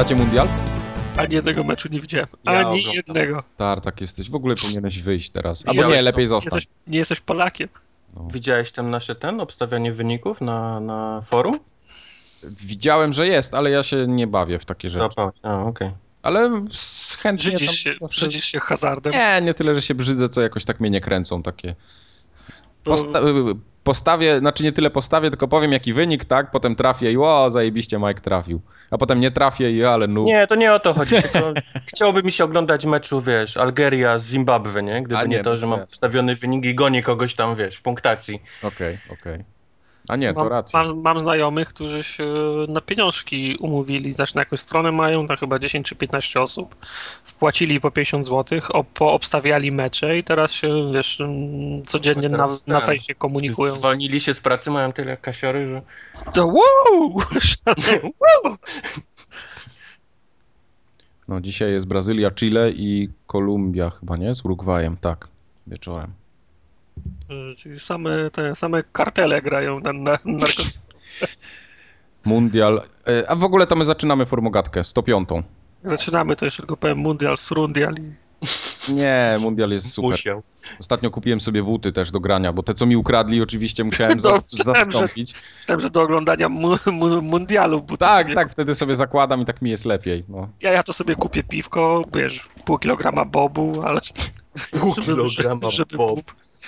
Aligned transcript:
oglądacie 0.00 0.24
mundial? 0.24 0.48
Ani 1.16 1.34
jednego 1.34 1.64
meczu 1.64 1.88
nie 1.92 2.00
widziałem. 2.00 2.28
Ja 2.44 2.52
Ani 2.52 2.64
oglądam. 2.64 2.92
jednego. 2.94 3.42
Tartak 3.56 4.00
jesteś. 4.00 4.30
W 4.30 4.34
ogóle 4.34 4.54
powinieneś 4.56 4.98
wyjść 5.00 5.30
teraz. 5.30 5.68
Albo 5.68 5.82
nie, 5.88 5.94
to? 5.96 6.02
lepiej 6.02 6.24
Nie 6.24 6.28
zostań. 6.28 6.56
jesteś, 6.58 6.74
nie 6.86 6.98
jesteś 6.98 7.20
Polakiem. 7.20 7.68
No. 8.16 8.28
Widziałeś 8.32 8.72
tam 8.72 8.90
nasze 8.90 9.14
ten, 9.14 9.40
obstawianie 9.40 9.92
wyników 9.92 10.40
na, 10.40 10.80
na 10.80 11.20
forum? 11.26 11.58
Widziałem, 12.60 13.12
że 13.12 13.26
jest, 13.26 13.54
ale 13.54 13.70
ja 13.70 13.82
się 13.82 14.06
nie 14.08 14.26
bawię 14.26 14.58
w 14.58 14.64
takie 14.64 14.90
rzeczy. 14.90 14.98
Zapał. 15.00 15.30
A, 15.42 15.58
okej. 15.64 15.90
Ale 16.22 16.40
s- 16.70 17.16
chętnie 17.20 17.50
Brzydzisz 17.52 17.78
się, 17.78 17.94
zawsze... 18.00 18.06
brzydzisz 18.20 18.44
się 18.44 18.60
hazardem. 18.60 19.12
Nie, 19.12 19.40
nie 19.42 19.54
tyle, 19.54 19.74
że 19.74 19.82
się 19.82 19.94
brzydzę, 19.94 20.28
co 20.28 20.40
jakoś 20.40 20.64
tak 20.64 20.80
mnie 20.80 20.90
nie 20.90 21.00
kręcą 21.00 21.42
takie. 21.42 21.74
Posta 22.84 23.20
postawię, 23.84 24.38
znaczy 24.38 24.62
nie 24.62 24.72
tyle 24.72 24.90
postawię, 24.90 25.30
tylko 25.30 25.48
powiem 25.48 25.72
jaki 25.72 25.92
wynik, 25.92 26.24
tak? 26.24 26.50
Potem 26.50 26.76
trafię 26.76 27.12
i 27.12 27.16
o, 27.16 27.50
zajebiście 27.50 27.98
Mike 27.98 28.20
trafił. 28.20 28.60
A 28.90 28.98
potem 28.98 29.20
nie 29.20 29.30
trafię 29.30 29.70
i 29.70 29.84
ale 29.84 30.06
no. 30.06 30.22
Nie, 30.22 30.46
to 30.46 30.54
nie 30.54 30.72
o 30.72 30.80
to 30.80 30.94
chodzi, 30.94 31.16
chciałoby 31.90 32.22
mi 32.22 32.32
się 32.32 32.44
oglądać 32.44 32.86
meczu, 32.86 33.20
wiesz, 33.20 33.56
Algeria 33.56 34.18
z 34.18 34.26
Zimbabwe, 34.26 34.82
nie? 34.82 35.02
Gdyby 35.02 35.28
nie, 35.28 35.36
nie, 35.36 35.42
to, 35.42 35.56
że 35.56 35.66
mam 35.66 35.86
wstawiony 35.86 36.34
wynik 36.34 36.64
i 36.64 36.74
gonię 36.74 37.02
kogoś 37.02 37.34
tam, 37.34 37.56
wiesz, 37.56 37.76
w 37.76 37.82
punktacji. 37.82 38.42
Okej, 38.62 38.98
okej. 39.12 39.44
A 40.08 40.16
nie, 40.16 40.34
to 40.34 40.40
mam, 40.40 40.48
racja. 40.48 40.82
mam, 40.82 41.00
mam 41.00 41.20
znajomych, 41.20 41.68
którzy 41.68 42.04
się 42.04 42.34
na 42.68 42.80
pieniążki 42.80 43.56
umówili, 43.60 44.12
znaczy 44.12 44.36
na 44.36 44.40
jakąś 44.40 44.60
stronę 44.60 44.92
mają, 44.92 45.22
na 45.22 45.36
chyba 45.36 45.58
10 45.58 45.88
czy 45.88 45.96
15 45.96 46.40
osób, 46.40 46.76
wpłacili 47.24 47.80
po 47.80 47.90
50 47.90 48.26
zł, 48.26 48.60
ob, 48.68 48.86
poobstawiali 48.94 49.72
mecze 49.72 50.18
i 50.18 50.24
teraz 50.24 50.52
się, 50.52 50.92
wiesz, 50.94 51.20
mm, 51.20 51.86
codziennie 51.86 52.28
na, 52.28 52.48
na 52.66 52.80
fejsie 52.80 53.14
komunikują. 53.14 53.72
Zwolnili 53.72 54.20
się 54.20 54.34
z 54.34 54.40
pracy, 54.40 54.70
mają 54.70 54.92
tyle 54.92 55.16
kasiory, 55.16 55.68
że... 55.68 55.82
To 56.32 56.46
wow! 56.46 57.16
wow! 58.20 58.56
No 61.28 61.40
dzisiaj 61.40 61.72
jest 61.72 61.86
Brazylia, 61.86 62.30
Chile 62.30 62.70
i 62.70 63.08
Kolumbia 63.26 63.90
chyba, 63.90 64.16
nie? 64.16 64.34
Z 64.34 64.44
Urugwajem, 64.44 64.96
tak. 64.96 65.28
Wieczorem. 65.66 66.19
Czyli 67.56 67.80
same, 67.80 68.30
te 68.30 68.54
same 68.54 68.82
kartele 68.92 69.42
grają 69.42 69.80
na, 69.80 69.92
na, 69.92 70.18
na 70.24 70.46
Mundial. 72.24 72.82
E, 73.08 73.30
A 73.30 73.36
w 73.36 73.44
ogóle 73.44 73.66
to 73.66 73.76
my 73.76 73.84
zaczynamy 73.84 74.26
formogatkę, 74.26 74.84
105. 74.84 75.28
Zaczynamy 75.84 76.36
to 76.36 76.44
jeszcze 76.44 76.62
tylko 76.62 76.76
powiem 76.76 76.98
Mundial, 76.98 77.36
Surundial 77.38 77.94
i 77.94 78.30
Nie, 78.92 79.34
mundial 79.40 79.70
jest 79.70 79.92
super. 79.92 80.10
Musiał. 80.10 80.42
Ostatnio 80.80 81.10
kupiłem 81.10 81.40
sobie 81.40 81.62
buty 81.62 81.92
też 81.92 82.10
do 82.10 82.20
grania, 82.20 82.52
bo 82.52 82.62
te 82.62 82.74
co 82.74 82.86
mi 82.86 82.96
ukradli 82.96 83.42
oczywiście 83.42 83.84
musiałem 83.84 84.20
zas 84.20 84.32
No, 84.32 84.58
myślałem, 84.58 84.92
że- 84.92 84.98
zastąpić. 84.98 85.34
myślałem, 85.58 85.80
że 85.80 85.90
do 85.90 86.02
oglądania 86.02 86.48
mu, 86.48 86.74
mu, 86.86 87.22
Mundialu. 87.22 87.80
Bo 87.80 87.86
to 87.88 87.96
Tak, 87.96 88.22
sobie, 88.22 88.34
tak, 88.34 88.50
wtedy 88.52 88.74
sobie 88.74 88.94
zakładam 88.94 89.40
i 89.40 89.44
tak 89.44 89.62
mi 89.62 89.70
jest 89.70 89.84
lepiej. 89.84 90.24
No. 90.28 90.48
Ja, 90.60 90.72
ja 90.72 90.82
to 90.82 90.92
sobie 90.92 91.14
kupię 91.16 91.42
piwko, 91.42 92.04
wiesz, 92.14 92.48
pół 92.64 92.78
kilograma 92.78 93.24
bobu, 93.24 93.82
ale 93.84 94.00
Pół 94.80 94.94
żeby, 94.94 95.06
kilograma 95.06 95.70
żeby, 95.70 95.96
bob. 95.96 96.20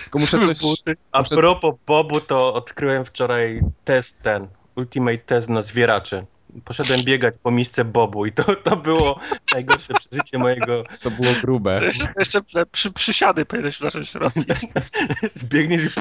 Tylko 0.02 0.18
muszę 0.18 0.38
coś... 0.46 0.60
buty. 0.60 0.96
A 1.12 1.20
Muszę- 1.20 1.36
propos 1.36 1.74
bobu, 1.86 2.20
to 2.20 2.54
odkryłem 2.54 3.04
wczoraj 3.04 3.60
test 3.84 4.22
ten, 4.22 4.48
ultimate 4.76 5.18
test 5.18 5.48
na 5.48 5.62
zwieracze. 5.62 6.24
Poszedłem 6.64 7.02
biegać 7.02 7.34
po 7.42 7.50
miejsce 7.50 7.84
bobu 7.84 8.26
i 8.26 8.32
to, 8.32 8.56
to 8.56 8.76
było 8.76 9.20
najgorsze 9.54 9.94
przeżycie 9.94 10.38
mojego... 10.38 10.84
To 11.02 11.10
było 11.10 11.32
grube. 11.40 11.80
Jeszcze, 11.84 12.12
jeszcze 12.18 12.42
przy, 12.42 12.66
przy, 12.66 12.92
przysiady 12.92 13.44
powinieneś 13.44 13.78
zacząć 13.78 14.14
robić. 14.14 14.48
Zbiegniesz 15.34 15.84
i... 15.84 16.00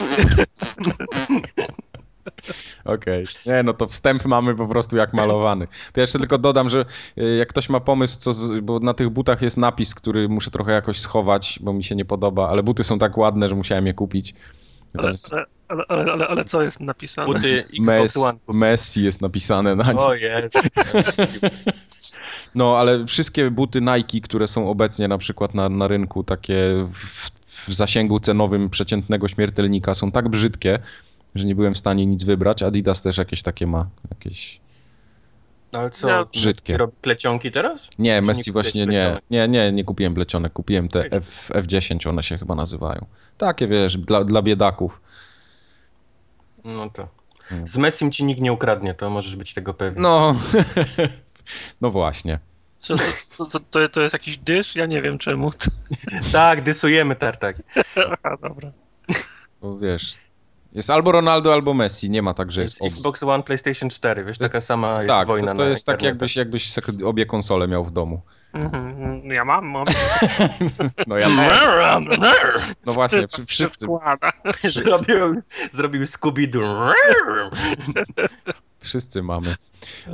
Okej. 2.84 3.24
Nie, 3.46 3.62
no 3.62 3.72
to 3.72 3.86
wstęp 3.86 4.24
mamy 4.24 4.54
po 4.54 4.66
prostu 4.68 4.96
jak 4.96 5.12
malowany. 5.12 5.66
To 5.66 6.00
ja 6.00 6.02
jeszcze 6.02 6.18
tylko 6.18 6.38
dodam, 6.38 6.70
że 6.70 6.84
y, 7.18 7.36
jak 7.36 7.48
ktoś 7.48 7.68
ma 7.68 7.80
pomysł, 7.80 8.20
co 8.20 8.32
z, 8.32 8.60
bo 8.60 8.78
na 8.78 8.94
tych 8.94 9.10
butach 9.10 9.42
jest 9.42 9.56
napis, 9.56 9.94
który 9.94 10.28
muszę 10.28 10.50
trochę 10.50 10.72
jakoś 10.72 11.00
schować, 11.00 11.58
bo 11.62 11.72
mi 11.72 11.84
się 11.84 11.96
nie 11.96 12.04
podoba, 12.04 12.48
ale 12.48 12.62
buty 12.62 12.84
są 12.84 12.98
tak 12.98 13.18
ładne, 13.18 13.48
że 13.48 13.54
musiałem 13.54 13.86
je 13.86 13.94
kupić. 13.94 14.34
Ale, 14.98 15.10
jest 15.10 15.34
ale, 15.68 15.84
ale, 15.88 16.12
ale, 16.12 16.28
ale, 16.28 16.44
co 16.44 16.62
jest 16.62 16.80
napisane? 16.80 17.26
Buty 17.26 17.64
Xbox 17.78 17.86
Mess, 17.86 18.16
One. 18.16 18.38
Messi 18.58 19.04
jest 19.04 19.20
napisane 19.20 19.76
na 19.76 19.92
nich. 19.92 20.02
O 20.02 20.14
jest. 20.14 20.54
No, 22.54 22.78
ale 22.78 23.06
wszystkie 23.06 23.50
buty 23.50 23.80
Nike, 23.80 24.20
które 24.20 24.48
są 24.48 24.68
obecnie 24.68 25.08
na 25.08 25.18
przykład 25.18 25.54
na, 25.54 25.68
na 25.68 25.88
rynku, 25.88 26.24
takie 26.24 26.86
w, 26.94 27.30
w 27.68 27.74
zasięgu 27.74 28.20
cenowym 28.20 28.70
przeciętnego 28.70 29.28
śmiertelnika, 29.28 29.94
są 29.94 30.12
tak 30.12 30.28
brzydkie, 30.28 30.78
że 31.34 31.44
nie 31.44 31.54
byłem 31.54 31.74
w 31.74 31.78
stanie 31.78 32.06
nic 32.06 32.24
wybrać. 32.24 32.62
Adidas 32.62 33.02
też 33.02 33.18
jakieś 33.18 33.42
takie 33.42 33.66
ma. 33.66 33.86
Jakieś... 34.10 34.60
Ale 35.72 35.90
co, 35.90 36.08
No, 36.08 36.26
brzydkie. 36.26 36.76
robi 36.76 36.92
plecionki 37.02 37.50
teraz? 37.52 37.82
Nie, 37.82 37.88
Czy 37.88 37.98
nie 37.98 38.22
Messi 38.22 38.40
kupiłeś 38.40 38.64
właśnie 38.66 38.86
nie. 38.86 38.86
plecionek? 38.86 39.24
Nie, 39.30 39.48
nie, 39.48 39.72
nie 39.72 39.84
kupiłem 39.84 40.14
plecionek. 40.14 40.52
Kupiłem 40.52 40.88
te. 40.88 41.00
F, 41.00 41.50
F10, 41.54 42.08
one 42.08 42.22
się 42.22 42.38
chyba 42.38 42.54
nazywają. 42.54 43.06
Takie, 43.38 43.68
wiesz, 43.68 43.96
dla, 43.96 44.24
dla 44.24 44.42
biedaków. 44.42 45.00
No 46.64 46.90
to. 46.90 47.08
Hmm. 47.44 47.68
Z 47.68 47.76
Messim 47.76 48.12
ci 48.12 48.24
nikt 48.24 48.40
nie 48.40 48.52
ukradnie, 48.52 48.94
to 48.94 49.10
możesz 49.10 49.36
być 49.36 49.54
tego 49.54 49.74
pewny. 49.74 50.00
No, 50.02 50.36
no 51.80 51.90
właśnie. 51.90 52.38
Co, 52.80 52.94
to, 53.38 53.44
to, 53.46 53.60
to, 53.60 53.88
to 53.88 54.00
jest 54.00 54.12
jakiś 54.12 54.38
dys? 54.38 54.74
Ja 54.74 54.86
nie 54.86 55.02
wiem 55.02 55.18
czemu. 55.18 55.50
Tak, 56.32 56.62
dysujemy 56.62 57.16
tartak. 57.16 57.56
Aha, 57.96 58.36
dobra. 58.42 58.72
Bo 59.60 59.78
wiesz, 59.78 60.16
jest 60.72 60.90
albo 60.90 61.12
Ronaldo, 61.12 61.52
albo 61.52 61.74
Messi. 61.74 62.10
Nie 62.10 62.22
ma 62.22 62.34
tak, 62.34 62.52
że 62.52 62.62
jest 62.62 62.80
Jest. 62.80 62.96
Xbox 62.96 63.22
One, 63.22 63.42
PlayStation 63.42 63.90
4, 63.90 64.24
wiesz, 64.24 64.38
taka 64.38 64.60
sama 64.60 64.96
jest 64.96 65.08
Tak, 65.08 65.28
wojna 65.28 65.52
to, 65.52 65.58
to 65.58 65.64
na 65.64 65.70
jest 65.70 65.86
tak 65.86 66.02
jakbyś, 66.02 66.36
jakbyś 66.36 66.74
obie 67.04 67.26
konsole 67.26 67.68
miał 67.68 67.84
w 67.84 67.90
domu. 67.90 68.20
Mhm, 68.52 69.24
ja 69.24 69.44
mam, 69.44 69.66
mam. 69.66 69.84
No 71.06 71.16
ja 71.18 71.28
No 72.86 72.92
właśnie, 72.92 73.26
wszyscy, 73.46 73.86
zrobił, 74.84 75.16
zrobił 75.70 76.02
Scooby-Doo. 76.02 76.92
wszyscy 78.80 79.22
mamy. 79.22 79.54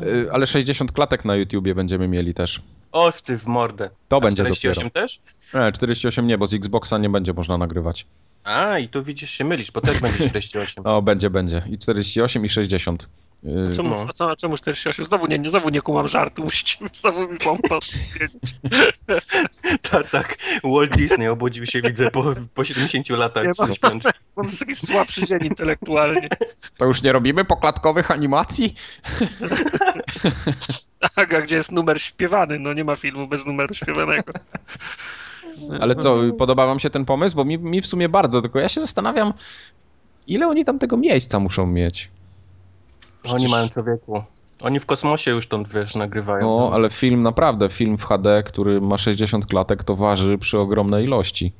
Y, 0.02 0.28
Ale 0.32 0.46
60 0.46 0.92
klatek 0.92 1.24
na 1.24 1.36
YouTubie 1.36 1.74
będziemy 1.74 2.08
mieli 2.08 2.34
też. 2.34 2.62
Oż 2.92 3.22
ty 3.22 3.38
w 3.38 3.46
mordę. 3.46 3.90
To 4.08 4.16
A 4.16 4.20
będzie 4.20 4.42
48 4.42 4.90
też? 4.90 5.20
Nie, 5.54 5.72
48 5.72 6.26
nie, 6.26 6.38
bo 6.38 6.46
z 6.46 6.54
Xboxa 6.54 6.98
nie 6.98 7.10
będzie 7.10 7.32
można 7.32 7.58
nagrywać. 7.58 8.06
A, 8.46 8.78
i 8.78 8.88
tu 8.88 9.02
widzisz, 9.04 9.30
się 9.30 9.44
mylisz, 9.44 9.70
bo 9.70 9.80
też 9.80 10.00
będzie 10.00 10.18
48. 10.18 10.84
O, 10.86 11.02
będzie, 11.02 11.30
będzie. 11.30 11.62
I 11.70 11.78
48 11.78 12.44
i 12.44 12.48
60. 12.48 13.08
Y, 13.44 13.74
Czemu, 13.76 13.88
No. 13.90 14.06
a 14.08 14.12
co, 14.12 14.30
a 14.30 14.36
czemu 14.36 14.56
48? 14.56 15.04
Znowu 15.04 15.26
nie, 15.26 15.38
nie, 15.38 15.48
znowu 15.48 15.68
nie 15.68 15.80
kumam 15.80 16.08
żartu, 16.08 16.42
musicie 16.42 16.76
znowu 16.92 17.28
mi 17.28 17.38
pomóc. 17.38 17.94
Tartak, 19.90 20.36
Walt 20.74 20.90
Disney 20.96 21.28
obudził 21.28 21.66
się, 21.66 21.82
widzę, 21.82 22.10
po, 22.10 22.34
po 22.54 22.64
70 22.64 23.08
latach 23.10 23.44
Nie 23.44 23.52
ma- 23.58 23.66
z 23.66 23.74
śpiączki. 23.76 24.10
Mam 24.36 24.50
taki 24.58 24.76
słabszy 24.76 25.26
dzień 25.26 25.38
intelektualnie. 25.44 26.28
To 26.76 26.84
już 26.84 27.02
nie 27.02 27.12
robimy 27.12 27.44
poklatkowych 27.44 28.10
animacji? 28.10 28.74
Tak, 31.16 31.34
a 31.34 31.40
gdzie 31.40 31.56
jest 31.56 31.72
numer 31.72 32.02
śpiewany? 32.02 32.58
No 32.58 32.72
nie 32.72 32.84
ma 32.84 32.96
filmu 32.96 33.26
bez 33.28 33.46
numeru 33.46 33.74
śpiewanego. 33.74 34.32
Ale 35.80 35.94
co, 35.94 36.16
podoba 36.38 36.66
wam 36.66 36.80
się 36.80 36.90
ten 36.90 37.04
pomysł? 37.04 37.36
Bo 37.36 37.44
mi, 37.44 37.58
mi 37.58 37.82
w 37.82 37.86
sumie 37.86 38.08
bardzo, 38.08 38.42
tylko 38.42 38.58
ja 38.58 38.68
się 38.68 38.80
zastanawiam, 38.80 39.32
ile 40.26 40.48
oni 40.48 40.64
tam 40.64 40.78
tego 40.78 40.96
miejsca 40.96 41.38
muszą 41.38 41.66
mieć. 41.66 42.10
Oni 43.32 43.48
mają 43.48 43.68
człowieku. 43.68 44.22
Oni 44.62 44.80
w 44.80 44.86
kosmosie 44.86 45.30
już 45.30 45.44
stąd, 45.44 45.72
wiesz, 45.72 45.94
nagrywają. 45.94 46.46
No, 46.46 46.70
ale 46.72 46.90
film 46.90 47.22
naprawdę, 47.22 47.68
film 47.68 47.98
w 47.98 48.04
HD, 48.04 48.42
który 48.42 48.80
ma 48.80 48.98
60 48.98 49.46
klatek, 49.46 49.84
to 49.84 49.96
waży 49.96 50.38
przy 50.38 50.58
ogromnej 50.58 51.04
ilości. 51.04 51.52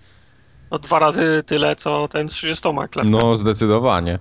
No 0.70 0.78
dwa 0.78 0.98
razy 0.98 1.42
tyle, 1.46 1.76
co 1.76 2.08
ten 2.08 2.28
z 2.28 2.32
30 2.32 2.68
klatkami. 2.90 3.10
No, 3.10 3.36
zdecydowanie. 3.36 4.18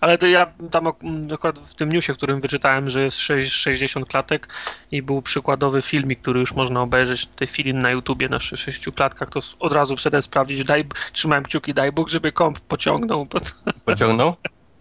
Ale 0.00 0.18
to 0.18 0.26
ja 0.26 0.46
tam 0.70 0.86
akurat 1.34 1.58
w 1.58 1.74
tym 1.74 1.92
newsie, 1.92 2.14
w 2.14 2.16
którym 2.16 2.40
wyczytałem, 2.40 2.90
że 2.90 3.02
jest 3.02 3.18
sześć- 3.18 3.52
60 3.52 4.08
klatek 4.08 4.48
i 4.90 5.02
był 5.02 5.22
przykładowy 5.22 5.82
filmik, 5.82 6.20
który 6.22 6.40
już 6.40 6.52
można 6.54 6.82
obejrzeć 6.82 7.22
w 7.22 7.34
tej 7.34 7.48
chwili 7.48 7.74
na 7.74 7.90
YouTubie 7.90 8.28
na 8.28 8.38
6 8.38 8.90
klatkach, 8.94 9.30
to 9.30 9.40
od 9.58 9.72
razu 9.72 9.96
wszedłem 9.96 10.22
sprawdzić, 10.22 10.64
daj, 10.64 10.84
trzymałem 11.12 11.44
kciuki, 11.44 11.74
daj 11.74 11.92
Bóg, 11.92 12.08
żeby 12.08 12.32
komp 12.32 12.60
pociągnął, 12.60 13.26
Pociągnął? 13.84 14.34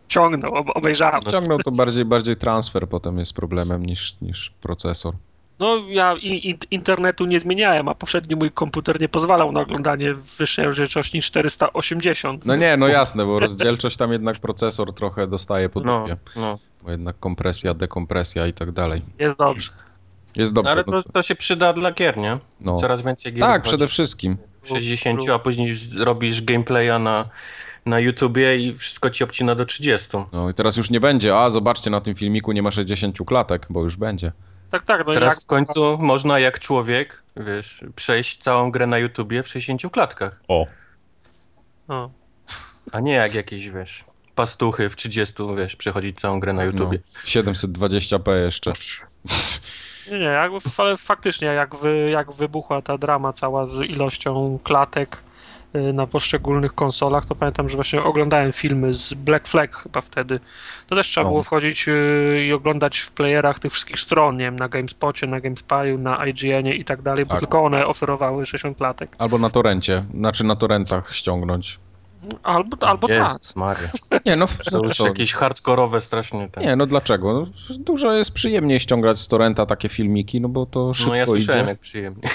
ciągnął, 0.07 0.56
ob- 0.56 0.72
obejrzałem. 0.75 1.21
Ciągnął 1.21 1.60
to 1.60 1.71
bardziej, 1.71 2.06
bardziej 2.06 2.36
transfer 2.36 2.89
potem 2.89 3.19
jest 3.19 3.33
problemem 3.33 3.86
niż, 3.86 4.21
niż 4.21 4.50
procesor. 4.62 5.13
No 5.60 5.78
ja 5.88 6.16
internetu 6.72 7.25
nie 7.25 7.40
zmieniałem, 7.40 7.88
a 7.88 7.96
poprzedni 7.96 8.36
mój 8.36 8.52
komputer 8.52 9.02
nie 9.02 9.10
pozwalał 9.10 9.52
na 9.52 9.62
oglądanie 9.62 10.13
wyższej 10.13 10.66
rozdzielczości 10.66 11.18
niż 11.18 11.25
480. 11.25 12.46
No 12.46 12.56
nie, 12.56 12.78
no 12.78 12.88
jasne, 12.88 13.25
bo 13.25 13.40
rozdzielczość 13.40 13.98
tam 13.98 14.12
jednak 14.12 14.40
procesor 14.40 14.94
trochę 14.94 15.28
dostaje 15.28 15.69
po 15.69 15.80
No, 15.81 16.07
no. 16.36 16.60
Bo 16.84 16.92
jednak 16.92 17.19
kompresja, 17.19 17.74
dekompresja 17.74 18.48
i 18.48 18.54
tak 18.54 18.72
dalej. 18.72 19.02
Jest 19.19 19.40
dobrze. 19.40 19.72
Jest 20.36 20.54
dobrze. 20.54 20.72
Ale 20.72 20.84
no, 20.88 21.04
to, 21.04 21.10
to 21.10 21.24
się 21.24 21.36
przyda 21.36 21.74
dla 21.74 21.92
gier, 21.92 22.18
nie? 22.18 22.38
no. 22.62 22.78
Coraz 22.78 23.02
więcej 23.02 23.34
gier 23.34 23.42
Tak, 23.42 23.63
przede 23.63 23.88
wszystkim. 23.88 24.38
w 24.62 24.68
60, 24.68 25.30
a 25.30 25.40
później 25.40 25.75
robisz 25.98 26.42
gameplaya 26.42 27.00
na, 27.00 27.25
na 27.86 28.00
YouTubie 28.00 28.57
i 28.57 28.75
wszystko 28.75 29.10
ci 29.10 29.24
obcina 29.24 29.56
do 29.56 29.66
30. 29.66 30.10
No 30.34 30.50
i 30.50 30.54
teraz 30.54 30.78
już 30.78 30.90
nie 30.90 31.00
będzie, 31.00 31.38
a 31.38 31.50
zobaczcie, 31.50 31.90
na 31.90 32.02
tym 32.02 32.16
filmiku 32.16 32.52
nie 32.52 32.62
ma 32.62 32.72
60 32.72 33.18
klatek, 33.25 33.68
bo 33.69 33.84
już 33.84 33.96
będzie. 33.96 34.31
Tak, 34.75 34.86
tak. 34.86 35.07
No 35.07 35.13
Teraz 35.13 35.33
jak, 35.33 35.44
w 35.44 35.45
końcu 35.45 35.98
można 35.98 36.39
jak 36.39 36.60
człowiek, 36.60 37.24
wiesz, 37.38 37.83
przejść 37.95 38.38
całą 38.38 38.72
grę 38.72 38.88
na 38.88 38.98
YouTubie 38.98 39.44
w 39.44 39.48
60 39.48 39.92
klatkach. 39.92 40.42
O. 40.48 40.66
no. 41.88 42.12
A 42.92 43.00
nie 43.00 43.13
jak 43.13 43.33
jakieś, 43.33 43.69
wiesz, 43.69 44.06
pastuchy 44.36 44.89
w 44.89 44.95
30, 44.95 45.33
wiesz, 45.57 45.75
przechodzić 45.75 46.19
całą 46.19 46.39
grę 46.39 46.54
na 46.54 46.63
YouTubie. 46.63 47.00
No, 47.16 47.42
720p 47.42 48.36
jeszcze. 48.36 48.74
Nie, 50.12 50.19
nie, 50.19 50.25
jak, 50.25 50.51
ale 50.78 50.98
faktycznie 50.98 51.48
jak, 51.48 51.75
wy, 51.75 52.10
jak 52.12 52.31
wybuchła 52.31 52.81
ta 52.81 52.98
drama 52.98 53.33
cała 53.33 53.68
z 53.68 53.81
ilością 53.81 54.60
klatek 54.63 55.24
na 55.94 56.07
poszczególnych 56.07 56.74
konsolach, 56.75 57.25
to 57.25 57.36
pamiętam, 57.36 57.69
że 57.69 57.75
właśnie 57.75 58.04
oglądałem 58.04 58.54
filmy 58.54 58.94
z 58.94 59.13
Black 59.13 59.48
Flag 59.48 59.75
chyba 59.75 60.01
wtedy. 60.01 60.39
To 60.88 60.95
też 60.95 61.07
trzeba 61.07 61.24
No. 61.24 61.30
było 61.30 61.44
wchodzić 61.44 61.88
y, 61.88 62.45
i 62.48 62.54
oglądać 62.54 63.00
w 63.00 63.12
playerach 63.12 63.60
tych 63.60 63.72
wszystkich 63.72 64.00
stron, 64.00 64.38
nie 64.38 64.45
wiem, 64.45 64.56
na 64.56 64.69
GameSpocie, 64.69 65.27
na 65.27 65.39
GameSpy'u, 65.39 66.00
na 66.00 66.25
IGN-ie 66.27 66.75
i 66.75 66.86
tak 66.86 67.01
dalej, 67.01 67.25
bo 67.25 67.31
Tak. 67.31 67.39
tylko 67.39 67.63
one 67.63 67.88
oferowały 67.88 68.45
60 68.45 68.77
klatek. 68.77 69.10
Albo 69.18 69.38
na 69.38 69.50
torencie, 69.50 70.06
znaczy 70.13 70.44
na 70.44 70.56
torrentach 70.56 71.13
ściągnąć. 71.16 71.80
Albo, 72.44 72.88
albo 72.88 73.07
tak. 73.07 73.18
Jezus 73.18 73.56
Maria. 73.56 73.89
Nie 74.25 74.36
no, 74.36 74.48
To 74.71 74.83
już 74.83 74.98
to- 74.98 75.07
jakieś 75.07 75.33
hardkorowe 75.33 76.01
strasznie. 76.01 76.50
Ten. 76.50 76.63
Nie, 76.63 76.75
no 76.75 76.86
dlaczego? 76.86 77.33
No, 77.33 77.48
dużo 77.80 78.13
jest 78.13 78.31
przyjemniej 78.31 78.80
ściągać 78.80 79.19
z 79.19 79.28
torrenta 79.28 79.66
takie 79.66 79.89
filmiki, 79.89 80.42
no 80.42 80.50
bo 80.50 80.66
to 80.66 80.94
szybko 80.94 81.10
no 81.12 81.16
ja 81.16 81.25
słyszałem 81.25 81.62
idzie. 81.62 81.69
jak 81.69 81.80
przyjemnie. 81.80 82.30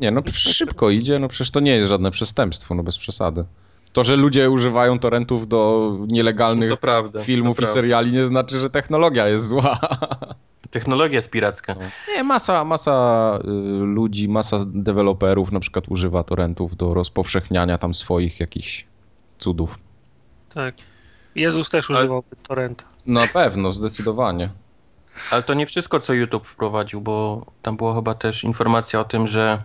Nie, 0.00 0.10
no 0.10 0.22
szybko 0.32 0.90
idzie, 0.90 1.18
no 1.18 1.28
przecież 1.28 1.50
to 1.50 1.60
nie 1.60 1.76
jest 1.76 1.88
żadne 1.88 2.10
przestępstwo, 2.10 2.74
no 2.74 2.82
bez 2.82 2.98
przesady. 2.98 3.44
To, 3.92 4.04
że 4.04 4.16
ludzie 4.16 4.50
używają 4.50 4.98
torrentów 4.98 5.48
do 5.48 5.92
nielegalnych 6.08 6.70
To 6.70 6.76
prawda. 6.76 7.22
filmów 7.22 7.56
to 7.56 7.62
i 7.62 7.66
seriali 7.66 8.12
nie 8.12 8.26
znaczy, 8.26 8.58
że 8.58 8.70
technologia 8.70 9.28
jest 9.28 9.48
zła. 9.48 9.78
Technologia 10.70 11.16
jest 11.16 11.30
piracka. 11.30 11.74
Nie, 12.16 12.24
masa, 12.24 12.64
masa 12.64 13.38
y, 13.44 13.48
ludzi, 13.84 14.28
masa 14.28 14.56
deweloperów 14.66 15.52
na 15.52 15.60
przykład 15.60 15.84
używa 15.88 16.24
torrentów 16.24 16.76
do 16.76 16.94
rozpowszechniania 16.94 17.78
tam 17.78 17.94
swoich 17.94 18.40
jakichś 18.40 18.86
cudów. 19.38 19.78
Tak. 20.54 20.74
Jezus 21.34 21.70
też 21.70 21.90
Ale- 21.90 21.98
używał 22.00 22.22
torrenta. 22.42 22.84
Na 23.06 23.26
pewno, 23.26 23.72
zdecydowanie. 23.72 24.50
Ale 25.30 25.42
to 25.42 25.54
nie 25.54 25.66
wszystko, 25.66 26.00
co 26.00 26.12
YouTube 26.12 26.46
wprowadził, 26.46 27.00
bo 27.00 27.46
tam 27.62 27.76
była 27.76 27.94
chyba 27.94 28.14
też 28.14 28.44
informacja 28.44 29.00
o 29.00 29.04
tym, 29.04 29.26
że 29.28 29.62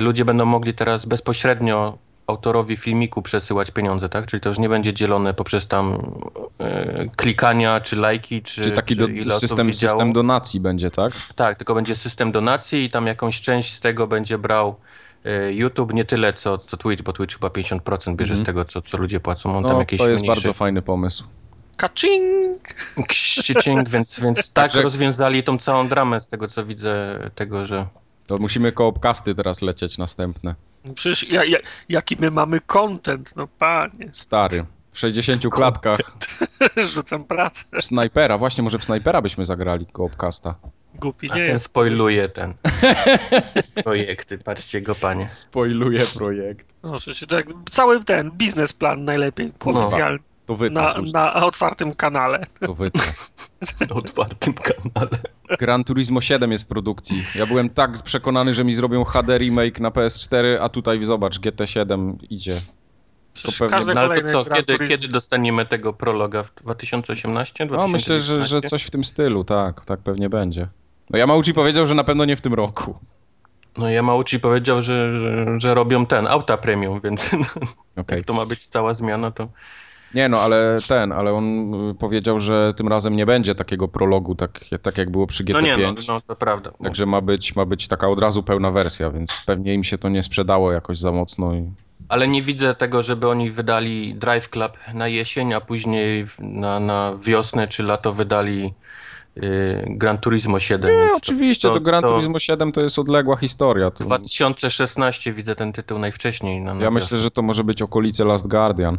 ludzie 0.00 0.24
będą 0.24 0.44
mogli 0.44 0.74
teraz 0.74 1.06
bezpośrednio 1.06 1.98
autorowi 2.26 2.76
filmiku 2.76 3.22
przesyłać 3.22 3.70
pieniądze, 3.70 4.08
tak? 4.08 4.26
Czyli 4.26 4.40
to 4.40 4.48
już 4.48 4.58
nie 4.58 4.68
będzie 4.68 4.92
dzielone 4.92 5.34
poprzez 5.34 5.66
tam 5.66 5.98
e, 6.60 7.04
klikania, 7.16 7.80
czy 7.80 7.96
lajki, 7.96 8.42
czy, 8.42 8.60
Czyli 8.62 8.76
taki 8.76 8.96
czy 8.96 9.00
do, 9.24 9.28
osób 9.28 9.40
system, 9.40 9.74
system 9.74 10.12
donacji 10.12 10.60
będzie, 10.60 10.90
tak? 10.90 11.12
Tak, 11.36 11.56
tylko 11.58 11.74
będzie 11.74 11.96
system 11.96 12.32
donacji 12.32 12.84
i 12.84 12.90
tam 12.90 13.06
jakąś 13.06 13.40
część 13.40 13.74
z 13.74 13.80
tego 13.80 14.06
będzie 14.06 14.38
brał 14.38 14.76
e, 15.24 15.52
YouTube, 15.52 15.92
nie 15.94 16.04
tyle 16.04 16.32
co, 16.32 16.58
co 16.58 16.76
Twitch, 16.76 17.02
bo 17.02 17.12
Twitch 17.12 17.34
chyba 17.34 17.48
50% 17.48 18.16
bierze 18.16 18.32
Mhm. 18.34 18.44
z 18.44 18.46
tego, 18.46 18.64
co, 18.64 18.82
co 18.82 18.96
ludzie 18.98 19.20
płacą. 19.20 19.56
On 19.56 19.62
tam 19.62 19.72
No, 19.72 19.78
jakieś 19.78 19.98
to 19.98 20.08
jest 20.10 20.22
mniejsze 20.22 20.40
bardzo 20.40 20.58
fajny 20.58 20.82
pomysł. 20.82 21.24
Kaczing! 21.76 22.74
Kścicing, 23.08 23.88
więc, 23.88 24.20
więc 24.20 24.52
tak 24.52 24.70
Że- 24.72 24.82
rozwiązali 24.82 25.42
tą 25.42 25.58
całą 25.58 25.88
dramę 25.88 26.20
z 26.20 26.28
tego, 26.28 26.48
co 26.48 26.64
widzę, 26.66 27.18
tego, 27.34 27.64
że 27.64 27.86
To 28.32 28.38
musimy 28.38 28.72
koopkasty 28.72 29.34
teraz 29.34 29.62
lecieć 29.62 29.98
następne. 29.98 30.54
Przecież 30.94 31.28
ja, 31.28 31.44
ja, 31.44 31.58
jaki 31.88 32.16
my 32.20 32.30
mamy 32.30 32.60
content, 32.60 33.36
no 33.36 33.46
panie, 33.58 34.08
Stary. 34.12 34.64
W 34.92 34.98
60 34.98 35.42
klatkach. 35.54 35.98
rzucam 36.94 37.24
pracę. 37.24 37.64
W 37.80 37.84
snajpera, 37.84 38.38
właśnie 38.38 38.64
może 38.64 38.78
w 38.78 38.84
snajpera 38.84 39.22
byśmy 39.22 39.46
zagrali 39.46 39.86
koopkasta. 39.86 40.54
Głupi 40.94 41.30
A 41.30 41.36
nie 41.36 41.44
ten 41.44 41.52
jest. 41.52 41.64
spoiluje 41.64 42.28
ten 42.28 42.54
projekty, 43.84 44.38
patrzcie 44.38 44.80
go 44.82 44.94
panie. 44.94 45.28
Spoiluje 45.28 46.04
projekt. 46.18 46.66
No, 46.82 46.98
przecież 46.98 47.28
tak, 47.28 47.46
cały 47.70 48.04
ten 48.04 48.30
biznesplan 48.30 49.04
najlepiej, 49.04 49.52
No. 49.66 49.86
oficjalny, 49.86 50.18
To 50.46 50.56
wy 50.56 50.70
na, 50.70 50.94
to, 50.94 51.02
na 51.02 51.34
otwartym 51.34 51.94
kanale. 51.94 52.46
to 52.60 52.76
Na 53.88 53.94
otwartym 53.96 54.54
kanale. 54.54 55.18
Gran 55.58 55.84
Turismo 55.84 56.20
7 56.20 56.52
jest 56.52 56.64
w 56.64 56.66
produkcji. 56.66 57.24
Ja 57.34 57.46
byłem 57.46 57.70
tak 57.70 58.02
przekonany, 58.02 58.54
że 58.54 58.64
mi 58.64 58.74
zrobią 58.74 59.04
HD 59.04 59.38
remake 59.38 59.80
na 59.80 59.90
PS4, 59.90 60.56
a 60.60 60.68
tutaj 60.68 61.04
zobacz, 61.04 61.38
GT7 61.38 62.16
idzie. 62.30 62.60
Przecież 63.34 63.58
pewnie- 63.58 63.94
No 63.94 64.00
ale 64.00 64.20
to 64.22 64.32
co, 64.32 64.44
kiedy, 64.44 64.74
Turismo- 64.74 64.88
kiedy 64.88 65.08
dostaniemy 65.08 65.66
tego 65.66 65.92
prologa? 65.92 66.42
W 66.42 66.54
2018? 66.54 67.66
No 67.66 67.88
myślę, 67.88 68.16
że, 68.16 68.22
że 68.22 68.34
2019? 68.34 68.68
coś 68.68 68.82
w 68.82 68.90
tym 68.90 69.04
stylu, 69.04 69.44
tak, 69.44 69.84
tak 69.84 70.00
pewnie 70.00 70.28
będzie. 70.28 70.68
No 71.10 71.18
Yamauchi 71.18 71.54
powiedział, 71.54 71.86
że 71.86 71.94
na 71.94 72.04
pewno 72.04 72.24
nie 72.24 72.36
w 72.36 72.40
tym 72.40 72.54
roku. 72.54 72.98
No 73.78 73.90
Yamauchi 73.90 74.40
powiedział, 74.40 74.82
że, 74.82 75.18
że, 75.18 75.60
że 75.60 75.74
robią 75.74 76.06
ten, 76.06 76.26
auta 76.26 76.56
premium, 76.56 77.00
więc 77.04 77.30
Okej. 77.96 78.16
jak 78.16 78.26
to 78.26 78.32
ma 78.32 78.46
być 78.46 78.66
cała 78.66 78.94
zmiana, 78.94 79.30
to... 79.30 79.48
Nie 80.14 80.28
no, 80.28 80.38
ale 80.40 80.76
ten, 80.88 81.12
ale 81.12 81.32
on 81.32 81.74
y, 81.90 81.94
powiedział, 81.94 82.40
że 82.40 82.74
tym 82.76 82.88
razem 82.88 83.16
nie 83.16 83.26
będzie 83.26 83.54
takiego 83.54 83.88
prologu, 83.88 84.34
tak, 84.34 84.60
tak 84.82 84.98
jak 84.98 85.10
było 85.10 85.26
przy 85.26 85.44
GT5. 85.44 85.52
No 85.52 85.60
nie, 85.60 85.76
no, 85.76 85.94
no 86.08 86.20
to 86.20 86.36
prawda. 86.36 86.70
Także 86.82 87.06
ma 87.06 87.20
być, 87.20 87.56
ma 87.56 87.64
być 87.64 87.88
taka 87.88 88.08
od 88.08 88.18
razu 88.18 88.42
pełna 88.42 88.70
wersja, 88.70 89.10
więc 89.10 89.42
pewnie 89.46 89.74
im 89.74 89.84
się 89.84 89.98
to 89.98 90.08
nie 90.08 90.22
sprzedało 90.22 90.72
jakoś 90.72 90.98
za 90.98 91.12
mocno. 91.12 91.54
I... 91.54 91.70
Ale 92.08 92.28
nie 92.28 92.42
widzę 92.42 92.74
tego, 92.74 93.02
żeby 93.02 93.28
oni 93.28 93.50
wydali 93.50 94.14
Drive 94.14 94.48
Club 94.48 94.72
na 94.94 95.08
jesień, 95.08 95.54
a 95.54 95.60
później 95.60 96.26
na, 96.38 96.80
na 96.80 97.12
wiosnę 97.22 97.68
czy 97.68 97.82
lato 97.82 98.12
wydali 98.12 98.74
y, 99.36 99.42
Gran 99.88 100.18
Turismo 100.18 100.58
7. 100.60 100.90
Nie, 100.90 101.08
to- 101.08 101.16
oczywiście, 101.16 101.68
to, 101.68 101.74
to- 101.74 101.80
Gran 101.80 102.02
to- 102.02 102.08
Turismo 102.08 102.38
7 102.38 102.72
to 102.72 102.80
jest 102.80 102.98
odległa 102.98 103.36
historia. 103.36 103.90
To... 103.90 104.04
2016 104.04 105.32
widzę 105.32 105.54
ten 105.54 105.72
tytuł 105.72 105.98
najwcześniej. 105.98 106.60
Na, 106.60 106.74
na 106.74 106.84
Ja 106.84 106.90
myślę, 106.90 107.18
że 107.18 107.30
to 107.30 107.42
może 107.42 107.64
być 107.64 107.82
okolice 107.82 108.24
Last 108.24 108.48
Guardian. 108.48 108.98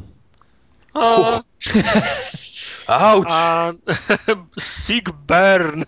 O, 0.93 1.39
Auć! 2.87 3.27
a 3.31 3.71
Sig 4.59 5.09
Burn. 5.09 5.83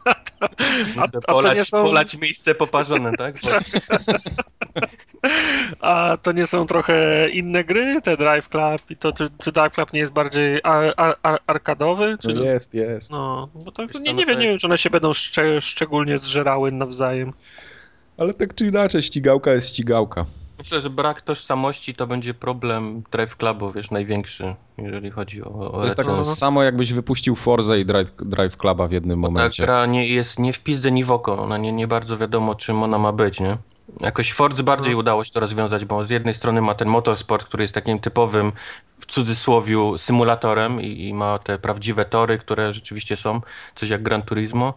Muszę 0.95 1.01
a 1.01 1.07
to 1.07 1.21
polać, 1.21 1.57
nie 1.57 1.65
są- 1.65 1.83
polać 1.83 2.17
miejsce 2.17 2.55
poparzone, 2.55 3.11
tak? 3.17 3.35
Bo, 3.43 3.49
A 5.79 6.17
to 6.21 6.31
nie 6.31 6.47
są 6.47 6.67
trochę 6.67 7.29
inne 7.29 7.63
gry, 7.63 8.01
te 8.01 8.17
Drive 8.17 8.49
Club? 8.49 8.81
I 8.89 8.95
to 8.95 9.13
czy, 9.13 9.29
czy 9.43 9.51
Drive 9.51 9.73
Club 9.73 9.93
nie 9.93 9.99
jest 9.99 10.13
bardziej 10.13 10.59
ar, 10.63 10.93
ar, 10.97 11.15
ar, 11.23 11.39
arkadowy? 11.47 12.17
Czy... 12.21 12.31
jest, 12.31 12.73
jest. 12.73 13.11
No, 13.11 13.49
bo 13.53 13.71
to, 13.71 13.87
Wiesz 13.87 13.95
nie, 13.95 14.01
nie 14.01 14.25
no 14.25 14.31
wiem, 14.31 14.39
nie 14.39 14.47
wiem, 14.47 14.59
czy 14.59 14.67
one 14.67 14.77
się 14.77 14.89
będą 14.89 15.13
szcze, 15.13 15.61
szczególnie 15.61 16.17
zżerały 16.17 16.71
nawzajem. 16.71 17.33
Ale 18.17 18.33
tak 18.33 18.55
czy 18.55 18.65
inaczej, 18.65 19.03
ścigałka 19.03 19.53
jest 19.53 19.69
ścigałka. 19.69 20.25
Myślę, 20.57 20.81
że 20.81 20.89
brak 20.89 21.21
tożsamości 21.21 21.95
to 21.95 22.07
będzie 22.07 22.33
problem 22.33 23.03
Drive 23.11 23.35
Clubu, 23.37 23.71
wiesz, 23.71 23.91
największy, 23.91 24.55
jeżeli 24.77 25.11
chodzi 25.11 25.43
o, 25.43 25.49
o 25.49 25.69
To 25.79 25.83
jest 25.85 25.97
tak 25.97 26.07
retro. 26.07 26.23
samo, 26.35 26.63
jakbyś 26.63 26.93
wypuścił 26.93 27.35
Forza 27.35 27.77
i 27.77 27.85
Drive, 27.85 28.11
Drive 28.19 28.57
Cluba 28.57 28.87
w 28.87 28.91
jednym 28.91 29.21
Bo 29.21 29.27
ta 29.27 29.33
momencie. 29.33 29.63
gra 29.63 29.85
nie 29.85 30.07
jest 30.07 30.39
nie 30.39 30.53
w 30.53 30.59
pizdę, 30.59 30.91
ni 30.91 31.03
w 31.03 31.11
oko. 31.11 31.37
Ona 31.43 31.57
nie, 31.57 31.71
nie 31.71 31.87
bardzo 31.87 32.17
wiadomo, 32.17 32.55
czym 32.55 32.83
ona 32.83 32.97
ma 32.97 33.11
być, 33.11 33.39
nie? 33.39 33.57
Jakoś 34.01 34.33
Forza 34.33 34.63
bardziej 34.63 34.93
No. 34.93 34.99
udało 34.99 35.23
się 35.23 35.31
to 35.31 35.39
rozwiązać, 35.39 35.85
bo 35.85 36.05
z 36.05 36.09
jednej 36.09 36.33
strony 36.33 36.61
ma 36.61 36.73
ten 36.73 36.87
motorsport, 36.89 37.45
który 37.47 37.63
jest 37.63 37.73
takim 37.73 37.99
typowym, 37.99 38.51
w 38.99 39.05
cudzysłowiu, 39.05 39.97
symulatorem 39.97 40.81
i, 40.81 41.07
i 41.07 41.13
ma 41.13 41.39
te 41.39 41.59
prawdziwe 41.59 42.05
tory, 42.05 42.37
które 42.37 42.73
rzeczywiście 42.73 43.17
są, 43.17 43.41
coś 43.75 43.89
jak 43.89 44.01
Gran 44.03 44.21
Turismo. 44.21 44.73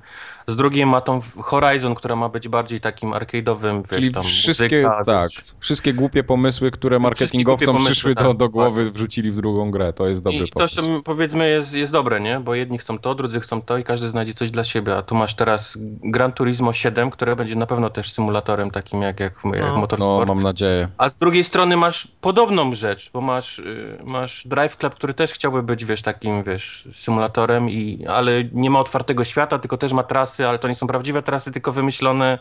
Z 0.49 0.57
drugiej 0.57 0.87
ma 0.87 1.01
tą 1.01 1.21
Horizon, 1.41 1.95
która 1.95 2.17
ma 2.17 2.29
być 2.29 2.49
bardziej 2.49 2.81
takim 2.81 3.11
arcade'owym, 3.11 3.83
wiesz, 3.83 3.91
Czyli 3.91 4.13
tam 4.13 4.23
wszystkie, 4.23 4.83
muzyka, 4.83 5.05
tak, 5.05 5.29
wiesz. 5.31 5.45
wszystkie 5.61 5.93
głupie 5.95 6.25
pomysły, 6.25 6.71
które 6.71 6.99
marketingowcom 6.99 7.67
pomysły, 7.75 7.91
przyszły 7.93 8.15
do, 8.15 8.25
tak, 8.29 8.37
do 8.37 8.49
głowy, 8.49 8.71
dokładnie. 8.71 8.93
wrzucili 8.93 9.31
w 9.31 9.37
drugą 9.37 9.71
grę. 9.71 9.93
To 9.93 10.07
jest 10.09 10.23
dobry 10.23 10.39
I 10.39 10.49
to 10.51 10.55
pomysł. 10.55 10.75
się, 10.83 10.83
powiedzmy 11.05 11.49
jest, 11.49 11.75
jest 11.75 11.93
dobre, 11.93 12.21
nie? 12.21 12.41
Bo 12.41 12.55
jedni 12.55 12.79
chcą 12.79 12.99
to, 12.99 13.15
drudzy 13.15 13.41
chcą 13.41 13.63
to 13.63 13.79
i 13.79 13.85
każdy 13.85 14.09
znajdzie 14.09 14.35
coś 14.35 14.51
dla 14.51 14.65
siebie. 14.65 14.97
A 14.97 15.03
tu 15.03 15.15
masz 15.15 15.35
teraz 15.35 15.79
Gran 16.05 16.33
Turismo 16.33 16.73
7, 16.73 17.11
które 17.11 17.37
będzie 17.37 17.57
na 17.57 17.67
pewno 17.67 17.91
też 17.91 18.13
symulatorem 18.13 18.71
takim 18.71 19.03
jak, 19.03 19.21
jak, 19.21 19.33
jak 19.45 19.45
No. 19.45 19.73
No, 19.73 19.79
motorsport. 19.79 20.29
mam 20.29 20.43
nadzieję. 20.43 20.89
A 20.99 21.09
z 21.11 21.17
drugiej 21.19 21.45
strony 21.45 21.77
masz 21.77 22.09
podobną 22.21 22.75
rzecz, 22.75 23.11
bo 23.13 23.21
masz, 23.21 23.59
y, 23.59 23.99
masz 24.05 24.47
Drive 24.47 24.77
Club, 24.77 24.95
który 24.95 25.15
też 25.15 25.33
chciałby 25.33 25.63
być, 25.63 25.85
wiesz, 25.85 26.03
takim, 26.03 26.43
wiesz, 26.43 26.89
symulatorem, 26.95 27.71
i, 27.71 28.07
ale 28.07 28.45
nie 28.53 28.71
ma 28.71 28.81
otwartego 28.81 29.25
świata, 29.25 29.59
tylko 29.59 29.77
też 29.77 29.93
ma 29.93 30.03
trasy, 30.03 30.38
ale 30.47 30.59
to 30.59 30.69
nie 30.69 30.75
są 30.75 30.87
prawdziwe 30.87 31.23
trasy, 31.23 31.53
tylko 31.53 31.73
wymyślone 31.73 32.39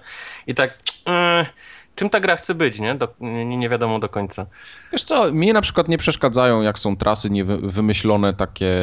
i 0.47 0.53
tak... 0.55 0.71
y, 0.71 1.45
czym 1.95 2.09
ta 2.09 2.19
gra 2.19 2.35
chce 2.35 2.55
być, 2.55 2.79
nie? 2.79 2.95
Do, 2.95 3.07
nie, 3.19 3.57
nie 3.57 3.69
wiadomo 3.69 3.99
do 3.99 4.09
końca. 4.09 4.45
Wiesz 4.91 5.03
co, 5.03 5.31
mnie 5.31 5.53
na 5.53 5.61
przykład 5.61 5.87
nie 5.87 5.97
przeszkadzają, 5.97 6.61
jak 6.61 6.79
są 6.79 6.97
trasy 6.97 7.29
niewy, 7.29 7.57
wymyślone 7.57 8.33
takie 8.33 8.75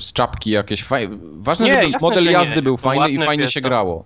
z 0.00 0.12
czapki 0.12 0.50
jakieś 0.50 0.84
fajne. 0.84 1.16
Ważne, 1.32 1.66
Nie, 1.66 1.74
żeby 1.74 1.90
jasne, 1.90 2.08
model 2.08 2.24
że 2.24 2.30
nie. 2.30 2.32
jazdy 2.32 2.62
był 2.62 2.76
fajny 2.76 3.08
i 3.10 3.12
ładne, 3.12 3.26
fajnie 3.26 3.44
wiesz, 3.44 3.54
się 3.54 3.60
to- 3.60 3.68
grało. 3.68 4.04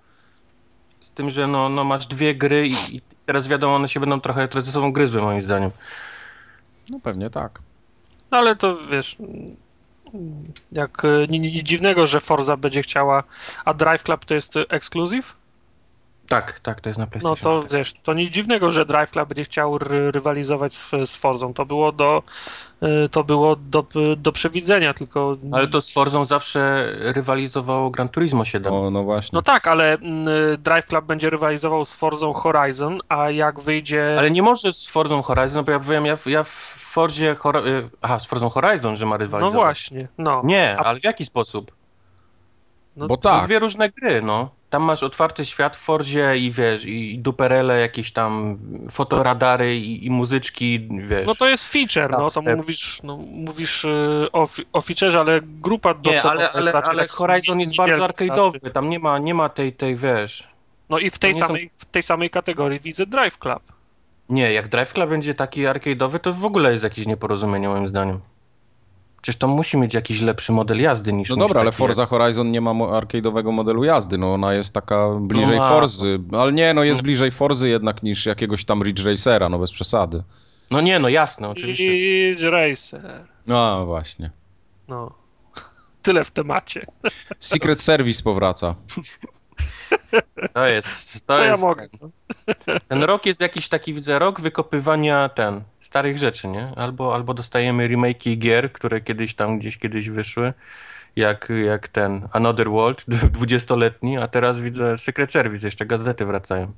Z 1.00 1.10
tym, 1.10 1.30
że 1.30 1.46
no, 1.46 1.68
no 1.68 1.84
masz 1.84 2.06
dwie 2.06 2.34
gry 2.34 2.66
i, 2.66 2.96
i 2.96 3.00
teraz 3.26 3.48
wiadomo, 3.48 3.74
one 3.76 3.88
się 3.88 4.00
będą 4.00 4.20
trochę, 4.20 4.48
trochę 4.48 4.64
ze 4.66 4.72
sobą 4.72 4.92
gryzły, 4.92 5.22
moim 5.22 5.42
zdaniem. 5.42 5.70
No 6.90 7.00
pewnie 7.02 7.30
tak. 7.30 7.58
No 8.30 8.38
ale 8.38 8.56
to 8.56 8.76
wiesz, 8.90 9.16
jak 10.72 11.04
e, 11.04 11.26
ni- 11.28 11.40
ni- 11.40 11.52
nic 11.52 11.62
dziwnego, 11.66 12.06
że 12.06 12.20
Forza 12.20 12.56
będzie 12.56 12.82
chciała, 12.82 13.22
a 13.64 13.74
Drive 13.74 14.02
Club 14.02 14.24
to 14.24 14.34
jest 14.34 14.54
ekskluzyw? 14.68 15.36
Tak, 16.28 16.60
tak, 16.60 16.80
to 16.80 16.88
jest 16.88 16.98
na 16.98 17.04
No 17.04 17.10
PlayStation 17.10 17.52
to 17.52 17.66
4. 17.66 17.78
wiesz, 17.78 17.94
to 18.02 18.14
nic 18.14 18.34
dziwnego, 18.34 18.72
że 18.72 18.86
Drive 18.86 19.10
Club 19.10 19.28
będzie 19.28 19.44
chciał 19.44 19.78
ry- 19.78 20.10
rywalizować 20.10 20.74
z, 20.74 20.90
z 21.04 21.16
Forzą. 21.16 21.54
To 21.54 21.66
było 21.66 21.92
do, 21.92 22.22
y, 22.82 23.08
to 23.08 23.24
było 23.24 23.56
do, 23.56 23.86
do 24.16 24.32
przewidzenia, 24.32 24.94
tylko... 24.94 25.36
Ale 25.52 25.68
to 25.68 25.80
z 25.80 25.92
Forzą 25.92 26.26
zawsze 26.26 26.92
rywalizowało 27.00 27.90
Gran 27.90 28.08
Turismo 28.08 28.44
7. 28.44 28.72
O, 28.72 28.90
no 28.90 29.02
właśnie. 29.02 29.30
No 29.32 29.42
tak, 29.42 29.68
ale 29.68 29.92
mm, 29.94 30.24
Drive 30.58 30.86
Club 30.86 31.04
będzie 31.04 31.30
rywalizował 31.30 31.84
z 31.84 31.94
Forzą 31.94 32.32
Horizon, 32.32 33.00
a 33.08 33.30
jak 33.30 33.60
wyjdzie... 33.60 34.16
Ale 34.18 34.30
nie 34.30 34.42
może 34.42 34.72
z 34.72 34.86
Forzą 34.86 35.22
Horizon, 35.22 35.56
no 35.56 35.62
bo 35.64 35.72
ja 35.72 35.80
powiem, 35.80 36.06
ja, 36.06 36.18
ja 36.26 36.44
w 36.44 36.83
Forzie... 36.94 37.34
Hor- 37.34 37.68
y, 37.68 37.90
Aha, 38.02 38.18
z 38.18 38.26
Forzą 38.26 38.48
Horizon, 38.50 38.96
że 38.96 39.06
ma 39.06 39.10
No 39.10 39.18
rywalizować. 39.18 39.54
właśnie, 39.54 40.08
no. 40.18 40.42
Nie, 40.44 40.76
A- 40.78 40.82
ale 40.84 41.00
w 41.00 41.04
jaki 41.04 41.24
sposób? 41.24 41.72
no 42.96 43.06
Bo 43.06 43.16
To 43.16 43.28
tak. 43.30 43.46
dwie 43.46 43.58
różne 43.58 43.88
gry, 43.88 44.22
no. 44.22 44.50
Tam 44.70 44.82
masz 44.82 45.02
otwarty 45.02 45.44
świat 45.44 45.76
w 45.76 45.80
Forzie 45.80 46.36
i 46.36 46.50
wiesz, 46.50 46.84
i 46.84 47.18
duperele, 47.18 47.80
jakieś 47.80 48.12
tam 48.12 48.58
fotoradary 48.90 49.76
i, 49.76 50.06
i 50.06 50.10
muzyczki, 50.10 50.88
wiesz. 51.08 51.26
No 51.26 51.34
to 51.34 51.48
jest 51.48 51.68
feature, 51.68 52.10
no 52.10 52.16
to 52.30 52.40
Dubstep. 52.40 52.56
mówisz, 52.56 53.00
no, 53.02 53.16
mówisz 53.16 53.84
y, 53.84 54.26
o, 54.32 54.48
o 54.72 54.80
featurze, 54.80 55.20
ale 55.20 55.40
grupa 55.42 55.88
Nie, 55.92 55.94
docelowa 55.98 56.30
ale, 56.30 56.42
jest 56.42 56.54
ale, 56.56 56.72
raczej 56.72 56.90
ale 56.90 57.02
taki 57.02 57.14
Horizon 57.16 57.60
jest 57.60 57.76
bardzo 57.76 58.06
arcade'owy, 58.06 58.70
tam 58.70 58.88
nie 58.88 58.98
ma, 58.98 59.18
nie 59.18 59.34
ma 59.34 59.48
tej, 59.48 59.72
tej, 59.72 59.96
wiesz... 59.96 60.48
No 60.90 60.98
i 60.98 61.10
w 61.10 61.18
tej, 61.18 61.34
nie 61.34 61.40
są- 61.40 61.46
samej, 61.46 61.70
w 61.78 61.84
tej 61.84 62.02
samej 62.02 62.30
kategorii 62.30 62.80
widzę 62.80 63.06
Drive 63.06 63.38
Club. 63.38 63.62
Nie, 64.28 64.52
jak 64.52 64.68
Drive 64.68 64.92
Club 64.92 65.10
będzie 65.10 65.34
taki 65.34 65.62
arcade'owy, 65.62 66.18
to 66.18 66.32
w 66.32 66.44
ogóle 66.44 66.72
jest 66.72 66.84
jakieś 66.84 67.06
nieporozumienie 67.06 67.68
moim 67.68 67.88
zdaniem. 67.88 68.20
Przecież 69.22 69.38
to 69.38 69.48
musi 69.48 69.76
mieć 69.76 69.94
jakiś 69.94 70.20
lepszy 70.20 70.52
model 70.52 70.80
jazdy 70.80 71.12
niż 71.12 71.28
No 71.28 71.36
niż 71.36 71.40
dobra, 71.40 71.60
ale 71.60 71.72
Forza 71.72 72.06
Horizon 72.06 72.50
nie 72.50 72.60
ma 72.60 72.70
arcade'owego 72.70 73.52
modelu 73.52 73.84
jazdy, 73.84 74.18
no 74.18 74.34
ona 74.34 74.54
jest 74.54 74.72
taka 74.72 75.08
bliżej 75.20 75.58
No. 75.58 75.68
Forzy, 75.68 76.20
ale 76.32 76.52
nie, 76.52 76.74
no 76.74 76.84
jest 76.84 76.98
No. 76.98 77.02
bliżej 77.02 77.30
Forzy 77.30 77.68
jednak 77.68 78.02
niż 78.02 78.26
jakiegoś 78.26 78.64
tam 78.64 78.82
Ridge 78.82 79.04
Racera, 79.04 79.48
no 79.48 79.58
bez 79.58 79.72
przesady. 79.72 80.16
Jak... 80.16 80.26
No 80.70 80.80
nie, 80.80 80.98
no 80.98 81.08
jasne, 81.08 81.48
oczywiście. 81.48 81.90
Ridge 81.90 82.42
Racer. 82.42 83.26
No 83.46 83.86
właśnie. 83.86 84.30
No. 84.88 85.10
Tyle 86.02 86.24
w 86.24 86.30
temacie. 86.30 86.86
Secret 87.40 87.80
Service 87.80 88.22
powraca. 88.22 88.74
To 90.52 90.66
jest, 90.66 91.26
to 91.26 91.36
Co 91.36 91.44
ja 91.44 91.50
jest 91.50 91.62
mogę? 91.62 91.86
Ten 92.88 93.02
rok 93.02 93.26
jest 93.26 93.40
jakiś 93.40 93.68
taki, 93.68 93.94
widzę, 93.94 94.18
rok 94.18 94.40
wykopywania 94.40 95.28
ten, 95.28 95.62
starych 95.80 96.18
rzeczy, 96.18 96.48
nie? 96.48 96.72
Albo, 96.76 97.14
albo 97.14 97.34
dostajemy 97.34 97.88
remake'i 97.88 98.38
gier, 98.38 98.72
które 98.72 99.00
kiedyś 99.00 99.34
tam 99.34 99.58
gdzieś 99.58 99.78
kiedyś 99.78 100.10
wyszły, 100.10 100.52
jak, 101.16 101.52
jak 101.64 101.88
ten 101.88 102.28
Another 102.32 102.70
World, 102.70 103.04
dwudziestoletni, 103.34 104.18
a 104.18 104.28
teraz 104.28 104.60
widzę 104.60 104.98
Secret 104.98 105.32
Service, 105.32 105.66
jeszcze 105.66 105.86
gazety 105.86 106.26
wracają. 106.26 106.72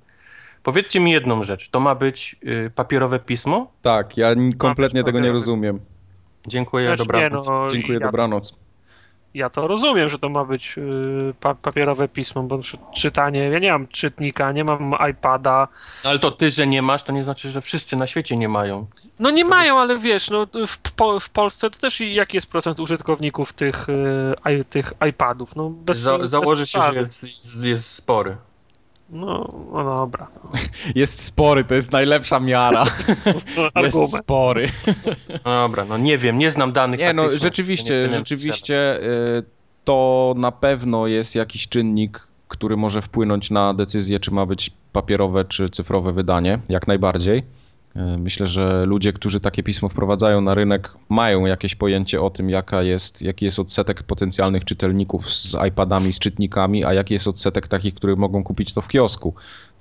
Powiedzcie 0.62 1.00
mi 1.00 1.11
jedną 1.11 1.45
rzecz, 1.45 1.68
to 1.68 1.80
ma 1.80 1.95
być 1.95 2.37
y, 2.47 2.71
papierowe 2.75 3.18
pismo? 3.18 3.73
Tak, 3.83 4.16
ja 4.16 4.28
kompletnie 4.59 5.04
tego 5.04 5.21
nie 5.21 5.33
rozumiem. 5.33 5.80
Dziękuję, 6.47 6.87
Znaczy, 6.87 7.02
nie, 7.02 7.06
dobranoc. 7.06 7.47
no, 7.47 7.68
Dziękuję, 7.71 7.99
ja, 8.00 8.06
dobranoc. 8.06 8.65
Ja 9.36 9.50
to 9.50 9.66
rozumiem, 9.66 10.08
że 10.08 10.18
to 10.18 10.28
ma 10.28 10.44
być 10.44 10.78
y, 10.78 11.34
pa, 11.40 11.54
papierowe 11.54 12.08
pismo, 12.08 12.42
bo 12.42 12.60
czytanie, 12.94 13.40
ja 13.40 13.58
nie 13.58 13.72
mam 13.72 13.88
czytnika, 13.88 14.52
nie 14.52 14.64
mam 14.64 14.94
iPada. 15.10 15.68
Ale 16.04 16.18
to 16.18 16.30
ty, 16.30 16.50
że 16.50 16.66
nie 16.66 16.82
masz, 16.82 17.02
to 17.02 17.12
nie 17.12 17.22
znaczy, 17.22 17.50
że 17.50 17.60
wszyscy 17.60 17.96
na 17.96 18.06
świecie 18.06 18.36
nie 18.36 18.48
mają. 18.48 18.86
No 19.18 19.30
nie 19.30 19.44
mają, 19.44 19.78
ale 19.78 19.98
wiesz, 19.98 20.30
no 20.30 20.46
w, 20.66 20.78
po, 20.78 21.20
w 21.20 21.30
Polsce 21.30 21.70
to 21.70 21.78
też 21.78 22.00
jaki 22.00 22.36
jest 22.36 22.50
procent 22.50 22.80
użytkowników 22.80 23.52
tych, 23.52 23.88
y, 23.88 24.64
tych 24.64 24.92
iPadów? 25.08 25.56
No 25.56 25.70
bez, 25.70 25.98
Za, 25.98 26.18
bez 26.18 26.30
założy 26.30 26.66
się, 26.66 26.80
że 26.82 26.94
jest, 26.94 27.22
jest 27.62 27.88
spory. 27.94 28.36
No, 29.10 29.48
no 29.72 29.84
dobra. 29.84 30.26
Jest 30.94 31.25
spory, 31.25 31.64
to 31.64 31.75
jest 31.75 31.92
najlepsza 31.92 32.40
miara. 32.40 32.84
Jest 33.84 34.16
spory. 34.16 34.68
No 35.44 35.60
dobra, 35.60 35.84
no 35.84 35.98
nie 35.98 36.18
wiem, 36.18 36.38
nie 36.38 36.50
znam 36.50 36.72
danych 36.72 37.00
Nie, 37.00 37.12
no 37.12 37.25
nie 37.25 37.38
rzeczywiście, 37.38 37.88
powinienem 37.88 38.18
rzeczywiście 38.18 39.02
y, 39.02 39.44
to 39.84 40.34
na 40.36 40.52
pewno 40.52 41.06
jest 41.06 41.34
jakiś 41.34 41.68
czynnik, 41.68 42.28
który 42.48 42.76
może 42.76 43.02
wpłynąć 43.02 43.50
na 43.50 43.75
decyzję, 43.75 44.20
czy 44.20 44.30
ma 44.30 44.46
być 44.46 44.70
papierowe, 44.92 45.44
czy 45.44 45.70
cyfrowe 45.70 46.12
wydanie, 46.12 46.58
jak 46.68 46.86
najbardziej. 46.86 47.42
Y, 47.96 48.18
Myślę, 48.18 48.46
że 48.46 48.86
ludzie, 48.86 49.12
którzy 49.12 49.40
takie 49.40 49.62
pismo 49.62 49.88
wprowadzają 49.88 50.40
na 50.40 50.54
rynek, 50.54 50.92
mają 51.08 51.46
jakieś 51.46 51.74
pojęcie 51.74 52.20
o 52.22 52.30
tym, 52.30 52.50
jaka 52.50 52.82
jest, 52.82 53.22
jaki 53.22 53.44
jest 53.44 53.58
odsetek 53.58 54.02
potencjalnych 54.02 54.64
czytelników 54.64 55.34
z 55.34 55.56
iPadami, 55.68 56.12
z 56.12 56.18
czytnikami, 56.18 56.84
a 56.84 56.92
jaki 56.92 57.14
jest 57.14 57.28
odsetek 57.28 57.68
takich, 57.68 57.94
którzy 57.94 58.16
mogą 58.16 58.44
kupić 58.44 58.72
to 58.72 58.80
w 58.82 58.88
kiosku. 58.88 59.34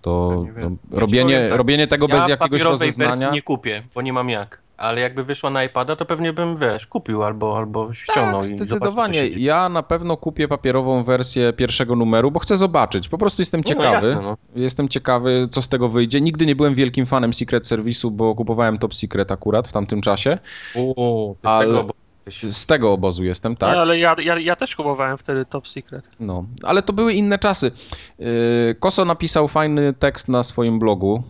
To, 0.06 0.46
to. 0.56 0.60
Ja 0.62 0.70
ci 0.70 0.78
robienie, 0.92 1.48
tak, 1.50 1.58
robienie 1.58 1.88
tego 1.88 2.08
ja 2.10 2.18
bez 2.18 2.28
jakiegoś 2.28 2.62
rozeznania. 2.62 3.10
wersji 3.12 3.28
nie 3.34 3.42
kupię, 3.42 3.84
bo 3.96 4.02
nie 4.02 4.14
mam 4.14 4.30
jak. 4.30 4.62
Ale 4.78 5.02
jakby 5.02 5.24
wyszła 5.24 5.50
na 5.50 5.64
iPada, 5.64 5.96
to 5.96 6.06
pewnie 6.06 6.34
bym, 6.34 6.58
wiesz, 6.58 6.88
kupił 6.88 7.24
albo, 7.24 7.58
albo 7.58 7.94
ściągnął. 7.94 8.42
Tak, 8.42 8.50
zdecydowanie. 8.50 9.20
zobaczył. 9.22 9.40
Ja 9.42 9.70
na 9.70 9.84
pewno 9.84 10.18
kupię 10.18 10.48
papierową 10.48 11.04
wersję 11.04 11.54
pierwszego 11.54 11.96
numeru, 11.96 12.32
bo 12.32 12.40
chcę 12.40 12.58
zobaczyć. 12.58 13.10
Po 13.10 13.18
prostu 13.18 13.42
jestem 13.42 13.62
Nie, 13.62 13.76
no 13.76 13.82
ciekawy. 13.82 14.08
jasne, 14.10 14.22
no. 14.24 14.38
Jestem 14.56 14.90
ciekawy, 14.90 15.48
co 15.52 15.62
z 15.62 15.70
tego 15.70 15.90
wyjdzie. 15.90 16.22
Nigdy 16.22 16.46
nie 16.46 16.56
byłem 16.56 16.76
wielkim 16.76 17.06
fanem 17.06 17.34
Secret 17.34 17.64
Service'u, 17.64 18.12
bo 18.12 18.36
kupowałem 18.36 18.78
Top 18.78 18.94
Secret 18.96 19.32
akurat 19.32 19.68
w 19.68 19.72
tamtym 19.74 20.02
czasie. 20.02 20.38
O, 20.76 21.36
Ale- 21.44 21.66
tego 21.66 21.80
obozu 21.80 21.94
jesteś. 22.26 22.56
Z 22.56 22.66
tego 22.66 22.94
obozu 22.94 23.24
jestem, 23.24 23.56
tak? 23.56 23.76
No, 23.76 23.82
ale 23.82 24.00
ja, 24.00 24.16
ja, 24.24 24.40
ja 24.40 24.56
też 24.56 24.76
kupowałem 24.76 25.18
wtedy 25.18 25.46
Top 25.46 25.68
Secret. 25.68 26.10
No, 26.20 26.46
ale 26.64 26.82
to 26.82 26.94
były 26.94 27.14
inne 27.14 27.40
czasy. 27.40 27.72
Yy, 28.20 28.76
Koso 28.80 29.06
napisał 29.06 29.48
fajny 29.48 29.94
tekst 29.94 30.28
na 30.28 30.44
swoim 30.44 30.80
blogu 30.80 31.24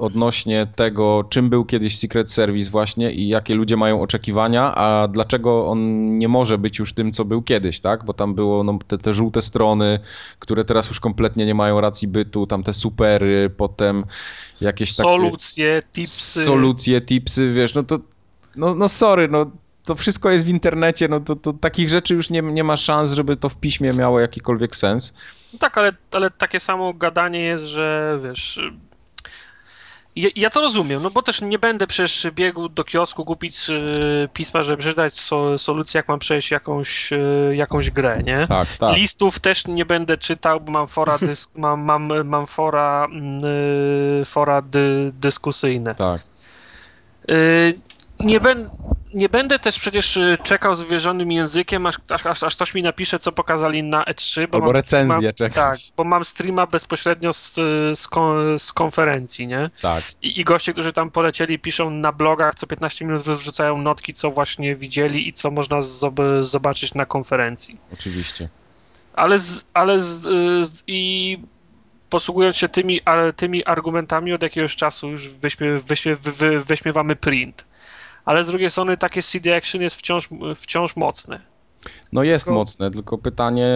odnośnie 0.00 0.66
tego, 0.76 1.24
czym 1.30 1.50
był 1.50 1.64
kiedyś 1.64 1.98
Secret 1.98 2.30
Service 2.30 2.70
właśnie 2.70 3.12
i 3.12 3.28
jakie 3.28 3.54
ludzie 3.54 3.76
mają 3.76 4.02
oczekiwania, 4.02 4.74
a 4.74 5.08
dlaczego 5.08 5.66
on 5.66 6.18
nie 6.18 6.28
może 6.28 6.58
być 6.58 6.78
już 6.78 6.92
tym, 6.92 7.12
co 7.12 7.24
był 7.24 7.42
kiedyś, 7.42 7.80
tak? 7.80 8.04
Bo 8.04 8.14
tam 8.14 8.34
było 8.34 8.64
no, 8.64 8.78
te, 8.86 8.98
te 8.98 9.14
żółte 9.14 9.42
strony, 9.42 10.00
które 10.38 10.64
teraz 10.64 10.88
już 10.88 11.00
kompletnie 11.00 11.46
nie 11.46 11.54
mają 11.54 11.80
racji 11.80 12.08
bytu, 12.08 12.46
tam 12.46 12.62
te 12.62 12.72
supery, 12.72 13.50
potem 13.56 14.04
jakieś 14.60 14.96
takie... 14.96 15.08
Solucje, 15.08 15.82
tipsy. 15.92 16.44
Solucje, 16.44 17.00
tipsy, 17.00 17.52
wiesz, 17.52 17.74
no 17.74 17.82
to, 17.82 17.98
no, 18.56 18.74
no 18.74 18.88
sorry, 18.88 19.28
no 19.28 19.46
to 19.84 19.94
wszystko 19.94 20.30
jest 20.30 20.46
w 20.46 20.48
internecie, 20.48 21.08
no 21.08 21.20
to, 21.20 21.36
to 21.36 21.52
takich 21.52 21.88
rzeczy 21.88 22.14
już 22.14 22.30
nie, 22.30 22.42
nie 22.42 22.64
ma 22.64 22.76
szans, 22.76 23.12
żeby 23.12 23.36
to 23.36 23.48
w 23.48 23.56
piśmie 23.56 23.92
miało 23.92 24.20
jakikolwiek 24.20 24.76
sens. 24.76 25.14
No 25.52 25.58
tak, 25.58 25.78
ale, 25.78 25.92
ale 26.12 26.30
takie 26.30 26.60
samo 26.60 26.94
gadanie 26.94 27.40
jest, 27.40 27.64
że 27.64 28.18
wiesz. 28.24 28.60
Ja, 30.16 30.50
to 30.50 30.60
rozumiem, 30.60 31.02
no 31.02 31.10
bo 31.10 31.22
też 31.22 31.40
nie 31.40 31.58
będę 31.58 31.86
przecież 31.86 32.26
biegł 32.32 32.68
do 32.68 32.84
kiosku 32.84 33.24
kupić 33.24 33.70
y, 33.70 34.28
pisma, 34.32 34.62
żeby 34.62 34.82
przeczytać 34.82 35.14
so, 35.20 35.58
solucję, 35.58 35.98
jak 35.98 36.08
mam 36.08 36.18
przejść 36.18 36.50
jakąś, 36.50 37.12
y, 37.12 37.52
jakąś 37.56 37.90
grę, 37.90 38.22
nie? 38.22 38.46
Tak, 38.48 38.68
tak. 38.68 38.96
Listów 38.96 39.40
też 39.40 39.66
nie 39.66 39.84
będę 39.84 40.18
czytał, 40.18 40.60
bo 40.60 40.72
mam 40.72 40.88
fora, 40.88 41.18
dysk, 41.28 41.50
mam, 41.56 41.80
mam, 41.80 42.24
mam 42.24 42.46
fora, 42.46 43.06
mm, 43.10 43.44
y, 43.44 44.24
fora 44.24 44.62
dy, 44.62 45.12
dyskusyjne. 45.14 45.94
Tak. 45.94 46.22
Nie, 48.20 48.40
ben, 48.40 48.70
nie 49.14 49.28
będę 49.28 49.58
też 49.58 49.78
przecież 49.78 50.16
y, 50.16 50.36
czekał 50.42 50.74
zwierzonym 50.74 51.32
językiem, 51.32 51.86
aż, 51.86 51.96
aż, 52.24 52.42
aż, 52.42 52.56
ktoś 52.56 52.74
mi 52.74 52.82
napisze, 52.82 53.18
co 53.18 53.32
pokazali 53.32 53.82
na 53.82 54.02
E3. 54.02 54.48
Bo 54.48 54.58
Albo 54.58 54.72
recenzję 54.72 55.30
streama- 55.30 55.34
czekasz. 55.34 55.86
Tak, 55.86 55.96
bo 55.96 56.04
mam 56.04 56.24
streama 56.24 56.66
bezpośrednio 56.66 57.32
z, 57.32 57.54
z, 57.98 58.08
kon, 58.08 58.58
z 58.58 58.72
konferencji, 58.72 59.46
nie? 59.46 59.70
Tak. 59.82 60.04
I, 60.22 60.40
I 60.40 60.44
goście, 60.44 60.72
którzy 60.72 60.92
tam 60.92 61.10
polecieli, 61.10 61.58
piszą 61.58 61.90
na 61.90 62.12
blogach, 62.12 62.54
co 62.54 62.66
15 62.66 63.04
minut 63.04 63.22
wrzucają 63.22 63.78
notki, 63.78 64.14
co 64.14 64.30
właśnie 64.30 64.76
widzieli 64.76 65.28
i 65.28 65.32
co 65.32 65.50
można 65.50 65.80
zob- 65.80 66.44
zobaczyć 66.44 66.94
na 66.94 67.06
konferencji. 67.06 67.80
Oczywiście. 67.92 68.48
Ale, 69.14 69.38
z, 69.38 69.64
ale 69.74 69.98
z, 69.98 70.26
y, 70.26 70.64
z, 70.64 70.82
i 70.86 71.38
posługując 72.10 72.56
się 72.56 72.68
tymi, 72.68 73.00
tymi 73.36 73.64
argumentami 73.64 74.32
od 74.32 74.42
jakiegoś 74.42 74.76
czasu 74.76 75.08
już 75.08 75.28
wyśmie, 75.28 75.78
wyśmie, 75.78 76.16
wy, 76.16 76.32
wy, 76.32 76.60
wyśmiewamy 76.60 77.16
print. 77.16 77.69
Ale 78.24 78.44
z 78.44 78.46
drugiej 78.46 78.70
strony 78.70 78.96
takie 78.96 79.22
CD 79.22 79.56
Action 79.56 79.82
jest 79.82 79.96
wciąż, 79.96 80.28
wciąż 80.56 80.96
mocne. 80.96 81.40
No 82.12 82.22
jest 82.22 82.44
Tylko- 82.44 82.58
mocne, 82.60 82.90
tylko 82.90 83.18
pytanie, 83.18 83.66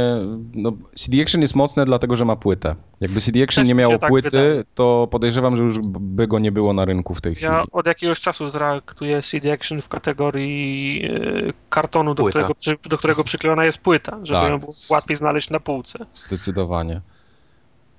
no 0.55 0.73
CD 0.95 1.23
Action 1.23 1.41
jest 1.41 1.55
mocne 1.55 1.85
dlatego, 1.85 2.17
że 2.17 2.25
ma 2.25 2.37
płytę. 2.37 2.75
Jakby 3.01 3.21
CD 3.21 3.43
Action 3.43 3.63
Też 3.63 3.69
nie 3.69 3.75
miało 3.75 3.99
tak 3.99 4.11
płyty, 4.11 4.31
wydaje. 4.31 4.65
to 4.75 5.09
podejrzewam, 5.11 5.57
że 5.57 5.63
już 5.63 5.79
by 6.01 6.27
go 6.27 6.39
nie 6.39 6.53
było 6.53 6.73
na 6.73 6.85
rynku 6.85 7.15
w 7.15 7.21
tej 7.21 7.35
chwili. 7.35 7.53
Ja 7.53 7.65
od 7.73 7.87
jakiegoś 7.87 8.21
czasu 8.21 8.51
traktuję 8.51 9.23
CD 9.23 9.53
Action 9.53 9.83
w 9.83 9.89
kategorii 9.89 11.05
e, 11.05 11.53
kartonu, 11.69 12.15
do 12.15 12.25
którego, 12.25 12.55
do 12.89 12.99
którego 12.99 13.25
przyklejona 13.25 13.65
jest 13.65 13.79
płyta, 13.79 14.19
żeby 14.23 14.41
Tak. 14.41 14.51
ją 14.51 14.59
było 14.61 14.73
łatwiej 14.91 15.17
znaleźć 15.17 15.51
na 15.51 15.61
półce. 15.61 16.07
Zdecydowanie. 16.15 17.01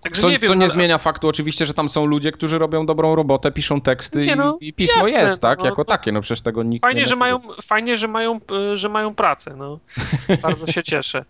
Także 0.06 0.22
Co, 0.22 0.30
nie 0.30 0.40
wiem, 0.40 0.48
co 0.50 0.56
nie 0.56 0.62
ale- 0.66 0.70
zmienia 0.74 0.98
faktu 0.98 1.28
oczywiście, 1.28 1.66
że 1.66 1.74
tam 1.74 1.90
są 1.90 2.06
ludzie, 2.06 2.32
którzy 2.32 2.58
robią 2.58 2.86
dobrą 2.86 3.16
robotę, 3.16 3.52
piszą 3.52 3.82
teksty 3.82 4.26
Nie 4.26 4.36
no, 4.36 4.58
i, 4.62 4.68
i 4.68 4.74
pismo 4.74 5.08
jasne, 5.08 5.22
jest, 5.22 5.42
tak? 5.42 5.60
no, 5.60 5.66
jako 5.66 5.86
to- 5.86 5.92
takie, 5.92 6.12
no 6.12 6.22
przecież 6.22 6.42
tego 6.42 6.64
nikt 6.64 6.82
Fajnie, 6.82 7.02
nie 7.02 7.08
że 7.08 7.16
mają, 7.16 7.40
fajnie 7.64 7.98
że, 7.98 8.08
mają, 8.08 8.40
e, 8.72 8.78
że 8.78 8.90
mają 8.90 9.16
pracę. 9.16 9.56
No. 9.58 9.80
Bardzo 10.42 10.68
się 10.68 10.84
cieszę. 10.84 11.26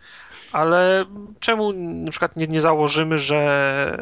ale 0.52 1.06
czemu 1.40 1.74
na 1.74 2.12
przykład 2.12 2.36
nie, 2.36 2.48
nie 2.48 2.62
założymy, 2.62 3.18
że 3.18 3.98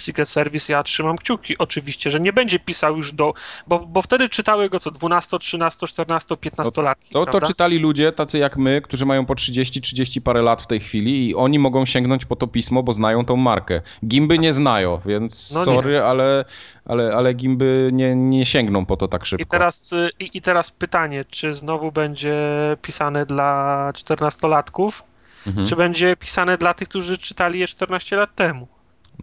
Secret 0.00 0.28
Service, 0.28 0.72
ja 0.72 0.82
trzymam 0.82 1.16
kciuki 1.16 1.58
oczywiście, 1.58 2.10
że 2.10 2.20
nie 2.20 2.32
będzie 2.32 2.58
pisał 2.58 2.96
już 2.96 3.12
do, 3.12 3.34
bo, 3.66 3.78
bo 3.78 4.02
wtedy 4.02 4.28
czytały 4.28 4.68
go 4.70 4.80
co 4.80 4.90
12, 4.90 5.38
13, 5.38 5.86
14, 5.86 6.36
15 6.36 6.82
lat. 6.82 6.98
To, 7.12 7.26
to 7.26 7.40
czytali 7.40 7.78
ludzie 7.78 8.12
tacy 8.12 8.38
jak 8.38 8.56
my, 8.56 8.80
którzy 8.82 9.06
mają 9.06 9.26
po 9.26 9.34
30, 9.34 9.80
30 9.80 10.20
parę 10.20 10.42
lat 10.42 10.62
w 10.62 10.66
tej 10.66 10.80
chwili 10.80 11.28
i 11.28 11.34
oni 11.34 11.58
mogą 11.58 11.86
sięgnąć 11.86 12.24
po 12.24 12.36
to 12.36 12.46
pismo, 12.46 12.82
bo 12.82 12.92
znają 12.92 13.24
tą 13.24 13.36
markę. 13.36 13.82
Gimby 14.06 14.38
nie 14.38 14.52
znają, 14.52 15.00
więc 15.06 15.52
no 15.52 15.64
sorry, 15.64 15.92
nie. 15.92 16.04
ale, 16.04 16.44
ale, 16.84 17.14
ale 17.16 17.34
gimby 17.34 17.90
nie, 17.92 18.16
nie 18.16 18.46
sięgną 18.46 18.86
po 18.86 18.96
to 18.96 19.08
tak 19.08 19.26
szybko. 19.26 19.42
I 19.42 19.46
teraz, 19.46 19.94
i, 20.20 20.30
i 20.34 20.40
teraz 20.40 20.70
pytanie, 20.70 21.24
czy 21.30 21.54
znowu 21.54 21.92
będzie 21.92 22.36
pisane 22.82 23.26
dla 23.26 23.90
14-latków, 23.94 25.02
mhm. 25.46 25.66
czy 25.66 25.76
będzie 25.76 26.16
pisane 26.16 26.58
dla 26.58 26.74
tych, 26.74 26.88
którzy 26.88 27.18
czytali 27.18 27.60
je 27.60 27.68
14 27.68 28.16
lat 28.16 28.34
temu? 28.34 28.68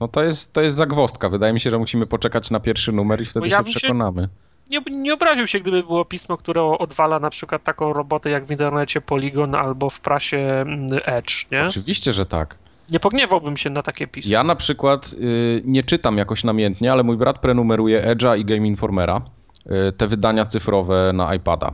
No 0.02 0.08
to 0.08 0.24
jest, 0.24 0.54
to 0.54 0.62
jest 0.62 0.76
zagwostka. 0.76 1.30
Wydaje 1.30 1.54
mi 1.54 1.60
się, 1.60 1.70
że 1.70 1.78
musimy 1.78 2.06
poczekać 2.06 2.52
na 2.52 2.60
pierwszy 2.60 2.92
numer 2.92 3.22
i 3.22 3.26
wtedy 3.26 3.48
ja 3.48 3.58
się 3.58 3.64
przekonamy. 3.64 4.22
Się 4.22 4.28
nie, 4.70 4.82
nie 4.92 5.14
obraził 5.14 5.48
się, 5.48 5.60
gdyby 5.60 5.84
było 5.84 6.06
pismo, 6.06 6.38
które 6.38 6.62
odwala 6.62 7.20
na 7.20 7.30
przykład 7.30 7.64
taką 7.64 7.94
robotę 7.94 8.30
jak 8.30 8.46
w 8.46 8.52
internecie 8.52 9.02
Polygon 9.02 9.56
albo 9.56 9.90
w 9.90 10.00
prasie 10.00 10.38
mm, 10.38 10.88
Edge, 11.06 11.52
nie? 11.52 11.66
Oczywiście, 11.66 12.14
że 12.14 12.26
tak. 12.26 12.58
Nie 12.90 13.00
pogniewałbym 13.00 13.58
się 13.58 13.70
na 13.70 13.84
takie 13.84 14.08
pismo. 14.08 14.32
Ja 14.32 14.44
na 14.44 14.56
przykład 14.56 15.14
y, 15.14 15.62
nie 15.66 15.84
czytam 15.84 16.18
jakoś 16.18 16.44
namiętnie, 16.44 16.92
ale 16.92 17.04
mój 17.04 17.18
brat 17.18 17.40
prenumeruje 17.40 18.16
Edge'a 18.16 18.40
i 18.40 18.46
Game 18.46 18.68
Informera, 18.68 19.22
y, 19.66 19.92
te 19.92 20.08
wydania 20.08 20.46
cyfrowe 20.46 21.12
na 21.14 21.36
iPada. 21.36 21.74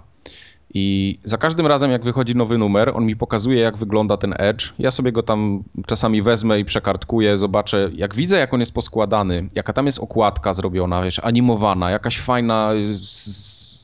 I 0.74 1.20
za 1.24 1.38
każdym 1.38 1.68
razem, 1.68 1.92
jak 1.92 2.04
wychodzi 2.04 2.36
nowy 2.36 2.58
numer, 2.58 2.92
on 2.96 3.06
mi 3.06 3.16
pokazuje, 3.16 3.60
jak 3.60 3.78
wygląda 3.78 4.18
ten 4.18 4.34
Edge. 4.38 4.74
Ja 4.80 4.92
sobie 4.92 5.12
go 5.12 5.24
tam 5.24 5.64
czasami 5.86 6.22
wezmę 6.22 6.60
i 6.60 6.66
przekartkuję, 6.66 7.38
zobaczę. 7.38 7.90
Jak 7.94 8.16
widzę, 8.16 8.38
jak 8.38 8.54
on 8.54 8.60
jest 8.60 8.74
poskładany, 8.74 9.48
jaka 9.56 9.74
tam 9.74 9.86
jest 9.86 10.00
okładka 10.00 10.54
zrobiona, 10.54 11.02
wiesz, 11.04 11.20
animowana, 11.20 11.90
jakaś 11.90 12.20
fajna, 12.20 12.72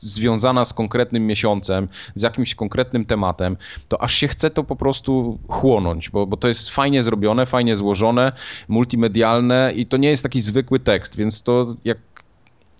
związana 0.00 0.64
z 0.64 0.74
konkretnym 0.74 1.26
miesiącem, 1.26 1.88
z 2.14 2.22
jakimś 2.22 2.54
konkretnym 2.54 3.04
tematem, 3.04 3.56
to 3.88 4.02
aż 4.02 4.14
się 4.14 4.28
chce 4.28 4.50
to 4.50 4.64
po 4.64 4.76
prostu 4.76 5.38
chłonąć, 5.48 6.10
bo, 6.10 6.26
bo 6.26 6.36
to 6.36 6.48
jest 6.48 6.70
fajnie 6.70 7.02
zrobione, 7.02 7.46
fajnie 7.46 7.76
złożone, 7.76 8.32
multimedialne 8.68 9.72
i 9.76 9.86
to 9.86 9.96
nie 9.96 10.10
jest 10.10 10.22
taki 10.22 10.40
zwykły 10.40 10.80
tekst, 10.80 11.16
więc 11.16 11.42
to 11.42 11.76
jak 11.84 11.98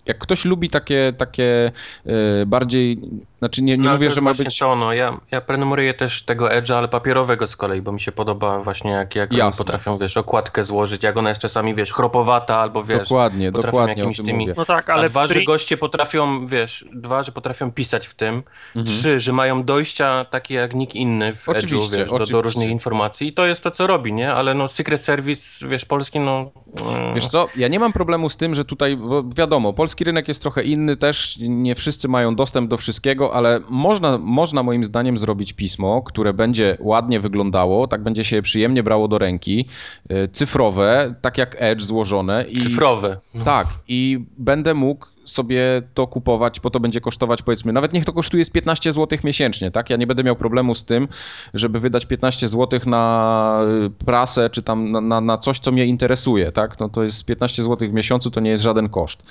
jak 0.05 0.17
ktoś 0.17 0.45
lubi 0.45 0.69
takie, 0.69 1.13
takie 1.17 1.71
e, 2.05 2.45
bardziej, 2.45 2.99
znaczy 3.39 3.61
nie, 3.61 3.77
nie 3.77 3.83
no, 3.83 3.93
mówię, 3.93 4.11
że 4.11 4.21
ma 4.21 4.33
być... 4.33 4.57
To, 4.59 4.75
no. 4.75 4.93
ja, 4.93 5.17
ja 5.31 5.41
prenumeruję 5.41 5.93
też 5.93 6.23
tego 6.23 6.47
Edge'a, 6.47 6.73
ale 6.73 6.87
papierowego 6.87 7.47
z 7.47 7.55
kolei, 7.55 7.81
bo 7.81 7.91
mi 7.91 8.01
się 8.01 8.11
podoba 8.11 8.59
właśnie 8.59 8.91
jak, 8.91 9.15
jak 9.15 9.31
oni 9.31 9.51
potrafią, 9.57 9.97
wiesz, 9.97 10.17
okładkę 10.17 10.63
złożyć, 10.63 11.03
jak 11.03 11.17
ona 11.17 11.29
jest 11.29 11.41
czasami, 11.41 11.75
wiesz, 11.75 11.93
chropowata 11.93 12.57
albo, 12.57 12.83
wiesz, 12.83 12.99
dokładnie, 13.09 13.51
potrafią 13.51 13.71
dokładnie 13.71 13.95
jakimiś 13.95 14.17
tymi... 14.17 14.33
Mówię. 14.33 14.53
No 14.57 14.65
tak, 14.65 14.89
ale... 14.89 15.05
A 15.05 15.09
dwa, 15.09 15.27
że 15.27 15.43
goście 15.43 15.77
potrafią, 15.77 16.47
wiesz, 16.47 16.85
dwa, 16.93 17.23
że 17.23 17.31
potrafią 17.31 17.71
pisać 17.71 18.07
w 18.07 18.13
tym, 18.13 18.43
mhm. 18.75 18.85
trzy, 18.85 19.19
że 19.19 19.33
mają 19.33 19.63
dojścia 19.63 20.25
takie 20.25 20.55
jak 20.55 20.73
nikt 20.73 20.95
inny 20.95 21.33
w 21.33 21.45
Edge'u, 21.45 21.91
wiesz, 21.91 22.09
do, 22.09 22.25
do, 22.25 22.41
różnych 22.41 22.69
informacji 22.69 23.27
i 23.27 23.33
to 23.33 23.45
jest 23.45 23.61
to, 23.61 23.71
co 23.71 23.87
robi, 23.87 24.13
nie? 24.13 24.33
Ale 24.33 24.53
no 24.53 24.67
Secret 24.67 25.01
Service, 25.01 25.67
wiesz, 25.67 25.85
polski, 25.85 26.19
no... 26.19 26.51
Mm. 26.75 27.15
Wiesz 27.15 27.27
co, 27.27 27.47
ja 27.55 27.67
nie 27.67 27.79
mam 27.79 27.93
problemu 27.93 28.29
z 28.29 28.37
tym, 28.37 28.55
że 28.55 28.65
tutaj, 28.65 28.97
bo 28.97 29.23
wiadomo, 29.23 29.73
polski 29.73 29.90
polski 29.91 30.03
rynek 30.03 30.27
jest 30.27 30.41
trochę 30.41 30.63
inny 30.63 30.95
też, 30.95 31.37
nie 31.41 31.75
wszyscy 31.75 32.07
mają 32.07 32.35
dostęp 32.35 32.69
do 32.69 32.77
wszystkiego, 32.77 33.33
ale 33.33 33.59
można, 33.69 34.17
można 34.17 34.63
moim 34.63 34.85
zdaniem 34.85 35.17
zrobić 35.17 35.53
pismo, 35.53 36.01
które 36.01 36.33
będzie 36.33 36.77
ładnie 36.79 37.19
wyglądało, 37.19 37.87
tak 37.87 38.03
będzie 38.03 38.23
się 38.23 38.41
przyjemnie 38.41 38.83
brało 38.83 39.07
do 39.07 39.17
ręki, 39.17 39.65
y, 40.11 40.29
cyfrowe, 40.31 41.15
tak 41.21 41.37
jak 41.37 41.55
Edge 41.59 41.81
złożone. 41.81 42.45
I, 42.49 42.61
cyfrowe. 42.61 43.17
Tak, 43.45 43.67
i 43.87 44.19
będę 44.37 44.73
mógł 44.73 45.05
sobie 45.25 45.81
to 45.93 46.07
kupować, 46.07 46.59
bo 46.59 46.69
to 46.69 46.79
będzie 46.79 47.01
kosztować 47.01 47.41
powiedzmy, 47.41 47.73
nawet 47.73 47.93
niech 47.93 48.05
to 48.05 48.13
kosztuje 48.13 48.45
z 48.45 48.49
15 48.49 48.91
zł 48.91 49.19
miesięcznie, 49.23 49.71
tak? 49.71 49.89
Ja 49.89 49.97
nie 49.97 50.07
będę 50.07 50.23
miał 50.23 50.35
problemu 50.35 50.75
z 50.75 50.85
tym, 50.85 51.07
żeby 51.53 51.79
wydać 51.79 52.05
15 52.05 52.47
zł 52.47 52.79
na 52.85 53.61
y, 53.85 54.05
prasę, 54.05 54.49
czy 54.49 54.63
tam 54.63 54.91
na, 54.91 55.01
na, 55.01 55.21
na 55.21 55.37
coś, 55.37 55.59
co 55.59 55.71
mnie 55.71 55.85
interesuje, 55.85 56.51
tak? 56.51 56.79
No 56.79 56.89
to 56.89 57.03
jest 57.03 57.25
15 57.25 57.63
zł 57.63 57.89
w 57.89 57.93
miesiącu, 57.93 58.31
to 58.31 58.39
nie 58.39 58.51
jest 58.51 58.63
żaden 58.63 58.89
koszt 58.89 59.23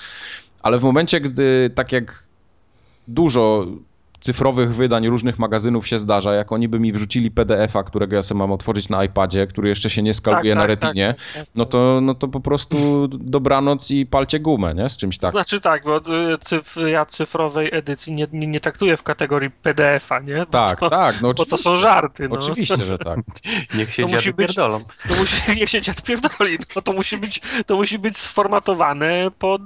ale 0.63 0.79
w 0.79 0.83
momencie, 0.83 1.21
gdy 1.21 1.71
tak 1.75 1.93
jak 1.93 2.25
dużo 3.09 3.67
cyfrowych 4.21 4.75
wydań 4.75 5.09
różnych 5.09 5.39
magazynów 5.39 5.89
się 5.89 5.99
zdarza, 5.99 6.35
jak 6.35 6.53
oni 6.53 6.69
by 6.69 6.81
mi 6.81 6.93
wrzucili 6.93 7.31
PDF-a, 7.31 7.83
którego 7.83 8.17
ja 8.17 8.23
sobie 8.23 8.39
mam 8.39 8.53
otworzyć 8.53 8.89
na 8.89 9.05
iPadzie, 9.05 9.47
który 9.47 9.69
jeszcze 9.69 9.91
się 9.91 10.03
nie 10.03 10.15
skaluje 10.15 10.55
tak, 10.55 10.57
na 10.57 10.63
tak, 10.63 10.69
retinie, 10.69 11.15
tak, 11.15 11.35
tak, 11.35 11.55
no, 11.55 11.65
to, 11.65 12.01
no 12.03 12.15
to 12.15 12.29
po 12.29 12.41
prostu 12.41 13.09
dobranoc 13.09 13.91
i 13.91 14.07
palcie 14.07 14.41
gumę, 14.41 14.75
nie? 14.75 14.89
Z 14.89 14.97
czymś 14.97 15.19
tak. 15.19 15.31
Znaczy 15.31 15.61
tak, 15.61 15.85
bo 15.85 16.01
cyf 16.41 16.77
ja 16.87 17.07
cyfrowej 17.07 17.69
edycji 17.73 18.13
nie, 18.13 18.27
nie, 18.33 18.47
nie 18.47 18.61
traktuję 18.61 18.97
w 18.97 19.03
kategorii 19.03 19.51
PDF-a, 19.51 20.19
nie? 20.19 20.37
Bo 20.37 20.47
tak, 20.47 20.81
to, 20.81 20.91
tak, 20.91 21.21
no 21.21 21.35
Bo 21.35 21.47
to 21.47 21.57
są 21.57 21.75
żarty, 21.75 22.29
no. 22.29 22.35
Oczywiście, 22.35 22.77
że 22.77 22.99
tak. 22.99 23.19
niech 23.79 23.95
się 23.95 24.07
dziad 24.07 24.37
pierdolą. 24.37 24.85
To 25.09 25.17
musi, 25.17 25.35
niech 25.61 25.71
się 25.71 25.81
dziad 25.81 26.03
pierdoli, 26.03 26.59
no 26.77 26.83
to 26.83 26.93
musi 26.93 27.17
być, 27.17 27.41
to 27.67 27.77
musi 27.77 27.99
być 27.99 28.17
sformatowane 28.17 29.31
pod 29.39 29.63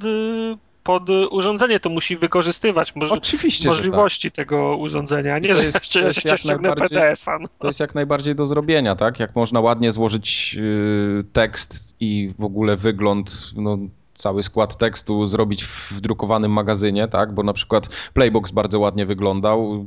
pod 0.85 1.11
urządzenie, 1.31 1.81
to 1.81 1.91
musi 1.91 2.17
wykorzystywać 2.17 2.97
moż 2.97 3.13
Oczywiście, 3.13 3.69
możliwości 3.69 4.31
tak. 4.31 4.37
tego 4.37 4.77
urządzenia, 4.77 5.39
nie 5.39 5.55
to 5.55 5.63
jest, 5.63 5.93
że 5.93 6.01
jeszcze 6.01 6.39
ściągnę 6.39 6.75
PDF-a. 6.75 7.39
No. 7.39 7.49
To 7.59 7.67
jest 7.67 7.81
jak 7.81 7.95
najbardziej 7.95 8.35
do 8.35 8.47
zrobienia, 8.47 8.97
tak? 8.97 9.21
Jak 9.21 9.37
można 9.37 9.61
ładnie 9.61 9.93
złożyć 9.93 10.55
yy, 10.55 11.25
tekst 11.33 11.95
i 12.01 12.35
w 12.39 12.45
ogóle 12.45 12.77
wygląd, 12.77 13.53
no, 13.57 13.79
cały 14.15 14.43
skład 14.43 14.79
tekstu 14.79 15.27
zrobić 15.27 15.65
w 15.65 16.01
drukowanym 16.01 16.53
magazynie, 16.53 17.09
tak? 17.09 17.35
Bo 17.35 17.43
na 17.43 17.53
przykład 17.53 17.89
Playbox 18.15 18.51
bardzo 18.51 18.81
ładnie 18.81 19.07
wyglądał. 19.07 19.87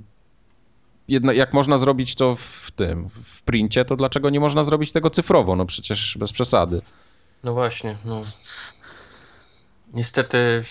Jedno, 1.07 1.31
jak 1.31 1.53
można 1.53 1.77
zrobić 1.77 2.15
to 2.15 2.35
w 2.35 2.71
tym, 2.75 3.09
w 3.23 3.41
princie, 3.41 3.85
to 3.85 3.95
dlaczego 3.95 4.29
nie 4.29 4.39
można 4.39 4.63
zrobić 4.63 4.91
tego 4.91 5.09
cyfrowo? 5.09 5.55
No 5.55 5.65
przecież 5.65 6.17
bez 6.19 6.33
przesady. 6.33 6.81
No 7.43 7.53
właśnie, 7.53 7.95
no. 8.05 8.21
Niestety 9.93 10.63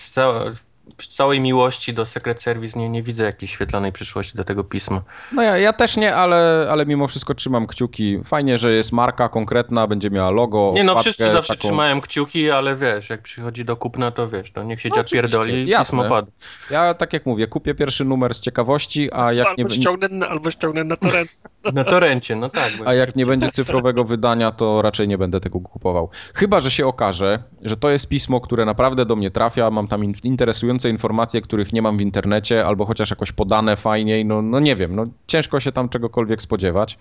w 0.97 1.07
całej 1.07 1.39
miłości 1.39 1.93
do 1.93 2.05
Secret 2.05 2.41
Service 2.41 2.79
nie, 2.79 2.89
nie 2.89 3.03
widzę 3.03 3.23
jakiejś 3.23 3.51
świetlanej 3.51 3.91
przyszłości 3.91 4.37
do 4.37 4.43
tego 4.43 4.63
pisma. 4.63 5.01
No 5.31 5.43
ja, 5.43 5.57
ja 5.57 5.73
też 5.73 5.97
nie, 5.97 6.15
ale, 6.15 6.67
ale 6.71 6.85
mimo 6.85 7.07
wszystko 7.07 7.35
trzymam 7.35 7.67
kciuki. 7.67 8.19
Fajnie, 8.25 8.57
że 8.57 8.73
jest 8.73 8.91
marka 8.91 9.29
konkretna, 9.29 9.87
będzie 9.87 10.09
miała 10.09 10.31
logo. 10.31 10.71
Nie 10.73 10.83
no, 10.83 11.01
wszyscy 11.01 11.31
zawsze 11.31 11.55
taką... 11.55 11.67
trzymają 11.67 12.01
kciuki, 12.01 12.51
ale 12.51 12.75
wiesz, 12.75 13.09
jak 13.09 13.21
przychodzi 13.21 13.65
do 13.65 13.75
kupna, 13.75 14.11
to 14.11 14.29
wiesz, 14.29 14.51
to 14.51 14.63
niech 14.63 14.81
się 14.81 14.89
no, 14.95 15.03
pierdoli 15.03 15.63
i 15.63 15.77
pismo 15.79 16.09
pada. 16.09 16.31
Ja 16.71 16.93
tak 16.93 17.13
jak 17.13 17.25
mówię, 17.25 17.47
kupię 17.47 17.75
pierwszy 17.75 18.05
numer 18.05 18.35
z 18.35 18.41
ciekawości, 18.41 19.09
a 19.13 19.33
jak 19.33 19.47
albo 19.47 19.63
nie... 19.63 19.69
Ściągnę, 19.69 20.27
albo 20.27 20.51
ściągnę 20.51 20.83
na 20.83 20.97
torencie. 20.97 21.33
Na 21.73 21.83
torencie, 21.83 22.35
no 22.35 22.49
tak. 22.49 22.73
A 22.85 22.93
jak 22.93 23.15
nie 23.15 23.25
będzie 23.25 23.51
cyfrowego 23.51 24.03
wydania, 24.03 24.51
to 24.51 24.81
raczej 24.81 25.07
nie 25.07 25.17
będę 25.17 25.39
tego 25.39 25.59
kupował. 25.59 26.09
Chyba, 26.33 26.61
że 26.61 26.71
się 26.71 26.87
okaże, 26.87 27.43
że 27.61 27.77
to 27.77 27.89
jest 27.89 28.09
pismo, 28.09 28.41
które 28.41 28.65
naprawdę 28.65 29.05
do 29.05 29.15
mnie 29.15 29.31
trafia, 29.31 29.71
mam 29.71 29.87
tam 29.87 30.03
interesujące 30.23 30.76
informacje, 30.85 31.41
których 31.41 31.73
nie 31.73 31.81
mam 31.81 31.97
w 31.97 32.01
internecie, 32.01 32.65
albo 32.65 32.85
chociaż 32.85 33.09
jakoś 33.09 33.31
podane 33.31 33.77
fajniej, 33.77 34.25
no, 34.25 34.41
no 34.41 34.59
nie 34.59 34.75
wiem, 34.75 34.95
no 34.95 35.05
ciężko 35.27 35.59
się 35.59 35.71
tam 35.71 35.89
czegokolwiek 35.89 36.41
spodziewać. 36.41 36.97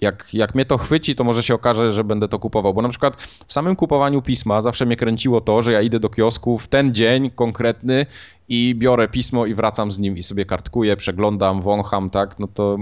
Jak, 0.00 0.28
jak 0.32 0.54
mnie 0.54 0.64
to 0.64 0.78
chwyci, 0.78 1.14
to 1.14 1.24
może 1.24 1.42
się 1.42 1.54
okaże, 1.54 1.92
że 1.92 2.04
będę 2.04 2.28
to 2.28 2.38
kupował. 2.38 2.74
Bo 2.74 2.82
na 2.82 2.88
przykład 2.88 3.22
w 3.46 3.52
samym 3.52 3.76
kupowaniu 3.76 4.22
pisma 4.22 4.60
zawsze 4.60 4.86
mnie 4.86 4.96
kręciło 4.96 5.40
to, 5.40 5.62
że 5.62 5.72
ja 5.72 5.80
idę 5.80 6.00
do 6.00 6.10
kiosku 6.10 6.58
w 6.58 6.66
ten 6.66 6.94
dzień 6.94 7.30
konkretny 7.30 8.06
i 8.48 8.74
biorę 8.74 9.08
pismo 9.08 9.46
i 9.46 9.54
wracam 9.54 9.92
z 9.92 9.98
nim 9.98 10.18
i 10.18 10.22
sobie 10.22 10.44
kartkuję, 10.44 10.96
przeglądam, 10.96 11.62
wącham, 11.62 12.10
tak, 12.10 12.38
no 12.38 12.48
to 12.54 12.78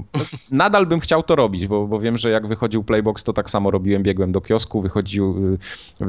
nadal 0.51 0.87
bym 0.87 1.01
chciał 1.01 1.23
to 1.23 1.37
robić, 1.37 1.67
bo, 1.67 1.87
bo 1.87 2.01
wiem, 2.01 2.19
że 2.19 2.31
jak 2.31 2.47
wychodził 2.47 2.85
Playbox, 2.85 3.25
to 3.25 3.33
tak 3.33 3.51
samo 3.51 3.71
robiłem, 3.71 4.03
biegłem 4.03 4.33
do 4.33 4.41
kiosku, 4.41 4.83
wychodził, 4.83 5.59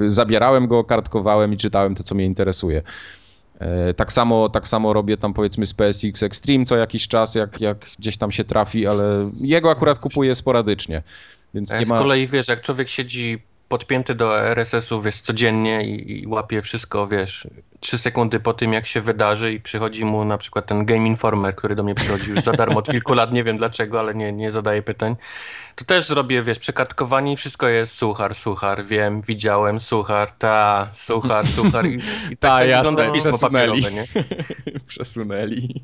y, 0.01 0.11
zabierałem 0.11 0.67
go, 0.67 0.83
kartkowałem 0.83 1.53
i 1.53 1.57
czytałem 1.57 1.95
to, 1.95 2.03
co 2.03 2.15
mnie 2.15 2.25
interesuje. 2.25 2.81
E, 3.59 3.93
tak 3.93 4.11
samo, 4.11 4.49
tak 4.49 4.67
samo 4.67 4.93
robię 4.93 5.17
tam 5.17 5.33
powiedzmy 5.33 5.67
z 5.67 5.73
PSX 5.73 6.23
Extreme 6.23 6.65
co 6.65 6.77
jakiś 6.77 7.07
czas, 7.07 7.35
jak, 7.35 7.61
jak 7.61 7.89
gdzieś 7.99 8.17
tam 8.17 8.31
się 8.31 8.43
trafi, 8.43 8.87
ale 8.87 9.29
jego 9.41 9.71
akurat 9.71 9.99
kupuję 9.99 10.35
sporadycznie. 10.35 11.03
Więc 11.53 11.71
nie 11.71 11.85
ma... 11.85 11.97
Z 11.97 12.01
kolei 12.01 12.27
wiesz, 12.27 12.47
jak 12.47 12.61
człowiek 12.61 12.89
siedzi 12.89 13.41
podpięty 13.73 14.15
do 14.15 14.41
RSS-u, 14.41 15.01
wiesz, 15.01 15.21
codziennie 15.21 15.85
i, 15.85 16.21
i, 16.21 16.27
łapie 16.27 16.61
wszystko, 16.61 17.07
wiesz, 17.07 17.47
trzy 17.79 17.97
sekundy 17.97 18.39
po 18.39 18.53
tym, 18.53 18.73
jak 18.73 18.85
się 18.85 19.01
wydarzy 19.01 19.53
i 19.53 19.59
przychodzi 19.59 20.05
mu 20.05 20.25
na 20.25 20.37
przykład 20.37 20.65
ten 20.65 20.85
Game 20.85 21.07
Informer, 21.07 21.55
który 21.55 21.75
do 21.75 21.83
mnie 21.83 21.95
przychodzi 21.95 22.29
już 22.29 22.41
za 22.41 22.51
darmo 22.51 22.79
od 22.79 22.91
kilku 22.91 23.13
lat, 23.13 23.33
nie 23.33 23.43
wiem 23.43 23.57
dlaczego, 23.57 23.99
ale 23.99 24.15
nie, 24.15 24.31
nie 24.31 24.51
zadaję 24.51 24.81
pytań, 24.81 25.15
to 25.75 25.85
też 25.85 26.05
zrobię, 26.05 26.43
wiesz, 26.43 26.59
przekartkowanie 26.59 27.33
i 27.33 27.37
wszystko 27.37 27.67
jest 27.67 27.93
suchar, 27.93 28.35
suchar, 28.35 28.85
wiem, 28.85 29.21
widziałem, 29.21 29.81
suchar, 29.81 30.31
ta, 30.31 30.89
suchar, 30.93 31.47
suchar 31.47 31.85
i, 31.85 31.99
i 32.31 32.37
tak, 32.37 32.69
ta, 32.69 32.75
wygląda 32.75 33.11
pismo 33.11 33.39
papierowe, 33.39 33.91
nie? 33.91 34.07
Przesunęli. 34.87 35.83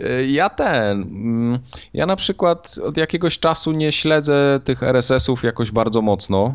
Y, 0.00 0.26
Ja 0.26 0.48
ten. 0.48 1.02
mm, 1.02 1.58
Ja 1.94 2.06
na 2.06 2.16
przykład 2.16 2.78
od 2.84 2.96
jakiegoś 2.96 3.38
czasu 3.38 3.72
nie 3.72 3.92
śledzę 3.92 4.60
tych 4.64 4.82
RSS-ów 4.82 5.42
jakoś 5.44 5.70
bardzo 5.70 6.02
mocno. 6.02 6.54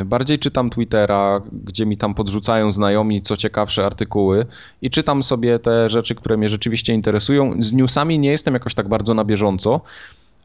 Y, 0.00 0.04
Bardziej 0.04 0.38
czytam 0.38 0.70
Twittera, 0.70 1.40
gdzie 1.52 1.86
mi 1.86 1.96
tam 1.96 2.14
podrzucają 2.14 2.72
znajomi 2.72 3.22
co 3.22 3.36
ciekawsze 3.36 3.86
artykuły 3.86 4.46
i 4.82 4.90
czytam 4.90 5.22
sobie 5.22 5.58
te 5.58 5.90
rzeczy, 5.90 6.14
które 6.14 6.36
mnie 6.36 6.48
rzeczywiście 6.48 6.92
interesują. 6.94 7.52
Z 7.60 7.72
newsami 7.72 8.18
nie 8.18 8.30
jestem 8.30 8.54
jakoś 8.54 8.74
tak 8.74 8.88
bardzo 8.88 9.14
na 9.14 9.24
bieżąco, 9.24 9.80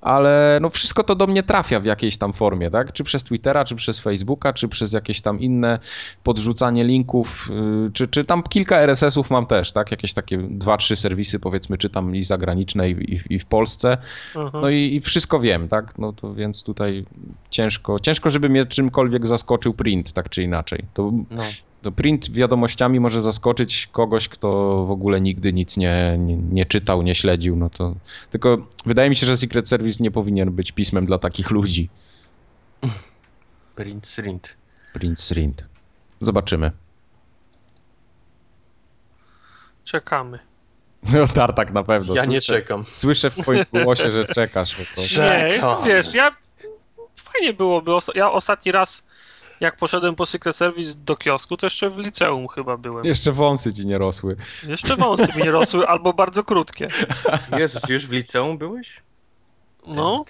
ale 0.01 0.59
no 0.61 0.69
wszystko 0.69 1.03
to 1.03 1.15
do 1.15 1.27
mnie 1.27 1.43
trafia 1.43 1.79
w 1.79 1.85
jakiejś 1.85 2.17
tam 2.17 2.33
formie, 2.33 2.71
tak? 2.71 2.93
Czy 2.93 3.03
przez 3.03 3.23
Twittera, 3.23 3.65
czy 3.65 3.75
przez 3.75 3.99
Facebooka, 3.99 4.53
czy 4.53 4.67
przez 4.67 4.93
jakieś 4.93 5.21
tam 5.21 5.39
inne 5.39 5.79
podrzucanie 6.23 6.83
linków, 6.83 7.49
yy, 7.83 7.91
czy, 7.93 8.07
czy 8.07 8.25
tam 8.25 8.43
kilka 8.43 8.77
RSS-ów 8.77 9.29
mam 9.29 9.45
też, 9.45 9.71
tak? 9.71 9.91
Jakieś 9.91 10.13
takie 10.13 10.37
dwa, 10.37 10.77
trzy 10.77 10.95
serwisy 10.95 11.39
powiedzmy 11.39 11.77
czytam 11.77 12.15
i 12.15 12.23
zagraniczne 12.23 12.89
i, 12.89 13.13
i, 13.13 13.21
i 13.29 13.39
w 13.39 13.45
Polsce. 13.45 13.97
Aha. 14.35 14.59
No 14.61 14.69
i, 14.69 14.95
i 14.95 15.01
wszystko 15.01 15.39
wiem, 15.39 15.67
tak? 15.67 15.97
No 15.97 16.13
to 16.13 16.33
więc 16.33 16.63
tutaj 16.63 17.05
ciężko, 17.49 17.99
ciężko, 17.99 18.29
żeby 18.29 18.49
mnie 18.49 18.65
czymkolwiek 18.65 19.27
zaskoczył 19.27 19.73
print, 19.73 20.13
tak 20.13 20.29
czy 20.29 20.43
inaczej. 20.43 20.85
To, 20.93 21.11
No. 21.29 21.43
To 21.81 21.91
print 21.91 22.31
wiadomościami 22.31 22.99
może 22.99 23.21
zaskoczyć 23.21 23.87
kogoś, 23.91 24.29
kto 24.29 24.49
w 24.85 24.91
ogóle 24.91 25.21
nigdy 25.21 25.53
nic 25.53 25.77
nie, 25.77 26.15
nie, 26.19 26.35
nie 26.37 26.65
czytał, 26.65 27.01
nie 27.01 27.15
śledził, 27.15 27.55
no 27.55 27.69
to 27.69 27.95
tylko 28.31 28.57
wydaje 28.85 29.09
mi 29.09 29.15
się, 29.15 29.25
że 29.25 29.37
Secret 29.37 29.69
Service 29.69 30.03
nie 30.03 30.11
powinien 30.11 30.51
być 30.51 30.71
pismem 30.71 31.05
dla 31.05 31.17
takich 31.19 31.51
ludzi. 31.51 31.89
Print, 33.75 34.07
print. 34.15 34.55
Print, 34.93 35.27
print. 35.29 35.67
Zobaczymy. 36.19 36.71
Czekamy. 39.85 40.39
No 41.13 41.27
Tartak 41.27 41.73
na 41.73 41.83
pewno. 41.83 42.15
Ja 42.15 42.25
nie 42.25 42.41
Słyszę- 42.41 42.53
czekam. 42.53 42.85
Słyszę 42.85 43.29
w 43.29 43.35
twoim 43.35 43.65
głosie, 43.83 44.11
że 44.11 44.27
czekasz. 44.27 44.77
Nie, 45.19 45.59
wiesz, 45.85 46.13
ja 46.13 46.35
fajnie 47.15 47.53
byłoby. 47.53 47.91
Ja 48.15 48.31
ostatni 48.31 48.71
raz, 48.71 49.03
jak 49.59 49.75
poszedłem 49.77 50.15
po 50.15 50.25
Secret 50.25 50.55
Service 50.55 50.93
do 51.05 51.15
kiosku, 51.15 51.57
to 51.57 51.65
jeszcze 51.65 51.89
w 51.89 51.97
liceum 51.97 52.47
chyba 52.47 52.77
byłem. 52.77 53.05
Jeszcze 53.05 53.31
wąsy 53.31 53.73
ci 53.73 53.85
nie 53.85 53.97
rosły. 53.97 54.35
Jeszcze 54.67 54.95
wąsy 54.95 55.27
mi 55.35 55.43
nie 55.43 55.51
rosły, 55.51 55.87
albo 55.87 56.13
bardzo 56.13 56.43
krótkie. 56.43 56.87
Jezus, 57.57 57.89
już 57.89 58.07
w 58.07 58.11
liceum 58.11 58.57
byłeś? 58.57 59.01
No, 59.87 60.23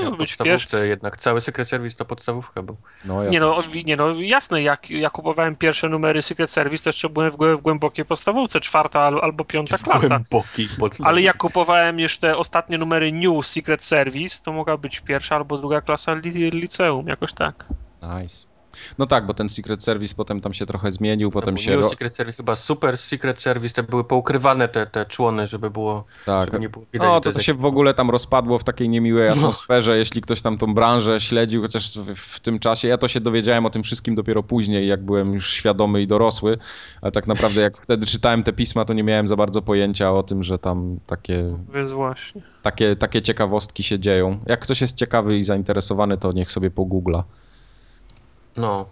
Ja 0.00 0.04
no 0.04 0.10
w 0.10 0.16
być 0.16 0.36
pierwszy. 0.36 0.36
podstawówce 0.36 0.86
jednak. 0.88 1.16
Cały 1.16 1.40
Secret 1.40 1.68
Service 1.68 1.96
to 1.96 2.04
podstawówka 2.04 2.62
był. 2.62 2.76
No, 3.04 3.24
ja 3.24 3.30
Nie 3.30 3.40
no, 3.40 3.62
nie 3.84 3.96
no, 3.96 4.20
jasne, 4.20 4.62
jak 4.62 4.90
ja 4.90 5.10
kupowałem 5.10 5.56
pierwsze 5.56 5.88
numery 5.88 6.22
Secret 6.22 6.50
Service, 6.50 6.84
to 6.84 6.88
jeszcze 6.88 7.08
byłem 7.08 7.30
w, 7.30 7.36
w 7.36 7.60
głębokiej 7.60 8.04
podstawówce, 8.04 8.60
czwarta 8.60 9.00
al- 9.00 9.20
albo 9.22 9.44
piąta 9.44 9.78
klasa. 9.78 10.08
Głęboki 10.08 10.68
podstawówka. 10.78 11.04
Ale 11.10 11.22
jak 11.22 11.36
kupowałem 11.36 11.98
już 12.00 12.18
te 12.18 12.36
ostatnie 12.36 12.78
numery 12.78 13.12
New 13.12 13.46
Secret 13.46 13.84
Service, 13.84 14.42
to 14.44 14.52
mogła 14.52 14.76
być 14.76 15.00
pierwsza 15.00 15.36
albo 15.36 15.58
druga 15.58 15.80
klasa 15.80 16.14
li 16.14 16.50
liceum, 16.50 17.06
jakoś 17.06 17.32
tak. 17.32 17.66
Nice. 18.02 18.46
No 18.98 19.06
tak, 19.06 19.26
bo 19.26 19.34
ten 19.34 19.48
Secret 19.48 19.84
Service 19.84 20.14
potem 20.14 20.40
tam 20.40 20.54
się 20.54 20.66
trochę 20.66 20.92
zmienił, 20.92 21.30
potem 21.30 21.54
Bo 21.54 21.60
się... 21.60 21.76
Ro... 21.76 21.88
Secret 21.88 22.16
Service, 22.16 22.36
chyba 22.36 22.56
Super 22.56 22.98
Secret 22.98 23.42
Service, 23.42 23.74
te 23.74 23.82
były 23.82 24.04
poukrywane 24.04 24.68
te, 24.68 24.86
te 24.86 25.06
człony, 25.06 25.46
żeby 25.46 25.70
było, 25.70 26.04
Tak. 26.26 26.44
żeby 26.44 26.60
nie 26.60 26.68
było 26.68 26.84
widać. 26.92 27.08
No 27.08 27.20
to, 27.20 27.32
to 27.32 27.40
się 27.40 27.54
w 27.54 27.64
ogóle 27.64 27.94
tam 27.94 28.10
rozpadło 28.10 28.58
w 28.58 28.64
takiej 28.64 28.88
niemiłej 28.88 29.28
No. 29.28 29.34
atmosferze, 29.34 29.98
jeśli 29.98 30.22
ktoś 30.22 30.42
tam 30.42 30.58
tą 30.58 30.74
branżę 30.74 31.20
śledził, 31.20 31.62
chociaż 31.62 31.98
w, 31.98 32.14
w 32.16 32.40
tym 32.40 32.58
czasie, 32.58 32.88
ja 32.88 32.98
to 32.98 33.08
się 33.08 33.20
dowiedziałem 33.20 33.66
o 33.66 33.70
tym 33.70 33.82
wszystkim 33.82 34.14
dopiero 34.14 34.42
później, 34.42 34.88
jak 34.88 35.02
byłem 35.02 35.34
już 35.34 35.50
świadomy 35.52 36.02
i 36.02 36.06
dorosły, 36.06 36.58
ale 37.02 37.12
tak 37.12 37.26
naprawdę 37.26 37.60
jak 37.60 37.76
wtedy 37.76 38.06
czytałem 38.06 38.42
te 38.42 38.52
pisma, 38.52 38.84
to 38.84 38.92
nie 38.94 39.02
miałem 39.02 39.28
za 39.28 39.36
bardzo 39.36 39.62
pojęcia 39.62 40.12
o 40.12 40.22
tym, 40.22 40.42
że 40.44 40.58
tam 40.58 40.98
takie, 41.06 41.56
Więc 41.74 41.90
właśnie. 41.90 42.42
takie, 42.62 42.96
takie 42.96 43.22
ciekawostki 43.22 43.82
się 43.82 43.98
dzieją. 43.98 44.40
Jak 44.46 44.60
ktoś 44.60 44.80
jest 44.80 44.96
ciekawy 44.96 45.38
i 45.38 45.44
zainteresowany, 45.44 46.18
to 46.18 46.32
niech 46.32 46.50
sobie 46.50 46.70
pogoogla. 46.70 47.24
No. 48.58 48.86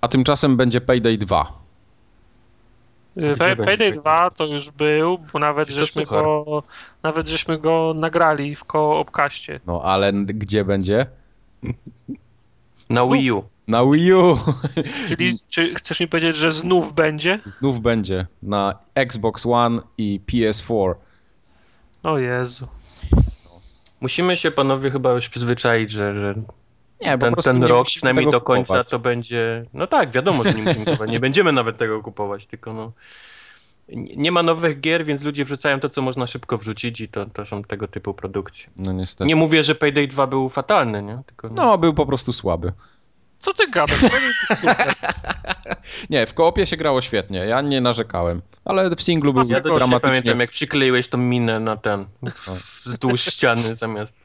A 0.00 0.08
tymczasem 0.08 0.56
będzie 0.56 0.80
Payday 0.80 1.18
2. 1.18 1.62
Gdzie 3.16 3.26
Pay- 3.26 3.38
będzie 3.38 3.56
Payday 3.56 3.66
Payday 3.66 3.92
2 3.92 4.30
to 4.30 4.46
już 4.46 4.70
był, 4.70 5.18
bo 5.32 5.38
nawet 5.38 5.68
Przecież 5.68 5.86
żeśmy 5.86 6.04
go, 6.04 6.62
nawet 7.02 7.28
żeśmy 7.28 7.58
go 7.58 7.94
nagrali 7.96 8.56
w 8.56 8.64
koopkaście. 8.64 9.60
No 9.66 9.82
ale 9.82 10.12
gdzie 10.12 10.64
będzie? 10.64 11.06
Na 12.90 13.06
Wii 13.06 13.32
U. 13.32 13.44
Na 13.68 13.84
Wii 13.84 14.12
U! 14.12 14.38
Czyli 15.08 15.38
czy 15.48 15.74
chcesz 15.74 16.00
mi 16.00 16.08
powiedzieć, 16.08 16.36
że 16.36 16.52
znów 16.52 16.92
będzie? 16.92 17.38
Znów 17.44 17.80
będzie 17.80 18.26
na 18.42 18.78
Xbox 18.94 19.46
One 19.46 19.80
i 19.98 20.20
PS4. 20.26 20.94
O 22.02 22.18
Jezu. 22.18 22.68
Musimy 24.00 24.36
się 24.36 24.50
panowie 24.50 24.90
chyba 24.90 25.12
już 25.12 25.28
przyzwyczaić, 25.28 25.90
że, 25.90 26.20
że 26.20 26.34
Nie, 27.02 27.18
ten, 27.18 27.34
ten 27.34 27.58
nie 27.58 27.68
rok, 27.68 27.86
przynajmniej 27.86 28.30
do 28.30 28.40
końca, 28.40 28.62
kupować. 28.64 28.88
to 28.88 28.98
będzie. 28.98 29.64
No 29.74 29.86
tak, 29.86 30.10
wiadomo, 30.10 30.44
że 30.44 30.54
nie 30.54 30.62
musimy 30.62 30.84
kupować. 30.84 31.10
Nie 31.10 31.20
będziemy 31.26 31.52
nawet 31.52 31.78
tego 31.78 32.02
kupować, 32.02 32.46
tylko 32.46 32.72
no. 32.72 32.92
Nie 34.16 34.32
ma 34.32 34.42
nowych 34.42 34.80
gier, 34.80 35.04
więc 35.04 35.22
ludzie 35.22 35.44
wrzucają 35.44 35.80
to, 35.80 35.88
co 35.88 36.02
można 36.02 36.26
szybko 36.26 36.58
wrzucić, 36.58 37.00
i 37.00 37.08
to, 37.08 37.26
to 37.26 37.46
są 37.46 37.62
tego 37.62 37.88
typu 37.88 38.14
produkcje. 38.14 38.70
No 38.76 38.92
niestety. 38.92 39.28
Nie 39.28 39.36
mówię, 39.36 39.64
że 39.64 39.74
Payday 39.74 40.06
2 40.06 40.26
był 40.26 40.48
fatalny, 40.48 41.02
nie? 41.02 41.22
Tylko, 41.26 41.48
no. 41.48 41.54
No, 41.54 41.78
był 41.78 41.94
po 41.94 42.06
prostu 42.06 42.32
słaby. 42.32 42.72
Co 43.42 43.54
ty 43.54 43.70
gadasz? 43.70 44.00
To 44.00 44.06
jest 44.06 44.60
super. 44.60 44.94
Nie, 46.10 46.26
w 46.26 46.34
koopie 46.34 46.66
się 46.66 46.76
grało 46.76 47.02
świetnie, 47.02 47.38
ja 47.38 47.60
nie 47.60 47.80
narzekałem. 47.80 48.42
Ale 48.64 48.96
w 48.96 49.02
singlu 49.02 49.34
był 49.34 49.42
Ja 49.48 49.60
dramatycznie... 49.60 50.00
pamiętam, 50.00 50.40
jak 50.40 50.50
przykleiłeś 50.50 51.08
tą 51.08 51.18
minę 51.18 51.60
na 51.60 51.76
ten, 51.76 52.06
wzdłuż 52.84 53.20
ściany 53.20 53.74
zamiast... 53.74 54.21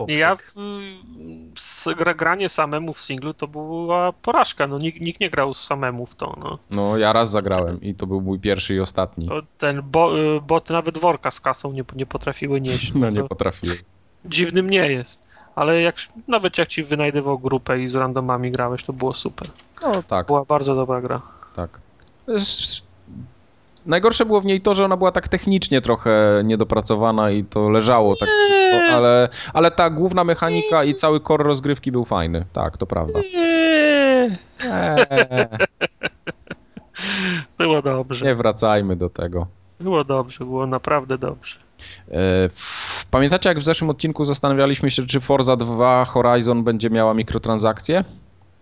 poprzek. 0.00 0.18
Ja 0.18 0.36
w, 0.36 2.14
granie 2.16 2.48
samemu 2.48 2.94
w 2.94 3.02
singlu 3.02 3.34
to 3.34 3.48
była 3.48 4.12
porażka. 4.12 4.66
No, 4.66 4.78
nikt, 4.78 5.00
nikt 5.00 5.20
nie 5.20 5.30
grał 5.30 5.54
samemu 5.54 6.06
w 6.06 6.14
to. 6.14 6.36
No. 6.40 6.58
No, 6.70 6.98
ja 6.98 7.12
raz 7.12 7.30
zagrałem 7.30 7.80
i 7.80 7.94
to 7.94 8.06
był 8.06 8.20
mój 8.20 8.38
pierwszy 8.38 8.74
i 8.74 8.80
ostatni. 8.80 9.28
Ten 9.58 9.82
bo, 9.82 10.18
y, 10.18 10.40
boty 10.40 10.72
nawet 10.72 10.98
worka 10.98 11.30
z 11.30 11.40
kasą 11.40 11.72
nie, 11.72 11.84
nie 11.96 12.06
potrafiły 12.06 12.60
nieść. 12.60 12.92
No 13.00 13.10
nie 13.10 13.22
To 13.22 13.28
potrafiłem. 13.28 13.76
Dziwnym 14.24 14.70
nie 14.70 14.92
jest. 14.92 15.20
Ale 15.54 15.80
jak, 15.80 15.96
nawet 16.28 16.58
jak 16.58 16.68
ci 16.68 16.82
wynajdywał 16.82 17.38
grupę 17.38 17.80
i 17.82 17.88
z 17.88 17.94
randomami 17.94 18.50
grałeś, 18.50 18.84
to 18.84 18.92
było 18.92 19.14
super. 19.14 19.48
No 19.82 20.02
tak, 20.02 20.26
Była 20.26 20.44
bardzo 20.44 20.74
dobra 20.74 21.00
gra. 21.00 21.22
tak. 21.56 21.80
Najgorsze 23.90 24.26
było 24.26 24.40
w 24.40 24.44
niej 24.44 24.60
to, 24.60 24.74
że 24.74 24.84
ona 24.84 24.96
była 24.96 25.12
tak 25.12 25.28
technicznie 25.28 25.80
trochę 25.80 26.42
niedopracowana 26.44 27.30
i 27.30 27.44
to 27.44 27.70
leżało 27.70 28.16
tak 28.16 28.28
wszystko, 28.28 28.76
ale, 28.94 29.28
ale 29.54 29.70
ta 29.70 29.90
główna 29.90 30.24
mechanika 30.24 30.84
i 30.84 30.94
cały 30.94 31.20
core 31.20 31.44
rozgrywki 31.44 31.92
był 31.92 32.04
fajny. 32.04 32.44
Tak, 32.52 32.78
to 32.78 32.86
prawda. 32.86 33.18
Eee, 33.34 34.36
Było 37.58 37.82
dobrze. 37.82 38.26
nie 38.26 38.34
wracajmy 38.34 38.96
do 38.96 39.10
tego. 39.10 39.46
Było 39.80 40.04
dobrze, 40.04 40.44
było 40.44 40.66
naprawdę 40.66 41.18
dobrze. 41.18 41.58
E, 42.12 42.48
Pamiętacie, 43.10 43.48
jak 43.48 43.58
w 43.58 43.62
zeszłym 43.62 43.90
odcinku 43.90 44.24
zastanawialiśmy 44.24 44.90
się, 44.90 45.06
czy 45.06 45.20
Forza 45.20 45.56
2 45.56 46.04
Horizon 46.04 46.64
będzie 46.64 46.90
miała 46.90 47.14
mikrotransakcje? 47.14 48.04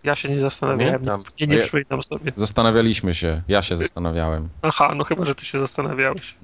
Ja 0.04 0.14
się 0.14 0.28
nie 0.28 0.40
zastanawiałem. 0.40 0.92
Pamiętam. 0.92 1.22
Nie, 1.40 1.46
nie 1.46 1.54
Ja- 1.56 1.62
przypominam 1.62 2.02
sobie. 2.02 2.32
Zastanawialiśmy 2.36 3.14
się, 3.14 3.42
ja 3.48 3.62
się 3.62 3.76
zastanawiałem. 3.76 4.48
Aha, 4.62 4.92
no 4.96 5.04
chyba, 5.04 5.24
że 5.24 5.34
ty 5.34 5.44
się 5.44 5.58
zastanawiałeś. 5.60 6.36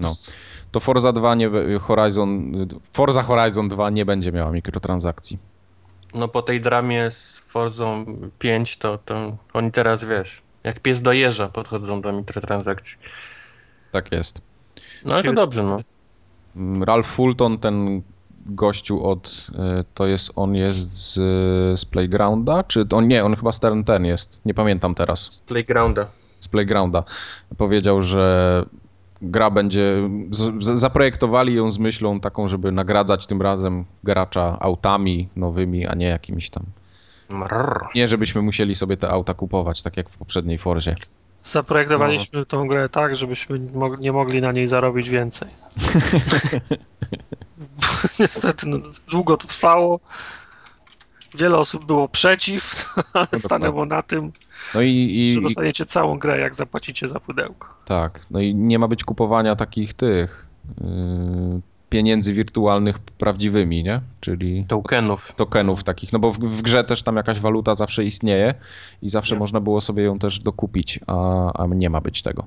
To 0.72 0.80
Forza 0.80 1.12
2 1.12 1.34
nie, 1.34 1.50
Horizon, 1.80 2.52
Forza 2.92 3.22
Horizon 3.22 3.68
2 3.68 3.90
nie 3.90 4.04
będzie 4.04 4.32
miała 4.32 4.50
mikrotransakcji. 4.50 5.38
No 6.14 6.28
po 6.28 6.42
tej 6.42 6.60
dramie 6.60 7.10
z 7.10 7.38
Forzą 7.38 8.04
5, 8.38 8.76
to, 8.76 8.98
to 8.98 9.36
oni 9.52 9.72
teraz, 9.72 10.04
wiesz, 10.04 10.42
jak 10.64 10.80
pies 10.80 11.02
do 11.02 11.12
jeża 11.12 11.48
podchodzą 11.48 12.00
do 12.00 12.12
mikrotransakcji. 12.12 12.96
Tak 13.92 14.12
jest. 14.12 14.40
No 15.04 15.14
ale 15.14 15.22
to 15.22 15.32
dobrze, 15.32 15.62
no. 15.62 15.80
Ralph 16.84 17.08
Fulton, 17.08 17.58
ten 17.58 18.02
gościu 18.46 19.06
od, 19.06 19.46
e, 19.58 19.84
to 19.94 20.06
jest, 20.06 20.32
on 20.36 20.54
jest 20.54 20.96
z, 20.96 21.14
z 21.80 21.84
Playgrounda, 21.84 22.62
czy 22.62 22.86
on, 22.92 23.08
nie, 23.08 23.24
on 23.24 23.36
chyba 23.36 23.52
z 23.52 23.60
ten, 23.60 23.84
ten 23.84 24.04
jest, 24.04 24.40
nie 24.46 24.54
pamiętam 24.54 24.94
teraz. 24.94 25.20
Z 25.20 25.40
Playgrounda. 25.40 26.06
z 26.40 26.48
Playgrounda. 26.48 27.04
Powiedział, 27.56 28.02
że 28.02 28.64
gra 29.22 29.50
będzie. 29.50 30.10
Z, 30.30 30.64
z, 30.64 30.80
zaprojektowali 30.80 31.54
ją 31.54 31.70
z 31.70 31.78
myślą 31.78 32.20
taką, 32.20 32.48
żeby 32.48 32.72
nagradzać 32.72 33.26
tym 33.26 33.42
razem 33.42 33.84
gracza 34.04 34.56
autami 34.60 35.28
nowymi, 35.36 35.86
a 35.86 35.94
nie 35.94 36.06
jakimiś 36.06 36.50
tam. 36.50 36.64
Mrrr. 37.28 37.86
Nie, 37.94 38.08
żebyśmy 38.08 38.42
musieli 38.42 38.74
sobie 38.74 38.96
te 38.96 39.10
auta 39.10 39.34
kupować, 39.34 39.82
tak 39.82 39.96
jak 39.96 40.10
w 40.10 40.18
poprzedniej 40.18 40.58
Forzie. 40.58 40.94
Zaprojektowaliśmy 41.42 42.46
tą 42.46 42.68
grę 42.68 42.88
tak, 42.88 43.16
żebyśmy 43.16 43.60
nie 44.00 44.12
mogli 44.12 44.40
na 44.40 44.52
niej 44.52 44.66
zarobić 44.66 45.10
więcej. 45.10 45.48
Niestety 48.20 48.66
no, 48.68 48.78
długo 49.10 49.36
to 49.36 49.48
trwało. 49.48 50.00
Wiele 51.38 51.58
osób 51.58 51.84
było 51.84 52.08
przeciw, 52.08 52.94
ale 53.12 53.26
No 53.32 53.38
stanęło 53.38 53.86
na 53.86 54.02
tym, 54.02 54.32
No 54.74 54.80
i, 54.80 55.22
Że 55.34 55.40
i, 55.40 55.42
dostaniecie 55.42 55.86
całą 55.86 56.18
grę, 56.18 56.40
jak 56.40 56.54
zapłacicie 56.54 57.08
za 57.08 57.20
pudełko. 57.20 57.68
tak, 57.84 58.20
no 58.30 58.40
i 58.40 58.54
nie 58.54 58.78
ma 58.78 58.88
być 58.88 59.04
kupowania 59.04 59.56
takich 59.56 59.94
tych 59.94 60.46
yy, 60.80 60.86
pieniędzy 61.88 62.32
wirtualnych 62.32 62.98
prawdziwymi, 62.98 63.82
nie? 63.82 64.00
Czyli 64.20 64.64
Tokenów. 64.68 65.32
tokenów 65.36 65.84
takich, 65.84 66.12
no 66.12 66.18
bo 66.18 66.32
w, 66.32 66.38
w 66.38 66.62
grze 66.62 66.84
też 66.84 67.02
tam 67.02 67.16
jakaś 67.16 67.40
waluta 67.40 67.74
zawsze 67.74 68.04
istnieje 68.04 68.54
i 69.02 69.10
zawsze 69.10 69.34
Jest. 69.34 69.40
można 69.40 69.60
było 69.60 69.80
sobie 69.80 70.02
ją 70.02 70.18
też 70.18 70.40
dokupić, 70.40 71.00
a, 71.06 71.52
a 71.52 71.66
nie 71.66 71.90
ma 71.90 72.00
być 72.00 72.22
tego. 72.22 72.46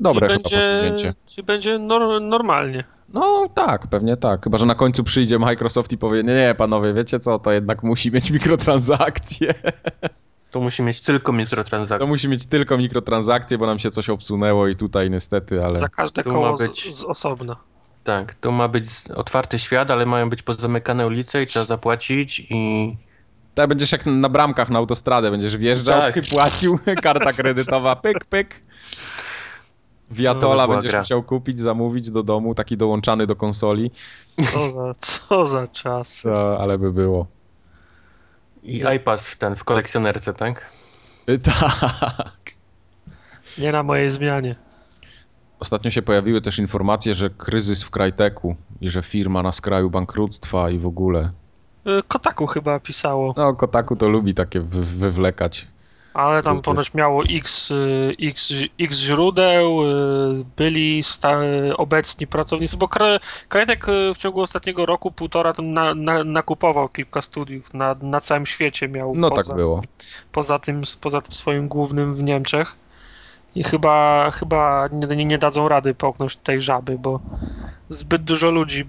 Dobre 0.00 0.28
Czyli 0.28 0.38
chyba 0.38 0.50
będzie, 0.50 0.68
posunięcie. 0.68 1.14
Czyli 1.26 1.42
będzie 1.42 1.78
nor, 1.78 2.22
normalnie. 2.22 2.84
No 3.08 3.48
tak, 3.54 3.86
pewnie 3.86 4.16
tak. 4.16 4.44
Chyba, 4.44 4.58
że 4.58 4.66
na 4.66 4.74
końcu 4.74 5.04
przyjdzie 5.04 5.38
Microsoft 5.38 5.92
i 5.92 5.98
powie, 5.98 6.22
nie, 6.22 6.34
nie, 6.34 6.54
panowie, 6.58 6.92
wiecie 6.92 7.20
co, 7.20 7.38
to 7.38 7.52
jednak 7.52 7.82
musi 7.82 8.10
mieć 8.12 8.30
mikrotransakcje. 8.30 9.54
To 10.50 10.60
musi 10.60 10.82
mieć 10.82 11.00
tylko 11.00 11.32
mikrotransakcje. 11.32 12.06
To 12.06 12.06
musi 12.06 12.28
mieć 12.28 12.46
tylko 12.46 12.78
mikrotransakcje, 12.78 13.58
bo 13.58 13.66
nam 13.66 13.78
się 13.78 13.90
coś 13.90 14.10
obsunęło 14.10 14.68
i 14.68 14.76
tutaj 14.76 15.10
niestety, 15.10 15.64
ale... 15.64 15.78
Za 15.78 15.88
każde 15.88 16.22
tu 16.22 16.30
koło 16.30 16.50
ma 16.50 16.56
z, 16.56 16.60
być- 16.60 16.94
z 16.94 17.04
osobna. 17.04 17.56
Tak, 18.04 18.34
to 18.34 18.52
ma 18.52 18.68
być 18.68 18.84
otwarty 19.14 19.58
świat, 19.58 19.90
ale 19.90 20.06
mają 20.06 20.30
być 20.30 20.42
pozamykane 20.42 21.06
ulice 21.06 21.42
i 21.42 21.46
trzeba 21.46 21.64
zapłacić 21.64 22.46
i 22.50 22.92
Tak, 23.54 23.68
będziesz 23.68 23.92
jak 23.92 24.06
na 24.06 24.28
bramkach 24.28 24.70
na 24.70 24.78
autostradę, 24.78 25.30
będziesz 25.30 25.56
wjeżdżał, 25.56 26.00
Tak. 26.00 26.20
płacił, 26.32 26.78
karta 27.02 27.32
kredytowa, 27.32 27.96
pyk, 27.96 28.24
pyk. 28.24 28.54
Viatola 30.10 30.66
No, 30.66 30.72
będziesz 30.74 30.92
gra. 30.92 31.00
musiał 31.00 31.22
kupić, 31.22 31.60
zamówić 31.60 32.10
do 32.10 32.22
domu, 32.22 32.54
taki 32.54 32.76
dołączany 32.76 33.26
do 33.26 33.36
konsoli, 33.36 33.90
Co 34.52 34.70
za, 34.70 34.92
co 35.00 35.46
za 35.46 35.68
czas. 35.68 36.26
ale 36.58 36.78
by 36.78 36.92
było. 36.92 37.26
i 38.62 38.82
iPad 38.96 39.20
w 39.20 39.36
ten 39.36 39.56
w 39.56 39.64
kolekcjonerce, 39.64 40.34
tak? 40.34 40.66
Y, 41.28 41.38
Tak. 41.60 42.36
Nie 43.58 43.72
na 43.72 43.82
mojej 43.82 44.10
zmianie. 44.10 44.56
Ostatnio 45.60 45.90
się 45.90 46.02
pojawiły 46.02 46.40
też 46.40 46.58
informacje, 46.58 47.14
że 47.14 47.30
kryzys 47.30 47.82
w 47.82 47.90
Cryteku 47.90 48.56
i 48.80 48.90
że 48.90 49.02
firma 49.02 49.42
na 49.42 49.52
skraju 49.52 49.90
bankructwa 49.90 50.70
i 50.70 50.78
w 50.78 50.86
ogóle. 50.86 51.30
Y, 51.86 52.02
Kotaku 52.08 52.46
chyba 52.46 52.80
pisało, 52.80 53.34
No, 53.36 53.54
Kotaku 53.54 53.96
to 53.96 54.08
lubi 54.08 54.34
takie 54.34 54.60
wy 54.60 54.82
wywlekać. 54.84 55.66
Ale 56.16 56.42
tam 56.42 56.62
ponoć 56.62 56.94
miało 56.94 57.24
x, 57.24 57.70
y, 57.70 58.16
x, 58.22 58.52
x 58.80 58.98
źródeł, 58.98 59.82
y, 59.82 60.44
byli 60.56 61.04
sta, 61.04 61.40
obecni 61.76 62.26
pracownicy, 62.26 62.76
bo 62.76 62.86
Kra- 62.86 63.20
Krajtek 63.48 63.88
y, 63.88 64.14
w 64.14 64.18
ciągu 64.18 64.40
ostatniego 64.40 64.86
roku, 64.86 65.10
półtora 65.10 65.52
tam 65.52 65.72
na, 65.72 65.94
na, 65.94 66.24
nakupował 66.24 66.88
kilka 66.88 67.22
studiów 67.22 67.74
na, 67.74 67.96
na 68.02 68.20
całym 68.20 68.46
świecie 68.46 68.88
miał 68.88 69.14
No 69.16 69.30
poza, 69.30 69.50
tak 69.52 69.56
było. 69.56 69.82
poza, 70.32 70.58
tym, 70.58 70.82
poza 71.00 71.20
tym 71.20 71.32
swoim 71.32 71.68
głównym 71.68 72.14
w 72.14 72.22
Niemczech. 72.22 72.76
I 73.54 73.64
chyba, 73.64 74.30
chyba 74.30 74.88
nie, 74.92 75.24
nie 75.26 75.38
dadzą 75.38 75.68
rady 75.68 75.94
połknąć 75.94 76.36
tej 76.36 76.60
żaby, 76.60 76.98
bo 76.98 77.20
zbyt 77.88 78.22
dużo 78.24 78.50
ludzi. 78.50 78.84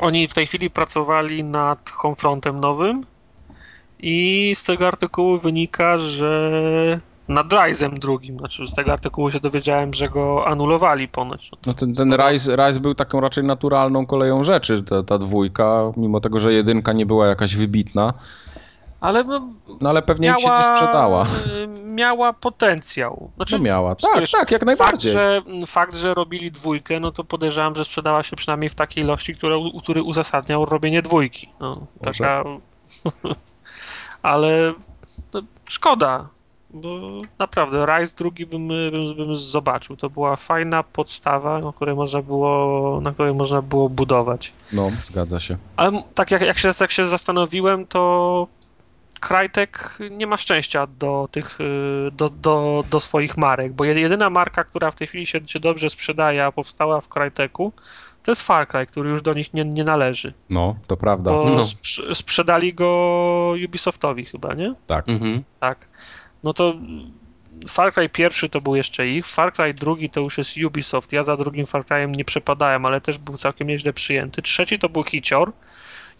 Oni 0.00 0.28
w 0.28 0.34
tej 0.34 0.46
chwili 0.46 0.70
pracowali 0.70 1.44
nad 1.44 1.90
Homefrontem 1.90 2.60
nowym 2.60 3.04
i 4.02 4.52
z 4.54 4.62
tego 4.64 4.86
artykułu 4.88 5.38
wynika, 5.38 5.98
że 5.98 7.00
nad 7.28 7.48
Rise'em 7.48 7.98
drugim, 7.98 8.38
znaczy 8.38 8.66
z 8.66 8.74
tego 8.74 8.92
artykułu 8.92 9.30
się 9.30 9.40
dowiedziałem, 9.40 9.94
że 9.94 10.08
go 10.08 10.46
anulowali 10.46 11.08
ponoć. 11.08 11.50
No 11.52 11.58
No 11.66 11.74
ten, 11.74 11.94
ten 11.94 12.14
Rise, 12.14 12.56
Rise 12.56 12.80
był 12.80 12.94
taką 12.94 13.20
raczej 13.20 13.44
naturalną 13.44 14.06
koleją 14.06 14.44
rzeczy, 14.44 14.82
ta, 14.82 15.02
ta 15.02 15.18
dwójka, 15.18 15.92
mimo 15.96 16.20
tego, 16.20 16.40
że 16.40 16.52
jedynka 16.52 16.92
nie 16.92 17.06
była 17.06 17.26
jakaś 17.26 17.56
wybitna, 17.56 18.12
Ale 19.00 19.24
no, 19.24 19.48
no 19.80 19.90
ale 19.90 20.02
pewnie 20.02 20.28
im 20.28 20.36
się 20.38 20.46
miała, 20.46 20.58
nie 20.58 20.64
sprzedała. 20.64 21.24
y, 21.24 21.68
miała 21.90 22.32
potencjał. 22.32 23.30
Znaczy, 23.36 23.58
No 23.58 23.64
miała. 23.64 23.94
Tak, 23.94 24.20
wiesz, 24.20 24.30
tak, 24.30 24.50
jak 24.50 24.60
Fakt 24.60 24.66
najbardziej. 24.66 25.12
że, 25.12 25.42
fakt, 25.66 25.94
że 25.96 26.14
robili 26.14 26.50
dwójkę, 26.50 27.00
no 27.00 27.12
to 27.12 27.24
podejrzewam, 27.24 27.74
że 27.74 27.84
sprzedała 27.84 28.22
się 28.22 28.36
przynajmniej 28.36 28.70
w 28.70 28.74
takiej 28.74 29.04
ilości, 29.04 29.34
która, 29.34 29.56
który 29.82 30.02
uzasadniał 30.02 30.64
robienie 30.64 31.02
dwójki. 31.02 31.48
No, 31.60 31.86
taka... 32.02 32.44
Ale 34.22 34.74
no, 35.34 35.42
szkoda, 35.68 36.28
bo 36.70 37.00
naprawdę 37.38 37.86
Rise 37.86 38.16
drugi 38.16 38.46
bym, 38.46 38.68
bym, 38.68 39.16
bym 39.16 39.36
zobaczył. 39.36 39.96
To 39.96 40.10
była 40.10 40.36
fajna 40.36 40.82
podstawa, 40.82 41.58
na 41.58 41.72
której 41.72 41.94
można 41.94 42.22
było, 42.22 43.00
na 43.00 43.12
której 43.12 43.34
można 43.34 43.62
było 43.62 43.88
budować. 43.88 44.52
No, 44.72 44.90
zgadza 45.02 45.40
się. 45.40 45.56
Ale 45.76 46.02
tak 46.14 46.30
jak, 46.30 46.42
jak, 46.42 46.58
się, 46.58 46.70
jak 46.80 46.90
się 46.90 47.04
zastanowiłem, 47.04 47.86
to 47.86 48.46
Crytek 49.20 49.98
nie 50.10 50.26
ma 50.26 50.36
szczęścia 50.36 50.86
do 50.86 51.28
tych, 51.32 51.60
y, 51.60 52.10
do, 52.12 52.28
do, 52.30 52.84
do 52.90 53.00
swoich 53.00 53.36
marek, 53.36 53.72
bo 53.72 53.84
jed- 53.84 53.96
jedyna 53.96 54.30
marka, 54.30 54.64
która 54.64 54.90
w 54.90 54.96
tej 54.96 55.06
chwili 55.06 55.26
się, 55.26 55.40
się 55.46 55.60
dobrze 55.60 55.90
sprzedaje, 55.90 56.44
a 56.44 56.52
powstała 56.52 57.00
w 57.00 57.08
Cryteku, 57.08 57.72
to 58.30 58.32
jest 58.32 58.42
Far 58.42 58.68
Cry, 58.68 58.86
który 58.86 59.10
już 59.10 59.22
do 59.22 59.34
nich 59.34 59.54
nie, 59.54 59.64
nie 59.64 59.84
należy, 59.84 60.32
No, 60.50 60.76
to 60.86 60.96
prawda. 60.96 61.30
bo 61.30 61.44
No. 61.50 61.62
sprz- 61.62 62.14
sprzedali 62.14 62.74
go 62.74 63.54
Ubisoftowi 63.66 64.24
chyba, 64.24 64.54
nie? 64.54 64.74
Tak. 64.86 65.08
Mhm. 65.08 65.42
Tak. 65.60 65.88
No 66.44 66.52
to 66.54 66.74
Far 67.68 67.92
Cry 67.92 68.08
pierwszy 68.08 68.48
to 68.48 68.60
był 68.60 68.76
jeszcze 68.76 69.08
ich, 69.08 69.26
Far 69.26 69.52
Cry 69.52 69.74
drugi 69.74 70.10
to 70.10 70.20
już 70.20 70.38
jest 70.38 70.56
Ubisoft. 70.66 71.12
Ja 71.12 71.22
za 71.22 71.36
drugim 71.36 71.66
Far 71.66 71.86
Cryem 71.86 72.14
nie 72.14 72.24
przepadałem, 72.24 72.86
ale 72.86 73.00
też 73.00 73.18
był 73.18 73.36
całkiem 73.36 73.68
nieźle 73.68 73.92
przyjęty. 73.92 74.42
Trzeci 74.42 74.78
to 74.78 74.88
był 74.88 75.04
Hicior 75.04 75.52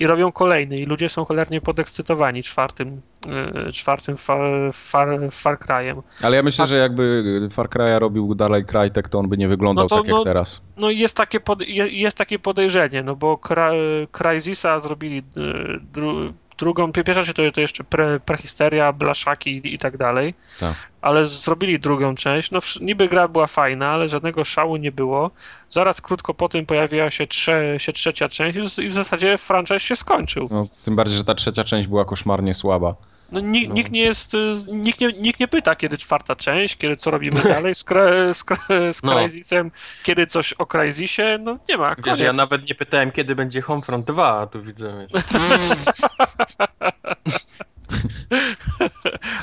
i 0.01 0.07
robią 0.07 0.33
kolejny 0.33 0.77
i 0.79 0.87
ludzie 0.87 1.09
są 1.09 1.25
cholernie 1.25 1.61
podekscytowani 1.61 2.43
czwartym, 2.43 3.01
yy, 3.27 3.73
czwartym 3.73 4.17
far, 4.17 4.41
far, 4.73 5.09
far 5.33 5.59
Cryem. 5.59 6.03
Ale 6.23 6.37
ja 6.37 6.43
myślę, 6.43 6.67
że 6.67 6.77
jakby 6.77 7.49
Far 7.53 7.69
Cry'a 7.69 7.99
robił 7.99 8.35
dalej 8.35 8.65
Crytek, 8.65 9.09
to 9.09 9.19
on 9.19 9.29
by 9.29 9.37
nie 9.37 9.49
wyglądał 9.49 9.85
No 9.85 9.89
to 9.89 9.97
tak 9.97 10.05
jak 10.07 10.15
no- 10.17 10.25
teraz. 10.25 10.63
No 10.77 10.91
i 10.91 10.99
jest 10.99 11.17
takie, 11.17 11.41
pod, 11.41 11.61
je- 11.61 11.89
jest 11.89 12.17
takie 12.17 12.39
podejrzenie, 12.39 13.03
no 13.03 13.17
bo 13.17 13.35
Cry- 13.35 14.07
Crysisa 14.13 14.81
zrobili 14.81 15.17
yy, 15.37 15.81
dru, 15.93 16.33
drugą, 16.61 16.93
pierwsza 16.93 17.25
się 17.25 17.35
to, 17.35 17.43
to 17.53 17.61
jeszcze 17.61 17.85
pre, 17.85 18.21
prehisteria, 18.21 18.93
blaszaki 18.93 19.75
i 19.75 19.79
tak 19.79 19.97
dalej. 19.97 20.35
Tak. 20.61 20.75
ale 21.03 21.27
zrobili 21.27 21.79
drugą 21.81 22.15
część. 22.15 22.51
No, 22.51 22.59
niby 22.81 23.09
gra 23.09 23.29
była 23.29 23.47
fajna, 23.47 23.89
ale 23.89 24.09
żadnego 24.09 24.45
szału 24.45 24.77
nie 24.77 24.93
było. 24.93 25.31
Zaraz 25.69 26.01
krótko 26.01 26.35
po 26.35 26.49
tym 26.49 26.67
pojawiła 26.67 27.11
się, 27.11 27.27
trze, 27.27 27.75
się 27.79 27.93
trzecia 27.93 28.29
część 28.29 28.59
i 28.59 28.69
w- 28.69 28.79
i 28.79 28.89
w 28.89 28.93
zasadzie 28.93 29.39
franchise 29.39 29.81
się 29.81 29.97
skończył. 29.97 30.49
No, 30.51 30.67
tym 30.83 30.97
bardziej, 30.97 31.17
że 31.17 31.25
ta 31.25 31.35
trzecia 31.35 31.65
część 31.65 31.89
była 31.89 32.05
koszmarnie 32.05 32.55
słaba. 32.55 32.95
No, 33.33 33.41
ni, 33.41 33.69
No. 33.69 33.75
Nikt 33.75 33.91
nie 33.93 34.01
jest, 34.03 34.35
y, 34.35 34.53
nikt 34.73 35.01
nie, 35.01 35.13
nikt 35.13 35.41
nie 35.41 35.49
pyta, 35.49 35.77
kiedy 35.77 35.99
czwarta 35.99 36.37
część, 36.37 36.77
kiedy 36.77 36.97
co 36.97 37.11
robimy 37.11 37.43
dalej 37.55 37.75
z, 37.75 37.85
Cry- 37.85 38.35
z, 38.35 38.45
Cry- 38.45 38.93
z 38.93 39.03
No. 39.03 39.13
Crysisem, 39.15 39.71
kiedy 40.03 40.27
coś 40.27 40.53
o 40.53 40.67
Crysisie, 40.67 41.39
no 41.43 41.59
nie 41.69 41.77
ma, 41.77 41.95
Wiesz, 41.95 42.05
koniec. 42.05 42.21
ja 42.21 42.33
nawet 42.33 42.69
nie 42.69 42.75
pytałem, 42.75 43.13
kiedy 43.13 43.35
będzie 43.35 43.61
Homefront 43.61 44.07
2, 44.07 44.41
a 44.41 44.47
tu 44.47 44.63
widzę, 44.63 45.07
wiesz. 45.13 45.23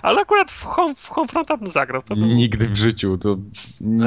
Ale 0.02 0.22
akurat 0.22 0.52
w, 0.52 0.64
home, 0.64 0.96
w 0.96 1.10
Homefronta 1.10 1.58
bym 1.58 1.68
zagrał. 1.68 2.02
To. 2.02 2.16
Nigdy 2.16 2.68
w 2.70 2.76
życiu, 2.76 3.18
to 3.18 3.38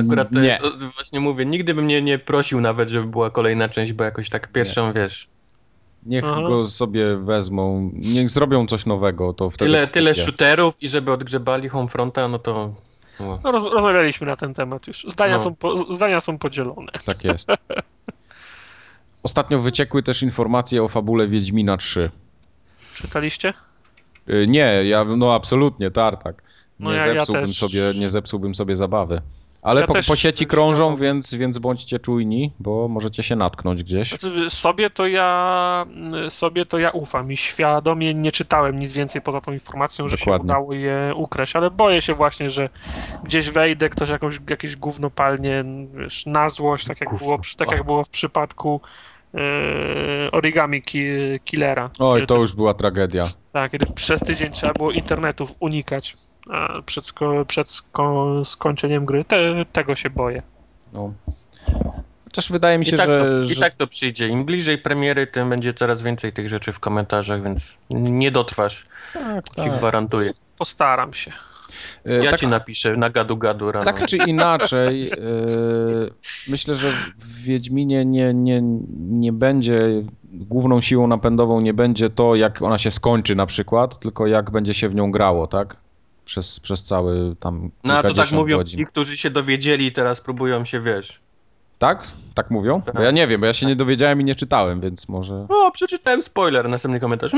Akurat 0.06 0.28
to 0.32 0.40
nie. 0.40 0.48
jest, 0.48 0.62
właśnie 0.94 1.20
mówię, 1.20 1.46
nigdy 1.46 1.74
bym 1.74 1.86
nie, 1.86 2.02
nie 2.02 2.18
prosił 2.18 2.60
nawet, 2.60 2.88
żeby 2.88 3.06
była 3.06 3.30
kolejna 3.30 3.68
część, 3.68 3.92
bo 3.92 4.04
jakoś 4.04 4.28
tak 4.28 4.52
pierwszą, 4.52 4.92
wiesz, 4.92 5.28
Niech 6.06 6.24
Aha. 6.24 6.42
go 6.42 6.66
sobie 6.66 7.16
wezmą, 7.16 7.90
niech 7.94 8.30
zrobią 8.30 8.66
coś 8.66 8.86
nowego, 8.86 9.32
to 9.32 9.50
wtedy... 9.50 9.70
tyle, 9.70 9.86
tyle 9.86 10.14
shooterów 10.14 10.82
i 10.82 10.88
żeby 10.88 11.12
odgrzebali 11.12 11.68
Homefronta, 11.68 12.28
no 12.28 12.38
to... 12.38 12.74
No. 13.20 13.38
No, 13.44 13.52
roz, 13.52 13.62
rozmawialiśmy 13.72 14.26
na 14.26 14.36
ten 14.36 14.54
temat 14.54 14.86
już. 14.86 15.06
Zdania, 15.08 15.34
No. 15.36 15.40
są, 15.40 15.54
po, 15.54 15.92
zdania 15.92 16.20
są 16.20 16.38
podzielone. 16.38 16.92
Tak 17.06 17.24
jest. 17.24 17.48
Ostatnio 19.22 19.60
wyciekły 19.60 20.02
też 20.02 20.22
informacje 20.22 20.82
o 20.82 20.88
fabule 20.88 21.28
Wiedźmina 21.28 21.76
3. 21.76 22.10
Czytaliście? 22.94 23.54
Y, 24.30 24.46
Nie, 24.46 24.82
ja, 24.84 25.04
no 25.04 25.34
absolutnie, 25.34 25.90
tartak. 25.90 26.42
Nie, 26.80 26.84
No 26.86 26.92
ja- 26.92 27.06
ja 27.06 27.14
zepsułbym 27.14 27.46
też. 27.46 27.58
sobie, 27.58 27.82
nie 27.96 28.10
zepsułbym 28.10 28.54
sobie 28.54 28.76
zabawy. 28.76 29.22
Ale 29.62 29.80
Ja 29.80 29.86
po, 29.86 29.94
po 30.08 30.16
sieci 30.16 30.46
krążą, 30.46 30.96
więc, 30.96 31.34
więc 31.34 31.58
bądźcie 31.58 31.98
czujni, 31.98 32.52
bo 32.58 32.88
możecie 32.88 33.22
się 33.22 33.36
natknąć 33.36 33.82
gdzieś. 33.84 34.08
Znaczy, 34.08 34.50
sobie 34.50 34.90
to 34.90 35.06
ja 35.06 35.86
sobie 36.28 36.66
to 36.66 36.78
ja 36.78 36.90
ufam 36.90 37.32
i 37.32 37.36
świadomie 37.36 38.14
nie 38.14 38.32
czytałem 38.32 38.78
nic 38.78 38.92
więcej 38.92 39.22
poza 39.22 39.40
tą 39.40 39.52
informacją, 39.52 40.08
że 40.08 40.16
Dokładnie. 40.16 40.42
się 40.42 40.44
udało 40.44 40.72
je 40.72 41.12
ukraść, 41.14 41.56
ale 41.56 41.70
boję 41.70 42.02
się 42.02 42.14
właśnie, 42.14 42.50
że 42.50 42.68
gdzieś 43.24 43.50
wejdę, 43.50 43.88
ktoś 43.88 44.08
jakąś, 44.08 44.40
jakieś 44.50 44.76
gówno 44.76 45.10
palnie 45.10 45.64
wiesz, 45.94 46.26
na 46.26 46.48
złość, 46.48 46.86
tak 46.86 47.00
jak, 47.00 47.18
było, 47.18 47.40
tak 47.56 47.70
jak 47.70 47.84
było 47.84 48.04
w 48.04 48.08
przypadku 48.08 48.80
e, 49.34 50.30
Origami 50.32 50.82
ki, 50.82 51.04
Killera. 51.44 51.90
Oj, 51.98 52.20
to 52.20 52.34
też- 52.34 52.40
już 52.40 52.54
była 52.54 52.74
tragedia. 52.74 53.28
Tak, 53.52 53.72
kiedy 53.72 53.86
przez 53.94 54.20
tydzień 54.20 54.52
trzeba 54.52 54.72
było 54.72 54.90
internetów 54.90 55.52
unikać 55.60 56.16
przed, 56.86 57.06
sko, 57.06 57.44
przed 57.48 57.70
sko, 57.70 58.26
skończeniem 58.44 59.04
gry. 59.04 59.24
Te, 59.24 59.64
tego 59.72 59.94
się 59.94 60.10
boję. 60.10 60.42
No. 60.92 61.12
Chociaż 62.24 62.52
wydaje 62.52 62.78
mi 62.78 62.86
się, 62.86 62.96
I 62.96 62.98
tak, 62.98 63.10
że, 63.10 63.18
to, 63.18 63.44
że... 63.44 63.52
I 63.54 63.56
tak 63.56 63.74
to 63.74 63.86
przyjdzie. 63.86 64.28
Im 64.28 64.44
bliżej 64.44 64.78
premiery, 64.78 65.26
tym 65.26 65.50
będzie 65.50 65.74
coraz 65.74 66.02
więcej 66.02 66.32
tych 66.32 66.48
rzeczy 66.48 66.72
w 66.72 66.80
komentarzach, 66.80 67.42
więc 67.42 67.78
nie 67.90 68.30
dotrwasz. 68.30 68.86
tak, 69.14 69.48
Ci 69.48 69.54
tak. 69.56 69.78
gwarantuję. 69.78 70.30
Postaram 70.58 71.14
się. 71.14 71.32
E, 72.06 72.24
Ja 72.24 72.30
tak, 72.30 72.40
ci 72.40 72.46
napiszę 72.46 72.92
na 72.96 73.10
gadu 73.10 73.36
gadu 73.36 73.72
rano. 73.72 73.84
tak 73.84 74.06
czy 74.06 74.16
inaczej, 74.16 75.02
e, 75.02 75.16
myślę, 76.48 76.74
że 76.74 76.90
w 77.18 77.42
Wiedźminie 77.42 78.04
nie, 78.04 78.34
nie, 78.34 78.60
nie 79.10 79.32
będzie, 79.32 79.80
główną 80.24 80.80
siłą 80.80 81.06
napędową 81.06 81.60
nie 81.60 81.74
będzie 81.74 82.10
to, 82.10 82.34
jak 82.34 82.62
ona 82.62 82.78
się 82.78 82.90
skończy 82.90 83.34
na 83.34 83.46
przykład, 83.46 83.98
tylko 83.98 84.26
jak 84.26 84.50
będzie 84.50 84.74
się 84.74 84.88
w 84.88 84.94
nią 84.94 85.10
grało, 85.10 85.46
tak? 85.46 85.76
Przez, 86.24 86.60
przez 86.60 86.84
cały 86.84 87.36
tam 87.40 87.70
No 87.84 87.94
a 87.98 88.02
to 88.02 88.14
tak 88.14 88.32
mówią 88.32 88.56
godzin. 88.56 88.78
ci, 88.78 88.86
którzy 88.86 89.16
się 89.16 89.30
dowiedzieli 89.30 89.86
i 89.86 89.92
teraz 89.92 90.20
próbują 90.20 90.64
się, 90.64 90.80
wiesz. 90.80 91.20
Tak? 91.78 92.06
Tak 92.34 92.50
mówią? 92.50 92.82
Bo 92.86 92.92
Tak. 92.92 93.02
ja 93.02 93.10
nie 93.10 93.26
wiem, 93.26 93.40
bo 93.40 93.46
ja 93.46 93.54
się 93.54 93.66
nie 93.66 93.76
dowiedziałem 93.76 94.20
i 94.20 94.24
nie 94.24 94.34
czytałem, 94.34 94.80
więc 94.80 95.08
może... 95.08 95.46
O, 95.48 95.70
przeczytałem 95.70 96.22
spoiler, 96.22 96.68
następny 96.68 97.00
komentarz. 97.00 97.32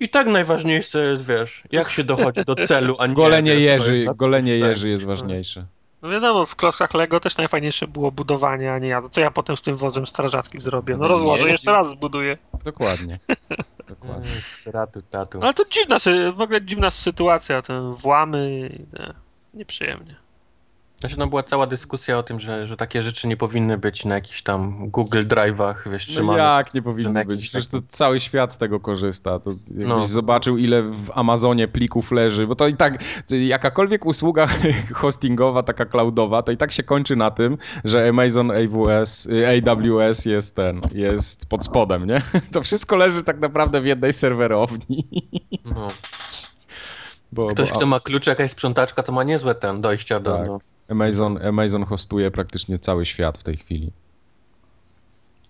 I 0.00 0.08
tak 0.08 0.26
najważniejsze 0.26 1.04
jest, 1.04 1.26
wiesz, 1.26 1.62
jak 1.72 1.90
się 1.90 2.04
dochodzi 2.04 2.44
do 2.44 2.54
celu, 2.56 2.96
a 2.98 3.06
nie 3.06 3.14
Golenie 3.14 3.56
wiesz, 3.56 3.86
jest 3.88 4.04
na- 4.04 4.14
golenie 4.14 4.60
tak. 4.60 4.70
jeży 4.70 4.88
jest 4.88 5.04
ważniejsze. 5.04 5.66
No 6.02 6.08
wiadomo, 6.08 6.46
w 6.46 6.56
klockach 6.56 6.94
Lego 6.94 7.20
też 7.20 7.36
najfajniejsze 7.36 7.86
było 7.88 8.12
budowanie, 8.12 8.72
a 8.72 8.78
nie 8.78 8.88
ja. 8.88 9.02
Co 9.10 9.20
ja 9.20 9.30
potem 9.30 9.56
z 9.56 9.62
tym 9.62 9.76
wozem 9.76 10.06
strażackim 10.06 10.60
zrobię? 10.60 10.96
No 10.96 11.08
rozłożę, 11.08 11.44
Nie. 11.44 11.50
jeszcze 11.52 11.72
raz 11.72 11.90
zbuduję. 11.90 12.38
Dokładnie. 12.64 13.18
Dokładnie. 13.88 14.30
Ratu, 14.66 15.02
tatu. 15.02 15.42
Ale 15.42 15.54
to 15.54 15.64
dziwna, 15.70 15.98
sy- 15.98 16.32
w 16.32 16.40
ogóle 16.40 16.62
dziwna 16.62 16.90
sytuacja, 16.90 17.62
ten 17.62 17.92
włamy, 17.92 18.70
nie, 18.92 19.14
nieprzyjemnie. 19.54 20.16
Znaczy, 21.00 21.18
no 21.18 21.26
była 21.26 21.42
cała 21.42 21.66
dyskusja 21.66 22.18
o 22.18 22.22
tym, 22.22 22.40
że, 22.40 22.66
że 22.66 22.76
takie 22.76 23.02
rzeczy 23.02 23.28
nie 23.28 23.36
powinny 23.36 23.78
być 23.78 24.04
na 24.04 24.14
jakichś 24.14 24.42
tam 24.42 24.90
Google 24.90 25.22
Drive'ach, 25.26 25.90
wiesz, 25.90 26.08
No 26.08 26.14
trzymane. 26.14 26.38
jak 26.38 26.74
nie 26.74 26.82
na 27.12 27.24
być? 27.24 27.40
Przecież 27.48 27.68
to 27.68 27.78
cały 27.88 28.20
świat 28.20 28.52
z 28.52 28.58
tego 28.58 28.80
korzysta. 28.80 29.38
To 29.38 29.50
jakbyś 29.50 29.86
No. 29.86 30.04
zobaczył, 30.04 30.58
ile 30.58 30.82
w 30.82 31.10
Amazonie 31.14 31.68
plików 31.68 32.12
leży, 32.12 32.46
bo 32.46 32.54
to 32.54 32.68
i 32.68 32.76
tak, 32.76 33.04
jakakolwiek 33.30 34.06
usługa 34.06 34.46
hostingowa, 34.94 35.62
taka 35.62 35.86
cloudowa, 35.86 36.42
to 36.42 36.52
i 36.52 36.56
tak 36.56 36.72
się 36.72 36.82
kończy 36.82 37.16
na 37.16 37.30
tym, 37.30 37.58
że 37.84 38.08
Amazon 38.08 38.50
AWS, 38.50 39.28
AWS 39.66 40.24
jest 40.24 40.54
ten, 40.54 40.80
jest 40.92 41.46
pod 41.46 41.64
spodem, 41.64 42.06
nie? 42.06 42.22
To 42.52 42.62
wszystko 42.62 42.96
leży 42.96 43.24
tak 43.24 43.40
naprawdę 43.40 43.80
w 43.80 43.86
jednej 43.86 44.12
serwerowni. 44.12 45.08
No. 45.64 45.88
Bo, 47.32 47.46
Ktoś, 47.46 47.70
bo 47.70 47.76
kto 47.76 47.86
ma 47.86 48.00
klucz, 48.00 48.26
jakaś 48.26 48.50
sprzątaczka, 48.50 49.02
to 49.02 49.12
ma 49.12 49.24
niezłe 49.24 49.54
ten 49.54 49.80
dojścia 49.80 50.20
do... 50.20 50.32
Tak. 50.36 50.46
do... 50.46 50.69
Amazon, 50.90 51.46
Amazon 51.46 51.84
hostuje 51.84 52.30
praktycznie 52.30 52.78
cały 52.78 53.06
świat 53.06 53.38
w 53.38 53.42
tej 53.42 53.56
chwili. 53.56 53.92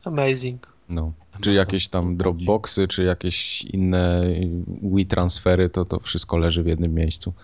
Amazing. 0.04 0.72
No. 0.88 1.12
Czy 1.40 1.52
jakieś 1.52 1.88
tam 1.88 2.16
Dropboxy, 2.16 2.88
czy 2.88 3.04
jakieś 3.04 3.62
inne 3.62 4.24
WeTransfery, 4.82 5.70
to 5.70 5.84
to 5.84 6.00
wszystko 6.00 6.36
leży 6.38 6.62
w 6.62 6.66
jednym 6.66 6.94
miejscu. 6.94 7.34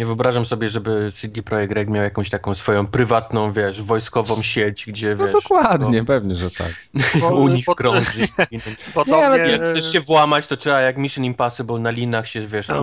Nie 0.00 0.06
wyobrażam 0.06 0.46
sobie, 0.46 0.68
żeby 0.68 1.12
CD 1.14 1.42
Projekt 1.42 1.72
Red 1.72 1.88
miał 1.88 2.02
jakąś 2.02 2.30
taką 2.30 2.54
swoją 2.54 2.86
prywatną, 2.86 3.52
wiesz, 3.52 3.82
wojskową 3.82 4.42
sieć, 4.42 4.86
gdzie, 4.86 5.16
No 5.18 5.24
wiesz... 5.24 5.32
dokładnie, 5.32 6.04
pewnie, 6.04 6.36
że 6.36 6.50
tak. 6.50 6.88
U 7.32 7.48
nich 7.48 7.64
krąży. 7.76 8.28
Podobnie, 8.94 9.26
ale 9.26 9.50
Jak 9.50 9.64
chcesz 9.64 9.92
się 9.92 10.00
włamać, 10.00 10.46
to 10.46 10.56
trzeba 10.56 10.80
jak 10.80 10.96
Mission 10.96 11.24
Impossible 11.24 11.78
na 11.78 11.90
linach 11.90 12.26
się, 12.26 12.46
wiesz, 12.46 12.66
tam, 12.66 12.78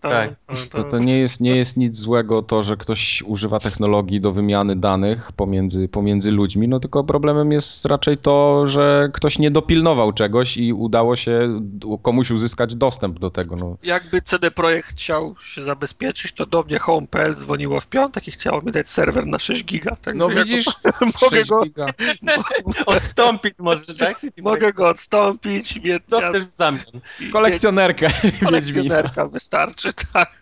Tak. 0.00 0.30
To, 0.70 0.84
to 0.84 0.98
nie, 0.98 1.18
jest, 1.18 1.40
nie 1.40 1.56
jest 1.56 1.76
nic 1.76 1.96
złego 1.96 2.42
to, 2.42 2.62
że 2.62 2.76
ktoś 2.76 3.22
używa 3.26 3.60
technologii 3.60 4.20
do 4.20 4.32
wymiany 4.32 4.76
danych 4.76 5.32
pomiędzy, 5.32 5.88
pomiędzy 5.88 6.30
ludźmi, 6.30 6.68
no 6.68 6.80
tylko 6.80 7.04
problemem 7.04 7.52
jest 7.52 7.84
raczej 7.84 8.18
to, 8.18 8.68
że 8.68 9.10
ktoś 9.12 9.38
nie 9.38 9.50
dopilnował 9.50 10.12
czegoś 10.12 10.56
i 10.56 10.72
udało 10.72 11.16
się 11.16 11.60
komuś 12.02 12.30
uzyskać 12.30 12.74
dostęp 12.74 13.18
do 13.18 13.30
tego. 13.30 13.56
No. 13.56 13.76
Jakby 13.82 14.22
CD 14.22 14.50
Projekt 14.50 14.88
chciał 14.88 15.34
się 15.42 15.59
zabezpieczyć, 15.64 16.32
to 16.32 16.46
do 16.46 16.62
mnie 16.62 16.78
Home.pl 16.78 17.34
dzwoniło 17.34 17.80
w 17.80 17.86
piątek 17.86 18.28
i 18.28 18.30
chciało 18.30 18.62
mi 18.62 18.72
dać 18.72 18.88
serwer 18.88 19.26
na 19.26 19.38
6 19.38 19.64
giga. 19.64 19.96
Także 19.96 20.18
No 20.18 20.30
ja 20.30 20.44
widzisz, 20.44 20.64
mogę 21.22 21.38
6 21.44 21.50
go. 21.72 21.86
Odstąpić 22.86 23.54
może, 23.58 23.94
tak? 23.94 24.16
Mogę 24.42 24.72
go 24.72 24.88
odstąpić, 24.88 25.80
więc 25.80 26.02
Co 26.06 26.20
ja- 26.22 26.30
chcesz 26.30 26.44
w 26.44 26.50
zamian? 26.50 26.84
kolekcjonerkę 27.32 28.10
kolekcjonerka 28.44 29.26
wystarczy, 29.26 29.92
tak. 30.12 30.38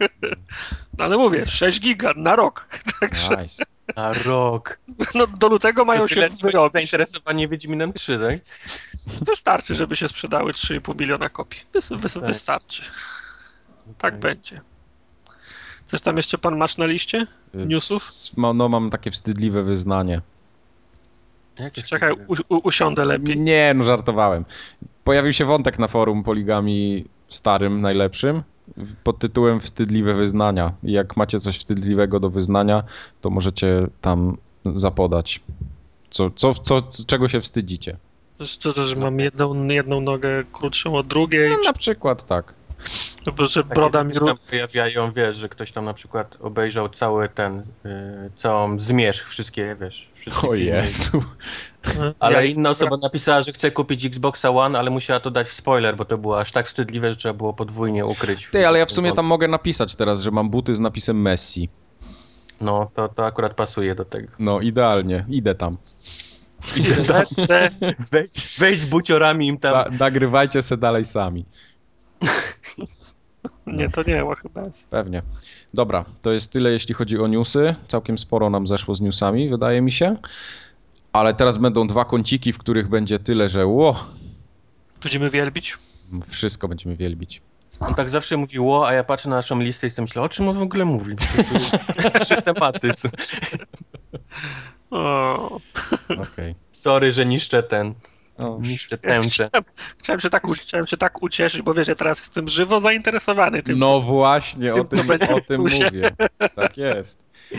No 0.99 1.05
ale 1.05 1.17
mówię, 1.17 1.47
6 1.47 1.81
giga 1.81 2.13
na 2.17 2.37
rok. 2.37 2.69
Także 3.01 3.37
Nice. 3.43 3.65
Na 3.97 4.13
rok. 4.13 4.79
no, 5.15 5.27
do 5.27 5.49
lutego 5.49 5.85
mają 5.85 6.01
To 6.01 6.09
się 6.09 6.29
wyrobić. 6.43 6.73
zainteresowanie 6.73 7.49
Wiedźminem 7.49 7.93
3, 7.93 8.19
tak? 8.19 8.39
Wystarczy, 9.27 9.75
żeby 9.75 9.97
się 9.97 10.09
sprzedały 10.09 10.53
3,5 10.53 11.01
miliona 11.01 11.29
kopii. 11.29 11.61
Wys, 11.73 11.89
Tak. 11.89 12.27
Wystarczy. 12.27 12.83
Tak 13.99 14.19
będzie. 14.19 14.61
Coś 15.89 16.01
tam 16.01 16.17
jeszcze 16.17 16.39
pan 16.39 16.57
masz 16.57 16.77
na 16.77 16.87
liście? 16.87 17.27
Newsów? 17.55 18.03
S- 18.03 18.33
ma- 18.37 18.53
No 18.55 18.69
mam 18.69 18.91
takie 18.91 19.11
wstydliwe 19.11 19.63
wyznanie. 19.63 20.21
Jakie 21.59 21.83
Czekaj, 21.83 22.13
u, 22.13 22.55
u, 22.57 22.61
usiądę 22.63 23.05
lepiej. 23.05 23.37
Nie, 23.41 23.73
no 23.77 23.85
żartowałem. 23.85 24.45
Pojawił 25.05 25.33
się 25.33 25.45
wątek 25.45 25.79
na 25.79 25.89
forum 25.89 26.23
Poligami 26.23 27.05
starym, 27.29 27.81
najlepszym, 27.81 28.43
pod 29.05 29.19
tytułem 29.19 29.61
Wstydliwe 29.61 30.15
wyznania. 30.15 30.73
I 30.83 30.93
jak 30.93 31.17
macie 31.17 31.41
coś 31.41 31.59
wstydliwego 31.59 32.21
do 32.21 32.31
wyznania, 32.31 32.83
to 33.21 33.31
możecie 33.31 33.87
tam 34.01 34.37
zapodać. 34.65 35.41
Co, 36.11 36.31
co, 36.31 36.55
co, 36.55 36.81
czego 37.07 37.29
się 37.29 37.41
wstydzicie? 37.41 37.97
Co 38.59 38.73
to, 38.73 38.87
że 38.87 38.97
mam 38.97 39.21
jedną, 39.21 39.67
jedną 39.69 40.01
nogę 40.01 40.45
krótszą 40.53 40.95
od 40.97 41.07
drugiej, 41.07 41.51
No, 41.51 41.57
na 41.65 41.73
przykład 41.73 42.27
tak. 42.27 42.55
Albo 43.27 43.47
że 43.47 43.63
Takie 43.63 43.75
broda 43.75 44.05
mi... 44.05 44.15
tam 44.15 44.37
pojawiają, 44.51 45.13
wiesz, 45.13 45.37
że 45.37 45.49
ktoś 45.49 45.73
tam 45.73 45.85
na 45.85 45.95
przykład 45.95 46.37
obejrzał 46.41 46.89
cały 46.89 47.29
ten, 47.29 47.59
y, 47.59 47.65
całą 48.35 48.79
zmierzch, 48.79 49.29
wszystkie, 49.29 49.77
wiesz, 49.81 50.11
wszystkie 50.15 50.49
O 50.49 50.57
filmy. 50.57 50.77
Jezu. 50.77 51.23
Ale 52.21 52.35
Ja- 52.35 52.43
inna 52.43 52.71
osoba 52.71 52.97
napisała, 53.03 53.43
że 53.43 53.53
chce 53.53 53.71
kupić 53.71 54.05
Xboxa 54.05 54.51
One, 54.51 54.79
ale 54.79 54.91
musiała 54.91 55.21
to 55.21 55.31
dać 55.31 55.47
w 55.49 55.53
spoiler, 55.53 55.97
bo 55.97 56.05
to 56.05 56.19
było 56.19 56.41
aż 56.41 56.53
tak 56.53 56.67
wstydliwe, 56.67 57.11
że 57.11 57.17
trzeba 57.17 57.35
było 57.35 57.53
podwójnie 57.53 58.07
ukryć. 58.07 58.49
Ty, 58.53 58.69
ale 58.69 58.79
ja 58.79 58.87
w 58.87 58.93
sumie 58.93 59.13
tam 59.13 59.27
mogę 59.27 59.49
napisać 59.49 59.95
teraz, 59.95 60.21
że 60.21 60.31
mam 60.31 60.51
buty 60.51 60.75
z 60.75 60.81
napisem 60.81 61.23
Messi. 61.23 61.69
No, 62.61 62.91
to, 62.95 63.09
to 63.09 63.27
akurat 63.27 63.55
pasuje 63.55 63.95
do 63.95 64.05
tego. 64.05 64.29
No, 64.39 64.61
idealnie. 64.61 65.25
Idę 65.29 65.55
tam. 65.55 65.77
Lecę. 67.09 67.71
Wejdź, 68.13 68.55
wejdź 68.59 68.81
z 68.81 68.85
buciorami 68.85 69.47
im 69.47 69.59
tam. 69.59 69.73
Da, 69.73 70.05
nagrywajcie 70.05 70.63
se 70.63 70.77
dalej 70.77 71.05
sami. 71.05 71.45
Nie, 73.73 73.89
to 73.89 74.03
nie, 74.03 74.25
chyba 74.43 74.63
jest. 74.63 74.89
Pewnie. 74.89 75.23
Dobra, 75.75 76.05
to 76.23 76.33
jest 76.33 76.53
tyle, 76.53 76.71
jeśli 76.71 76.95
chodzi 76.95 77.19
o 77.19 77.27
newsy. 77.27 77.75
Całkiem 77.89 78.19
sporo 78.19 78.51
nam 78.51 78.67
zeszło 78.67 78.95
z 78.95 79.01
newsami, 79.01 79.49
wydaje 79.51 79.81
mi 79.81 79.93
się. 79.93 80.17
Ale 81.13 81.35
teraz 81.35 81.59
będą 81.59 81.87
dwa 81.87 82.05
kąciki, 82.05 82.53
w 82.53 82.59
których 82.59 82.89
będzie 82.89 83.19
tyle, 83.19 83.49
że 83.49 83.67
ło, 83.67 84.07
Będziemy 85.03 85.31
wielbić? 85.31 85.77
wszystko 86.29 86.69
będziemy 86.69 86.97
wielbić. 86.97 87.43
On 87.81 87.95
tak 87.95 88.11
zawsze 88.11 88.37
mówi 88.37 88.59
ło, 88.59 88.89
a 88.89 88.93
ja 88.93 89.05
patrzę 89.05 89.29
na 89.29 89.37
naszą 89.37 89.61
listę 89.61 89.87
i 89.87 89.91
sobie 89.91 90.05
myślę, 90.05 90.23
o 90.23 90.29
czym 90.29 90.49
on 90.49 90.59
w 90.59 90.63
ogóle 90.63 90.85
mówi? 90.85 91.17
Trzy 92.21 92.43
tematy. 92.43 92.91
Okej. 96.09 96.55
Sorry, 96.73 97.13
że 97.13 97.27
niszczę 97.27 97.63
ten, 97.63 97.95
O, 98.39 98.59
niszczę 98.63 98.99
tęczę. 98.99 99.51
chciałem, 99.99 100.21
się 100.21 100.31
tak, 100.31 100.47
chciałem 100.47 100.87
się 100.87 100.97
tak 100.97 101.23
ucieszyć, 101.23 101.63
bo 101.63 101.75
wiesz, 101.75 101.89
ja 101.89 101.95
teraz 101.95 102.19
jestem 102.19 102.49
żywo 102.49 102.81
zainteresowany 102.81 103.63
tym. 103.63 103.79
No 103.79 104.01
właśnie, 104.01 104.75
o 104.75 104.85
tym, 104.85 104.99
co 105.07 105.19
tym, 105.19 105.35
o 105.35 105.41
tym 105.41 105.61
mówię. 105.61 106.11
Tak 106.55 106.77
jest. 106.77 107.21
Y, 107.53 107.57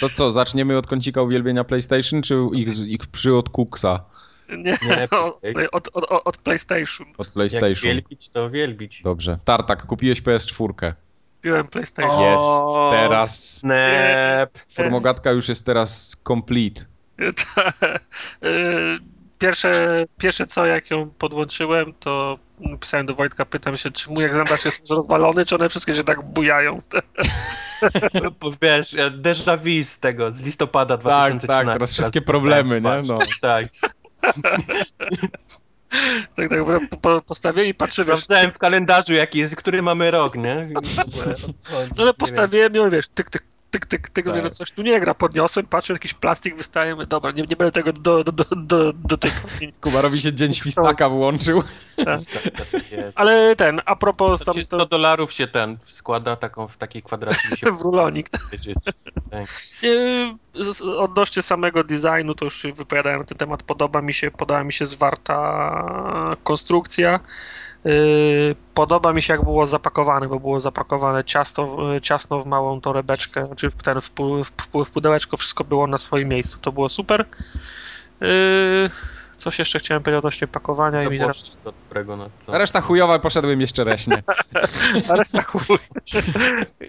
To 0.00 0.08
co, 0.08 0.32
zaczniemy 0.32 0.78
od 0.78 0.86
kącika 0.86 1.22
uwielbienia 1.22 1.64
PlayStation, 1.64 2.22
czy 2.22 2.34
ich, 2.54 2.78
ich 2.78 3.06
przy 3.06 3.34
od 3.34 3.48
Cooksa 3.50 4.04
Nie, 4.48 4.76
Nie, 4.82 5.08
od, 5.72 5.88
od, 5.92 6.04
od, 6.04 6.22
od 6.26 6.36
PlayStation. 6.36 7.06
od 7.18 7.26
Jak 7.26 7.32
PlayStation? 7.34 7.74
wielbić, 7.82 8.28
to 8.28 8.50
wielbić. 8.50 9.02
Dobrze. 9.02 9.38
Tartak, 9.44 9.86
kupiłeś 9.86 10.22
PS4. 10.22 10.92
Piłem 11.42 11.68
PlayStation. 11.68 12.20
Jest, 12.22 12.42
O, 12.44 12.90
teraz. 12.92 13.54
Snap. 13.58 14.50
Formogatka 14.68 15.32
już 15.32 15.48
jest 15.48 15.66
teraz 15.66 16.16
complete. 16.28 16.84
Y, 18.44 18.98
Pierwsze, 19.38 20.04
pierwsze 20.18 20.46
co, 20.46 20.66
jak 20.66 20.90
ją 20.90 21.10
podłączyłem, 21.10 21.92
to 22.00 22.38
pisałem 22.80 23.06
do 23.06 23.14
Wojtka, 23.14 23.44
pytam 23.44 23.76
się, 23.76 23.90
czy 23.90 24.10
mój 24.10 24.24
egzemplarz 24.24 24.64
jest 24.64 24.90
rozwalony, 24.90 25.44
czy 25.44 25.54
one 25.54 25.68
wszystkie 25.68 25.94
się 25.94 26.04
tak 26.04 26.22
bujają. 26.22 26.82
Bo 28.40 28.52
Wiesz, 28.62 28.94
e, 28.94 29.10
déjà 29.10 29.56
vu 29.58 29.84
z 29.84 29.98
tego, 29.98 30.30
z 30.30 30.40
listopada 30.42 30.96
Tak, 30.96 31.02
2013. 31.02 31.46
tak, 31.66 31.74
teraz 31.74 31.92
wszystkie 31.92 32.22
problemy, 32.22 32.80
nie? 32.80 33.02
No. 33.06 33.18
Tak. 33.40 33.66
Tak, 36.36 36.50
tak, 36.50 36.58
po- 36.90 36.96
po, 36.96 37.20
postawiłem 37.20 37.68
i 37.68 37.74
patrzę, 37.74 38.04
wiesz, 38.04 38.14
Sprawdzałem 38.14 38.50
w 38.50 38.58
kalendarzu, 38.58 39.12
jaki 39.12 39.38
jest, 39.38 39.56
który 39.56 39.82
mamy 39.82 40.10
rok, 40.10 40.34
nie? 40.34 40.70
no 41.96 42.02
ale 42.02 42.14
postawiłem 42.14 42.74
ją, 42.74 42.90
wiesz, 42.90 43.08
tyk, 43.08 43.30
tyk, 43.30 43.42
tyk, 43.78 43.86
tyk, 43.86 44.08
tyk, 44.10 44.26
tak. 44.42 44.50
coś 44.50 44.72
tu 44.72 44.82
nie 44.82 45.00
gra. 45.00 45.14
Podniosłem, 45.14 45.66
patrzę, 45.66 45.92
jakiś 45.92 46.14
plastik 46.14 46.56
wystaje, 46.56 46.94
mówię, 46.94 47.06
dobra, 47.06 47.30
nie, 47.30 47.42
nie 47.42 47.56
będę 47.56 47.72
tego 47.72 47.92
do, 47.92 48.24
do, 48.24 48.32
do, 48.32 48.44
do, 48.56 48.92
dotykał. 48.92 49.50
Kubarowi 49.80 50.20
się 50.20 50.32
dzień 50.32 50.52
świstaka 50.52 51.08
włączył. 51.08 51.62
Tak. 51.96 52.20
Ale 53.14 53.56
ten, 53.56 53.80
a 53.84 53.96
propos... 53.96 54.44
Tam, 54.44 54.64
100 54.64 54.78
to... 54.78 54.86
dolarów 54.86 55.32
się 55.32 55.46
ten 55.46 55.78
składa 55.84 56.36
taką, 56.36 56.68
w 56.68 56.76
takiej 56.76 57.02
kwadracie. 57.02 57.56
Się 57.56 57.72
w 57.78 57.80
rulonik. 57.80 58.28
Tak. 59.30 59.46
Odnośnie 60.98 61.42
samego 61.42 61.84
designu, 61.84 62.34
to 62.34 62.44
już 62.44 62.66
wypowiadałem 62.76 63.24
ten 63.24 63.38
temat, 63.38 63.62
podoba 63.62 64.02
mi 64.02 64.14
się, 64.14 64.30
podoba 64.30 64.64
mi 64.64 64.72
się 64.72 64.86
zwarta 64.86 66.36
konstrukcja. 66.44 67.20
Yy, 67.86 68.54
podoba 68.74 69.12
mi 69.12 69.22
się, 69.22 69.32
jak 69.32 69.44
było 69.44 69.66
zapakowane, 69.66 70.28
bo 70.28 70.40
było 70.40 70.60
zapakowane 70.60 71.24
ciasto, 71.24 71.78
ciasno 72.02 72.40
w 72.40 72.46
małą 72.46 72.80
torebeczkę, 72.80 73.46
znaczy 73.46 73.70
w, 73.70 73.74
ten, 73.74 74.00
w, 74.00 74.10
w, 74.44 74.84
w 74.84 74.90
pudełeczko, 74.90 75.36
wszystko 75.36 75.64
było 75.64 75.86
na 75.86 75.98
swoim 75.98 76.28
miejscu. 76.28 76.58
To 76.58 76.72
było 76.72 76.88
super. 76.88 77.26
Yy, 78.20 78.90
coś 79.36 79.58
jeszcze 79.58 79.78
chciałem 79.78 80.02
powiedzieć 80.02 80.18
odnośnie 80.18 80.46
pakowania. 80.46 81.04
To 81.04 81.12
i 81.12 81.32
wszystko 81.32 81.72
dobrego. 81.72 82.16
Na 82.16 82.28
to. 82.46 82.58
Reszta 82.58 82.80
chujowa, 82.80 83.18
poszedłem 83.18 83.60
jeszcze 83.60 83.84
reśnie. 83.84 84.22
A 85.10 85.16
reszta 85.16 85.42
chuj. 85.42 85.78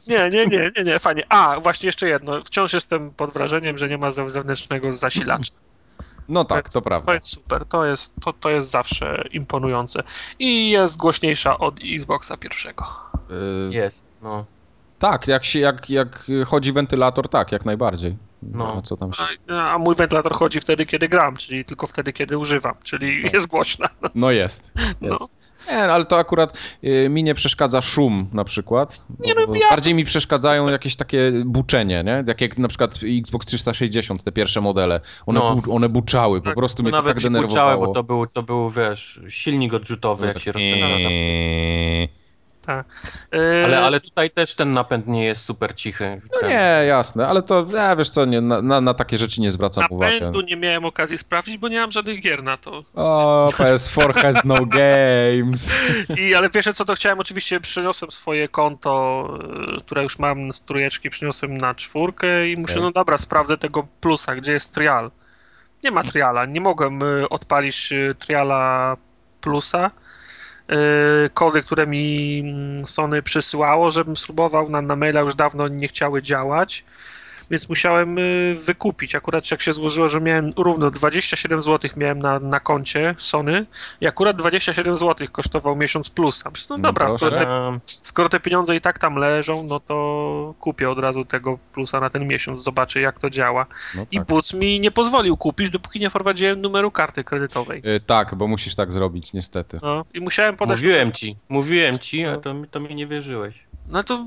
nie, 0.09 0.29
nie, 0.29 0.47
nie, 0.47 0.71
nie, 0.77 0.83
nie, 0.83 0.99
fajnie. 0.99 1.23
A, 1.29 1.59
właśnie 1.59 1.87
jeszcze 1.87 2.09
jedno. 2.09 2.41
Wciąż 2.43 2.73
jestem 2.73 3.11
pod 3.11 3.31
wrażeniem, 3.31 3.77
że 3.77 3.89
nie 3.89 3.97
ma 3.97 4.11
zewnętrznego 4.11 4.91
zasilacza. 4.91 5.53
No 6.29 6.45
tak, 6.45 6.63
to, 6.63 6.67
jest, 6.67 6.73
to 6.73 6.81
prawda. 6.81 7.05
To 7.05 7.13
jest 7.13 7.27
super, 7.27 7.65
to 7.65 7.85
jest, 7.85 8.13
to, 8.21 8.33
to 8.33 8.49
jest 8.49 8.69
zawsze 8.69 9.23
imponujące. 9.31 10.03
I 10.39 10.69
jest 10.69 10.97
głośniejsza 10.97 11.57
od 11.57 11.75
Xboxa 11.95 12.37
pierwszego. 12.37 12.85
Yy, 13.29 13.73
jest, 13.73 14.17
no. 14.21 14.45
Tak, 14.99 15.27
jak, 15.27 15.45
się, 15.45 15.59
jak, 15.59 15.89
jak 15.89 16.27
chodzi 16.45 16.73
wentylator, 16.73 17.29
tak, 17.29 17.51
jak 17.51 17.65
najbardziej. 17.65 18.17
No. 18.43 18.75
A, 18.77 18.81
co 18.81 18.97
tam 18.97 19.13
się... 19.13 19.23
a, 19.49 19.73
a 19.73 19.77
mój 19.77 19.95
wentylator 19.95 20.33
chodzi 20.33 20.59
wtedy, 20.59 20.85
kiedy 20.85 21.09
gram, 21.09 21.37
czyli 21.37 21.65
tylko 21.65 21.87
wtedy, 21.87 22.13
kiedy 22.13 22.37
używam, 22.37 22.75
czyli 22.83 23.23
no. 23.23 23.29
jest 23.33 23.47
głośna. 23.47 23.87
No 24.15 24.31
jest, 24.31 24.71
no. 25.01 25.07
jest. 25.07 25.31
No. 25.31 25.46
Nie, 25.67 25.83
ale 25.83 26.05
to 26.05 26.17
akurat 26.17 26.57
y, 26.83 27.09
mi 27.09 27.23
nie 27.23 27.35
przeszkadza 27.35 27.81
szum 27.81 28.27
na 28.33 28.43
przykład. 28.43 29.05
Nie, 29.19 29.33
no, 29.33 29.55
ja... 29.55 29.69
Bardziej 29.69 29.93
mi 29.93 30.05
przeszkadzają 30.05 30.67
jakieś 30.67 30.95
takie 30.95 31.31
buczenie, 31.45 32.03
nie? 32.03 32.23
Jak, 32.27 32.41
jak 32.41 32.57
na 32.57 32.67
przykład 32.67 32.99
Xbox 33.19 33.45
360, 33.45 34.23
te 34.23 34.31
pierwsze 34.31 34.61
modele. 34.61 35.01
One, 35.25 35.39
no. 35.39 35.55
bu, 35.55 35.75
one 35.75 35.89
buczały, 35.89 36.41
po 36.41 36.53
prostu 36.53 36.83
mnie 36.83 36.91
to 36.91 37.03
tak 37.03 37.21
denerwowało. 37.21 37.47
Buczały, 37.47 37.87
bo 37.87 37.93
to 37.93 38.03
był, 38.03 38.27
to 38.27 38.43
był, 38.43 38.69
wiesz, 38.69 39.21
silnik 39.27 39.73
odrzutowy, 39.73 40.21
no 40.21 40.27
jak 40.27 40.39
się 40.39 40.51
rozpędza. 40.51 40.87
Tak. 42.67 42.85
Ale, 43.31 43.69
yy, 43.69 43.77
ale 43.77 43.99
tutaj 43.99 44.29
też 44.29 44.55
ten 44.55 44.73
napęd 44.73 45.07
nie 45.07 45.25
jest 45.25 45.45
super 45.45 45.75
cichy. 45.75 46.21
No 46.41 46.47
nie, 46.47 46.83
jasne, 46.87 47.27
ale 47.27 47.41
to, 47.41 47.67
ja, 47.73 47.95
wiesz 47.95 48.09
co, 48.09 48.25
nie, 48.25 48.41
na, 48.41 48.81
na 48.81 48.93
takie 48.93 49.17
rzeczy 49.17 49.41
nie 49.41 49.51
zwracam 49.51 49.81
napędu 49.81 49.95
uwagi. 49.95 50.19
Napędu 50.19 50.41
nie 50.41 50.55
miałem 50.55 50.85
okazji 50.85 51.17
sprawdzić, 51.17 51.57
bo 51.57 51.67
nie 51.67 51.79
mam 51.79 51.91
żadnych 51.91 52.21
gier 52.21 52.43
na 52.43 52.57
to. 52.57 52.83
O, 52.95 53.49
PS4 53.53 54.13
has 54.13 54.45
no 54.45 54.55
games. 54.79 55.81
I, 56.17 56.35
ale 56.35 56.49
pierwsze 56.49 56.73
co 56.73 56.85
to 56.85 56.95
chciałem, 56.95 57.19
oczywiście 57.19 57.59
przyniosłem 57.59 58.11
swoje 58.11 58.47
konto, 58.47 59.27
y, 59.77 59.81
które 59.81 60.03
już 60.03 60.19
mam 60.19 60.53
z 60.53 60.63
trójeczki, 60.63 61.09
przyniosłem 61.09 61.57
na 61.57 61.75
czwórkę 61.75 62.49
i 62.49 62.57
muszę, 62.57 62.73
okay. 62.73 62.83
no 62.83 62.91
dobra, 62.91 63.17
sprawdzę 63.17 63.57
tego 63.57 63.87
plusa, 64.01 64.35
gdzie 64.35 64.51
jest 64.51 64.73
trial. 64.73 65.11
Nie 65.83 65.91
ma 65.91 66.03
triala, 66.03 66.45
nie 66.45 66.61
mogłem 66.61 67.03
y, 67.03 67.29
odpalić 67.29 67.91
y, 67.91 68.15
triala 68.19 68.97
plusa 69.41 69.91
Y, 69.97 70.06
kody, 71.33 71.63
które 71.63 71.87
mi 71.87 72.39
mm, 72.39 72.85
Sony 72.85 73.21
przysyłało, 73.21 73.91
żebym 73.91 74.17
spróbował. 74.17 74.69
Na, 74.69 74.81
na 74.81 74.95
maila 74.95 75.19
już 75.19 75.35
dawno 75.35 75.67
nie 75.67 75.87
chciały 75.87 76.21
działać 76.21 76.85
więc 77.51 77.69
musiałem 77.69 78.17
y, 78.17 78.55
wykupić. 78.65 79.15
Akurat 79.15 79.51
jak 79.51 79.61
się 79.61 79.73
złożyło, 79.73 80.09
że 80.09 80.21
miałem 80.21 80.53
równo 80.57 80.91
27 80.91 81.61
zł 81.61 81.91
miałem 81.97 82.19
na, 82.19 82.39
na 82.39 82.59
koncie 82.59 83.15
Sony 83.17 83.65
i 84.01 84.07
akurat 84.07 84.37
27 84.37 84.95
zł 84.95 85.27
kosztował 85.31 85.75
miesiąc 85.75 86.09
plus. 86.09 86.43
No, 86.45 86.51
no 86.69 86.77
dobra, 86.77 87.09
skoro 87.09 87.37
te, 87.37 87.79
skoro 87.85 88.29
te, 88.29 88.39
pieniądze 88.39 88.75
i 88.75 88.81
tak 88.81 88.99
tam 88.99 89.15
leżą, 89.15 89.63
no 89.63 89.79
to 89.79 90.55
kupię 90.59 90.89
od 90.89 90.99
razu 90.99 91.25
tego 91.25 91.59
plusa 91.73 91.99
na 91.99 92.09
ten 92.09 92.27
miesiąc, 92.27 92.63
zobaczę 92.63 93.01
jak 93.01 93.19
to 93.19 93.29
działa. 93.29 93.65
No 93.95 94.01
tak. 94.01 94.13
I 94.13 94.21
Puc 94.21 94.53
mi 94.53 94.79
nie 94.79 94.91
pozwolił 94.91 95.37
kupić, 95.37 95.69
dopóki 95.69 95.99
nie 95.99 96.09
wprowadziłem 96.09 96.61
numeru 96.61 96.91
karty 96.91 97.23
kredytowej. 97.23 97.81
Yy, 97.85 97.99
tak, 97.99 98.35
bo 98.35 98.47
musisz 98.47 98.75
tak 98.75 98.93
zrobić, 98.93 99.33
niestety. 99.33 99.79
No 99.81 100.05
i 100.13 100.21
musiałem 100.21 100.55
podać... 100.55 100.77
Mówiłem 100.77 101.11
ci, 101.11 101.35
mówiłem 101.49 101.99
ci, 101.99 102.25
a 102.25 102.37
to, 102.37 102.55
to 102.71 102.79
mi 102.79 102.95
nie 102.95 103.07
wierzyłeś. 103.07 103.67
No 103.89 104.03
to, 104.03 104.25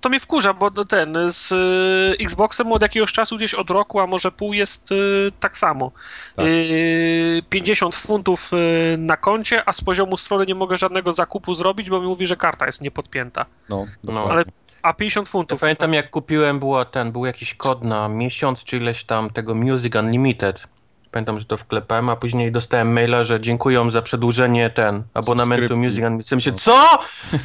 to 0.00 0.08
mnie 0.08 0.20
wkurza, 0.20 0.54
bo 0.54 0.70
ten 0.84 1.16
z 1.28 1.52
y, 1.52 2.24
Xboxem 2.24 2.72
od 2.72 2.82
jakiegoś 2.82 3.12
czasu, 3.12 3.36
gdzieś 3.36 3.54
od 3.54 3.70
roku, 3.70 4.00
a 4.00 4.06
może 4.06 4.32
pół 4.32 4.52
jest 4.52 4.92
y, 4.92 5.32
tak 5.40 5.58
samo. 5.58 5.92
Tak. 6.36 6.46
50 7.48 7.94
y, 7.94 7.98
funtów 7.98 8.50
na 8.98 9.16
koncie, 9.16 9.68
a 9.68 9.72
z 9.72 9.80
poziomu 9.80 10.16
strony 10.16 10.46
nie 10.46 10.54
mogę 10.54 10.78
żadnego 10.78 11.12
zakupu 11.12 11.54
zrobić, 11.54 11.90
bo 11.90 12.00
mi 12.00 12.06
mówi, 12.06 12.26
że 12.26 12.36
karta 12.36 12.66
jest 12.66 12.80
niepodpięta. 12.80 13.46
No, 13.68 13.86
no. 14.04 14.26
Ale 14.30 14.44
a 14.82 14.92
50 14.92 15.28
funtów. 15.28 15.60
Ja 15.60 15.60
pamiętam 15.60 15.94
jak 15.94 16.10
kupiłem, 16.10 16.58
było 16.58 16.84
ten, 16.84 17.12
był 17.12 17.26
jakiś 17.26 17.54
kod 17.54 17.84
na 17.84 18.08
miesiąc, 18.08 18.64
czy 18.64 18.76
ileś 18.76 19.04
tam 19.04 19.30
tego 19.30 19.54
Music 19.54 19.94
Unlimited. 19.94 20.68
Pamiętam, 21.14 21.38
że 21.38 21.44
to 21.44 21.56
wklepałem, 21.56 22.08
a 22.08 22.16
później 22.16 22.52
dostałem 22.52 22.92
maila, 22.92 23.24
że 23.24 23.40
dziękuję 23.40 23.90
za 23.90 24.02
przedłużenie 24.02 24.70
ten 24.70 25.02
abonamentu 25.14 25.76
Music 25.76 25.98
Unlimited. 25.98 26.42
się, 26.42 26.52
co? 26.52 26.98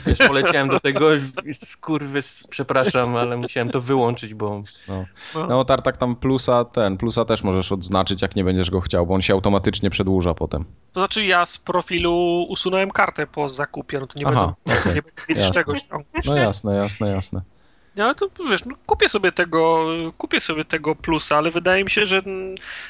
Wiesz, 0.06 0.18
poleciałem 0.18 0.70
do 0.70 0.80
tego, 0.80 1.08
skurwy, 1.54 2.24
przepraszam, 2.50 3.16
ale 3.16 3.38
musiałem 3.38 3.70
to 3.70 3.82
wyłączyć, 3.82 4.34
bo... 4.34 4.64
No, 4.88 5.06
no 5.48 5.66
tartak 5.66 5.98
tam 5.98 6.16
plusa 6.16 6.66
ten, 6.66 6.98
plusa 6.98 7.26
też 7.26 7.44
możesz 7.44 7.72
odznaczyć, 7.72 8.22
jak 8.22 8.36
nie 8.36 8.44
będziesz 8.44 8.70
go 8.70 8.82
chciał, 8.82 9.06
bo 9.06 9.14
on 9.14 9.22
się 9.22 9.34
automatycznie 9.34 9.90
przedłuża 9.90 10.34
potem. 10.34 10.66
To 10.94 11.00
znaczy 11.00 11.26
ja 11.26 11.46
z 11.46 11.58
profilu 11.58 12.46
usunąłem 12.50 12.92
kartę 12.92 13.28
po 13.28 13.50
zakupie, 13.50 14.00
no 14.00 14.08
to 14.08 14.20
nie 14.20 14.28
Aha, 14.28 14.54
będę, 14.66 14.82
okay. 14.82 14.96
nie 14.96 15.02
będę 15.02 15.48
ściągnąć. 15.48 15.88
No 16.26 16.36
jasne, 16.36 16.76
jasne, 16.76 17.10
jasne. 17.10 17.42
Ale 18.06 18.16
to 18.16 18.30
wiesz, 18.50 18.66
no, 18.66 18.76
kupię 18.86 19.10
sobie 19.10 19.32
tego, 19.32 19.86
kupię 20.18 20.42
sobie 20.42 20.66
tego 20.66 20.96
plusa, 20.96 21.38
ale 21.38 21.52
wydaje 21.52 21.84
mi 21.84 21.90
się, 21.90 22.06
że 22.06 22.22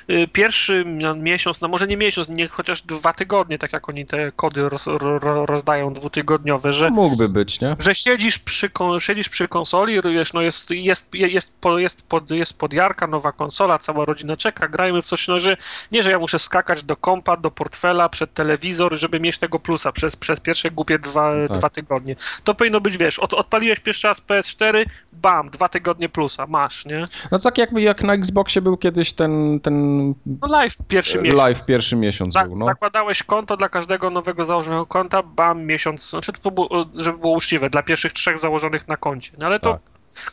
y, 0.09 0.27
pierwszy 0.27 0.85
miesiąc, 1.17 1.61
no 1.61 1.67
może 1.67 1.87
nie 1.87 1.97
miesiąc, 1.97 2.29
nie 2.29 2.47
chociaż 2.47 2.81
dwa 2.81 3.13
tygodnie, 3.13 3.59
tak 3.59 3.73
jak 3.73 3.89
oni 3.89 4.05
te 4.05 4.31
kody 4.31 4.69
roz, 4.69 4.87
ro, 4.87 5.45
rozdają 5.45 5.93
dwutygodniowe, 5.93 6.73
że 6.73 6.89
mógłby 6.89 7.29
być, 7.29 7.61
nie? 7.61 7.75
Że 7.79 7.95
siedzisz 7.95 8.39
przy, 8.39 8.69
siedzisz 8.99 9.29
przy 9.29 9.47
konsoli, 9.47 10.01
wiesz, 10.01 10.33
no 10.33 10.41
jest, 10.41 10.69
jest, 10.69 11.13
jest, 11.13 11.51
jest, 11.63 12.01
pod, 12.01 12.31
jest 12.31 12.57
podjarka, 12.57 13.07
nowa 13.07 13.31
konsola, 13.31 13.79
cała 13.79 14.05
rodzina 14.05 14.37
czeka, 14.37 14.67
grajmy 14.67 15.01
w 15.01 15.05
coś, 15.05 15.27
no 15.27 15.39
że 15.39 15.57
nie, 15.91 16.03
że 16.03 16.11
ja 16.11 16.19
muszę 16.19 16.39
skakać 16.39 16.83
do 16.83 16.95
kompa, 16.95 17.37
do 17.37 17.51
portfela, 17.51 18.09
przed 18.09 18.33
telewizor, 18.33 18.97
żeby 18.97 19.19
mieć 19.19 19.37
tego 19.37 19.59
plusa 19.59 19.91
przez, 19.91 20.15
przez 20.15 20.39
pierwsze 20.39 20.71
głupie 20.71 20.99
dwa, 20.99 21.33
tak. 21.47 21.57
dwa 21.57 21.69
tygodnie. 21.69 22.15
To 22.43 22.55
powinno 22.55 22.81
być, 22.81 22.97
wiesz, 22.97 23.19
od, 23.19 23.33
odpaliłeś 23.33 23.79
pierwszy 23.79 24.07
raz 24.07 24.21
PS4, 24.21 24.85
bam, 25.13 25.49
dwa 25.49 25.69
tygodnie 25.69 26.09
plusa, 26.09 26.47
masz, 26.47 26.85
nie? 26.85 27.07
No 27.31 27.39
tak 27.39 27.57
jakby 27.57 27.81
jak 27.81 28.03
na 28.03 28.13
Xboxie 28.13 28.61
był 28.61 28.77
kiedyś 28.77 29.13
ten... 29.13 29.59
ten 29.59 30.07
no 30.25 30.47
live 30.47 30.75
pierwszy 30.87 31.21
miesiąc. 31.21 31.37
Live 31.37 31.65
pierwszy 31.65 31.95
miesiąc 31.95 32.33
Za, 32.33 32.43
był, 32.43 32.55
no. 32.55 32.65
Zakładałeś 32.65 33.23
konto 33.23 33.57
dla 33.57 33.69
każdego 33.69 34.09
nowego 34.09 34.45
założonego 34.45 34.85
konta, 34.85 35.23
bam, 35.23 35.65
miesiąc, 35.65 36.09
znaczy 36.09 36.33
to 36.33 36.51
było, 36.51 36.85
żeby 36.95 37.17
było 37.17 37.33
uczciwe, 37.33 37.69
dla 37.69 37.83
pierwszych 37.83 38.13
trzech 38.13 38.37
założonych 38.37 38.87
na 38.87 38.97
koncie, 38.97 39.31
no 39.37 39.45
ale 39.45 39.59
to... 39.59 39.79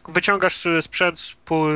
Wyciągasz 0.09 0.67
sprzęt 0.81 1.19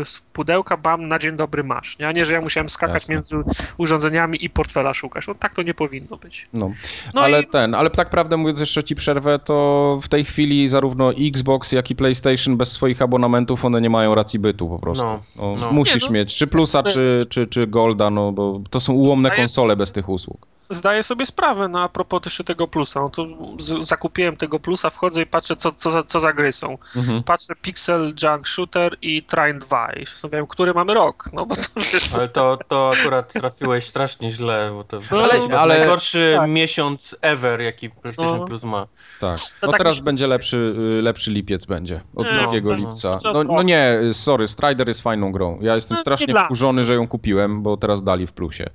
z 0.04 0.20
pudełka, 0.32 0.76
bam, 0.76 1.08
na 1.08 1.18
dzień 1.18 1.36
dobry 1.36 1.64
masz. 1.64 1.98
Nie? 1.98 2.08
A 2.08 2.12
nie, 2.12 2.26
że 2.26 2.32
ja 2.32 2.40
musiałem 2.40 2.68
skakać 2.68 2.94
Jasne. 2.94 3.14
między 3.14 3.36
urządzeniami 3.76 4.44
i 4.44 4.50
portfela 4.50 4.94
szukać. 4.94 5.26
No 5.26 5.34
tak 5.34 5.54
to 5.54 5.62
nie 5.62 5.74
powinno 5.74 6.16
być. 6.16 6.48
No, 6.52 6.70
no 7.14 7.20
ale 7.22 7.42
i... 7.42 7.46
ten, 7.46 7.74
ale 7.74 7.90
tak 7.90 8.10
prawdę 8.10 8.36
mówiąc, 8.36 8.60
jeszcze 8.60 8.84
ci 8.84 8.94
przerwę, 8.94 9.38
to 9.38 9.98
w 10.02 10.08
tej 10.08 10.24
chwili 10.24 10.68
zarówno 10.68 11.12
Xbox, 11.14 11.72
jak 11.72 11.90
i 11.90 11.96
PlayStation 11.96 12.56
bez 12.56 12.72
swoich 12.72 13.02
abonamentów, 13.02 13.64
one 13.64 13.80
nie 13.80 13.90
mają 13.90 14.14
racji 14.14 14.38
bytu 14.38 14.68
po 14.68 14.78
prostu. 14.78 15.04
No, 15.04 15.22
no, 15.36 15.54
no. 15.60 15.72
Musisz 15.72 16.02
nie, 16.02 16.08
no. 16.08 16.14
mieć, 16.14 16.36
czy 16.36 16.46
plusa, 16.46 16.82
czy, 16.82 17.26
czy, 17.28 17.46
czy 17.46 17.66
golda, 17.66 18.10
no 18.10 18.32
bo 18.32 18.60
to 18.70 18.80
są 18.80 18.92
ułomne 18.92 19.30
konsole 19.30 19.76
bez 19.76 19.92
tych 19.92 20.08
usług 20.08 20.46
zdaję 20.70 21.02
sobie 21.02 21.26
sprawę, 21.26 21.68
no 21.68 21.80
a 21.80 21.88
propos 21.88 22.22
też 22.22 22.42
tego 22.46 22.68
plusa, 22.68 23.00
no 23.00 23.10
to 23.10 23.26
z, 23.58 23.88
zakupiłem 23.88 24.36
tego 24.36 24.60
plusa, 24.60 24.90
wchodzę 24.90 25.22
i 25.22 25.26
patrzę, 25.26 25.56
co, 25.56 25.72
co, 25.72 25.90
za, 25.90 26.02
co 26.02 26.20
za 26.20 26.32
gry 26.32 26.52
są. 26.52 26.78
Mhm. 26.96 27.22
Patrzę 27.22 27.54
Pixel 27.62 28.14
Junk 28.22 28.48
Shooter 28.48 28.96
i 29.02 29.22
Trine 29.22 29.58
2 29.58 29.92
i 29.92 30.06
zastanawiam, 30.06 30.46
który 30.46 30.74
mamy 30.74 30.94
rok, 30.94 31.30
no 31.32 31.46
bo 31.46 31.56
to 31.56 31.62
wiesz... 31.92 32.10
Ale 32.14 32.28
to, 32.28 32.58
to 32.68 32.92
akurat 33.00 33.32
trafiłeś 33.32 33.84
strasznie 33.84 34.32
źle, 34.32 34.70
bo 34.74 34.84
to 34.84 35.00
no, 35.10 35.22
ale, 35.22 35.58
ale, 35.58 35.78
najgorszy 35.78 36.34
tak. 36.36 36.50
miesiąc 36.50 37.16
ever, 37.22 37.60
jaki 37.60 37.90
PlayStation 37.90 38.38
no. 38.38 38.44
Plus 38.44 38.62
ma. 38.62 38.86
Tak, 39.20 39.38
no, 39.38 39.66
no 39.66 39.68
tak 39.68 39.78
teraz 39.78 40.00
będzie 40.00 40.26
lepszy, 40.26 40.56
y, 40.98 41.02
lepszy 41.02 41.30
lipiec 41.30 41.66
będzie, 41.66 42.00
od 42.16 42.26
2 42.60 42.74
lipca. 42.74 43.18
No, 43.24 43.44
no 43.44 43.62
nie, 43.62 44.00
sorry, 44.12 44.48
Strider 44.48 44.88
jest 44.88 45.00
fajną 45.00 45.32
grą. 45.32 45.58
Ja 45.60 45.74
jestem 45.74 45.96
no, 45.96 46.00
strasznie 46.00 46.34
wkurzony, 46.44 46.84
że 46.84 46.94
ją 46.94 47.08
kupiłem, 47.08 47.62
bo 47.62 47.76
teraz 47.76 48.04
dali 48.04 48.26
w 48.26 48.32
plusie. 48.32 48.70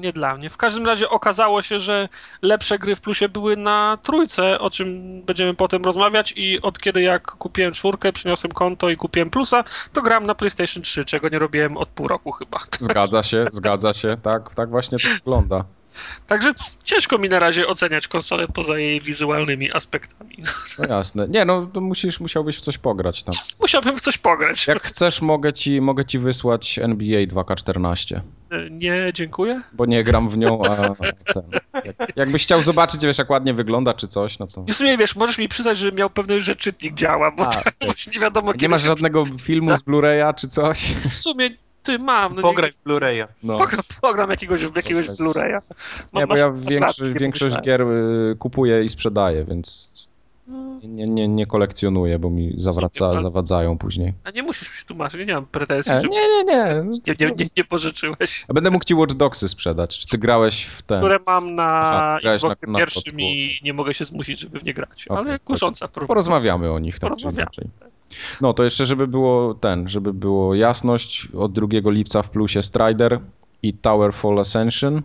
Nie 0.00 0.12
dla 0.12 0.36
mnie. 0.36 0.50
W 0.50 0.56
każdym 0.56 0.86
razie 0.86 1.08
okazało 1.08 1.62
się, 1.62 1.78
że 1.78 2.08
lepsze 2.42 2.78
gry 2.78 2.96
w 2.96 3.00
plusie 3.00 3.28
były 3.28 3.56
na 3.56 3.98
trójce, 4.02 4.58
o 4.60 4.70
czym 4.70 5.22
będziemy 5.22 5.54
potem 5.54 5.84
rozmawiać 5.84 6.32
i 6.36 6.62
od 6.62 6.78
kiedy 6.78 7.02
jak 7.02 7.22
kupiłem 7.30 7.72
czwórkę, 7.72 8.12
przyniosłem 8.12 8.52
konto 8.52 8.90
i 8.90 8.96
kupiłem 8.96 9.30
plusa, 9.30 9.64
to 9.92 10.02
gram 10.02 10.26
na 10.26 10.34
PlayStation 10.34 10.82
3, 10.82 11.04
czego 11.04 11.28
nie 11.28 11.38
robiłem 11.38 11.76
od 11.76 11.88
pół 11.88 12.08
roku 12.08 12.32
chyba. 12.32 12.58
Zgadza 12.80 13.22
się, 13.22 13.46
zgadza 13.50 13.94
się, 13.94 14.16
tak, 14.22 14.54
tak 14.54 14.70
właśnie 14.70 14.98
to 14.98 15.08
wygląda. 15.08 15.64
Także 16.26 16.52
ciężko 16.84 17.18
mi 17.18 17.28
na 17.28 17.38
razie 17.38 17.66
oceniać 17.66 18.08
konsolę 18.08 18.48
poza 18.48 18.78
jej 18.78 19.00
wizualnymi 19.00 19.72
aspektami. 19.72 20.36
No 20.78 20.96
jasne. 20.96 21.28
Nie, 21.28 21.44
no 21.44 21.66
to 21.66 21.80
musisz, 21.80 22.20
musiałbyś 22.20 22.56
w 22.56 22.60
coś 22.60 22.78
pograć 22.78 23.22
tam. 23.22 23.34
Musiałbym 23.60 23.98
w 23.98 24.00
coś 24.00 24.18
pograć. 24.18 24.66
Jak 24.66 24.82
chcesz, 24.82 25.22
mogę 25.22 25.52
ci, 25.52 25.80
mogę 25.80 26.04
ci 26.04 26.18
wysłać 26.18 26.78
NBA 26.78 27.20
2K14, 27.20 28.20
Nie, 28.70 29.10
dziękuję. 29.14 29.62
bo 29.72 29.86
nie 29.86 30.04
gram 30.04 30.28
w 30.28 30.38
nią, 30.38 30.62
a 30.62 30.76
ten, 31.32 31.44
jak, 31.84 32.16
jakbyś 32.16 32.42
chciał 32.42 32.62
zobaczyć, 32.62 33.02
wiesz, 33.02 33.18
jak 33.18 33.30
ładnie 33.30 33.54
wygląda, 33.54 33.94
czy 33.94 34.08
coś, 34.08 34.38
no 34.38 34.46
to... 34.46 34.62
W 34.62 34.74
sumie 34.74 34.96
wiesz, 34.96 35.16
możesz 35.16 35.38
mi 35.38 35.48
przyznać, 35.48 35.78
że 35.78 35.92
miał 35.92 36.10
pewność, 36.10 36.44
że 36.44 36.56
czytnik 36.56 36.94
działa, 36.94 37.30
bo 37.30 37.42
A, 37.42 37.46
tak, 37.52 37.74
nie 38.14 38.20
wiadomo 38.20 38.52
Nie 38.52 38.68
masz 38.68 38.82
żadnego 38.82 39.24
filmu 39.40 39.76
z 39.76 39.82
Blu-raya, 39.82 40.34
czy 40.34 40.48
coś? 40.48 40.92
W 41.10 41.14
sumie 41.14 41.50
ty 41.82 41.98
mam. 41.98 42.34
No 42.34 42.42
Pograj 42.42 42.72
w 42.72 42.84
Blu-raya. 42.84 43.26
No. 43.42 43.58
Pogram, 43.58 43.80
pogram 44.00 44.30
jakiegoś, 44.30 44.62
jakiegoś 44.76 45.06
Blu-raya. 45.06 45.60
Nie, 46.12 46.26
bo 46.26 46.36
ja 46.36 46.52
masz 46.52 46.66
większość, 46.70 47.18
większość 47.20 47.56
gier 47.60 47.82
y, 47.82 48.36
kupuję 48.38 48.84
i 48.84 48.88
sprzedaję, 48.88 49.44
więc 49.44 49.92
nie, 50.82 51.06
nie, 51.06 51.28
nie 51.28 51.46
kolekcjonuję, 51.46 52.18
bo 52.18 52.30
mi 52.30 52.54
zawraca, 52.56 53.18
zawadzają 53.18 53.78
później. 53.78 54.12
A 54.24 54.30
nie 54.30 54.42
musisz 54.42 54.72
się 54.72 54.84
tłumaczyć, 54.84 55.26
nie 55.26 55.34
mam 55.34 55.46
pretensji, 55.46 55.92
Nie, 55.92 56.00
że 56.00 56.08
nie, 56.08 56.28
nie, 56.28 56.44
nie. 56.44 56.84
nie, 57.06 57.14
nie, 57.20 57.32
nie, 57.36 57.46
nie 57.56 57.64
pożyczyłeś. 57.64 58.44
A 58.48 58.52
będę 58.52 58.70
mógł 58.70 58.84
ci 58.84 58.94
Watch 58.94 59.14
Dogsy 59.14 59.48
sprzedać. 59.48 59.98
Czy 59.98 60.08
ty 60.08 60.18
grałeś 60.18 60.64
w 60.64 60.82
ten? 60.82 61.00
Które 61.00 61.18
mam 61.26 61.54
na 61.54 62.18
Xboxie 62.24 62.74
pierwszym 62.76 63.20
i 63.20 63.60
nie 63.62 63.72
mogę 63.72 63.94
się 63.94 64.04
zmusić, 64.04 64.38
żeby 64.38 64.58
w 64.58 64.64
nie 64.64 64.74
grać. 64.74 65.06
Ale 65.08 65.24
tak. 65.24 65.44
kusząca 65.44 65.88
próba. 65.88 66.06
Porozmawiamy 66.06 66.72
o 66.72 66.78
nich 66.78 66.98
tak 66.98 67.12
czy 67.16 67.28
inaczej. 67.28 67.64
No 68.40 68.52
to 68.54 68.64
jeszcze, 68.64 68.86
żeby 68.86 69.06
było 69.06 69.54
ten, 69.54 69.88
żeby 69.88 70.12
było 70.12 70.54
jasność, 70.54 71.28
od 71.38 71.52
2 71.52 71.66
lipca 71.90 72.22
w 72.22 72.30
plusie 72.30 72.62
Strider 72.62 73.20
i 73.62 73.72
Towerfall 73.74 74.38
Ascension, 74.38 75.02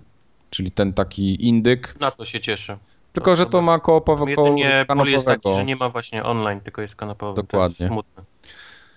czyli 0.49 0.71
ten 0.71 0.93
taki 0.93 1.47
indyk. 1.47 1.95
Na 1.99 2.11
to 2.11 2.25
się 2.25 2.39
cieszę. 2.39 2.77
Tylko, 3.13 3.35
że 3.35 3.45
to 3.45 3.61
ma 3.61 3.79
koopowo 3.79 4.27
Jedynie 4.27 4.85
pol 4.87 5.07
jest 5.07 5.25
taki, 5.25 5.41
kanapowego. 5.41 5.55
że 5.55 5.65
nie 5.65 5.75
ma 5.75 5.89
właśnie 5.89 6.23
online, 6.23 6.61
tylko 6.61 6.81
jest 6.81 6.95
kanapowy. 6.95 7.35
To 7.35 7.41
Dokładnie. 7.41 7.75
jest 7.79 7.91
smutne. 7.91 8.23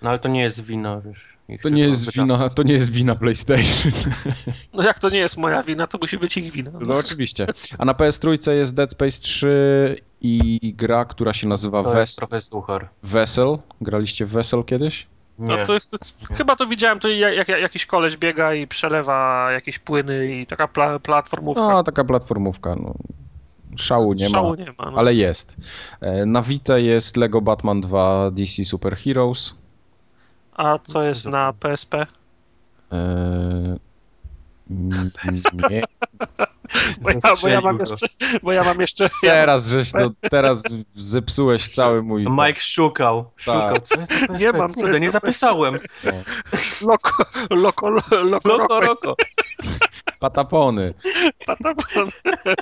No 0.02 0.10
ale 0.10 0.18
to 0.18 0.28
nie 0.28 0.40
jest 0.40 0.64
wina, 0.64 1.00
wiesz. 1.00 1.38
To 1.62 1.68
nie 1.68 1.82
jest 1.82 2.12
wina, 2.12 2.48
to 2.48 2.62
nie 2.62 2.74
jest 2.74 2.92
wina 2.92 3.14
PlayStation. 3.14 3.92
No 4.74 4.82
jak 4.82 4.98
to 4.98 5.10
nie 5.10 5.18
jest 5.18 5.36
moja 5.36 5.62
wina, 5.62 5.86
to 5.86 5.98
musi 5.98 6.18
być 6.18 6.36
ich 6.36 6.52
wina. 6.52 6.70
No 6.80 6.94
oczywiście. 6.94 7.46
A 7.78 7.84
na 7.84 7.92
PS3 7.92 8.50
jest 8.50 8.74
Dead 8.74 8.92
Space 8.92 9.20
3 9.22 9.96
i 10.20 10.74
gra, 10.76 11.04
która 11.04 11.32
się 11.32 11.48
nazywa 11.48 11.82
To 11.82 12.00
jest 12.00 12.16
trochę 12.16 12.42
suchar. 12.42 12.88
Vessel. 13.02 13.58
Graliście 13.80 14.26
w 14.26 14.30
Vessel 14.30 14.64
kiedyś? 14.64 15.06
Nie. 15.38 15.56
No 15.56 15.66
to 15.66 15.74
jest, 15.74 16.14
chyba 16.32 16.56
to 16.56 16.66
widziałem, 16.66 17.00
to 17.00 17.08
jak, 17.08 17.36
jak, 17.36 17.48
jakiś 17.48 17.86
koleś 17.86 18.16
biega 18.16 18.54
i 18.54 18.66
przelewa 18.66 19.48
jakieś 19.52 19.78
płyny 19.78 20.40
i 20.40 20.46
taka 20.46 20.68
pla, 20.68 20.98
platformówka. 20.98 21.68
No, 21.68 21.82
taka 21.84 22.04
platformówka. 22.04 22.76
No. 22.76 22.94
Szału 23.76 24.12
nie 24.12 24.28
Szału 24.28 24.50
ma, 24.50 24.56
nie 24.56 24.72
ma. 24.78 24.90
No. 24.90 24.98
ale 24.98 25.14
jest. 25.14 25.56
E, 26.00 26.26
Na 26.26 26.42
Vita 26.42 26.78
jest 26.78 27.16
Lego 27.16 27.40
Batman 27.40 27.80
2 27.80 28.30
DC 28.30 28.64
Super 28.64 28.96
Heroes. 28.96 29.54
A 30.58 30.78
co 30.78 31.02
jest 31.02 31.26
na 31.26 31.52
PSP? 31.52 31.94
E, 31.94 32.06
mm, 32.90 33.78
Nie. 34.70 35.82
Bo 37.02 37.10
ja, 37.10 37.18
bo 37.42 37.48
ja 37.48 37.60
mam 37.60 37.78
jeszcze, 37.78 38.06
bo 38.42 38.52
ja 38.52 38.64
mam 38.64 38.80
jeszcze 38.80 39.10
Teraz, 39.22 39.68
żeś, 39.68 39.92
no, 39.92 40.10
teraz 40.30 40.62
zepsułeś 40.94 41.68
cały 41.68 42.02
mój... 42.02 42.24
Mike 42.30 42.60
szukał. 42.60 43.30
Szukał. 43.36 43.78
Tak. 43.78 43.98
Na 43.98 44.06
PSP? 44.06 44.38
Nie 44.38 44.52
mam, 44.52 44.74
co 44.74 44.80
Kurde, 44.80 45.00
nie 45.00 45.10
zapisałem. 45.10 45.78
loko, 46.80 47.10
loko, 47.50 47.90
loko, 47.90 48.48
loko, 48.48 48.80
roko. 48.80 49.16
Patapony. 50.18 50.94
patapon. 51.46 52.08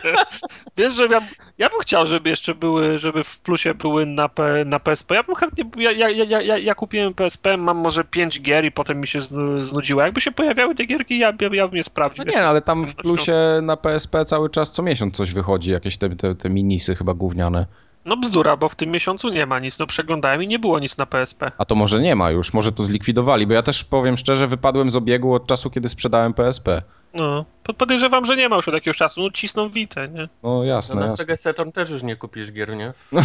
Wiesz, 0.76 0.94
że 0.94 1.06
ja, 1.06 1.20
ja 1.58 1.68
bym 1.68 1.80
chciał, 1.80 2.06
żeby 2.06 2.30
jeszcze 2.30 2.54
były, 2.54 2.98
żeby 2.98 3.24
w 3.24 3.40
plusie 3.40 3.74
były 3.74 4.06
na, 4.06 4.28
P, 4.28 4.64
na 4.66 4.80
PSP. 4.80 5.14
Ja 5.14 5.22
bym 5.22 5.34
chętnie, 5.34 5.64
ja, 5.76 5.90
ja, 5.90 6.08
ja, 6.08 6.40
ja, 6.40 6.58
ja 6.58 6.74
kupiłem 6.74 7.14
PSP, 7.14 7.56
mam 7.56 7.76
może 7.76 8.04
5 8.04 8.40
gier 8.40 8.64
i 8.64 8.72
potem 8.72 9.00
mi 9.00 9.06
się 9.06 9.18
znu- 9.18 9.64
znudziło. 9.64 10.02
Jakby 10.02 10.20
się 10.20 10.32
pojawiały 10.32 10.74
te 10.74 10.84
gierki, 10.84 11.18
ja, 11.18 11.32
ja, 11.40 11.48
ja 11.52 11.68
bym 11.68 11.76
je 11.76 11.84
sprawdził. 11.96 12.24
No 12.24 12.32
nie, 12.32 12.46
ale 12.46 12.62
tam 12.62 12.84
w 12.84 12.94
plusie 12.94 13.34
na 13.62 13.76
PSP 13.76 14.24
cały 14.24 14.50
czas 14.50 14.72
co 14.72 14.82
miesiąc 14.82 15.16
coś 15.16 15.32
wychodzi, 15.32 15.72
jakieś 15.72 15.96
te, 15.98 16.16
te, 16.16 16.34
te 16.34 16.50
minisy 16.50 16.94
chyba 16.94 17.14
gówniane. 17.14 17.66
No 18.04 18.16
bzdura, 18.16 18.56
bo 18.56 18.68
w 18.68 18.74
tym 18.74 18.90
miesiącu 18.90 19.28
nie 19.28 19.46
ma 19.46 19.58
nic. 19.58 19.78
No 19.78 19.86
przeglądałem 19.86 20.42
i 20.42 20.46
nie 20.46 20.58
było 20.58 20.78
nic 20.78 20.98
na 20.98 21.06
PSP. 21.06 21.50
A 21.58 21.64
to 21.64 21.74
może 21.74 22.00
nie 22.00 22.16
ma 22.16 22.30
już, 22.30 22.52
może 22.52 22.72
to 22.72 22.84
zlikwidowali, 22.84 23.46
bo 23.46 23.52
ja 23.54 23.62
też 23.62 23.84
powiem 23.84 24.16
szczerze, 24.16 24.46
wypadłem 24.48 24.90
z 24.90 24.96
obiegu 24.96 25.34
od 25.34 25.46
czasu, 25.46 25.70
kiedy 25.70 25.88
sprzedałem 25.88 26.34
PSP. 26.34 26.82
No, 27.14 27.44
po- 27.62 27.74
podejrzewam, 27.74 28.24
że 28.24 28.36
nie 28.36 28.48
ma 28.48 28.56
już 28.56 28.68
od 28.68 28.74
jakiegoś 28.74 28.96
czasu. 28.96 29.20
No 29.20 29.30
cisną 29.30 29.68
Witę, 29.68 30.08
nie? 30.08 30.28
No 30.42 30.42
No 30.42 30.64
jasne, 30.64 30.94
na 30.94 31.02
jasne. 31.02 31.16
Sega 31.16 31.36
Saturn 31.36 31.70
też 31.70 31.90
już 31.90 32.02
nie 32.02 32.16
kupisz 32.16 32.52
gier, 32.52 32.76
nie? 32.76 32.92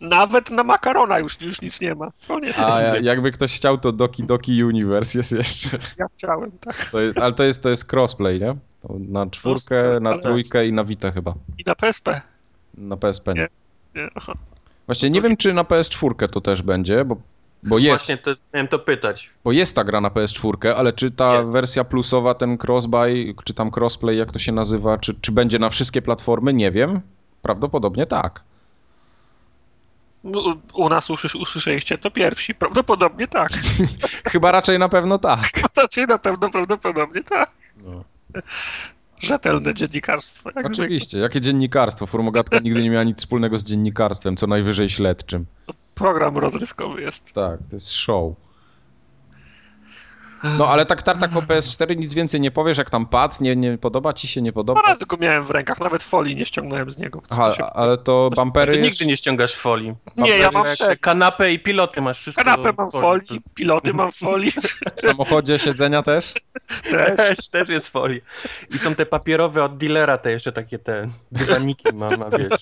Nawet 0.00 0.50
na 0.50 0.64
makarona 0.64 1.18
już, 1.18 1.40
już 1.40 1.62
nic 1.62 1.80
nie 1.80 1.94
ma. 1.94 2.10
Koniec. 2.28 2.58
A 2.58 2.80
ja- 2.80 2.96
jakby 3.00 3.32
ktoś 3.32 3.56
chciał, 3.56 3.78
to 3.78 3.92
Doki 3.92 4.26
Doki 4.26 4.64
Universe 4.64 5.18
jest 5.18 5.32
jeszcze. 5.32 5.78
Ja 5.98 6.06
chciałem, 6.16 6.50
tak. 6.60 6.88
To 6.92 7.00
jest, 7.00 7.18
ale 7.18 7.32
to 7.32 7.44
jest, 7.44 7.62
to 7.62 7.68
jest 7.70 7.92
crossplay, 7.92 8.40
nie? 8.40 8.56
To 8.82 8.94
na 9.08 9.26
czwórkę, 9.26 10.00
na 10.00 10.18
trójkę 10.18 10.66
i 10.66 10.72
na 10.72 10.84
Vita 10.84 11.12
chyba. 11.12 11.34
I 11.58 11.62
na 11.66 11.74
PSP. 11.74 12.20
Na 12.78 12.96
PSP 12.96 13.34
nie. 13.34 13.40
Nie. 13.94 14.02
Nie, 14.02 14.08
aha. 14.14 14.32
Właśnie 14.86 15.10
nie 15.10 15.22
wiem, 15.22 15.36
czy 15.36 15.52
na 15.54 15.62
PS4 15.64 16.28
to 16.28 16.40
też 16.40 16.62
będzie, 16.62 17.04
bo, 17.04 17.16
bo 17.62 17.78
jest, 17.78 17.88
Właśnie 18.06 18.16
to, 18.16 18.30
miałem 18.54 18.68
to 18.68 18.78
pytać. 18.78 19.30
bo 19.44 19.52
jest 19.52 19.76
ta 19.76 19.84
gra 19.84 20.00
na 20.00 20.08
PS4, 20.08 20.68
ale 20.76 20.92
czy 20.92 21.10
ta 21.10 21.34
Jest. 21.34 21.52
wersja 21.52 21.84
plusowa, 21.84 22.34
ten 22.34 22.58
crossbuy, 22.66 23.34
czy 23.44 23.54
tam 23.54 23.70
crossplay, 23.76 24.16
jak 24.18 24.32
to 24.32 24.38
się 24.38 24.52
nazywa, 24.52 24.98
czy, 24.98 25.14
czy 25.20 25.32
będzie 25.32 25.58
na 25.58 25.70
wszystkie 25.70 26.02
platformy, 26.02 26.54
nie 26.54 26.70
wiem. 26.70 27.00
Prawdopodobnie 27.42 28.06
tak. 28.06 28.42
U, 30.24 30.54
u 30.74 30.88
nas 30.88 31.10
usłysz, 31.10 31.34
usłyszeliście 31.34 31.98
to 31.98 32.10
pierwsi. 32.10 32.54
Prawdopodobnie 32.54 33.28
tak. 33.28 33.52
Chyba 34.32 34.52
raczej 34.52 34.78
na 34.78 34.88
pewno 34.88 35.18
tak. 35.18 35.40
Raczej 35.76 36.06
na 36.06 36.18
pewno 36.18 36.50
prawdopodobnie 36.50 37.22
tak. 37.22 37.50
No. 37.84 38.04
Rzetelne 39.20 39.74
dziennikarstwo. 39.74 40.50
Jak 40.50 40.64
zwykle. 40.64 40.84
Oczywiście, 40.84 41.18
jakie 41.18 41.40
dziennikarstwo? 41.40 42.06
Formogatka 42.06 42.58
nigdy 42.58 42.82
nie 42.82 42.90
miała 42.90 43.04
nic 43.04 43.18
wspólnego 43.18 43.58
z 43.58 43.64
dziennikarstwem, 43.64 44.36
co 44.36 44.46
najwyżej 44.46 44.88
śledczym. 44.88 45.46
Program 45.94 46.38
rozrywkowy 46.38 47.02
jest. 47.02 47.32
Tak, 47.32 47.58
to 47.70 47.76
jest 47.76 47.90
show. 47.90 48.34
No 50.44 50.68
ale 50.68 50.86
tak 50.86 51.02
tartak 51.02 51.36
o 51.36 51.40
PS4 51.40 51.96
nic 51.96 52.14
więcej 52.14 52.40
nie 52.40 52.50
powiesz, 52.50 52.78
jak 52.78 52.90
tam 52.90 53.06
pad, 53.06 53.40
nie, 53.40 53.56
nie 53.56 53.78
podoba 53.78 54.12
ci 54.12 54.28
się, 54.28 54.42
nie 54.42 54.52
podoba? 54.52 54.80
Dwa 54.80 54.88
razy 54.90 55.06
go 55.06 55.16
miałem 55.16 55.44
w 55.44 55.50
rękach, 55.50 55.80
nawet 55.80 56.02
folii 56.02 56.36
nie 56.36 56.46
ściągnąłem 56.46 56.90
z 56.90 56.98
niego. 56.98 57.22
Aha, 57.30 57.54
się... 57.54 57.64
ale 57.64 57.98
to 57.98 58.28
coś- 58.30 58.36
bampery 58.36 58.72
Ty 58.72 58.78
jest... 58.78 58.90
nigdy 58.90 59.06
nie 59.06 59.16
ściągasz 59.16 59.54
folii. 59.54 59.94
Nie, 60.16 60.38
ja 60.38 60.50
mam 60.50 60.66
Jak. 60.88 61.00
Kanapę 61.00 61.52
i 61.52 61.58
piloty 61.58 62.00
masz 62.00 62.18
wszystko. 62.18 62.44
Kanapę 62.44 62.72
mam 62.78 62.90
w 62.90 62.92
folii, 62.92 63.40
piloty 63.54 63.94
mam 63.94 64.12
folii. 64.12 64.52
w 64.96 65.00
samochodzie 65.00 65.58
siedzenia 65.58 66.02
też? 66.02 66.32
Też. 66.90 67.16
Też, 67.16 67.48
też 67.54 67.68
jest 67.68 67.88
folii. 67.88 68.20
I 68.70 68.78
są 68.78 68.94
te 68.94 69.06
papierowe 69.06 69.64
od 69.64 69.76
dealera, 69.76 70.18
te 70.18 70.30
jeszcze 70.30 70.52
takie 70.52 70.78
te 70.78 71.08
dywaniki 71.32 71.88
mam, 71.94 72.22
a 72.22 72.38
wiesz. 72.38 72.60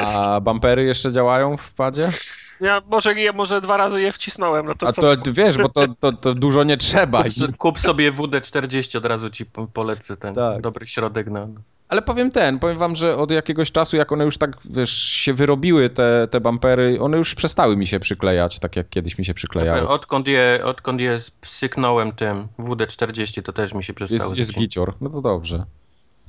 A 0.00 0.40
bampery 0.40 0.84
jeszcze 0.84 1.12
działają 1.12 1.56
w 1.56 1.70
padzie? 1.72 2.12
Ja 2.60 2.82
może, 2.90 3.14
ja 3.14 3.32
może 3.32 3.60
dwa 3.60 3.76
razy 3.76 4.02
je 4.02 4.12
wcisnąłem. 4.12 4.66
No 4.66 4.74
to 4.74 4.88
A 4.88 4.92
co? 4.92 5.16
to 5.16 5.32
wiesz, 5.32 5.58
bo 5.58 5.68
to, 5.68 5.86
to, 6.00 6.12
to 6.12 6.34
dużo 6.34 6.64
nie 6.64 6.76
trzeba. 6.76 7.22
Kup, 7.58 7.78
sobie 7.78 8.12
WD-40, 8.12 8.98
od 8.98 9.06
razu 9.06 9.30
ci 9.30 9.46
po- 9.46 9.66
polecę 9.66 10.16
ten 10.16 10.34
Tak. 10.34 10.60
dobry 10.60 10.86
środek 10.86 11.26
na... 11.26 11.46
Ale 11.88 12.02
powiem 12.02 12.30
ten, 12.30 12.58
powiem 12.58 12.78
wam, 12.78 12.96
że 12.96 13.16
od 13.16 13.30
jakiegoś 13.30 13.72
czasu, 13.72 13.96
jak 13.96 14.12
one 14.12 14.24
już 14.24 14.38
tak, 14.38 14.56
wiesz, 14.64 14.92
się 15.02 15.34
wyrobiły, 15.34 15.90
te, 15.90 16.28
te 16.30 16.40
bampery, 16.40 16.98
one 17.00 17.16
już 17.16 17.34
przestały 17.34 17.76
mi 17.76 17.86
się 17.86 18.00
przyklejać, 18.00 18.58
tak 18.58 18.76
jak 18.76 18.88
kiedyś 18.88 19.18
mi 19.18 19.24
się 19.24 19.34
przyklejały. 19.34 19.88
Odkąd 19.88 20.28
je, 20.28 20.60
odkąd 20.64 21.00
je 21.00 21.18
syknąłem 21.42 22.12
tym 22.12 22.48
WD-40, 22.58 23.42
to 23.42 23.52
też 23.52 23.74
mi 23.74 23.84
się 23.84 23.94
przestało. 23.94 24.22
Jest, 24.22 24.36
jest 24.36 24.54
gicior, 24.54 24.94
no 25.00 25.10
to 25.10 25.20
dobrze. 25.20 25.64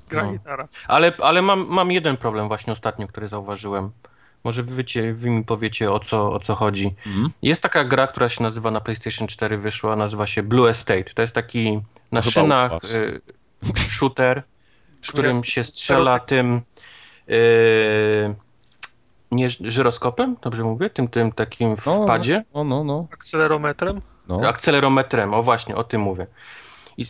Gra 0.09 0.25
no. 0.25 0.67
Ale, 0.87 1.13
ale 1.21 1.41
mam, 1.41 1.67
mam 1.69 1.91
jeden 1.91 2.17
problem 2.17 2.47
właśnie 2.47 2.73
ostatnio, 2.73 3.07
który 3.07 3.27
zauważyłem. 3.27 3.91
Może 4.45 4.63
wy, 4.63 4.75
wiecie, 4.75 5.13
wy 5.13 5.29
mi 5.29 5.43
powiecie 5.43 5.91
o 5.91 5.99
co, 5.99 6.31
o 6.31 6.39
co 6.39 6.55
chodzi. 6.55 6.95
Mhm. 7.05 7.29
Jest 7.41 7.63
taka 7.63 7.83
gra, 7.83 8.07
która 8.07 8.29
się 8.29 8.43
nazywa 8.43 8.71
na 8.71 8.81
PlayStation 8.81 9.27
4 9.27 9.57
wyszła, 9.57 9.95
nazywa 9.95 10.27
się 10.27 10.43
Blue 10.43 10.69
Estate. 10.69 11.03
To 11.03 11.21
jest 11.21 11.35
taki 11.35 11.81
na 12.11 12.21
Chyba 12.21 12.31
szynach 12.31 12.71
y, 12.83 13.21
shooter, 13.97 14.43
w 15.03 15.07
którym 15.07 15.43
się 15.43 15.63
strzela 15.63 16.19
tym 16.19 16.61
y, 17.29 18.35
nie 19.31 19.49
żyroskopem, 19.49 20.35
dobrze 20.41 20.63
mówię? 20.63 20.89
Tym, 20.89 21.07
tym 21.07 21.31
takim 21.31 21.77
w 21.77 21.85
No. 21.85 22.05
No, 22.53 22.63
no, 22.63 22.83
no. 22.83 23.07
Akcelerometrem. 23.11 24.01
no. 24.27 24.47
akcelerometrem, 24.47 25.33
o 25.33 25.43
właśnie, 25.43 25.75
o 25.75 25.83
tym 25.83 26.01
mówię. 26.01 26.27
I 26.97 27.05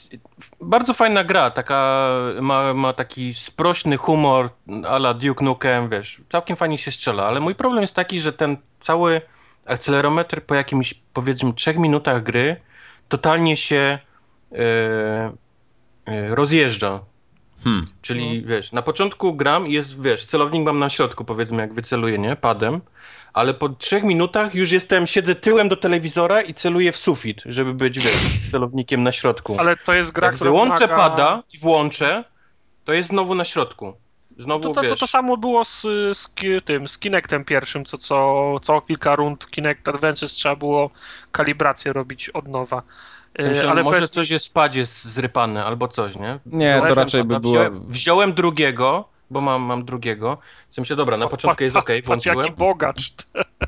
bardzo 0.61 0.93
fajna 0.93 1.23
gra, 1.23 1.51
taka, 1.51 2.09
ma, 2.41 2.73
ma 2.73 2.93
taki 2.93 3.33
sprośny 3.33 3.97
humor 3.97 4.49
ala 4.87 5.13
Duke 5.13 5.45
Nukem, 5.45 5.89
wiesz, 5.89 6.21
całkiem 6.29 6.57
fajnie 6.57 6.77
się 6.77 6.91
strzela, 6.91 7.25
ale 7.25 7.39
mój 7.39 7.55
problem 7.55 7.81
jest 7.81 7.93
taki, 7.93 8.19
że 8.19 8.33
ten 8.33 8.57
cały 8.79 9.21
akcelerometr 9.65 10.41
po 10.41 10.55
jakimś, 10.55 10.93
powiedzmy, 11.13 11.53
trzech 11.53 11.77
minutach 11.77 12.23
gry 12.23 12.61
totalnie 13.09 13.57
się 13.57 13.99
e, 14.51 14.57
e, 16.05 16.35
rozjeżdża. 16.35 16.99
Hmm. 17.63 17.87
Czyli, 18.01 18.43
wiesz, 18.45 18.71
na 18.71 18.81
początku 18.81 19.33
gram 19.33 19.67
i 19.67 19.73
jest, 19.73 20.01
wiesz, 20.01 20.25
celownik 20.25 20.65
mam 20.65 20.79
na 20.79 20.89
środku, 20.89 21.25
powiedzmy, 21.25 21.61
jak 21.61 21.73
wyceluję, 21.73 22.17
nie, 22.17 22.35
padem, 22.35 22.81
ale 23.35 23.53
po 23.53 23.69
trzech 23.69 24.03
minutach 24.03 24.55
już 24.55 24.71
jestem, 24.71 25.07
siedzę 25.07 25.35
tyłem 25.35 25.69
do 25.69 25.75
telewizora 25.75 26.41
i 26.41 26.53
celuję 26.53 26.91
w 26.91 26.97
sufit, 26.97 27.41
żeby 27.45 27.73
być, 27.73 27.99
wiesz, 27.99 28.13
z 28.13 28.51
celownikiem 28.51 29.03
na 29.03 29.11
środku. 29.11 29.55
Ale 29.59 29.77
to 29.77 29.93
jest 29.93 30.11
gra, 30.11 30.27
Jak 30.27 30.35
wyłączę 30.35 30.87
wymaga... 30.87 31.09
pada 31.09 31.43
i 31.53 31.57
włączę, 31.57 32.23
to 32.85 32.93
jest 32.93 33.09
znowu 33.09 33.35
na 33.35 33.45
środku. 33.45 33.93
Znowu, 34.37 34.63
to, 34.63 34.73
to, 34.73 34.81
wiesz... 34.81 34.89
to, 34.91 34.97
to 34.97 35.07
samo 35.07 35.37
było 35.37 35.65
z, 35.65 35.81
z 36.17 36.29
tym, 36.65 36.87
z 36.87 36.99
Kinectem 36.99 37.45
pierwszym, 37.45 37.85
co, 37.85 37.97
co, 37.97 38.59
co 38.61 38.81
kilka 38.81 39.15
rund 39.15 39.51
Kinect 39.51 39.87
Adventures 39.87 40.31
trzeba 40.31 40.55
było 40.55 40.89
kalibrację 41.31 41.93
robić 41.93 42.29
od 42.29 42.47
nowa. 42.47 42.81
W 43.39 43.43
sensie, 43.43 43.69
ale 43.69 43.83
może 43.83 44.07
coś 44.07 44.29
jest 44.29 44.47
w 44.47 44.51
padzie 44.51 44.85
zrypane 44.85 45.65
albo 45.65 45.87
coś, 45.87 46.15
nie? 46.15 46.39
Nie, 46.45 46.81
to 46.87 46.95
raczej 46.95 47.23
by 47.23 47.39
było... 47.39 47.59
Wziąłem 47.87 48.33
drugiego, 48.33 49.14
bo 49.29 49.41
mam, 49.41 49.61
mam 49.61 49.85
drugiego. 49.85 50.37
W 50.69 50.75
sensie, 50.75 50.95
dobra, 50.95 51.17
na 51.17 51.27
początku 51.27 51.63
jest 51.63 51.75
ok, 51.75 51.89
włączyłem. 52.05 52.39
jaki 52.39 52.51
bogacz. 52.51 53.13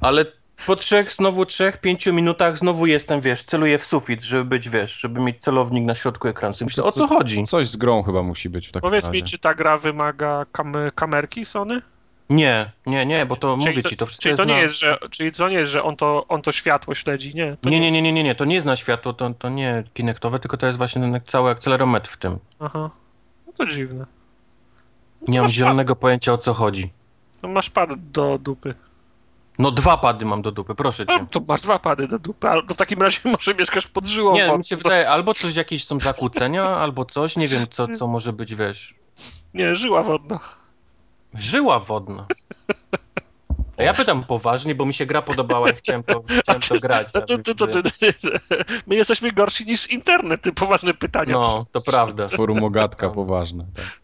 Ale 0.01 0.25
po 0.65 0.75
trzech, 0.75 1.13
znowu 1.13 1.45
trzech, 1.45 1.77
pięciu 1.77 2.13
minutach 2.13 2.57
znowu 2.57 2.85
jestem, 2.85 3.21
wiesz, 3.21 3.43
celuję 3.43 3.77
w 3.77 3.85
sufit, 3.85 4.23
żeby 4.23 4.45
być, 4.45 4.69
wiesz, 4.69 4.99
żeby 4.99 5.21
mieć 5.21 5.37
celownik 5.37 5.85
na 5.85 5.95
środku 5.95 6.27
ekranu. 6.27 6.55
Myślę, 6.61 6.83
o 6.83 6.91
co 6.91 7.07
chodzi? 7.07 7.43
Coś 7.43 7.69
z 7.69 7.75
grą 7.75 8.03
chyba 8.03 8.23
musi 8.23 8.49
być 8.49 8.67
w 8.67 8.71
takim 8.71 8.89
Powiedz 8.89 9.05
razie. 9.05 9.17
mi, 9.17 9.23
czy 9.23 9.39
ta 9.39 9.53
gra 9.53 9.77
wymaga 9.77 10.45
kam 10.51 10.73
kamerki 10.95 11.45
Sony? 11.45 11.81
Nie, 12.29 12.71
nie, 12.85 13.05
nie, 13.05 13.25
bo 13.25 13.35
to 13.35 13.57
czyli 13.57 13.69
mówię 13.69 13.83
to, 13.83 13.89
ci, 13.89 13.97
to 13.97 14.05
wszystko 14.05 14.23
czyli 14.23 14.37
to 14.37 14.45
nie 14.45 14.53
na... 14.53 14.59
jest, 14.59 14.75
że, 14.75 14.97
Czyli 15.11 15.31
to 15.31 15.49
nie 15.49 15.55
jest, 15.55 15.71
że 15.71 15.83
on 15.83 15.95
to, 15.95 16.25
on 16.27 16.41
to 16.41 16.51
światło 16.51 16.95
śledzi, 16.95 17.35
nie? 17.35 17.57
nie, 17.63 17.79
nie, 17.79 17.91
nie, 17.91 18.01
nie, 18.01 18.13
nie, 18.13 18.23
nie, 18.23 18.35
to 18.35 18.45
nie 18.45 18.55
jest 18.55 18.65
na 18.65 18.75
światło, 18.75 19.13
to, 19.13 19.29
to 19.29 19.49
nie 19.49 19.83
kinektowe, 19.93 20.39
tylko 20.39 20.57
to 20.57 20.65
jest 20.65 20.77
właśnie 20.77 21.01
ten 21.01 21.21
cały 21.25 21.51
akcelerometr 21.51 22.09
w 22.09 22.17
tym. 22.17 22.37
Aha, 22.59 22.89
no 23.47 23.53
to 23.53 23.65
dziwne. 23.65 24.05
Nie 25.27 25.41
mam 25.41 25.49
zielonego 25.49 25.95
pad. 25.95 26.01
pojęcia 26.01 26.33
o 26.33 26.37
co 26.37 26.53
chodzi. 26.53 26.91
To 27.41 27.47
masz 27.47 27.69
pad 27.69 28.11
do 28.11 28.37
dupy. 28.37 28.75
No 29.59 29.71
dwa 29.71 29.97
pady 29.97 30.25
mam 30.25 30.41
do 30.41 30.51
dupy, 30.51 30.75
proszę 30.75 31.05
cię. 31.05 31.17
No, 31.19 31.25
to 31.31 31.41
masz 31.47 31.61
dwa 31.61 31.79
pady 31.79 32.07
do 32.07 32.19
dupy, 32.19 32.49
ale 32.49 32.61
w 32.61 32.75
takim 32.75 33.01
razie 33.01 33.19
może 33.31 33.55
mieszkasz 33.55 33.87
pod 33.87 34.07
żyłą. 34.07 34.33
Nie, 34.33 34.57
mi 34.57 34.65
się 34.65 34.75
wydaje, 34.75 35.09
albo 35.09 35.33
coś, 35.33 35.55
jakieś 35.55 35.85
są 35.85 35.99
zakłócenia, 35.99 36.63
albo 36.85 37.05
coś, 37.05 37.37
nie 37.37 37.47
wiem 37.47 37.65
co, 37.69 37.87
co 37.97 38.07
może 38.07 38.33
być, 38.33 38.55
wiesz. 38.55 38.95
Nie, 39.53 39.75
żyła 39.75 40.03
wodna. 40.03 40.39
Żyła 41.33 41.79
wodna. 41.79 42.25
A 43.77 43.83
ja 43.83 43.93
pytam 43.93 44.23
poważnie, 44.23 44.75
bo 44.75 44.85
mi 44.85 44.93
się 44.93 45.05
gra 45.05 45.21
podobała 45.21 45.69
i 45.69 45.75
chciałem 45.75 46.03
to, 46.03 46.23
chciałem 46.41 46.61
to 46.61 46.79
grać. 46.79 47.11
To, 47.11 47.21
to, 47.21 47.37
to, 47.55 47.65
my 48.87 48.95
jesteśmy 48.95 49.31
gorsi 49.31 49.65
niż 49.65 49.87
internet, 49.87 50.41
ty 50.41 50.53
poważne 50.53 50.93
pytania. 50.93 51.33
No, 51.33 51.65
to 51.71 51.81
prawda. 51.81 52.27
Forum 52.27 52.63
ogatka 52.63 53.09
poważne. 53.09 53.65
Tak. 53.75 53.99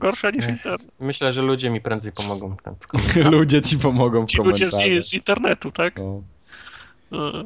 Gorsza 0.00 0.30
niż 0.30 0.48
internet. 0.48 0.92
Myślę, 1.00 1.32
że 1.32 1.42
ludzie 1.42 1.70
mi 1.70 1.80
prędzej 1.80 2.12
pomogą. 2.12 2.56
ludzie 3.38 3.62
ci 3.62 3.78
pomogą 3.78 4.26
w 4.26 4.30
Ci 4.30 4.38
ludzie 4.38 4.68
z, 4.68 5.06
z, 5.08 5.14
internetu, 5.14 5.70
tak? 5.72 5.98
No. 5.98 6.22
no. 7.10 7.44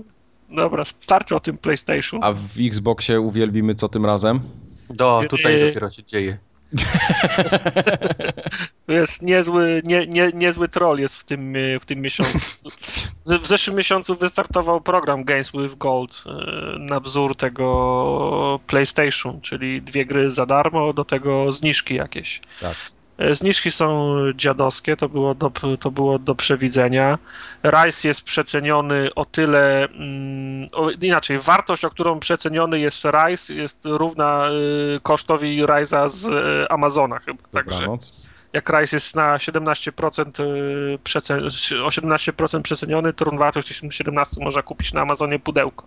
Dobra, 0.51 0.85
starczy 0.85 1.35
o 1.35 1.41
tym 1.41 1.59
PlayStation. 1.59 2.25
A 2.25 2.33
w 2.33 2.51
Xboxie 2.61 3.21
uwielbimy 3.21 3.75
co 3.75 3.89
tym 3.89 4.07
razem? 4.07 4.41
Do, 4.91 5.23
tutaj 5.29 5.61
dopiero 5.61 5.91
się 5.91 6.05
dzieje. 6.05 6.39
Jest 8.89 9.23
niezły, 9.23 9.83
nie, 9.85 10.07
nie, 10.07 10.31
niezły 10.35 10.69
troll 10.69 10.99
jest 10.99 11.17
w 11.17 11.25
tym, 11.25 11.55
w 11.81 11.85
tym 11.85 12.01
miesiącu. 12.01 12.39
W 13.43 13.47
zeszłym 13.47 13.77
miesiącu 13.77 14.15
wystartował 14.15 14.81
program 14.81 15.25
Games 15.25 15.53
with 15.53 15.75
Gold 15.75 16.25
e, 16.27 16.31
na 16.79 17.01
wzór 17.01 17.37
tego 17.37 18.61
PlayStation, 18.67 19.41
czyli 19.41 19.83
dwie 19.83 20.07
gry 20.07 20.31
za 20.31 20.47
darmo, 20.47 20.93
do 20.93 21.05
tego 21.05 21.53
zniżki 21.53 21.95
jakieś. 21.95 22.41
Tak. 22.61 22.77
E, 23.19 23.35
zniżki 23.35 23.71
są 23.71 24.17
dziadowskie, 24.35 24.97
to 24.97 25.09
było 25.09 25.35
do, 25.35 25.53
to 25.81 25.91
było 25.91 26.19
do 26.19 26.35
przewidzenia. 26.35 27.19
Rise 27.65 28.09
jest 28.09 28.23
przeceniony 28.23 29.15
o 29.15 29.25
tyle, 29.25 29.85
mm, 29.85 30.69
o, 30.73 30.91
inaczej, 30.91 31.39
wartość, 31.39 31.85
o 31.85 31.91
którą 31.91 32.21
przeceniony 32.21 32.81
jest 32.81 33.05
Rise, 33.05 33.55
jest 33.55 33.85
równa 33.85 34.49
y, 34.97 35.01
kosztowi 35.03 35.65
Rise'a 35.65 36.09
z 36.09 36.31
y, 36.31 36.69
Amazona 36.69 37.19
chyba. 37.19 37.43
Także 37.53 37.87
jak 38.53 38.71
Rise 38.71 38.97
jest 38.97 39.17
na 39.17 39.37
17%, 39.37 40.41
y, 40.41 40.99
przecen, 41.05 41.45
o 41.85 41.89
17% 41.89 42.63
przeceniony, 42.63 43.13
to 43.13 43.25
wartość 43.25 43.83
17 43.91 44.45
można 44.45 44.63
kupić 44.63 44.93
na 44.93 45.01
Amazonie 45.01 45.39
pudełko. 45.39 45.85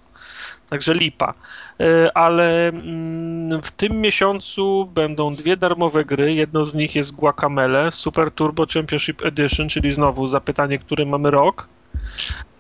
Także 0.71 0.93
lipa. 0.93 1.33
E, 1.79 2.17
ale 2.17 2.67
mm, 2.67 3.61
w 3.61 3.71
tym 3.71 4.01
miesiącu 4.01 4.85
będą 4.85 5.35
dwie 5.35 5.57
darmowe 5.57 6.05
gry. 6.05 6.33
Jedną 6.33 6.65
z 6.65 6.75
nich 6.75 6.95
jest 6.95 7.15
Guacamele 7.15 7.91
Super 7.91 8.31
Turbo 8.31 8.65
Championship 8.73 9.25
Edition, 9.25 9.69
czyli 9.69 9.93
znowu 9.93 10.27
zapytanie, 10.27 10.77
który 10.77 11.05
mamy 11.05 11.31
rok. 11.31 11.67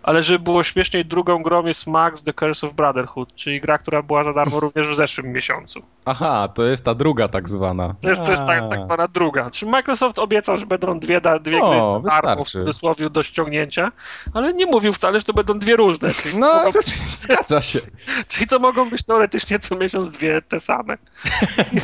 Ale 0.03 0.23
żeby 0.23 0.43
było 0.43 0.63
śmieszniej, 0.63 1.05
drugą 1.05 1.43
grą 1.43 1.65
jest 1.65 1.87
Max 1.87 2.23
The 2.23 2.33
Curse 2.33 2.67
of 2.67 2.73
Brotherhood, 2.73 3.35
czyli 3.35 3.61
gra, 3.61 3.77
która 3.77 4.01
była 4.01 4.23
za 4.23 4.33
darmo 4.33 4.59
również 4.65 4.87
w 4.87 4.95
zeszłym 4.95 5.31
miesiącu. 5.31 5.81
Aha, 6.05 6.47
to 6.47 6.63
jest 6.63 6.85
ta 6.85 6.95
druga 6.95 7.27
tak 7.27 7.49
zwana. 7.49 7.95
To 8.01 8.09
jest, 8.09 8.23
to 8.23 8.31
jest 8.31 8.45
ta, 8.45 8.69
tak 8.69 8.81
zwana 8.81 9.07
druga. 9.07 9.51
Czy 9.51 9.65
Microsoft 9.65 10.19
obiecał, 10.19 10.57
że 10.57 10.65
będą 10.65 10.99
dwie, 10.99 11.21
dwie 11.41 11.61
o, 11.61 11.99
gry 11.99 12.11
za 12.11 12.21
darmo 12.21 12.45
w 12.45 12.49
cudzysłowie 12.49 13.09
do 13.09 13.23
ściągnięcia, 13.23 13.91
ale 14.33 14.53
nie 14.53 14.65
mówił 14.65 14.93
wcale, 14.93 15.19
że 15.19 15.25
to 15.25 15.33
będą 15.33 15.59
dwie 15.59 15.75
różne. 15.75 16.09
No, 16.39 16.47
mogą... 16.63 16.79
zgadza 16.83 17.61
się. 17.61 17.79
czyli 18.29 18.47
to 18.47 18.59
mogą 18.59 18.89
być 18.89 19.03
teoretycznie 19.03 19.59
co 19.59 19.75
miesiąc 19.75 20.11
dwie 20.11 20.41
te 20.41 20.59
same. 20.59 20.97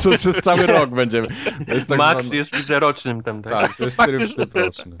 Co 0.00 0.10
przez 0.10 0.36
cały 0.36 0.66
rok 0.66 0.90
będziemy. 0.90 1.28
Jest 1.68 1.88
tak 1.88 1.98
Max 1.98 2.32
jest 2.32 2.56
widzę 2.56 2.80
rocznym 2.80 3.22
tam, 3.22 3.42
tak? 3.42 3.52
Tak, 3.52 3.76
to 3.76 3.84
jest 3.84 3.98
Max 3.98 4.18
jest, 4.18 4.38
roczny. 4.54 4.96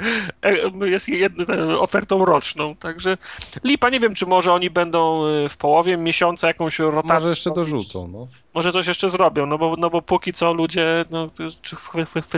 jest 0.80 1.08
jedną 1.08 1.44
ofertą 1.80 2.24
roczną, 2.24 2.76
także 2.76 3.07
Także 3.16 3.60
lipa, 3.64 3.90
nie 3.90 4.00
wiem, 4.00 4.14
czy 4.14 4.26
może 4.26 4.52
oni 4.52 4.70
będą 4.70 5.26
y, 5.26 5.48
w 5.48 5.56
połowie 5.56 5.96
miesiąca 5.96 6.46
jakąś 6.46 6.78
rotację. 6.78 7.14
Może 7.14 7.28
jeszcze 7.28 7.50
dorzucą, 7.50 8.08
no. 8.08 8.28
Może 8.54 8.72
coś 8.72 8.86
jeszcze 8.86 9.08
zrobią, 9.08 9.46
no 9.46 9.58
bo, 9.58 9.74
no 9.78 9.90
bo 9.90 10.02
póki 10.02 10.32
co 10.32 10.52
ludzie 10.52 11.04
no, 11.10 11.30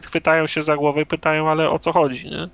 chwytają 0.05 0.47
się 0.47 0.63
za 0.63 0.77
głowę 0.77 1.03
i 1.03 1.07
pytają, 1.07 1.51
ale 1.51 1.71
o 1.71 1.79
co 1.79 1.93
chodzi, 1.93 2.31
nie? 2.31 2.49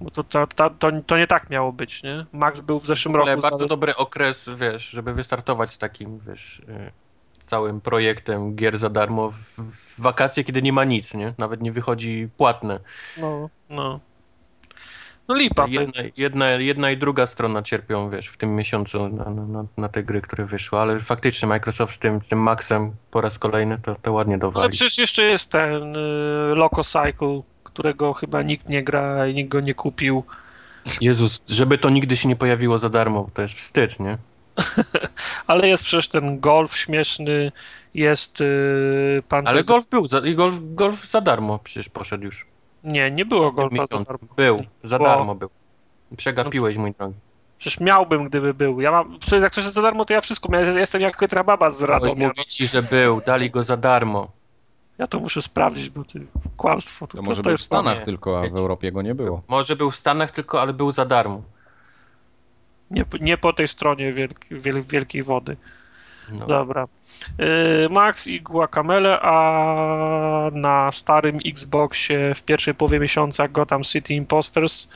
Bo 0.00 0.10
to, 0.10 0.24
to, 0.24 0.46
to, 0.78 0.90
to, 1.06 1.18
nie 1.18 1.26
tak 1.26 1.50
miało 1.50 1.72
być, 1.72 2.02
nie? 2.02 2.26
Max 2.32 2.60
był 2.60 2.80
w 2.80 2.86
zeszłym 2.86 3.16
roku. 3.16 3.28
Ale 3.28 3.36
bardzo 3.36 3.66
dobry 3.66 3.96
okres, 3.96 4.50
wiesz, 4.56 4.88
żeby 4.88 5.14
wystartować 5.14 5.70
z 5.70 5.78
takim, 5.78 6.20
wiesz, 6.26 6.58
y, 6.58 6.92
całym 7.46 7.80
projektem 7.80 8.54
gier 8.54 8.78
za 8.78 8.90
darmo 8.90 9.30
w, 9.30 9.36
w 9.58 10.00
wakacje, 10.00 10.44
kiedy 10.44 10.62
nie 10.62 10.72
ma 10.72 10.84
nic, 10.84 11.14
nie? 11.14 11.34
Nawet 11.38 11.62
nie 11.62 11.72
wychodzi 11.72 12.28
płatne. 12.36 12.80
No, 13.16 13.48
no. 13.70 14.00
No 15.28 15.34
lipa. 15.34 15.66
Jedna, 15.68 16.02
jedna, 16.16 16.50
jedna 16.50 16.90
i 16.90 16.96
druga 16.96 17.26
strona 17.26 17.62
cierpią, 17.62 18.10
wiesz, 18.10 18.28
w 18.28 18.36
tym 18.36 18.56
miesiącu 18.56 19.08
na, 19.08 19.30
na, 19.30 19.64
na 19.76 19.88
te 19.88 20.02
gry, 20.02 20.22
które 20.22 20.46
wyszły, 20.46 20.78
ale 20.78 21.00
faktycznie 21.00 21.48
Microsoft 21.48 21.94
z 21.94 21.98
tym, 21.98 22.20
tym 22.20 22.42
Maxem 22.42 22.92
po 23.10 23.20
raz 23.20 23.38
kolejny 23.38 23.78
to, 23.78 23.96
to 24.02 24.12
ładnie 24.12 24.38
dowali. 24.38 24.64
Ale 24.64 24.70
przecież 24.70 24.98
jeszcze 24.98 25.22
jest 25.22 25.50
ten 25.50 25.96
y, 25.96 26.54
Loco 26.54 26.84
Cycle, 26.84 27.42
którego 27.64 28.12
chyba 28.12 28.42
nikt 28.42 28.68
nie 28.68 28.82
gra 28.82 29.26
i 29.26 29.34
nikt 29.34 29.50
go 29.50 29.60
nie 29.60 29.74
kupił. 29.74 30.24
Jezus, 31.00 31.48
żeby 31.48 31.78
to 31.78 31.90
nigdy 31.90 32.16
się 32.16 32.28
nie 32.28 32.36
pojawiło 32.36 32.78
za 32.78 32.88
darmo, 32.88 33.30
to 33.34 33.42
jest 33.42 33.54
wstyd, 33.54 34.00
nie? 34.00 34.18
ale 35.46 35.68
jest 35.68 35.84
przecież 35.84 36.08
ten 36.08 36.40
golf 36.40 36.76
śmieszny, 36.76 37.52
jest 37.94 38.40
y, 38.40 39.22
pan... 39.28 39.48
Ale 39.48 39.64
golf 39.64 39.86
był, 39.86 40.06
za, 40.06 40.20
golf, 40.34 40.56
golf 40.60 41.10
za 41.10 41.20
darmo 41.20 41.58
przecież 41.58 41.88
poszedł 41.88 42.24
już. 42.24 42.46
Nie, 42.84 43.10
nie 43.10 43.24
było 43.24 43.52
golfa 43.52 43.86
za 43.86 43.98
darmo. 43.98 44.28
Był, 44.36 44.62
za 44.84 44.98
darmo 44.98 45.34
był. 45.34 45.50
Przegapiłeś, 46.16 46.76
mój 46.76 46.92
drogi. 46.92 47.14
Przecież 47.58 47.80
miałbym, 47.80 48.28
gdyby 48.28 48.54
był. 48.54 48.80
Ja 48.80 48.90
mam, 48.90 49.18
przecież 49.18 49.42
jak 49.42 49.52
coś 49.52 49.64
jest 49.64 49.74
za 49.74 49.82
darmo, 49.82 50.04
to 50.04 50.14
ja 50.14 50.20
wszystko 50.20 50.48
miałem. 50.48 50.78
Jestem 50.78 51.02
jak 51.02 51.16
Petra 51.16 51.44
Baba 51.44 51.70
z 51.70 51.82
Radomia. 51.82 52.28
Mówi 52.28 52.44
ci, 52.46 52.66
że 52.66 52.82
był, 52.82 53.20
dali 53.26 53.50
go 53.50 53.62
za 53.62 53.76
darmo. 53.76 54.28
Ja 54.98 55.06
to 55.06 55.20
muszę 55.20 55.42
sprawdzić, 55.42 55.90
bo 55.90 56.04
to 56.04 56.18
kłamstwo. 56.56 57.06
To, 57.06 57.16
to 57.16 57.22
może 57.22 57.42
to 57.42 57.48
był 57.48 57.56
w 57.56 57.62
Stanach 57.62 58.02
tylko, 58.02 58.40
a 58.40 58.48
w 58.48 58.56
Europie 58.56 58.92
go 58.92 59.02
nie 59.02 59.14
było. 59.14 59.42
Może 59.48 59.76
był 59.76 59.90
w 59.90 59.96
Stanach 59.96 60.30
tylko, 60.30 60.60
ale 60.60 60.72
był 60.72 60.92
za 60.92 61.04
darmo. 61.04 61.42
Nie, 62.90 63.04
nie 63.20 63.38
po 63.38 63.52
tej 63.52 63.68
stronie 63.68 64.12
wielki, 64.12 64.46
wiel, 64.50 64.82
wielkiej 64.82 65.22
wody. 65.22 65.56
No. 66.30 66.46
Dobra. 66.46 66.88
Y, 67.84 67.88
Max 67.90 68.26
i 68.26 68.40
Guacamele, 68.40 69.20
a 69.22 70.50
na 70.52 70.92
starym 70.92 71.38
Xboxie 71.46 72.34
w 72.34 72.42
pierwszej 72.42 72.74
połowie 72.74 73.00
miesiąca 73.00 73.48
Gotham 73.48 73.82
City 73.82 74.14
Imposters. 74.14 74.88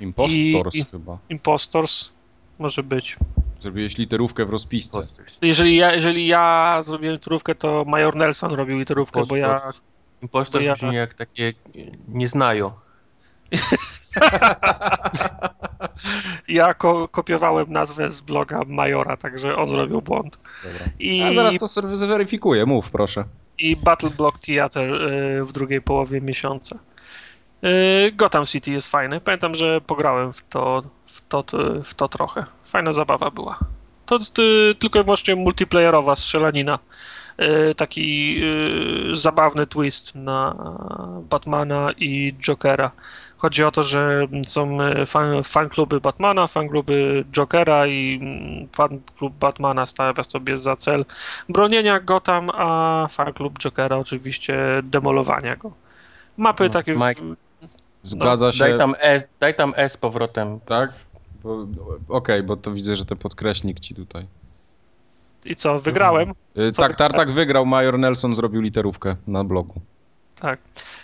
Impostors 0.00 0.74
i, 0.74 0.84
chyba. 0.84 1.18
Impostors 1.28 2.10
może 2.58 2.82
być. 2.82 3.16
Zrobiłeś 3.60 3.98
literówkę 3.98 4.46
w 4.46 4.50
rozpisce. 4.50 5.00
Jeżeli 5.42 5.76
ja, 5.76 5.94
jeżeli 5.94 6.26
ja 6.26 6.78
zrobiłem 6.82 7.14
literówkę, 7.14 7.54
to 7.54 7.84
Major 7.84 8.16
Nelson 8.16 8.54
robił 8.54 8.78
literówkę, 8.78 9.22
bo 9.28 9.36
ja... 9.36 9.54
Posters. 9.54 9.80
Imposters 10.22 10.64
bo 10.64 10.68
ja- 10.68 10.74
brzmi 10.74 10.94
jak 10.94 11.14
takie 11.14 11.52
nie 12.08 12.28
znają. 12.28 12.70
Ja 16.48 16.74
ko 16.74 17.08
kopiowałem 17.08 17.72
nazwę 17.72 18.10
z 18.10 18.20
bloga 18.20 18.60
Majora, 18.66 19.16
także 19.16 19.56
on 19.56 19.70
zrobił 19.70 20.02
błąd. 20.02 20.38
Dobra. 20.64 20.86
I, 20.98 21.22
A 21.22 21.32
zaraz 21.32 21.56
to 21.56 21.66
zweryfikuję, 21.96 22.66
mów 22.66 22.90
proszę. 22.90 23.24
i 23.58 23.76
Battle 23.76 24.10
Block 24.10 24.38
Theater 24.38 24.94
y, 24.94 25.44
w 25.44 25.52
drugiej 25.52 25.82
połowie 25.82 26.20
miesiąca. 26.20 26.78
Y, 27.64 28.12
Gotham 28.12 28.46
City 28.46 28.70
jest 28.70 28.90
fajne. 28.90 29.20
Pamiętam, 29.20 29.54
że 29.54 29.80
pograłem 29.80 30.32
w 30.32 30.42
to, 30.42 30.82
w 31.06 31.20
to, 31.28 31.44
w 31.84 31.94
to 31.94 32.08
trochę. 32.08 32.44
Fajna 32.64 32.92
zabawa 32.92 33.30
była. 33.30 33.58
To 34.06 34.14
jest 34.14 34.38
y, 34.38 34.74
tylko 34.78 35.00
i 35.00 35.04
wyłącznie 35.04 35.36
multiplayerowa 35.36 36.16
strzelanina. 36.16 36.78
Y, 37.70 37.74
Taki 37.74 38.36
y, 39.12 39.16
zabawny 39.16 39.66
twist 39.66 40.14
na 40.14 40.54
Batmana 41.30 41.92
i 41.98 42.34
Jokera. 42.38 42.90
Chodzi 43.40 43.64
o 43.64 43.70
to, 43.70 43.82
że 43.82 44.26
są 44.46 44.82
y, 44.82 45.06
fan, 45.06 45.42
fankluby 45.42 46.00
Batmana, 46.00 46.46
fankluby 46.46 47.24
Jokera 47.32 47.86
i 47.86 48.18
mm, 48.22 48.68
fanklub 48.72 49.34
Batmana 49.34 49.86
stawia 49.86 50.24
sobie 50.24 50.56
za 50.56 50.76
cel 50.76 51.04
bronienia 51.48 52.00
Gotham, 52.00 52.50
a 52.54 53.08
fanklub 53.10 53.58
Jokera 53.58 53.96
oczywiście 53.96 54.56
demolowania 54.82 55.56
go. 55.56 55.72
Mapy 56.36 56.64
No, 56.64 56.70
takie... 56.70 56.94
w- 56.94 56.98
Mike. 56.98 57.22
Zgadza 58.02 58.52
się. 58.52 58.58
Daj 58.58 58.78
tam, 58.78 58.94
e, 59.02 59.22
daj 59.40 59.54
tam 59.54 59.72
E 59.76 59.88
z 59.88 59.96
powrotem. 59.96 60.60
Tak? 60.60 60.92
Bo- 61.42 61.66
Okej, 62.08 62.42
bo 62.42 62.56
to 62.56 62.72
widzę, 62.72 62.96
że 62.96 63.04
ten 63.04 63.18
podkreśnik 63.18 63.80
ci 63.80 63.94
tutaj. 63.94 64.26
I 65.44 65.56
co, 65.56 65.78
wygrałem? 65.80 66.30
Y, 66.58 66.72
Co 66.72 66.82
tak, 66.82 66.90
wy- 66.90 66.96
Tartak 66.96 67.30
wygrał, 67.30 67.66
Major 67.66 67.98
Nelson 67.98 68.34
zrobił 68.34 68.60
literówkę 68.60 69.16
na 69.26 69.44
blogu. 69.44 69.80
Tak. 70.40 70.58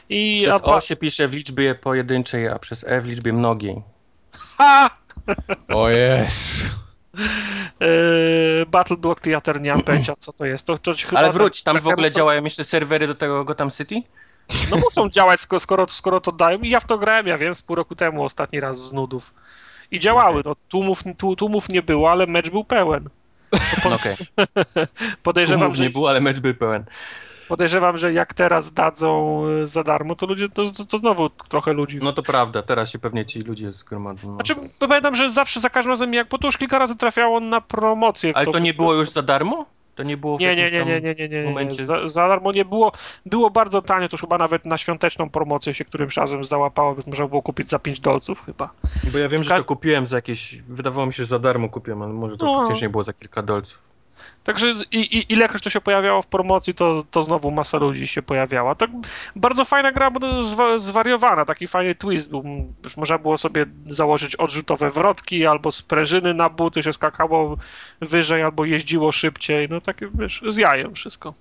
I 0.09 0.41
Przez 0.43 0.63
a, 0.63 0.65
O 0.65 0.81
się 0.81 0.97
pisze 0.97 1.29
w 1.29 1.35
liczbie 1.35 1.75
pojedynczej, 1.75 2.49
a 2.49 2.59
przez 2.59 2.85
E 2.85 3.01
w 3.01 3.07
liczbie 3.07 3.33
mnogiej. 3.33 3.83
ha! 4.57 4.91
O 5.69 5.89
jest. 5.89 6.71
Yy, 7.81 8.67
Battle 8.67 8.97
Block 8.97 9.21
Theater 9.21 9.61
nie 9.61 9.73
mam 9.73 9.83
pojęcia 9.83 10.15
co 10.19 10.33
to 10.33 10.45
jest. 10.45 10.67
To, 10.67 10.79
to 10.79 10.93
chyba 10.95 11.19
Ale 11.21 11.33
wróć, 11.33 11.63
tam 11.63 11.75
tak- 11.77 11.85
w 11.85 11.89
ogóle 11.89 12.11
to- 12.11 12.17
działają 12.17 12.45
jeszcze 12.45 12.65
serwery 12.65 13.07
do 13.07 13.15
tego 13.15 13.45
Gotham 13.45 13.71
City? 13.71 14.03
No 14.71 14.77
muszą 14.77 15.09
działać, 15.09 15.41
skoro, 15.41 15.87
skoro, 15.89 16.21
to 16.21 16.33
dają. 16.33 16.59
I 16.59 16.71
ja 16.71 16.81
w 16.81 16.85
to 16.87 16.99
grałem, 16.99 17.27
ja 17.27 17.39
wiem, 17.39 17.55
z 17.55 17.63
pół 17.63 17.77
roku 17.77 17.97
temu 17.97 18.25
ostatni 18.25 18.61
raz 18.61 18.79
z 18.89 18.93
nudów. 18.93 19.35
I 19.91 19.99
działały. 20.01 20.43
No, 20.45 20.57
tłumów, 20.69 21.05
tłu- 21.05 21.37
tłumów 21.37 21.69
nie 21.69 21.83
było, 21.83 22.11
ale 22.11 22.27
mecz 22.27 22.51
był 22.51 22.65
pełen. 22.65 23.09
No 23.85 23.95
Okej, 23.95 24.17
Podejrzewam, 25.23 25.61
Tłumów 25.61 25.77
że, 25.77 25.83
nie 25.83 25.91
było, 25.91 26.11
ale 26.11 26.21
mecz 26.21 26.41
był 26.41 26.55
pełen. 26.55 26.85
Podejrzewam, 27.49 27.97
że 27.97 28.13
jak 28.13 28.35
teraz 28.35 28.73
dadzą 28.73 29.43
y, 29.65 29.67
za 29.67 29.83
darmo, 29.85 30.15
to 30.17 30.27
ludzie, 30.27 30.49
to, 30.49 30.63
to, 30.89 30.99
znowu 30.99 31.31
trochę 31.31 31.73
ludzi. 31.73 31.99
No 32.03 32.13
to 32.13 32.23
prawda, 32.23 32.63
teraz 32.63 32.91
się 32.91 32.99
pewnie 32.99 33.27
ci 33.27 33.41
ludzie 33.43 33.73
zgromadzą. 33.73 34.29
No. 34.29 34.35
Znaczy, 34.35 34.55
pamiętam, 34.79 35.15
że 35.15 35.31
zawsze 35.31 35.61
za 35.61 35.71
każdym 35.71 35.91
razem, 35.93 36.15
jak, 36.15 36.29
bo 36.29 36.39
to 36.39 36.49
już 36.49 36.59
kilka 36.59 36.79
razy 36.79 36.97
trafiało 36.97 37.41
na 37.41 37.61
promocję. 37.61 38.33
Ale 38.35 38.47
to 38.47 38.59
nie 38.59 38.75
było 38.75 38.95
już 38.95 39.11
za 39.11 39.23
darmo? 39.23 39.67
To 39.95 40.03
nie 40.03 40.17
było 40.17 40.37
w 40.37 40.41
Nie, 40.41 40.57
nie, 40.57 40.71
nie, 40.71 40.85
nie, 40.85 41.01
nie, 41.01 41.15
nie, 41.15 41.29
nie, 41.29 41.43
momencie- 41.45 41.87
Za, 41.87 42.09
za 42.09 42.29
darmo 42.29 42.53
nie 42.53 42.65
było. 42.65 42.93
Było 43.27 43.51
bardzo 43.51 43.83
tanio, 43.83 44.09
to 44.09 44.15
już 44.15 44.21
chyba 44.21 44.39
nawet 44.39 44.65
na 44.65 44.79
świąteczną 44.79 45.31
promocję 45.31 45.75
się 45.75 45.85
którymś 45.85 46.17
razem 46.17 46.45
załapało, 46.45 46.95
więc 46.95 47.07
można 47.07 47.27
było 47.29 47.43
kupić 47.43 47.69
za 47.69 47.79
5 47.79 48.01
dolców 48.01 48.43
chyba. 48.47 48.71
Bo 49.13 49.19
ja 49.19 49.29
wiem, 49.29 49.45
że 49.45 49.51
to 49.51 49.65
kupiłem 49.65 50.07
za 50.07 50.17
jakieś... 50.17 50.57
Wydawało 50.69 51.07
mi 51.07 51.13
się, 51.13 51.23
że 51.23 51.27
za 51.27 51.39
darmo 51.39 51.69
kupiłem, 51.69 52.03
ale 52.03 52.13
może 52.13 52.37
to 52.37 52.47
No. 52.47 52.59
faktycznie 52.61 52.89
było 52.89 53.05
za 53.05 53.13
kilka 53.13 53.43
dolców. 53.43 53.79
Także 54.45 54.75
i, 54.93 54.99
i, 54.99 55.33
ilekroć 55.33 55.63
to 55.63 55.71
się 55.71 55.81
pojawiało 55.81 56.23
w 56.23 56.27
promocji, 56.27 56.75
to, 56.75 57.03
to 57.11 57.25
znowu 57.25 57.51
masa 57.51 57.79
ludzi 57.79 58.07
się 58.07 58.23
pojawiała. 58.23 58.75
Tak 58.75 58.91
bardzo 59.37 59.65
fajna 59.65 59.93
gra, 59.93 60.11
bo 60.11 60.43
zwa, 60.43 60.79
zwariowana, 60.79 61.45
taki 61.45 61.67
fajny 61.67 61.95
twist 61.95 62.31
był. 62.31 62.45
Można 62.97 63.19
było 63.19 63.39
sobie 63.39 63.67
założyć 63.87 64.37
odrzutowe 64.37 64.91
wrotki, 64.91 65.47
albo 65.47 65.73
sprężyny 65.73 66.35
na 66.35 66.51
buty, 66.51 66.83
się 66.83 66.93
skakało 66.93 67.57
wyżej, 68.01 68.43
albo 68.43 68.65
jeździło 68.65 69.13
szybciej. 69.13 69.69
No 69.71 69.81
takie, 69.81 70.09
wiesz, 70.15 70.43
z 70.49 70.57
jajem 70.57 70.95
wszystko. 70.95 71.35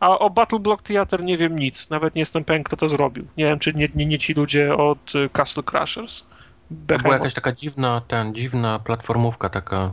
A 0.00 0.18
o 0.18 0.30
Battle 0.30 0.58
Block 0.58 0.82
Theater 0.82 1.24
nie 1.24 1.36
wiem 1.36 1.58
nic. 1.58 1.90
Nawet 1.90 2.14
nie 2.14 2.20
jestem 2.20 2.44
pewien, 2.44 2.64
kto 2.64 2.76
to 2.76 2.88
zrobił. 2.88 3.26
Nie 3.36 3.44
wiem, 3.44 3.58
czy 3.58 3.74
nie, 3.74 3.88
nie, 3.94 4.06
nie 4.06 4.18
ci 4.18 4.34
ludzie 4.34 4.76
od 4.76 5.12
Castle 5.32 5.62
Crashers. 5.62 6.20
To 6.20 6.26
była 6.70 6.98
Behemoth. 6.98 7.12
jakaś 7.12 7.34
taka 7.34 7.52
dziwna, 7.52 8.02
ten, 8.08 8.34
dziwna 8.34 8.78
platformówka 8.78 9.48
taka... 9.48 9.92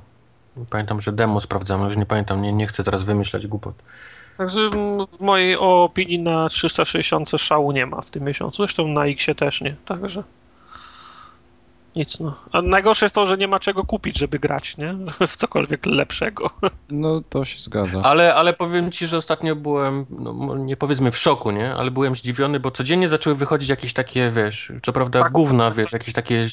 Pamiętam, 0.70 1.02
że 1.02 1.12
demo 1.12 1.41
sprawdzamy, 1.41 1.86
już 1.86 1.97
nie 1.97 2.06
pamiętam, 2.06 2.41
nie, 2.41 2.54
nie 2.54 2.68
chcę 2.68 2.84
teraz 2.84 3.04
wymyślać 3.04 3.47
głupot. 3.47 3.76
Także 4.38 4.70
w 5.12 5.20
mojej 5.20 5.58
opinii 5.58 6.20
na 6.20 6.49
360 6.49 7.30
szału 7.38 7.72
nie 7.72 7.86
ma 7.86 8.02
w 8.02 8.10
tym 8.10 8.24
miesiącu. 8.24 8.58
Zresztą 8.64 8.88
na 8.88 9.06
X 9.06 9.26
też 9.38 9.62
nie, 9.62 9.76
także 9.86 10.24
nic 11.95 12.20
no. 12.20 12.36
A 12.52 12.62
najgorsze 12.62 13.06
jest 13.06 13.16
to, 13.16 13.26
że 13.26 13.38
nie 13.38 13.47
ma 13.47 13.60
czego 13.60 13.84
kupić, 13.84 14.20
żeby 14.20 14.39
grać, 14.39 14.78
nie? 14.78 14.95
W 15.28 15.36
cokolwiek 15.36 15.86
lepszego. 15.86 16.49
No 16.89 17.22
to 17.30 17.45
się 17.45 17.60
zgadza. 17.60 17.97
Ale, 18.04 18.36
ale 18.36 18.54
powiem 18.54 18.91
ci, 18.91 19.08
że 19.08 19.18
ostatnio 19.18 19.56
byłem, 19.56 20.06
no 20.10 20.58
nie 20.58 20.78
powiedzmy 20.78 21.12
w 21.12 21.18
szoku, 21.18 21.52
nie? 21.52 21.74
Ale 21.74 21.91
byłem 21.91 22.16
zdziwiony, 22.16 22.60
bo 22.60 22.72
codziennie 22.72 23.10
zaczęły 23.10 23.36
wychodzić 23.36 23.70
jakieś 23.70 23.93
takie, 23.93 24.32
wiesz, 24.36 24.72
co 24.84 24.93
prawda 24.93 25.22
Tak. 25.22 25.32
gówna, 25.32 25.72
wiesz, 25.72 25.91
jakieś 25.91 26.14
takie 26.14 26.47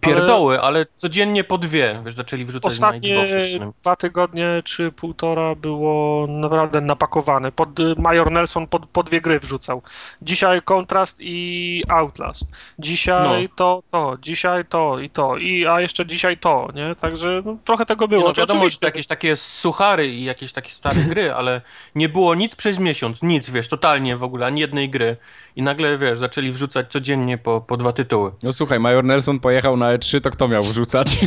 pierdoły, 0.00 0.60
ale 0.60 0.86
codziennie 0.96 1.44
po 1.44 1.58
dwie, 1.58 2.02
wiesz, 2.04 2.14
zaczęli 2.14 2.44
wrzucać 2.44 2.78
na 2.80 2.86
Ostatnie 2.88 3.10
Xboxie 3.10 3.42
przynajmniej. 3.44 3.72
dwa 3.82 3.96
tygodnie 3.96 4.62
czy 4.64 4.92
półtora 4.92 5.54
było 5.54 6.26
naprawdę 6.26 6.80
napakowane. 6.80 7.52
Pod, 7.52 7.68
Major 7.98 8.30
Nelson 8.30 8.66
po, 8.66 8.80
po 8.80 9.02
dwie 9.02 9.20
gry 9.20 9.40
wrzucał. 9.40 9.82
Dzisiaj 10.22 10.62
Contrast 10.62 11.16
i 11.20 11.82
Outlast. 11.88 12.44
Dzisiaj 12.78 13.42
No. 13.42 13.48
to, 13.56 13.82
to, 13.90 14.16
dzisiaj 14.22 14.64
to 14.64 14.98
i 14.98 15.10
to. 15.10 15.36
I, 15.36 15.66
a 15.66 15.80
jeszcze 15.80 16.06
dzisiaj 16.06 16.38
to, 16.38 16.68
nie? 16.74 16.94
Także 16.94 17.42
no, 17.44 17.56
trochę 17.64 17.86
tego 17.86 18.08
było. 18.08 18.22
Nie, 18.22 18.28
no 18.28 18.34
To 18.34 18.40
wiadomo, 18.42 18.58
że 18.58 18.62
to 18.62 18.66
oczywiście- 18.66 18.86
jakieś 18.86 19.06
takie 19.06 19.36
suchary 19.36 20.06
i 20.06 20.24
jakieś 20.24 20.52
takie 20.52 20.70
stare 20.70 21.00
gry, 21.12 21.32
ale 21.34 21.60
nie 21.94 22.08
było 22.08 22.34
nic 22.34 22.56
przez 22.56 22.78
miesiąc, 22.78 23.22
nic, 23.22 23.50
wiesz, 23.50 23.68
totalnie 23.68 24.16
w 24.16 24.22
ogóle, 24.22 24.46
ani 24.46 24.60
jednej 24.60 24.90
gry. 24.90 25.16
I 25.56 25.62
nagle, 25.62 25.98
wiesz, 25.98 26.18
zaczęli 26.18 26.50
wrzucać 26.52 26.92
codziennie 26.92 27.38
po, 27.38 27.60
po 27.60 27.76
dwa 27.76 27.92
tytuły. 27.92 28.32
No 28.42 28.52
słuchaj, 28.52 28.80
Major 28.80 29.04
Nelson 29.04 29.40
pojechał 29.40 29.71
na 29.76 29.96
E3, 29.96 30.20
to 30.20 30.30
kto 30.30 30.48
miał 30.48 30.62
wrzucać? 30.62 31.18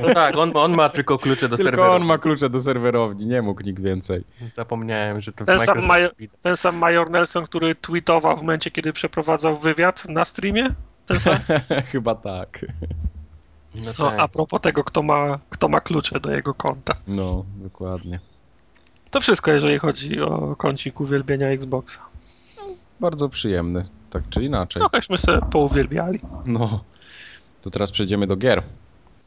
No 0.00 0.14
tak, 0.14 0.38
on, 0.38 0.52
on 0.54 0.74
ma 0.74 0.88
tylko 0.88 1.18
klucze 1.18 1.48
do 1.48 1.56
Tylko 1.56 1.94
on 1.94 2.04
ma 2.04 2.18
klucze 2.18 2.50
do 2.50 2.60
serwerowni, 2.60 3.26
nie 3.26 3.42
mógł 3.42 3.62
nikt 3.62 3.82
więcej. 3.82 4.24
Zapomniałem, 4.50 5.20
że 5.20 5.32
to 5.32 5.44
Ten 5.44 5.58
sam 5.58 5.78
Major-. 5.86 6.12
Ten 6.42 6.56
sam 6.56 6.76
Major 6.76 7.10
Nelson, 7.10 7.44
który 7.44 7.74
tweetował 7.74 8.36
w 8.36 8.40
momencie, 8.40 8.70
kiedy 8.70 8.92
przeprowadzał 8.92 9.58
wywiad 9.58 10.08
na 10.08 10.24
streamie? 10.24 10.74
Ten 11.06 11.20
sam? 11.20 11.36
Chyba 11.92 12.14
tak. 12.14 12.66
No 13.74 13.92
No, 13.98 14.10
tak. 14.10 14.20
a 14.20 14.28
propos 14.28 14.60
tego, 14.60 14.84
kto 14.84 15.02
ma, 15.02 15.38
kto 15.50 15.68
ma 15.68 15.80
klucze 15.80 16.20
do 16.20 16.30
jego 16.30 16.54
konta. 16.54 16.94
No, 17.06 17.44
dokładnie. 17.56 18.20
To 19.10 19.20
wszystko, 19.20 19.50
jeżeli 19.52 19.78
chodzi 19.78 20.20
o 20.20 20.56
kącik 20.56 21.00
uwielbienia 21.00 21.48
Xboxa. 21.48 22.00
Bardzo 23.00 23.28
przyjemny, 23.28 23.88
tak 24.10 24.22
czy 24.30 24.42
inaczej. 24.44 24.80
Trochęśmy 24.80 25.18
sobie 25.18 25.40
pouwielbiali. 25.50 26.20
No, 26.46 26.84
to 27.62 27.70
teraz 27.70 27.92
przejdziemy 27.92 28.26
do 28.26 28.36
gier. 28.36 28.62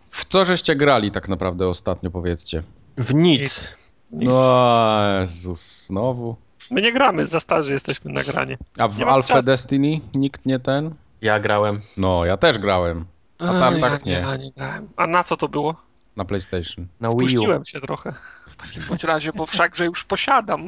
W 0.10 0.26
co 0.26 0.46
żeście 0.46 0.76
grali 0.76 1.12
tak 1.12 1.30
naprawdę 1.30 1.68
ostatnio, 1.68 2.12
powiedzcie? 2.12 2.64
W 2.98 3.14
nic. 3.14 3.78
No, 4.12 5.20
Jezus, 5.20 5.86
znowu. 5.88 6.36
My 6.72 6.82
nie 6.82 6.94
gramy, 6.94 7.26
za 7.26 7.40
starzy 7.40 7.74
jesteśmy 7.74 8.12
na 8.12 8.24
granie. 8.24 8.58
A 8.78 8.88
w 8.88 9.02
Alpha 9.02 9.34
czasu. 9.34 9.48
Destiny 9.48 10.00
nikt 10.14 10.46
nie 10.46 10.60
ten? 10.60 10.94
Ja 11.22 11.40
grałem. 11.40 11.82
No, 11.98 12.26
ja 12.26 12.38
też 12.38 12.58
grałem. 12.58 13.06
A 13.40 13.46
tam 13.60 13.76
ja, 13.76 13.90
tak 13.90 14.06
nie. 14.06 14.12
Ja 14.14 14.38
nie 14.38 14.52
grałem. 14.52 14.88
A 14.98 15.08
na 15.08 15.24
co 15.24 15.38
to 15.38 15.48
było? 15.48 15.76
Na 16.16 16.26
PlayStation. 16.26 16.88
Na 17.02 17.10
Wii 17.10 17.16
U. 17.16 17.20
Spuściłem 17.20 17.66
się 17.66 17.82
trochę. 17.82 18.14
W 18.48 18.56
takim 18.56 18.84
bądź 18.90 19.04
razie, 19.04 19.32
bo 19.36 19.46
wszakże 19.46 19.86
już 19.86 20.06
posiadam. 20.06 20.68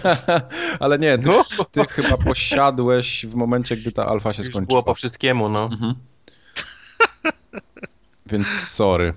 Ale 0.80 0.98
nie, 0.98 1.18
ty, 1.18 1.30
ty 1.70 1.86
chyba 1.88 2.16
posiadłeś 2.16 3.26
w 3.26 3.34
momencie, 3.34 3.76
gdy 3.76 3.92
ta 3.92 4.06
alfa 4.06 4.32
się 4.32 4.42
Już 4.42 4.46
skończyła. 4.52 4.66
było 4.68 4.82
po 4.82 4.94
wszystkiemu, 4.94 5.48
no. 5.48 5.64
Mhm. 5.64 5.94
Więc 8.26 8.48
sorry. 8.48 9.14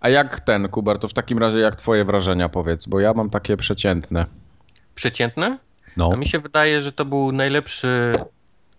A 0.00 0.08
jak 0.08 0.40
ten, 0.40 0.68
Kubar, 0.68 0.98
to 0.98 1.08
w 1.08 1.14
takim 1.14 1.38
razie 1.38 1.58
jak 1.58 1.76
twoje 1.76 2.04
wrażenia 2.04 2.48
powiedz, 2.48 2.86
bo 2.86 3.00
ja 3.00 3.12
mam 3.12 3.30
takie 3.30 3.56
przeciętne. 3.56 4.26
Przeciętne? 4.94 5.58
No. 5.96 6.10
A 6.12 6.16
mi 6.16 6.26
się 6.26 6.38
wydaje, 6.38 6.82
że 6.82 6.92
to 6.92 7.04
był 7.04 7.32
najlepszy 7.32 8.14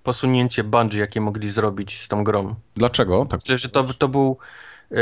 posunięcie 0.04 0.64
Bungie, 0.64 1.00
jakie 1.00 1.22
mogli 1.22 1.50
zrobić 1.50 2.02
z 2.02 2.08
tą 2.08 2.24
grą. 2.24 2.56
Dlaczego? 2.76 3.26
Tak. 3.26 3.40
Myślę, 3.40 3.58
że 3.58 3.70
to, 3.70 3.84
to 3.84 4.08
był 4.08 4.38
e, 4.92 4.96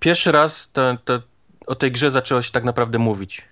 pierwszy 0.00 0.32
raz 0.32 0.72
to, 0.72 0.96
to, 1.04 1.22
o 1.66 1.74
tej 1.74 1.92
grze 1.92 2.10
zaczęło 2.10 2.42
się 2.42 2.52
tak 2.52 2.64
naprawdę 2.64 2.98
mówić. 2.98 3.44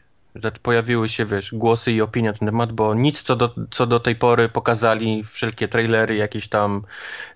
Pojawiły 0.63 1.09
się, 1.09 1.25
wiesz, 1.25 1.55
głosy 1.55 1.93
i 1.93 2.01
opinie 2.01 2.29
na 2.29 2.39
ten 2.39 2.49
temat, 2.49 2.73
bo 2.73 2.95
nic, 2.95 3.23
co 3.23 3.37
do, 3.37 3.55
co 3.71 3.87
do 3.87 4.01
tej 4.01 4.17
pory 4.17 4.49
pokazali, 4.49 5.25
wszelkie 5.25 5.69
trailery, 5.69 6.17
jakieś 6.17 6.49
tam 6.49 6.83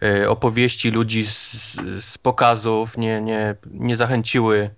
y, 0.03 0.30
opowieści 0.30 0.90
ludzi 0.90 1.26
z, 1.26 1.76
z 2.01 2.18
pokazów 2.18 2.97
nie, 2.97 3.20
nie, 3.20 3.55
nie 3.70 3.97
zachęciły 3.97 4.70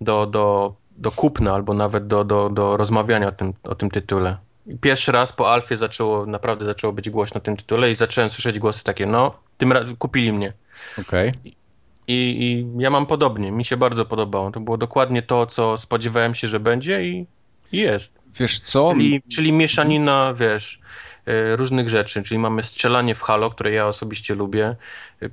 do, 0.00 0.26
do, 0.26 0.74
do 0.96 1.10
kupna 1.10 1.54
albo 1.54 1.74
nawet 1.74 2.06
do, 2.06 2.24
do, 2.24 2.50
do 2.50 2.76
rozmawiania 2.76 3.28
o 3.28 3.32
tym, 3.32 3.52
o 3.62 3.74
tym 3.74 3.90
tytule. 3.90 4.36
Pierwszy 4.80 5.12
raz 5.12 5.32
po 5.32 5.52
Alfie 5.52 5.76
zaczęło, 5.76 6.26
naprawdę 6.26 6.64
zaczęło 6.64 6.92
być 6.92 7.10
głośno 7.10 7.38
o 7.38 7.40
tym 7.40 7.56
tytule 7.56 7.90
i 7.90 7.94
zacząłem 7.94 8.30
słyszeć 8.30 8.58
głosy 8.58 8.84
takie, 8.84 9.06
no, 9.06 9.34
tym 9.58 9.72
razem 9.72 9.96
kupili 9.96 10.32
mnie. 10.32 10.52
Okej. 10.98 11.28
Okay. 11.28 11.52
I, 12.08 12.42
I 12.42 12.66
ja 12.82 12.90
mam 12.90 13.06
podobnie, 13.06 13.52
mi 13.52 13.64
się 13.64 13.76
bardzo 13.76 14.04
podobało. 14.04 14.50
To 14.50 14.60
było 14.60 14.76
dokładnie 14.76 15.22
to, 15.22 15.46
co 15.46 15.78
spodziewałem 15.78 16.34
się, 16.34 16.48
że 16.48 16.60
będzie 16.60 17.04
i 17.04 17.26
jest. 17.72 18.12
Wiesz 18.34 18.60
co? 18.60 18.92
Czyli, 18.92 19.22
czyli 19.32 19.52
mieszanina, 19.52 20.34
wiesz, 20.34 20.80
e, 21.26 21.56
różnych 21.56 21.88
rzeczy. 21.88 22.22
Czyli 22.22 22.38
mamy 22.38 22.62
strzelanie 22.62 23.14
w 23.14 23.22
Halo, 23.22 23.50
które 23.50 23.70
ja 23.70 23.86
osobiście 23.86 24.34
lubię, 24.34 24.76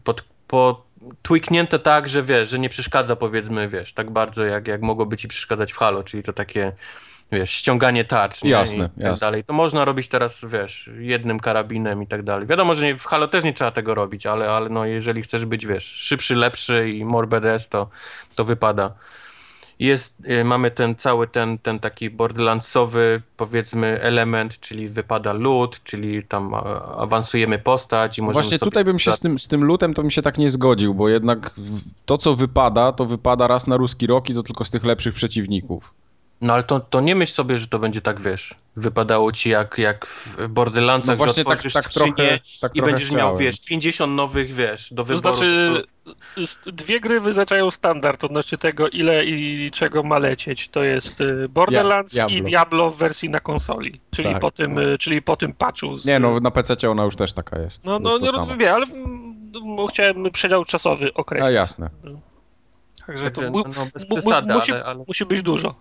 pod, 0.04 0.24
po, 0.48 0.86
tweaknięte 1.22 1.80
tak, 1.80 2.10
że 2.10 2.24
wiesz, 2.24 2.50
że 2.50 2.60
nie 2.60 2.70
przeszkadza 2.70 3.16
powiedzmy, 3.16 3.70
wiesz, 3.70 3.94
tak 3.94 4.12
bardzo 4.12 4.46
jak, 4.46 4.68
jak 4.68 4.82
mogłoby 4.82 5.18
ci 5.18 5.28
przeszkadzać 5.28 5.74
w 5.74 5.78
Halo, 5.78 6.04
czyli 6.04 6.24
to 6.24 6.34
takie 6.34 6.72
wiesz, 7.32 7.52
ściąganie 7.52 8.06
tarcz, 8.06 8.44
nie? 8.44 8.50
Jasne, 8.50 8.90
I 8.98 9.02
tak 9.02 9.20
dalej. 9.20 9.44
To 9.44 9.54
można 9.54 9.86
robić 9.86 10.08
teraz, 10.08 10.40
wiesz, 10.48 10.90
jednym 11.00 11.40
karabinem 11.40 12.04
i 12.04 12.08
tak 12.08 12.24
dalej. 12.24 12.48
Wiadomo, 12.48 12.76
że 12.76 12.86
nie, 12.86 12.98
w 12.98 13.06
Halo 13.06 13.28
też 13.28 13.44
nie 13.44 13.54
trzeba 13.54 13.72
tego 13.72 13.96
robić, 13.96 14.26
ale, 14.26 14.52
ale 14.52 14.70
no, 14.70 14.86
jeżeli 14.86 15.22
chcesz 15.22 15.46
być, 15.46 15.66
wiesz, 15.66 15.86
szybszy, 15.86 16.36
lepszy 16.36 16.90
i 16.90 17.06
more 17.06 17.28
badass, 17.28 17.70
to, 17.70 17.90
to 18.36 18.46
wypada. 18.46 18.94
Jest, 19.80 20.16
y, 20.30 20.44
mamy 20.44 20.72
ten 20.72 20.96
cały 20.96 21.28
ten, 21.28 21.58
ten 21.58 21.80
taki 21.80 22.10
borderlandsowy, 22.10 23.22
powiedzmy, 23.38 24.02
element, 24.02 24.60
czyli 24.60 24.90
wypada 24.90 25.34
loot, 25.34 25.84
czyli 25.84 26.24
tam 26.24 26.54
awansujemy 26.98 27.60
postać 27.60 28.18
i 28.18 28.22
możemy 28.22 28.44
Właśnie 28.44 28.60
tutaj 28.60 28.84
bym 28.84 29.00
się 29.00 29.14
z 29.14 29.20
tym, 29.20 29.40
z 29.40 29.48
tym 29.48 29.64
lootem 29.64 29.94
to 29.94 30.02
bym 30.02 30.12
się 30.12 30.22
tak 30.22 30.38
nie 30.38 30.50
zgodził, 30.50 30.94
bo 30.94 31.10
jednak 31.10 31.56
to, 32.06 32.18
co 32.18 32.36
wypada, 32.36 32.92
to 32.92 33.06
wypada 33.06 33.48
raz 33.48 33.68
na 33.68 33.78
ruski 33.78 34.08
rok 34.08 34.30
i 34.30 34.34
to 34.34 34.44
tylko 34.44 34.66
z 34.66 34.72
tych 34.72 34.84
lepszych 34.84 35.14
przeciwników. 35.14 35.94
No 36.42 36.54
ale 36.54 36.64
to, 36.64 36.80
to 36.80 37.02
nie 37.02 37.16
myśl 37.16 37.34
sobie, 37.34 37.58
że 37.58 37.68
to 37.68 37.80
będzie 37.80 38.02
tak, 38.02 38.22
wiesz, 38.22 38.56
wypadało 38.76 39.32
ci 39.32 39.50
jak, 39.50 39.78
jak 39.78 40.06
w 40.06 40.48
Borderlandsach, 40.48 41.20
no 41.20 41.26
że 41.26 41.34
tak- 41.34 41.48
otworzysz 41.48 41.74
tak, 41.74 41.84
tak 41.84 41.94
trochę, 41.94 42.40
tak 42.62 42.76
i 42.76 42.82
będziesz 42.82 43.08
chciałem. 43.08 43.26
miał, 43.26 43.38
wiesz, 43.38 43.62
50 43.66 44.14
nowych, 44.14 44.54
wiesz, 44.54 44.94
do 44.94 45.04
wyboru. 45.04 45.22
To 45.22 45.36
znaczy, 45.36 45.84
dwie 46.66 47.00
gry 47.00 47.22
wyznaczają 47.22 47.72
standard 47.72 48.24
odnośnie 48.24 48.58
tego, 48.58 48.90
ile 48.90 49.26
i 49.26 49.72
czego 49.72 50.04
ma 50.04 50.20
lecieć. 50.20 50.70
To 50.70 50.84
jest 50.84 51.22
y, 51.22 51.50
Borderlands 51.50 52.14
ja, 52.14 52.26
Diablo. 52.26 52.38
i 52.38 52.50
Diablo 52.50 52.92
w 52.92 52.98
wersji 52.98 53.30
na 53.30 53.40
konsoli, 53.40 54.02
czyli, 54.12 54.30
tak. 54.30 54.42
po, 54.42 54.52
tym, 54.52 54.80
y, 54.80 54.98
czyli 54.98 55.22
po 55.22 55.36
tym 55.36 55.54
patchu. 55.54 55.98
Z... 55.98 56.06
Nie, 56.06 56.20
no 56.20 56.40
na 56.40 56.52
PC 56.52 56.90
ona 56.90 57.04
już 57.04 57.16
też 57.16 57.34
taka 57.34 57.60
jest. 57.60 57.86
No, 57.86 58.00
no, 58.00 58.10
no 58.36 58.46
nie 58.46 58.58
wiem, 58.58 58.76
ale 58.76 58.86
chciałem 59.90 60.32
przedział 60.32 60.66
czasowy 60.66 61.14
określić. 61.14 61.48
A 61.48 61.52
jasne. 61.52 61.90
Także 63.08 63.32
to 63.32 63.42
mu, 63.42 63.58
no, 63.58 63.64
przesady, 64.10 64.54
musi, 64.54 64.72
ale, 64.72 64.84
ale... 64.84 65.04
musi 65.08 65.26
być 65.26 65.42
dużo. 65.42 65.76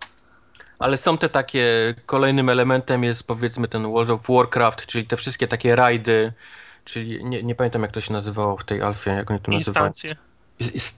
Ale 0.79 0.97
są 0.97 1.18
te 1.18 1.29
takie, 1.29 1.95
kolejnym 2.07 2.49
elementem 2.49 3.05
jest 3.05 3.27
powiedzmy 3.27 3.68
ten 3.68 3.83
World 3.83 4.11
of 4.11 4.20
Warcraft, 4.29 4.87
czyli 4.87 5.07
te 5.07 5.16
wszystkie 5.16 5.49
takie 5.49 5.77
rajdy, 5.77 6.33
czyli 6.85 7.24
nie, 7.24 7.43
nie 7.43 7.55
pamiętam 7.55 7.82
jak 7.82 7.93
to 7.93 8.01
się 8.01 8.12
nazywało 8.12 8.57
w 8.57 8.64
tej 8.64 8.82
alfie, 8.82 9.11
jak 9.11 9.30
oni 9.30 9.41
to 9.41 9.53
nazywali. 9.53 9.93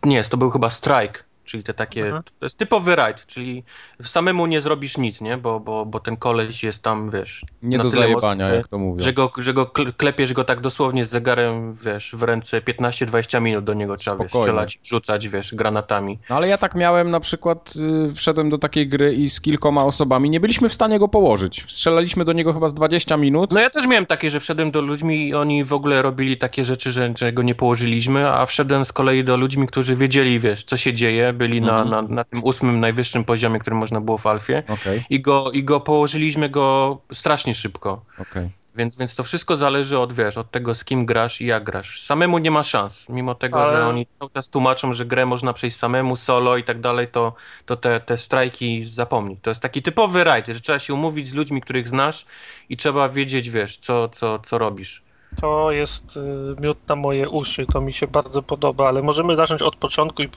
Nie, 0.04 0.24
to 0.24 0.36
był 0.36 0.50
chyba 0.50 0.70
Strike. 0.70 1.24
Czyli 1.46 1.62
te 1.62 1.74
takie, 1.74 2.08
Aha. 2.08 2.22
to 2.38 2.46
jest 2.46 2.58
typowy 2.58 2.96
rajd, 2.96 3.26
czyli 3.26 3.64
samemu 4.02 4.46
nie 4.46 4.60
zrobisz 4.60 4.98
nic, 4.98 5.20
nie? 5.20 5.36
Bo, 5.36 5.60
bo, 5.60 5.86
bo 5.86 6.00
ten 6.00 6.16
koleś 6.16 6.62
jest 6.62 6.82
tam, 6.82 7.10
wiesz... 7.10 7.44
Nie 7.62 7.78
do 7.78 7.88
zajebania, 7.88 8.44
mocny, 8.44 8.56
jak 8.56 8.68
to 8.68 8.78
mówią. 8.78 9.00
Że 9.00 9.12
go, 9.12 9.32
że 9.38 9.54
go 9.54 9.66
klepiesz 9.96 10.32
go 10.32 10.44
tak 10.44 10.60
dosłownie 10.60 11.04
z 11.04 11.10
zegarem, 11.10 11.74
wiesz, 11.74 12.14
w 12.16 12.22
ręce 12.22 12.60
15-20 12.60 13.42
minut 13.42 13.64
do 13.64 13.74
niego 13.74 13.96
trzeba, 13.96 14.16
wiesz, 14.16 14.32
strzelać, 14.32 14.78
rzucać, 14.84 15.28
wiesz, 15.28 15.54
granatami. 15.54 16.18
No 16.30 16.36
ale 16.36 16.48
ja 16.48 16.58
tak 16.58 16.74
miałem 16.74 17.10
na 17.10 17.20
przykład, 17.20 17.74
y, 18.10 18.14
wszedłem 18.14 18.50
do 18.50 18.58
takiej 18.58 18.88
gry 18.88 19.14
i 19.14 19.30
z 19.30 19.40
kilkoma 19.40 19.84
osobami 19.84 20.30
nie 20.30 20.40
byliśmy 20.40 20.68
w 20.68 20.74
stanie 20.74 20.98
go 20.98 21.08
położyć. 21.08 21.64
Strzelaliśmy 21.68 22.24
do 22.24 22.32
niego 22.32 22.52
chyba 22.52 22.68
z 22.68 22.74
20 22.74 23.16
minut. 23.16 23.52
No 23.52 23.60
ja 23.60 23.70
też 23.70 23.86
miałem 23.86 24.06
takie, 24.06 24.30
że 24.30 24.40
wszedłem 24.40 24.70
do 24.70 24.80
ludźmi 24.80 25.28
i 25.28 25.34
oni 25.34 25.64
w 25.64 25.72
ogóle 25.72 26.02
robili 26.02 26.36
takie 26.36 26.64
rzeczy, 26.64 26.92
że, 26.92 27.12
że 27.18 27.32
go 27.32 27.42
nie 27.42 27.54
położyliśmy, 27.54 28.28
a 28.28 28.46
wszedłem 28.46 28.84
z 28.84 28.92
kolei 28.92 29.24
do 29.24 29.36
ludźmi, 29.36 29.66
którzy 29.66 29.96
wiedzieli, 29.96 30.40
wiesz, 30.40 30.64
co 30.64 30.76
się 30.76 30.92
dzieje, 30.92 31.32
byli 31.36 31.60
na, 31.60 31.82
mhm. 31.82 32.08
na, 32.08 32.14
na 32.14 32.24
tym 32.24 32.44
ósmym, 32.44 32.80
najwyższym 32.80 33.24
poziomie, 33.24 33.58
który 33.58 33.76
można 33.76 34.00
było 34.00 34.18
w 34.18 34.26
Alfie 34.26 34.62
okay. 34.68 35.04
i, 35.10 35.20
go, 35.20 35.50
i 35.50 35.64
go 35.64 35.80
położyliśmy 35.80 36.48
go 36.48 36.98
strasznie 37.12 37.54
szybko. 37.54 38.04
Okay. 38.18 38.50
Więc, 38.76 38.96
więc 38.96 39.14
to 39.14 39.24
wszystko 39.24 39.56
zależy 39.56 39.98
od, 39.98 40.12
wiesz, 40.12 40.36
od 40.36 40.50
tego, 40.50 40.74
z 40.74 40.84
kim 40.84 41.06
grasz 41.06 41.40
i 41.40 41.46
jak 41.46 41.64
grasz. 41.64 42.02
Samemu 42.02 42.38
nie 42.38 42.50
ma 42.50 42.62
szans, 42.62 43.08
mimo 43.08 43.34
tego, 43.34 43.62
Ale... 43.62 43.76
że 43.76 43.86
oni 43.86 44.06
cały 44.18 44.30
czas 44.30 44.50
tłumaczą, 44.50 44.92
że 44.92 45.06
grę 45.06 45.26
można 45.26 45.52
przejść 45.52 45.76
samemu, 45.76 46.16
solo 46.16 46.56
i 46.56 46.64
tak 46.64 46.80
dalej, 46.80 47.08
to, 47.08 47.34
to 47.66 47.76
te, 47.76 48.00
te 48.00 48.16
strajki 48.16 48.84
zapomnij. 48.84 49.36
To 49.36 49.50
jest 49.50 49.60
taki 49.60 49.82
typowy 49.82 50.24
rajd, 50.24 50.46
że 50.46 50.60
trzeba 50.60 50.78
się 50.78 50.94
umówić 50.94 51.28
z 51.28 51.34
ludźmi, 51.34 51.60
których 51.60 51.88
znasz 51.88 52.26
i 52.68 52.76
trzeba 52.76 53.08
wiedzieć, 53.08 53.50
wiesz, 53.50 53.78
co, 53.78 54.08
co, 54.08 54.38
co 54.38 54.58
robisz. 54.58 55.05
To 55.40 55.72
jest 55.72 56.16
y, 56.16 56.20
miód 56.60 56.78
na 56.88 56.96
moje 56.96 57.28
uszy, 57.28 57.66
to 57.72 57.80
mi 57.80 57.92
się 57.92 58.06
bardzo 58.06 58.42
podoba, 58.42 58.88
ale 58.88 59.02
możemy 59.02 59.36
zacząć 59.36 59.62
od 59.62 59.76
początku 59.76 60.22
i 60.22 60.28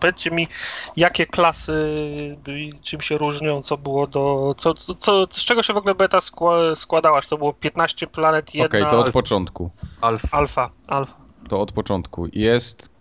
powiedzcie 0.00 0.30
mi, 0.30 0.48
jakie 0.96 1.26
klasy 1.26 1.72
czym 2.82 3.00
się 3.00 3.16
różnią, 3.16 3.62
co 3.62 3.78
było 3.78 4.06
do. 4.06 4.54
Co, 4.58 4.74
co, 4.74 5.26
z 5.30 5.44
czego 5.44 5.62
się 5.62 5.72
w 5.72 5.76
ogóle 5.76 5.94
beta 5.94 6.18
składała? 6.74 7.22
Czy 7.22 7.28
to 7.28 7.38
było 7.38 7.52
15 7.52 8.06
planet, 8.06 8.54
jedna. 8.54 8.66
Okej, 8.66 8.82
okay, 8.82 8.98
to 8.98 9.06
od 9.06 9.12
początku. 9.12 9.70
Alfa. 10.00 10.38
Alfa, 10.38 10.70
alfa. 10.88 11.14
To 11.48 11.60
od 11.60 11.72
początku. 11.72 12.26
Jest. 12.32 12.92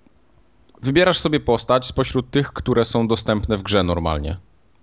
Wybierasz 0.82 1.20
sobie 1.20 1.40
postać 1.40 1.86
spośród 1.86 2.32
tych, 2.32 2.54
które 2.54 2.86
są 2.86 3.08
dostępne 3.08 3.58
w 3.58 3.64
grze 3.64 3.84
normalnie. 3.84 4.38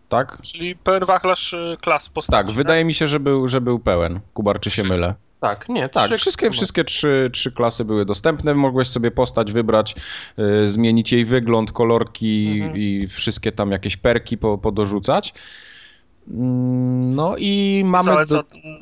Tak? 0.09 0.39
Czyli 0.43 0.77
pełen 0.77 1.05
wachlarz 1.05 1.53
y, 1.53 1.77
klas 1.81 2.09
postaci. 2.09 2.47
Tak, 2.47 2.57
wydaje 2.57 2.85
mi 2.85 2.95
się, 2.95 3.09
że 3.09 3.21
był, 3.21 3.49
że 3.49 3.61
był 3.61 3.79
pełen. 3.79 4.21
Kubar, 4.35 4.61
czy 4.61 4.71
się 4.71 4.85
mylę? 4.85 5.15
Tak, 5.41 5.69
nie, 5.69 5.89
tak. 5.89 6.11
Wszystkie, 6.11 6.51
wszystkie 6.51 6.85
trzy, 6.85 7.31
trzy 7.33 7.53
klasy 7.53 7.85
były 7.85 8.05
dostępne. 8.05 8.55
Mogłeś 8.55 8.89
sobie 8.89 9.11
postać 9.11 9.53
wybrać, 9.53 9.95
y, 10.39 10.71
zmienić 10.71 11.13
jej 11.13 11.25
wygląd, 11.25 11.73
kolorki 11.73 12.61
mhm. 12.61 12.77
i 12.77 13.09
wszystkie 13.09 13.53
tam 13.53 13.73
jakieś 13.73 13.97
perki 13.97 14.39
po, 14.39 14.59
podorzucać. 14.59 15.35
Mm, 16.31 17.15
no 17.15 17.37
i 17.37 17.83
mamy. 17.87 18.13
Ale 18.13 18.25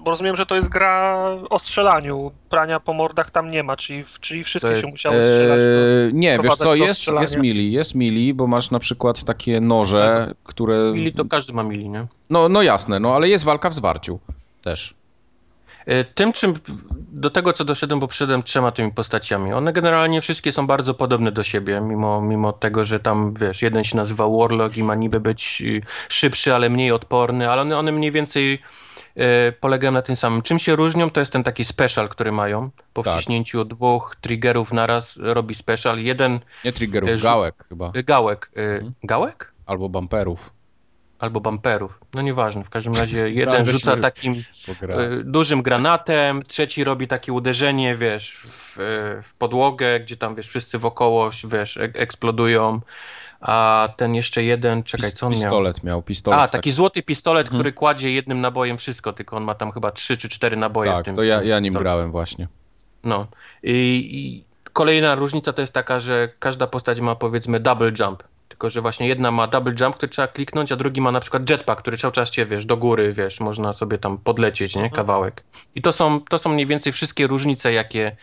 bo 0.04 0.10
rozumiem, 0.10 0.36
że 0.36 0.46
to 0.46 0.54
jest 0.54 0.68
gra 0.68 1.26
o 1.50 1.58
strzelaniu. 1.58 2.32
Prania 2.50 2.80
po 2.80 2.92
mordach 2.92 3.30
tam 3.30 3.50
nie 3.50 3.62
ma, 3.62 3.76
czyli, 3.76 4.04
czyli 4.20 4.44
wszystkie 4.44 4.80
się 4.80 4.86
musiały 4.86 5.24
strzelać. 5.24 5.60
Ee, 5.60 6.12
nie, 6.12 6.38
wiesz 6.38 6.54
co, 6.54 6.74
jest, 6.74 7.10
jest 7.20 7.36
mili, 7.36 7.72
jest 7.72 7.94
mili, 7.94 8.34
bo 8.34 8.46
masz 8.46 8.70
na 8.70 8.78
przykład 8.78 9.24
takie 9.24 9.60
noże, 9.60 10.26
tak. 10.28 10.36
które. 10.44 10.92
Mili 10.94 11.12
to 11.12 11.24
każdy 11.24 11.52
ma 11.52 11.62
mili, 11.62 11.88
nie? 11.88 12.06
No, 12.30 12.48
no 12.48 12.62
jasne, 12.62 13.00
no 13.00 13.14
ale 13.14 13.28
jest 13.28 13.44
walka 13.44 13.70
w 13.70 13.74
zwarciu 13.74 14.18
też. 14.62 14.94
E, 15.86 16.04
tym, 16.04 16.32
czym 16.32 16.54
do 17.12 17.30
tego, 17.30 17.52
co 17.52 17.64
doszedłem, 17.64 18.00
bo 18.00 18.08
przyszedłem 18.08 18.42
trzema 18.42 18.72
tymi 18.72 18.92
postaciami. 18.92 19.52
One 19.52 19.72
generalnie 19.72 20.20
wszystkie 20.20 20.52
są 20.52 20.66
bardzo 20.66 20.94
podobne 20.94 21.32
do 21.32 21.42
siebie, 21.42 21.80
mimo, 21.80 22.20
mimo 22.20 22.52
tego, 22.52 22.84
że 22.84 23.00
tam, 23.00 23.34
wiesz, 23.34 23.62
jeden 23.62 23.84
się 23.84 23.96
nazywa 23.96 24.28
Warlock 24.28 24.76
i 24.76 24.82
ma 24.82 24.94
niby 24.94 25.20
być 25.20 25.62
y, 25.62 25.80
szybszy, 26.08 26.54
ale 26.54 26.70
mniej 26.70 26.92
odporny, 26.92 27.50
ale 27.50 27.62
one, 27.62 27.78
one 27.78 27.92
mniej 27.92 28.12
więcej 28.12 28.62
e, 29.16 29.52
polegają 29.52 29.92
na 29.92 30.02
tym 30.02 30.16
samym. 30.16 30.42
Czym 30.42 30.58
się 30.58 30.76
różnią, 30.76 31.10
to 31.10 31.20
jest 31.20 31.32
ten 31.32 31.44
taki 31.44 31.64
special, 31.64 32.08
który 32.08 32.32
mają. 32.32 32.70
Po 32.92 33.02
tak. 33.02 33.14
wciśnięciu 33.14 33.64
dwóch 33.64 34.16
triggerów 34.20 34.72
naraz 34.72 35.16
robi 35.16 35.54
special. 35.54 35.98
Jeden... 35.98 36.40
Nie 36.64 36.72
triggerów, 36.72 37.10
e, 37.10 37.16
gałek 37.16 37.64
chyba. 37.68 37.92
Gałek. 38.06 38.50
Hmm? 38.54 38.92
Gałek? 39.02 39.52
Albo 39.66 39.88
bumperów 39.88 40.55
albo 41.18 41.40
bumperów. 41.40 42.00
No 42.14 42.22
nieważne, 42.22 42.64
w 42.64 42.70
każdym 42.70 42.94
razie 42.94 43.30
jeden 43.40 43.64
rzuca 43.64 43.96
takim 43.96 44.44
e, 44.88 45.22
dużym 45.24 45.62
granatem, 45.62 46.42
trzeci 46.42 46.84
robi 46.84 47.08
takie 47.08 47.32
uderzenie, 47.32 47.96
wiesz, 47.96 48.36
w, 48.46 48.76
w, 49.22 49.34
podłogę, 49.34 50.00
gdzie 50.00 50.16
tam, 50.16 50.34
wiesz, 50.34 50.48
wszyscy 50.48 50.78
wokoło, 50.78 51.30
wiesz, 51.44 51.76
eksplodują. 51.76 52.80
A 53.40 53.88
ten 53.96 54.14
jeszcze 54.14 54.42
jeden, 54.42 54.82
czekaj, 54.82 55.10
co 55.12 55.26
on 55.26 55.32
miał? 55.32 55.40
Pistolet 55.40 55.84
miał, 55.84 56.02
pistolet. 56.02 56.40
A, 56.40 56.48
taki 56.48 56.70
tak. 56.70 56.76
złoty 56.76 57.02
pistolet, 57.02 57.46
mhm. 57.46 57.58
który 57.58 57.72
kładzie 57.72 58.12
jednym 58.12 58.40
nabojem 58.40 58.78
wszystko, 58.78 59.12
tylko 59.12 59.36
on 59.36 59.44
ma 59.44 59.54
tam 59.54 59.72
chyba 59.72 59.90
trzy 59.90 60.16
czy 60.16 60.28
cztery 60.28 60.56
naboje 60.56 60.90
tak, 60.90 61.02
w 61.02 61.04
tym. 61.04 61.16
to 61.16 61.22
ja, 61.22 61.42
ja 61.42 61.60
nim 61.60 61.74
grałem 61.74 62.10
właśnie. 62.10 62.48
No. 63.04 63.26
I, 63.62 64.08
I 64.10 64.44
kolejna 64.72 65.14
różnica 65.14 65.52
to 65.52 65.60
jest 65.60 65.72
taka, 65.72 66.00
że 66.00 66.28
każda 66.38 66.66
postać 66.66 67.00
ma 67.00 67.14
powiedzmy 67.14 67.60
double 67.60 67.92
jump, 67.98 68.22
tylko 68.56 68.70
że 68.70 68.80
właśnie 68.80 69.08
jedna 69.08 69.30
ma 69.30 69.46
double 69.46 69.74
jump, 69.80 69.96
który 69.96 70.10
trzeba 70.10 70.28
kliknąć, 70.28 70.72
a 70.72 70.76
drugi 70.76 71.00
ma 71.00 71.12
na 71.12 71.20
przykład 71.20 71.50
jetpack, 71.50 71.80
który 71.80 71.98
cały 71.98 72.12
czas 72.12 72.30
cię, 72.30 72.46
wiesz, 72.46 72.66
do 72.66 72.76
góry, 72.76 73.12
wiesz, 73.12 73.40
można 73.40 73.72
sobie 73.72 73.98
tam 73.98 74.18
podlecieć, 74.18 74.74
nie, 74.74 74.82
mhm. 74.82 74.96
kawałek. 74.96 75.44
I 75.74 75.82
to 75.82 75.92
są, 75.92 76.20
to 76.20 76.38
są 76.38 76.50
mniej 76.50 76.66
więcej 76.66 76.92
wszystkie 76.92 77.26
różnice, 77.26 77.72
jakie, 77.72 78.16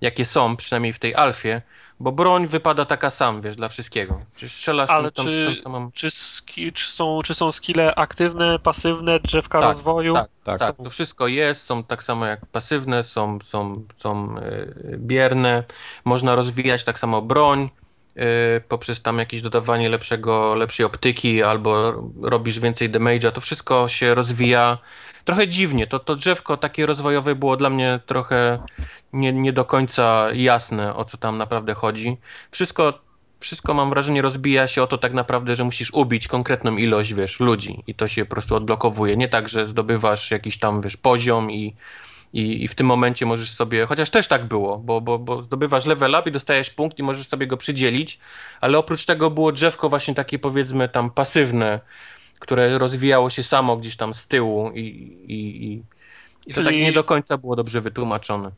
jakie 0.00 0.24
są, 0.24 0.56
przynajmniej 0.56 0.92
w 0.92 0.98
tej 0.98 1.14
alfie, 1.14 1.62
bo 2.00 2.12
broń 2.12 2.46
wypada 2.46 2.84
taka 2.84 3.10
sam, 3.10 3.40
wiesz, 3.42 3.56
dla 3.56 3.68
wszystkiego. 3.68 4.20
Czy 4.36 4.48
strzelasz 4.48 4.90
Ale 4.90 5.12
tą, 5.12 5.24
czy, 5.24 5.52
tą 5.56 5.62
samą... 5.62 5.90
czy, 5.92 6.10
ski, 6.10 6.72
czy, 6.72 6.92
są, 6.92 7.20
czy 7.24 7.34
są 7.34 7.52
skille 7.52 7.94
aktywne, 7.94 8.58
pasywne, 8.58 9.20
drzewka 9.20 9.60
Tak, 9.60 9.68
rozwoju? 9.68 10.14
Tak, 10.14 10.30
Tak. 10.44 10.58
tak, 10.58 10.76
to 10.76 10.90
wszystko 10.90 11.26
jest, 11.26 11.62
są 11.62 11.84
tak 11.84 12.04
samo 12.04 12.26
jak 12.26 12.46
pasywne, 12.46 13.04
są, 13.04 13.38
są, 13.40 13.84
są 13.98 14.38
y, 14.38 14.96
bierne, 14.98 15.64
można 16.04 16.34
rozwijać 16.34 16.84
tak 16.84 16.98
samo 16.98 17.22
broń 17.22 17.70
poprzez 18.68 19.02
tam 19.02 19.18
jakieś 19.18 19.42
dodawanie 19.42 19.88
lepszego, 19.88 20.54
lepszej 20.54 20.86
optyki 20.86 21.42
albo 21.42 22.02
robisz 22.22 22.60
więcej 22.60 22.90
damage'a, 22.90 23.32
to 23.32 23.40
wszystko 23.40 23.88
się 23.88 24.14
rozwija 24.14 24.78
trochę 25.24 25.48
dziwnie, 25.48 25.86
to, 25.86 25.98
to 25.98 26.16
drzewko 26.16 26.56
takie 26.56 26.86
rozwojowe 26.86 27.34
było 27.34 27.56
dla 27.56 27.70
mnie 27.70 28.00
trochę 28.06 28.62
nie, 29.12 29.32
nie 29.32 29.52
do 29.52 29.64
końca 29.64 30.28
jasne, 30.32 30.94
o 30.94 31.04
co 31.04 31.16
tam 31.16 31.38
naprawdę 31.38 31.74
chodzi. 31.74 32.16
Wszystko 32.50 33.04
wszystko 33.40 33.74
mam 33.74 33.90
wrażenie 33.90 34.22
rozbija 34.22 34.68
się 34.68 34.82
o 34.82 34.86
to 34.86 34.98
tak 34.98 35.12
naprawdę, 35.12 35.56
że 35.56 35.64
musisz 35.64 35.90
ubić 35.92 36.28
konkretną 36.28 36.76
ilość, 36.76 37.14
wiesz, 37.14 37.40
ludzi 37.40 37.82
i 37.86 37.94
to 37.94 38.08
się 38.08 38.24
po 38.24 38.30
prostu 38.30 38.54
odblokowuje. 38.54 39.16
Nie 39.16 39.28
tak, 39.28 39.48
że 39.48 39.66
zdobywasz 39.66 40.30
jakiś 40.30 40.58
tam, 40.58 40.80
wiesz, 40.80 40.96
poziom 40.96 41.50
i, 41.50 41.74
i, 42.34 42.64
i 42.64 42.68
w 42.68 42.74
tym 42.74 42.86
momencie 42.86 43.26
możesz 43.26 43.50
sobie, 43.50 43.86
chociaż 43.86 44.10
też 44.10 44.28
tak 44.28 44.44
było, 44.44 44.78
bo, 44.78 45.00
bo, 45.00 45.18
bo 45.18 45.42
zdobywasz 45.42 45.86
level 45.86 46.16
up 46.20 46.30
i 46.30 46.32
dostajesz 46.32 46.70
punkt 46.70 46.98
i 46.98 47.02
możesz 47.02 47.28
sobie 47.28 47.46
go 47.46 47.56
przydzielić, 47.56 48.18
ale 48.60 48.78
oprócz 48.78 49.04
tego 49.04 49.30
było 49.30 49.52
drzewko 49.52 49.88
właśnie 49.88 50.14
takie 50.14 50.38
powiedzmy 50.38 50.88
tam 50.88 51.10
pasywne, 51.10 51.80
które 52.38 52.78
rozwijało 52.78 53.30
się 53.30 53.42
samo 53.42 53.76
gdzieś 53.76 53.96
tam 53.96 54.14
z 54.14 54.26
tyłu 54.26 54.70
i, 54.74 54.80
i, 54.80 55.64
i, 55.64 55.82
i 56.46 56.54
to 56.54 56.54
Czyli- 56.54 56.66
tak 56.66 56.74
nie 56.74 56.92
do 56.92 57.04
końca 57.04 57.38
było 57.38 57.56
dobrze 57.56 57.80
wytłumaczone. 57.80 58.50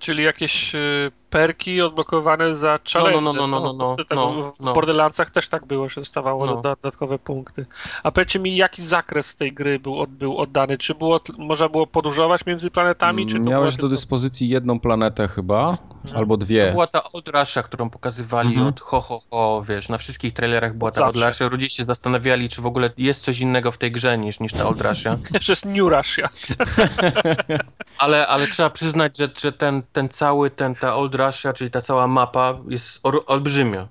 Czyli 0.00 0.24
jakieś 0.24 0.74
y, 0.74 1.12
perki 1.30 1.82
odblokowane 1.82 2.54
za 2.54 2.78
challenge. 2.92 3.20
no, 3.20 3.32
no, 3.32 3.46
no, 3.46 3.48
co? 3.48 3.60
no, 3.60 3.72
no, 3.72 3.96
tak 3.96 4.16
no, 4.16 4.52
w 4.52 4.60
no. 4.60 4.72
Borderlandsach 4.72 5.30
też 5.30 5.48
tak 5.48 5.66
było, 5.66 5.88
że 5.88 6.00
dostawało 6.00 6.46
No. 6.46 6.52
doda- 6.56 6.76
dodatkowe 6.82 7.18
punkty. 7.18 7.66
A 8.02 8.10
powiedzcie 8.10 8.38
mi, 8.38 8.56
jaki 8.56 8.84
zakres 8.84 9.36
tej 9.36 9.52
gry 9.52 9.78
był, 9.78 10.06
był 10.08 10.38
oddany? 10.38 10.78
Czy 10.78 10.94
było, 10.94 11.20
można 11.38 11.68
było 11.68 11.86
podróżować 11.86 12.46
między 12.46 12.70
planetami? 12.70 13.26
Czy 13.26 13.34
to 13.40 13.50
Miałeś 13.50 13.76
do 13.76 13.88
dyspozycji 13.88 14.48
jedną 14.48 14.80
planetę 14.80 15.28
chyba, 15.28 15.76
albo 16.14 16.36
To 16.36 16.44
dwie. 16.44 16.70
była 16.70 16.86
ta 16.86 17.02
Old 17.12 17.28
Russia, 17.28 17.62
którą 17.62 17.90
pokazywali 17.90 18.48
Mhm. 18.48 18.66
od 18.66 18.80
ho, 18.80 19.00
ho, 19.00 19.18
ho, 19.30 19.64
wiesz, 19.68 19.88
na 19.88 19.98
wszystkich 19.98 20.32
trailerach 20.32 20.74
była 20.76 20.90
ta. 20.90 21.10
Russia. 21.10 21.48
Ludzie 21.50 21.68
się 21.68 21.84
zastanawiali, 21.84 22.48
czy 22.48 22.62
w 22.62 22.66
ogóle 22.66 22.90
jest 22.98 23.24
coś 23.24 23.40
innego 23.40 23.70
w 23.72 23.78
tej 23.78 23.92
grze 23.92 24.18
niż, 24.18 24.40
niż 24.40 24.52
ta 24.52 24.68
Old 24.68 24.80
Russia. 24.80 25.18
Jeszcze 25.34 25.52
jest 25.52 25.64
New 25.64 25.88
Russia. 25.92 26.28
Ale, 27.98 28.26
ale 28.26 28.46
trzeba 28.46 28.70
przyznać, 28.70 29.18
że, 29.18 29.28
że 29.40 29.52
ten, 29.52 29.82
ten 29.92 30.08
cały, 30.08 30.50
ten, 30.50 30.74
ta 30.74 30.96
Old 30.96 31.14
Russia, 31.14 31.52
czyli 31.52 31.70
ta 31.70 31.82
cała 31.82 32.06
mapa 32.06 32.54
jest 32.68 33.00
olbrzymia. 33.26 33.88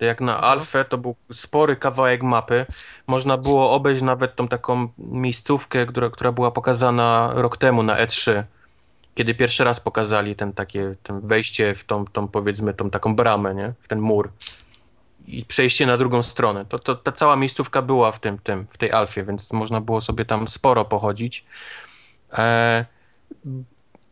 Jak 0.00 0.20
na 0.20 0.40
Alfę 0.40 0.84
to 0.84 0.98
był 0.98 1.16
spory 1.32 1.76
kawałek 1.76 2.22
mapy. 2.22 2.66
Można 3.06 3.36
było 3.36 3.72
obejść 3.72 4.02
nawet 4.02 4.36
tą 4.36 4.48
taką 4.48 4.88
miejscówkę, 4.98 5.86
która, 5.86 6.10
która 6.10 6.32
była 6.32 6.50
pokazana 6.50 7.30
rok 7.34 7.56
temu 7.56 7.82
na 7.82 7.96
E3. 7.96 8.42
Kiedy 9.14 9.34
pierwszy 9.34 9.64
raz 9.64 9.80
pokazali 9.80 10.36
ten 10.36 10.52
takie 10.52 10.94
ten 11.02 11.20
wejście 11.20 11.74
w 11.74 11.84
tą, 11.84 12.06
tą 12.06 12.28
powiedzmy 12.28 12.74
tą 12.74 12.90
taką 12.90 13.14
bramę, 13.16 13.54
nie? 13.54 13.72
W 13.80 13.88
ten 13.88 14.00
mur. 14.00 14.30
I 15.26 15.44
przejście 15.44 15.86
na 15.86 15.96
drugą 15.96 16.22
stronę. 16.22 16.64
To, 16.64 16.78
to 16.78 16.94
ta 16.96 17.12
cała 17.12 17.36
miejscówka 17.36 17.82
była 17.82 18.12
w 18.12 18.20
tym, 18.20 18.38
tym, 18.38 18.66
w 18.70 18.78
tej 18.78 18.92
Alfie, 18.92 19.24
więc 19.24 19.52
można 19.52 19.80
było 19.80 20.00
sobie 20.00 20.24
tam 20.24 20.48
sporo 20.48 20.84
pochodzić. 20.84 21.44
E, 22.32 22.84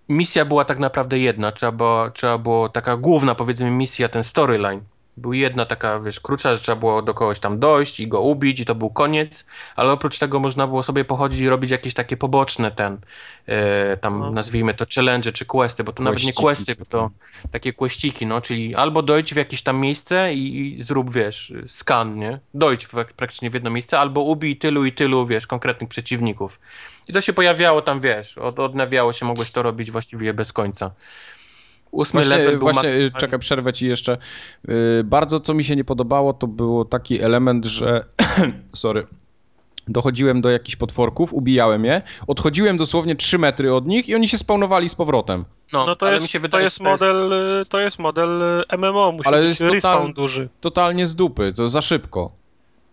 misja 0.09 0.45
była 0.45 0.65
tak 0.65 0.79
naprawdę 0.79 1.19
jedna. 1.19 1.53
Trzeba 1.53 1.73
było, 1.73 2.11
trzeba 2.11 2.39
było 2.39 2.69
taka 2.69 2.97
główna, 2.97 3.35
powiedzmy, 3.35 3.71
misja, 3.71 4.09
ten 4.09 4.25
storyline. 4.25 4.81
Był 5.19 5.33
jedna 5.33 5.65
taka, 5.65 6.01
wiesz, 6.01 6.21
krótsza, 6.21 6.57
że 6.57 6.63
trzeba 6.63 6.77
było 6.77 7.03
do 7.03 7.15
kogoś 7.15 7.41
tam 7.41 7.59
dojść 7.59 8.01
i 8.01 8.09
go 8.09 8.21
ubić 8.21 8.61
i 8.61 8.65
to 8.65 8.75
był 8.75 8.91
koniec, 8.91 9.45
ale 9.77 9.93
oprócz 9.93 10.19
tego 10.19 10.41
można 10.41 10.67
było 10.67 10.83
sobie 10.83 11.05
pochodzić 11.05 11.41
i 11.41 11.49
robić 11.49 11.71
jakieś 11.71 11.95
takie 11.95 12.17
poboczne 12.17 12.71
ten, 12.71 12.99
e, 13.47 13.97
tam 13.97 14.19
No. 14.19 14.31
nazwijmy 14.31 14.75
to 14.75 14.85
challenge 14.95 15.33
czy 15.33 15.45
questy, 15.45 15.85
bo 15.85 15.93
to 15.93 16.03
nawet 16.03 16.25
nie 16.25 16.33
Questy, 16.33 16.75
bo 16.75 16.85
to 16.85 17.11
takie 17.51 17.73
questyki, 17.73 18.27
no, 18.27 18.41
czyli 18.41 18.75
albo 18.75 19.03
dojdź 19.03 19.35
w 19.35 19.37
jakieś 19.37 19.63
tam 19.63 19.79
miejsce 19.81 20.35
i, 20.35 20.77
i 20.79 20.83
zrób, 20.83 21.13
wiesz, 21.13 21.53
skan, 21.67 22.19
nie? 22.19 22.41
Dojdź 22.55 22.87
w, 22.87 22.91
praktycznie 23.17 23.51
w 23.51 23.55
jedno 23.55 23.71
miejsce, 23.71 24.01
albo 24.01 24.21
ubij 24.21 24.57
tylu 24.57 24.85
i 24.85 24.93
tylu, 24.93 25.27
wiesz, 25.27 25.47
konkretnych 25.47 25.91
przeciwników. 25.91 26.61
I 27.09 27.13
to 27.13 27.21
się 27.21 27.33
pojawiało 27.33 27.83
tam, 27.83 28.01
wiesz, 28.01 28.39
od, 28.39 28.59
odnawiało 28.59 29.13
się, 29.13 29.27
mogłeś 29.27 29.51
to 29.51 29.63
robić 29.63 29.91
właściwie 29.91 30.35
bez 30.35 30.53
końca. 30.53 30.91
Ósmy 31.91 32.21
Właśnie, 32.21 32.37
level 32.39 32.53
był 32.59 32.61
właśnie 32.61 32.83
maksymalnie- 32.91 33.21
czekaj, 33.21 33.39
przerwę 33.39 33.73
ci 33.73 33.87
jeszcze. 33.87 34.19
Yy, 34.69 34.75
Bardzo 35.05 35.41
co 35.41 35.55
mi 35.55 35.65
się 35.65 35.77
nie 35.77 35.85
podobało, 35.85 36.33
to 36.33 36.47
był 36.47 36.85
taki 36.85 37.23
element, 37.23 37.65
że 37.67 38.05
sorry. 38.75 39.07
Dochodziłem 39.91 40.41
do 40.41 40.51
jakichś 40.51 40.77
potworków, 40.77 41.35
ubijałem 41.35 41.85
je, 41.85 42.03
odchodziłem 42.27 42.79
dosłownie 42.79 43.17
3 43.17 43.39
metry 43.39 43.75
od 43.75 43.87
nich 43.87 44.09
i 44.09 44.15
oni 44.15 44.29
się 44.29 44.39
spawnowali 44.39 44.89
z 44.89 44.95
powrotem. 44.95 45.45
No 45.73 45.97
to 45.97 46.07
ale 46.07 46.15
jest, 46.15 46.25
mi 46.27 46.29
się 46.29 46.39
to 46.39 46.43
wydaje, 46.43 46.65
jest 46.65 46.79
że 46.79 46.85
to 46.85 46.91
jest- 46.91 47.03
model, 47.03 47.33
y, 47.63 47.67
to 47.67 47.81
jest 47.81 47.99
model 47.99 48.43
y, 48.73 48.77
MMO, 48.79 49.13
musi 49.13 49.29
Ale 49.29 49.41
być 49.41 49.61
jest 49.61 49.75
total- 49.83 50.13
duży. 50.13 50.49
Totalnie 50.61 51.07
z 51.07 51.15
dupy, 51.17 51.53
to 51.57 51.69
za 51.69 51.83
szybko. 51.83 52.31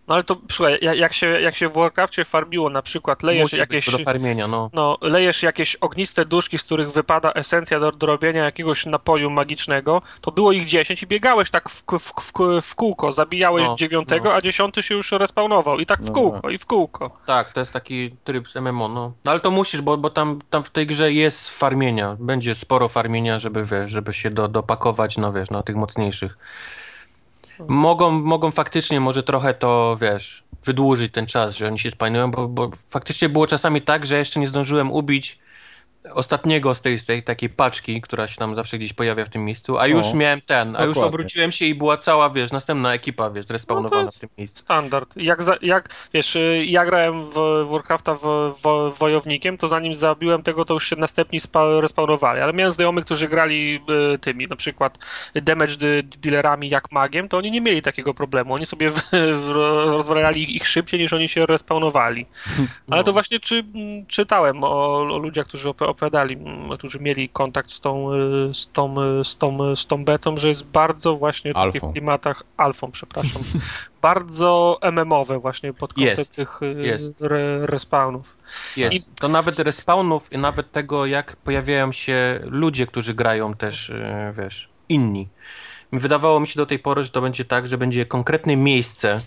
No 0.08 0.14
ale 0.14 0.24
to 0.24 0.36
słuchaj, 0.52 0.78
ja- 0.82 0.94
jak 0.94 1.12
się, 1.12 1.26
jak 1.26 1.54
się 1.54 1.68
w 1.68 1.72
Warcraftie 1.72 2.24
farmiło 2.24 2.70
na 2.70 2.82
przykład, 2.82 3.22
lejesz 3.22 3.42
Musi 3.42 3.56
jakieś... 3.56 3.90
do 3.90 3.98
farmienia, 3.98 4.46
no. 4.46 4.70
No, 4.72 4.98
lejesz 5.00 5.42
jakieś 5.42 5.76
ogniste 5.76 6.24
duszki, 6.24 6.58
z 6.58 6.64
których 6.64 6.92
wypada 6.92 7.32
esencja 7.32 7.80
do, 7.80 7.92
do 7.92 8.06
robienia 8.06 8.44
jakiegoś 8.44 8.86
napoju 8.86 9.30
magicznego, 9.30 10.02
to 10.20 10.32
było 10.32 10.52
ich 10.52 10.66
10 10.66 11.02
i 11.02 11.06
biegałeś 11.06 11.50
tak 11.50 11.68
w, 11.68 11.84
w, 11.98 12.12
w, 12.20 12.32
w 12.62 12.74
kółko, 12.74 13.12
zabijałeś 13.12 13.66
No, 13.66 13.76
dziewiątego, 13.76 14.28
no. 14.28 14.34
a 14.34 14.40
dziesiąty 14.42 14.82
się 14.82 14.94
już 14.94 15.12
respawnował 15.12 15.78
i 15.80 15.86
tak 15.86 16.02
w 16.02 16.06
No 16.06 16.12
kółko, 16.12 16.50
i 16.50 16.58
w 16.58 16.66
kółko. 16.66 17.10
Tak, 17.26 17.52
to 17.52 17.60
jest 17.60 17.72
taki 17.72 18.10
tryb 18.24 18.48
z 18.48 18.56
MMO, 18.56 18.88
no. 18.88 19.12
no 19.24 19.30
ale 19.30 19.40
to 19.40 19.50
musisz, 19.50 19.80
bo, 19.80 19.96
bo 19.96 20.10
tam, 20.10 20.38
tam 20.50 20.62
w 20.62 20.70
tej 20.70 20.86
grze 20.86 21.12
jest 21.12 21.50
farmienia. 21.50 22.16
Będzie 22.20 22.54
sporo 22.54 22.88
farmienia, 22.88 23.38
żeby, 23.38 23.64
wiesz, 23.64 23.90
żeby 23.90 24.14
się 24.14 24.30
do, 24.30 24.48
dopakować, 24.48 25.16
no 25.18 25.32
wiesz, 25.32 25.50
na 25.50 25.62
tych 25.62 25.76
mocniejszych. 25.76 26.38
Mogą, 27.68 28.10
mogą 28.10 28.50
faktycznie 28.50 29.00
może 29.00 29.22
trochę 29.22 29.54
to, 29.54 29.96
wiesz, 30.00 30.44
wydłużyć 30.64 31.12
ten 31.12 31.26
czas, 31.26 31.56
że 31.56 31.66
oni 31.66 31.78
się 31.78 31.90
spajnują, 31.90 32.30
bo, 32.30 32.48
bo 32.48 32.70
faktycznie 32.88 33.28
było 33.28 33.46
czasami 33.46 33.82
tak, 33.82 34.06
że 34.06 34.18
jeszcze 34.18 34.40
nie 34.40 34.48
zdążyłem 34.48 34.92
ubić 34.92 35.38
ostatniego 36.12 36.74
z 36.74 36.80
tej, 36.82 36.98
z 36.98 37.04
tej 37.04 37.22
takiej 37.22 37.48
paczki, 37.48 38.00
która 38.00 38.26
się 38.28 38.36
tam 38.36 38.54
zawsze 38.54 38.78
gdzieś 38.78 38.92
pojawia 38.92 39.24
w 39.24 39.28
tym 39.28 39.44
miejscu, 39.44 39.78
a 39.78 39.86
już 39.86 40.06
O, 40.06 40.16
miałem 40.16 40.40
ten, 40.40 40.76
a 40.76 40.84
już 40.84 40.94
dokładnie. 40.94 41.08
obróciłem 41.08 41.52
się 41.52 41.64
i 41.64 41.74
była 41.74 41.96
cała, 41.96 42.30
wiesz, 42.30 42.52
następna 42.52 42.94
ekipa, 42.94 43.30
wiesz, 43.30 43.46
respawnowana 43.50 44.02
jest- 44.02 44.16
w 44.16 44.20
tym 44.20 44.28
miejscu. 44.38 44.60
Standard. 44.60 45.16
Jak, 45.16 45.42
za, 45.42 45.56
jak 45.62 45.88
wiesz, 46.14 46.36
y, 46.36 46.64
ja 46.68 46.84
grałem 46.84 47.30
w 47.30 47.66
Warcrafta 47.70 48.14
w, 48.14 48.20
w, 48.64 48.98
wojownikiem, 48.98 49.58
to 49.58 49.68
zanim 49.68 49.94
zabiłem 49.94 50.42
tego, 50.42 50.64
to 50.64 50.74
już 50.74 50.88
się 50.88 50.96
następni 50.96 51.40
spa, 51.40 51.80
respawnowali, 51.80 52.40
ale 52.40 52.52
miałem 52.52 52.72
znajomych, 52.74 53.04
którzy 53.04 53.28
grali 53.28 53.80
y, 54.14 54.18
tymi, 54.18 54.46
na 54.46 54.56
przykład 54.56 54.98
damage 55.34 55.76
de- 55.76 56.02
dealerami 56.02 56.68
jak 56.68 56.92
magiem, 56.92 57.28
to 57.28 57.36
oni 57.38 57.50
nie 57.50 57.60
mieli 57.60 57.82
takiego 57.82 58.14
problemu. 58.14 58.54
Oni 58.54 58.66
sobie 58.66 58.90
w, 58.90 59.00
rozwalali 59.84 60.56
ich 60.56 60.68
szybciej 60.68 61.00
niż 61.00 61.12
oni 61.12 61.28
się 61.28 61.46
respawnowali. 61.46 62.26
Ale 62.90 63.04
to 63.04 63.08
No. 63.08 63.12
właśnie 63.12 63.40
czy, 63.40 63.64
czytałem 64.08 64.64
o, 64.64 64.94
o 64.96 65.18
ludziach, 65.18 65.46
którzy 65.46 65.68
op- 65.68 65.95
opowiadali, 65.96 66.34
m, 66.34 66.78
którzy 66.78 67.00
mieli 67.00 67.28
kontakt 67.28 67.70
z 67.70 67.80
tą, 67.80 68.12
y, 68.14 68.54
z 68.54 68.72
tą, 68.72 68.94
y, 69.20 69.24
z 69.24 69.36
tą, 69.36 69.72
y, 69.72 69.76
z 69.76 69.86
tą 69.86 70.04
betą, 70.04 70.36
że 70.36 70.48
jest 70.48 70.66
bardzo 70.66 71.16
właśnie 71.16 71.50
w 71.50 71.54
takich 71.54 71.82
Alfą. 71.82 71.92
klimatach, 71.92 72.42
alfą, 72.56 72.90
przepraszam, 72.90 73.42
bardzo 74.02 74.78
MMowe 74.82 75.38
właśnie 75.38 75.72
pod 75.72 75.94
kątem 75.94 76.16
Jest, 76.18 76.36
tych 76.36 76.60
jest. 76.76 77.22
Re, 77.22 77.66
respawnów. 77.66 78.36
Jest. 78.76 79.14
To 79.14 79.28
nawet 79.28 79.58
respawnów 79.58 80.32
i 80.32 80.38
nawet 80.38 80.72
tego, 80.72 81.06
jak 81.06 81.36
pojawiają 81.36 81.92
się 81.92 82.40
ludzie, 82.42 82.86
którzy 82.86 83.14
grają 83.14 83.54
też, 83.54 83.92
wiesz, 84.38 84.68
inni. 84.88 85.28
Wydawało 85.92 86.40
mi 86.40 86.48
się 86.48 86.58
do 86.58 86.66
tej 86.66 86.78
pory, 86.78 87.04
że 87.04 87.10
to 87.10 87.20
będzie 87.20 87.44
tak, 87.44 87.68
że 87.68 87.78
będzie 87.78 88.06
konkretne 88.06 88.56
miejsce 88.56 89.20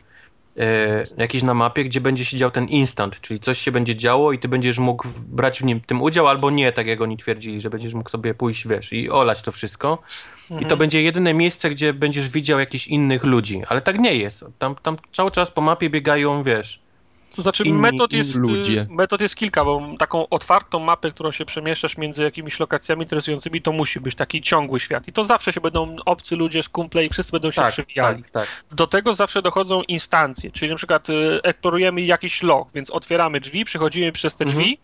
e, 0.59 1.03
jakieś 1.17 1.43
na 1.43 1.53
mapie, 1.53 1.83
gdzie 1.83 2.01
będzie 2.01 2.25
się 2.25 2.37
dział 2.37 2.51
ten 2.51 2.65
instant, 2.67 3.21
czyli 3.21 3.39
coś 3.39 3.59
się 3.59 3.71
będzie 3.71 3.95
działo 3.95 4.31
i 4.31 4.39
ty 4.39 4.47
będziesz 4.47 4.77
mógł 4.77 5.07
brać 5.27 5.59
w 5.59 5.63
nim 5.63 5.81
tym 5.81 6.01
udział 6.01 6.27
albo 6.27 6.51
nie, 6.51 6.71
tak 6.71 6.87
jak 6.87 7.01
oni 7.01 7.17
twierdzili, 7.17 7.61
że 7.61 7.69
będziesz 7.69 7.93
mógł 7.93 8.09
sobie 8.09 8.33
pójść, 8.33 8.67
wiesz, 8.67 8.93
i 8.93 9.09
olać 9.09 9.41
to 9.41 9.51
wszystko. 9.51 10.01
I 10.45 10.53
to 10.53 10.55
Mhm. 10.61 10.79
będzie 10.79 11.01
jedyne 11.03 11.33
miejsce, 11.33 11.69
gdzie 11.69 11.93
będziesz 11.93 12.29
widział 12.29 12.59
jakichś 12.59 12.87
innych 12.87 13.23
ludzi, 13.23 13.61
ale 13.67 13.81
tak 13.81 13.99
nie 13.99 14.15
jest. 14.15 14.45
Tam, 14.59 14.75
tam 14.75 14.97
cały 15.11 15.31
czas 15.31 15.51
po 15.51 15.61
mapie 15.61 15.89
biegają, 15.89 16.43
wiesz, 16.43 16.79
To 17.35 17.41
znaczy 17.41 17.63
inni- 17.63 17.79
metod 17.79 18.13
jest, 18.13 18.35
y, 18.35 18.39
ludzie. 18.39 18.87
metod 18.89 19.21
jest 19.21 19.35
kilka, 19.35 19.65
bo 19.65 19.81
taką 19.99 20.29
otwartą 20.29 20.79
mapę, 20.79 21.11
którą 21.11 21.31
się 21.31 21.45
przemieszczasz 21.45 21.97
między 21.97 22.23
jakimiś 22.23 22.59
lokacjami 22.59 23.01
interesującymi, 23.03 23.61
to 23.61 23.71
musi 23.71 23.99
być 23.99 24.15
taki 24.15 24.41
ciągły 24.41 24.79
świat. 24.79 25.07
I 25.07 25.13
to 25.13 25.25
zawsze 25.25 25.53
się 25.53 25.61
będą 25.61 25.95
obcy 26.05 26.35
ludzie, 26.35 26.61
kumple 26.71 27.05
i 27.05 27.09
wszyscy 27.09 27.31
będą 27.31 27.51
się 27.51 27.61
tak, 27.61 27.71
przewijali. 27.71 28.23
tak, 28.23 28.31
tak. 28.31 28.47
Do 28.71 28.87
tego 28.87 29.13
zawsze 29.15 29.41
dochodzą 29.41 29.81
instancje, 29.83 30.51
czyli 30.51 30.71
na 30.71 30.77
przykład 30.77 31.09
y, 31.09 31.39
eksplorujemy 31.43 32.01
jakiś 32.01 32.43
loch, 32.43 32.67
więc 32.73 32.91
otwieramy 32.91 33.39
drzwi, 33.39 33.65
przechodzimy 33.65 34.11
przez 34.11 34.35
te 34.35 34.43
Mhm. 34.45 34.63
drzwi 34.63 34.77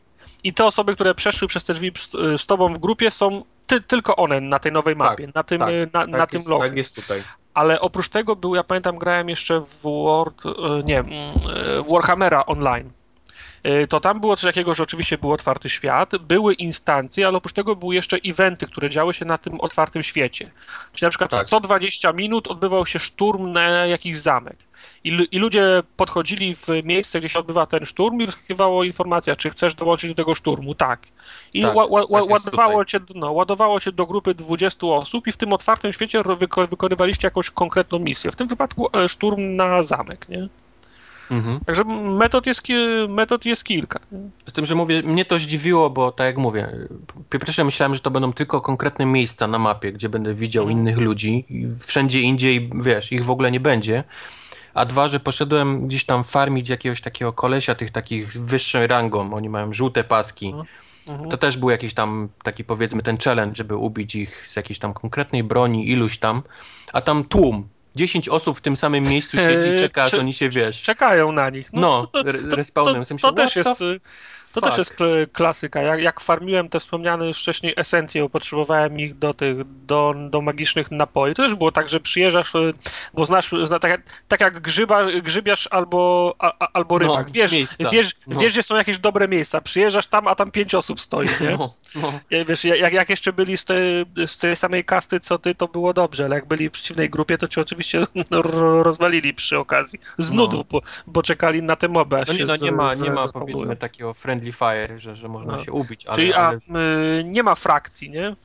i 0.44 0.54
te 0.54 0.66
osoby, 0.66 0.96
które 0.96 1.16
przeszły 1.16 1.48
przez 1.48 1.64
te 1.66 1.74
drzwi 1.74 1.92
z, 2.38 2.46
tobą 2.46 2.74
w 2.74 2.78
grupie 2.80 3.12
są 3.12 3.44
ty, 3.68 3.82
tylko 3.82 4.16
one 4.16 4.42
na 4.42 4.60
tej 4.60 4.72
nowej 4.72 4.96
mapie, 4.96 5.26
Tak, 5.26 5.36
na 5.36 5.44
tym, 5.44 5.60
tak, 5.60 5.70
y, 5.70 5.88
na, 5.94 6.00
Tak 6.02 6.10
na 6.10 6.28
tym 6.28 6.40
jest, 6.40 6.50
logo. 6.50 6.64
Tak 6.64 6.78
jest 6.78 6.96
tutaj. 6.96 7.24
Ale 7.56 7.80
oprócz 7.82 8.10
tego 8.10 8.36
był, 8.36 8.56
ja 8.56 8.64
pamiętam, 8.64 8.98
grałem 8.98 9.30
jeszcze 9.30 9.62
w 9.62 9.82
World, 9.82 10.46
y, 10.46 10.84
nie, 10.84 11.00
mm, 11.00 11.12
w 11.84 11.92
Warhammera 11.92 12.46
Online. 12.46 12.90
Y, 13.66 13.88
To 13.88 14.00
tam 14.00 14.20
było 14.20 14.36
coś 14.36 14.44
takiego, 14.44 14.74
że 14.74 14.84
oczywiście 14.84 15.18
był 15.18 15.32
otwarty 15.32 15.70
świat, 15.70 16.18
były 16.18 16.54
instancje, 16.54 17.28
ale 17.28 17.38
oprócz 17.38 17.54
tego 17.54 17.76
były 17.76 17.96
jeszcze 17.96 18.18
eventy, 18.26 18.68
które 18.68 18.90
działy 18.90 19.14
się 19.14 19.26
na 19.26 19.38
tym 19.38 19.62
otwartym 19.62 20.04
świecie. 20.04 20.52
Czyli 20.94 21.06
na 21.06 21.10
przykład 21.10 21.32
Tak. 21.32 21.48
co 21.48 21.60
20 21.60 22.14
minut 22.14 22.48
odbywał 22.48 22.86
się 22.86 23.00
szturm 23.00 23.52
na 23.52 23.62
jakiś 23.86 24.18
zamek. 24.18 24.58
I, 25.04 25.28
I 25.32 25.40
ludzie 25.40 25.84
podchodzili 25.98 26.56
w 26.56 26.68
miejsce, 26.84 27.20
gdzie 27.20 27.30
się 27.30 27.40
odbywa 27.40 27.66
ten 27.66 27.86
szturm 27.86 28.22
i 28.22 28.26
wyskakiwało 28.26 28.84
informacja, 28.84 29.36
czy 29.36 29.50
chcesz 29.50 29.76
dołączyć 29.76 30.10
do 30.10 30.16
tego 30.16 30.36
szturmu. 30.36 30.76
Tak. 30.76 31.08
I 31.54 31.62
Tak, 31.62 31.76
ła, 31.76 31.86
ła, 31.86 32.02
tak 32.02 32.10
ła, 32.12 32.24
ładowało, 32.24 32.88
się, 32.88 33.00
no, 33.16 33.32
ładowało 33.32 33.80
się 33.80 33.92
do 33.92 34.06
grupy 34.06 34.34
20 34.36 34.88
osób 34.88 35.28
i 35.28 35.32
w 35.32 35.38
tym 35.38 35.54
otwartym 35.54 35.94
świecie 35.94 36.24
wyko, 36.40 36.68
wykonywaliście 36.68 37.28
jakąś 37.28 37.50
konkretną 37.50 38.00
misję. 38.00 38.32
W 38.32 38.36
tym 38.36 38.48
wypadku 38.48 38.90
e, 38.98 39.10
szturm 39.10 39.56
na 39.56 39.84
zamek, 39.84 40.30
nie? 40.30 40.50
Mhm. 41.32 41.60
Także 41.66 41.84
metod 41.84 42.46
jest, 42.46 42.64
metod 43.10 43.46
jest 43.46 43.64
kilka. 43.64 44.00
Z 44.48 44.54
tym, 44.54 44.66
że 44.66 44.76
mówię, 44.76 45.02
mnie 45.02 45.26
to 45.26 45.40
zdziwiło, 45.40 45.90
bo 45.90 46.12
tak 46.12 46.26
jak 46.26 46.38
mówię, 46.38 46.72
pierwsze 47.30 47.64
myślałem, 47.64 47.96
że 47.96 48.02
to 48.02 48.12
będą 48.12 48.34
tylko 48.34 48.62
konkretne 48.62 49.06
miejsca 49.06 49.48
na 49.48 49.60
mapie, 49.60 49.92
gdzie 49.92 50.10
będę 50.10 50.34
widział 50.34 50.64
Mhm. 50.64 50.80
innych 50.80 50.98
ludzi 50.98 51.46
i 51.50 51.68
wszędzie 51.80 52.22
indziej, 52.22 52.70
wiesz, 52.76 53.12
ich 53.12 53.26
w 53.26 53.30
ogóle 53.30 53.52
nie 53.52 53.60
będzie. 53.60 54.04
A 54.74 54.86
dwa, 54.86 55.08
że 55.08 55.20
poszedłem 55.20 55.88
gdzieś 55.88 56.06
tam 56.06 56.24
farmić 56.24 56.70
jakiegoś 56.70 57.02
takiego 57.02 57.34
kolesia, 57.34 57.76
tych 57.76 57.92
takich 57.92 58.34
wyższą 58.34 58.88
rangą, 58.88 59.34
oni 59.34 59.50
mają 59.50 59.74
żółte 59.74 60.04
paski. 60.04 60.48
Mhm. 60.48 60.66
Mhm. 61.08 61.30
To 61.30 61.38
też 61.38 61.58
był 61.58 61.70
jakiś 61.70 61.94
tam 61.94 62.30
taki 62.44 62.64
powiedzmy 62.64 63.02
ten 63.02 63.18
challenge, 63.18 63.56
żeby 63.56 63.76
ubić 63.76 64.16
ich 64.16 64.48
z 64.48 64.56
jakiejś 64.56 64.80
tam 64.80 64.94
konkretnej 64.94 65.44
broni, 65.44 65.90
iluś 65.90 66.18
tam, 66.18 66.42
a 66.94 67.02
tam 67.02 67.24
tłum. 67.24 67.68
10 67.96 68.30
osób 68.30 68.58
w 68.58 68.62
tym 68.62 68.76
samym 68.76 69.04
miejscu 69.04 69.38
siedzi 69.38 69.68
i 69.68 69.80
czeka, 69.84 70.04
aż 70.04 70.14
oni 70.14 70.34
się, 70.34 70.50
wiesz, 70.50 70.82
Czekają 70.82 71.32
na 71.32 71.50
nich. 71.50 71.70
no, 71.74 72.08
to, 72.08 72.24
to, 72.24 72.34
to, 72.50 72.56
respawnem. 72.56 72.96
to, 72.96 73.06
W 73.06 73.08
sensie, 73.08 73.22
to 73.28 73.34
też 73.34 73.56
jest... 73.56 73.82
y, 73.82 74.00
To 74.56 74.62
też 74.62 74.70
fuck? 74.70 74.78
jest 74.78 74.96
kl- 74.96 75.28
klasyka. 75.34 75.82
Jak, 75.82 76.02
jak 76.02 76.20
farmiłem 76.20 76.70
te 76.70 76.80
wspomniane 76.80 77.28
już 77.28 77.38
wcześniej 77.42 77.74
esencje, 77.78 78.22
bo 78.22 78.30
potrzebowałem 78.30 79.00
ich 79.00 79.18
do 79.20 79.34
tych, 79.34 79.58
do, 79.86 80.16
do 80.30 80.42
magicznych 80.42 80.92
napoi. 80.92 81.34
To 81.36 81.44
też 81.44 81.56
było 81.56 81.72
tak, 81.72 81.90
że 81.90 82.00
przyjeżdżasz, 82.00 82.56
y, 82.56 82.74
bo 83.14 83.26
znasz, 83.26 83.52
zna, 83.64 83.80
tak, 83.80 83.92
jak- 83.92 84.02
tak 84.28 84.42
jak 84.42 84.60
grzyba, 84.62 85.06
grzybiarz 85.22 85.68
albo, 85.72 86.36
a, 86.40 86.54
a- 86.60 86.70
albo 86.74 86.96
No, 86.96 87.00
rybak. 87.00 87.32
Wiesz, 87.32 87.52
miejsca. 87.52 87.90
wiesz, 87.90 88.12
No. 88.28 88.40
wiesz, 88.40 88.54
gdzie 88.54 88.64
są 88.64 88.76
jakieś 88.76 88.98
dobre 89.00 89.28
miejsca. 89.28 89.62
Przyjeżdżasz 89.62 90.08
tam, 90.08 90.28
a 90.28 90.36
tam 90.36 90.52
pięć 90.52 90.76
osób 90.76 91.00
stoi, 91.02 91.28
nie? 91.42 91.58
No, 91.60 91.74
no. 91.96 92.14
Wiesz, 92.48 92.66
jak, 92.66 92.94
jak 92.94 93.10
jeszcze 93.10 93.34
byli 93.34 93.58
z 93.58 93.66
tej, 93.66 94.06
z 94.26 94.38
tej 94.38 94.56
samej 94.56 94.86
kasty 94.86 95.20
co 95.20 95.38
ty, 95.40 95.56
to 95.56 95.68
było 95.68 95.94
dobrze, 95.94 96.26
ale 96.26 96.36
jak 96.36 96.46
byli 96.48 96.70
w 96.70 96.72
przeciwnej 96.72 97.10
grupie, 97.10 97.38
to 97.38 97.48
cię 97.48 97.62
oczywiście 97.62 98.06
ro- 98.32 98.84
rozwalili 98.84 99.34
przy 99.34 99.58
okazji. 99.60 100.00
Z 100.18 100.32
No. 100.32 100.38
nudów, 100.38 100.68
bo, 100.70 100.82
bo 101.08 101.24
czekali 101.24 101.64
na 101.64 101.76
te 101.76 101.88
moby. 101.88 102.16
No 102.28 102.34
nie, 102.34 102.46
no 102.46 102.56
nie 102.56 102.72
ma, 102.72 102.94
nie 102.96 103.12
ma 103.12 103.28
powiedzmy 103.34 103.76
takiego 103.76 104.14
friendly 104.14 104.45
fire, 104.54 105.00
że, 105.00 105.16
że 105.16 105.28
można 105.28 105.52
No. 105.52 105.60
się 105.60 105.72
ubić, 105.72 106.06
ale, 106.06 106.16
Czyli 106.16 106.34
a, 106.34 106.52
y, 106.54 107.24
nie 107.24 107.44
ma 107.44 107.56
frakcji, 107.56 108.10
nie? 108.10 108.36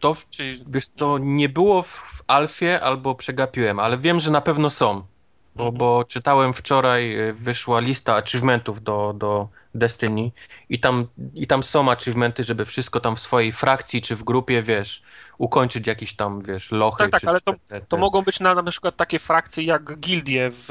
to, 0.00 0.14
w- 0.14 0.28
Czyli, 0.30 0.64
wiesz 0.66 0.88
co, 0.88 1.18
nie 1.18 1.48
było 1.48 1.82
w 1.82 2.22
Alfie 2.26 2.80
albo 2.80 3.14
przegapiłem, 3.14 3.78
ale 3.80 3.98
wiem, 3.98 4.20
że 4.20 4.30
na 4.30 4.40
pewno 4.40 4.70
są, 4.70 5.06
bo, 5.54 5.64
Mhm. 5.64 5.78
bo 5.78 6.04
czytałem 6.04 6.54
wczoraj, 6.54 7.20
y, 7.28 7.32
wyszła 7.32 7.80
lista 7.80 8.14
achievementów 8.16 8.82
do, 8.82 9.12
do 9.18 9.48
Destiny 9.74 10.30
i 10.68 10.80
tam, 10.80 11.06
i 11.34 11.46
tam 11.46 11.62
są 11.62 11.90
achievementy, 11.90 12.44
żeby 12.44 12.64
wszystko 12.64 13.00
tam 13.00 13.16
w 13.16 13.20
swojej 13.20 13.52
frakcji 13.52 14.02
czy 14.02 14.16
w 14.16 14.24
grupie, 14.24 14.62
wiesz, 14.62 15.02
ukończyć 15.38 15.86
jakieś 15.86 16.14
tam, 16.16 16.40
wiesz, 16.40 16.70
lochy. 16.72 16.98
Tak, 16.98 17.10
tak, 17.10 17.20
czy, 17.20 17.28
ale 17.28 17.40
to- 17.40 17.52
te, 17.52 17.80
te, 17.80 17.86
to 17.86 17.96
mogą 17.96 18.22
być 18.22 18.40
na, 18.40 18.54
na 18.54 18.70
przykład 18.70 18.96
takie 18.96 19.18
frakcje 19.18 19.64
jak 19.64 19.98
gildie 20.00 20.50
w 20.52 20.70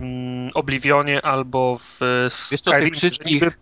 mm, 0.00 0.50
Oblivionie 0.54 1.24
albo 1.24 1.78
w, 1.78 1.98
w 2.30 2.50
Wiesz 2.50 2.60
co, 2.60 2.70
tych 2.70 2.94
wszystkich 2.94 3.58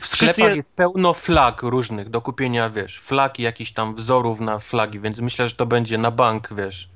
w 0.00 0.06
sklepach 0.06 0.50
je- 0.50 0.56
jest 0.56 0.74
pełno 0.74 1.14
flag 1.14 1.62
różnych 1.62 2.10
do 2.10 2.20
kupienia, 2.20 2.70
wiesz, 2.70 2.98
flag 3.00 3.38
i 3.38 3.42
jakichś 3.42 3.72
tam 3.72 3.94
wzorów 3.94 4.40
na 4.40 4.58
flagi, 4.58 5.00
więc 5.00 5.20
myślę, 5.20 5.48
że 5.48 5.54
to 5.54 5.66
będzie 5.66 5.98
na 5.98 6.10
bank, 6.10 6.48
wiesz, 6.54 6.88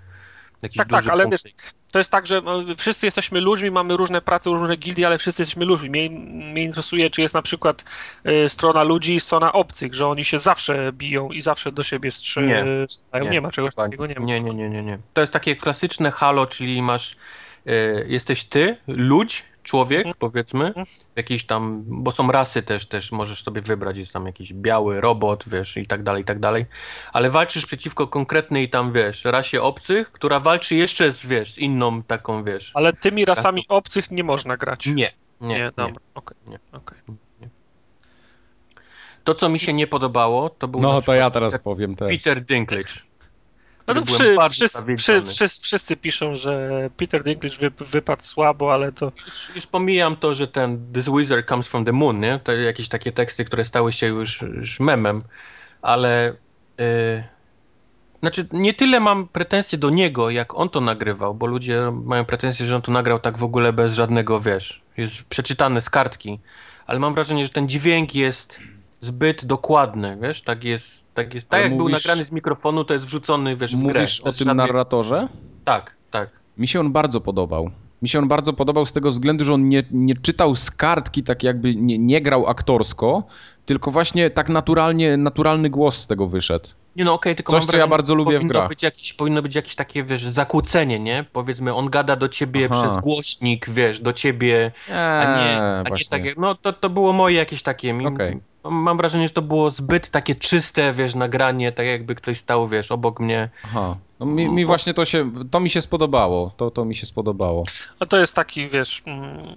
jakiś 0.63 0.77
Tak, 0.77 0.89
tak, 0.89 1.01
duży 1.01 1.11
ale 1.11 1.25
punkt. 1.25 1.45
wiesz, 1.45 1.53
To 1.93 1.99
jest 1.99 2.11
tak, 2.11 2.27
że 2.27 2.37
e, 2.37 2.75
wszyscy 2.77 3.07
jesteśmy 3.07 3.41
ludźmi, 3.41 3.71
mamy 3.71 3.97
różne 3.97 4.21
prace, 4.23 4.51
różne 4.51 4.77
gildie, 4.77 5.07
ale 5.07 5.19
wszyscy 5.19 5.43
jesteśmy 5.43 5.65
ludźmi. 5.65 5.91
Mnie, 5.91 6.11
mnie 6.53 6.63
interesuje, 6.63 7.11
czy 7.11 7.21
jest 7.23 7.35
na 7.35 7.43
przykład 7.43 7.85
e, 8.25 8.49
strona 8.49 8.83
ludzi 8.83 9.15
i 9.15 9.21
strona 9.21 9.53
obcych, 9.53 9.95
że 9.95 10.07
oni 10.07 10.25
się 10.25 10.39
zawsze 10.39 10.93
biją 10.93 11.31
i 11.31 11.41
zawsze 11.41 11.73
do 11.73 11.83
siebie 11.85 12.11
strze- 12.11 12.43
Nie. 12.43 12.65
strzelają. 12.89 13.25
Nie, 13.25 13.31
Nie, 13.31 13.41
ma 13.41 13.51
czegoś 13.51 13.75
takiego, 13.75 14.07
nie 14.07 14.15
ma. 14.15 14.27
Nie, 14.27 14.41
nie, 14.41 14.55
nie, 14.55 14.71
nie, 14.71 14.83
nie. 14.83 14.99
To 15.15 15.21
jest 15.21 15.33
takie 15.33 15.57
klasyczne 15.57 16.11
halo, 16.11 16.47
czyli 16.47 16.83
masz, 16.83 17.17
e, 17.67 17.73
jesteś 18.07 18.45
ty, 18.45 18.77
ludź, 18.87 19.45
człowiek, 19.69 19.99
Mhm. 19.99 20.15
powiedzmy, 20.19 20.67
Mhm. 20.67 20.87
jakiś 21.17 21.47
tam, 21.47 21.85
bo 21.87 22.11
są 22.13 22.31
rasy 22.31 22.63
też, 22.63 22.87
też 22.87 23.13
możesz 23.13 23.43
sobie 23.43 23.63
wybrać, 23.63 23.97
jest 23.97 24.13
tam 24.13 24.27
jakiś 24.27 24.53
biały 24.53 25.01
robot, 25.01 25.45
wiesz, 25.47 25.77
i 25.77 25.87
tak 25.87 26.03
dalej, 26.03 26.23
i 26.23 26.25
tak 26.25 26.39
dalej, 26.41 26.67
ale 27.13 27.31
walczysz 27.31 27.67
przeciwko 27.67 28.07
konkretnej 28.07 28.71
tam, 28.71 28.93
wiesz, 28.93 29.25
rasie 29.25 29.63
obcych, 29.63 30.13
która 30.13 30.41
walczy 30.41 30.75
jeszcze 30.75 31.13
z, 31.13 31.27
wiesz, 31.27 31.53
z 31.53 31.59
inną 31.59 32.03
taką, 32.03 32.45
wiesz. 32.45 32.71
Ale 32.75 32.93
tymi 32.93 33.25
rasami 33.25 33.65
obcych 33.69 34.11
nie 34.11 34.25
można 34.25 34.57
grać. 34.57 34.87
Nie, 34.87 34.93
nie, 34.95 35.11
nie, 35.41 35.59
nie. 35.59 35.73
dobra, 35.77 36.01
okej. 36.15 36.37
nie. 36.47 36.59
okej. 36.73 36.99
To, 39.25 39.35
co 39.35 39.49
mi 39.49 39.59
się 39.59 39.73
nie 39.73 39.87
podobało, 39.87 40.51
to 40.51 40.69
był 40.69 40.81
No 40.81 41.03
to 41.03 41.15
ja 41.15 41.31
teraz 41.31 41.59
powiem 41.59 41.97
też. 41.97 42.11
Peter 42.11 42.41
Dinklage. 42.45 43.08
No 43.89 43.95
to 43.95 44.03
przy, 44.03 44.37
wszyscy, 44.51 44.97
wszyscy, 44.97 45.33
wszyscy, 45.33 45.63
wszyscy 45.63 45.97
piszą, 45.97 46.37
że 46.37 46.71
Peter 46.97 47.25
Dinklage 47.25 47.57
wy, 47.59 47.85
wypadł 47.85 48.23
słabo, 48.23 48.75
ale 48.75 48.93
to 48.93 49.13
Już, 49.27 49.51
już 49.55 49.67
pomijam 49.67 50.17
to, 50.17 50.35
że 50.35 50.49
ten 50.49 50.93
This 50.93 51.09
Wizard 51.09 51.49
Comes 51.49 51.69
from 51.69 51.85
the 51.85 51.93
Moon, 51.93 52.21
nie? 52.21 52.41
To 52.45 52.53
jakieś 52.53 52.89
takie 52.89 53.13
teksty, 53.13 53.45
które 53.45 53.65
stały 53.65 53.93
się 53.93 54.07
już, 54.07 54.43
już 54.43 54.81
memem, 54.81 55.23
ale 55.83 56.35
yy, 56.79 57.25
znaczy 58.21 58.49
nie 58.53 58.75
tyle 58.75 59.01
mam 59.01 59.29
pretensje 59.29 59.79
do 59.79 59.91
niego, 59.91 60.31
jak 60.31 60.55
on 60.55 60.69
to 60.69 60.81
nagrywał, 60.81 61.35
bo 61.35 61.47
ludzie 61.47 61.93
mają 62.05 62.25
pretensje, 62.25 62.67
że 62.67 62.77
on 62.77 62.83
to 62.83 62.93
nagrał 62.93 63.21
tak 63.21 63.39
w 63.39 63.43
ogóle 63.43 63.73
bez 63.73 63.95
żadnego, 63.95 64.41
wiesz, 64.41 64.83
jest 64.97 65.25
przeczytane 65.25 65.81
z 65.81 65.91
kartki, 65.91 66.41
ale 66.87 66.99
mam 66.99 67.15
wrażenie, 67.15 67.45
że 67.45 67.51
ten 67.51 67.69
dźwięk 67.69 68.15
jest 68.15 68.61
zbyt 69.01 69.45
dokładny, 69.45 70.19
wiesz, 70.23 70.43
tak 70.43 70.65
jest, 70.65 71.05
tak 71.15 71.35
jest, 71.35 71.49
tak 71.49 71.59
Ale 71.61 71.69
jak 71.69 71.77
był 71.77 71.87
mówisz- 71.89 72.05
nagrany 72.07 72.25
z 72.25 72.33
mikrofonu, 72.33 72.85
to 72.85 72.95
jest 72.95 73.07
wrzucony, 73.07 73.57
wiesz, 73.57 73.77
w 73.77 73.83
grę. 73.83 74.01
Mówisz 74.01 74.21
o 74.21 74.25
tym 74.25 74.35
żadnych- 74.35 74.57
narratorze? 74.57 75.29
Tak, 75.65 75.95
tak. 76.11 76.31
Mi 76.59 76.69
się 76.69 76.81
on 76.81 76.93
bardzo 76.93 77.21
podobał. 77.21 77.71
Mi 78.03 78.09
się 78.09 78.19
on 78.19 78.29
bardzo 78.29 78.53
podobał 78.53 78.87
z 78.87 78.93
tego 78.93 79.11
względu, 79.11 79.45
że 79.45 79.55
on 79.55 79.69
nie, 79.69 79.83
nie 79.91 80.15
czytał 80.15 80.57
z 80.57 80.71
kartki, 80.71 81.23
tak 81.23 81.43
jakby 81.43 81.75
nie, 81.75 81.99
nie 81.99 82.21
grał 82.21 82.47
aktorsko, 82.47 83.23
tylko 83.67 83.91
właśnie 83.91 84.31
tak 84.31 84.49
naturalnie, 84.49 85.17
naturalny 85.17 85.71
głos 85.71 85.97
z 85.99 86.07
tego 86.07 86.27
wyszedł. 86.27 86.69
Nie 86.99 87.05
no 87.05 87.13
okej, 87.15 87.37
tylko 87.37 87.53
Coś, 87.53 87.61
mam 87.61 87.69
co 87.69 87.77
ja 87.77 87.87
bardzo 87.87 88.15
lubię 88.15 88.31
w 88.31 88.35
powinno 88.35 88.53
grach. 88.53 88.69
Być 88.69 88.83
jakieś, 88.83 89.13
powinno 89.13 89.43
być 89.43 89.55
jakieś 89.55 89.75
takie, 89.75 90.05
wiesz, 90.05 90.23
zakłócenie, 90.23 90.99
nie? 90.99 91.25
Powiedzmy, 91.33 91.75
on 91.75 91.91
gada 91.91 92.17
do 92.17 92.29
ciebie 92.29 92.69
Aha. 92.71 92.83
przez 92.83 92.99
głośnik, 92.99 93.71
wiesz, 93.71 94.01
do 94.01 94.13
ciebie, 94.13 94.73
a 94.89 94.93
nie, 94.93 94.97
a 94.97 95.37
nie 95.37 95.79
Eee, 95.79 95.85
właśnie. 95.89 96.11
tak 96.11 96.25
jak, 96.25 96.39
no 96.39 96.55
to, 96.55 96.73
to 96.73 96.91
było 96.91 97.13
moje 97.13 97.37
jakieś 97.37 97.63
takie, 97.63 97.93
mi, 97.93 98.07
Okej. 98.07 98.41
mam 98.65 98.97
wrażenie, 98.97 99.29
że 99.29 99.35
to 99.35 99.43
było 99.43 99.71
zbyt 99.71 100.11
takie 100.11 100.35
czyste, 100.35 100.93
wiesz, 100.93 101.15
nagranie, 101.15 101.73
tak 101.73 101.87
jakby 101.87 102.15
ktoś 102.15 102.39
stał, 102.39 102.69
wiesz, 102.69 102.93
obok 102.93 103.21
mnie. 103.21 103.49
Aha. 103.65 103.97
No 104.21 104.27
mi, 104.27 104.49
mi 104.49 104.67
właśnie 104.67 104.95
to 104.95 105.05
się, 105.05 105.33
to 105.51 105.61
mi 105.61 105.71
się 105.71 105.83
spodobało. 105.83 106.53
To, 106.57 106.71
to 106.71 106.85
mi 106.85 106.97
się 106.97 107.07
spodobało. 107.07 107.65
No 108.01 108.07
to 108.07 108.19
jest 108.19 108.35
taki, 108.35 108.69
wiesz. 108.69 109.03
Mm, 109.07 109.57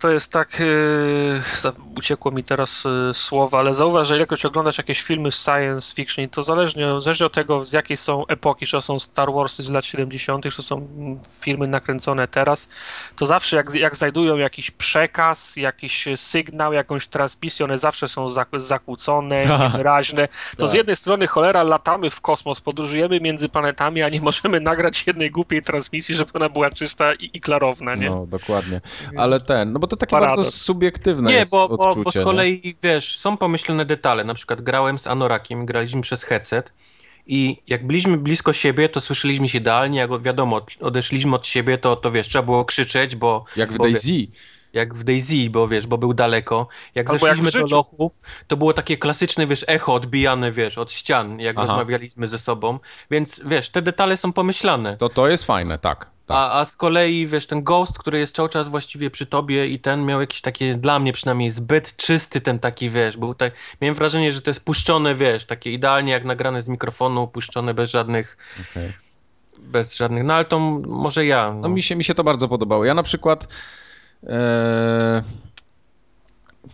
to 0.00 0.10
jest 0.10 0.32
tak. 0.32 0.60
Yy, 0.60 1.42
za- 1.60 1.72
uciekło 1.98 2.30
mi 2.30 2.44
teraz 2.44 2.84
yy, 2.84 3.14
słowo, 3.14 3.58
ale 3.58 3.74
zauważ, 3.74 4.08
że 4.08 4.16
ilekroć 4.16 4.44
oglądasz 4.44 4.78
jakieś 4.78 5.00
filmy 5.02 5.32
science 5.32 5.94
fiction, 5.94 6.28
to 6.28 6.42
zależnie, 6.42 7.00
zależnie 7.00 7.26
od 7.26 7.32
tego, 7.32 7.64
z 7.64 7.72
jakiej 7.72 7.96
są 7.96 8.26
epoki, 8.26 8.66
czy 8.66 8.72
to 8.72 8.80
są 8.80 8.98
Star 8.98 9.32
Warsy 9.32 9.62
z 9.62 9.70
lat 9.70 9.84
70., 9.84 10.44
czy 10.44 10.56
to 10.56 10.62
są 10.62 10.76
mm, 10.76 11.20
filmy 11.40 11.66
nakręcone 11.66 12.28
teraz, 12.28 12.68
to 13.16 13.26
zawsze 13.26 13.56
jak, 13.56 13.74
jak 13.74 13.96
znajdują 13.96 14.36
jakiś 14.36 14.70
przekaz, 14.70 15.56
jakiś 15.56 16.08
sygnał, 16.16 16.72
jakąś 16.72 17.06
transmisję, 17.06 17.64
one 17.64 17.78
zawsze 17.78 18.08
są 18.08 18.28
zak- 18.28 18.60
zakłócone, 18.60 19.46
Tak. 19.46 19.60
niewyraźne. 19.60 20.28
To 20.56 20.68
z 20.68 20.70
Tak. 20.70 20.78
jednej 20.78 20.96
strony 20.96 21.26
cholera 21.26 21.62
latamy 21.62 22.10
w 22.10 22.20
kosmos, 22.20 22.60
podróżujemy 22.60 23.20
między 23.20 23.48
planetami, 23.48 24.02
a 24.02 24.08
nie 24.08 24.20
możemy 24.20 24.60
nagrać 24.60 25.06
jednej 25.06 25.30
głupiej 25.30 25.62
transmisji, 25.62 26.14
żeby 26.14 26.30
ona 26.34 26.48
była 26.48 26.70
czysta 26.70 27.14
i, 27.14 27.30
i 27.34 27.40
klarowna, 27.40 27.94
nie? 27.94 28.10
No, 28.10 28.26
dokładnie. 28.26 28.80
Ale 29.16 29.40
ten, 29.40 29.72
no 29.72 29.78
bo 29.78 29.86
to 29.90 29.96
takie 29.96 30.10
Paradoks. 30.10 30.36
bardzo 30.36 30.50
subiektywne 30.50 31.30
nie, 31.30 31.36
jest 31.36 31.52
bo, 31.52 31.68
bo, 31.68 31.74
odczucie. 31.88 32.04
bo 32.04 32.10
z 32.12 32.14
nie? 32.14 32.22
kolei, 32.24 32.76
wiesz, 32.82 33.18
są 33.18 33.36
pomyślane 33.36 33.84
detale, 33.84 34.24
na 34.24 34.34
przykład 34.34 34.60
grałem 34.60 34.98
z 34.98 35.06
Anorakiem, 35.06 35.66
graliśmy 35.66 36.00
przez 36.02 36.22
headset 36.22 36.72
i 37.26 37.62
jak 37.66 37.86
byliśmy 37.86 38.16
blisko 38.16 38.52
siebie, 38.52 38.88
to 38.88 39.00
słyszeliśmy 39.00 39.48
się 39.48 39.58
idealnie, 39.58 39.98
jak 39.98 40.22
wiadomo, 40.22 40.66
odeszliśmy 40.80 41.34
od 41.36 41.46
siebie, 41.46 41.78
to, 41.78 41.96
to 41.96 42.10
wiesz, 42.10 42.28
trzeba 42.28 42.42
było 42.42 42.64
krzyczeć, 42.64 43.16
bo 43.16 43.44
Jak 43.56 43.72
w 43.72 43.76
bo 43.76 43.84
DayZ. 43.84 44.08
jak 44.72 44.94
w 44.94 45.04
Daisy, 45.04 45.50
bo 45.50 45.68
wiesz, 45.68 45.86
bo 45.86 45.98
był 45.98 46.14
daleko. 46.14 46.68
Jak 46.94 47.10
Albo 47.10 47.26
jak 47.26 47.36
zeszliśmy 47.36 47.60
do 47.60 47.66
życiu. 47.66 47.76
lochów, 47.76 48.20
to 48.46 48.56
było 48.56 48.72
takie 48.72 48.96
klasyczne, 48.96 49.46
wiesz, 49.46 49.64
echo 49.68 49.94
odbijane, 49.94 50.52
wiesz, 50.52 50.78
od 50.78 50.92
ścian, 50.92 51.40
jak 51.40 51.58
Aha. 51.58 51.66
rozmawialiśmy 51.66 52.26
ze 52.26 52.38
sobą. 52.38 52.78
Więc, 53.10 53.40
wiesz, 53.44 53.70
te 53.70 53.82
detale 53.82 54.16
są 54.16 54.32
pomyślane. 54.32 54.96
To 54.96 55.08
to 55.08 55.28
jest 55.28 55.44
fajne, 55.44 55.78
tak. 55.78 56.10
Tak. 56.30 56.38
A, 56.38 56.60
a 56.60 56.64
z 56.64 56.76
kolei, 56.76 57.26
wiesz, 57.26 57.46
ten 57.46 57.62
Ghost, 57.62 57.98
który 57.98 58.18
jest 58.18 58.36
cały 58.36 58.48
czas 58.48 58.68
właściwie 58.68 59.10
przy 59.10 59.26
tobie 59.26 59.66
i 59.66 59.78
ten 59.78 60.06
miał 60.06 60.20
jakiś 60.20 60.40
taki, 60.40 60.76
dla 60.76 60.98
mnie 60.98 61.12
przynajmniej, 61.12 61.50
zbyt 61.50 61.96
czysty 61.96 62.40
ten 62.40 62.58
taki, 62.58 62.90
wiesz, 62.90 63.16
był 63.16 63.34
tak, 63.34 63.52
miałem 63.80 63.94
wrażenie, 63.94 64.32
że 64.32 64.42
to 64.42 64.50
jest 64.50 64.64
puszczone, 64.64 65.14
wiesz, 65.14 65.44
takie 65.44 65.72
idealnie 65.72 66.12
jak 66.12 66.24
nagrane 66.24 66.62
z 66.62 66.68
mikrofonu, 66.68 67.28
puszczone 67.28 67.74
bez 67.74 67.90
żadnych, 67.90 68.36
Okej. 68.70 68.92
bez 69.58 69.96
żadnych, 69.96 70.24
no 70.24 70.34
ale 70.34 70.44
to 70.44 70.58
może 70.86 71.26
ja. 71.26 71.52
No. 71.54 71.60
No 71.60 71.68
mi 71.68 71.82
się, 71.82 71.96
mi 71.96 72.04
się 72.04 72.14
to 72.14 72.24
bardzo 72.24 72.48
podobało. 72.48 72.84
Ja 72.84 72.94
na 72.94 73.02
przykład. 73.02 73.48
E... 74.26 75.22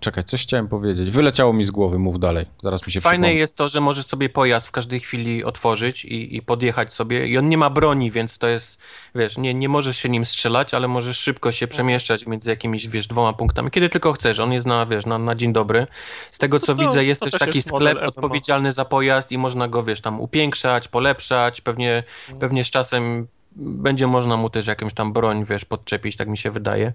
Czekaj, 0.01 0.25
coś 0.25 0.43
chciałem 0.43 0.69
powiedzieć. 0.69 1.11
Wyleciało 1.11 1.53
mi 1.53 1.65
z 1.65 1.71
głowy, 1.71 1.99
mów 1.99 2.19
dalej. 2.19 2.47
Zaraz 2.63 2.87
mi 2.87 2.93
się 2.93 3.01
Fajne 3.01 3.23
przypomni. 3.27 3.41
jest 3.41 3.57
to, 3.57 3.69
że 3.69 3.81
możesz 3.81 4.07
sobie 4.07 4.29
pojazd 4.29 4.67
w 4.67 4.71
każdej 4.71 5.01
chwili 5.01 5.45
otworzyć 5.45 6.05
i, 6.05 6.37
i 6.37 6.43
podjechać 6.43 6.95
sobie 6.95 7.27
i 7.27 7.39
on 7.39 7.49
nie 7.49 7.59
ma 7.59 7.71
broni, 7.71 8.11
więc 8.11 8.39
to 8.39 8.47
jest, 8.47 8.79
wiesz, 9.15 9.39
nie, 9.39 9.55
nie 9.55 9.69
możesz 9.69 9.97
się 9.99 10.09
nim 10.09 10.25
strzelać, 10.25 10.75
ale 10.75 10.89
możesz 10.89 11.19
szybko 11.19 11.53
się 11.53 11.67
przemieszczać 11.69 12.27
między 12.27 12.51
jakimiś, 12.51 12.89
wiesz, 12.89 13.07
dwoma 13.07 13.33
punktami, 13.33 13.71
kiedy 13.71 13.89
tylko 13.89 14.13
chcesz. 14.13 14.41
On 14.41 14.53
jest 14.53 14.67
na, 14.67 14.87
wiesz, 14.87 15.07
na, 15.07 15.19
na 15.19 15.35
dzień 15.35 15.53
dobry. 15.53 15.87
Z 16.31 16.39
tego, 16.39 16.61
co 16.61 16.75
No 16.75 16.83
to- 16.83 16.89
widzę, 16.89 17.05
jest 17.05 17.21
też 17.21 17.31
też 17.31 17.41
taki 17.41 17.59
jest 17.59 17.69
sklep 17.69 17.99
MMO. 17.99 18.07
odpowiedzialny 18.07 18.73
za 18.73 18.85
pojazd 18.85 19.33
i 19.33 19.39
można 19.39 19.69
go, 19.69 19.83
wiesz, 19.83 20.01
tam 20.01 20.21
upiększać, 20.21 20.89
polepszać, 20.89 21.61
pewnie, 21.61 22.03
Mm. 22.29 22.41
pewnie 22.41 22.65
z 22.65 22.71
czasem 22.71 23.27
będzie 23.57 24.07
można 24.07 24.37
mu 24.37 24.51
też 24.51 24.67
jakąś 24.67 24.95
tam 24.95 25.13
broń, 25.13 25.45
wiesz, 25.45 25.65
podczepić, 25.65 26.17
tak 26.17 26.29
mi 26.29 26.39
się 26.39 26.51
wydaje. 26.51 26.93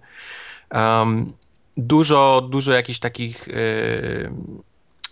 Um, 0.74 1.34
dużo, 1.78 2.48
dużo 2.52 2.74
jakichś 2.74 3.00
takich. 3.00 3.48
Yy, 3.48 4.32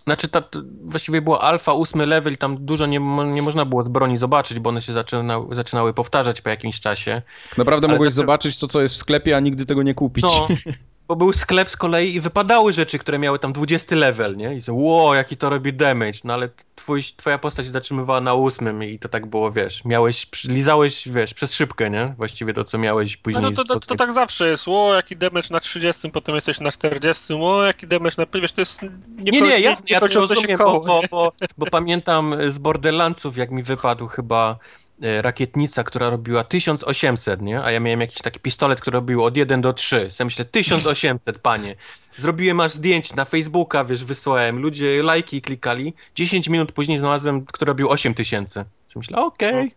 znaczy, 0.04 0.28
ta, 0.28 0.42
właściwie 0.84 1.22
było 1.22 1.42
alfa, 1.42 1.72
ósmy 1.72 2.06
level, 2.06 2.32
i 2.32 2.36
tam 2.36 2.64
dużo 2.64 2.86
nie, 2.86 2.98
nie 3.26 3.42
można 3.42 3.64
było 3.64 3.82
z 3.82 3.88
broni 3.88 4.16
zobaczyć, 4.16 4.58
bo 4.58 4.70
one 4.70 4.82
się 4.82 4.92
zaczynały, 4.92 5.54
zaczynały 5.54 5.94
powtarzać 5.94 6.40
po 6.40 6.50
jakimś 6.50 6.80
czasie. 6.80 7.22
Naprawdę 7.58 7.86
ale 7.86 7.94
mogłeś 7.94 8.12
zaczę- 8.12 8.16
zobaczyć 8.16 8.58
to, 8.58 8.68
co 8.68 8.82
jest 8.82 8.94
w 8.94 8.98
sklepie, 8.98 9.36
a 9.36 9.40
nigdy 9.40 9.66
tego 9.66 9.82
nie 9.82 9.94
kupić. 9.94 10.24
No, 10.24 10.48
bo 11.10 11.16
był 11.16 11.32
sklep 11.32 11.70
z 11.70 11.76
kolei 11.76 12.14
i 12.14 12.20
wypadały 12.20 12.72
rzeczy, 12.72 12.98
które 12.98 13.18
miały 13.18 13.38
tam 13.38 13.52
20 13.52 13.96
level, 13.96 14.36
nie? 14.36 14.54
I 14.54 14.62
so, 14.62 14.74
wow, 14.74 15.14
jaki 15.14 15.36
to 15.36 15.50
robi 15.50 15.72
damage, 15.72 16.18
no 16.24 16.34
ale 16.34 16.48
twój, 16.74 17.02
twoja 17.16 17.38
postać 17.38 17.66
zatrzymywała 17.66 18.20
na 18.20 18.34
ósmym 18.34 18.84
i 18.84 18.98
to 18.98 19.08
tak 19.08 19.26
było, 19.26 19.52
wiesz, 19.52 19.84
miałeś, 19.84 20.26
lizałeś, 20.48 21.08
wiesz, 21.08 21.34
przez 21.34 21.54
szybkę, 21.54 21.90
nie? 21.90 22.14
Właściwie 22.16 22.54
to, 22.54 22.64
co 22.64 22.78
miałeś 22.78 23.16
No 23.16 23.22
później. 23.22 23.54
to, 23.54 23.64
to, 23.64 23.74
to, 23.74 23.80
to 23.80 23.94
tak 23.94 24.12
zawsze 24.12 24.48
jest. 24.48 24.64
O, 24.68 24.94
jaki 24.94 25.16
damage 25.16 25.48
na 25.50 25.60
30, 25.60 26.10
potem 26.10 26.34
jesteś 26.34 26.60
na 26.60 26.72
40, 26.72 27.34
o, 27.34 27.64
jaki 27.64 27.86
damage 27.86 28.14
na... 28.18 28.40
Wiesz, 28.40 28.52
to 28.52 28.60
jest 28.60 28.82
Nie, 29.18 29.40
nie, 29.40 29.60
jasne, 29.60 29.86
ja 29.90 30.00
to 30.00 30.06
rozumiem, 30.06 30.58
bo, 30.58 30.64
koło, 30.64 30.80
bo, 30.80 31.00
nie? 31.02 31.08
bo, 31.10 31.32
bo 31.58 31.66
pamiętam 31.66 32.34
z 32.48 32.58
Borderlandsów, 32.58 33.36
jak 33.36 33.50
mi 33.50 33.62
wypadł 33.62 34.06
chyba 34.06 34.58
rakietnica, 35.00 35.84
która 35.84 36.10
robiła 36.10 36.44
1800, 36.44 37.42
nie? 37.42 37.62
A 37.62 37.70
ja 37.70 37.80
miałem 37.80 38.00
jakiś 38.00 38.18
taki 38.18 38.40
pistolet, 38.40 38.80
który 38.80 38.94
robił 38.94 39.24
od 39.24 39.36
1 39.36 39.60
do 39.60 39.72
3. 39.72 40.08
Ja 40.18 40.24
myślę, 40.24 40.44
1800, 40.44 41.38
panie. 41.38 41.76
Zrobiłem 42.16 42.60
aż 42.60 42.72
zdjęć 42.72 43.14
na 43.14 43.24
Facebooka, 43.24 43.84
wiesz, 43.84 44.04
wysłałem. 44.04 44.58
Ludzie 44.58 45.02
lajki 45.02 45.42
klikali. 45.42 45.94
10 46.14 46.48
minut 46.48 46.72
później 46.72 46.98
znalazłem, 46.98 47.46
który 47.46 47.68
robił 47.68 47.88
8000. 47.88 48.64
Myślę, 48.96 49.16
okej. 49.16 49.74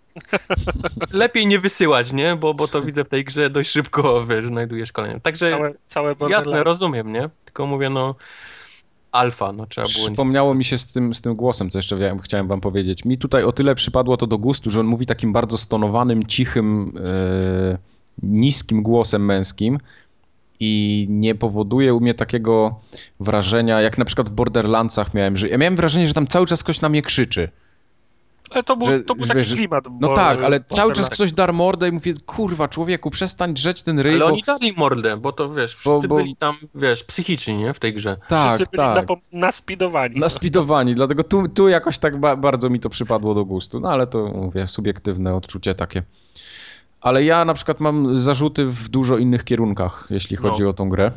Lepiej 1.11 1.47
nie 1.47 1.59
wysyłać, 1.59 2.11
nie? 2.11 2.35
Bo, 2.35 2.53
bo 2.53 2.67
to 2.67 2.81
widzę 2.81 3.03
w 3.03 3.09
tej 3.09 3.23
grze 3.23 3.49
dość 3.49 3.71
szybko, 3.71 4.25
wiesz, 4.25 4.47
znajdujesz 4.47 4.91
kolejne. 4.91 5.19
Także 5.19 5.51
Całe, 5.51 5.73
całe 5.87 6.15
jasne, 6.29 6.63
rozumiem, 6.63 7.13
nie? 7.13 7.29
Tylko 7.45 7.67
mówię, 7.67 7.89
no 7.89 8.15
alfa, 9.13 9.51
no 9.51 9.65
trzeba 9.65 9.87
było... 9.87 10.05
Przypomniało 10.05 10.55
mi 10.55 10.65
się 10.65 10.77
z 10.77 10.87
tym, 10.87 11.15
z 11.15 11.21
tym 11.21 11.35
głosem, 11.35 11.69
co 11.69 11.79
jeszcze 11.79 12.17
chciałem 12.23 12.47
wam 12.47 12.61
powiedzieć. 12.61 13.05
Mi 13.05 13.17
tutaj 13.17 13.43
o 13.43 13.51
tyle 13.51 13.75
przypadło 13.75 14.17
to 14.17 14.27
do 14.27 14.37
gustu, 14.37 14.71
że 14.71 14.79
on 14.79 14.85
mówi 14.85 15.05
takim 15.05 15.33
bardzo 15.33 15.57
stonowanym, 15.57 16.25
cichym, 16.25 16.93
e, 17.05 17.77
niskim 18.23 18.83
głosem 18.83 19.25
męskim 19.25 19.79
i 20.59 21.05
nie 21.09 21.35
powoduje 21.35 21.93
u 21.93 21.99
mnie 21.99 22.13
takiego 22.13 22.79
wrażenia, 23.19 23.81
jak 23.81 23.97
na 23.97 24.05
przykład 24.05 24.29
w 24.29 24.33
Borderlandsach 24.33 25.13
miałem, 25.13 25.37
że 25.37 25.49
ja 25.49 25.57
miałem 25.57 25.75
wrażenie, 25.75 26.07
że 26.07 26.13
tam 26.13 26.27
cały 26.27 26.45
czas 26.45 26.63
ktoś 26.63 26.81
na 26.81 26.89
mnie 26.89 27.01
krzyczy. 27.01 27.49
Ale 28.51 28.63
to 28.63 28.77
był, 28.77 28.87
że- 28.87 28.99
to 28.99 29.15
był 29.15 29.25
że 29.25 29.33
taki 29.33 29.39
wiesz, 29.39 29.53
klimat. 29.53 29.85
No 29.99 30.07
bo- 30.07 30.15
tak, 30.15 30.41
ale 30.43 30.59
cały 30.59 30.93
czas 30.93 31.09
ktoś 31.09 31.31
dar 31.31 31.53
mordę 31.53 31.89
i 31.89 31.91
mówię, 31.91 32.13
kurwa 32.25 32.67
człowieku, 32.67 33.09
przestań 33.11 33.53
drzeć 33.53 33.83
ten 33.83 33.99
ryj, 33.99 34.11
Ale 34.15 34.19
bo... 34.19 34.25
oni 34.27 34.43
dali 34.47 34.73
mordę, 34.77 35.17
bo 35.17 35.31
to 35.31 35.53
wiesz, 35.53 35.75
wszyscy 35.75 36.07
bo- 36.07 36.15
byli 36.15 36.35
tam, 36.35 36.55
wiesz, 36.75 37.03
psychiczni, 37.03 37.53
nie, 37.57 37.73
w 37.73 37.79
tej 37.79 37.93
grze. 37.93 38.17
Tak, 38.27 38.47
Wszyscy 38.47 38.65
byli 38.71 38.83
tak. 38.83 39.07
naspidowani. 39.31 40.19
Naspidowani, 40.19 40.95
dlatego 40.95 41.23
tu, 41.23 41.47
tu 41.47 41.69
jakoś 41.69 41.97
tak 41.97 42.17
ba 42.19 42.35
bardzo 42.35 42.69
mi 42.69 42.79
to 42.79 42.89
przypadło 42.89 43.33
do 43.35 43.45
gustu. 43.45 43.79
No 43.79 43.89
ale 43.89 44.07
to 44.07 44.25
mówię, 44.27 44.67
subiektywne 44.67 45.35
odczucie 45.35 45.75
takie. 45.75 46.03
Ale 47.01 47.23
ja 47.23 47.45
na 47.45 47.53
przykład 47.53 47.79
mam 47.79 48.17
zarzuty 48.17 48.65
w 48.65 48.89
dużo 48.89 49.17
innych 49.17 49.43
kierunkach, 49.43 50.07
jeśli 50.09 50.37
No. 50.43 50.49
chodzi 50.49 50.65
o 50.65 50.73
tą 50.73 50.89
grę. 50.89 51.11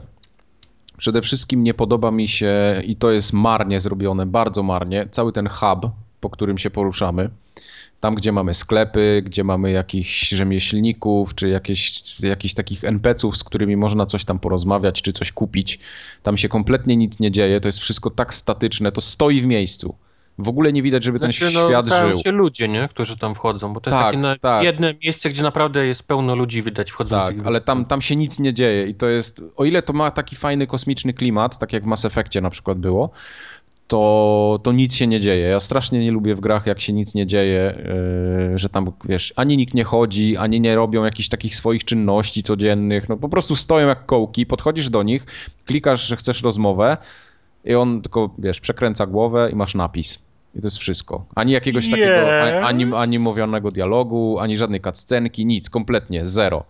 Przede 0.96 1.22
wszystkim 1.22 1.62
nie 1.62 1.74
podoba 1.74 2.10
mi 2.10 2.28
się, 2.28 2.82
i 2.84 2.96
to 2.96 3.10
jest 3.10 3.32
marnie 3.32 3.80
zrobione, 3.80 4.26
bardzo 4.26 4.62
marnie, 4.62 5.08
cały 5.10 5.32
ten 5.32 5.48
hub, 5.48 5.90
po 6.20 6.30
którym 6.30 6.58
się 6.58 6.70
poruszamy. 6.70 7.30
Tam, 8.00 8.14
gdzie 8.14 8.32
mamy 8.32 8.54
sklepy, 8.54 9.22
gdzie 9.26 9.44
mamy 9.44 9.70
jakichś 9.70 10.28
rzemieślników, 10.28 11.34
czy 11.34 11.48
jakieś, 11.48 12.02
jakichś 12.22 12.54
takich 12.54 12.84
NPC-ów, 12.84 13.36
z 13.36 13.44
którymi 13.44 13.76
można 13.76 14.06
coś 14.06 14.24
tam 14.24 14.38
porozmawiać, 14.38 15.02
czy 15.02 15.12
coś 15.12 15.32
kupić. 15.32 15.78
Tam 16.22 16.38
się 16.38 16.48
kompletnie 16.48 16.96
nic 16.96 17.20
nie 17.20 17.30
dzieje, 17.30 17.60
to 17.60 17.68
jest 17.68 17.78
wszystko 17.78 18.10
tak 18.10 18.34
statyczne, 18.34 18.92
to 18.92 19.00
stoi 19.00 19.40
w 19.40 19.46
miejscu. 19.46 19.94
W 20.38 20.48
ogóle 20.48 20.72
nie 20.72 20.82
widać, 20.82 21.04
żeby 21.04 21.20
ten 21.20 21.32
Znaczy, 21.32 21.54
no, 21.54 21.68
świat 21.68 21.86
stają 21.86 22.14
żył. 22.14 22.22
się 22.22 22.32
ludzie, 22.32 22.68
nie, 22.68 22.88
którzy 22.88 23.16
tam 23.16 23.34
wchodzą, 23.34 23.72
bo 23.72 23.80
to 23.80 23.90
jest 23.90 23.98
Tak, 23.98 24.06
takie 24.06 24.18
na 24.18 24.36
tak. 24.36 24.64
jedno 24.64 24.86
miejsce, 25.04 25.28
gdzie 25.30 25.42
naprawdę 25.42 25.86
jest 25.86 26.02
pełno 26.02 26.34
ludzi 26.36 26.62
widać 26.62 26.90
wchodzących. 26.90 27.36
Tak, 27.36 27.46
ale 27.46 27.60
tam, 27.60 27.84
tam 27.84 28.00
się 28.02 28.16
nic 28.16 28.38
nie 28.38 28.54
dzieje 28.54 28.86
i 28.86 28.94
to 28.94 29.06
jest, 29.06 29.42
o 29.56 29.64
ile 29.64 29.82
to 29.82 29.92
ma 29.92 30.10
taki 30.10 30.36
fajny 30.36 30.66
kosmiczny 30.66 31.14
klimat, 31.14 31.58
tak 31.58 31.72
jak 31.72 31.82
w 31.82 31.86
Mass 31.86 32.04
Effectie 32.04 32.40
na 32.40 32.50
przykład 32.50 32.78
było, 32.78 33.10
to, 33.88 34.58
to 34.62 34.72
nic 34.72 34.94
się 34.94 35.06
nie 35.06 35.20
dzieje. 35.20 35.48
Ja 35.48 35.60
strasznie 35.60 35.98
nie 35.98 36.10
lubię 36.10 36.34
w 36.34 36.40
grach, 36.40 36.66
jak 36.66 36.80
się 36.80 36.92
nic 36.92 37.14
nie 37.14 37.26
dzieje, 37.26 37.74
yy, 38.50 38.58
że 38.58 38.68
tam, 38.68 38.92
wiesz, 39.04 39.32
ani 39.36 39.56
nikt 39.56 39.74
nie 39.74 39.84
chodzi, 39.84 40.36
ani 40.36 40.60
nie 40.60 40.74
robią 40.74 41.04
jakichś 41.04 41.28
takich 41.28 41.56
swoich 41.56 41.84
czynności 41.84 42.42
codziennych, 42.42 43.08
no 43.08 43.16
po 43.16 43.28
prostu 43.28 43.56
stoją 43.56 43.88
jak 43.88 44.06
kołki, 44.06 44.46
podchodzisz 44.46 44.90
do 44.90 45.02
nich, 45.02 45.26
klikasz, 45.64 46.06
że 46.06 46.16
chcesz 46.16 46.42
rozmowę 46.42 46.96
i 47.64 47.74
on 47.74 48.02
tylko, 48.02 48.30
wiesz, 48.38 48.60
przekręca 48.60 49.06
głowę 49.06 49.48
i 49.52 49.56
masz 49.56 49.74
napis. 49.74 50.18
I 50.54 50.60
to 50.60 50.66
jest 50.66 50.78
wszystko. 50.78 51.24
Ani 51.34 51.52
jakiegoś 51.52 51.90
takiego 51.90 52.12
Yes. 52.12 52.28
a- 52.54 52.60
anim, 52.66 52.94
animowionego 52.94 53.70
dialogu, 53.70 54.38
ani 54.38 54.56
żadnej 54.56 54.80
cutscenki, 54.80 55.46
nic, 55.46 55.70
kompletnie, 55.70 56.26
zero. 56.26 56.64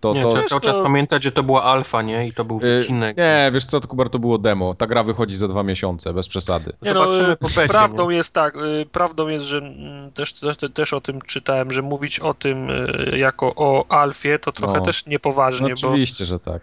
To, 0.00 0.14
nie, 0.14 0.22
to, 0.22 0.28
trzeba 0.30 0.44
cały 0.48 0.60
czas 0.60 0.76
to- 0.76 0.82
pamiętać, 0.82 1.22
że 1.22 1.32
to 1.32 1.42
była 1.42 1.62
alfa, 1.62 2.02
nie, 2.02 2.26
i 2.28 2.32
to 2.32 2.44
był 2.44 2.56
y, 2.56 2.60
wycinek. 2.78 3.16
nie, 3.16 3.50
wiesz 3.52 3.66
co, 3.66 3.80
to 3.80 3.88
Kubar, 3.88 4.10
to 4.10 4.18
było 4.18 4.38
demo. 4.38 4.74
Ta 4.74 4.86
gra 4.86 5.02
wychodzi 5.04 5.36
za 5.36 5.48
dwa 5.48 5.62
miesiące, 5.62 6.12
bez 6.12 6.28
przesady. 6.28 6.72
Nie 6.82 6.94
no, 6.94 7.00
Zobaczymy 7.04 7.36
po 7.36 7.48
becie, 7.48 7.68
prawdą 7.68 8.10
jest 8.10 8.32
tak, 8.32 8.56
y, 8.56 8.86
prawdą 8.92 9.28
jest, 9.28 9.44
że 9.46 9.58
mm, 9.58 10.12
też, 10.12 10.32
też, 10.32 10.56
też 10.74 10.92
o 10.92 11.00
tym 11.00 11.22
czytałem, 11.22 11.70
że 11.70 11.82
mówić 11.82 12.20
o 12.20 12.34
tym 12.34 12.70
y, 12.70 13.18
jako 13.18 13.52
o 13.56 13.84
Alfie 13.88 14.38
to 14.38 14.52
trochę 14.52 14.78
No. 14.78 14.84
też 14.84 15.06
No, 15.06 15.10
niepoważnie, 15.10 15.74
bo 15.82 15.88
oczywiście, 15.88 16.24
że 16.24 16.40
tak. 16.40 16.62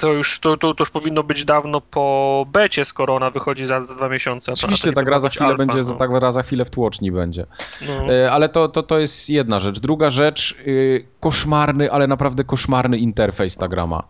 To 0.00 0.12
już, 0.12 0.38
to, 0.40 0.56
to, 0.56 0.74
to 0.74 0.82
już 0.82 0.90
powinno 0.90 1.22
być 1.22 1.44
dawno 1.44 1.80
po 1.80 2.46
becie, 2.52 2.84
skoro 2.84 3.14
ona 3.16 3.30
wychodzi 3.30 3.66
za, 3.66 3.82
za 3.82 3.94
dwa 3.94 4.08
miesiące. 4.08 4.52
Oczywiście 4.52 4.92
ta 4.92 5.02
gra 5.02 5.18
za 5.20 5.28
chwilę 5.28 5.46
alfa, 5.46 5.58
będzie, 5.58 5.84
za, 5.84 5.92
no. 5.92 5.98
ta 5.98 6.08
gra 6.08 6.32
za 6.32 6.42
chwilę 6.42 6.64
w 6.64 6.70
tłoczni 6.70 7.12
będzie. 7.12 7.46
No. 7.88 8.12
E, 8.14 8.32
Ale 8.32 8.48
to, 8.48 8.68
to, 8.68 8.82
to 8.82 8.98
jest 8.98 9.30
jedna 9.30 9.60
rzecz. 9.60 9.80
Druga 9.80 10.10
rzecz, 10.10 10.54
y, 10.66 11.06
koszmarny, 11.20 11.92
ale 11.92 12.06
naprawdę 12.06 12.44
koszmarny 12.44 12.98
interfejs 12.98 13.56
ta 13.56 13.68
gra 13.68 13.86
ma. 13.86 14.02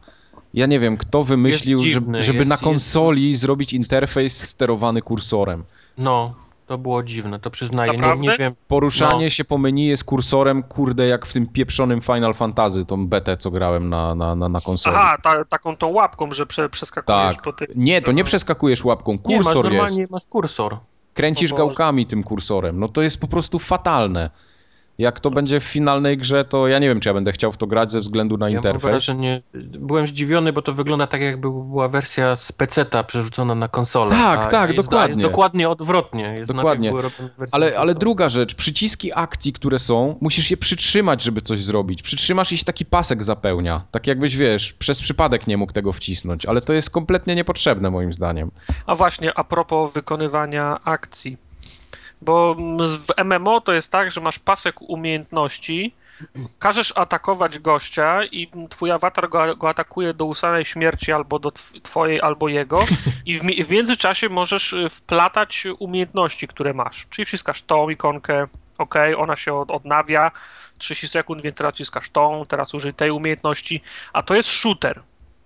Ja 0.55 0.67
nie 0.67 0.81
wiem, 0.81 0.97
kto 0.97 1.25
wymyślił, 1.25 1.79
Jest 1.79 1.93
żeby, 1.93 2.07
dziwny, 2.07 2.23
żeby 2.23 2.39
jest- 2.39 2.49
na 2.49 2.55
jest- 2.55 2.65
konsoli 2.65 3.37
zrobić 3.37 3.73
interfejs 3.73 4.49
sterowany 4.49 5.03
kursorem. 5.03 5.65
No, 5.99 6.35
to 6.71 6.79
było 6.79 7.03
dziwne, 7.03 7.39
to 7.39 7.51
przyznaję. 7.51 7.93
Nie, 7.93 8.17
nie 8.17 8.37
wiem, 8.39 8.53
Poruszanie 8.69 9.25
No. 9.25 9.31
się 9.31 9.45
po 9.45 9.59
menu 9.59 9.87
jest 9.87 10.05
kursorem, 10.05 10.63
kurde, 10.63 11.07
jak 11.07 11.27
w 11.27 11.33
tym 11.33 11.47
pieprzonym 11.47 12.01
Final 12.01 12.35
Fantasy, 12.35 12.85
tą 12.85 13.07
betę, 13.07 13.37
co 13.37 13.51
grałem 13.51 13.89
na, 13.89 14.15
na, 14.15 14.35
na, 14.35 14.49
na 14.49 14.61
konsoli. 14.61 14.97
Aha, 14.99 15.17
ta, 15.23 15.45
taką 15.45 15.77
tą 15.77 15.89
łapką, 15.89 16.33
że 16.33 16.47
prze, 16.47 16.69
przeskakujesz 16.69 17.35
tak. 17.35 17.45
po 17.45 17.53
tym. 17.53 17.67
Nie, 17.75 18.03
to 18.03 18.13
nie 18.13 18.25
przeskakujesz 18.25 18.85
łapką, 18.85 19.19
nie, 19.27 19.37
masz 19.37 19.47
kursor 19.47 19.65
normalnie, 19.65 20.01
jest. 20.01 20.13
masz 20.13 20.27
kursor. 20.27 20.77
Kręcisz 21.15 21.53
gałkami 21.53 22.07
tym 22.07 22.23
kursorem. 22.23 22.81
No 22.81 22.89
to 22.89 23.03
jest 23.03 23.21
po 23.21 23.29
prostu 23.29 23.59
fatalne. 23.59 24.31
Jak 25.01 25.21
to 25.21 25.31
będzie 25.31 25.61
w 25.61 25.65
finalnej 25.65 26.17
grze, 26.17 26.45
to 26.45 26.69
ja 26.69 26.79
nie 26.79 26.89
wiem, 26.89 27.01
czy 27.01 27.09
ja 27.09 27.15
będę 27.15 27.33
chciał 27.33 27.53
w 27.53 27.57
to 27.57 27.67
grać 27.67 27.93
ze 27.93 28.01
względu 28.01 28.37
na 28.37 28.49
Ja 28.49 28.55
mam 28.55 28.59
interfejs. 28.59 28.83
wrażenie, 28.83 29.43
byłem 29.79 30.07
zdziwiony, 30.07 30.53
bo 30.53 30.63
to 30.63 30.73
wygląda 30.73 31.07
tak, 31.07 31.21
jakby 31.21 31.51
była 31.51 31.89
wersja 31.89 32.37
z 32.37 32.53
PC-ta 32.53 33.05
przerzucona 33.05 33.55
na 33.55 33.69
konsolę. 33.69 34.11
Tak, 34.11 34.41
a 34.41 34.47
tak, 34.47 34.71
jest, 34.71 34.89
dokładnie. 34.89 35.09
Jest 35.09 35.21
dokładnie 35.21 35.69
odwrotnie. 35.69 36.35
Jest 36.39 36.53
Dokładnie. 36.53 36.93
Ale, 37.53 37.79
ale 37.79 37.95
druga 37.95 38.29
rzecz, 38.29 38.55
przyciski 38.55 39.11
akcji, 39.15 39.53
które 39.53 39.79
są, 39.79 40.17
musisz 40.21 40.51
je 40.51 40.57
przytrzymać, 40.57 41.23
żeby 41.23 41.41
coś 41.41 41.65
zrobić. 41.65 42.03
Przytrzymasz 42.03 42.53
i 42.53 42.59
się 42.59 42.65
taki 42.65 42.85
pasek 42.85 43.23
zapełnia. 43.23 43.85
Tak 43.91 44.07
jakbyś, 44.07 44.37
wiesz, 44.37 44.73
przez 44.73 45.01
przypadek 45.01 45.47
nie 45.47 45.57
mógł 45.57 45.73
tego 45.73 45.93
wcisnąć, 45.93 46.47
ale 46.47 46.61
to 46.61 46.73
jest 46.73 46.91
kompletnie 46.91 47.35
niepotrzebne 47.35 47.91
moim 47.91 48.13
zdaniem. 48.13 48.51
A 48.87 48.97
właśnie, 48.97 49.39
a 49.39 49.45
propos 49.45 49.93
wykonywania 49.93 50.81
akcji. 50.85 51.50
Bo 52.23 52.55
w 52.79 53.25
MMO 53.25 53.61
to 53.61 53.73
jest 53.73 53.93
tak, 53.93 54.11
że 54.11 54.21
masz 54.21 54.39
pasek 54.39 54.83
umiejętności, 54.83 55.95
każesz 56.59 56.93
atakować 56.97 57.59
gościa 57.59 58.25
i 58.25 58.49
twój 58.71 58.91
awatar 58.91 59.29
go, 59.29 59.57
go 59.57 59.69
atakuje 59.69 60.15
do 60.15 60.25
ustanej 60.25 60.65
śmierci 60.65 61.13
albo 61.13 61.39
do 61.39 61.49
tw- 61.49 61.83
twojej, 61.83 62.21
albo 62.21 62.49
jego 62.49 62.85
i 63.27 63.39
w, 63.39 63.43
w 63.43 63.71
międzyczasie 63.71 64.29
możesz 64.29 64.73
y, 64.73 64.89
wplatać 64.89 65.67
umiejętności, 65.79 66.49
które 66.49 66.75
masz. 66.75 67.07
Czyli 67.11 67.27
wciskasz 67.27 67.63
tą 67.63 67.91
ikonkę, 67.91 68.47
ok, 68.79 68.95
ona 69.17 69.37
się 69.37 69.55
od, 69.55 69.71
odnawia, 69.71 70.31
30 70.79 71.09
sekund, 71.09 71.43
więc 71.43 71.57
teraz 71.57 71.75
wciskasz 71.75 72.11
tą, 72.11 72.43
teraz 72.49 72.75
użyj 72.75 72.95
tej 72.95 73.11
umiejętności, 73.11 73.83
a 74.13 74.23
to 74.23 74.35
jest 74.35 74.49
shooter. 74.49 75.03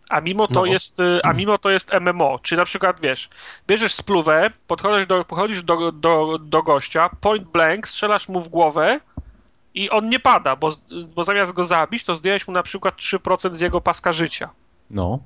A 0.09 0.21
mimo 0.21 0.47
to 0.49 0.55
No. 0.55 0.65
jest, 0.67 1.01
y, 1.01 1.21
a 1.25 1.33
mimo 1.33 1.59
to 1.59 1.71
jest 1.71 1.93
MMO, 2.01 2.39
czyli 2.43 2.59
na 2.59 2.65
przykład 2.65 3.01
wiesz, 3.01 3.29
bierzesz 3.67 3.95
spluwę, 3.95 4.51
podchodzisz 4.67 5.07
do, 5.07 5.25
podchodzisz 5.25 5.63
do, 5.63 5.93
do, 5.93 6.39
do 6.41 6.63
gościa, 6.63 7.11
point 7.21 7.49
blank, 7.49 7.89
strzelasz 7.89 8.29
mu 8.29 8.41
w 8.41 8.49
głowę 8.49 9.01
i 9.75 9.91
on 9.91 10.09
nie 10.09 10.21
pada, 10.21 10.57
bo, 10.57 10.71
bo 11.15 11.25
zamiast 11.25 11.53
go 11.53 11.65
zabić, 11.65 12.05
to 12.05 12.15
zdjąłeś 12.15 12.47
mu 12.49 12.55
na 12.55 12.63
przykład 12.63 12.97
3% 12.97 13.55
z 13.55 13.61
jego 13.61 13.81
paska 13.81 14.13
życia. 14.13 14.51
No. 14.91 15.19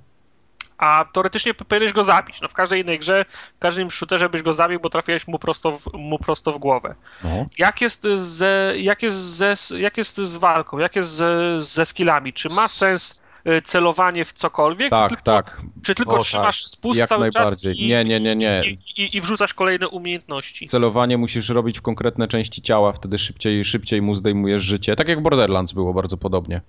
A 0.78 1.04
teoretycznie 1.12 1.54
powinieneś 1.54 1.92
go 1.92 2.04
zabić. 2.04 2.40
No 2.40 2.48
w 2.48 2.52
każdej 2.54 2.80
innej 2.82 2.98
grze, 2.98 3.24
w 3.56 3.58
każdym 3.58 3.90
shooterze 3.90 4.28
byś 4.28 4.42
go 4.42 4.52
zabił, 4.52 4.80
bo 4.80 4.90
trafiłeś 4.90 5.28
mu 5.28 5.38
prosto 5.38 5.70
w, 5.70 5.86
mu 5.94 6.18
prosto 6.18 6.52
w 6.52 6.58
głowę. 6.58 6.94
no. 7.24 7.46
Jak 7.58 7.80
jest, 7.80 8.02
ze, 8.16 8.72
jak, 8.76 9.02
jest 9.02 9.16
ze, 9.16 9.54
jak 9.78 9.96
jest 9.96 10.16
z 10.16 10.36
walką? 10.36 10.78
Jak 10.78 10.96
jest 10.96 11.10
ze, 11.10 11.62
ze 11.62 11.86
skillami? 11.86 12.32
Czy 12.32 12.48
ma 12.48 12.68
sens 12.68 13.20
celowanie 13.64 14.24
w 14.24 14.32
cokolwiek? 14.32 14.86
czy 14.86 14.90
Tak, 14.90 15.08
tylko, 15.08 15.22
tak, 15.22 15.60
Czy 15.82 15.94
tylko 15.94 16.12
O, 16.14 16.16
tak. 16.18 16.24
trzymasz 16.24 16.64
spust 16.64 16.98
jak 17.00 17.08
cały 17.08 17.20
najbardziej. 17.20 17.74
czas 17.74 17.80
i, 17.82 17.86
Nie, 17.86 18.04
nie, 18.04 18.20
nie, 18.20 18.36
nie. 18.36 18.62
I, 18.64 19.02
i, 19.02 19.16
i 19.16 19.20
wrzucasz 19.20 19.54
kolejne 19.54 19.88
umiejętności? 19.88 20.66
Celowanie 20.66 21.18
musisz 21.18 21.48
robić 21.48 21.78
w 21.78 21.82
konkretne 21.82 22.28
części 22.28 22.62
ciała, 22.62 22.92
wtedy 22.92 23.18
szybciej, 23.18 23.64
szybciej 23.64 24.02
mu 24.02 24.14
zdejmujesz 24.14 24.62
życie. 24.62 24.96
Tak 24.96 25.08
jak 25.08 25.22
Borderlands 25.22 25.72
było 25.72 25.94
bardzo 25.94 26.16
podobnie. 26.16 26.60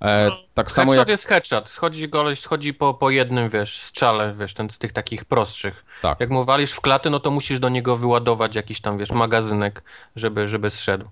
E, 0.00 0.26
No, 0.28 0.36
tak 0.54 0.70
samo 0.70 0.92
Headshot 0.92 1.08
jak... 1.08 1.12
jest 1.18 1.24
headshot. 1.24 1.68
Schodzi 1.68 2.08
goleś, 2.08 2.40
schodzi 2.40 2.74
po, 2.74 2.94
po 2.94 3.10
jednym, 3.10 3.48
wiesz, 3.48 3.78
strzale, 3.80 4.34
wiesz, 4.38 4.54
ten 4.54 4.70
z 4.70 4.78
tych 4.78 4.92
takich 4.92 5.24
prostszych. 5.24 5.84
Tak. 6.02 6.20
Jak 6.20 6.30
mu 6.30 6.44
walisz 6.44 6.72
w 6.72 6.80
klatę, 6.80 7.10
no 7.10 7.20
to 7.20 7.30
musisz 7.30 7.58
do 7.60 7.68
niego 7.68 7.96
wyładować 7.96 8.54
jakiś 8.54 8.80
tam, 8.80 8.98
wiesz, 8.98 9.10
magazynek, 9.10 9.82
żeby, 10.16 10.48
żeby 10.48 10.70
zszedł. 10.70 11.06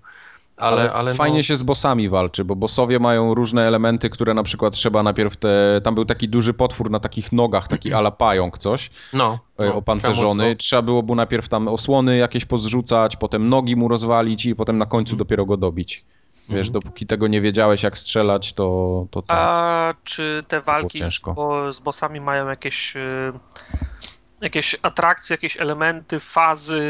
Ale, 0.58 0.82
Ale, 0.82 0.92
ale, 0.92 1.14
fajnie 1.14 1.36
no, 1.36 1.42
się 1.42 1.56
z 1.56 1.62
bossami 1.62 2.08
walczy, 2.08 2.44
bo 2.44 2.56
bossowie 2.56 2.98
mają 2.98 3.34
różne 3.34 3.66
elementy, 3.66 4.10
które 4.10 4.34
na 4.34 4.42
przykład 4.42 4.72
trzeba 4.74 5.02
najpierw 5.02 5.36
te... 5.36 5.80
Tam 5.84 5.94
był 5.94 6.04
taki 6.04 6.28
duży 6.28 6.54
potwór 6.54 6.90
na 6.90 7.00
takich 7.00 7.32
nogach, 7.32 7.68
taki 7.68 7.92
ala 7.94 8.10
pająk 8.10 8.58
coś, 8.58 8.90
no, 9.12 9.38
e, 9.58 9.66
no, 9.66 9.74
opancerzony. 9.74 10.56
trzeba 10.56 10.68
Trzeba 10.68 10.82
było 10.82 11.02
mu 11.02 11.14
najpierw 11.14 11.48
tam 11.48 11.68
osłony 11.68 12.16
jakieś 12.16 12.44
pozrzucać, 12.44 13.16
potem 13.16 13.48
nogi 13.48 13.76
mu 13.76 13.88
rozwalić 13.88 14.46
i 14.46 14.54
potem 14.56 14.78
na 14.78 14.86
końcu 14.86 15.12
Mhm. 15.12 15.18
dopiero 15.18 15.46
go 15.46 15.56
dobić. 15.56 16.04
Wiesz, 16.48 16.68
Mhm. 16.68 16.72
dopóki 16.72 17.06
tego 17.06 17.26
nie 17.28 17.40
wiedziałeś 17.40 17.82
jak 17.82 17.98
strzelać, 17.98 18.52
to, 18.52 19.06
to 19.10 19.22
tak. 19.22 19.36
A 19.40 19.94
czy 20.04 20.44
te 20.48 20.60
walki 20.60 21.00
bo, 21.34 21.72
z 21.72 21.80
bossami 21.80 22.20
mają 22.20 22.48
jakieś 22.48 22.96
y, 22.96 23.32
jakieś 24.40 24.76
atrakcje, 24.82 25.34
jakieś 25.34 25.60
elementy, 25.60 26.20
fazy, 26.20 26.82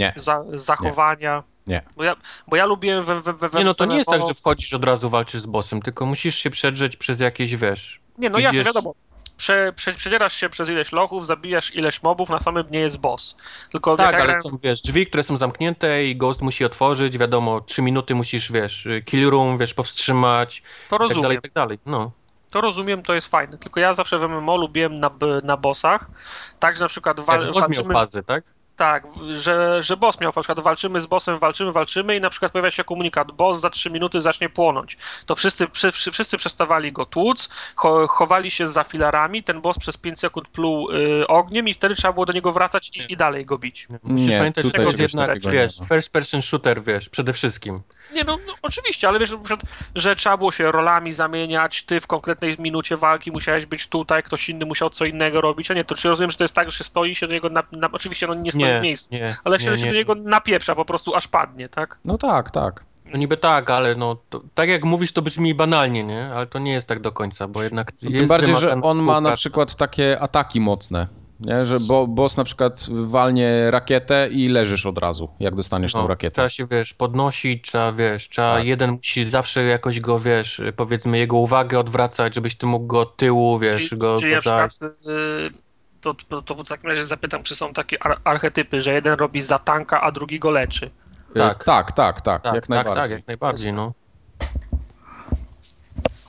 Nie. 0.00 0.12
Za, 0.16 0.44
zachowania? 0.54 1.36
Nie. 1.36 1.55
Bo 1.96 2.04
ja, 2.04 2.16
bo 2.48 2.56
ja 2.56 2.66
lubiłem 2.66 3.04
we, 3.04 3.20
we, 3.20 3.32
we 3.32 3.58
Nie, 3.58 3.64
no 3.64 3.74
to 3.74 3.84
nie 3.84 3.96
jest 3.96 4.10
tak, 4.10 4.26
że 4.28 4.34
wchodzisz 4.34 4.74
od 4.74 4.84
razu 4.84 5.10
walczysz 5.10 5.40
z 5.40 5.46
bossem, 5.46 5.82
tylko 5.82 6.06
musisz 6.06 6.34
się 6.36 6.50
przedrzeć 6.50 6.96
przez 6.96 7.20
jakieś, 7.20 7.56
wiesz... 7.56 8.00
Nie, 8.18 8.30
no 8.30 8.38
idziesz- 8.38 8.66
wiadomo. 8.66 8.94
Prze, 9.36 9.72
prze, 9.76 9.94
przedzierasz 9.94 10.36
się 10.36 10.48
przez 10.48 10.68
ileś 10.68 10.92
lochów, 10.92 11.26
zabijasz 11.26 11.74
ileś 11.74 12.02
mobów, 12.02 12.28
na 12.28 12.40
samym 12.40 12.64
dnie 12.64 12.80
jest 12.80 12.98
boss. 12.98 13.36
Tylko 13.72 13.96
Tak, 13.96 14.12
ja 14.12 14.22
ale 14.22 14.42
są, 14.42 14.58
wiesz, 14.62 14.82
drzwi, 14.82 15.06
które 15.06 15.22
są 15.22 15.36
zamknięte 15.36 16.04
i 16.04 16.16
Ghost 16.16 16.42
musi 16.42 16.64
otworzyć, 16.64 17.18
wiadomo, 17.18 17.60
trzy 17.60 17.82
minuty 17.82 18.14
musisz, 18.14 18.52
wiesz, 18.52 18.88
kill 19.04 19.30
room, 19.30 19.58
wiesz, 19.58 19.74
powstrzymać, 19.74 20.62
to 20.88 20.96
i 20.96 20.98
tak 20.98 21.00
rozumiem. 21.00 21.22
dalej, 21.22 21.40
tak 21.42 21.52
dalej, 21.52 21.78
no. 21.86 22.10
To 22.50 22.60
rozumiem, 22.60 23.02
to 23.02 23.14
jest 23.14 23.28
fajne. 23.28 23.58
Tylko 23.58 23.80
ja 23.80 23.94
zawsze 23.94 24.18
w 24.18 24.22
MMO 24.22 24.56
lubiłem 24.56 25.00
na, 25.00 25.10
na 25.42 25.56
bossach, 25.56 26.10
tak, 26.58 26.76
że 26.76 26.84
na 26.84 26.88
przykład 26.88 27.20
wal, 27.20 27.46
boss 27.46 27.56
miał 27.56 27.68
walczymy, 27.68 27.94
fazę, 27.94 28.22
tak? 28.22 28.44
Tak, 28.76 29.06
że, 29.36 29.82
że 29.82 29.96
boss 29.96 30.20
miał 30.20 30.32
na 30.36 30.42
przykład 30.42 30.60
walczymy 30.60 31.00
z 31.00 31.06
bossem, 31.06 31.38
walczymy, 31.38 31.72
walczymy 31.72 32.16
i 32.16 32.20
na 32.20 32.30
przykład 32.30 32.52
pojawia 32.52 32.70
się 32.70 32.84
komunikat, 32.84 33.32
boss 33.32 33.60
za 33.60 33.70
3 33.70 33.90
minuty 33.90 34.22
zacznie 34.22 34.48
płonąć. 34.48 34.96
To 35.26 35.34
wszyscy, 35.34 35.68
przy, 35.68 35.92
wszyscy 35.92 36.36
przestawali 36.36 36.92
go 36.92 37.06
tłuc, 37.06 37.48
cho, 37.74 38.06
chowali 38.08 38.50
się 38.50 38.68
za 38.68 38.84
filarami, 38.84 39.42
ten 39.42 39.60
boss 39.60 39.78
przez 39.78 39.96
5 39.96 40.20
sekund 40.20 40.48
pluł 40.48 40.90
y, 40.90 41.26
ogniem 41.26 41.68
i 41.68 41.74
wtedy 41.74 41.94
trzeba 41.94 42.12
było 42.12 42.26
do 42.26 42.32
niego 42.32 42.52
wracać 42.52 42.90
i, 42.94 43.12
i 43.12 43.16
dalej 43.16 43.46
go 43.46 43.58
bić. 43.58 43.88
Musisz 44.02 44.28
Nie, 44.28 44.38
pamiętać, 44.38 44.64
że 44.64 44.82
jest 44.82 45.16
takiego 45.16 45.50
nie 45.50 45.52
wiesz, 45.52 45.72
first 45.88 46.12
person 46.12 46.42
shooter, 46.42 46.82
wiesz, 46.82 47.08
przede 47.08 47.32
wszystkim. 47.32 47.80
Nie 48.14 48.24
no, 48.24 48.38
no 48.46 48.54
oczywiście, 48.62 49.08
ale 49.08 49.18
wiesz, 49.18 49.30
na 49.30 49.38
przykład, 49.38 49.60
że 49.94 50.16
trzeba 50.16 50.36
było 50.36 50.52
się 50.52 50.72
rolami 50.72 51.12
zamieniać, 51.12 51.82
ty 51.82 52.00
w 52.00 52.06
konkretnej 52.06 52.56
minucie 52.58 52.96
walki 52.96 53.32
musiałeś 53.32 53.66
być 53.66 53.86
tutaj, 53.86 54.22
ktoś 54.22 54.48
inny 54.48 54.66
musiał 54.66 54.90
co 54.90 55.04
innego 55.04 55.40
robić, 55.40 55.70
a 55.70 55.74
nie, 55.74 55.84
to 55.84 55.94
czy 55.94 56.08
rozumiem, 56.08 56.30
że 56.30 56.36
to 56.36 56.44
jest 56.44 56.54
tak, 56.54 56.70
że 56.70 56.78
się 56.78 56.84
stoi 56.84 57.14
się 57.14 57.26
do 57.26 57.32
niego, 57.32 57.48
na, 57.48 57.62
na, 57.72 57.88
oczywiście 57.92 58.26
no 58.26 58.34
nie 58.34 58.52
stoi 58.52 58.65
Nie, 58.74 58.80
w 58.80 58.82
miejscu, 58.82 59.14
nie, 59.14 59.36
ale 59.44 59.58
nie, 59.58 59.64
się, 59.64 59.76
się 59.76 59.84
nie. 59.84 59.90
do 59.90 59.96
niego 59.96 60.14
napieprza 60.14 60.74
po 60.74 60.84
prostu, 60.84 61.14
aż 61.14 61.28
padnie, 61.28 61.68
tak? 61.68 61.98
No 62.04 62.18
tak, 62.18 62.50
tak. 62.50 62.84
No 63.12 63.18
niby 63.18 63.36
tak, 63.36 63.70
ale 63.70 63.94
no, 63.94 64.16
to, 64.30 64.42
tak 64.54 64.68
jak 64.68 64.84
mówisz, 64.84 65.12
to 65.12 65.22
brzmi 65.22 65.54
banalnie, 65.54 66.04
nie? 66.04 66.24
Ale 66.34 66.46
to 66.46 66.58
nie 66.58 66.72
jest 66.72 66.88
tak 66.88 67.00
do 67.00 67.12
końca, 67.12 67.48
bo 67.48 67.62
jednak 67.62 67.92
No, 68.02 68.10
jest 68.10 68.20
tym 68.20 68.28
bardziej, 68.28 68.56
że 68.56 68.80
on 68.82 68.98
ma 69.02 69.20
na 69.20 69.36
przykład 69.36 69.74
takie 69.74 70.20
ataki 70.20 70.60
mocne. 70.60 71.06
Nie? 71.40 71.66
Że 71.66 71.80
bo, 71.80 72.06
boss 72.06 72.36
na 72.36 72.44
przykład 72.44 72.86
walnie 72.90 73.70
rakietę 73.70 74.28
i 74.30 74.48
leżysz 74.48 74.86
od 74.86 74.98
razu, 74.98 75.28
jak 75.40 75.54
dostaniesz 75.54 75.92
tą 75.92 76.02
No, 76.02 76.08
rakietę. 76.08 76.34
Trzeba 76.34 76.48
się, 76.48 76.66
wiesz, 76.66 76.94
podnosić, 76.94 77.64
trzeba, 77.64 77.92
wiesz, 77.92 78.28
trzeba, 78.28 78.56
Tak. 78.56 78.66
jeden 78.66 78.90
musi 78.90 79.30
zawsze 79.30 79.64
jakoś 79.64 80.00
go, 80.00 80.20
wiesz, 80.20 80.62
powiedzmy, 80.76 81.18
jego 81.18 81.36
uwagę 81.36 81.78
odwracać, 81.78 82.34
żebyś 82.34 82.54
ty 82.54 82.66
mógł 82.66 82.86
go 82.86 83.00
od 83.00 83.16
tyłu, 83.16 83.58
wiesz, 83.58 83.88
Czyli, 83.88 84.00
go, 84.00 84.14
czyli 84.18 84.30
go 84.30 84.36
na 84.36 84.68
przykład 84.68 84.92
y, 84.92 85.65
to, 86.00 86.14
to, 86.14 86.42
to 86.42 86.54
w 86.54 86.68
takim 86.68 86.90
razie 86.90 87.04
zapytam, 87.04 87.42
czy 87.42 87.56
są 87.56 87.72
takie 87.72 88.02
ar 88.02 88.18
archetypy, 88.24 88.82
że 88.82 88.92
jeden 88.92 89.14
robi 89.14 89.42
za 89.42 89.58
tanka, 89.58 90.00
a 90.00 90.10
drugi 90.12 90.38
go 90.38 90.50
leczy. 90.50 90.90
Tak. 91.34 91.64
tak, 91.64 91.92
tak, 91.92 92.20
tak, 92.20 92.42
Tak, 92.42 92.54
jak 92.54 92.62
tak, 92.66 92.68
najbardziej. 92.68 93.02
tak, 93.02 93.10
jak 93.10 93.26
najbardziej, 93.26 93.72
no. 93.72 93.92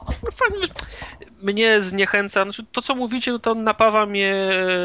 No 0.07 0.31
mnie 1.41 1.81
zniechęca, 1.81 2.43
znaczy 2.43 2.65
to 2.71 2.81
co 2.81 2.95
mówicie, 2.95 3.31
no 3.31 3.39
to 3.39 3.55
napawa 3.55 4.05
mnie, 4.05 4.35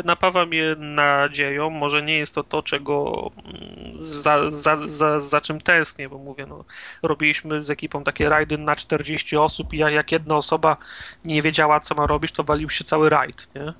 napawa 0.05 0.47
mnie 0.47 0.77
nadzieją, 0.79 1.71
może 1.71 2.03
nie 2.03 2.19
jest 2.19 2.35
to 2.35 2.45
to, 2.45 2.63
czego 2.63 3.31
mm, 3.45 3.95
za, 3.95 4.51
za, 4.51 4.77
za, 4.89 5.21
za 5.21 5.41
czym 5.41 5.61
tęsknię, 5.61 6.09
bo 6.09 6.19
mówię, 6.19 6.47
no 6.47 6.65
robiliśmy 7.03 7.63
z 7.63 7.71
ekipą 7.71 8.05
takie 8.05 8.29
rajdy 8.29 8.59
na 8.59 8.77
40 8.77 9.37
osób 9.37 9.73
i 9.73 9.79
ja- 9.79 9.91
jak 9.91 10.13
jedna 10.13 10.37
osoba 10.37 10.77
nie 11.25 11.43
wiedziała 11.43 11.81
co 11.81 11.95
ma 11.95 12.07
robić, 12.07 12.33
to 12.33 12.45
walił 12.45 12.71
się 12.71 12.85
cały 12.85 13.09
rajd, 13.09 13.49
nie? 13.55 13.73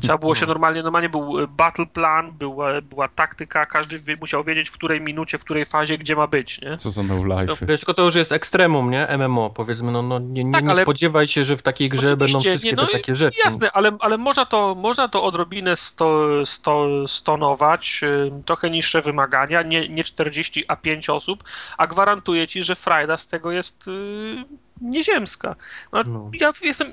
Trzeba 0.00 0.18
było 0.18 0.34
się 0.34 0.46
normalnie, 0.46 0.82
normalnie 0.82 1.08
był 1.08 1.40
e, 1.40 1.46
battle 1.46 1.86
plan, 1.86 2.32
była, 2.32 2.80
była 2.80 3.08
taktyka, 3.08 3.66
każdy 3.66 4.16
musiał 4.20 4.44
wiedzieć 4.44 4.68
w 4.68 4.72
której 4.72 5.00
minucie, 5.00 5.38
w 5.38 5.44
której 5.44 5.64
fazie, 5.64 5.98
gdzie 5.98 6.16
ma 6.16 6.26
być, 6.26 6.60
nie? 6.60 6.76
Co 6.76 6.90
za 6.90 7.02
no 7.02 7.40
life. 7.40 7.66
Wiesz, 7.66 7.80
tylko 7.80 7.94
to 7.94 8.02
już 8.02 8.14
jest 8.14 8.32
ekstremum, 8.32 8.90
nie? 8.90 9.06
MMO, 9.18 9.50
powiedzmy, 9.50 9.92
no, 9.92 10.02
no 10.02 10.18
nie, 10.18 10.44
nie, 10.44 10.52
Tak, 10.52 10.64
nie 10.64 10.70
ale- 10.70 10.81
spodziewaj 10.82 11.28
się, 11.28 11.44
że 11.44 11.56
w 11.56 11.62
takiej 11.62 11.88
grze 11.88 12.16
będą 12.16 12.40
wszystkie 12.40 12.68
nie, 12.70 12.76
no 12.76 12.86
te 12.86 12.92
takie 12.92 13.14
rzeczy. 13.14 13.40
Jasne, 13.44 13.72
ale, 13.72 13.96
ale 14.00 14.18
można, 14.18 14.46
to, 14.46 14.74
można 14.74 15.08
to 15.08 15.22
odrobinę 15.24 15.76
sto, 15.76 16.28
sto, 16.46 16.88
stonować, 17.08 18.00
trochę 18.46 18.70
niższe 18.70 19.02
wymagania, 19.02 19.62
nie, 19.62 19.88
nie 19.88 20.04
40, 20.04 20.64
a 20.68 20.76
5 20.76 21.10
osób, 21.10 21.44
a 21.78 21.86
gwarantuję 21.86 22.48
ci, 22.48 22.62
że 22.62 22.76
frajda 22.76 23.16
z 23.16 23.26
tego 23.26 23.52
jest 23.52 23.88
y, 23.88 24.44
nieziemska. 24.80 25.56
No, 25.92 26.02
No. 26.06 26.30
Ja 26.40 26.52
jestem, 26.62 26.92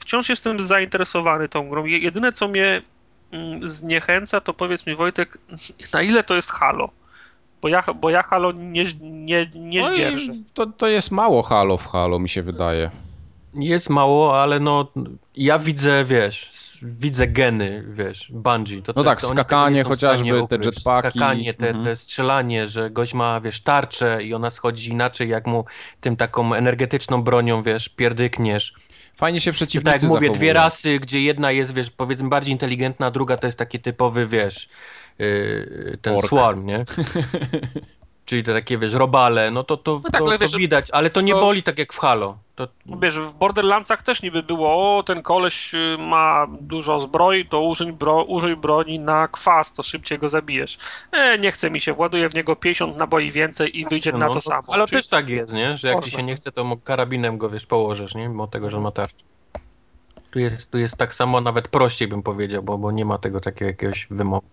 wciąż 0.00 0.28
jestem 0.28 0.58
zainteresowany 0.60 1.48
tą 1.48 1.68
grą. 1.68 1.84
Je- 1.84 1.98
Jedyne, 1.98 2.32
co 2.32 2.48
mnie 2.48 2.82
mm, 3.32 3.68
zniechęca, 3.68 4.40
to 4.40 4.54
powiedz 4.54 4.86
mi 4.86 4.94
Wojtek, 4.96 5.38
na 5.94 6.02
ile 6.02 6.22
to 6.24 6.34
jest 6.34 6.50
Halo? 6.50 6.90
Bo 7.62 7.68
ja, 7.68 7.84
bo 8.00 8.10
ja 8.10 8.22
Halo 8.22 8.52
nie, 8.52 8.84
nie, 9.00 9.50
nie 9.54 9.82
No 9.82 9.90
i 9.90 9.94
zdzierżę. 9.94 10.32
to, 10.54 10.66
to 10.66 10.86
jest 10.88 11.10
mało 11.10 11.42
halo 11.42 11.76
w 11.78 11.86
halo, 11.88 12.18
mi 12.18 12.28
się 12.28 12.42
wydaje. 12.42 12.90
Jest 13.54 13.90
mało, 13.90 14.42
ale 14.42 14.60
no 14.60 14.92
ja 15.36 15.58
widzę, 15.58 16.04
wiesz, 16.04 16.52
widzę 16.82 17.26
geny, 17.26 17.84
wiesz, 17.92 18.30
Bungie. 18.32 18.82
To, 18.82 18.92
no 18.96 19.02
to, 19.02 19.10
tak, 19.10 19.20
to 19.20 19.26
skakanie 19.26 19.84
chociażby, 19.84 20.46
te 20.48 20.56
jetpacki. 20.56 20.80
Skakanie, 20.80 21.54
te, 21.54 21.68
mhm. 21.68 21.84
te 21.84 21.96
strzelanie, 21.96 22.68
że 22.68 22.90
gość 22.90 23.14
ma, 23.14 23.40
wiesz, 23.40 23.60
tarczę 23.60 24.22
i 24.22 24.34
ona 24.34 24.50
schodzi 24.50 24.90
inaczej, 24.90 25.28
jak 25.28 25.46
mu 25.46 25.64
tym 26.00 26.16
taką 26.16 26.54
energetyczną 26.54 27.22
bronią, 27.22 27.62
wiesz, 27.62 27.88
pierdykniesz. 27.88 28.74
Fajnie 29.16 29.40
się 29.40 29.52
przeciwnicy 29.52 29.92
Tak 29.92 30.02
jak 30.02 30.02
mówię, 30.02 30.26
zachowują. 30.26 30.32
dwie 30.32 30.52
rasy, 30.52 30.98
gdzie 30.98 31.22
jedna 31.22 31.50
jest, 31.50 31.74
wiesz, 31.74 31.90
powiedzmy 31.90 32.28
bardziej 32.28 32.52
inteligentna, 32.52 33.06
a 33.06 33.10
druga 33.10 33.36
to 33.36 33.46
jest 33.46 33.58
taki 33.58 33.80
typowy, 33.80 34.26
wiesz, 34.26 34.68
yy, 35.18 35.98
ten 36.02 36.16
Ork. 36.16 36.26
swarm, 36.26 36.66
nie? 36.66 36.84
Czyli 38.24 38.42
te 38.42 38.52
takie, 38.54 38.78
wiesz, 38.78 38.92
robale, 38.92 39.50
no 39.50 39.64
to, 39.64 39.76
to, 39.76 40.00
No 40.04 40.10
tak, 40.10 40.20
to, 40.20 40.26
ale 40.26 40.38
to 40.38 40.44
wiesz, 40.44 40.56
widać, 40.56 40.90
ale 40.90 41.10
to 41.10 41.20
nie 41.20 41.32
to- 41.32 41.40
boli 41.40 41.62
tak 41.62 41.78
jak 41.78 41.92
w 41.92 41.98
Halo. 41.98 42.38
To, 42.54 42.68
Wiesz, 42.86 43.18
w 43.18 43.34
Borderlandsach 43.34 44.02
też 44.02 44.22
niby 44.22 44.42
było, 44.42 44.96
o, 44.98 45.02
ten 45.02 45.22
koleś 45.22 45.74
y, 45.74 45.96
ma 45.98 46.46
dużo 46.60 47.00
zbroi, 47.00 47.46
to 47.46 47.60
użyj, 47.62 47.92
bro, 47.92 48.24
użyj 48.24 48.56
broni 48.56 48.98
na 48.98 49.28
kwas, 49.28 49.72
to 49.72 49.82
szybciej 49.82 50.18
go 50.18 50.28
zabijesz. 50.28 50.78
E, 51.12 51.38
nie 51.38 51.52
chce 51.52 51.70
mi 51.70 51.80
się, 51.80 51.92
właduję 51.92 52.28
w 52.28 52.34
niego 52.34 52.56
50 52.56 52.96
naboi 52.96 53.32
więcej 53.32 53.78
i 53.78 53.84
wyjdzie 53.84 54.12
na 54.12 54.18
no, 54.26 54.34
to 54.34 54.40
samo. 54.40 54.62
Ale 54.72 54.86
Czyli- 54.86 54.98
też 54.98 55.08
tak 55.08 55.28
jest, 55.28 55.52
nie? 55.52 55.76
Że 55.76 55.88
jak 55.88 55.96
ci 55.96 56.00
Można. 56.00 56.18
się 56.18 56.22
nie 56.22 56.36
chce, 56.36 56.52
to 56.52 56.76
karabinem 56.84 57.38
go, 57.38 57.50
wiesz, 57.50 57.66
położysz, 57.66 58.14
nie? 58.14 58.28
Mimo 58.28 58.46
tego, 58.46 58.70
że 58.70 58.80
ma 58.80 58.90
tarczę. 58.90 59.24
Tu 60.30 60.38
jest, 60.38 60.70
tu 60.70 60.78
jest 60.78 60.96
tak 60.96 61.14
samo, 61.14 61.40
nawet 61.40 61.68
prościej 61.68 62.08
bym 62.08 62.22
powiedział, 62.22 62.62
bo, 62.62 62.78
bo 62.78 62.92
nie 62.92 63.04
ma 63.04 63.18
tego 63.18 63.40
takiego 63.40 63.68
jakiegoś 63.68 64.06
wymogu. 64.10 64.46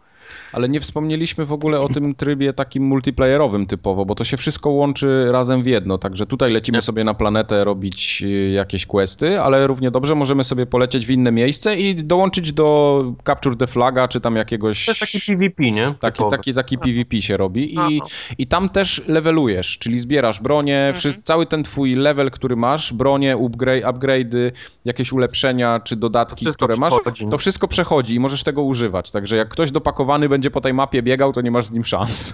Ale 0.54 0.70
nie 0.70 0.80
wspomnieliśmy 0.82 1.46
w 1.46 1.52
ogóle 1.52 1.80
o 1.80 1.88
tym 1.90 2.16
trybie 2.16 2.54
takim 2.54 2.84
multiplayerowym 2.84 3.68
typowo, 3.68 4.06
bo 4.06 4.16
to 4.16 4.24
się 4.24 4.38
wszystko 4.38 4.70
łączy 4.70 5.28
razem 5.32 5.64
w 5.64 5.66
jedno. 5.66 5.98
Także 5.98 6.26
tutaj 6.26 6.52
lecimy 6.52 6.82
sobie 6.82 7.04
na 7.04 7.14
planetę 7.14 7.64
robić 7.64 8.24
y, 8.24 8.52
jakieś 8.52 8.86
questy, 8.86 9.42
ale 9.42 9.68
równie 9.68 9.92
dobrze 9.92 10.16
możemy 10.16 10.44
sobie 10.44 10.66
polecieć 10.66 11.06
w 11.06 11.10
inne 11.10 11.32
miejsce 11.32 11.76
i 11.76 12.04
dołączyć 12.04 12.52
do 12.54 13.04
Capture 13.28 13.56
the 13.56 13.68
Flaga, 13.68 14.08
czy 14.08 14.22
tam 14.22 14.36
jakiegoś... 14.36 14.86
To 14.86 14.92
jest 14.92 15.00
taki 15.02 15.20
PvP, 15.22 15.64
nie? 15.72 15.94
Taki, 16.00 16.18
Typowy. 16.18 16.38
taki, 16.38 16.54
taki 16.54 16.78
PvP 16.78 17.22
się 17.22 17.38
robi 17.38 17.74
i, 17.74 17.78
Aha. 17.78 17.90
i 18.38 18.48
tam 18.48 18.70
też 18.70 19.02
levelujesz, 19.08 19.78
czyli 19.78 19.98
zbierasz 19.98 20.40
bronię, 20.42 20.94
Mhm. 20.96 21.24
cały 21.24 21.46
ten 21.46 21.64
twój 21.64 21.96
level, 21.96 22.32
który 22.32 22.56
masz, 22.56 22.94
bronie, 22.94 23.36
upgrade, 23.38 23.84
upgrade'y, 23.84 24.52
jakieś 24.86 25.12
ulepszenia 25.14 25.80
czy 25.80 25.96
dodatki, 25.96 26.46
które 26.54 26.76
masz, 26.78 26.94
to 27.32 27.38
wszystko 27.38 27.68
przechodzi 27.68 28.16
i 28.16 28.20
możesz 28.20 28.44
tego 28.44 28.64
używać. 28.64 29.12
Także 29.12 29.38
jak 29.38 29.50
ktoś 29.50 29.72
dopakowany 29.72 30.17
będzie 30.30 30.52
po 30.52 30.62
tej 30.62 30.74
mapie 30.74 31.04
biegał, 31.04 31.34
to 31.34 31.42
nie 31.42 31.52
masz 31.52 31.66
z 31.66 31.72
nim 31.72 31.86
szans. 31.86 32.34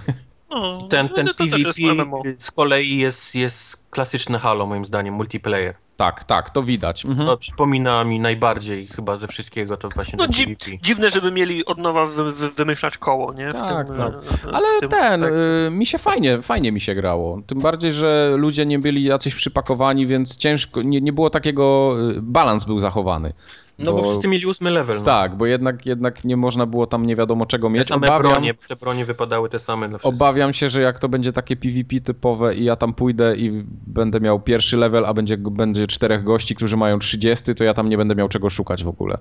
No, 0.50 0.88
Ten, 0.90 1.08
no, 1.16 1.34
ten 1.34 1.46
jest 1.46 1.78
PvP 1.78 2.36
z 2.38 2.50
kolei 2.50 2.98
jest, 2.98 3.34
jest 3.34 3.83
klasyczne 3.94 4.38
Halo, 4.38 4.66
moim 4.66 4.84
zdaniem, 4.84 5.14
multiplayer. 5.14 5.74
tak, 5.96 6.24
tak, 6.24 6.50
to 6.50 6.62
widać. 6.62 7.04
Mhm. 7.04 7.26
No, 7.26 7.36
przypomina 7.36 8.04
mi 8.04 8.20
najbardziej 8.20 8.86
chyba 8.86 9.18
ze 9.18 9.26
wszystkiego 9.28 9.76
to 9.76 9.88
właśnie 9.94 10.16
No 10.18 10.24
ten 10.24 10.32
dzi 10.32 10.44
PvP. 10.46 10.70
dziwne, 10.82 11.10
żeby 11.10 11.32
mieli 11.32 11.64
od 11.64 11.78
nowa 11.78 12.06
wy 12.06 12.32
wy 12.32 12.50
wymyślać 12.50 12.98
koło, 12.98 13.32
nie? 13.32 13.52
Tak, 13.52 13.86
tym, 13.86 13.96
tak. 13.96 14.14
e, 14.14 14.36
w 14.36 14.46
Ale 14.54 14.66
ten, 14.80 14.92
aspekcie. 15.24 15.66
y, 15.66 15.70
mi 15.70 15.86
się 15.86 15.98
fajnie, 15.98 16.42
fajnie 16.42 16.72
mi 16.72 16.80
się 16.80 16.94
grało. 16.94 17.40
Tym 17.46 17.60
bardziej, 17.60 17.92
że 17.92 18.34
ludzie 18.36 18.66
nie 18.66 18.78
byli 18.78 19.04
jacyś 19.04 19.34
przypakowani, 19.34 20.06
więc 20.06 20.36
ciężko, 20.36 20.82
nie, 20.82 21.00
nie 21.00 21.12
było 21.12 21.30
takiego, 21.30 21.96
y, 22.16 22.22
balans 22.22 22.64
był 22.64 22.78
zachowany. 22.78 23.32
No 23.78 23.92
bo 23.92 24.02
wszyscy 24.02 24.28
mieli 24.28 24.46
ósmy 24.46 24.70
level. 24.70 24.98
No. 24.98 25.04
Tak, 25.04 25.34
bo 25.36 25.46
jednak, 25.46 25.86
jednak 25.86 26.24
nie 26.24 26.36
można 26.36 26.66
było 26.66 26.86
tam 26.86 27.06
nie 27.06 27.16
wiadomo 27.16 27.46
czego 27.46 27.66
Te 27.68 27.72
mieć. 27.72 27.88
same 27.88 28.06
Obawiam, 28.06 28.32
bronie, 28.32 28.54
te 28.68 28.76
bronie 28.76 29.04
wypadały 29.04 29.48
te 29.48 29.58
same 29.58 29.88
dla 29.88 29.98
wszystkich. 29.98 30.22
obawiam 30.22 30.54
się, 30.54 30.68
że 30.68 30.80
jak 30.80 30.98
to 30.98 31.08
będzie 31.08 31.32
takie 31.32 31.56
PvP 31.56 32.00
typowe 32.00 32.54
i 32.54 32.64
ja 32.64 32.76
tam 32.76 32.94
pójdę 32.94 33.36
i 33.36 33.64
będę 33.86 34.20
miał 34.20 34.40
pierwszy 34.40 34.76
level, 34.76 35.06
a 35.06 35.14
będzie, 35.14 35.36
będzie 35.38 35.86
czterech 35.86 36.24
gości, 36.24 36.54
którzy 36.54 36.76
mają 36.76 36.98
30, 36.98 37.54
to 37.54 37.64
ja 37.64 37.74
tam 37.74 37.88
nie 37.88 37.96
będę 37.96 38.14
miał 38.14 38.28
czego 38.28 38.50
szukać 38.50 38.84
w 38.84 38.88
ogóle. 38.88 39.18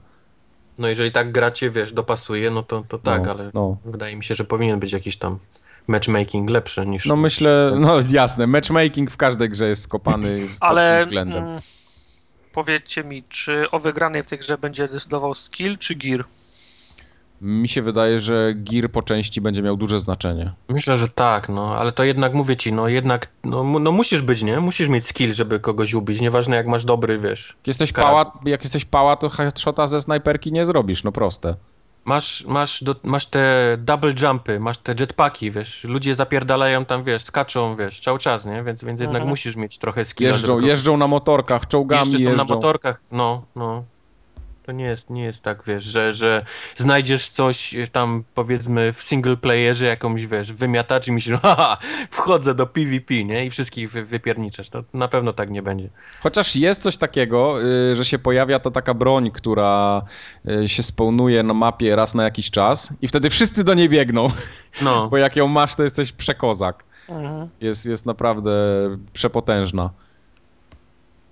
No 0.77 0.87
jeżeli 0.87 1.11
tak 1.11 1.31
gracie, 1.31 1.71
wiesz, 1.71 1.93
dopasuje, 1.93 2.51
no 2.51 2.63
to, 2.63 2.83
to 2.87 2.97
tak, 2.97 3.23
No, 3.25 3.31
ale 3.31 3.51
no. 3.53 3.77
wydaje 3.85 4.15
mi 4.15 4.23
się, 4.23 4.35
że 4.35 4.43
powinien 4.43 4.79
być 4.79 4.93
jakiś 4.93 5.17
tam 5.17 5.39
matchmaking 5.87 6.49
lepszy 6.49 6.85
niż... 6.85 7.05
No 7.05 7.15
myślę, 7.15 7.73
no 7.79 7.95
jasne, 8.09 8.47
matchmaking 8.47 9.11
w 9.11 9.17
każdej 9.17 9.49
grze 9.49 9.67
jest 9.69 9.83
skopany 9.83 10.39
pod 10.39 10.49
Ale 10.59 10.97
tym 10.97 11.07
względem. 11.07 11.43
mm, 11.43 11.59
powiedzcie 12.53 13.03
mi, 13.03 13.23
czy 13.23 13.71
o 13.71 13.79
wygranej 13.79 14.23
w 14.23 14.27
tej 14.27 14.39
grze 14.39 14.57
będzie 14.57 14.87
decydował 14.87 15.33
skill 15.33 15.77
czy 15.77 15.95
gear? 15.95 16.25
Mi 17.41 17.69
się 17.69 17.81
wydaje, 17.81 18.19
że 18.19 18.53
gear 18.55 18.91
po 18.91 19.01
części 19.01 19.41
będzie 19.41 19.61
miał 19.61 19.77
duże 19.77 19.99
znaczenie. 19.99 20.53
Myślę, 20.69 20.97
że 20.97 21.07
tak, 21.07 21.49
no, 21.49 21.75
ale 21.77 21.91
to 21.91 22.03
jednak 22.03 22.33
mówię 22.33 22.57
ci, 22.57 22.73
no 22.73 22.87
jednak, 22.87 23.27
no, 23.43 23.63
no 23.79 23.91
musisz 23.91 24.21
być, 24.21 24.43
nie? 24.43 24.59
Musisz 24.59 24.89
mieć 24.89 25.07
skill, 25.07 25.33
żeby 25.33 25.59
kogoś 25.59 25.93
ubić, 25.93 26.21
nieważne 26.21 26.55
jak 26.55 26.67
masz 26.67 26.85
dobry, 26.85 27.19
wiesz. 27.19 27.47
Jak 27.57 27.67
jesteś 27.67 27.91
pała, 27.93 28.31
jak 28.45 28.63
jesteś 28.63 28.85
pała, 28.85 29.15
to 29.15 29.29
headshota 29.29 29.87
ze 29.87 30.01
snajperki 30.01 30.51
nie 30.51 30.65
zrobisz, 30.65 31.03
no 31.03 31.11
proste. 31.11 31.55
Masz, 32.05 32.45
masz, 32.45 32.83
do, 32.83 32.95
masz 33.03 33.25
te 33.25 33.75
double 33.79 34.13
jumpy, 34.21 34.59
masz 34.59 34.77
te 34.77 34.95
jetpacki, 34.99 35.51
wiesz, 35.51 35.83
ludzie 35.83 36.15
zapierdalają 36.15 36.85
tam, 36.85 37.03
wiesz, 37.03 37.23
skaczą, 37.23 37.75
wiesz, 37.75 37.99
cały 38.01 38.19
czas, 38.19 38.45
nie? 38.45 38.63
Więc, 38.63 38.83
więc 38.83 38.99
jednak 39.01 39.15
Mhm. 39.21 39.29
musisz 39.29 39.55
mieć 39.55 39.77
trochę 39.77 40.05
skilla. 40.05 40.29
Jeżdżą, 40.31 40.59
jeżdżą 40.59 40.97
na 40.97 41.07
motorkach, 41.07 41.67
czołgami 41.67 41.99
Jeszcze 42.05 42.17
są 42.23 42.29
jeżdżą. 42.29 42.37
na 42.37 42.55
motorkach, 42.55 43.01
no, 43.11 43.43
no. 43.55 43.83
To 44.63 44.71
nie 44.71 44.85
jest, 44.85 45.09
nie 45.09 45.23
jest 45.23 45.41
tak, 45.41 45.63
wiesz, 45.67 45.83
że, 45.83 46.13
że 46.13 46.45
znajdziesz 46.75 47.29
coś 47.29 47.75
e, 47.75 47.87
tam, 47.87 48.23
powiedzmy, 48.33 48.93
w 48.93 49.03
single 49.03 49.37
playerze 49.37 49.85
jakąś, 49.85 50.25
wiesz, 50.25 50.53
wymiatacz 50.53 51.07
i 51.07 51.11
myślisz, 51.11 51.39
haha, 51.41 51.77
wchodzę 52.09 52.55
do 52.55 52.67
PvP, 52.67 53.23
nie? 53.23 53.45
I 53.45 53.49
wszystkich 53.49 53.91
wy, 53.91 54.05
wypierniczasz. 54.05 54.69
To 54.69 54.83
na 54.93 55.07
pewno 55.07 55.33
tak 55.33 55.49
nie 55.49 55.61
będzie. 55.61 55.89
Chociaż 56.21 56.55
jest 56.55 56.81
coś 56.83 56.97
takiego, 56.97 57.63
y, 57.91 57.95
że 57.95 58.05
się 58.05 58.19
pojawia 58.19 58.59
ta 58.59 58.71
taka 58.71 58.93
broń, 58.93 59.31
która 59.31 60.03
y, 60.49 60.69
się 60.69 60.83
spełnuje 60.83 61.43
na 61.43 61.53
mapie 61.53 61.95
raz 61.95 62.15
na 62.15 62.23
jakiś 62.23 62.51
czas 62.51 62.93
i 63.01 63.07
wtedy 63.07 63.29
wszyscy 63.29 63.63
do 63.63 63.73
niej 63.73 63.89
biegną, 63.89 64.27
No, 64.81 65.07
bo 65.11 65.17
jak 65.17 65.35
ją 65.35 65.47
masz, 65.47 65.75
to 65.75 65.83
jesteś 65.83 66.11
przekozak. 66.11 66.83
Mhm. 67.09 67.49
Jest, 67.61 67.85
jest 67.85 68.05
naprawdę 68.05 68.51
przepotężna. 69.13 69.89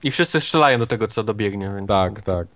i 0.04 0.12
wszyscy 0.12 0.42
strzelają 0.42 0.80
do 0.80 0.88
tego, 0.88 1.08
co 1.08 1.24
dobiegnie, 1.24 1.72
więc... 1.76 1.88
Tak, 1.88 2.22
tak. 2.22 2.48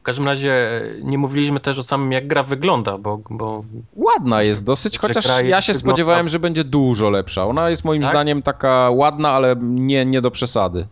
W 0.00 0.02
każdym 0.02 0.26
razie 0.26 0.52
e, 0.52 0.82
nie 1.02 1.18
mówiliśmy 1.18 1.60
też 1.60 1.78
o 1.78 1.82
samym, 1.82 2.12
jak 2.12 2.26
gra 2.26 2.42
wygląda, 2.42 2.98
bo, 2.98 3.18
bo 3.30 3.64
Ładna 3.96 4.42
jest 4.42 4.64
dosyć, 4.64 4.98
chociaż 4.98 5.24
ja 5.26 5.32
się 5.62 5.72
wygląda- 5.72 5.78
spodziewałem, 5.78 6.28
że 6.28 6.38
będzie 6.38 6.64
dużo 6.64 7.10
lepsza. 7.10 7.44
Ona 7.46 7.70
jest 7.70 7.84
moim 7.84 8.02
Tak? 8.02 8.10
zdaniem 8.10 8.42
taka 8.42 8.90
ładna, 8.90 9.30
ale 9.32 9.56
nie, 9.60 10.04
nie 10.06 10.20
do 10.22 10.30
przesady. 10.30 10.86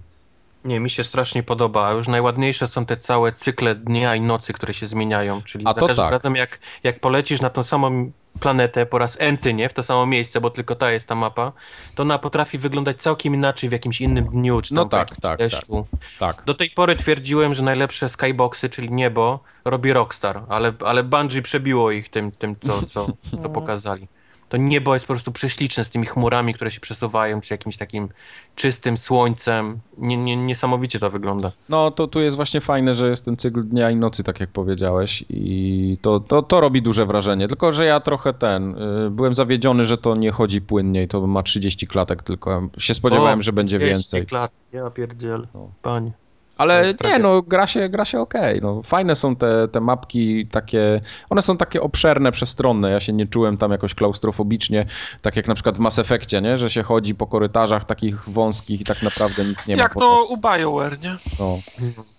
nie, 0.64 0.80
mi 0.80 0.90
się 0.90 1.04
strasznie 1.04 1.42
podoba. 1.42 1.86
A 1.86 1.92
już 1.92 2.08
najładniejsze 2.08 2.68
są 2.68 2.86
te 2.86 2.96
całe 2.96 3.32
cykle 3.32 3.74
dnia 3.74 4.14
i 4.14 4.20
nocy, 4.20 4.52
które 4.52 4.74
się 4.74 4.86
zmieniają, 4.86 5.42
czyli 5.42 5.64
A 5.66 5.72
za 5.72 5.80
każdym 5.80 5.96
tak. 5.96 6.10
razem 6.12 6.36
jak, 6.36 6.58
jak 6.84 7.00
polecisz 7.00 7.40
na 7.40 7.50
tą 7.50 7.62
samą 7.62 8.10
planetę 8.40 8.86
po 8.86 8.98
raz 8.98 9.16
enty, 9.20 9.54
nie, 9.54 9.68
w 9.68 9.72
to 9.72 9.82
samo 9.82 10.06
miejsce, 10.06 10.40
bo 10.40 10.50
tylko 10.50 10.74
ta 10.74 10.90
jest 10.92 11.08
ta 11.08 11.14
mapa, 11.14 11.52
to 11.94 12.02
ona 12.02 12.18
potrafi 12.18 12.58
wyglądać 12.58 13.02
całkiem 13.02 13.34
inaczej 13.34 13.68
w 13.68 13.72
jakimś 13.72 14.00
innym 14.00 14.24
dniu, 14.24 14.62
czy 14.62 14.74
tam 14.74 14.84
No 14.84 14.88
tak, 14.88 15.20
tak, 15.20 15.38
deszczu. 15.38 15.86
Tak. 16.18 16.42
Do 16.46 16.54
tej 16.54 16.70
pory 16.70 16.96
twierdziłem, 16.96 17.54
że 17.54 17.62
najlepsze 17.62 18.08
skyboxy, 18.08 18.68
czyli 18.68 18.90
niebo, 18.90 19.40
robi 19.64 19.92
Rockstar, 19.92 20.42
ale, 20.48 20.72
ale 20.84 21.04
Bungie 21.04 21.42
przebiło 21.42 21.90
ich 21.90 22.08
tym, 22.08 22.32
tym 22.32 22.56
co, 22.60 22.82
co, 22.82 23.06
co 23.42 23.48
pokazali. 23.58 24.08
To 24.48 24.56
niebo 24.56 24.94
jest 24.94 25.06
po 25.06 25.12
prostu 25.12 25.32
prześliczne 25.32 25.84
z 25.84 25.90
tymi 25.90 26.06
chmurami, 26.06 26.54
które 26.54 26.70
się 26.70 26.80
przesuwają, 26.80 27.40
czy 27.40 27.54
jakimś 27.54 27.76
takim 27.76 28.08
czystym 28.54 28.96
słońcem. 28.96 29.78
Nie, 29.98 30.16
nie, 30.16 30.36
niesamowicie 30.36 30.98
to 30.98 31.10
wygląda. 31.10 31.52
No 31.68 31.90
to 31.90 32.06
tu 32.06 32.20
jest 32.20 32.36
właśnie 32.36 32.60
fajne, 32.60 32.94
że 32.94 33.08
jest 33.10 33.24
ten 33.24 33.36
cykl 33.36 33.62
dnia 33.62 33.90
i 33.90 33.96
nocy, 33.96 34.24
tak 34.24 34.40
jak 34.40 34.50
powiedziałeś 34.50 35.24
i 35.28 35.98
to, 36.02 36.20
to, 36.20 36.42
to 36.42 36.60
robi 36.60 36.82
duże 36.82 37.06
wrażenie. 37.06 37.48
Tylko, 37.48 37.72
że 37.72 37.84
ja 37.84 38.00
trochę 38.00 38.34
ten, 38.34 38.82
y, 39.06 39.10
byłem 39.10 39.34
zawiedziony, 39.34 39.84
że 39.84 39.98
to 39.98 40.16
nie 40.16 40.30
chodzi 40.30 40.60
płynniej, 40.60 41.08
to 41.08 41.26
ma 41.26 41.42
30 41.42 41.86
klatek 41.86 42.22
tylko. 42.22 42.68
Się 42.78 42.94
spodziewałem, 42.94 43.40
O, 43.40 43.42
że 43.42 43.52
będzie 43.52 43.78
30 43.78 43.94
więcej. 43.94 44.26
Klat. 44.26 44.52
Ja 44.72 44.90
pierdziel. 44.90 45.48
No. 45.54 45.70
Panie. 45.82 46.12
Ale 46.56 46.86
jest 46.86 47.04
nie, 47.04 47.18
no 47.18 47.42
gra 47.42 47.66
się, 47.66 47.88
gra 47.88 48.04
się 48.04 48.20
okej. 48.20 48.60
No, 48.62 48.82
fajne 48.82 49.16
są 49.16 49.36
te, 49.36 49.68
te 49.68 49.80
mapki 49.80 50.46
takie, 50.46 51.00
one 51.30 51.42
są 51.42 51.56
takie 51.56 51.82
obszerne, 51.82 52.32
przestronne. 52.32 52.90
Ja 52.90 53.00
się 53.00 53.12
nie 53.12 53.26
czułem 53.26 53.56
tam 53.56 53.72
jakoś 53.72 53.94
klaustrofobicznie, 53.94 54.86
tak 55.22 55.36
jak 55.36 55.48
na 55.48 55.54
przykład 55.54 55.76
w 55.76 55.78
Mass 55.78 55.98
Effectie, 55.98 56.40
nie? 56.40 56.58
że 56.58 56.70
się 56.70 56.82
chodzi 56.82 57.14
po 57.14 57.26
korytarzach 57.26 57.84
takich 57.84 58.28
wąskich 58.28 58.80
i 58.80 58.84
tak 58.84 59.02
naprawdę 59.02 59.44
nic 59.44 59.66
nie 59.66 59.76
ma. 59.76 59.82
Jak 59.82 59.94
to 59.94 60.24
u 60.24 60.36
BioWare, 60.36 61.00
nie? 61.00 61.16
No. 61.40 61.58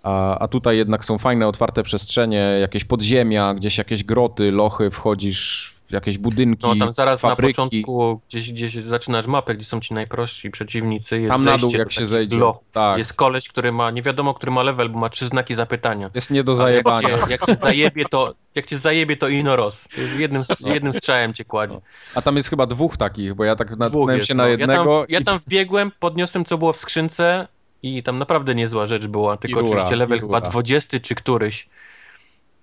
A, 0.03 0.39
a 0.39 0.47
tutaj 0.47 0.77
jednak 0.77 1.05
są 1.05 1.17
fajne, 1.17 1.47
otwarte 1.47 1.83
przestrzenie, 1.83 2.57
jakieś 2.61 2.85
podziemia, 2.85 3.53
gdzieś 3.53 3.77
jakieś 3.77 4.03
groty, 4.03 4.51
lochy, 4.51 4.91
wchodzisz 4.91 5.76
jakieś 5.91 6.17
budynki, 6.17 6.67
No 6.67 6.85
tam 6.85 6.93
zaraz 6.93 7.21
fabryki. 7.21 7.61
na 7.61 7.65
początku, 7.67 8.21
gdzieś, 8.29 8.51
gdzieś 8.51 8.73
zaczynasz 8.75 9.25
mapę, 9.27 9.55
gdzie 9.55 9.65
są 9.65 9.79
ci 9.79 9.93
najprostsi 9.93 10.51
przeciwnicy. 10.51 11.19
Jest 11.21 11.31
Tam 11.31 11.45
na 11.45 11.57
dół, 11.57 11.71
jak 11.71 11.91
się 11.91 12.05
zejdzie. 12.05 12.37
Tak. 12.71 12.97
Jest 12.97 13.13
koleś, 13.13 13.47
który 13.49 13.71
ma, 13.71 13.91
nie 13.91 14.01
wiadomo, 14.01 14.33
który 14.33 14.51
ma 14.51 14.63
level, 14.63 14.89
bo 14.89 14.99
ma 14.99 15.09
trzy 15.09 15.27
znaki 15.27 15.55
zapytania. 15.55 16.09
Jest 16.13 16.31
nie 16.31 16.43
do 16.43 16.51
Ale 16.51 16.75
jak 16.75 16.85
zajebania. 16.85 17.25
cię, 17.25 17.31
jak 17.31 17.45
cię 17.45 17.55
zajebie, 17.55 18.05
to, 18.05 18.33
jak 18.55 18.65
cię 18.65 18.77
zajebie, 18.77 19.17
to 19.17 19.27
inoros. 19.27 19.83
To 19.95 20.01
już 20.01 20.15
jednym, 20.15 20.43
jednym 20.59 20.93
strzałem 20.93 21.33
cię 21.33 21.45
kładzie. 21.45 21.81
A 22.15 22.21
tam 22.21 22.35
jest 22.35 22.49
chyba 22.49 22.65
dwóch 22.65 22.97
takich, 22.97 23.33
bo 23.33 23.43
ja 23.43 23.55
tak 23.55 23.77
natknąłem 23.77 24.23
się 24.23 24.33
na 24.33 24.43
no. 24.43 24.49
jednego. 24.49 24.73
Ja 24.73 24.85
tam, 24.85 25.05
ja 25.09 25.19
i- 25.19 25.23
tam 25.23 25.39
wbiegłem, 25.39 25.91
podniosłem, 25.99 26.45
co 26.45 26.57
było 26.57 26.73
w 26.73 26.77
skrzynce 26.77 27.47
i 27.83 28.03
tam 28.03 28.17
naprawdę 28.19 28.55
niezła 28.55 28.87
rzecz 28.87 29.07
była. 29.07 29.37
Tylko 29.37 29.59
rura, 29.59 29.71
oczywiście 29.71 29.95
level 29.95 30.19
chyba 30.19 30.39
rura. 30.39 30.49
20 30.51 30.99
czy 30.99 31.15
któryś. 31.15 31.69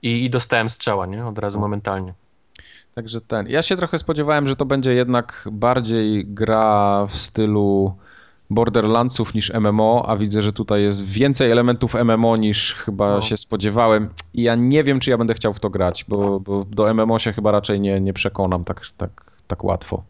I, 0.03 0.25
I 0.25 0.31
dostałem 0.31 0.69
strzała, 0.69 1.07
nie? 1.07 1.27
Od 1.27 1.39
razu 1.39 1.61
momentalnie. 1.61 2.15
Także 2.95 3.21
ten. 3.21 3.49
Ja 3.49 3.62
się 3.62 3.77
trochę 3.77 3.99
spodziewałem, 3.99 4.49
że 4.49 4.57
to 4.57 4.65
będzie 4.65 4.95
jednak 4.95 5.49
bardziej 5.53 6.27
gra 6.27 7.07
w 7.07 7.19
stylu 7.19 7.95
Borderlandsów 8.51 9.35
niż 9.35 9.53
MMO, 9.55 10.05
a 10.09 10.16
widzę, 10.16 10.43
że 10.43 10.53
tutaj 10.53 10.83
jest 10.83 11.05
więcej 11.05 11.51
elementów 11.51 11.95
MMO 11.95 12.37
niż 12.37 12.75
chyba 12.75 13.15
no. 13.15 13.23
się 13.23 13.37
spodziewałem. 13.37 14.09
I 14.35 14.43
ja 14.43 14.55
nie 14.55 14.85
wiem, 14.85 15.01
czy 15.01 15.11
ja 15.11 15.19
będę 15.19 15.35
chciał 15.35 15.53
w 15.55 15.61
to 15.61 15.71
grać, 15.71 16.05
bo, 16.09 16.41
bo 16.41 16.65
do 16.65 16.95
MMO 16.95 17.19
się 17.19 17.33
chyba 17.33 17.53
raczej 17.53 17.81
nie, 17.81 18.01
nie 18.01 18.12
przekonam 18.12 18.65
tak, 18.65 18.81
tak, 18.97 19.11
tak 19.47 19.65
łatwo. 19.65 20.03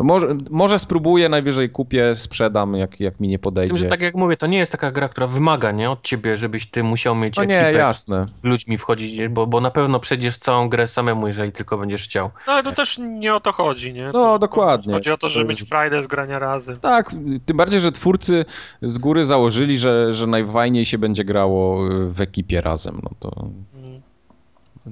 Może, 0.00 0.26
może 0.50 0.78
spróbuję, 0.78 1.28
najwyżej 1.28 1.70
kupię, 1.70 2.14
sprzedam, 2.14 2.74
jak, 2.74 3.00
jak 3.00 3.20
mi 3.20 3.28
nie 3.28 3.38
podejdzie. 3.38 3.68
Z 3.68 3.70
tym, 3.70 3.78
że 3.78 3.88
tak 3.88 4.02
jak 4.02 4.14
mówię, 4.14 4.36
to 4.36 4.46
nie 4.46 4.58
jest 4.58 4.72
taka 4.72 4.90
gra, 4.90 5.08
która 5.08 5.26
wymaga 5.26 5.70
nie, 5.70 5.90
od 5.90 6.02
ciebie, 6.02 6.36
żebyś 6.36 6.66
ty 6.66 6.82
musiał 6.82 7.14
mieć 7.14 7.36
no 7.36 7.44
nie, 7.44 7.72
jasne. 7.74 8.24
z 8.24 8.44
ludźmi 8.44 8.78
wchodzić, 8.78 9.28
bo, 9.28 9.46
bo 9.46 9.60
na 9.60 9.70
pewno 9.70 10.00
przejdziesz 10.00 10.38
całą 10.38 10.68
grę 10.68 10.88
samemu, 10.88 11.26
jeżeli 11.26 11.52
tylko 11.52 11.78
będziesz 11.78 12.04
chciał. 12.04 12.30
No 12.46 12.52
ale 12.52 12.62
to 12.62 12.72
też 12.72 12.98
nie 12.98 13.34
o 13.34 13.40
to 13.40 13.52
chodzi, 13.52 13.92
nie? 13.92 14.06
No, 14.06 14.12
to, 14.12 14.38
dokładnie. 14.38 14.94
Chodzi 14.94 15.10
o 15.10 15.18
to, 15.18 15.28
żeby 15.28 15.48
mieć 15.48 15.62
frajdę 15.62 16.02
z 16.02 16.06
grania 16.06 16.38
razy. 16.38 16.76
Tak, 16.76 17.10
tym 17.46 17.56
bardziej, 17.56 17.80
że 17.80 17.92
twórcy 17.92 18.44
z 18.82 18.98
góry 18.98 19.24
założyli, 19.24 19.78
że, 19.78 20.14
że 20.14 20.26
najfajniej 20.26 20.86
się 20.86 20.98
będzie 20.98 21.24
grało 21.24 21.88
w 22.04 22.20
ekipie 22.20 22.60
razem, 22.60 23.00
no 23.02 23.10
to... 23.20 23.48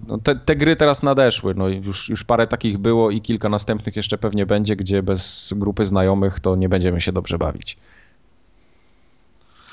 No 0.07 0.19
te, 0.19 0.37
te, 0.37 0.57
gry 0.57 0.77
teraz 0.77 1.03
nadeszły, 1.03 1.55
no 1.55 1.69
już, 1.69 2.09
już 2.09 2.25
parę 2.25 2.47
takich 2.47 2.79
było 2.79 3.11
i 3.11 3.21
kilka 3.21 3.49
następnych 3.49 3.97
jeszcze 3.97 4.19
pewnie 4.19 4.47
będzie, 4.47 4.77
gdzie 4.77 5.03
bez 5.03 5.55
grupy 5.57 5.87
znajomych 5.87 6.41
to 6.41 6.57
nie 6.57 6.69
będziemy 6.69 7.01
się 7.01 7.13
dobrze 7.13 7.39
bawić. 7.39 7.77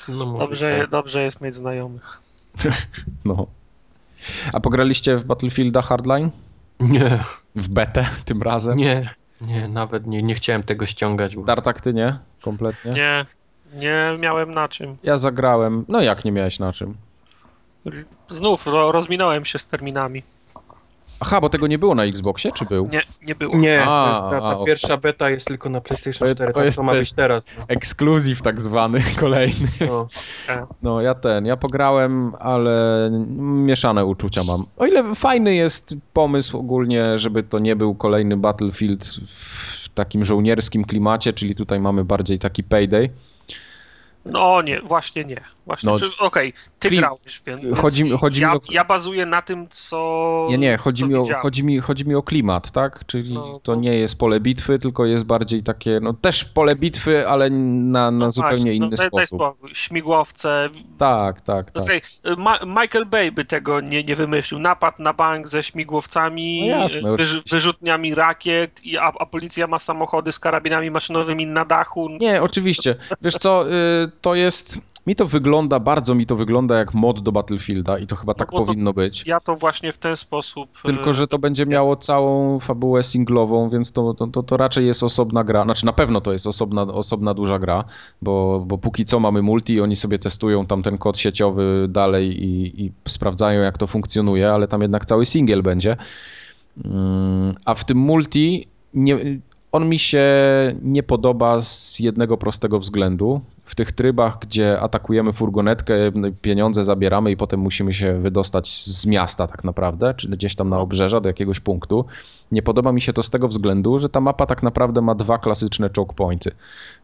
No 0.08 0.38
dobrze, 0.38 0.78
tak. 0.80 0.90
dobrze 0.90 1.22
jest 1.22 1.40
mieć 1.40 1.54
znajomych. 1.54 2.20
no. 3.24 3.46
A 4.52 4.60
pograliście 4.60 5.16
w 5.16 5.24
Battlefielda 5.24 5.82
Hardline? 5.82 6.30
Nie. 6.80 7.18
W 7.54 7.68
betę 7.68 8.06
tym 8.24 8.42
razem? 8.42 8.76
Nie, 8.78 9.14
nie, 9.40 9.68
nawet 9.68 10.06
nie, 10.06 10.22
nie 10.22 10.34
chciałem 10.34 10.62
tego 10.62 10.86
ściągać. 10.86 11.36
Bo... 11.36 11.44
Dartak, 11.44 11.80
ty 11.80 11.94
nie? 11.94 12.18
Kompletnie? 12.42 12.92
Nie, 12.92 13.26
nie 13.74 14.16
miałem 14.18 14.50
na 14.50 14.68
czym. 14.68 14.96
Ja 15.02 15.16
zagrałem. 15.16 15.84
No 15.88 16.00
jak 16.00 16.24
nie 16.24 16.32
miałeś 16.32 16.58
na 16.58 16.72
czym? 16.72 16.94
Znów 18.30 18.66
ro, 18.66 18.92
rozminąłem 18.92 19.44
się 19.44 19.58
z 19.58 19.66
terminami. 19.66 20.22
Aha, 21.20 21.40
bo 21.40 21.48
tego 21.48 21.66
nie 21.66 21.78
było 21.78 21.94
na 21.94 22.04
Xboxie, 22.04 22.52
czy 22.52 22.64
był? 22.64 22.88
Nie, 22.92 23.02
nie 23.22 23.34
było. 23.34 23.56
Nie, 23.56 23.82
a, 23.88 24.08
jest, 24.08 24.20
ta, 24.20 24.50
ta 24.50 24.60
a, 24.60 24.64
pierwsza 24.64 24.86
okay. 24.86 24.98
beta 24.98 25.30
jest 25.30 25.46
tylko 25.46 25.68
na 25.68 25.80
PlayStation 25.80 26.28
4, 26.28 26.52
to, 26.52 26.58
to 26.58 26.64
jest, 26.64 26.76
to 26.76 26.82
ma 26.82 26.92
być 26.92 27.12
teraz. 27.12 27.44
No. 27.58 27.64
Ekskluzyw 27.68 28.42
tak 28.42 28.60
zwany, 28.60 29.02
kolejny. 29.20 29.68
No. 29.88 30.08
no, 30.82 31.00
ja 31.00 31.14
ten, 31.14 31.46
ja 31.46 31.56
pograłem, 31.56 32.32
ale 32.38 33.08
mieszane 33.38 34.04
uczucia 34.04 34.44
mam. 34.44 34.64
O 34.76 34.86
ile 34.86 35.14
fajny 35.14 35.54
jest 35.54 35.94
pomysł 36.12 36.58
ogólnie, 36.58 37.18
żeby 37.18 37.42
to 37.42 37.58
nie 37.58 37.76
był 37.76 37.94
kolejny 37.94 38.36
Battlefield 38.36 39.06
w 39.28 39.88
takim 39.88 40.24
żołnierskim 40.24 40.84
klimacie, 40.84 41.32
czyli 41.32 41.54
tutaj 41.54 41.80
mamy 41.80 42.04
bardziej 42.04 42.38
taki 42.38 42.64
payday, 42.64 43.10
no 44.28 44.62
nie, 44.62 44.80
właśnie 44.80 45.24
nie. 45.24 45.40
Właśnie, 45.68 45.86
no, 45.86 45.94
Okej, 45.94 46.48
okay, 46.48 46.52
ty 46.78 46.88
klim... 46.88 47.00
grałeś, 47.00 47.42
więc 47.46 47.78
chodzi, 47.78 48.10
chodzi 48.10 48.42
ja, 48.42 48.52
mi 48.52 48.56
o... 48.56 48.60
ja 48.70 48.84
bazuję 48.84 49.26
na 49.26 49.42
tym, 49.42 49.66
co 49.68 50.46
Nie, 50.50 50.58
nie, 50.58 50.76
chodzi, 50.76 51.04
mi 51.04 51.14
o, 51.14 51.24
chodzi, 51.38 51.64
mi, 51.64 51.78
chodzi 51.78 52.08
mi 52.08 52.14
o 52.14 52.22
klimat, 52.22 52.70
tak? 52.70 53.06
Czyli 53.06 53.34
no, 53.34 53.60
to... 53.62 53.74
nie 53.74 53.98
jest 53.98 54.18
pole 54.18 54.40
bitwy, 54.40 54.78
tylko 54.78 55.06
jest 55.06 55.24
bardziej 55.24 55.62
takie, 55.62 56.00
no 56.02 56.12
też 56.12 56.44
pole 56.44 56.76
bitwy, 56.76 57.28
ale 57.28 57.50
na, 57.50 58.10
na 58.10 58.10
no 58.10 58.30
zupełnie 58.30 58.56
właśnie, 58.56 58.74
inny 58.74 58.90
no, 58.90 58.96
sposób. 58.96 59.38
Daj 59.38 59.74
śmigłowce. 59.74 60.68
Tak, 60.98 61.40
tak, 61.40 61.70
tak. 61.70 61.82
Słuchaj, 61.82 62.00
Ma 62.36 62.58
Michael 62.66 63.06
Bay 63.06 63.32
by 63.32 63.44
tego 63.44 63.80
nie, 63.80 64.04
nie 64.04 64.16
wymyślił. 64.16 64.60
Napad 64.60 64.98
na 64.98 65.12
bank 65.12 65.48
ze 65.48 65.62
śmigłowcami, 65.62 66.60
no 66.60 66.76
jasne, 66.76 67.16
wyrzutniami 67.50 68.14
rakiet, 68.14 68.80
a, 69.00 69.12
a 69.18 69.26
policja 69.26 69.66
ma 69.66 69.78
samochody 69.78 70.32
z 70.32 70.38
karabinami 70.38 70.90
maszynowymi 70.90 71.46
na 71.46 71.64
dachu. 71.64 72.08
Nie, 72.20 72.42
oczywiście. 72.42 72.94
Wiesz 73.22 73.34
co, 73.34 73.72
y, 73.72 74.10
to 74.20 74.34
jest 74.34 74.78
mi 75.06 75.16
to 75.16 75.26
wygląda, 75.26 75.80
bardzo 75.80 76.14
mi 76.14 76.26
to 76.26 76.36
wygląda 76.36 76.78
jak 76.78 76.94
mod 76.94 77.20
do 77.20 77.32
Battlefielda 77.32 77.98
i 77.98 78.06
to 78.06 78.16
chyba 78.16 78.32
no 78.32 78.34
tak 78.34 78.50
powinno 78.50 78.92
być. 78.92 79.26
Ja 79.26 79.40
to 79.40 79.56
właśnie 79.56 79.92
w 79.92 79.98
ten 79.98 80.16
sposób. 80.16 80.70
Tylko, 80.82 81.14
że 81.14 81.28
to 81.28 81.38
będzie 81.38 81.66
miało 81.66 81.96
całą 81.96 82.58
fabułę 82.58 83.02
singlową, 83.02 83.70
więc 83.70 83.92
to, 83.92 84.14
to, 84.14 84.26
to, 84.26 84.42
to 84.42 84.56
raczej 84.56 84.86
jest 84.86 85.02
osobna 85.02 85.44
gra. 85.44 85.64
Znaczy 85.64 85.86
na 85.86 85.92
pewno 85.92 86.20
to 86.20 86.32
jest 86.32 86.46
osobna, 86.46 86.82
osobna 86.82 87.34
duża 87.34 87.58
gra, 87.58 87.84
bo, 88.22 88.64
bo 88.66 88.78
póki 88.78 89.04
co 89.04 89.20
mamy 89.20 89.42
multi 89.42 89.74
i 89.74 89.80
oni 89.80 89.96
sobie 89.96 90.18
testują 90.18 90.66
tam 90.66 90.82
ten 90.82 90.98
kod 90.98 91.18
sieciowy 91.18 91.86
dalej 91.88 92.44
i, 92.44 92.84
i 92.84 92.92
sprawdzają 93.08 93.60
jak 93.60 93.78
to 93.78 93.86
funkcjonuje, 93.86 94.50
ale 94.50 94.68
tam 94.68 94.82
jednak 94.82 95.06
cały 95.06 95.26
single 95.26 95.62
będzie. 95.62 95.96
Mm, 96.84 97.54
a 97.64 97.74
w 97.74 97.84
tym 97.84 97.98
multi 97.98 98.66
nie, 98.94 99.18
on 99.72 99.88
mi 99.88 99.98
się 99.98 100.24
nie 100.82 101.02
podoba 101.02 101.62
z 101.62 102.00
jednego 102.00 102.36
prostego 102.36 102.78
względu. 102.78 103.40
W 103.64 103.74
tych 103.74 103.92
trybach, 103.92 104.38
gdzie 104.40 104.80
atakujemy 104.80 105.32
furgonetkę, 105.32 105.94
pieniądze 106.42 106.84
zabieramy 106.84 107.30
i 107.30 107.36
potem 107.36 107.60
musimy 107.60 107.94
się 107.94 108.20
wydostać 108.20 108.84
z 108.84 109.06
miasta 109.06 109.46
tak 109.46 109.64
naprawdę, 109.64 110.14
czy 110.14 110.28
gdzieś 110.28 110.54
tam 110.54 110.68
na 110.68 110.80
obrzeża 110.80 111.20
do 111.20 111.28
jakiegoś 111.28 111.60
punktu. 111.60 112.04
Nie 112.52 112.62
podoba 112.62 112.92
mi 112.92 113.00
się 113.00 113.12
to 113.12 113.22
z 113.22 113.30
tego 113.30 113.48
względu, 113.48 113.98
że 113.98 114.08
ta 114.08 114.20
mapa 114.20 114.46
tak 114.46 114.62
naprawdę 114.62 115.00
ma 115.00 115.14
dwa 115.14 115.38
klasyczne 115.38 115.90
choke 115.96 116.14
pointy. 116.14 116.50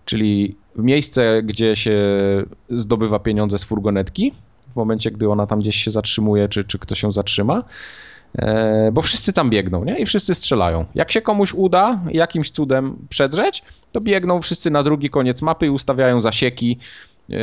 Czyli 0.04 0.56
miejsce, 0.76 1.42
gdzie 1.42 1.76
się 1.76 2.00
zdobywa 2.70 3.18
pieniądze 3.18 3.58
z 3.58 3.64
furgonetki, 3.64 4.32
w 4.72 4.76
momencie, 4.76 5.10
gdy 5.10 5.30
ona 5.30 5.46
tam 5.46 5.58
gdzieś 5.58 5.76
się 5.76 5.90
zatrzymuje, 5.90 6.48
czy, 6.48 6.64
czy 6.64 6.78
ktoś 6.78 7.00
się 7.00 7.12
zatrzyma, 7.12 7.62
bo 8.92 9.02
wszyscy 9.02 9.32
tam 9.32 9.50
biegną, 9.50 9.84
nie? 9.84 9.98
I 9.98 10.06
wszyscy 10.06 10.34
strzelają. 10.34 10.84
Jak 10.94 11.12
się 11.12 11.20
komuś 11.20 11.54
uda 11.54 12.00
jakimś 12.10 12.50
cudem 12.50 12.96
przedrzeć, 13.08 13.62
to 13.92 14.00
biegną 14.00 14.40
wszyscy 14.40 14.70
na 14.70 14.82
drugi 14.82 15.10
koniec 15.10 15.42
mapy 15.42 15.66
i 15.66 15.70
ustawiają 15.70 16.20
zasieki. 16.20 16.78
E, 17.30 17.36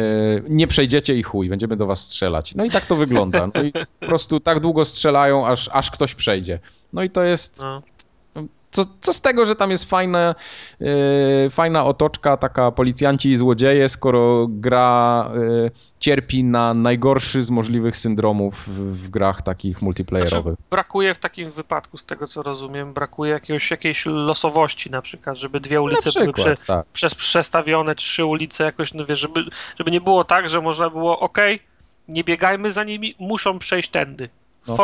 nie 0.49 0.67
przejdziecie 0.67 1.15
i 1.15 1.23
chuj, 1.23 1.49
będziemy 1.49 1.77
do 1.77 1.85
was 1.85 2.01
strzelać. 2.01 2.55
No 2.55 2.65
i 2.65 2.71
tak 2.71 2.85
to 2.85 2.95
wygląda. 2.95 3.47
No 3.55 3.63
i 3.63 3.71
po 3.99 4.05
prostu 4.05 4.39
tak 4.39 4.59
długo 4.59 4.85
strzelają, 4.85 5.47
aż, 5.47 5.69
aż 5.73 5.91
ktoś 5.91 6.15
przejdzie. 6.15 6.59
No 6.93 7.03
i 7.03 7.09
to 7.09 7.23
jest. 7.23 7.61
No 7.61 7.81
co, 8.71 8.85
co 9.01 9.13
z 9.13 9.21
tego, 9.21 9.45
że 9.45 9.55
tam 9.55 9.71
jest 9.71 9.89
fajna, 9.89 10.35
yy, 10.79 11.49
fajna 11.49 11.85
otoczka, 11.85 12.37
taka 12.37 12.71
policjanci 12.71 13.29
i 13.31 13.35
złodzieje, 13.35 13.89
skoro 13.89 14.47
gra 14.49 15.31
yy, 15.35 15.71
cierpi 15.99 16.43
na 16.43 16.73
najgorszy 16.73 17.43
z 17.43 17.51
możliwych 17.51 17.97
syndromów 17.97 18.67
w, 18.67 19.03
w 19.05 19.09
grach 19.09 19.41
takich 19.41 19.81
multiplayerowych. 19.81 20.55
Znaczy, 20.55 20.69
brakuje 20.69 21.13
w 21.13 21.17
takim 21.17 21.51
wypadku, 21.51 21.97
z 21.97 22.05
tego 22.05 22.27
co 22.27 22.43
rozumiem, 22.43 22.93
brakuje 22.93 23.31
jakiegoś, 23.31 23.71
jakiejś 23.71 24.05
losowości 24.05 24.91
na 24.91 25.01
przykład, 25.01 25.37
żeby 25.37 25.59
dwie 25.59 25.81
ulice 25.81 26.09
przykład, 26.09 26.35
były 26.35 26.55
prze, 26.55 26.65
tak. 26.65 26.85
przez, 26.93 27.15
przestawione, 27.15 27.95
trzy 27.95 28.25
ulice 28.25 28.63
jakoś, 28.63 28.93
no 28.93 29.05
wiesz, 29.05 29.19
żeby, 29.19 29.43
żeby 29.77 29.91
nie 29.91 30.01
było 30.01 30.23
tak, 30.23 30.49
że 30.49 30.61
można 30.61 30.89
było, 30.89 31.19
ok, 31.19 31.37
nie 32.07 32.23
biegajmy 32.23 32.71
za 32.71 32.83
nimi, 32.83 33.15
muszą 33.19 33.59
przejść 33.59 33.89
tędy. 33.89 34.29
No, 34.67 34.77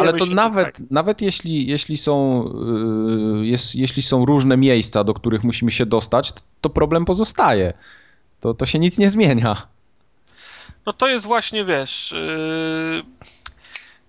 ale 0.00 0.12
to 0.12 0.26
nawet, 0.26 0.90
nawet 0.90 1.22
jeśli, 1.22 1.66
jeśli, 1.66 1.96
są, 1.96 2.44
yy, 3.40 3.46
jest, 3.46 3.74
jeśli 3.74 4.02
są 4.02 4.24
różne 4.24 4.56
miejsca, 4.56 5.04
do 5.04 5.14
których 5.14 5.44
musimy 5.44 5.70
się 5.70 5.86
dostać, 5.86 6.32
to, 6.32 6.40
to 6.60 6.70
problem 6.70 7.04
pozostaje. 7.04 7.72
To, 8.40 8.54
to 8.54 8.66
się 8.66 8.78
nic 8.78 8.98
nie 8.98 9.08
zmienia. 9.08 9.66
No 10.86 10.92
to 10.92 11.08
jest 11.08 11.26
właśnie, 11.26 11.64
wiesz, 11.64 12.12
yy, 12.12 13.04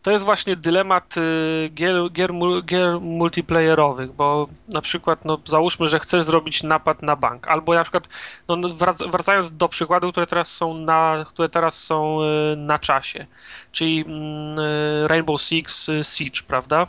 to 0.02 0.12
jest 0.12 0.26
właśnie 0.26 0.56
dylemat 0.56 1.18
y, 1.18 1.70
gier, 1.74 2.12
gier, 2.12 2.32
gier, 2.66 3.02
multiplayerowych, 3.02 4.12
bo 4.14 4.48
na 4.68 4.82
przykład, 4.82 5.26
no 5.26 5.38
załóżmy, 5.46 5.88
że 5.88 6.00
chcesz 6.00 6.24
zrobić 6.24 6.64
napad 6.64 7.02
na 7.02 7.16
bank, 7.16 7.48
albo 7.48 7.74
na 7.74 7.84
przykład, 7.84 8.10
no, 8.48 8.56
no 8.56 8.70
wracając 9.08 9.52
do 9.52 9.70
przykładów, 9.70 10.12
które 10.12 10.28
teraz 10.28 10.52
są 10.52 10.74
na, 10.74 11.26
które 11.28 11.50
teraz 11.50 11.84
są 11.84 12.22
y, 12.22 12.56
na 12.56 12.80
czasie, 12.80 13.26
czyli 13.72 14.06
mm, 14.08 14.60
y, 14.60 15.08
Rainbow 15.08 15.42
Six 15.42 15.92
Siege, 16.02 16.42
prawda? 16.48 16.88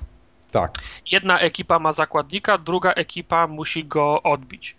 Tak. 0.51 0.74
Jedna 1.11 1.39
ekipa 1.39 1.78
ma 1.78 1.93
zakładnika, 1.93 2.59
druga 2.59 2.93
ekipa 2.93 3.47
musi 3.47 3.85
go 3.85 4.23
odbić. 4.23 4.77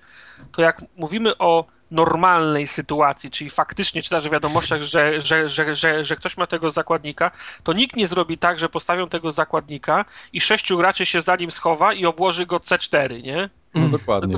To 0.52 0.62
jak 0.62 0.82
mówimy 0.98 1.38
o 1.38 1.66
normalnej 1.91 2.68
sytuacji, 2.68 3.31
czyli 3.31 3.49
faktycznie 3.49 4.01
czytasz 4.01 4.27
w 4.27 4.31
wiadomościach, 4.31 4.84
że, 4.84 5.22
że, 5.22 5.49
że, 5.49 5.76
że, 5.76 6.05
że 6.05 6.15
ktoś 6.15 6.38
ma 6.38 6.47
tego 6.47 6.72
zakładnika, 6.72 7.31
to 7.63 7.73
nikt 7.73 7.95
nie 7.95 8.07
zrobi 8.07 8.38
tak, 8.38 8.59
że 8.59 8.69
postawią 8.69 9.09
tego 9.09 9.31
zakładnika 9.31 10.05
i 10.34 10.41
sześciu 10.41 10.77
graczy 10.77 11.05
się 11.05 11.22
za 11.22 11.35
nim 11.35 11.51
schowa 11.51 11.93
i 11.93 12.05
obłoży 12.05 12.45
go 12.45 12.57
C4, 12.57 13.23
nie? 13.23 13.49
No 13.73 13.89
dokładnie. 13.89 14.38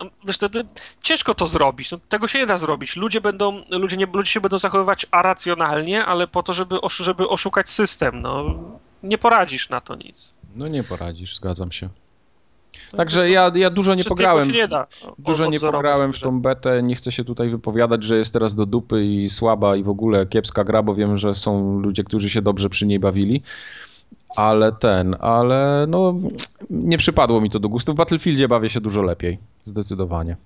No, 0.00 0.06
wiesz, 0.24 0.36
wtedy 0.36 0.64
ciężko 1.02 1.34
to 1.34 1.46
zrobić. 1.46 1.90
No, 1.90 1.98
tego 2.08 2.28
się 2.28 2.38
nie 2.38 2.46
da 2.46 2.58
zrobić. 2.58 2.96
Ludzie 2.96 3.20
będą, 3.20 3.64
ludzie, 3.70 3.96
nie, 3.96 4.06
ludzie 4.06 4.32
się 4.32 4.40
będą 4.40 4.58
zachowywać 4.58 5.06
aracjonalnie, 5.10 6.04
ale 6.04 6.26
po 6.26 6.42
to, 6.42 6.54
żeby, 6.54 6.78
żeby 6.88 7.28
oszukać 7.28 7.70
system. 7.70 8.22
No, 8.22 8.54
nie 9.02 9.18
poradzisz 9.18 9.68
na 9.68 9.80
to 9.80 9.94
nic. 9.94 10.34
No 10.54 10.68
nie 10.68 10.84
poradzisz, 10.84 11.36
zgadzam 11.36 11.72
się. 11.72 11.88
Także 12.96 13.30
ja, 13.30 13.52
ja 13.54 13.70
dużo 13.70 13.94
nie 13.94 14.04
pograłem. 14.04 14.50
Nie 14.50 14.68
da 14.68 14.86
dużo 15.18 15.46
nie 15.46 15.60
pograłem 15.60 16.12
w 16.12 16.20
tą 16.20 16.40
betę. 16.40 16.82
Nie 16.82 16.94
chcę 16.94 17.12
się 17.12 17.24
tutaj 17.24 17.48
wypowiadać, 17.48 18.04
że 18.04 18.16
jest 18.18 18.32
teraz 18.32 18.54
do 18.54 18.66
dupy 18.66 19.04
i 19.04 19.30
słaba 19.30 19.76
i 19.76 19.82
w 19.82 19.88
ogóle 19.88 20.26
kiepska 20.26 20.64
gra, 20.64 20.82
bo 20.82 20.94
wiem, 20.94 21.16
że 21.16 21.34
są 21.34 21.78
ludzie, 21.78 22.04
którzy 22.04 22.30
się 22.30 22.42
dobrze 22.42 22.68
przy 22.68 22.86
niej 22.86 22.98
bawili. 22.98 23.42
ale 24.36 24.72
ten, 24.72 25.16
ale 25.20 25.86
no 25.88 26.14
nie 26.70 26.98
przypadło 26.98 27.40
mi 27.40 27.50
to 27.50 27.60
do 27.60 27.68
gustu. 27.68 27.92
W 27.92 27.96
Battlefieldzie 27.96 28.48
bawię 28.48 28.68
się 28.70 28.80
dużo 28.80 29.02
lepiej, 29.02 29.38
zdecydowanie. 29.64 30.36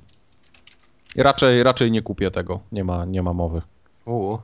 Raczej, 1.17 1.63
raczej 1.63 1.91
nie 1.91 2.03
kupię 2.03 2.31
tego, 2.31 2.61
nie 2.73 2.85
ma, 2.85 3.05
nie 3.05 3.23
ma 3.23 3.33
mowy. 3.33 3.63
U. 4.07 4.39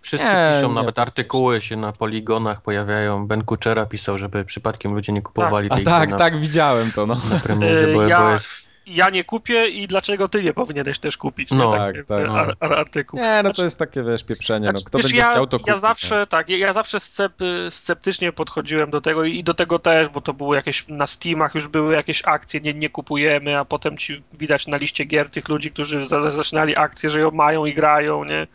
Wszyscy 0.00 0.26
Nie, 0.26 0.52
piszą, 0.54 0.68
nie, 0.68 0.74
nawet 0.74 0.94
to- 0.94 1.02
artykuły 1.02 1.60
się 1.60 1.76
na 1.76 1.92
poligonach 1.92 2.60
pojawiają. 2.62 3.26
Ben 3.26 3.44
Kuchera 3.44 3.86
pisał, 3.86 4.18
żeby 4.18 4.44
przypadkiem 4.44 4.94
ludzie 4.94 5.12
nie 5.12 5.22
kupowali 5.22 5.68
A 5.70 5.74
tej 5.76 5.84
tak, 5.84 6.02
gry 6.02 6.10
na, 6.10 6.18
tak, 6.18 6.40
widziałem 6.40 6.92
to, 6.92 7.06
no. 7.06 7.16
na 7.30 7.38
premierze, 7.40 7.90
E, 7.90 7.94
bo, 7.94 8.02
ja- 8.06 8.20
bo 8.20 8.30
jest... 8.32 8.70
Ja 8.86 9.10
nie 9.10 9.24
kupię 9.24 9.68
i 9.68 9.86
dlaczego 9.88 10.28
ty 10.28 10.42
nie 10.42 10.52
powinieneś 10.52 10.98
też 10.98 11.16
kupić? 11.16 11.50
No, 11.50 11.72
nie? 11.72 11.78
tak, 11.78 12.06
tak, 12.06 12.26
no. 12.26 12.38
ar, 12.38 12.56
ar, 12.60 12.72
artykuł. 12.72 13.20
Nie, 13.20 13.40
no 13.44 13.52
to 13.52 13.64
jest 13.64 13.78
takie, 13.78 14.02
wiesz, 14.02 14.24
pieprzenie, 14.24 14.66
no 14.66 14.70
Znaczy, 14.72 14.84
kto 14.84 14.98
wiesz, 14.98 15.04
będzie 15.06 15.18
ja, 15.18 15.30
chciał, 15.30 15.46
to 15.46 15.58
kupi. 15.58 15.70
Ja 15.70 15.76
zawsze, 15.76 16.26
tak, 16.26 16.48
ja- 16.48 16.56
ja 16.58 16.72
zawsze 16.72 17.00
scep, 17.00 17.32
sceptycznie 17.70 18.32
podchodziłem 18.32 18.90
do 18.90 19.00
tego 19.00 19.24
i 19.24 19.44
do 19.44 19.54
tego 19.54 19.78
też, 19.78 20.08
bo 20.08 20.20
to 20.20 20.32
było 20.34 20.54
jakieś, 20.54 20.84
na 20.88 21.06
Steamach 21.06 21.54
już 21.54 21.68
były 21.68 21.94
jakieś 21.94 22.22
akcje, 22.26 22.60
nie, 22.60 22.74
nie 22.74 22.90
kupujemy, 22.90 23.58
a 23.58 23.64
potem 23.64 23.96
ci 23.98 24.22
widać 24.32 24.66
na 24.66 24.76
liście 24.76 25.04
gier 25.04 25.30
tych 25.30 25.48
ludzi, 25.48 25.70
którzy 25.70 26.06
za- 26.06 26.30
zaczynali 26.30 26.76
akcje, 26.76 27.10
że 27.10 27.20
ją 27.20 27.30
mają 27.30 27.64
i 27.66 27.74
grają, 27.74 28.24
nie? 28.24 28.46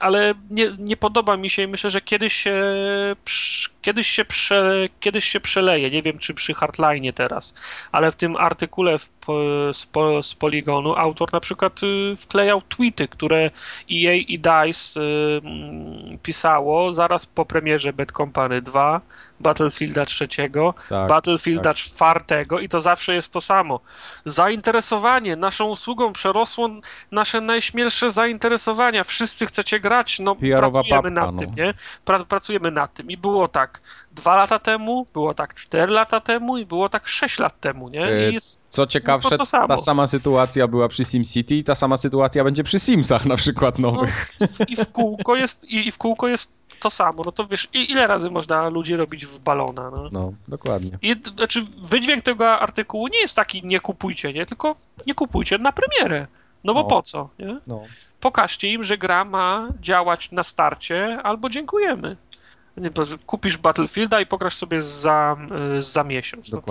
Ale 0.00 0.34
nie, 0.50 0.70
nie 0.78 0.96
podoba 0.96 1.36
mi 1.36 1.50
się 1.50 1.62
i 1.62 1.66
myślę, 1.66 1.90
że 1.90 2.00
kiedyś 2.00 2.32
się, 2.32 2.62
kiedyś 3.82 4.08
się, 4.08 4.24
prze, 4.24 4.88
kiedyś 5.00 5.24
się 5.24 5.40
przeleje, 5.40 5.90
nie 5.90 6.02
wiem 6.02 6.18
czy 6.18 6.34
przy 6.34 6.54
Hardline 6.54 7.12
teraz, 7.12 7.54
ale 7.92 8.12
w 8.12 8.16
tym 8.16 8.36
artykule 8.36 8.98
w, 8.98 9.08
z, 9.72 9.86
po, 9.86 10.22
z 10.22 10.34
Poligonu 10.34 10.94
autor 10.96 11.32
na 11.32 11.40
przykład 11.40 11.80
y, 11.82 12.16
wklejał 12.16 12.62
tweety, 12.62 13.08
które 13.08 13.50
EA 13.92 14.14
i 14.14 14.38
DICE 14.38 15.00
y, 15.00 15.40
mm, 15.44 16.18
pisało 16.22 16.94
zaraz 16.94 17.26
po 17.26 17.44
premierze 17.46 17.92
Bad 17.92 18.12
Company 18.12 18.62
2, 18.62 19.00
Battlefielda 19.40 20.04
3, 20.04 20.28
Tak, 20.88 21.08
Battlefielda 21.08 21.74
tak. 21.74 21.76
4 21.76 22.62
i 22.62 22.68
to 22.68 22.80
zawsze 22.80 23.14
jest 23.14 23.32
to 23.32 23.40
samo. 23.40 23.80
Zainteresowanie 24.24 25.36
naszą 25.36 25.68
usługą 25.68 26.12
przerosło 26.12 26.68
nasze 27.12 27.40
najśmielsze 27.40 28.10
zainteresowania. 28.10 29.04
Wszyscy 29.04 29.46
chcecie 29.46 29.80
grać, 29.80 30.18
no 30.18 30.36
pracujemy 30.36 30.90
papka, 30.90 31.10
nad 31.10 31.34
no. 31.34 31.40
tym, 31.40 31.54
nie? 31.54 31.74
Pra, 32.04 32.24
pracujemy 32.24 32.70
nad 32.70 32.94
tym. 32.94 33.10
I 33.10 33.16
było 33.16 33.48
tak 33.48 33.80
dwa 34.18 34.36
lata 34.36 34.58
temu, 34.58 35.06
było 35.12 35.34
tak 35.34 35.54
cztery 35.54 35.92
lata 35.92 36.20
temu 36.20 36.58
i 36.58 36.66
było 36.66 36.88
tak 36.88 37.08
sześć 37.08 37.38
lat 37.38 37.60
temu, 37.60 37.88
nie? 37.88 38.06
E, 38.06 38.30
I 38.30 38.34
jest 38.34 38.60
Co 38.68 38.86
ciekawsze, 38.86 39.28
No 39.30 39.38
to 39.38 39.46
samo. 39.46 39.68
ta 39.68 39.78
sama 39.78 40.06
sytuacja 40.06 40.68
była 40.68 40.88
przy 40.88 41.04
SimCity 41.04 41.54
i 41.54 41.64
ta 41.64 41.74
sama 41.74 41.96
sytuacja 41.96 42.44
będzie 42.44 42.64
przy 42.64 42.78
Simsach 42.78 43.26
na 43.26 43.36
przykład 43.36 43.78
nowych. 43.78 44.30
i 44.68 44.76
w 44.76 44.92
kółko 44.92 45.36
jest, 45.36 45.64
i, 45.64 45.88
i 45.88 45.92
w 45.92 45.98
kółko 45.98 46.28
jest 46.28 46.52
to 46.80 46.90
samo. 46.90 47.22
No 47.26 47.32
to 47.32 47.46
wiesz, 47.46 47.68
i, 47.74 47.90
ile 47.90 48.06
razy 48.06 48.30
można 48.30 48.68
ludzi 48.68 48.96
robić 48.96 49.26
w 49.26 49.38
balona, 49.38 49.90
no? 49.96 50.08
No, 50.12 50.32
dokładnie. 50.48 50.98
I, 51.02 51.16
znaczy, 51.36 51.66
wydźwięk 51.82 52.24
tego 52.24 52.58
artykułu 52.60 53.08
nie 53.08 53.20
jest 53.20 53.36
taki 53.36 53.66
nie 53.66 53.80
kupujcie, 53.80 54.32
nie? 54.32 54.46
Tylko 54.46 54.76
nie 55.06 55.14
kupujcie 55.14 55.58
na 55.58 55.72
premierę. 55.72 56.26
No 56.64 56.74
bo 56.74 56.80
No. 56.82 56.86
po 56.88 57.02
co, 57.02 57.28
nie? 57.38 57.58
No. 57.66 57.82
Pokażcie 58.20 58.68
im, 58.72 58.84
że 58.84 58.98
gra 58.98 59.24
ma 59.24 59.68
działać 59.80 60.32
na 60.32 60.42
starcie, 60.44 61.18
albo 61.22 61.50
dziękujemy. 61.50 62.16
Kupisz 63.26 63.56
Battlefielda 63.56 64.20
i 64.20 64.26
pograsz 64.26 64.54
sobie 64.54 64.82
za, 64.82 65.36
y, 65.78 65.82
za 65.82 66.04
miesiąc. 66.04 66.52
No 66.52 66.58
to- 66.60 66.66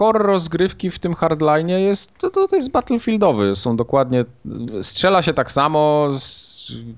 Core 0.00 0.18
rozgrywki 0.18 0.90
w 0.90 0.98
tym 0.98 1.14
hardline 1.14 1.68
jest, 1.68 2.18
to, 2.18 2.30
to, 2.30 2.56
jest 2.56 2.70
battlefieldowy, 2.70 3.56
są 3.56 3.76
dokładnie, 3.76 4.24
strzela 4.82 5.22
się 5.22 5.34
tak 5.34 5.52
samo, 5.52 6.08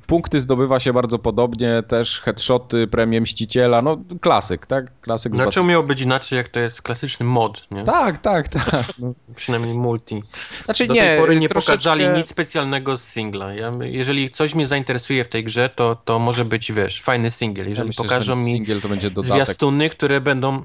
punkty 0.06 0.40
zdobywa 0.40 0.80
się 0.80 0.92
bardzo 0.92 1.18
podobnie, 1.18 1.82
też 1.88 2.20
headshoty, 2.20 2.86
premie 2.86 3.20
mściciela, 3.20 3.82
no 3.82 3.98
klasyk, 4.20 4.66
tak? 4.66 5.00
Klasyk 5.00 5.32
Dlaczego 5.32 5.66
miało 5.66 5.84
być 5.84 6.00
inaczej, 6.00 6.36
jak 6.36 6.48
to 6.48 6.60
jest 6.60 6.82
klasyczny 6.82 7.26
mod, 7.26 7.66
nie? 7.70 7.84
Tak, 7.84 8.18
tak, 8.18 8.48
tak. 8.48 8.84
No. 8.98 9.12
Przynajmniej 9.34 9.74
multi. 9.74 10.22
Znaczy 10.64 10.86
Do 10.86 10.94
nie, 10.94 11.00
tej 11.00 11.20
pory 11.20 11.40
nie 11.40 11.48
troszeczkę- 11.48 11.72
pokazali 11.72 12.08
nic 12.18 12.28
specjalnego 12.28 12.96
z 12.96 13.04
singla. 13.04 13.54
Ja, 13.54 13.72
jeżeli 13.80 14.30
coś 14.30 14.54
mnie 14.54 14.66
zainteresuje 14.66 15.24
w 15.24 15.28
tej 15.28 15.44
grze, 15.44 15.68
to, 15.68 15.96
to 16.04 16.18
może 16.18 16.44
być, 16.44 16.72
wiesz, 16.72 17.02
fajny 17.02 17.30
singiel. 17.30 17.66
Ja 17.66 17.70
Jeżeli 17.70 17.88
myślę, 17.88 18.04
że 18.04 18.08
pokażą 18.08 18.36
mi 18.36 18.66
to 18.82 18.88
będzie 18.88 19.10
dodatek. 19.10 19.36
zwiastuny, 19.36 19.90
które 19.90 20.20
będą... 20.20 20.62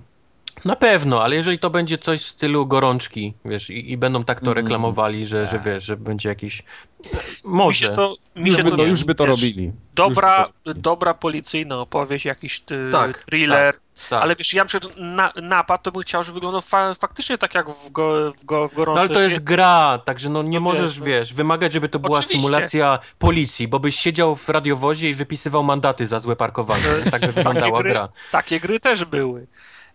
Na 0.66 0.76
pewno, 0.76 1.24
ale 1.24 1.36
jeżeli 1.36 1.60
to 1.60 1.70
będzie 1.70 1.98
coś 1.98 2.22
w 2.22 2.28
stylu 2.28 2.66
gorączki, 2.68 3.34
wiesz, 3.46 3.70
i, 3.70 3.92
i 3.92 3.98
będą 3.98 4.24
tak 4.24 4.40
to 4.40 4.46
Mm. 4.52 4.56
reklamowali, 4.64 5.26
że, 5.26 5.46
że 5.46 5.52
Tak. 5.52 5.64
wiesz, 5.64 5.84
że 5.84 5.98
będzie 5.98 6.30
jakiś... 6.30 6.64
Mi 7.04 7.10
się 7.10 7.18
Może. 7.46 7.96
to, 7.96 8.16
mi 8.36 8.50
Już 8.50 8.58
się 8.58 8.64
by, 8.64 8.70
to, 8.72 8.76
to, 8.78 8.84
już 8.84 9.04
by 9.04 9.16
to 9.16 9.24
wiesz, 9.24 9.32
robili. 9.32 9.72
Dobra, 9.94 10.36
to 10.36 10.52
robili. 10.66 10.82
dobra 10.82 11.14
policyjna 11.14 11.78
opowieść, 11.78 12.26
jakiś 12.26 12.60
ty, 12.60 12.90
Tak, 12.92 13.24
thriller, 13.24 13.74
Tak. 14.10 14.22
ale 14.24 14.36
wiesz, 14.36 14.54
ja 14.54 14.64
na 14.64 14.68
przykład 14.68 14.94
na, 14.98 15.34
napad 15.42 15.84
to 15.84 15.92
bym 15.92 16.02
chciał, 16.02 16.24
żeby 16.24 16.34
wyglądał 16.34 16.62
fa 16.62 16.94
faktycznie 16.94 17.38
tak 17.38 17.56
jak 17.56 17.70
w, 17.70 17.92
go, 17.92 18.34
w, 18.34 18.46
go, 18.46 18.68
w 18.68 18.72
No 18.72 18.76
gorący 18.78 19.00
ale 19.00 19.10
to 19.10 19.22
jest 19.22 19.44
gra, 19.44 19.98
także 20.06 20.30
no 20.30 20.44
nie 20.44 20.58
No 20.58 20.64
możesz, 20.64 20.82
wiesz, 20.94 21.00
no. 21.00 21.06
wiesz, 21.06 21.34
wymagać, 21.34 21.74
żeby 21.74 21.90
to 21.90 22.00
była 22.00 22.20
Oczywiście. 22.20 22.42
symulacja 22.42 23.00
policji, 23.20 23.68
bo 23.68 23.80
byś 23.80 23.96
siedział 24.00 24.36
w 24.36 24.50
radiowozie 24.50 25.10
i 25.10 25.14
wypisywał 25.16 25.64
mandaty 25.64 26.08
za 26.08 26.20
złe 26.20 26.36
parkowanie. 26.36 26.84
Tak 27.12 27.22
by 27.22 27.32
wyglądała 27.38 27.80
gry- 27.82 27.90
gra. 27.92 28.10
Takie 28.32 28.60
gry 28.60 28.80
też 28.80 29.06
były. 29.06 29.48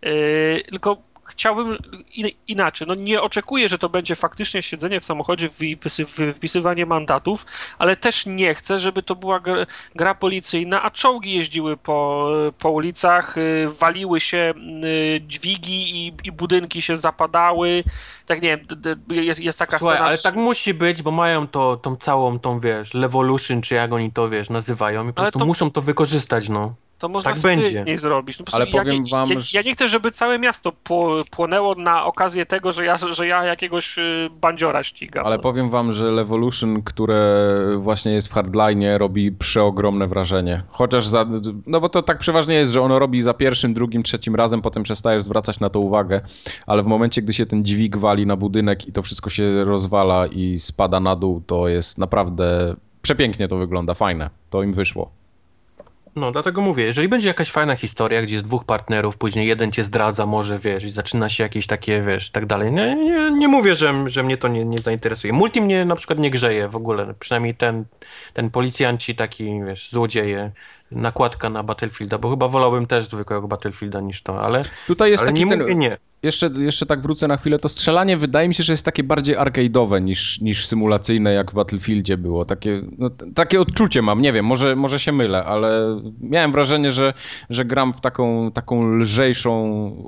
Yy, 0.02 0.62
tylko 0.70 0.96
chciałbym 1.24 1.78
in, 2.14 2.28
inaczej. 2.48 2.88
No 2.88 2.94
nie 2.94 3.22
oczekuję, 3.22 3.68
że 3.68 3.78
to 3.78 3.88
będzie 3.88 4.16
faktycznie 4.16 4.62
siedzenie 4.62 5.00
w 5.00 5.04
samochodzie, 5.04 5.48
wypisy, 5.48 6.04
wypisywanie 6.04 6.86
mandatów, 6.86 7.46
ale 7.78 7.96
też 7.96 8.26
nie 8.26 8.54
chcę, 8.54 8.78
żeby 8.78 9.02
to 9.02 9.16
była 9.16 9.40
gra, 9.40 9.66
gra 9.94 10.14
policyjna, 10.14 10.82
a 10.82 10.90
czołgi 10.90 11.32
jeździły 11.34 11.76
po, 11.76 12.28
po 12.58 12.70
ulicach, 12.70 13.36
yy, 13.36 13.68
waliły 13.68 14.20
się 14.20 14.54
yy, 14.82 15.20
dźwigi 15.20 16.06
i, 16.06 16.12
i 16.24 16.32
budynki 16.32 16.82
się 16.82 16.96
zapadały. 16.96 17.84
Tak 18.26 18.42
nie 18.42 18.48
wiem, 18.48 18.66
jest, 19.10 19.40
jest 19.40 19.58
taka 19.58 19.78
Słuchaj, 19.78 19.96
scena... 19.96 20.08
ale 20.08 20.18
tak 20.18 20.34
musi 20.34 20.74
być, 20.74 21.02
bo 21.02 21.10
mają 21.10 21.48
to, 21.48 21.76
tą 21.76 21.96
całą, 21.96 22.38
tą 22.38 22.60
wiesz, 22.60 22.94
Levolution, 22.94 23.62
czy 23.62 23.74
jak 23.74 23.92
oni 23.92 24.12
to, 24.12 24.28
wiesz, 24.28 24.50
nazywają 24.50 25.04
i 25.08 25.12
po 25.12 25.22
prostu 25.22 25.38
to- 25.38 25.46
muszą 25.46 25.70
to 25.70 25.82
wykorzystać, 25.82 26.48
no. 26.48 26.74
To 27.02 27.08
można 27.08 27.32
Tak 27.32 27.42
będzie. 27.42 27.84
zrobić. 27.98 28.38
No 28.38 28.44
po 28.44 28.54
Ale 28.54 28.66
ja, 28.66 28.72
powiem 28.72 29.02
nie- 29.02 29.10
wam, 29.10 29.28
ja, 29.30 29.36
ja 29.52 29.62
nie 29.62 29.72
chcę, 29.74 29.88
żeby 29.88 30.10
całe 30.10 30.38
miasto 30.38 30.72
pło- 30.84 31.24
płonęło 31.30 31.74
na 31.74 32.04
okazję 32.04 32.46
tego, 32.46 32.72
że 32.72 32.84
ja, 32.84 32.96
że 33.10 33.26
ja 33.26 33.44
jakiegoś 33.44 33.98
y, 33.98 34.28
bandziora 34.40 34.82
ścigam. 34.84 35.26
Ale 35.26 35.38
powiem 35.38 35.70
wam, 35.70 35.92
że 35.92 36.10
Levolution, 36.10 36.82
które 36.82 37.46
właśnie 37.78 38.12
jest 38.12 38.28
w 38.28 38.32
hardline, 38.32 38.84
robi 38.98 39.32
przeogromne 39.32 40.06
wrażenie. 40.06 40.62
Chociaż 40.68 41.06
za. 41.06 41.26
No 41.66 41.80
bo 41.80 41.88
to 41.88 42.02
tak 42.02 42.18
przeważnie 42.18 42.54
jest, 42.54 42.72
że 42.72 42.80
ono 42.82 42.98
robi 42.98 43.22
za 43.22 43.34
pierwszym, 43.34 43.74
drugim, 43.74 44.02
trzecim 44.02 44.34
razem, 44.34 44.62
potem 44.62 44.82
przestajesz 44.82 45.22
zwracać 45.22 45.60
na 45.60 45.70
to 45.70 45.80
uwagę. 45.80 46.20
Ale 46.66 46.82
w 46.82 46.86
momencie, 46.86 47.22
gdy 47.22 47.32
się 47.32 47.46
ten 47.46 47.64
dźwig 47.64 47.96
wali 47.96 48.26
na 48.26 48.36
budynek 48.36 48.88
i 48.88 48.92
to 48.92 49.02
wszystko 49.02 49.30
się 49.30 49.64
rozwala 49.64 50.26
i 50.26 50.58
spada 50.58 51.00
na 51.00 51.16
dół, 51.16 51.42
to 51.46 51.68
jest 51.68 51.98
naprawdę. 51.98 52.76
Przepięknie 53.02 53.48
to 53.48 53.56
wygląda, 53.56 53.94
fajne. 53.94 54.30
To 54.50 54.62
im 54.62 54.72
wyszło. 54.72 55.10
No, 56.16 56.32
dlatego 56.32 56.62
mówię, 56.62 56.84
jeżeli 56.84 57.08
będzie 57.08 57.28
jakaś 57.28 57.50
fajna 57.50 57.76
historia, 57.76 58.22
gdzie 58.22 58.34
jest 58.34 58.46
dwóch 58.46 58.64
partnerów, 58.64 59.16
później 59.16 59.46
jeden 59.48 59.72
cię 59.72 59.84
zdradza, 59.84 60.26
może, 60.26 60.58
wiesz, 60.58 60.84
i 60.84 60.90
zaczyna 60.90 61.28
się 61.28 61.42
jakieś 61.42 61.66
takie, 61.66 62.02
wiesz, 62.02 62.30
tak 62.30 62.46
dalej. 62.46 62.72
Nie, 62.72 62.94
nie, 62.94 63.30
nie 63.30 63.48
mówię, 63.48 63.74
że, 63.76 64.04
że 64.06 64.22
mnie 64.22 64.36
to 64.36 64.48
nie, 64.48 64.64
nie 64.64 64.78
zainteresuje. 64.78 65.32
Multi 65.32 65.60
mnie 65.60 65.84
na 65.84 65.96
przykład 65.96 66.18
nie 66.18 66.30
grzeje 66.30 66.68
w 66.68 66.76
ogóle, 66.76 67.14
przynajmniej 67.18 67.54
ten, 67.54 67.84
ten 68.32 68.50
policjanci 68.50 69.14
taki, 69.14 69.60
wiesz, 69.66 69.90
złodzieje, 69.90 70.50
nakładka 70.94 71.50
na 71.50 71.62
Battlefielda, 71.62 72.18
bo 72.18 72.30
chyba 72.30 72.48
wolałbym 72.48 72.86
też 72.86 73.06
zwykłego 73.06 73.48
Battlefielda 73.48 74.00
niż 74.00 74.22
to, 74.22 74.42
ale, 74.42 74.64
Tutaj 74.86 75.10
jest 75.10 75.22
ale 75.22 75.32
taki 75.32 75.44
nie 75.44 75.50
ten. 75.50 75.60
mówię 75.60 75.74
nie. 75.74 75.96
Jeszcze, 76.22 76.50
jeszcze 76.58 76.86
tak 76.86 77.02
wrócę 77.02 77.28
na 77.28 77.36
chwilę, 77.36 77.58
to 77.58 77.68
strzelanie 77.68 78.16
wydaje 78.16 78.48
mi 78.48 78.54
się, 78.54 78.62
że 78.62 78.72
jest 78.72 78.84
takie 78.84 79.02
bardziej 79.02 79.36
arcade'owe 79.36 80.02
niż, 80.02 80.40
niż 80.40 80.66
symulacyjne, 80.66 81.32
jak 81.32 81.50
w 81.50 81.54
Battlefieldzie 81.54 82.16
było. 82.16 82.44
Takie, 82.44 82.82
no, 82.98 83.10
takie 83.34 83.60
odczucie 83.60 84.02
mam, 84.02 84.22
nie 84.22 84.32
wiem, 84.32 84.46
może, 84.46 84.76
może 84.76 85.00
się 85.00 85.12
mylę, 85.12 85.44
ale 85.44 86.00
miałem 86.20 86.52
wrażenie, 86.52 86.92
że, 86.92 87.14
że 87.50 87.64
gram 87.64 87.94
w 87.94 88.00
taką, 88.00 88.52
taką 88.52 88.96
lżejszą 88.96 89.52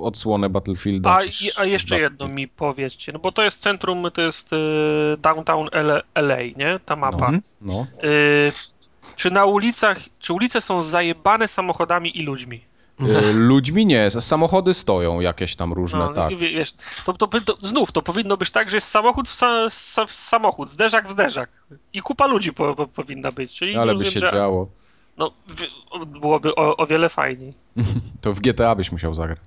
odsłonę 0.01 0.49
Battlefielda. 0.49 1.09
A, 1.17 1.25
niż 1.25 1.59
a 1.59 1.65
jeszcze 1.65 1.99
jedno 1.99 2.27
mi 2.27 2.47
powiedzcie, 2.47 3.11
no 3.11 3.19
bo 3.19 3.31
to 3.31 3.43
jest 3.43 3.61
centrum, 3.61 4.11
to 4.13 4.21
jest 4.21 4.53
y, 4.53 4.57
downtown 5.17 5.69
LA, 5.71 6.01
LA, 6.15 6.41
nie? 6.41 6.79
Ta 6.85 6.95
mapa. 6.95 7.25
Mhm. 7.25 7.41
No. 7.61 7.87
Y, 8.03 8.51
czy 9.15 9.31
na 9.31 9.45
ulicach, 9.45 9.99
czy 10.19 10.33
ulice 10.33 10.61
są 10.61 10.81
zajebane 10.81 11.47
samochodami 11.47 12.17
i 12.19 12.23
ludźmi? 12.23 12.61
Y, 13.01 13.33
Ludźmi 13.33 13.85
nie, 13.85 14.11
samochody 14.11 14.73
stoją 14.73 15.19
jakieś 15.19 15.55
tam 15.55 15.73
różne, 15.73 15.99
No, 15.99 16.13
tak. 16.13 16.35
wiesz, 16.35 16.73
to, 17.05 17.13
to, 17.13 17.27
by- 17.27 17.41
to, 17.41 17.57
znów 17.61 17.91
to 17.91 18.01
powinno 18.01 18.37
być 18.37 18.51
tak, 18.51 18.69
że 18.69 18.77
jest 18.77 18.87
samochód 18.87 19.29
w, 19.29 19.33
sa, 19.35 19.69
sa, 19.69 20.05
w 20.07 20.11
samochód, 20.11 20.69
zderzak 20.69 21.07
w 21.07 21.11
zderzak. 21.11 21.49
I 21.93 22.01
kupa 22.01 22.27
ludzi 22.27 22.53
po, 22.53 22.75
po, 22.75 22.87
powinna 22.87 23.31
być. 23.31 23.51
Czyli 23.51 23.75
Ale 23.75 23.95
by 23.95 24.05
się 24.05 24.19
że, 24.19 24.31
działo. 24.31 24.67
No, 25.17 25.31
byłoby 26.07 26.55
o, 26.55 26.77
o 26.77 26.85
wiele 26.85 27.09
fajniej. 27.09 27.53
To 28.21 28.33
w 28.33 28.39
GTA 28.39 28.75
byś 28.75 28.91
musiał 28.91 29.15
zagrać. 29.15 29.39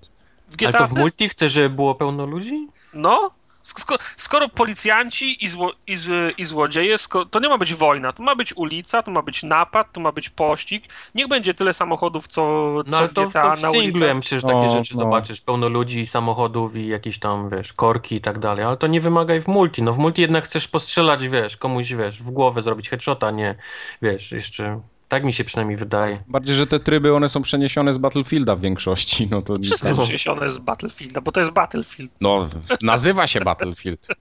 W 0.51 0.57
Ale 0.63 0.69
GTA 0.73 0.79
to 0.79 0.87
w 0.87 0.93
multi 0.93 1.29
chce, 1.29 1.49
żeby 1.49 1.71
było 1.71 1.95
pełno 1.95 2.27
ludzi? 2.27 2.69
No, 2.95 3.31
skoro, 3.77 4.01
skoro 4.17 4.49
policjanci 4.49 5.45
i, 5.45 5.49
zło, 5.49 5.73
i, 5.87 5.97
z, 5.97 6.39
i 6.39 6.45
złodzieje, 6.45 6.99
skoro, 6.99 7.25
to 7.25 7.41
nie 7.41 7.49
ma 7.49 7.59
być 7.59 7.75
wojna, 7.75 8.13
to 8.13 8.23
ma 8.23 8.37
być 8.37 8.57
ulica, 8.57 9.03
to 9.03 9.11
ma 9.11 9.23
być 9.23 9.43
napad, 9.43 9.93
to 9.93 10.01
ma 10.01 10.13
być 10.13 10.31
pościg. 10.31 10.85
Niech 11.15 11.29
będzie 11.29 11.55
tyle 11.55 11.75
samochodów, 11.75 12.29
co, 12.29 12.75
co 12.85 12.91
No 12.91 12.99
ale 12.99 13.09
to, 13.09 13.29
w 13.31 13.35
na 13.35 13.57
singlu 13.57 13.81
ja 13.81 13.89
ulicach. 13.89 14.17
myślę, 14.17 14.41
że 14.41 14.47
takie 14.47 14.67
No, 14.67 14.69
rzeczy 14.69 14.95
no. 14.95 14.99
zobaczysz, 15.01 15.41
pełno 15.41 15.69
ludzi, 15.69 16.07
samochodów 16.07 16.77
i 16.77 16.87
jakieś 16.89 17.19
tam, 17.19 17.51
wiesz, 17.51 17.73
korki 17.73 18.15
i 18.17 18.21
tak 18.21 18.39
dalej, 18.39 18.65
ale 18.65 18.77
to 18.77 18.87
nie 18.87 19.01
wymagaj 19.01 19.41
w 19.41 19.49
multi, 19.49 19.83
no 19.83 19.93
w 19.93 19.99
multi 19.99 20.23
jednak 20.23 20.45
chcesz 20.45 20.69
postrzelać, 20.69 21.29
wiesz, 21.29 21.57
komuś, 21.57 21.93
wiesz, 21.93 22.23
w 22.23 22.31
głowę 22.31 22.63
zrobić 22.63 22.89
headshota, 22.89 23.31
nie, 23.31 23.55
wiesz, 24.03 24.33
jeszcze, 24.33 24.81
tak 25.09 25.25
mi 25.25 25.33
się 25.33 25.45
przynajmniej 25.45 25.77
wydaje. 25.77 26.23
Bardziej, 26.29 26.57
że 26.57 26.67
te 26.67 26.81
tryby, 26.81 27.15
one 27.15 27.29
są 27.29 27.43
przeniesione 27.43 27.93
z 27.93 27.99
Battlefielda 27.99 28.57
w 28.57 28.61
większości, 28.61 29.29
no 29.31 29.43
to... 29.43 29.59
Wszystko 29.59 29.89
jest 29.89 30.01
przeniesione 30.01 30.51
z 30.51 30.59
Battlefielda, 30.59 31.21
bo 31.21 31.33
to 31.33 31.41
jest 31.41 31.53
Battlefield. 31.53 32.13
No, 32.21 32.49
nazywa 32.83 33.27
się 33.27 33.41
Battlefield. 33.41 34.07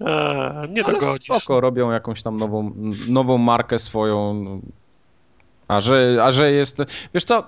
Eee, 0.00 0.70
nie 0.70 0.84
Ale 0.84 0.92
dogodzisz. 0.92 1.24
spoko, 1.24 1.60
robią 1.60 1.90
jakąś 1.90 2.22
tam 2.22 2.36
nową, 2.36 2.72
nową 3.08 3.38
markę 3.38 3.78
swoją. 3.78 4.44
A 5.68 5.80
że, 5.80 6.18
a 6.22 6.32
że 6.32 6.52
jest. 6.52 6.78
Wiesz 7.14 7.24
co? 7.24 7.44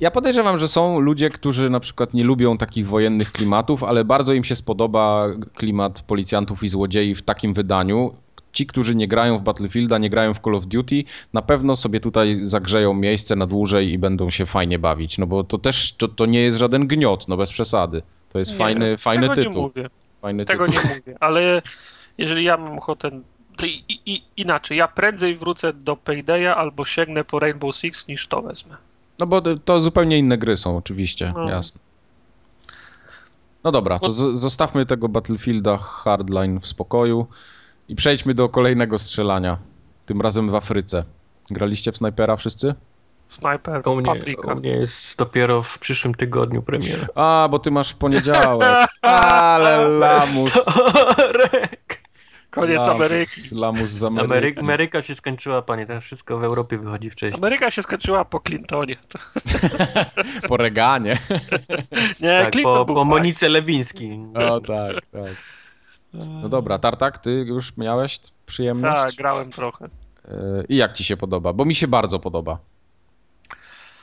Ja 0.00 0.10
podejrzewam, 0.10 0.58
że 0.58 0.68
są 0.68 1.00
ludzie, 1.00 1.28
którzy 1.28 1.70
na 1.70 1.80
przykład 1.80 2.14
nie 2.14 2.24
lubią 2.24 2.58
takich 2.58 2.88
wojennych 2.88 3.32
klimatów, 3.32 3.84
ale 3.84 4.04
bardzo 4.04 4.32
im 4.32 4.44
się 4.44 4.56
spodoba 4.56 5.26
klimat 5.54 6.02
policjantów 6.02 6.62
i 6.62 6.68
złodziei 6.68 7.14
w 7.14 7.22
takim 7.22 7.54
wydaniu. 7.54 8.14
Ci, 8.52 8.66
którzy 8.66 8.94
nie 8.94 9.08
grają 9.08 9.38
w 9.38 9.42
Battlefielda, 9.42 9.98
nie 9.98 10.10
grają 10.10 10.34
w 10.34 10.40
Call 10.40 10.54
of 10.54 10.66
Duty, 10.66 11.04
na 11.32 11.42
pewno 11.42 11.76
sobie 11.76 12.00
tutaj 12.00 12.38
zagrzeją 12.42 12.94
miejsce 12.94 13.36
na 13.36 13.46
dłużej 13.46 13.92
i 13.92 13.98
będą 13.98 14.30
się 14.30 14.46
fajnie 14.46 14.78
bawić. 14.78 15.18
No 15.18 15.26
bo 15.26 15.44
to 15.44 15.58
też 15.58 15.92
to, 15.92 16.08
to 16.08 16.26
nie 16.26 16.40
jest 16.42 16.58
żaden 16.58 16.86
gniot, 16.86 17.28
no 17.28 17.36
bez 17.36 17.52
przesady. 17.52 18.02
To 18.32 18.38
jest 18.38 18.50
Nie, 18.50 18.56
fajny, 18.58 18.96
fajny 18.96 19.28
tego 19.28 19.40
nie 19.42 19.48
tytuł. 19.48 19.62
mówię. 19.62 19.90
Fajny 20.20 20.44
Tego 20.44 20.66
tytuł. 20.66 20.82
nie 20.84 20.88
mówię, 20.96 21.16
ale 21.20 21.62
jeżeli 22.18 22.44
ja 22.44 22.56
mam 22.56 22.78
ochotę. 22.78 23.10
I, 23.62 23.84
i, 24.06 24.22
inaczej, 24.36 24.78
ja 24.78 24.88
prędzej 24.88 25.36
wrócę 25.36 25.72
do 25.72 25.96
Paydaya 25.96 26.46
albo 26.56 26.84
sięgnę 26.84 27.24
po 27.24 27.38
Rainbow 27.38 27.76
Six 27.76 28.08
niż 28.08 28.26
to 28.26 28.42
wezmę. 28.42 28.76
No 29.18 29.26
bo 29.26 29.42
to- 29.64 29.80
zupełnie 29.80 30.18
inne 30.18 30.38
gry 30.38 30.56
są, 30.56 30.76
oczywiście, 30.76 31.32
No. 31.36 31.50
jasne. 31.50 31.80
No 33.64 33.72
dobra, 33.72 33.98
to 33.98 34.12
z- 34.12 34.40
zostawmy 34.40 34.86
tego 34.86 35.08
Battlefielda 35.08 35.76
Hardline 35.76 36.60
w 36.60 36.66
spokoju 36.66 37.26
i 37.90 37.96
przejdźmy 37.96 38.34
do 38.34 38.48
kolejnego 38.48 38.98
strzelania, 38.98 39.58
tym 40.06 40.20
razem 40.20 40.50
w 40.50 40.54
Afryce. 40.54 41.04
Graliście 41.50 41.92
w 41.92 41.96
snajpera 41.96 42.36
wszyscy? 42.36 42.74
Sniper, 43.28 43.82
U 43.88 43.96
mnie, 43.96 44.04
Paprika. 44.04 44.52
u 44.52 44.56
mnie 44.56 44.70
jest 44.70 45.18
dopiero 45.18 45.62
w 45.62 45.78
przyszłym 45.78 46.14
tygodniu 46.14 46.62
premiera. 46.62 47.06
A, 47.14 47.48
bo 47.50 47.58
ty 47.58 47.70
masz 47.70 47.90
w 47.90 47.94
poniedziałek. 47.94 48.88
Ale 49.02 49.88
lamus. 49.98 50.64
Torek! 51.16 52.00
Koniec 52.50 52.76
lamus, 52.76 52.90
Ameryki. 52.96 53.32
Lamus 53.52 53.90
z 53.90 54.02
Ameryki. 54.04 54.32
Ameryka, 54.32 54.60
Ameryka 54.60 55.02
się 55.02 55.14
skończyła, 55.14 55.62
panie, 55.62 55.86
teraz 55.86 56.04
wszystko 56.04 56.38
w 56.38 56.44
Europie 56.44 56.78
wychodzi 56.78 57.10
wcześniej. 57.10 57.40
Ameryka 57.42 57.70
się 57.70 57.82
skończyła 57.82 58.24
po 58.24 58.40
Clintonie. 58.40 58.96
Po 60.48 60.56
Reganie. 60.56 61.18
Nie, 62.20 62.40
Tak, 62.42 62.52
Clinton 62.52 62.74
po, 62.74 62.84
był 62.84 62.94
po. 62.94 63.04
Monice 63.04 63.48
Lewiński. 63.48 64.18
O 64.34 64.60
tak, 64.60 64.94
tak. 65.12 65.30
No 66.14 66.48
dobra, 66.48 66.78
Tartak, 66.78 67.18
ty 67.18 67.30
już 67.32 67.76
miałeś 67.76 68.20
przyjemność? 68.46 69.02
Tak, 69.02 69.14
grałem 69.14 69.50
trochę. 69.50 69.84
Y, 69.84 69.88
I 70.68 70.76
jak 70.76 70.92
ci 70.92 71.04
się 71.04 71.16
podoba? 71.16 71.52
Bo 71.52 71.64
mi 71.64 71.74
się 71.74 71.88
bardzo 71.88 72.18
podoba. 72.18 72.58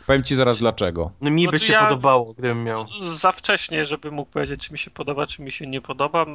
Powiem 0.07 0.23
ci 0.23 0.35
zaraz 0.35 0.57
dlaczego. 0.57 1.11
No, 1.21 1.29
mi 1.29 1.45
by 1.45 1.49
Znaczy 1.49 1.65
się 1.65 1.73
ja- 1.73 1.85
podobało, 1.88 2.34
gdybym 2.34 2.63
miał. 2.63 2.85
Za 3.01 3.31
wcześnie, 3.31 3.85
żeby 3.85 4.11
mógł 4.11 4.31
powiedzieć, 4.31 4.67
czy 4.67 4.73
mi 4.73 4.79
się 4.79 4.91
podoba, 4.91 5.27
czy 5.27 5.41
mi 5.41 5.51
się 5.51 5.67
nie 5.67 5.81
podoba. 5.81 6.25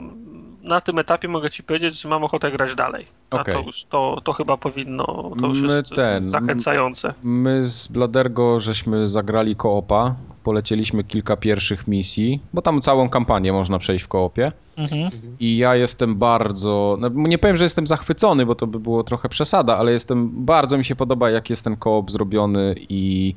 Na 0.62 0.80
tym 0.80 0.98
etapie 0.98 1.28
mogę 1.28 1.50
ci 1.50 1.62
powiedzieć, 1.62 2.00
że 2.00 2.08
mam 2.08 2.24
ochotę 2.24 2.50
grać 2.50 2.74
dalej. 2.74 3.06
A 3.30 3.40
Okej. 3.40 3.54
to 3.54 3.60
już, 3.60 3.84
to, 3.84 4.20
to 4.24 4.32
chyba 4.32 4.56
powinno, 4.56 5.30
to 5.40 5.46
już 5.46 5.62
My 5.62 5.72
jest 5.72 5.94
ten- 5.94 6.24
zachęcające. 6.24 7.14
My 7.22 7.66
z 7.66 7.88
Bladergo 7.88 8.60
żeśmy 8.60 9.08
zagrali 9.08 9.56
koopa, 9.56 10.14
polecieliśmy 10.43 11.05
kilka 11.05 11.36
pierwszych 11.36 11.89
misji, 11.89 12.40
bo 12.52 12.62
tam 12.62 12.81
całą 12.81 13.09
kampanię 13.09 13.52
można 13.52 13.78
przejść 13.78 14.05
w 14.05 14.09
koopie. 14.09 14.52
Mhm. 14.77 15.10
I 15.40 15.56
ja 15.56 15.77
jestem 15.77 16.16
bardzo, 16.16 16.97
no 17.01 17.09
nie 17.14 17.39
powiem, 17.39 17.56
że 17.56 17.64
jestem 17.64 17.86
zachwycony, 17.86 18.47
bo 18.47 18.55
to 18.55 18.66
by 18.66 18.81
było 18.81 19.05
trochę 19.05 19.28
przesada, 19.28 19.78
ale 19.78 19.93
jestem, 19.93 20.31
bardzo 20.44 20.78
mi 20.78 20.85
się 20.85 20.97
podoba, 20.97 21.31
jak 21.31 21.51
jest 21.51 21.64
ten 21.64 21.77
koop 21.77 22.10
zrobiony 22.10 22.74
i 22.89 23.35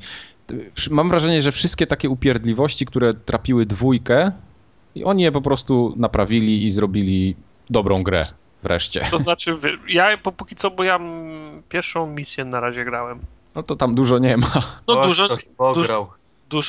mam 0.90 1.08
wrażenie, 1.08 1.42
że 1.42 1.52
wszystkie 1.52 1.86
takie 1.86 2.10
upierdliwości, 2.10 2.86
które 2.86 3.14
trapiły 3.14 3.66
dwójkę, 3.66 4.32
i 4.94 5.04
oni 5.04 5.22
je 5.22 5.32
po 5.32 5.40
prostu 5.42 5.94
naprawili 5.96 6.64
i 6.66 6.70
zrobili 6.70 7.36
dobrą 7.70 8.02
grę 8.02 8.24
wreszcie. 8.62 9.06
To 9.10 9.18
znaczy, 9.18 9.56
ja 9.88 10.16
po- 10.18 10.32
póki 10.32 10.56
co, 10.56 10.70
bo 10.70 10.84
ja 10.84 11.00
pierwszą 11.68 12.06
misję 12.06 12.44
na 12.44 12.60
razie 12.60 12.84
grałem. 12.84 13.18
No 13.54 13.62
to 13.62 13.76
tam 13.76 13.94
dużo 13.94 14.18
nie 14.18 14.36
ma. 14.36 14.52
No 14.88 15.00
O, 15.00 15.06
dużo, 15.06 15.26
Ktoś 15.26 15.44
pograł. 15.56 15.74
dużo 15.74 16.10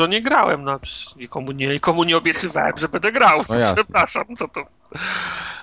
nie 0.10 0.22
grałem, 0.22 0.64
no, 0.64 0.80
nikomu, 1.16 1.52
nie, 1.52 1.68
nikomu 1.68 2.04
nie 2.04 2.18
obiecywałem, 2.18 2.78
że 2.78 2.90
będę 2.90 3.12
grał. 3.12 3.42
No. 3.50 3.76
Przepraszam, 3.76 4.36
co 4.36 4.48
to. 4.48 4.60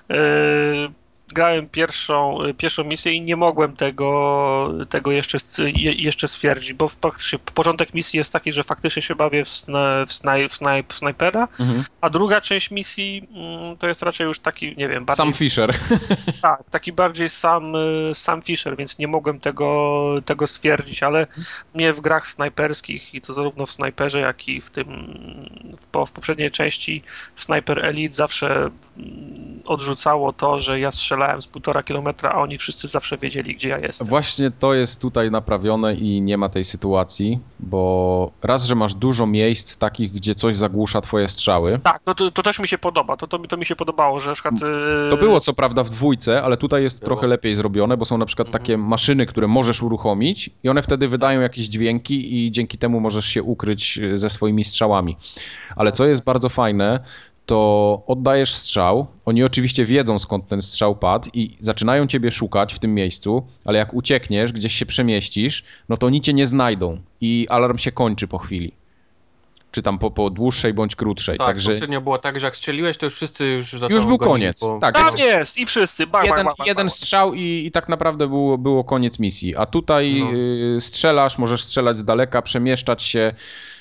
Yy, 0.08 0.92
grałem 1.32 1.68
pierwszą, 1.68 2.38
pierwszą 2.58 2.84
misję 2.84 3.12
i 3.12 3.22
nie 3.22 3.36
mogłem 3.36 3.76
tego, 3.76 4.74
tego 4.88 5.12
jeszcze, 5.12 5.38
jeszcze 5.96 6.28
stwierdzić, 6.28 6.72
bo 6.72 6.88
faktycznie 6.88 7.38
początek 7.54 7.94
misji 7.94 8.16
jest 8.16 8.32
taki, 8.32 8.52
że 8.52 8.62
faktycznie 8.62 9.02
się 9.02 9.14
bawię 9.14 9.44
w, 9.44 9.48
sna, 9.48 10.06
w, 10.06 10.12
snaj, 10.12 10.48
w, 10.48 10.54
snaj, 10.54 10.84
w 10.88 10.94
snajpera, 10.94 11.48
a 12.00 12.10
druga 12.10 12.40
część 12.40 12.70
misji 12.70 13.28
mm, 13.34 13.76
to 13.76 13.88
jest 13.88 14.02
raczej 14.02 14.26
już 14.26 14.38
taki, 14.38 14.74
nie 14.76 14.88
wiem, 14.88 15.04
bardziej 15.04 15.26
Sam 15.26 15.32
Fisher. 15.32 15.74
tak, 16.42 16.70
taki 16.70 16.92
bardziej 16.92 17.28
sam, 17.28 17.74
y, 17.76 18.10
sam 18.14 18.42
Fisher, 18.42 18.76
więc 18.76 18.98
nie 18.98 19.08
mogłem 19.08 19.40
tego, 19.40 20.04
tego 20.24 20.46
stwierdzić, 20.46 21.02
ale 21.02 21.26
mnie 21.74 21.92
w 21.92 22.00
grach 22.00 22.26
snajperskich 22.26 23.14
i 23.14 23.20
to 23.20 23.32
zarówno 23.32 23.66
w 23.66 23.72
snajperze, 23.72 24.20
jak 24.20 24.48
i 24.48 24.60
w 24.60 24.70
tym 24.70 24.88
w, 25.80 26.06
w 26.06 26.10
poprzedniej 26.12 26.50
części 26.50 27.02
Sniper 27.36 27.84
Elite 27.84 28.14
zawsze 28.14 28.70
mm, 28.96 29.60
odrzucało 29.66 30.32
to, 30.32 30.60
że 30.60 30.80
ja 30.80 30.92
strzelałem 31.14 31.42
z 31.42 31.46
półtora 31.46 31.82
kilometra, 31.82 32.30
a 32.30 32.40
oni 32.40 32.58
wszyscy 32.58 32.88
zawsze 32.88 33.18
wiedzieli, 33.18 33.54
gdzie 33.54 33.68
ja 33.68 33.78
jestem. 33.78 34.08
Właśnie 34.08 34.50
to 34.50 34.74
jest 34.74 35.00
tutaj 35.00 35.30
naprawione 35.30 35.94
i 35.94 36.22
nie 36.22 36.38
ma 36.38 36.48
tej 36.48 36.64
sytuacji, 36.64 37.38
bo 37.60 38.30
raz, 38.42 38.64
że 38.64 38.74
masz 38.74 38.94
dużo 38.94 39.26
miejsc 39.26 39.76
takich, 39.76 40.12
gdzie 40.12 40.34
coś 40.34 40.56
zagłusza 40.56 41.00
twoje 41.00 41.28
strzały. 41.28 41.80
Tak, 41.82 42.00
no 42.06 42.14
to, 42.14 42.30
to 42.30 42.42
też 42.42 42.58
mi 42.58 42.68
się 42.68 42.78
podoba, 42.78 43.16
to, 43.16 43.26
to, 43.26 43.38
mi- 43.38 43.48
to 43.48 43.56
mi 43.56 43.66
się 43.66 43.76
podobało, 43.76 44.20
że 44.20 44.28
na 44.28 44.34
przykład... 44.34 44.54
y, 44.54 45.10
To 45.10 45.16
było 45.16 45.40
co 45.40 45.52
prawda 45.54 45.84
w 45.84 45.90
dwójce, 45.90 46.42
ale 46.42 46.56
tutaj 46.56 46.82
jest 46.82 47.00
Było. 47.00 47.06
trochę 47.06 47.26
lepiej 47.26 47.54
zrobione, 47.54 47.96
bo 47.96 48.04
są 48.04 48.18
na 48.18 48.26
przykład 48.26 48.50
takie 48.50 48.78
maszyny, 48.78 49.26
które 49.26 49.46
możesz 49.48 49.82
uruchomić 49.82 50.50
i 50.64 50.68
one 50.68 50.82
wtedy 50.82 51.08
wydają 51.08 51.40
jakieś 51.40 51.66
dźwięki 51.66 52.46
i 52.46 52.50
dzięki 52.50 52.78
temu 52.78 53.00
możesz 53.00 53.26
się 53.26 53.42
ukryć 53.42 53.98
e, 53.98 54.18
ze 54.18 54.30
swoimi 54.30 54.64
strzałami. 54.64 55.16
Ale 55.76 55.92
co 55.92 56.06
jest 56.06 56.24
bardzo 56.24 56.48
fajne, 56.48 57.00
to 57.46 58.02
oddajesz 58.06 58.54
strzał, 58.54 59.06
oni 59.24 59.44
oczywiście 59.44 59.84
wiedzą 59.84 60.18
skąd 60.18 60.48
ten 60.48 60.62
strzał 60.62 60.96
padł 60.96 61.30
i 61.32 61.56
zaczynają 61.60 62.06
ciebie 62.06 62.30
szukać 62.30 62.74
w 62.74 62.78
tym 62.78 62.94
miejscu, 62.94 63.46
ale 63.64 63.78
jak 63.78 63.94
uciekniesz, 63.94 64.52
gdzieś 64.52 64.74
się 64.74 64.86
przemieścisz, 64.86 65.64
no 65.88 65.96
to 65.96 66.06
oni 66.06 66.20
cię 66.20 66.32
nie 66.32 66.46
znajdą 66.46 66.98
i 67.20 67.46
alarm 67.50 67.78
się 67.78 67.92
kończy 67.92 68.28
po 68.28 68.38
chwili. 68.38 68.72
Czy 69.70 69.82
tam 69.82 69.98
po, 69.98 70.10
po 70.10 70.30
dłuższej 70.30 70.74
bądź 70.74 70.96
krótszej. 70.96 71.38
Tak, 71.38 71.46
Także 71.46 71.70
poprzednio 71.70 72.00
było 72.00 72.18
tak, 72.18 72.40
że 72.40 72.46
jak 72.46 72.56
strzeliłeś, 72.56 72.98
to 72.98 73.06
już 73.06 73.14
wszyscy 73.14 73.46
już 73.46 73.72
za 73.72 73.86
Już 73.86 74.06
był 74.06 74.18
koniec, 74.18 74.60
Po... 74.60 74.78
tak. 74.80 74.94
Tam 74.98 75.18
jest 75.18 75.58
i 75.58 75.66
wszyscy, 75.66 76.06
bang, 76.06 76.24
jeden, 76.24 76.36
bang, 76.36 76.46
bang, 76.46 76.58
bang, 76.58 76.68
jeden 76.68 76.90
strzał 76.90 77.34
i, 77.34 77.66
i 77.66 77.72
tak 77.72 77.88
naprawdę 77.88 78.28
było, 78.28 78.58
było 78.58 78.84
koniec 78.84 79.18
misji. 79.18 79.56
A 79.56 79.66
tutaj 79.66 80.20
No. 80.20 80.32
y, 80.76 80.80
strzelasz, 80.80 81.38
możesz 81.38 81.62
strzelać 81.62 81.98
z 81.98 82.04
daleka, 82.04 82.42
przemieszczać 82.42 83.02
się, 83.02 83.32
y, 83.32 83.73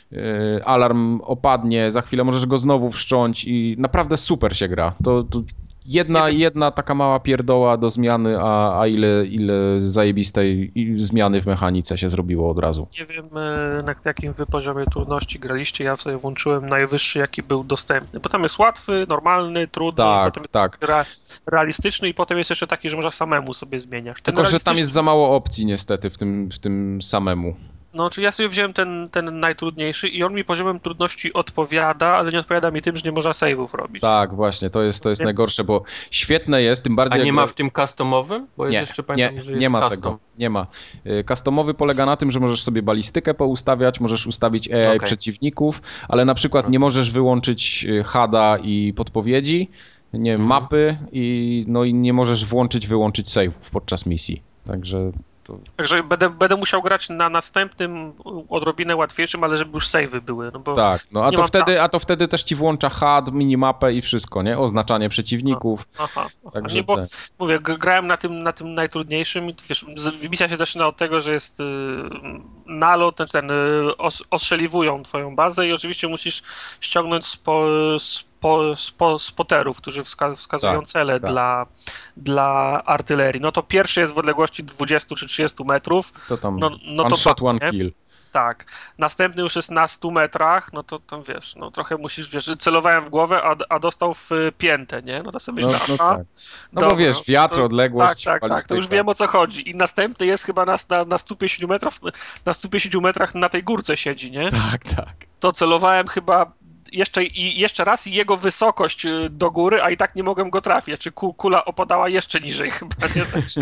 alarm 0.65 1.21
opadnie, 1.21 1.91
za 1.91 2.01
chwilę 2.01 2.23
możesz 2.23 2.45
go 2.45 2.57
znowu 2.57 2.91
wszcząć 2.91 3.45
i 3.45 3.75
naprawdę 3.79 4.17
super 4.17 4.57
się 4.57 4.67
gra. 4.67 4.93
To, 5.03 5.23
to 5.23 5.41
jedna, 5.85 6.29
jedna 6.29 6.71
taka 6.71 6.95
mała 6.95 7.19
pierdoła 7.19 7.77
do 7.77 7.89
zmiany, 7.89 8.39
a, 8.41 8.79
a 8.81 8.87
ile, 8.87 9.25
ile 9.25 9.53
zajebistej 9.81 10.71
zmiany 10.97 11.41
w 11.41 11.45
mechanice 11.45 11.97
się 11.97 12.09
zrobiło 12.09 12.49
od 12.51 12.59
razu. 12.59 12.87
Nie 12.99 13.05
wiem, 13.05 13.25
e, 13.37 13.83
na 13.83 13.95
jakim 14.05 14.33
wy 14.33 14.45
poziomie 14.45 14.85
trudności 14.85 15.39
graliście. 15.39 15.83
Ja 15.83 15.95
sobie 15.95 16.17
włączyłem 16.17 16.69
najwyższy, 16.69 17.19
jaki 17.19 17.43
był 17.43 17.63
dostępny. 17.63 18.19
Bo 18.19 18.29
tam 18.29 18.43
jest 18.43 18.59
łatwy, 18.59 19.05
normalny, 19.09 19.67
trudny, 19.67 19.97
Tak, 20.03 20.25
potem 20.25 20.43
jest 20.43 20.53
tak. 20.53 20.77
re, 20.81 21.05
realistyczny 21.47 22.09
i 22.09 22.13
potem 22.13 22.37
jest 22.37 22.49
jeszcze 22.49 22.67
taki, 22.67 22.89
że 22.89 22.95
można 22.95 23.11
samemu 23.11 23.53
sobie 23.53 23.79
zmieniać. 23.79 24.15
Ten 24.17 24.23
Tylko, 24.35 24.45
że 24.49 24.59
tam 24.59 24.75
realistyczny- 24.75 24.79
jest 24.79 24.91
za 24.91 25.01
mało 25.03 25.35
opcji 25.35 25.65
niestety 25.65 26.09
w 26.09 26.17
tym, 26.17 26.49
w 26.51 26.59
tym 26.59 27.01
samemu. 27.01 27.55
No, 27.93 28.09
czy 28.09 28.21
ja 28.21 28.31
sobie 28.31 28.49
wziąłem 28.49 28.73
ten, 28.73 29.09
ten 29.11 29.39
najtrudniejszy 29.39 30.07
i 30.07 30.23
on 30.23 30.33
mi 30.33 30.43
poziomem 30.43 30.79
trudności 30.79 31.33
odpowiada, 31.33 32.07
ale 32.07 32.31
nie 32.31 32.39
odpowiada 32.39 32.71
mi 32.71 32.81
tym, 32.81 32.97
że 32.97 33.03
nie 33.05 33.11
można 33.11 33.31
save'ów 33.31 33.67
robić. 33.73 34.01
Tak, 34.01 34.33
właśnie, 34.35 34.69
to 34.69 34.83
jest, 34.83 35.03
to 35.03 35.09
jest 35.09 35.21
Więc- 35.21 35.25
najgorsze, 35.25 35.63
bo 35.63 35.83
świetne 36.11 36.61
jest, 36.61 36.83
tym 36.83 36.93
A 36.93 36.95
bardziej... 36.95 37.19
nie 37.19 37.25
jak 37.25 37.35
ma 37.35 37.47
w 37.47 37.53
tym 37.53 37.71
customowym? 37.71 38.47
Bo 38.57 38.69
Nie, 38.69 38.77
jest 38.77 38.89
jeszcze 38.89 39.01
nie, 39.01 39.05
pamiętam, 39.07 39.41
że 39.43 39.51
jest 39.51 39.61
nie 39.61 39.69
ma 39.69 39.81
custom. 39.81 39.97
tego, 40.01 40.19
nie 40.39 40.49
ma. 40.49 40.67
Y, 41.05 41.23
Customowy 41.27 41.73
polega 41.73 42.05
na 42.05 42.17
tym, 42.17 42.31
że 42.31 42.39
możesz 42.39 42.63
sobie 42.63 42.81
balistykę 42.81 43.33
poustawiać, 43.33 43.99
możesz 43.99 44.27
ustawić 44.27 44.71
AI 44.71 44.87
Okej. 44.87 44.99
przeciwników, 44.99 45.81
ale 46.07 46.25
na 46.25 46.33
przykład 46.35 46.69
nie 46.69 46.79
możesz 46.79 47.11
wyłączyć 47.11 47.85
y, 47.89 48.03
HADA 48.03 48.57
i 48.63 48.93
podpowiedzi 48.95 49.69
nie 50.13 50.31
wiem, 50.31 50.45
mapy 50.45 50.97
i, 51.11 51.65
no, 51.67 51.83
i 51.83 51.93
nie 51.93 52.13
możesz 52.13 52.45
włączyć, 52.45 52.87
wyłączyć 52.87 53.27
save'ów 53.27 53.71
podczas 53.71 54.05
misji. 54.05 54.41
Także 54.67 55.11
to... 55.43 55.59
Także 55.75 56.03
będę, 56.03 56.29
będę 56.29 56.55
musiał 56.55 56.81
grać 56.81 57.09
na 57.09 57.29
następnym 57.29 58.13
odrobinę 58.49 58.95
łatwiejszym, 58.95 59.43
ale 59.43 59.57
żeby 59.57 59.71
już 59.73 59.87
save'y 59.87 60.21
były. 60.21 60.51
No 60.53 60.59
bo 60.59 60.75
tak, 60.75 61.01
no 61.11 61.25
a 61.25 61.31
to, 61.31 61.47
wtedy, 61.47 61.71
czasu. 61.71 61.83
a 61.83 61.89
to 61.89 61.99
wtedy 61.99 62.27
też 62.27 62.43
ci 62.43 62.55
włącza 62.55 62.89
HUD, 62.89 63.33
minimapę 63.33 63.93
i 63.93 64.01
wszystko, 64.01 64.41
nie? 64.41 64.59
Oznaczanie 64.59 65.09
przeciwników. 65.09 65.87
Aha, 65.97 66.07
aha. 66.15 66.51
Także 66.53 66.75
nie, 66.75 66.83
bo 66.83 66.95
te- 66.95 67.07
mówię, 67.39 67.59
grałem 67.59 68.07
na 68.07 68.17
tym, 68.17 68.43
na 68.43 68.53
tym 68.53 68.73
najtrudniejszym 68.73 69.49
i 69.49 69.55
wiesz, 69.69 69.85
misja 70.29 70.49
się 70.49 70.57
zaczyna 70.57 70.87
od 70.87 70.97
tego, 70.97 71.21
że 71.21 71.33
jest 71.33 71.59
y, 71.59 71.63
nalot, 72.65 73.15
ten, 73.15 73.27
ten 73.27 73.51
y, 73.51 73.97
os, 73.97 74.23
ostrzeliwują 74.29 75.03
twoją 75.03 75.35
bazę 75.35 75.67
i 75.67 75.73
oczywiście 75.73 76.07
musisz 76.07 76.43
ściągnąć 76.81 77.27
spo, 77.27 77.65
spo, 78.43 78.75
spo, 78.75 79.19
spoterów, 79.19 79.77
którzy 79.77 80.03
wska, 80.03 80.35
wskazują 80.35 80.79
Tak, 80.79 80.87
cele 80.87 81.19
tak. 81.19 81.31
Dla, 81.31 81.65
dla 82.17 82.81
artylerii. 82.85 83.41
No 83.41 83.51
to 83.51 83.63
pierwszy 83.63 84.01
jest 84.01 84.13
w 84.13 84.17
odległości 84.17 84.63
20 84.63 85.15
czy 85.15 85.27
30 85.27 85.63
metrów, 85.63 86.13
To 86.27 86.37
tam 86.37 86.59
no, 86.59 86.69
no 86.85 87.03
one 87.03 87.09
to 87.09 87.15
shot, 87.15 87.41
one 87.41 87.59
kill. 87.71 87.91
Tak. 88.31 88.65
Następny 88.97 89.43
już 89.43 89.55
jest 89.55 89.71
na 89.71 89.87
100 89.87 90.11
metrach, 90.11 90.73
no 90.73 90.83
to 90.83 90.99
tam 90.99 91.23
wiesz, 91.23 91.55
no 91.55 91.71
trochę 91.71 91.97
musisz, 91.97 92.29
wiesz, 92.29 92.49
celowałem 92.59 93.05
w 93.05 93.09
głowę, 93.09 93.41
a, 93.43 93.55
a 93.69 93.79
dostał 93.79 94.13
w 94.13 94.29
piętę, 94.57 95.01
nie? 95.01 95.21
No 95.25 95.31
to 95.31 95.39
sobie 95.39 95.63
No, 95.63 95.69
myślę, 95.69 95.85
no 95.89 95.95
aha, 95.99 96.15
tak. 96.17 96.27
No 96.73 96.89
bo 96.89 96.95
wiesz, 96.95 97.17
wiatr, 97.27 97.55
to- 97.55 97.63
odległość, 97.63 98.23
tak, 98.23 98.41
tak, 98.41 98.51
tak, 98.51 98.63
to 98.63 98.75
już 98.75 98.87
wiem 98.87 99.09
o 99.09 99.15
co 99.15 99.27
chodzi. 99.27 99.69
I 99.69 99.75
następny 99.75 100.25
jest 100.25 100.43
chyba 100.43 100.65
na, 100.65 100.75
na, 100.89 101.05
na 101.05 101.17
150 101.17 101.69
metrów, 101.69 101.99
na 102.45 102.53
150 102.53 103.03
metrach 103.03 103.35
na 103.35 103.49
tej 103.49 103.63
górce 103.63 103.97
siedzi, 103.97 104.31
nie? 104.31 104.51
Tak, 104.51 104.83
tak. 104.95 105.15
To 105.39 105.51
celowałem 105.51 106.07
chyba 106.07 106.51
jeszcze, 106.93 107.23
i 107.23 107.59
jeszcze 107.59 107.83
raz 107.83 108.07
i 108.07 108.13
jego 108.13 108.37
wysokość 108.37 109.05
y, 109.05 109.29
do 109.29 109.51
góry, 109.51 109.81
a 109.81 109.89
i 109.89 109.97
tak 109.97 110.15
nie 110.15 110.23
mogłem 110.23 110.49
go 110.49 110.61
trafić. 110.61 111.01
Czy 111.01 111.11
ku, 111.11 111.33
kula 111.33 111.65
opadała 111.65 112.09
jeszcze 112.09 112.39
niżej 112.39 112.71
chyba, 112.77 112.95
nie? 113.15 113.25
Także 113.25 113.61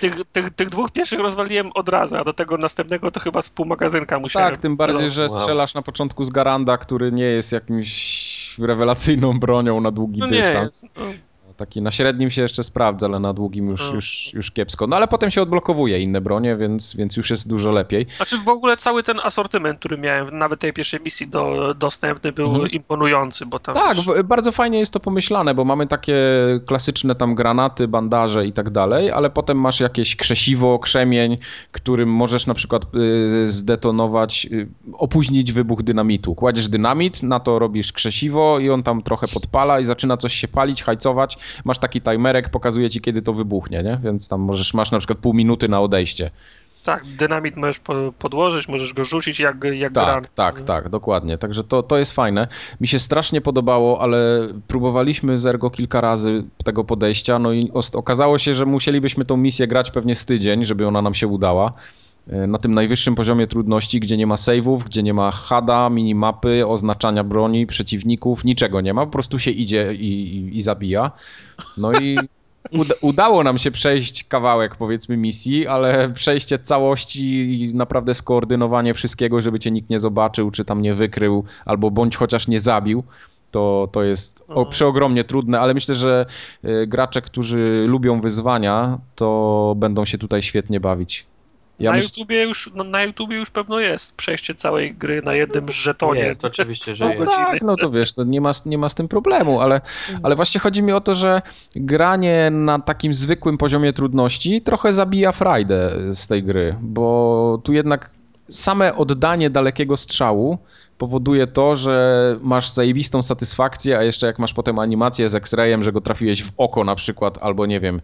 tych, 0.00 0.16
tych, 0.32 0.50
tych 0.50 0.70
dwóch 0.70 0.90
pierwszych 0.90 1.20
rozwaliłem 1.20 1.70
od 1.74 1.88
razu, 1.88 2.16
a 2.16 2.24
do 2.24 2.32
tego 2.32 2.56
następnego 2.56 3.10
to 3.10 3.20
chyba 3.20 3.42
z 3.42 3.48
pół 3.48 3.66
magazynka 3.66 4.18
musiałem. 4.18 4.50
Tak, 4.50 4.60
tym 4.60 4.76
bardziej, 4.76 5.10
że 5.10 5.28
strzelasz 5.28 5.74
na 5.74 5.82
początku 5.82 6.24
z 6.24 6.30
Garanda, 6.30 6.78
który 6.78 7.12
nie 7.12 7.24
jest 7.24 7.52
jakimś 7.52 8.58
rewelacyjną 8.58 9.38
bronią 9.38 9.80
na 9.80 9.90
długi 9.90 10.20
No 10.20 10.26
nie 10.26 10.36
dystans. 10.36 10.82
jest. 10.82 11.27
Taki 11.58 11.82
na 11.82 11.90
średnim 11.90 12.30
się 12.30 12.42
jeszcze 12.42 12.62
sprawdza, 12.62 13.06
ale 13.06 13.18
na 13.20 13.32
długim 13.32 13.64
już, 13.70 13.92
już, 13.92 14.30
już 14.34 14.50
kiepsko. 14.50 14.86
No 14.86 14.96
ale 14.96 15.08
potem 15.08 15.30
się 15.30 15.42
odblokowuje 15.42 16.00
inne 16.00 16.20
bronie, 16.20 16.56
więc, 16.56 16.96
więc 16.96 17.16
już 17.16 17.30
jest 17.30 17.48
dużo 17.48 17.70
lepiej. 17.70 18.06
Znaczy 18.16 18.38
w 18.38 18.48
ogóle 18.48 18.76
cały 18.76 19.02
ten 19.02 19.20
asortyment, 19.22 19.78
który 19.78 19.98
miałem, 19.98 20.38
nawet 20.38 20.60
tej 20.60 20.72
pierwszej 20.72 21.00
misji 21.04 21.28
do, 21.28 21.74
dostępny, 21.74 22.32
był 22.32 22.48
Mhm. 22.48 22.70
imponujący, 22.70 23.46
bo 23.46 23.58
tam 23.58 23.74
Tak, 23.74 23.96
bardzo 24.24 24.52
fajnie 24.52 24.78
jest 24.78 24.92
to 24.92 25.00
pomyślane, 25.00 25.54
bo 25.54 25.64
mamy 25.64 25.86
takie 25.86 26.16
klasyczne 26.66 27.14
tam 27.14 27.34
granaty, 27.34 27.88
bandaże 27.88 28.46
i 28.46 28.52
tak 28.52 28.70
dalej, 28.70 29.10
ale 29.10 29.30
potem 29.30 29.60
masz 29.60 29.80
jakieś 29.80 30.16
krzesiwo, 30.16 30.78
krzemień, 30.78 31.38
którym 31.72 32.08
możesz 32.08 32.46
na 32.46 32.54
przykład 32.54 32.82
y, 32.94 33.50
zdetonować, 33.52 34.46
y, 34.52 34.68
opóźnić 34.92 35.52
wybuch 35.52 35.82
dynamitu. 35.82 36.34
Kładziesz 36.34 36.68
dynamit, 36.68 37.22
na 37.22 37.40
to 37.40 37.58
robisz 37.58 37.92
krzesiwo 37.92 38.58
i 38.58 38.70
on 38.70 38.82
tam 38.82 39.02
trochę 39.02 39.26
podpala 39.28 39.80
i 39.80 39.84
zaczyna 39.84 40.16
coś 40.16 40.34
się 40.34 40.48
palić, 40.48 40.82
hajcować. 40.82 41.38
Masz 41.64 41.78
taki 41.78 42.00
timerek, 42.02 42.48
pokazuje 42.48 42.90
ci 42.90 43.00
kiedy 43.00 43.22
to 43.22 43.32
wybuchnie, 43.32 43.82
nie? 43.82 43.98
Więc 44.02 44.28
tam 44.28 44.40
możesz, 44.40 44.74
masz 44.74 44.90
na 44.90 44.98
przykład 44.98 45.18
pół 45.18 45.34
minuty 45.34 45.68
na 45.68 45.80
odejście. 45.80 46.30
tak, 46.84 47.06
dynamit 47.06 47.56
możesz 47.56 47.78
po, 47.78 47.94
podłożyć, 48.18 48.68
możesz 48.68 48.92
go 48.94 49.04
rzucić 49.04 49.40
jak, 49.40 49.56
jak 49.72 49.92
Tak, 49.92 50.04
granat. 50.04 50.34
tak, 50.34 50.62
tak, 50.62 50.88
dokładnie. 50.88 51.38
Także 51.38 51.64
to, 51.64 51.82
to 51.82 51.98
jest 51.98 52.12
fajne. 52.12 52.48
Mi 52.80 52.88
się 52.88 52.98
strasznie 52.98 53.40
podobało, 53.40 54.00
ale 54.00 54.48
próbowaliśmy 54.68 55.38
z 55.38 55.46
Ergo 55.46 55.70
kilka 55.70 56.00
razy 56.00 56.44
tego 56.64 56.84
podejścia, 56.84 57.38
no 57.38 57.52
i 57.52 57.70
okazało 57.94 58.38
się, 58.38 58.54
że 58.54 58.66
musielibyśmy 58.66 59.24
tą 59.24 59.36
misję 59.36 59.66
grać 59.66 59.90
pewnie 59.90 60.14
z 60.14 60.24
tydzień, 60.24 60.64
żeby 60.64 60.86
ona 60.86 61.02
nam 61.02 61.14
się 61.14 61.26
udała. 61.26 61.72
E, 62.28 62.46
Na 62.46 62.58
tym 62.58 62.74
najwyższym 62.74 63.14
poziomie 63.14 63.46
trudności, 63.46 64.00
gdzie 64.00 64.16
nie 64.16 64.26
ma 64.26 64.34
save'ów, 64.34 64.84
gdzie 64.84 65.02
nie 65.02 65.14
ma 65.14 65.30
hada, 65.30 65.90
minimapy, 65.90 66.66
oznaczania 66.66 67.24
broni, 67.24 67.66
przeciwników, 67.66 68.44
niczego 68.44 68.80
nie 68.80 68.94
ma, 68.94 69.06
po 69.06 69.12
prostu 69.12 69.38
się 69.38 69.50
idzie 69.50 69.94
i, 69.94 70.36
i, 70.36 70.56
i 70.56 70.62
zabija. 70.62 71.10
No 71.76 71.92
i 71.92 72.18
uda, 72.80 72.94
udało 73.00 73.42
nam 73.44 73.58
się 73.58 73.70
przejść 73.70 74.24
kawałek, 74.24 74.76
powiedzmy, 74.76 75.16
misji, 75.16 75.66
ale 75.66 76.08
przejście 76.08 76.58
całości 76.58 77.24
i 77.62 77.74
naprawdę 77.74 78.14
skoordynowanie 78.14 78.94
wszystkiego, 78.94 79.40
żeby 79.40 79.58
cię 79.58 79.70
nikt 79.70 79.90
nie 79.90 79.98
zobaczył, 79.98 80.50
czy 80.50 80.64
tam 80.64 80.82
nie 80.82 80.94
wykrył, 80.94 81.44
albo 81.64 81.90
bądź 81.90 82.16
chociaż 82.16 82.48
nie 82.48 82.60
zabił. 82.60 83.04
To, 83.50 83.88
to 83.92 84.02
jest 84.02 84.40
o, 84.48 84.52
Mhm. 84.52 84.68
przeogromnie 84.70 85.24
trudne, 85.24 85.60
ale 85.60 85.74
myślę, 85.74 85.94
że 85.94 86.26
y, 86.64 86.86
gracze, 86.86 87.22
którzy 87.22 87.84
lubią 87.88 88.20
wyzwania, 88.20 88.98
to 89.14 89.74
będą 89.78 90.04
się 90.04 90.18
tutaj 90.18 90.42
świetnie 90.42 90.80
bawić. 90.80 91.26
Ja 91.78 91.90
na, 91.90 91.96
myśl... 91.96 92.08
YouTubie 92.08 92.42
już, 92.42 92.70
no, 92.74 92.84
na 92.84 93.02
YouTubie 93.02 93.36
już 93.36 93.50
pewno 93.50 93.80
jest 93.80 94.16
przejście 94.16 94.54
całej 94.54 94.94
gry 94.94 95.22
na 95.22 95.34
jednym 95.34 95.70
żetonie. 95.70 96.20
Jest, 96.20 96.44
oczywiście, 96.44 96.94
że 96.94 97.10
Pół 97.10 97.24
jest. 97.24 97.36
Tak, 97.36 97.62
no 97.62 97.76
to 97.76 97.90
wiesz, 97.90 98.14
to 98.14 98.24
nie 98.24 98.40
ma, 98.40 98.50
nie 98.66 98.78
ma 98.78 98.88
z 98.88 98.94
tym 98.94 99.08
problemu, 99.08 99.60
ale, 99.60 99.80
ale 100.22 100.36
właśnie 100.36 100.60
chodzi 100.60 100.82
mi 100.82 100.92
o 100.92 101.00
to, 101.00 101.14
że 101.14 101.42
granie 101.76 102.50
na 102.50 102.78
takim 102.78 103.14
zwykłym 103.14 103.58
poziomie 103.58 103.92
trudności 103.92 104.62
trochę 104.62 104.92
zabija 104.92 105.32
frajdę 105.32 105.92
z 106.10 106.26
tej 106.26 106.42
gry, 106.42 106.76
bo 106.80 107.60
tu 107.64 107.72
jednak 107.72 108.17
same 108.48 108.96
oddanie 108.96 109.50
dalekiego 109.50 109.96
strzału 109.96 110.58
powoduje 110.98 111.46
to, 111.46 111.76
że 111.76 112.36
masz 112.40 112.70
zajebistą 112.70 113.22
satysfakcję, 113.22 113.98
a 113.98 114.02
jeszcze 114.02 114.26
jak 114.26 114.38
masz 114.38 114.54
potem 114.54 114.78
animację 114.78 115.28
z 115.28 115.34
X-rayem, 115.34 115.82
że 115.82 115.92
go 115.92 116.00
trafiłeś 116.00 116.42
w 116.44 116.52
oko 116.56 116.84
na 116.84 116.94
przykład, 116.94 117.38
albo 117.40 117.66
nie 117.66 117.80
wiem... 117.80 118.00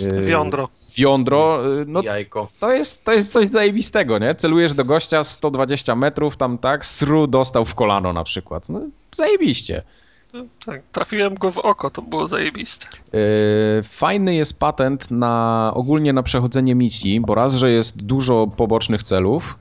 yy, 0.00 0.22
W 0.22 0.28
jądro. 0.28 0.68
W 0.90 0.98
jądro, 0.98 1.68
yy, 1.68 1.84
no 1.88 2.02
Jajko. 2.02 2.48
to 2.60 2.72
jest, 2.72 3.04
to 3.04 3.12
jest 3.12 3.32
coś 3.32 3.48
zajebistego, 3.48 4.18
nie? 4.18 4.34
Celujesz 4.34 4.74
do 4.74 4.84
gościa 4.84 5.24
120 5.24 5.94
metrów, 5.96 6.36
tam 6.36 6.58
tak, 6.58 6.86
sru 6.86 7.26
dostał 7.26 7.64
w 7.64 7.74
kolano 7.74 8.12
na 8.12 8.24
przykład. 8.24 8.68
No, 8.68 8.80
zajebiście. 9.12 9.82
No, 10.34 10.44
tak, 10.66 10.82
trafiłem 10.92 11.34
go 11.34 11.50
w 11.50 11.58
oko, 11.58 11.90
to 11.90 12.02
było 12.02 12.26
zajebiste. 12.26 12.86
Yy, 13.12 13.20
Fajny 13.82 14.34
jest 14.34 14.58
patent 14.58 15.10
na 15.10 15.70
ogólnie 15.74 16.12
na 16.12 16.22
przechodzenie 16.22 16.74
misji, 16.74 17.20
bo 17.20 17.34
raz, 17.34 17.54
że 17.54 17.70
jest 17.70 18.02
dużo 18.02 18.46
pobocznych 18.56 19.02
celów. 19.02 19.58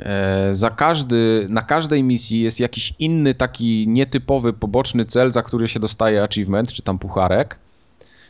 E, 0.00 0.48
Za 0.54 0.70
każdy, 0.70 1.46
na 1.50 1.62
każdej 1.62 2.02
misji 2.02 2.40
jest 2.40 2.60
jakiś 2.60 2.94
inny 2.98 3.34
taki 3.34 3.88
nietypowy 3.88 4.52
poboczny 4.52 5.04
cel, 5.04 5.30
za 5.30 5.42
który 5.42 5.68
się 5.68 5.80
dostaje 5.80 6.22
achievement, 6.22 6.72
czy 6.72 6.82
tam 6.82 6.98
pucharek. 6.98 7.58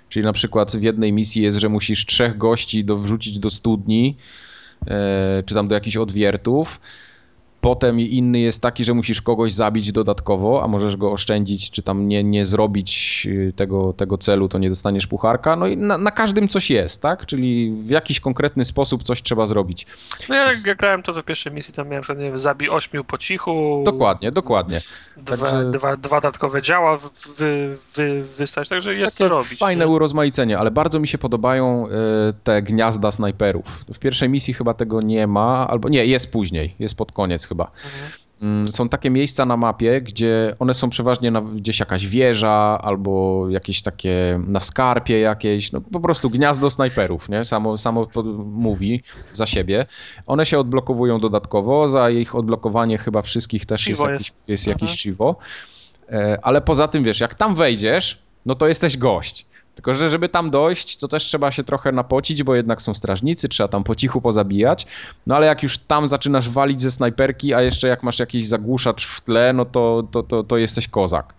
Czyli 0.09 0.25
na 0.25 0.33
przykład 0.33 0.77
w 0.77 0.83
jednej 0.83 1.13
misji 1.13 1.43
jest, 1.43 1.59
że 1.59 1.69
musisz 1.69 2.07
trzech 2.07 2.39
gości 2.39 2.85
do, 2.85 2.97
wrzucić 2.97 3.39
do 3.39 3.51
studni, 3.51 4.17
e, 4.87 5.43
czy 5.47 5.55
tam 5.55 5.69
do 5.69 5.75
jakichś 5.75 5.97
odwiertów. 5.97 6.81
Potem 7.61 8.01
inny 8.01 8.39
jest 8.39 8.63
taki, 8.63 8.85
że 8.85 8.95
musisz 8.95 9.23
kogoś 9.23 9.53
zabić 9.53 9.93
dodatkowo, 9.93 10.63
a 10.63 10.69
możesz 10.69 10.97
go 10.97 11.13
oszczędzić, 11.13 11.71
czy 11.71 11.83
tam 11.83 12.09
nie, 12.09 12.25
nie 12.25 12.47
zrobić 12.47 13.23
y, 13.31 13.53
tego, 13.57 13.93
tego 13.93 14.19
celu, 14.19 14.49
to 14.49 14.59
nie 14.59 14.69
dostaniesz 14.69 15.07
pucharka. 15.07 15.57
No 15.57 15.67
i 15.67 15.77
na, 15.77 15.99
na 15.99 16.11
każdym 16.11 16.49
coś 16.49 16.71
jest, 16.71 17.03
tak? 17.03 17.27
Czyli 17.27 17.73
w 17.87 17.91
jakiś 17.91 18.21
konkretny 18.21 18.65
sposób 18.65 19.03
coś 19.03 19.23
trzeba 19.23 19.47
zrobić. 19.47 19.87
No 20.29 20.35
ja 20.35 20.45
jak 20.45 20.67
ja 20.67 20.75
grałem 20.75 21.03
to 21.03 21.13
do 21.13 21.23
pierwszej 21.23 21.53
misji, 21.53 21.75
tam 21.75 21.89
miałem, 21.89 22.05
że 22.05 22.17
nie 22.17 22.25
wiem, 22.25 22.39
zabij 22.39 22.69
ośmiu 22.69 23.05
po 23.05 23.19
cichu. 23.19 23.83
Dokładnie, 23.85 24.31
dokładnie. 24.31 24.81
Dwa, 25.17 25.37
Także- 25.37 25.71
dwa, 25.71 25.97
dwa 25.97 26.21
dodatkowe 26.21 26.63
działa 26.63 26.97
wy, 26.97 27.09
wy, 27.39 27.77
wy, 27.97 28.25
wystać, 28.39 28.69
także 28.69 28.95
jest 28.95 29.17
co 29.17 29.29
robić. 29.29 29.59
fajne 29.59 29.85
nie? 29.85 29.91
urozmaicenie, 29.91 30.59
ale 30.59 30.71
bardzo 30.71 31.01
mi 31.01 31.09
się 31.09 31.19
podobają 31.19 31.87
y, 31.87 31.91
te 32.45 32.63
gniazda 32.63 33.11
snajperów. 33.11 33.85
W 33.95 33.99
pierwszej 33.99 34.29
misji 34.29 34.55
chyba 34.55 34.75
tego 34.75 35.01
nie 35.01 35.27
ma, 35.27 35.69
albo 35.69 35.89
nie, 35.89 36.07
jest 36.07 36.33
później, 36.33 36.75
jest 36.79 36.95
pod 36.95 37.13
koniec 37.13 37.47
chyba. 37.51 37.65
Mhm. 37.65 38.13
Mm, 38.43 38.67
Są 38.67 38.89
takie 38.89 39.11
miejsca 39.11 39.47
na 39.47 39.57
mapie, 39.57 40.01
gdzie 40.01 40.57
one 40.59 40.75
są 40.75 40.91
przeważnie 40.91 41.31
na, 41.31 41.41
gdzieś 41.43 41.81
jakaś 41.81 42.07
wieża 42.07 42.79
albo 42.83 43.45
jakieś 43.51 43.83
takie 43.83 44.41
na 44.47 44.61
skarpie 44.61 45.21
jakieś, 45.21 45.73
no 45.73 45.81
po 45.81 46.01
prostu 46.01 46.31
gniazdo 46.31 46.71
snajperów, 46.71 47.29
nie? 47.29 47.45
Samo, 47.45 47.79
samo 47.79 48.07
to 48.07 48.23
mówi 48.45 49.03
za 49.33 49.47
siebie. 49.47 49.87
One 50.27 50.47
się 50.47 50.59
odblokowują 50.59 51.21
dodatkowo, 51.21 51.89
za 51.89 52.11
ich 52.11 52.35
odblokowanie 52.35 52.99
chyba 52.99 53.23
wszystkich 53.23 53.67
też 53.67 53.87
jest, 53.89 54.01
Chivo 54.01 54.11
jakiś, 54.13 54.27
jest. 54.29 54.49
jest 54.49 54.69
Mhm. 54.69 54.79
jakiś 54.87 55.03
chivo. 55.03 55.37
E, 56.11 56.39
Ale 56.43 56.61
poza 56.61 56.89
tym, 56.89 57.05
wiesz, 57.05 57.21
jak 57.21 57.35
tam 57.35 57.55
wejdziesz, 57.55 58.19
no 58.47 58.55
to 58.55 58.69
jesteś 58.69 58.97
gość. 58.97 59.47
Tylko, 59.81 59.95
że 59.95 60.11
żeby 60.11 60.29
tam 60.29 60.51
dojść, 60.51 60.97
to 60.97 61.09
też 61.09 61.25
trzeba 61.25 61.53
się 61.53 61.65
trochę 61.65 61.93
napocić, 61.93 62.43
bo 62.43 62.55
jednak 62.55 62.83
są 62.83 62.95
strażnicy, 62.95 63.49
trzeba 63.49 63.69
tam 63.69 63.85
po 63.85 63.95
cichu 63.95 64.21
pozabijać. 64.21 64.87
No 65.27 65.37
ale 65.37 65.47
jak 65.47 65.63
już 65.63 65.79
tam 65.79 66.09
zaczynasz 66.09 66.49
walić 66.49 66.83
ze 66.83 66.91
snajperki, 66.91 67.55
a 67.55 67.63
jeszcze 67.63 67.89
jak 67.89 68.03
masz 68.03 68.19
jakiś 68.19 68.49
zagłuszacz 68.49 69.07
w 69.07 69.21
tle, 69.21 69.53
no 69.53 69.65
to, 69.65 70.03
to, 70.11 70.23
to, 70.23 70.45
to 70.45 70.57
jesteś 70.57 70.89
kozak. 70.89 71.35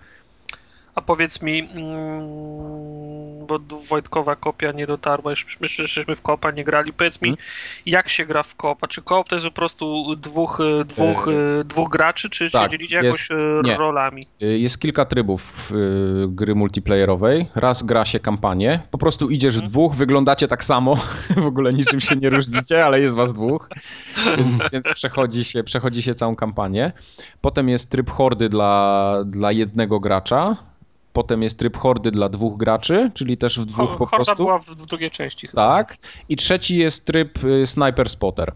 A 0.96 1.02
powiedz 1.02 1.42
mi, 1.42 1.60
mm, 1.60 3.46
bo 3.48 3.60
Wojtkowa 3.90 4.36
kopia 4.36 4.72
nie 4.72 4.88
dotarła, 4.88 5.34
my 5.62 5.68
żeśmy 5.68 6.16
w 6.16 6.22
kopa 6.22 6.52
nie 6.52 6.64
grali. 6.64 6.94
Powiedz 6.94 7.22
mi, 7.22 7.30
hmm? 7.30 7.46
jak 7.86 8.10
się 8.10 8.26
gra 8.26 8.44
w 8.44 8.56
kopa? 8.56 8.88
Czy 8.88 9.02
koop 9.02 9.30
to 9.30 9.36
jest 9.36 9.46
po 9.46 9.52
prostu 9.52 10.16
dwóch, 10.16 10.60
dwóch, 10.86 11.28
e... 11.28 11.64
dwóch 11.64 11.90
graczy, 11.90 12.30
czy 12.30 12.52
tak, 12.52 12.64
się 12.64 12.70
dzielicie 12.78 12.96
jakoś 12.96 13.30
jest, 13.30 13.32
e, 13.68 13.78
rolami? 13.78 14.26
E, 14.42 14.46
jest 14.46 14.80
kilka 14.80 15.06
trybów 15.06 15.72
gry 16.28 16.56
multiplayerowej. 16.56 17.50
Raz 17.56 17.84
gra 17.84 18.06
się 18.06 18.20
kampanię, 18.20 18.80
po 18.92 18.98
prostu 18.98 19.30
idziesz 19.30 19.54
hmm. 19.54 19.72
dwóch, 19.72 19.96
wyglądacie 19.96 20.48
tak 20.48 20.64
samo, 20.64 20.96
w 21.38 21.46
ogóle 21.46 21.74
niczym 21.74 22.00
się 22.00 22.16
nie 22.16 22.30
różnicie, 22.30 22.86
ale 22.86 23.00
jest 23.00 23.16
was 23.16 23.34
dwóch, 23.34 23.70
więc, 24.38 24.64
więc 24.74 24.90
przechodzi, 24.90 25.44
się, 25.44 25.64
przechodzi 25.64 26.02
się 26.02 26.16
całą 26.16 26.36
kampanię. 26.36 26.92
Potem 27.42 27.70
jest 27.70 27.90
tryb 27.90 28.10
hordy 28.10 28.50
dla, 28.50 29.16
dla 29.26 29.52
jednego 29.52 30.00
gracza, 30.00 30.56
Potem 31.14 31.44
jest 31.44 31.60
tryb 31.60 31.78
hordy 31.78 32.12
dla 32.12 32.30
dwóch 32.30 32.58
graczy, 32.58 33.12
czyli 33.14 33.38
też 33.38 33.60
w 33.60 33.66
dwóch 33.66 33.90
Ho, 33.90 33.98
po 33.98 34.06
horda 34.06 34.26
prostu. 34.26 34.44
była 34.44 34.60
w, 34.60 34.66
w 34.66 34.86
drugiej 34.86 35.12
części. 35.12 35.48
Tak. 35.48 35.98
I 36.30 36.36
trzeci 36.36 36.78
jest 36.78 37.06
tryb 37.06 37.44
y, 37.44 37.68
sniper 37.68 38.10
spotter, 38.10 38.54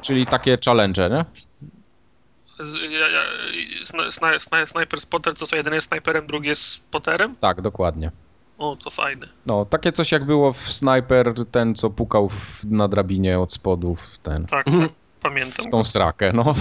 czyli 0.00 0.26
takie 0.26 0.58
challenge, 0.64 1.10
nie? 1.10 1.24
Sniper 4.68 5.00
spotter, 5.00 5.34
co 5.34 5.46
są 5.46 5.56
jeden 5.56 5.74
jest 5.74 5.86
snajperem, 5.88 6.26
drugi 6.26 6.48
jest 6.48 6.62
spoterem? 6.62 7.36
Tak, 7.40 7.60
dokładnie. 7.60 8.10
O, 8.58 8.76
to 8.76 8.90
fajne. 8.90 9.28
No, 9.46 9.64
takie 9.64 9.92
coś 9.92 10.12
jak 10.12 10.24
było 10.24 10.52
w 10.52 10.72
Sniper, 10.72 11.34
ten 11.50 11.74
co 11.74 11.90
pukał 11.90 12.28
w, 12.28 12.64
na 12.64 12.88
drabinie 12.88 13.40
od 13.40 13.52
spodu, 13.52 13.96
ten. 14.22 14.46
Tak, 14.46 14.64
tak 14.64 14.74
pamiętam. 15.22 15.66
W 15.66 15.70
tą 15.70 15.84
srakę, 15.84 16.32
no. 16.32 16.54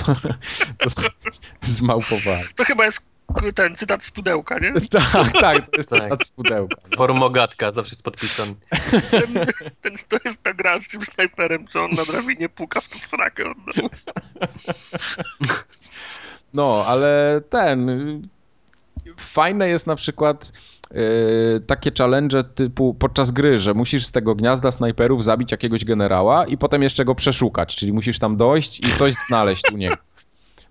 Zmałpowałem. 1.61 2.47
To 2.55 2.63
chyba 2.63 2.85
jest 2.85 3.10
ten 3.55 3.75
cytat 3.75 4.03
z 4.03 4.11
pudełka, 4.11 4.59
nie? 4.59 4.73
tak, 5.13 5.31
tak, 5.41 5.69
to 5.69 5.77
jest 5.77 5.89
tak. 5.89 6.03
cytat 6.03 6.27
z 6.27 6.29
pudełka. 6.29 6.75
Formogatka, 6.95 7.71
zawsze 7.71 7.93
jest 7.95 8.03
podpisany. 8.03 8.55
Ten, 9.11 9.33
ten, 9.81 9.93
to 10.07 10.17
jest 10.25 10.43
ta 10.43 10.53
gra 10.53 10.81
z 10.81 10.87
tym 10.87 11.05
snajperem, 11.05 11.67
co 11.67 11.83
on 11.83 11.91
na 11.91 12.05
drabinie 12.05 12.49
puka 12.49 12.81
w 12.81 12.89
tą 12.89 12.99
srakę 12.99 13.43
oddał. 13.51 13.89
No, 16.53 16.83
ale 16.87 17.41
ten... 17.49 18.21
Fajne 19.17 19.69
jest 19.69 19.87
na 19.87 19.95
przykład 19.95 20.53
yy, 20.91 21.63
takie 21.67 21.91
challenge 21.97 22.43
typu 22.43 22.93
podczas 22.93 23.31
gry, 23.31 23.59
że 23.59 23.73
musisz 23.73 24.05
z 24.05 24.11
tego 24.11 24.35
gniazda 24.35 24.71
snajperów 24.71 25.23
zabić 25.23 25.51
jakiegoś 25.51 25.85
generała 25.85 26.45
i 26.45 26.57
potem 26.57 26.83
jeszcze 26.83 27.05
go 27.05 27.15
przeszukać, 27.15 27.75
czyli 27.75 27.93
musisz 27.93 28.19
tam 28.19 28.37
dojść 28.37 28.79
i 28.79 28.93
coś 28.93 29.13
znaleźć 29.13 29.71
u 29.73 29.77
niego. 29.77 29.97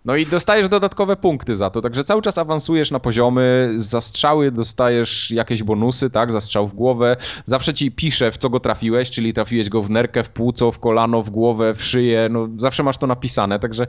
No 0.05 0.16
i 0.16 0.27
dostajesz 0.27 0.68
dodatkowe 0.68 1.16
punkty 1.16 1.56
za 1.56 1.70
to, 1.70 1.81
także 1.81 2.05
cały 2.05 2.22
czas 2.22 2.39
awansujesz 2.39 2.90
na 2.90 3.01
poziomy, 3.01 3.72
za 3.77 4.01
dostajesz 4.52 5.31
jakieś 5.31 5.62
bonusy, 5.62 6.10
tak, 6.10 6.32
za 6.32 6.40
strzał 6.40 6.68
w 6.68 6.74
głowę, 6.74 7.16
zawsze 7.47 7.74
ci 7.74 7.90
pisze 7.90 8.32
w 8.32 8.39
co 8.39 8.51
go 8.51 8.60
trafiłeś, 8.60 9.10
czyli 9.10 9.35
trafiłeś 9.35 9.68
go 9.68 9.82
w 9.82 9.90
nerkę, 9.90 10.24
w 10.24 10.28
płuco, 10.28 10.72
w 10.72 10.78
kolano, 10.78 11.22
w 11.22 11.31
głowę, 11.31 11.74
w 11.74 11.85
szyję, 11.85 12.28
no 12.31 12.48
zawsze 12.56 12.82
masz 12.82 12.98
to 12.98 13.06
napisane, 13.06 13.59
także 13.59 13.86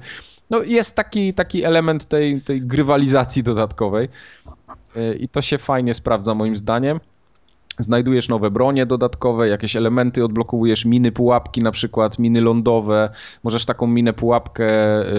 no 0.50 0.64
jest 0.64 0.96
taki, 0.96 1.34
taki 1.34 1.64
element 1.64 2.06
tej, 2.06 2.42
tej 2.42 2.62
grywalizacji 2.62 3.44
dodatkowej 3.44 4.10
y, 4.98 5.16
i 5.16 5.30
to 5.30 5.42
się 5.42 5.58
fajnie 5.58 5.94
sprawdza 5.94 6.36
moim 6.36 6.56
zdaniem 6.56 7.00
znajdujesz 7.80 8.30
nowe 8.30 8.52
bronie 8.52 8.86
dodatkowe, 8.86 9.48
jakieś 9.48 9.76
elementy 9.76 10.26
odblokowujesz, 10.26 10.86
miny 10.86 11.12
pułapki 11.12 11.64
na 11.64 11.72
przykład, 11.72 12.20
miny 12.20 12.42
lądowe, 12.42 13.10
możesz 13.44 13.66
taką 13.66 13.88
minę 13.88 14.14
pułapkę, 14.14 14.68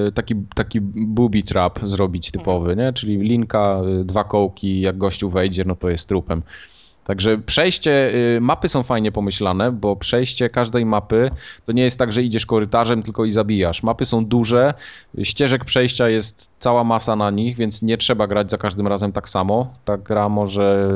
y, 0.07 0.13
taki, 0.13 0.35
taki 0.55 0.81
booby 0.81 1.43
trap 1.43 1.81
zrobić 1.83 2.31
typowy, 2.31 2.77
nie? 2.77 2.93
czyli 2.93 3.19
linka, 3.19 3.81
y, 4.01 4.05
dwa 4.05 4.25
kołki, 4.25 4.81
jak 4.81 4.99
gościu 4.99 5.31
wejdzie, 5.31 5.65
no 5.65 5.77
to 5.77 5.91
jest 5.91 6.09
trupem. 6.09 6.43
Także 7.05 7.39
przejście, 7.39 8.15
y, 8.37 8.41
mapy 8.41 8.69
są 8.69 8.83
fajnie 8.83 9.13
pomyślane, 9.13 9.73
bo 9.73 9.97
przejście 9.97 10.51
każdej 10.51 10.87
mapy 10.87 11.31
to 11.65 11.73
nie 11.73 11.83
jest 11.83 11.99
tak, 11.99 12.13
że 12.13 12.23
idziesz 12.23 12.47
korytarzem 12.47 13.03
tylko 13.03 13.25
i 13.25 13.33
zabijasz. 13.33 13.83
Mapy 13.83 14.05
są 14.05 14.25
duże, 14.25 14.75
ścieżek 15.23 15.65
przejścia 15.65 16.09
jest 16.09 16.51
cała 16.59 16.85
masa 16.85 17.17
na 17.17 17.31
nich, 17.31 17.57
więc 17.57 17.83
nie 17.83 17.99
trzeba 17.99 18.27
grać 18.27 18.51
za 18.51 18.59
każdym 18.59 18.87
razem 18.87 19.13
tak 19.13 19.29
samo. 19.29 19.75
Ta 19.85 19.99
gra 19.99 20.29
może 20.29 20.89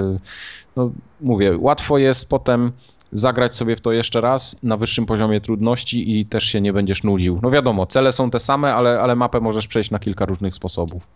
no 0.77 0.91
mówię, 1.21 1.57
łatwo 1.59 1.99
jest 1.99 2.29
potem 2.29 2.73
zagrać 3.13 3.55
sobie 3.55 3.77
w 3.77 3.81
to 3.81 3.93
jeszcze 3.93 4.21
raz 4.21 4.57
na 4.63 4.77
wyższym 4.77 5.07
poziomie 5.07 5.41
trudności 5.41 6.21
i 6.21 6.27
też 6.27 6.45
się 6.45 6.61
nie 6.61 6.73
będziesz 6.73 7.05
nudził. 7.05 7.41
No 7.43 7.51
wiadomo, 7.51 7.87
cele 7.87 8.13
są 8.13 8.31
te 8.31 8.41
same, 8.41 8.75
ale, 8.75 9.01
ale 9.01 9.17
mapę 9.17 9.41
możesz 9.41 9.67
przejść 9.67 9.91
na 9.91 9.99
kilka 9.99 10.27
różnych 10.27 10.55
sposobów. 10.55 11.07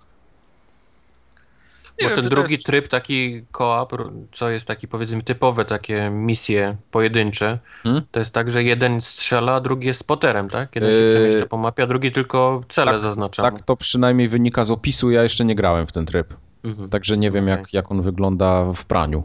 Nie 2.01 2.09
Bo 2.09 2.15
wiem, 2.15 2.23
ten 2.23 2.31
drugi 2.31 2.55
jest... 2.55 2.67
tryb, 2.67 2.89
taki 2.89 3.45
koop, 3.53 3.93
co 4.33 4.51
jest 4.51 4.67
taki 4.67 4.89
powiedzmy 4.89 5.23
typowe 5.23 5.65
takie 5.65 6.11
misje 6.11 6.77
pojedyncze, 6.91 7.59
hmm? 7.83 8.03
to 8.11 8.19
jest 8.19 8.35
tak, 8.35 8.51
że 8.51 8.63
jeden 8.63 9.01
strzela, 9.01 9.55
a 9.55 9.61
drugi 9.61 9.87
jest 9.87 10.01
spoterem, 10.01 10.49
tak? 10.49 10.75
Jeden 10.75 10.93
się 10.93 10.99
yy, 10.99 11.09
przemieszcza 11.09 11.47
po 11.47 11.57
mapie, 11.57 11.83
a 11.83 11.87
drugi 11.87 12.13
tylko 12.13 12.63
cele 12.69 12.93
tak, 12.93 13.01
zaznacza. 13.01 13.43
Tak 13.43 13.63
to 13.63 13.77
przynajmniej 13.77 14.29
wynika 14.29 14.65
z 14.65 14.71
opisu, 14.71 15.11
ja 15.11 15.23
jeszcze 15.23 15.45
nie 15.45 15.55
grałem 15.55 15.87
w 15.87 15.93
ten 15.93 16.07
tryb. 16.07 16.35
Mhm. 16.65 16.91
Także 16.91 17.17
nie 17.17 17.31
wiem, 17.31 17.45
okay. 17.45 17.59
jak, 17.59 17.73
jak 17.73 17.91
on 17.91 18.03
wygląda 18.03 18.73
w 18.73 18.85
praniu 18.85 19.25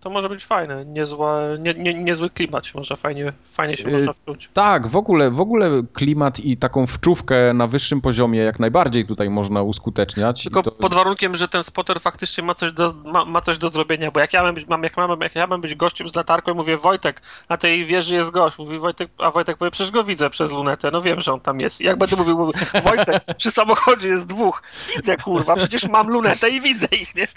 to 0.00 0.10
może 0.10 0.28
być 0.28 0.46
fajne, 0.46 0.84
niezła, 0.84 1.40
nie, 1.58 1.74
nie, 1.74 1.94
niezły 1.94 2.30
klimat, 2.30 2.64
może 2.74 2.96
fajnie, 2.96 3.32
fajnie 3.52 3.76
się 3.76 3.90
można 3.90 4.12
wczuć. 4.12 4.50
Tak, 4.54 4.86
w 4.86 4.96
ogóle, 4.96 5.30
w 5.30 5.40
ogóle 5.40 5.82
klimat 5.92 6.40
i 6.40 6.56
taką 6.56 6.86
wczówkę 6.86 7.54
na 7.54 7.66
wyższym 7.66 8.00
poziomie 8.00 8.40
jak 8.40 8.60
najbardziej 8.60 9.06
tutaj 9.06 9.30
można 9.30 9.62
uskuteczniać. 9.62 10.42
Tylko 10.42 10.62
to... 10.62 10.70
pod 10.70 10.94
warunkiem, 10.94 11.36
że 11.36 11.48
ten 11.48 11.62
spotter 11.62 12.00
faktycznie 12.00 12.44
ma 12.44 12.54
coś 12.54 12.72
do, 12.72 12.94
ma, 13.04 13.24
ma 13.24 13.40
coś 13.40 13.58
do 13.58 13.68
zrobienia, 13.68 14.10
bo 14.10 14.20
jak 14.20 14.32
ja 14.32 14.42
mam 14.42 14.54
być, 14.54 14.66
mam, 14.68 14.82
jak, 14.82 14.96
mam, 14.96 15.20
jak 15.20 15.34
ja 15.34 15.46
mam 15.46 15.60
być 15.60 15.74
gościem 15.74 16.08
z 16.08 16.14
latarką 16.14 16.52
i 16.52 16.54
mówię 16.54 16.76
Wojtek, 16.76 17.22
na 17.48 17.56
tej 17.56 17.84
wieży 17.84 18.14
jest 18.14 18.30
gość, 18.30 18.58
mówi 18.58 18.78
Wojtek, 18.78 19.10
a 19.18 19.30
Wojtek 19.30 19.56
powie, 19.56 19.70
przecież 19.70 19.90
go 19.90 20.04
widzę 20.04 20.30
przez 20.30 20.52
lunetę, 20.52 20.90
no 20.90 21.02
wiem, 21.02 21.20
że 21.20 21.32
on 21.32 21.40
tam 21.40 21.60
jest. 21.60 21.80
I 21.80 21.84
jak 21.84 21.98
będę 21.98 22.16
mówił, 22.16 22.38
mówię, 22.38 22.58
Wojtek, 22.84 23.24
przy 23.36 23.50
samochodzie 23.50 24.08
jest 24.08 24.26
dwóch, 24.26 24.62
widzę 24.96 25.16
kurwa, 25.16 25.56
przecież 25.56 25.88
mam 25.88 26.08
lunetę 26.08 26.48
i 26.48 26.60
widzę 26.60 26.86
ich, 26.86 27.14
nie? 27.14 27.28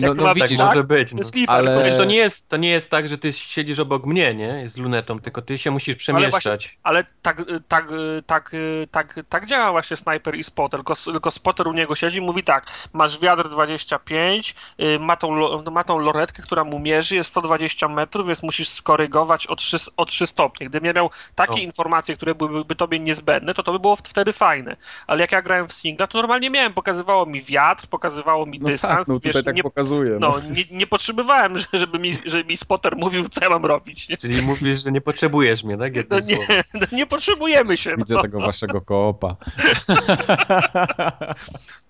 No, 0.00 0.14
no, 0.14 0.24
no 0.24 0.34
widzisz, 0.34 0.58
tak, 0.58 0.66
może 0.66 0.84
być. 0.84 1.14
No. 1.14 1.22
Ale... 1.46 2.02
To 2.02 2.06
nie 2.06 2.11
jest, 2.16 2.48
to 2.48 2.56
nie 2.56 2.70
jest 2.70 2.90
tak, 2.90 3.08
że 3.08 3.18
ty 3.18 3.32
siedzisz 3.32 3.78
obok 3.78 4.06
mnie, 4.06 4.34
nie? 4.34 4.68
Z 4.68 4.76
lunetą, 4.76 5.20
tylko 5.20 5.42
ty 5.42 5.58
się 5.58 5.70
musisz 5.70 5.96
przemieszczać. 5.96 6.46
Ale, 6.46 6.56
właśnie, 6.56 6.78
ale 6.82 7.04
tak, 7.22 7.42
tak, 7.68 7.88
tak, 8.26 8.52
tak, 8.90 9.20
tak 9.28 9.46
działa 9.46 9.70
właśnie 9.70 9.96
Sniper 9.96 10.34
i 10.34 10.44
Spotter, 10.44 10.80
tylko, 10.80 10.94
tylko 10.94 11.30
Spotter 11.30 11.68
u 11.68 11.72
niego 11.72 11.94
siedzi 11.94 12.18
i 12.18 12.20
mówi 12.20 12.42
tak, 12.42 12.66
masz 12.92 13.18
wiatr 13.18 13.48
25, 13.48 14.54
y, 14.80 14.98
ma 14.98 15.16
tą, 15.16 15.62
ma 15.70 15.84
tą 15.84 15.98
loretkę, 15.98 16.42
która 16.42 16.64
mu 16.64 16.78
mierzy, 16.78 17.16
jest 17.16 17.30
120 17.30 17.88
metrów, 17.88 18.26
więc 18.26 18.42
musisz 18.42 18.68
skorygować 18.68 19.46
o 19.46 19.56
3, 19.56 19.76
o 19.96 20.04
3 20.04 20.26
stopnie. 20.26 20.66
Gdybym 20.66 20.86
ja 20.86 20.92
miał 20.92 21.10
takie 21.34 21.52
o. 21.52 21.56
informacje, 21.56 22.16
które 22.16 22.34
byłyby 22.34 22.74
tobie 22.74 22.98
niezbędne, 22.98 23.54
to 23.54 23.62
to 23.62 23.72
by 23.72 23.78
było 23.78 23.96
wtedy 23.96 24.32
fajne. 24.32 24.76
Ale 25.06 25.20
jak 25.20 25.32
ja 25.32 25.42
grałem 25.42 25.68
w 25.68 25.72
singla, 25.72 26.06
to 26.06 26.18
normalnie 26.18 26.50
miałem, 26.50 26.74
pokazywało 26.74 27.26
mi 27.26 27.42
wiatr, 27.42 27.86
pokazywało 27.86 28.46
mi 28.46 28.60
no 28.60 28.68
dystans. 28.68 28.98
Tak, 28.98 29.08
no 29.08 29.14
tutaj 29.14 29.32
wiesz, 29.32 29.44
tak 29.44 29.54
nie, 29.56 29.62
pokazuje. 29.62 30.16
No, 30.20 30.30
no 30.30 30.54
nie, 30.54 30.64
nie, 30.70 30.86
potrzebowałem, 30.86 31.54
żeby 31.72 31.91
mi, 31.98 32.14
żeby 32.26 32.44
mi 32.44 32.56
Potter 32.68 32.96
mówił, 32.96 33.28
co 33.28 33.44
ja 33.44 33.50
mam 33.50 33.64
robić. 33.64 34.08
Nie? 34.08 34.16
Czyli 34.16 34.42
mówisz, 34.42 34.82
że 34.82 34.92
nie 34.92 35.00
potrzebujesz 35.00 35.64
mnie, 35.64 35.78
tak? 35.78 35.92
No 36.10 36.20
nie, 36.20 36.46
no 36.74 36.86
nie 36.92 37.06
potrzebujemy 37.06 37.76
się. 37.76 37.96
Widzę 37.96 38.14
no. 38.14 38.22
tego 38.22 38.40
waszego 38.40 38.80
koopa. 38.80 39.36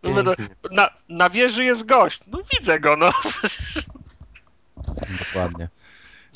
No, 0.02 0.34
na, 0.70 0.90
na 1.08 1.30
wieży 1.30 1.64
jest 1.64 1.86
gość. 1.86 2.20
No 2.32 2.38
widzę 2.58 2.80
go, 2.80 2.96
no. 2.96 3.10
Dokładnie. 5.18 5.68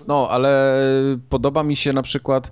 No, 0.07 0.29
ale 0.31 0.83
podoba 1.29 1.63
mi 1.63 1.77
się 1.77 1.93
na 1.93 2.03
przykład, 2.03 2.51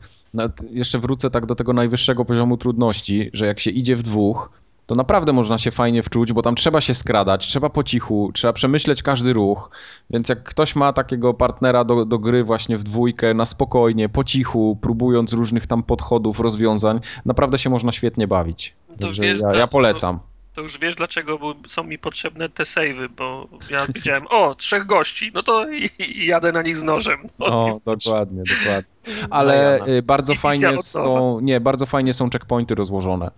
jeszcze 0.70 0.98
wrócę 0.98 1.30
tak 1.30 1.46
do 1.46 1.54
tego 1.54 1.72
najwyższego 1.72 2.24
poziomu 2.24 2.56
trudności, 2.56 3.30
że 3.32 3.46
jak 3.46 3.60
się 3.60 3.70
idzie 3.70 3.96
w 3.96 4.02
dwóch, 4.02 4.50
to 4.86 4.94
naprawdę 4.94 5.32
można 5.32 5.58
się 5.58 5.70
fajnie 5.70 6.02
wczuć, 6.02 6.32
bo 6.32 6.42
tam 6.42 6.54
trzeba 6.54 6.80
się 6.80 6.94
skradać, 6.94 7.46
trzeba 7.46 7.70
po 7.70 7.82
cichu, 7.82 8.30
trzeba 8.34 8.52
przemyśleć 8.52 9.02
każdy 9.02 9.32
ruch, 9.32 9.70
więc 10.10 10.28
jak 10.28 10.42
ktoś 10.42 10.76
ma 10.76 10.92
takiego 10.92 11.34
partnera 11.34 11.84
do, 11.84 12.04
do 12.04 12.18
gry 12.18 12.44
właśnie 12.44 12.78
w 12.78 12.84
dwójkę, 12.84 13.34
na 13.34 13.44
spokojnie, 13.44 14.08
po 14.08 14.24
cichu, 14.24 14.78
próbując 14.82 15.32
różnych 15.32 15.66
tam 15.66 15.82
podchodów, 15.82 16.40
rozwiązań, 16.40 17.00
naprawdę 17.24 17.58
się 17.58 17.70
można 17.70 17.92
świetnie 17.92 18.28
bawić. 18.28 18.74
Także 19.00 19.22
wiesz, 19.22 19.40
ja, 19.40 19.58
ja, 19.58 19.66
polecam. 19.66 20.18
To, 20.18 20.24
to, 20.54 20.60
już 20.60 20.78
wiesz, 20.78 20.94
dlaczego 20.94 21.38
są 21.66 21.84
mi 21.84 21.98
potrzebne 21.98 22.48
te 22.48 22.66
savey, 22.66 23.08
bo 23.16 23.48
ja 23.70 23.86
widziałem, 23.94 24.26
o, 24.30 24.54
trzech 24.54 24.86
gości, 24.86 25.30
no 25.34 25.42
to 25.42 25.70
i, 25.70 25.90
i 25.98 26.26
jadę 26.26 26.52
na 26.52 26.62
nich 26.62 26.76
z 26.76 26.82
nożem. 26.82 27.18
No, 27.38 27.46
o, 27.46 27.80
dokładnie, 27.84 28.42
dokładnie. 28.58 28.94
Ale 29.30 29.86
y, 29.86 30.02
bardzo 30.02 30.34
fajnie 30.34 30.78
są, 30.78 31.40
nie, 31.40 31.60
bardzo 31.60 31.86
fajnie 31.86 32.14
są 32.14 32.30
checkpointy 32.30 32.74
rozłożone 32.74 33.30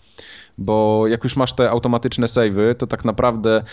bo 0.59 1.07
jak 1.07 1.25
już 1.25 1.37
masz 1.37 1.53
te 1.53 1.71
automatyczne 1.71 2.29
savey, 2.29 2.75
to 2.75 2.87
tak 2.87 3.05
naprawdę 3.05 3.65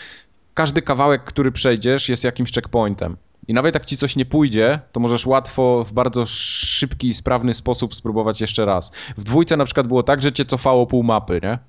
każdy 0.53 0.81
kawałek, 0.81 1.23
który 1.23 1.51
przejdziesz, 1.51 2.10
jest 2.10 2.23
jakimś 2.23 2.51
checkpointem. 2.51 3.18
I 3.47 3.53
nawet 3.53 3.76
jak 3.76 3.85
ci 3.85 3.97
coś 3.97 4.15
nie 4.15 4.26
pójdzie, 4.26 4.80
to 4.91 4.99
możesz 4.99 5.26
łatwo, 5.26 5.84
w 5.84 5.93
bardzo 5.93 6.26
szybki 6.26 7.07
i 7.07 7.14
sprawny 7.14 7.53
sposób 7.53 7.95
spróbować 7.95 8.41
jeszcze 8.41 8.65
raz. 8.65 8.91
W 9.18 9.23
dwójce 9.23 9.57
na 9.57 9.65
przykład 9.65 9.88
było 9.88 10.03
tak, 10.03 10.22
że 10.22 10.31
cię 10.31 10.45
cofało 10.45 10.88
pół 10.88 11.03
mapy, 11.03 11.39
nie? 11.43 11.60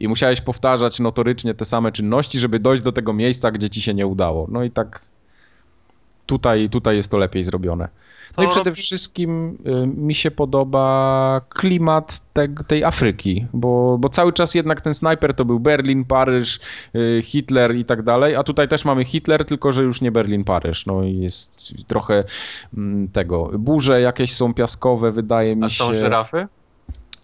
I 0.00 0.08
musiałeś 0.08 0.40
powtarzać 0.40 1.00
notorycznie 1.00 1.54
te 1.54 1.64
same 1.64 1.92
czynności, 1.92 2.38
żeby 2.38 2.58
dojść 2.58 2.82
do 2.82 2.92
tego 2.92 3.12
miejsca, 3.12 3.50
gdzie 3.50 3.70
ci 3.70 3.82
się 3.82 3.94
nie 3.94 4.06
udało. 4.06 4.46
No 4.50 4.64
i 4.64 4.70
tak 4.70 5.00
tutaj, 6.26 6.70
tutaj 6.70 6.96
jest 6.96 7.10
to 7.10 7.18
lepiej 7.18 7.44
zrobione. 7.44 7.88
No 8.36 8.44
i 8.44 8.48
przede 8.48 8.72
wszystkim 8.72 9.58
y, 9.66 9.86
mi 9.86 10.14
się 10.14 10.30
podoba 10.30 11.40
klimat 11.48 12.20
te, 12.32 12.48
tej 12.48 12.84
Afryki, 12.84 13.46
bo, 13.52 13.98
bo 13.98 14.08
cały 14.08 14.32
czas 14.32 14.54
jednak 14.54 14.80
ten 14.80 14.94
snajper 14.94 15.34
to 15.34 15.44
był 15.44 15.60
Berlin, 15.60 16.04
Paryż, 16.04 16.60
y, 16.94 17.22
Hitler 17.22 17.76
i 17.76 17.84
tak 17.84 18.02
dalej, 18.02 18.36
a 18.36 18.42
tutaj 18.42 18.68
też 18.68 18.84
mamy 18.84 19.04
Hitler, 19.04 19.44
tylko 19.44 19.72
że 19.72 19.82
już 19.82 20.00
nie 20.00 20.12
Berlin, 20.12 20.44
Paryż. 20.44 20.86
No 20.86 21.02
i 21.02 21.16
jest 21.18 21.74
trochę 21.86 22.24
mm, 22.76 23.08
tego. 23.08 23.50
Burze 23.58 24.00
jakieś 24.00 24.34
są 24.34 24.54
piaskowe, 24.54 25.12
wydaje 25.12 25.56
mi 25.56 25.70
się. 25.70 25.84
A 25.84 25.86
są 25.86 25.92
żyrafy? 25.92 26.48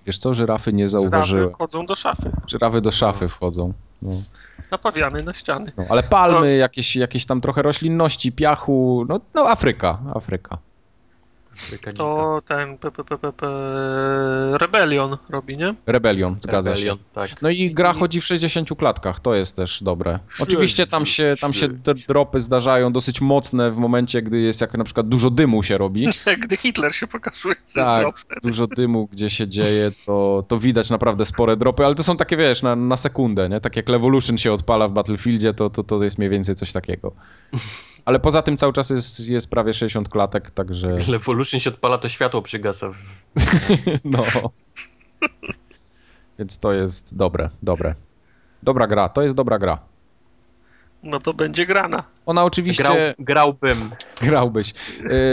Wiesz 0.07 0.19
co, 0.19 0.35
żyrafy 0.35 0.73
nie 0.73 0.89
zauważyłem. 0.89 1.43
Żyrafy 1.43 1.55
wchodzą 1.55 1.87
do 1.87 1.95
szafy. 1.95 2.31
Żyrafy 2.47 2.81
do 2.81 2.91
szafy 2.91 3.29
wchodzą. 3.29 3.73
No. 4.03 4.11
Napawiany 4.71 5.23
na 5.23 5.33
ściany. 5.33 5.73
No, 5.77 5.85
ale 5.89 6.03
palmy, 6.03 6.41
no. 6.41 6.47
jakieś, 6.47 6.97
jakieś 6.97 7.27
tam 7.27 7.41
trochę 7.41 7.63
roślinności, 7.63 8.33
piachu, 8.33 9.05
no, 9.09 9.21
no 9.35 9.49
Afryka, 9.49 9.99
Afryka. 10.15 10.59
To 11.95 12.43
ten 12.47 12.79
p, 12.79 12.91
p, 12.91 13.05
p, 13.05 13.33
p, 13.33 13.47
Rebellion 14.59 15.17
robi, 15.29 15.57
nie? 15.57 15.75
Rebellion, 15.87 16.37
zgadza 16.41 16.71
Rebellion, 16.71 16.97
się. 16.97 17.05
Tak. 17.15 17.43
No 17.43 17.51
i 17.51 17.71
gra 17.75 17.93
chodzi 17.93 18.21
w 18.21 18.25
60 18.25 18.69
klatkach, 18.79 19.21
to 19.21 19.35
jest 19.35 19.57
też 19.57 19.83
dobre. 19.83 20.19
Oczywiście 20.39 20.87
tam 20.87 21.07
się, 21.07 21.35
tam 21.41 21.53
się 21.53 21.69
te 21.69 21.95
dropy 21.95 22.41
zdarzają 22.41 22.93
dosyć 22.93 23.21
mocne 23.21 23.71
w 23.71 23.77
momencie, 23.77 24.23
gdy 24.23 24.41
jest 24.41 24.61
jak 24.61 24.75
na 24.75 24.85
przykład 24.85 25.09
dużo 25.09 25.31
dymu 25.31 25.63
się 25.63 25.79
robi. 25.79 26.09
gdy 26.45 26.57
Hitler 26.57 26.95
się 26.95 27.07
pokazuje. 27.07 27.55
Tak, 27.75 28.07
dużo 28.43 28.67
dymu, 28.67 29.09
gdzie 29.13 29.31
się 29.31 29.49
dzieje, 29.49 29.91
to, 30.07 30.45
to 30.49 30.59
widać 30.59 30.91
naprawdę 30.91 31.27
spore 31.27 31.57
dropy, 31.57 31.87
ale 31.87 31.95
to 31.95 32.03
są 32.03 32.17
takie, 32.17 32.37
wiesz, 32.37 32.63
na, 32.63 32.77
na 32.77 32.97
sekundę, 32.97 33.49
nie? 33.49 33.61
Tak 33.61 33.77
jak 33.77 33.89
Levolution 33.89 34.39
się 34.39 34.53
odpala 34.53 34.89
w 34.89 34.93
Battlefieldzie, 34.93 35.55
to, 35.55 35.71
to, 35.71 35.85
to 35.85 36.05
jest 36.05 36.19
mniej 36.19 36.31
więcej 36.31 36.55
coś 36.55 36.73
takiego. 36.73 37.13
Ale 38.05 38.21
poza 38.21 38.43
tym 38.43 38.57
cały 38.57 38.73
czas 38.73 38.91
jest, 38.91 39.29
jest 39.29 39.51
prawie 39.51 39.75
60 39.75 40.09
klatek, 40.09 40.51
także... 40.51 40.89
Evolution 41.15 41.61
się 41.61 41.71
odpala, 41.71 41.99
to 41.99 42.09
światło 42.09 42.43
przygasa. 42.43 42.91
no. 44.05 44.25
Więc 46.39 46.59
to 46.59 46.73
jest 46.73 47.17
dobre, 47.17 47.51
dobre. 47.63 47.95
Dobra 48.63 48.87
gra, 48.87 49.09
to 49.09 49.23
jest 49.23 49.35
dobra 49.35 49.59
gra. 49.59 49.79
No 51.03 51.21
to 51.21 51.35
będzie 51.35 51.67
grana. 51.67 52.05
Ona 52.27 52.45
oczywiście. 52.45 52.85
Grał, 52.85 52.97
grałbym. 53.19 53.91
Grałbyś. 54.23 54.75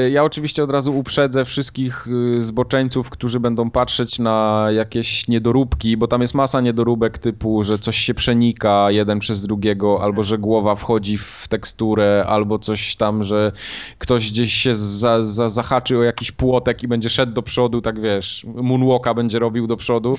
Y, 0.05 0.09
ja 0.09 0.23
oczywiście 0.23 0.63
od 0.63 0.71
razu 0.71 0.97
uprzedzę 0.97 1.45
wszystkich 1.45 2.07
y, 2.37 2.41
zboczeńców, 2.41 3.09
którzy 3.09 3.39
będą 3.39 3.71
patrzeć 3.71 4.19
na 4.19 4.67
jakieś 4.71 5.27
niedoróbki, 5.27 5.97
bo 5.97 6.07
tam 6.07 6.21
jest 6.21 6.33
masa 6.33 6.61
niedoróbek 6.61 7.17
typu, 7.17 7.63
że 7.63 7.79
coś 7.79 7.97
się 7.97 8.13
przenika 8.13 8.91
jeden 8.91 9.19
przez 9.19 9.41
drugiego, 9.41 10.03
albo 10.03 10.23
że 10.23 10.37
głowa 10.37 10.75
wchodzi 10.75 11.17
w 11.17 11.45
teksturę, 11.49 12.25
albo 12.27 12.59
coś 12.59 12.95
tam, 12.95 13.23
że 13.23 13.51
ktoś 13.97 14.31
gdzieś 14.31 14.53
się 14.53 14.75
za, 14.75 15.23
za, 15.23 15.49
zahaczy 15.49 15.97
o 15.97 16.03
jakiś 16.03 16.31
płotek 16.31 16.83
i 16.83 16.87
będzie 16.87 17.09
szedł 17.09 17.33
do 17.33 17.43
przodu, 17.43 17.81
tak 17.81 18.01
wiesz, 18.01 18.45
moonwalka 18.55 19.13
będzie 19.13 19.39
robił 19.39 19.67
do 19.67 19.77
przodu 19.77 20.15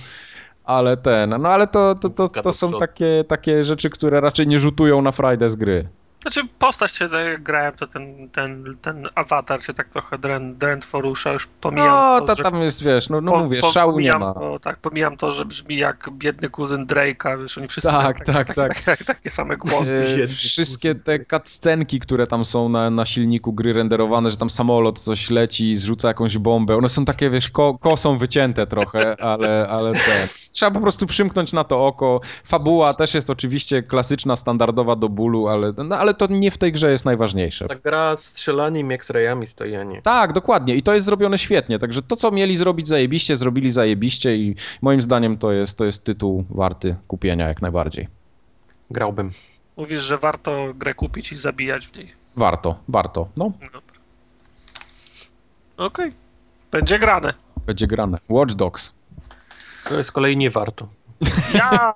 ale 0.69 0.97
ten, 0.97 1.31
no 1.43 1.49
ale 1.49 1.67
to, 1.67 1.95
to, 1.95 2.11
to, 2.11 2.29
to 2.29 2.53
są 2.53 2.73
takie, 2.73 3.25
takie 3.29 3.65
rzeczy, 3.65 3.91
które 3.91 4.21
raczej 4.21 4.47
nie 4.47 4.59
rzutują 4.59 5.03
na 5.03 5.13
frajdę 5.13 5.51
z 5.51 5.57
gry. 5.57 5.89
Znaczy 6.23 6.41
postać 6.59 6.93
się 6.93 7.09
jak 7.31 7.43
grałem, 7.43 7.73
to 7.73 7.87
ten, 7.87 8.29
ten, 8.31 8.77
ten 8.83 9.09
awatar 9.15 9.63
się 9.63 9.75
tak 9.75 9.89
trochę 9.89 10.19
drętwo 10.55 11.01
rusza, 11.01 11.33
już 11.33 11.47
pomijam 11.47 11.89
No, 11.89 12.21
to, 12.21 12.37
tam 12.37 12.63
jest, 12.63 12.85
wiesz, 12.85 13.09
no, 13.09 13.21
no 13.21 13.33
po, 13.33 13.39
mówię, 13.39 13.61
po, 13.61 13.71
szału 13.71 14.01
nie 14.01 14.13
ma. 14.13 14.35
To, 14.35 14.59
tak, 14.59 14.77
pomijam 14.77 15.17
to, 15.17 15.33
że 15.33 15.45
brzmi 15.45 15.77
jak 15.77 16.11
biedny 16.13 16.51
kuzyn 16.51 16.87
Drake'a, 16.87 17.43
wiesz, 17.43 17.59
oni 17.59 17.69
wszyscy 17.69 17.91
tak, 17.91 18.25
tak, 18.25 18.55
tak, 18.55 18.55
tak, 18.55 18.83
tak. 18.83 19.05
takie 19.05 19.31
same 19.31 19.57
głosy. 19.57 20.19
E, 20.25 20.29
wszystkie 20.29 20.95
te 20.95 21.25
cutscenki, 21.25 22.01
które 22.01 22.27
tam 22.27 22.45
są 22.45 22.69
na, 22.69 22.91
na 22.91 23.05
silniku 23.05 23.53
gry 23.53 23.73
renderowane, 23.73 24.31
że 24.31 24.37
tam 24.37 24.51
samolot 24.51 24.99
coś 24.99 25.31
leci, 25.31 25.77
zrzuca 25.77 26.09
jakąś 26.09 26.39
bombę, 26.39 26.77
one 26.77 26.89
są 26.89 27.05
takie, 27.05 27.31
wiesz, 27.31 27.51
ko, 27.51 27.79
kosą 27.79 28.19
wycięte 28.19 28.67
trochę, 28.67 29.17
ale, 29.33 29.69
ale 29.71 29.93
te... 29.93 30.29
Trzeba 30.53 30.71
po 30.71 30.81
prostu 30.81 31.07
przymknąć 31.07 31.53
na 31.53 31.65
to 31.65 31.87
oko. 31.87 32.21
Fabuła 32.45 32.95
też 32.95 33.15
jest 33.15 33.31
oczywiście 33.31 33.83
klasyczna, 33.83 34.37
standardowa 34.37 34.97
do 34.97 35.09
bólu, 35.09 35.49
ale, 35.49 35.73
no, 35.85 35.97
ale 35.97 36.15
to 36.19 36.27
nie 36.27 36.51
w 36.51 36.59
tej 36.59 36.73
grze 36.73 36.91
jest 36.91 37.05
najważniejsze. 37.05 37.69
Ta 37.69 37.75
gra 37.75 38.17
z 38.17 38.25
strzelaniem 38.25 38.91
jak 38.91 39.05
z 39.05 39.11
rejami 39.11 39.47
stojanie. 39.47 40.03
Tak, 40.03 40.33
dokładnie. 40.33 40.75
I 40.75 40.83
to 40.83 40.95
jest 40.95 41.07
zrobione 41.07 41.39
świetnie. 41.39 41.79
Także 41.79 42.03
to, 42.03 42.17
co 42.17 42.31
mieli 42.31 42.57
zrobić 42.57 42.89
zajebiście, 42.89 43.37
zrobili 43.37 43.71
zajebiście 43.71 44.37
i 44.37 44.57
moim 44.83 45.03
zdaniem 45.03 45.39
to 45.39 45.53
jest, 45.53 45.79
to 45.79 45.85
jest 45.85 46.05
tytuł 46.05 46.45
warty 46.51 46.97
kupienia 47.09 47.49
jak 47.49 47.63
najbardziej. 47.63 48.09
Grałbym. 48.91 49.31
Mówisz, 49.77 50.01
że 50.01 50.19
warto 50.19 50.75
grę 50.75 50.95
kupić 50.95 51.33
i 51.33 51.37
zabijać 51.37 51.87
w 51.87 51.97
niej. 51.97 52.13
Warto, 52.37 52.79
warto. 52.89 53.29
No. 53.37 53.53
Dobra. 53.61 53.81
Okej. 55.77 56.09
Okay. 56.09 56.13
Będzie 56.71 56.99
grane. 56.99 57.35
Będzie 57.67 57.87
grane. 57.87 58.19
Watch 58.29 58.55
Dogs. 58.55 58.93
To 59.89 59.95
jest 59.95 60.13
kolei 60.13 60.37
nie 60.37 60.51
warto. 60.51 60.89
Ja 61.55 61.93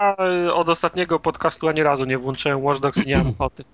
y, 0.47 0.55
od 0.55 0.69
ostatniego 0.69 1.19
podcastu 1.19 1.69
ani 1.69 1.83
razu 1.83 2.05
nie 2.05 2.19
włączyłem 2.19 2.65
Watch 2.65 2.81
Dogs 2.81 3.05
i 3.05 3.07
nie 3.07 3.17
mam 3.17 3.29
ochoty. 3.39 3.65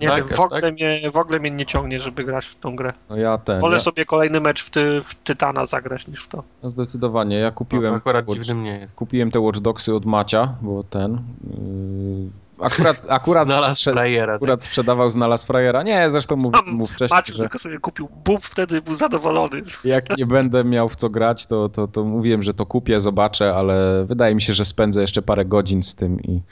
Nie 0.00 0.08
tak, 0.08 0.28
wiem, 0.28 0.36
w 0.36 0.40
ogóle, 0.40 0.60
tak? 0.60 0.74
mnie, 0.74 1.10
w 1.10 1.16
ogóle 1.16 1.38
mnie 1.38 1.50
nie 1.50 1.66
ciągnie, 1.66 2.00
żeby 2.00 2.24
grać 2.24 2.46
w 2.46 2.54
tą 2.54 2.76
grę. 2.76 2.92
No 3.10 3.16
ja 3.16 3.38
ten. 3.38 3.60
Wolę 3.60 3.76
ja... 3.76 3.78
sobie 3.78 4.04
kolejny 4.04 4.40
mecz 4.40 4.64
w, 4.64 4.70
ty, 4.70 5.00
w 5.04 5.14
Tytana 5.14 5.66
zagrać 5.66 6.08
niż 6.08 6.24
w 6.24 6.28
to. 6.28 6.42
No 6.62 6.68
zdecydowanie. 6.68 7.38
Ja 7.38 7.50
kupiłem. 7.50 7.90
No, 7.90 7.96
akurat 7.96 8.28
watch, 8.28 8.40
dziwnym 8.40 8.64
nie 8.64 8.78
jest. 8.78 8.94
Kupiłem 8.94 9.30
te 9.30 9.40
Watch 9.40 9.58
Dogsy 9.58 9.94
od 9.94 10.04
Macia, 10.04 10.54
bo 10.62 10.84
ten. 10.84 11.12
Yy 11.50 12.46
Akurat, 12.60 13.06
akurat, 13.08 13.48
znalazł 13.48 13.90
frajera, 13.90 14.34
akurat 14.34 14.60
tak? 14.60 14.68
sprzedawał, 14.68 15.10
znalazł 15.10 15.46
frajera. 15.46 15.82
Nie, 15.82 16.10
zresztą 16.10 16.36
mów, 16.36 16.54
mów 16.66 16.92
wcześniej, 16.92 17.18
Maciu 17.18 17.32
że... 17.32 17.42
tylko 17.42 17.58
sobie 17.58 17.78
kupił 17.78 18.08
bób, 18.24 18.44
wtedy 18.44 18.82
był 18.82 18.94
zadowolony. 18.94 19.62
Jak 19.84 20.18
nie 20.18 20.26
będę 20.26 20.64
miał 20.64 20.88
w 20.88 20.96
co 20.96 21.10
grać, 21.10 21.46
to, 21.46 21.68
to, 21.68 21.88
to 21.88 22.04
mówiłem, 22.04 22.42
że 22.42 22.54
to 22.54 22.66
kupię, 22.66 23.00
zobaczę, 23.00 23.54
ale 23.54 24.04
wydaje 24.04 24.34
mi 24.34 24.42
się, 24.42 24.52
że 24.52 24.64
spędzę 24.64 25.00
jeszcze 25.00 25.22
parę 25.22 25.44
godzin 25.44 25.82
z 25.82 25.94
tym 25.94 26.20
i... 26.20 26.42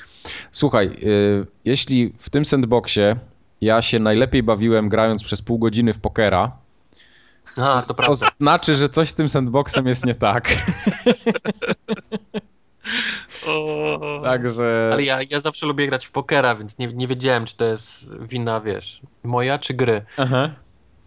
Słuchaj, 0.52 0.98
yy, 1.02 1.46
jeśli 1.64 2.14
w 2.18 2.30
tym 2.30 2.44
sandboxie 2.44 3.16
ja 3.60 3.82
się 3.82 3.98
najlepiej 3.98 4.42
bawiłem 4.42 4.88
grając 4.88 5.24
przez 5.24 5.42
pół 5.42 5.58
godziny 5.58 5.94
w 5.94 6.00
pokera, 6.00 6.52
a, 7.56 7.82
to, 7.88 7.94
to 7.94 8.16
znaczy, 8.16 8.76
że 8.76 8.88
coś 8.88 9.08
z 9.08 9.14
tym 9.14 9.28
sandboxem 9.28 9.86
jest 9.86 10.06
nie 10.06 10.14
tak. 10.14 10.48
Także... 14.24 14.90
Ale 14.92 15.02
ja, 15.02 15.18
ja 15.30 15.40
zawsze 15.40 15.66
lubię 15.66 15.86
grać 15.86 16.06
w 16.06 16.10
pokera, 16.10 16.54
więc 16.54 16.78
nie, 16.78 16.86
nie 16.86 17.06
wiedziałem, 17.06 17.44
czy 17.44 17.56
to 17.56 17.64
jest 17.64 18.18
wina, 18.20 18.60
wiesz, 18.60 19.00
moja 19.22 19.58
czy 19.58 19.74
gry. 19.74 20.04
Aha. 20.16 20.50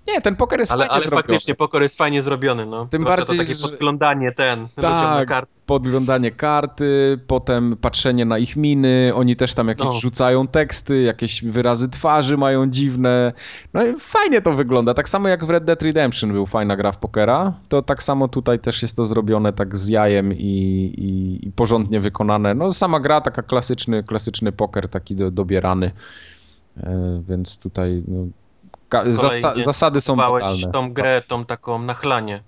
Nie, 0.07 0.21
ten 0.21 0.35
poker 0.35 0.59
jest 0.59 0.71
ale, 0.71 0.79
fajnie 0.79 0.91
ale 0.93 1.03
zrobiony. 1.03 1.21
faktycznie 1.21 1.55
poker 1.55 1.81
jest 1.81 1.97
fajnie 1.97 2.21
zrobiony, 2.21 2.65
no. 2.65 2.85
Tym 2.85 3.01
Zwłaszcza 3.01 3.25
bardziej, 3.25 3.37
to 3.37 3.43
takie 3.43 3.55
że... 3.55 3.67
podglądanie 3.67 4.31
ten, 4.31 4.67
tak, 4.75 5.27
karty. 5.27 5.51
podglądanie 5.65 6.31
karty, 6.31 7.19
potem 7.27 7.77
patrzenie 7.81 8.25
na 8.25 8.37
ich 8.37 8.55
miny, 8.55 9.11
oni 9.15 9.35
też 9.35 9.53
tam 9.53 9.67
jakieś 9.67 9.85
no. 9.85 9.93
rzucają 9.93 10.47
teksty, 10.47 11.01
jakieś 11.01 11.43
wyrazy 11.43 11.89
twarzy 11.89 12.37
mają 12.37 12.69
dziwne. 12.69 13.33
No 13.73 13.87
i 13.87 13.93
fajnie 13.99 14.41
to 14.41 14.53
wygląda. 14.53 14.93
Tak 14.93 15.09
samo 15.09 15.27
jak 15.27 15.45
w 15.45 15.49
Red 15.49 15.65
Dead 15.65 15.81
Redemption 15.81 16.31
był 16.31 16.45
fajna 16.45 16.75
gra 16.75 16.91
w 16.91 16.97
pokera, 16.97 17.53
to 17.69 17.81
tak 17.81 18.03
samo 18.03 18.27
tutaj 18.27 18.59
też 18.59 18.81
jest 18.81 18.95
to 18.95 19.05
zrobione 19.05 19.53
tak 19.53 19.77
z 19.77 19.87
jajem 19.87 20.33
i, 20.33 20.37
i, 20.97 21.47
i 21.47 21.51
porządnie 21.51 21.99
wykonane. 21.99 22.53
No 22.53 22.73
sama 22.73 22.99
gra, 22.99 23.21
taka 23.21 23.43
klasyczny, 23.43 24.03
klasyczny 24.03 24.51
poker, 24.51 24.89
taki 24.89 25.15
do, 25.15 25.31
dobierany. 25.31 25.91
E, 26.83 27.21
więc 27.27 27.57
tutaj 27.57 28.03
no, 28.07 28.25
Zasa 29.11 29.53
zasady 29.57 30.01
są 30.01 30.15
totalne. 30.15 30.71
tą 30.71 30.93
grę, 30.93 31.21
tą 31.27 31.45
taką 31.45 31.81
na 31.81 31.93
chlanie. 31.93 32.43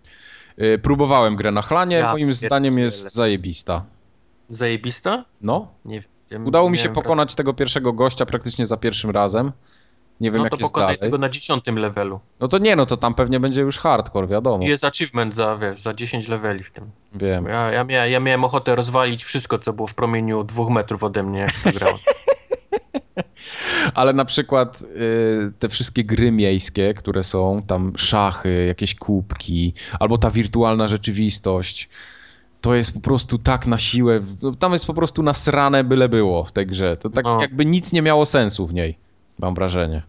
Y, 0.62 0.80
próbowałem 0.84 1.36
grę 1.36 1.52
na 1.52 1.62
chlanie, 1.62 1.96
ja 1.96 2.12
moim 2.12 2.34
zdaniem 2.34 2.78
jest 2.78 3.14
zajebista. 3.14 3.86
Zajebista? 4.50 5.26
No. 5.42 5.68
Nie, 5.86 6.02
ja 6.30 6.40
Udało 6.40 6.70
mi 6.70 6.78
się 6.78 6.90
pokonać 6.90 7.36
tego 7.36 7.54
pierwszego 7.54 7.94
gościa 7.94 8.26
praktycznie 8.26 8.66
za 8.66 8.78
pierwszym 8.78 9.12
razem. 9.12 9.52
Nie 10.20 10.32
wiem, 10.32 10.38
no 10.38 10.46
jak 10.46 10.52
to 10.52 10.58
jest 10.58 10.74
pokonaj 10.74 10.88
dalej. 10.88 11.00
tego 11.00 11.18
na 11.18 11.30
dziesiątym 11.30 11.80
levelu. 11.80 12.20
No 12.40 12.48
to 12.48 12.58
nie, 12.58 12.76
no 12.76 12.86
to 12.86 12.98
tam 12.98 13.14
pewnie 13.14 13.40
będzie 13.40 13.62
już 13.62 13.78
hardcore, 13.78 14.28
wiadomo. 14.28 14.64
Jest 14.64 14.84
achievement 14.84 15.36
za, 15.36 15.58
wiesz, 15.58 15.82
za 15.82 15.94
10 15.94 16.28
leveli 16.28 16.64
w 16.64 16.72
tym. 16.72 16.92
Wiem. 17.14 17.46
Ja, 17.46 17.72
ja, 17.72 17.84
mia 17.84 18.06
ja 18.06 18.20
miałem 18.20 18.44
ochotę 18.44 18.76
rozwalić 18.76 19.24
wszystko, 19.24 19.60
co 19.60 19.74
było 19.74 19.88
w 19.88 19.94
promieniu 19.94 20.44
dwóch 20.44 20.70
metrów 20.70 21.04
ode 21.04 21.24
mnie, 21.24 21.40
jak 21.40 21.52
to 21.64 21.72
grałem. 21.72 21.98
Ale 23.94 24.14
na 24.14 24.26
przykład 24.26 24.82
y, 24.82 25.52
te 25.60 25.70
wszystkie 25.70 26.04
gry 26.04 26.32
miejskie, 26.32 26.94
które 26.94 27.24
są, 27.24 27.62
tam 27.68 27.94
szachy, 27.98 28.66
jakieś 28.66 28.96
kubki, 28.96 29.74
albo 30.00 30.18
ta 30.18 30.32
wirtualna 30.32 30.88
rzeczywistość, 30.88 31.90
to 32.62 32.76
jest 32.76 32.94
po 32.94 33.00
prostu 33.00 33.38
tak 33.38 33.68
na 33.68 33.78
siłę, 33.78 34.22
no, 34.42 34.52
tam 34.52 34.74
jest 34.74 34.86
po 34.86 34.94
prostu 34.94 35.24
nasrane 35.24 35.84
byle 35.84 36.10
było 36.10 36.44
w 36.44 36.52
tej 36.52 36.68
grze. 36.68 36.98
To 36.98 37.10
tak 37.10 37.26
no. 37.26 37.42
jakby 37.42 37.66
nic 37.66 37.94
nie 37.94 38.02
miało 38.02 38.26
sensu 38.26 38.68
w 38.68 38.74
niej, 38.74 38.98
mam 39.40 39.56
wrażenie. 39.56 40.04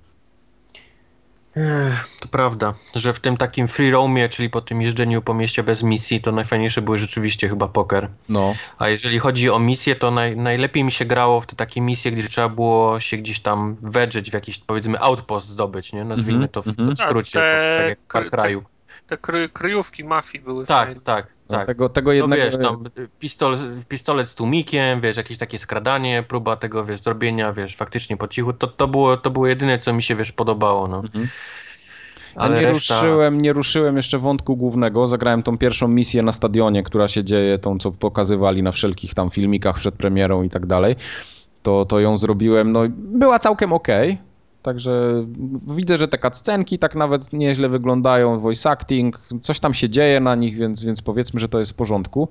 To 2.20 2.28
prawda, 2.28 2.74
że 2.94 3.14
w 3.14 3.20
tym 3.20 3.36
takim 3.36 3.68
free 3.68 3.90
roamie, 3.90 4.28
czyli 4.28 4.50
po 4.50 4.60
tym 4.60 4.82
jeżdżeniu 4.82 5.22
po 5.22 5.34
mieście 5.34 5.62
bez 5.62 5.82
misji, 5.82 6.20
to 6.20 6.32
najfajniejsze 6.32 6.82
były 6.82 6.98
rzeczywiście 6.98 7.48
chyba 7.48 7.68
poker. 7.68 8.08
No. 8.28 8.54
A 8.78 8.88
jeżeli 8.88 9.18
chodzi 9.18 9.50
o 9.50 9.58
misję, 9.58 9.96
to 9.96 10.10
naj, 10.10 10.36
najlepiej 10.36 10.84
mi 10.84 10.92
się 10.92 11.04
grało 11.04 11.40
w 11.40 11.46
te 11.46 11.56
takie 11.56 11.80
misje, 11.80 12.12
gdzie 12.12 12.28
trzeba 12.28 12.48
było 12.48 13.00
się 13.00 13.16
gdzieś 13.16 13.40
tam 13.40 13.76
wedrzeć 13.82 14.30
w 14.30 14.34
jakiś 14.34 14.58
powiedzmy 14.58 15.00
outpost 15.00 15.48
zdobyć, 15.48 15.92
nie? 15.92 16.04
Nazwijmy 16.04 16.32
Mhm, 16.32 16.48
to 16.48 16.62
w, 16.62 16.66
mhm. 16.68 16.96
w 16.96 16.98
skrócie, 16.98 17.38
Tak, 17.38 17.42
te- 17.42 17.78
tak 17.78 17.88
jak 17.88 17.98
w 18.28 18.30
Far 18.32 18.44
Cry'u. 18.46 18.62
Te 19.10 19.18
kry, 19.18 19.48
kryjówki 19.48 20.04
mafii 20.04 20.44
były 20.44 20.66
Tak, 20.66 20.86
fajne. 20.86 21.00
tak, 21.00 21.26
No, 21.48 21.56
tak. 21.56 21.66
Tego, 21.66 21.88
tego 21.88 22.10
No 22.10 22.14
jednego... 22.14 22.42
wiesz, 22.42 22.58
tam 22.58 22.84
pistol, 23.18 23.56
pistolet 23.88 24.28
z 24.28 24.34
tłumikiem, 24.34 25.00
wiesz, 25.00 25.16
jakieś 25.16 25.38
takie 25.38 25.58
skradanie, 25.58 26.24
próba 26.28 26.56
tego, 26.56 26.84
wiesz, 26.84 27.00
zrobienia, 27.02 27.52
wiesz, 27.52 27.76
faktycznie 27.76 28.16
po 28.16 28.28
cichu, 28.28 28.52
to, 28.52 28.66
to, 28.66 28.88
było, 28.88 29.16
to 29.16 29.30
było 29.30 29.46
jedyne, 29.46 29.78
co 29.78 29.92
mi 29.92 30.02
się, 30.02 30.16
wiesz, 30.16 30.32
podobało, 30.32 30.88
no. 30.88 30.96
Mhm. 30.98 31.28
Ale 32.36 32.56
nie 32.56 32.62
reszta... 32.62 32.94
ruszyłem, 32.94 33.40
nie 33.40 33.52
ruszyłem 33.52 33.96
jeszcze 33.96 34.18
wątku 34.18 34.56
głównego. 34.56 35.08
Zagrałem 35.08 35.42
tą 35.42 35.58
pierwszą 35.58 35.88
misję 35.88 36.22
na 36.22 36.32
stadionie, 36.32 36.82
która 36.82 37.08
się 37.08 37.24
dzieje, 37.24 37.58
tą 37.58 37.78
co 37.78 37.92
pokazywali 37.92 38.62
na 38.62 38.72
wszelkich 38.72 39.14
tam 39.14 39.30
filmikach 39.30 39.78
przed 39.78 39.94
premierą 39.94 40.42
i 40.42 40.50
tak 40.50 40.66
dalej. 40.66 40.96
To, 41.62 41.84
to 41.84 42.00
ją 42.00 42.18
zrobiłem. 42.18 42.72
No, 42.72 42.80
była 42.96 43.38
całkiem 43.38 43.72
okej. 43.72 44.18
Także 44.62 45.24
widzę, 45.66 45.98
że 45.98 46.08
te 46.08 46.18
cutscenki 46.18 46.78
tak 46.78 46.94
nawet 46.94 47.32
nieźle 47.32 47.68
wyglądają, 47.68 48.40
voice 48.40 48.70
acting, 48.70 49.20
coś 49.40 49.60
tam 49.60 49.74
się 49.74 49.88
dzieje 49.88 50.20
na 50.20 50.34
nich, 50.34 50.56
więc, 50.56 50.84
więc 50.84 51.02
powiedzmy, 51.02 51.40
że 51.40 51.48
to 51.48 51.60
jest 51.60 51.72
w 51.72 51.74
porządku. 51.74 52.28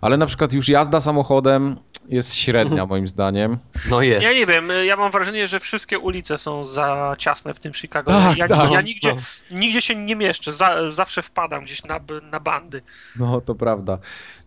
Ale 0.00 0.16
na 0.16 0.26
przykład 0.26 0.52
już 0.52 0.68
jazda 0.68 1.00
samochodem 1.00 1.76
jest 2.08 2.34
średnia 2.34 2.86
moim 2.86 3.08
zdaniem. 3.08 3.58
No 3.90 4.02
jest. 4.02 4.22
Ja 4.22 4.32
nie 4.32 4.46
wiem, 4.46 4.68
ja 4.84 4.96
mam 4.96 5.10
wrażenie, 5.10 5.48
że 5.48 5.60
wszystkie 5.60 5.98
ulice 5.98 6.38
są 6.38 6.64
za 6.64 7.14
ciasne 7.18 7.54
w 7.54 7.60
tym 7.60 7.74
Chicago. 7.74 8.12
Tak, 8.12 8.38
ja, 8.38 8.48
tak. 8.48 8.70
ja 8.70 8.76
No, 8.76 8.80
nigdzie, 8.80 9.14
no. 9.14 9.58
nigdzie 9.58 9.82
się 9.82 9.94
nie 9.94 10.16
mieszczę, 10.16 10.52
za, 10.52 10.90
zawsze 10.90 11.22
wpadam 11.22 11.64
gdzieś 11.64 11.84
na, 11.84 12.00
na 12.30 12.40
bandy. 12.40 12.82
No 13.16 13.40
to 13.40 13.54
prawda. 13.54 13.98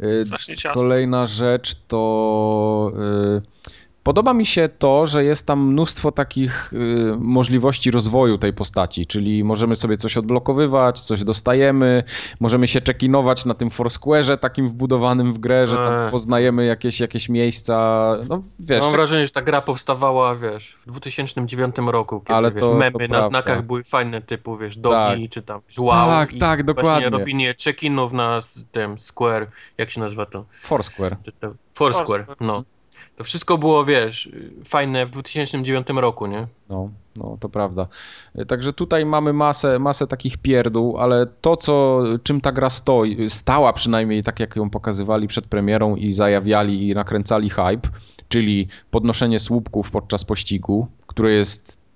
Y, 0.03 0.25
Strasznie 0.25 0.57
ciasno. 0.57 0.81
Kolejna 0.81 1.27
rzecz 1.27 1.75
to. 1.87 2.91
y, 3.37 3.57
Podoba 4.07 4.33
mi 4.33 4.45
się 4.45 4.69
to, 4.79 5.07
że 5.07 5.23
jest 5.23 5.45
tam 5.45 5.67
mnóstwo 5.67 6.11
takich 6.11 6.73
y, 6.73 6.77
możliwości 7.19 7.91
rozwoju 7.91 8.37
tej 8.37 8.53
postaci, 8.53 9.07
czyli 9.07 9.43
możemy 9.43 9.75
sobie 9.75 9.97
coś 9.97 10.17
odblokowywać, 10.17 10.99
coś 10.99 11.23
dostajemy, 11.23 12.03
możemy 12.39 12.67
się 12.67 12.81
czekinować 12.81 13.45
na 13.45 13.53
tym 13.53 13.69
Foursquare'ze 13.69 14.37
takim 14.37 14.67
wbudowanym 14.67 15.33
w 15.33 15.39
grę, 15.39 15.67
że 15.67 15.75
tam 15.75 15.93
Eee. 15.93 16.11
poznajemy 16.11 16.65
jakieś, 16.65 16.99
jakieś 16.99 17.29
miejsca, 17.29 17.75
no 18.29 18.41
wiesz, 18.59 18.81
Mam 18.81 18.89
czek- 18.89 18.97
wrażenie, 18.97 19.25
że 19.25 19.31
ta 19.31 19.41
gra 19.41 19.61
powstawała, 19.61 20.35
wiesz, 20.35 20.77
w 20.81 20.85
2009 20.85 21.75
roku, 21.87 22.19
kiedy, 22.19 22.33
Ale 22.33 22.51
wiesz, 22.51 22.61
to- 22.61 22.67
to 22.69 22.77
memy 22.77 22.91
na 22.91 23.07
prawda. 23.07 23.29
znakach 23.29 23.61
były 23.61 23.83
fajne, 23.83 24.21
typu, 24.21 24.57
wiesz, 24.57 24.77
dogi, 24.77 24.95
Tak. 25.23 25.31
czy 25.31 25.41
tam, 25.41 25.61
wiesz, 25.67 25.79
wow. 25.79 26.07
Tak, 26.09 26.33
i 26.33 26.37
tak, 26.37 26.63
dokładnie. 26.63 27.09
Robienie 27.09 27.53
check-inów 27.63 28.13
na 28.13 28.39
tym 28.71 28.99
Square, 28.99 29.47
jak 29.77 29.91
się 29.91 29.99
nazywa 29.99 30.25
to? 30.25 30.31
To 30.39 30.45
Foursquare, 30.61 31.17
Foursquare. 31.73 32.25
no. 32.39 32.63
To 33.17 33.23
wszystko 33.23 33.57
było, 33.57 33.85
wiesz, 33.85 34.29
fajne 34.65 35.05
w 35.05 35.09
2009 35.09 35.87
roku, 35.95 36.25
nie? 36.25 36.47
No, 36.69 36.89
no 37.15 37.37
to 37.39 37.49
prawda. 37.49 37.87
Także 38.47 38.73
tutaj 38.73 39.05
mamy 39.05 39.33
masę, 39.33 39.79
masę 39.79 40.07
takich 40.07 40.37
pierdół, 40.37 40.97
ale 40.97 41.25
to, 41.41 41.57
co, 41.57 42.03
czym 42.23 42.41
ta 42.41 42.51
gra 42.51 42.69
stoi, 42.69 43.29
stała 43.29 43.73
przynajmniej 43.73 44.23
tak, 44.23 44.39
jak 44.39 44.55
ją 44.55 44.69
pokazywali 44.69 45.27
przed 45.27 45.47
premierą 45.47 45.95
i 45.95 46.13
zajawiali 46.13 46.89
i 46.89 46.95
nakręcali 46.95 47.49
hype, 47.49 47.89
czyli 48.29 48.67
podnoszenie 48.91 49.39
słupków 49.39 49.91
podczas 49.91 50.25
pościgu, 50.25 50.87
które 51.07 51.33
jest 51.33 51.86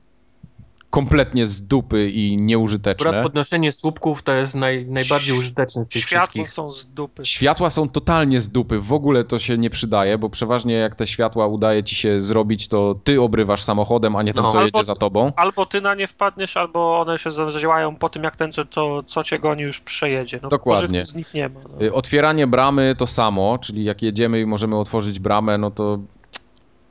kompletnie 0.91 1.47
z 1.47 1.61
dupy 1.61 2.09
i 2.09 2.37
nieużyteczne. 2.37 3.05
Akurat 3.07 3.23
podnoszenie 3.23 3.71
słupków 3.71 4.23
to 4.23 4.31
jest 4.33 4.55
naj, 4.55 4.85
najbardziej 4.85 5.37
użyteczne 5.37 5.85
z 5.85 5.89
tych 5.89 6.01
Światło 6.03 6.25
wszystkich. 6.27 6.51
są 6.51 6.69
z 6.69 6.85
dupy. 6.87 7.25
Światła 7.25 7.69
są 7.69 7.89
totalnie 7.89 8.41
z 8.41 8.49
dupy, 8.49 8.79
w 8.79 8.93
ogóle 8.93 9.23
to 9.23 9.39
się 9.39 9.57
nie 9.57 9.69
przydaje, 9.69 10.17
bo 10.17 10.29
przeważnie 10.29 10.73
jak 10.73 10.95
te 10.95 11.07
światła 11.07 11.47
udaje 11.47 11.83
ci 11.83 11.95
się 11.95 12.21
zrobić, 12.21 12.67
to 12.67 12.95
ty 13.03 13.21
obrywasz 13.21 13.63
samochodem, 13.63 14.15
a 14.15 14.23
nie 14.23 14.33
ten, 14.33 14.43
No. 14.43 14.51
co 14.51 14.57
Albo- 14.59 14.77
jedzie 14.79 14.85
za 14.85 14.95
tobą. 14.95 15.31
Albo 15.35 15.65
ty 15.65 15.81
na 15.81 15.95
nie 15.95 16.07
wpadniesz, 16.07 16.57
albo 16.57 16.99
one 16.99 17.19
się 17.19 17.31
zadziałają 17.31 17.95
po 17.95 18.09
tym, 18.09 18.23
jak 18.23 18.35
ten, 18.35 18.51
co, 18.51 18.65
co, 18.65 19.03
co 19.03 19.23
cię 19.23 19.39
goni, 19.39 19.61
już 19.61 19.79
przejedzie. 19.81 20.39
No, 20.43 20.49
Dokładnie. 20.49 21.05
z 21.05 21.15
nich 21.15 21.33
nie 21.33 21.49
ma. 21.49 21.59
No. 21.79 21.85
Y, 21.85 21.93
Otwieranie 21.93 22.47
bramy 22.47 22.95
to 22.97 23.07
samo, 23.07 23.57
czyli 23.61 23.83
jak 23.83 24.01
jedziemy 24.01 24.39
i 24.41 24.45
możemy 24.45 24.77
otworzyć 24.79 25.19
bramę, 25.19 25.57
no 25.57 25.71
to 25.71 25.99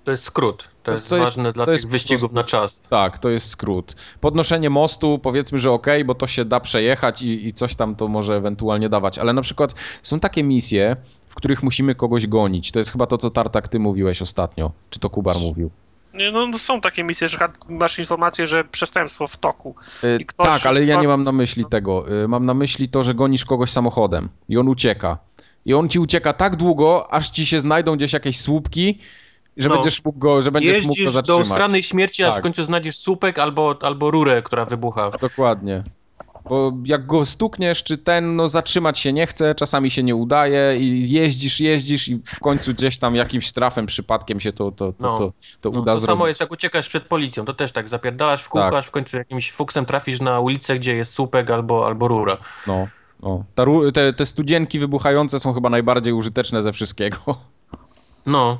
To 0.04 0.10
jest 0.10 0.24
skrót. 0.24 0.62
To, 0.62 0.68
To- 0.82 0.92
jest 0.92 1.08
to 1.08 1.16
jest- 1.16 1.28
ważne 1.28 1.52
dla 1.52 1.64
to 1.66 1.72
tych 1.72 1.80
jest 1.80 1.88
wyścigów 1.88 2.32
na 2.32 2.44
czas. 2.44 2.82
tak, 2.90 3.18
to 3.18 3.30
jest 3.30 3.48
skrót. 3.50 3.96
Podnoszenie 4.20 4.70
mostu, 4.70 5.18
powiedzmy, 5.18 5.58
że 5.58 5.70
ok, 5.70 5.86
bo 6.04 6.14
to 6.14 6.26
się 6.26 6.44
da 6.44 6.60
przejechać 6.60 7.22
i, 7.22 7.46
i 7.46 7.52
coś 7.52 7.74
tam 7.74 7.96
to 7.96 8.08
może 8.08 8.34
ewentualnie 8.36 8.88
dawać, 8.88 9.18
ale 9.18 9.32
na 9.32 9.42
przykład 9.42 9.74
są 10.02 10.20
takie 10.20 10.42
misje, 10.44 10.96
w 11.28 11.34
których 11.34 11.62
musimy 11.62 11.94
kogoś 11.94 12.26
gonić. 12.26 12.72
To 12.72 12.78
jest 12.78 12.92
chyba 12.92 13.06
to, 13.06 13.18
co 13.18 13.30
Tartak 13.30 13.68
ty 13.68 13.78
mówiłeś 13.78 14.22
ostatnio, 14.22 14.72
czy 14.90 15.00
to 15.00 15.10
Kubar 15.10 15.36
mówił. 15.40 15.70
Nie, 16.14 16.32
no, 16.32 16.46
no 16.46 16.58
są 16.58 16.80
takie 16.80 17.04
misje, 17.04 17.28
że 17.28 17.38
masz 17.68 17.98
informację, 17.98 18.46
że 18.46 18.64
przestępstwo 18.64 19.26
w 19.26 19.36
toku. 19.36 19.74
Y, 20.04 20.18
I 20.20 20.26
ktoś- 20.26 20.46
tak, 20.46 20.66
ale 20.66 20.84
ja 20.84 21.00
nie 21.00 21.08
mam 21.08 21.24
na 21.24 21.32
myśli 21.32 21.64
tego. 21.64 22.22
Y, 22.24 22.28
Mam 22.28 22.46
na 22.46 22.54
myśli 22.54 22.88
to, 22.88 23.02
że 23.02 23.14
gonisz 23.14 23.44
kogoś 23.44 23.70
samochodem 23.70 24.28
i 24.48 24.56
on 24.58 24.68
ucieka. 24.68 25.18
I 25.64 25.74
on 25.74 25.88
ci 25.88 25.98
ucieka 25.98 26.32
tak 26.32 26.56
długo, 26.56 27.12
aż 27.12 27.30
ci 27.30 27.46
się 27.46 27.60
znajdą 27.60 27.96
gdzieś 27.96 28.12
jakieś 28.12 28.40
słupki, 28.40 28.98
że 29.56 29.68
No. 29.68 29.74
będziesz 29.74 30.04
mógł 30.04 30.18
go, 30.18 30.42
że 30.42 30.50
będziesz 30.52 30.76
mógł 30.86 30.86
go 30.86 30.90
Jeździsz 31.02 31.06
do 31.06 31.12
zatrzymać. 31.12 31.46
stranej 31.48 31.82
śmierci, 31.82 32.24
aż 32.24 32.30
Tak. 32.30 32.38
w 32.40 32.42
końcu 32.42 32.64
znajdziesz 32.64 32.96
słupek 32.98 33.38
albo, 33.38 33.76
albo 33.82 34.10
rurę, 34.10 34.42
która 34.42 34.64
wybucha. 34.64 35.10
Dokładnie. 35.20 35.82
Bo 36.48 36.72
jak 36.84 37.06
go 37.06 37.26
stukniesz, 37.26 37.82
czy 37.82 37.98
ten, 37.98 38.36
no 38.36 38.48
zatrzymać 38.48 38.98
się 38.98 39.12
nie 39.12 39.26
chce, 39.26 39.54
czasami 39.54 39.90
się 39.90 40.02
nie 40.02 40.14
udaje 40.14 40.76
i 40.78 41.10
jeździsz, 41.12 41.60
jeździsz 41.60 42.08
i 42.08 42.16
w 42.24 42.40
końcu 42.40 42.74
gdzieś 42.74 42.98
tam 42.98 43.14
jakimś 43.14 43.52
trafem, 43.52 43.86
przypadkiem 43.86 44.40
się 44.40 44.52
to, 44.52 44.70
to, 44.72 44.92
to, 44.92 44.94
No. 45.00 45.18
to, 45.18 45.32
to 45.60 45.70
No, 45.70 45.80
uda 45.80 45.92
to 45.94 45.98
zrobić. 46.00 46.06
samo 46.18 46.26
jest 46.26 46.40
jak 46.40 46.52
uciekasz 46.52 46.88
przed 46.88 47.04
policją, 47.04 47.44
to 47.44 47.54
też 47.54 47.72
tak, 47.72 47.88
zapierdalasz 47.88 48.42
w 48.42 48.48
kółko, 48.48 48.70
Tak. 48.70 48.78
aż 48.78 48.86
w 48.86 48.90
końcu 48.90 49.16
jakimś 49.16 49.52
fuksem 49.52 49.86
trafisz 49.86 50.20
na 50.20 50.40
ulicę, 50.40 50.74
gdzie 50.74 50.94
jest 50.96 51.12
słupek 51.12 51.50
albo, 51.50 51.86
albo 51.86 52.08
rura. 52.08 52.36
No, 52.66 52.86
no. 53.22 53.44
Ta, 53.54 53.64
te, 53.94 54.12
te 54.12 54.26
studzienki 54.26 54.78
wybuchające 54.78 55.40
są 55.40 55.52
chyba 55.54 55.70
najbardziej 55.70 56.12
użyteczne 56.12 56.62
ze 56.62 56.72
wszystkiego. 56.72 57.16
No, 58.26 58.58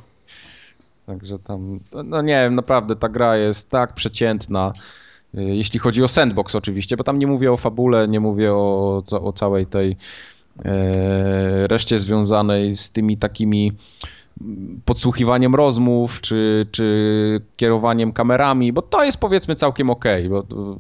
Także 1.06 1.39
tam, 1.39 1.78
no 2.05 2.22
nie 2.22 2.43
wiem, 2.44 2.55
naprawdę 2.55 2.97
ta 2.97 3.09
gra 3.09 3.36
jest 3.36 3.70
tak 3.70 3.94
przeciętna, 3.94 4.72
y, 5.35 5.43
jeśli 5.43 5.81
chodzi 5.81 6.02
o 6.02 6.09
sandbox 6.09 6.55
oczywiście, 6.55 6.97
bo 6.97 7.05
tam 7.05 7.18
nie 7.18 7.27
mówię 7.27 7.52
o 7.52 7.56
fabule, 7.56 8.09
nie 8.09 8.20
mówię 8.20 8.55
o, 8.55 9.02
o 9.22 9.32
całej 9.32 9.66
tej 9.66 9.97
e, 10.64 11.66
reszcie 11.66 11.98
związanej 11.98 12.77
z 12.77 12.90
tymi 12.93 13.16
takimi 13.16 13.72
mm, 14.40 14.81
podsłuchiwaniem 14.85 15.55
rozmów, 15.55 16.20
czy, 16.20 16.66
czy 16.70 17.40
kierowaniem 17.56 18.12
kamerami, 18.12 18.72
bo 18.72 18.82
to 18.82 19.05
jest 19.05 19.18
powiedzmy 19.18 19.55
całkiem 19.55 19.90
okej, 19.90 20.28
bo 20.28 20.43
to, 20.43 20.77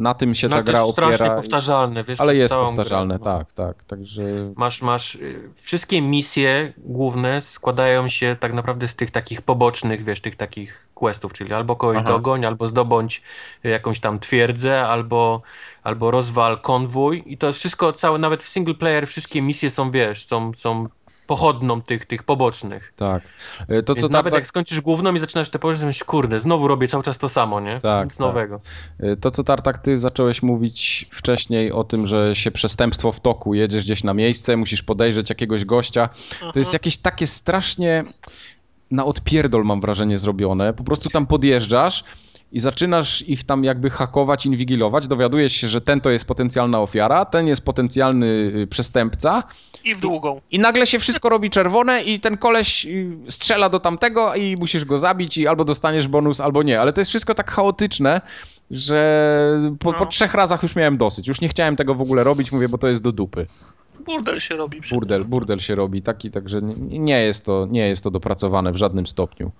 na 0.00 0.14
tym 0.14 0.34
się 0.34 0.48
no 0.48 0.56
ta 0.56 0.62
to 0.62 0.64
gra 0.64 0.80
jest 0.80 0.92
strasznie 0.92 1.26
opiera, 1.26 1.36
powtarzalne, 1.36 2.04
wiesz, 2.04 2.20
ale 2.20 2.36
jest 2.36 2.54
powtarzalne, 2.54 3.18
grę, 3.18 3.32
no. 3.32 3.38
tak, 3.38 3.52
tak, 3.52 3.84
także 3.84 4.22
Masz, 4.56 4.82
masz, 4.82 5.14
y, 5.14 5.50
wszystkie 5.56 6.02
misje 6.02 6.72
główne 6.78 7.42
składają 7.42 8.08
się 8.08 8.36
tak 8.40 8.52
naprawdę 8.52 8.88
z 8.88 8.94
tych 8.94 9.10
takich 9.10 9.42
pobocznych, 9.42 10.04
wiesz, 10.04 10.20
tych 10.20 10.36
takich 10.36 10.88
questów, 10.94 11.32
czyli 11.32 11.52
albo 11.52 11.76
kogoś 11.76 11.96
Aha. 11.96 12.08
dogoń, 12.08 12.44
albo 12.44 12.68
zdobądź 12.68 13.22
jakąś 13.62 14.00
tam 14.00 14.20
twierdzę, 14.20 14.86
albo, 14.86 15.42
albo 15.82 16.10
rozwal 16.10 16.60
konwój 16.60 17.22
i 17.26 17.38
to 17.38 17.46
jest 17.46 17.58
wszystko, 17.58 17.92
całe, 17.92 18.18
nawet 18.18 18.42
w 18.42 18.48
single 18.48 18.74
player 18.74 19.06
wszystkie 19.06 19.42
misje 19.42 19.70
są, 19.70 19.90
wiesz, 19.90 20.26
są, 20.26 20.52
są 20.56 20.88
pochodną 21.30 21.82
tych, 21.82 22.06
tych 22.06 22.22
pobocznych. 22.22 22.92
tak. 22.96 23.22
E, 23.68 23.82
To 23.82 23.94
co 23.94 24.08
nawet 24.08 24.32
Tartak- 24.32 24.36
jak 24.38 24.46
skończysz 24.46 24.80
główną 24.80 25.14
i 25.14 25.18
zaczynasz 25.18 25.48
te 25.50 25.58
poboczne, 25.58 25.86
myślisz, 25.86 26.04
kurde, 26.04 26.40
znowu 26.40 26.68
robię 26.68 26.88
cały 26.88 27.02
czas 27.02 27.18
to 27.18 27.28
samo, 27.28 27.60
nie? 27.60 27.80
Tak, 27.80 28.04
Nic 28.04 28.12
tak. 28.16 28.20
nowego. 28.20 28.60
Y, 29.02 29.16
To, 29.16 29.30
co 29.30 29.44
Tartak, 29.44 29.78
ty 29.78 29.98
zacząłeś 29.98 30.42
mówić 30.42 31.06
wcześniej 31.12 31.72
o 31.72 31.84
tym, 31.84 32.06
że 32.06 32.34
się 32.34 32.50
przestępstwo 32.50 33.12
w 33.12 33.20
toku, 33.20 33.54
jedziesz 33.54 33.84
gdzieś 33.84 34.04
na 34.04 34.14
miejsce, 34.14 34.56
musisz 34.56 34.82
podejrzeć 34.82 35.28
jakiegoś 35.30 35.64
gościa. 35.64 36.08
To 36.52 36.58
jest 36.58 36.72
jakieś 36.72 36.96
takie 36.98 37.26
strasznie 37.26 38.04
na 38.90 39.04
odpierdol, 39.04 39.64
mam 39.64 39.80
wrażenie, 39.80 40.18
zrobione. 40.18 40.72
Po 40.72 40.84
prostu 40.84 41.10
tam 41.10 41.26
podjeżdżasz 41.26 42.04
i 42.52 42.60
zaczynasz 42.60 43.22
ich 43.28 43.44
tam 43.44 43.64
jakby 43.64 43.90
hakować, 43.90 44.46
inwigilować, 44.46 45.08
dowiadujesz 45.08 45.52
się, 45.52 45.68
że 45.68 45.80
ten 45.80 46.00
to 46.00 46.10
jest 46.10 46.24
potencjalna 46.24 46.80
ofiara, 46.80 47.24
ten 47.24 47.46
jest 47.46 47.62
potencjalny 47.62 48.26
y, 48.26 48.66
przestępca 48.70 49.42
I 49.84 49.94
w 49.94 50.00
długą. 50.00 50.40
i 50.50 50.58
nagle 50.58 50.86
się 50.86 50.98
wszystko 50.98 51.28
robi 51.28 51.50
czerwone 51.50 52.02
i 52.02 52.20
ten 52.20 52.36
koleś 52.36 52.86
y, 52.86 53.16
strzela 53.28 53.68
do 53.68 53.80
tamtego 53.80 54.34
i 54.34 54.56
musisz 54.56 54.84
go 54.84 54.98
zabić 54.98 55.38
i 55.38 55.46
albo 55.46 55.64
dostaniesz 55.64 56.08
bonus, 56.08 56.40
albo 56.40 56.62
nie. 56.62 56.80
Ale 56.80 56.92
to 56.92 57.00
jest 57.00 57.08
wszystko 57.08 57.34
tak 57.34 57.50
chaotyczne, 57.50 58.20
że 58.70 59.72
po, 59.78 59.92
po 59.92 60.00
No. 60.00 60.06
trzech 60.06 60.34
razach 60.34 60.62
już 60.62 60.76
miałem 60.76 60.96
dosyć. 60.96 61.28
Już 61.28 61.40
nie 61.40 61.48
chciałem 61.48 61.76
tego 61.76 61.94
w 61.94 62.00
ogóle 62.00 62.24
robić, 62.24 62.52
mówię, 62.52 62.68
bo 62.68 62.78
to 62.78 62.88
jest 62.88 63.02
do 63.02 63.12
dupy. 63.12 63.46
Burdel 64.06 64.40
się 64.40 64.56
robi. 64.56 64.80
Burdel, 64.90 65.24
burdel 65.24 65.58
się 65.58 65.74
robi 65.74 66.02
taki, 66.02 66.30
także 66.30 66.62
nie, 66.62 66.98
nie 66.98 67.20
jest 67.22 67.44
to, 67.44 67.66
nie 67.70 67.88
jest 67.88 68.04
to 68.04 68.10
dopracowane 68.10 68.72
w 68.72 68.76
żadnym 68.76 69.06
stopniu. 69.06 69.50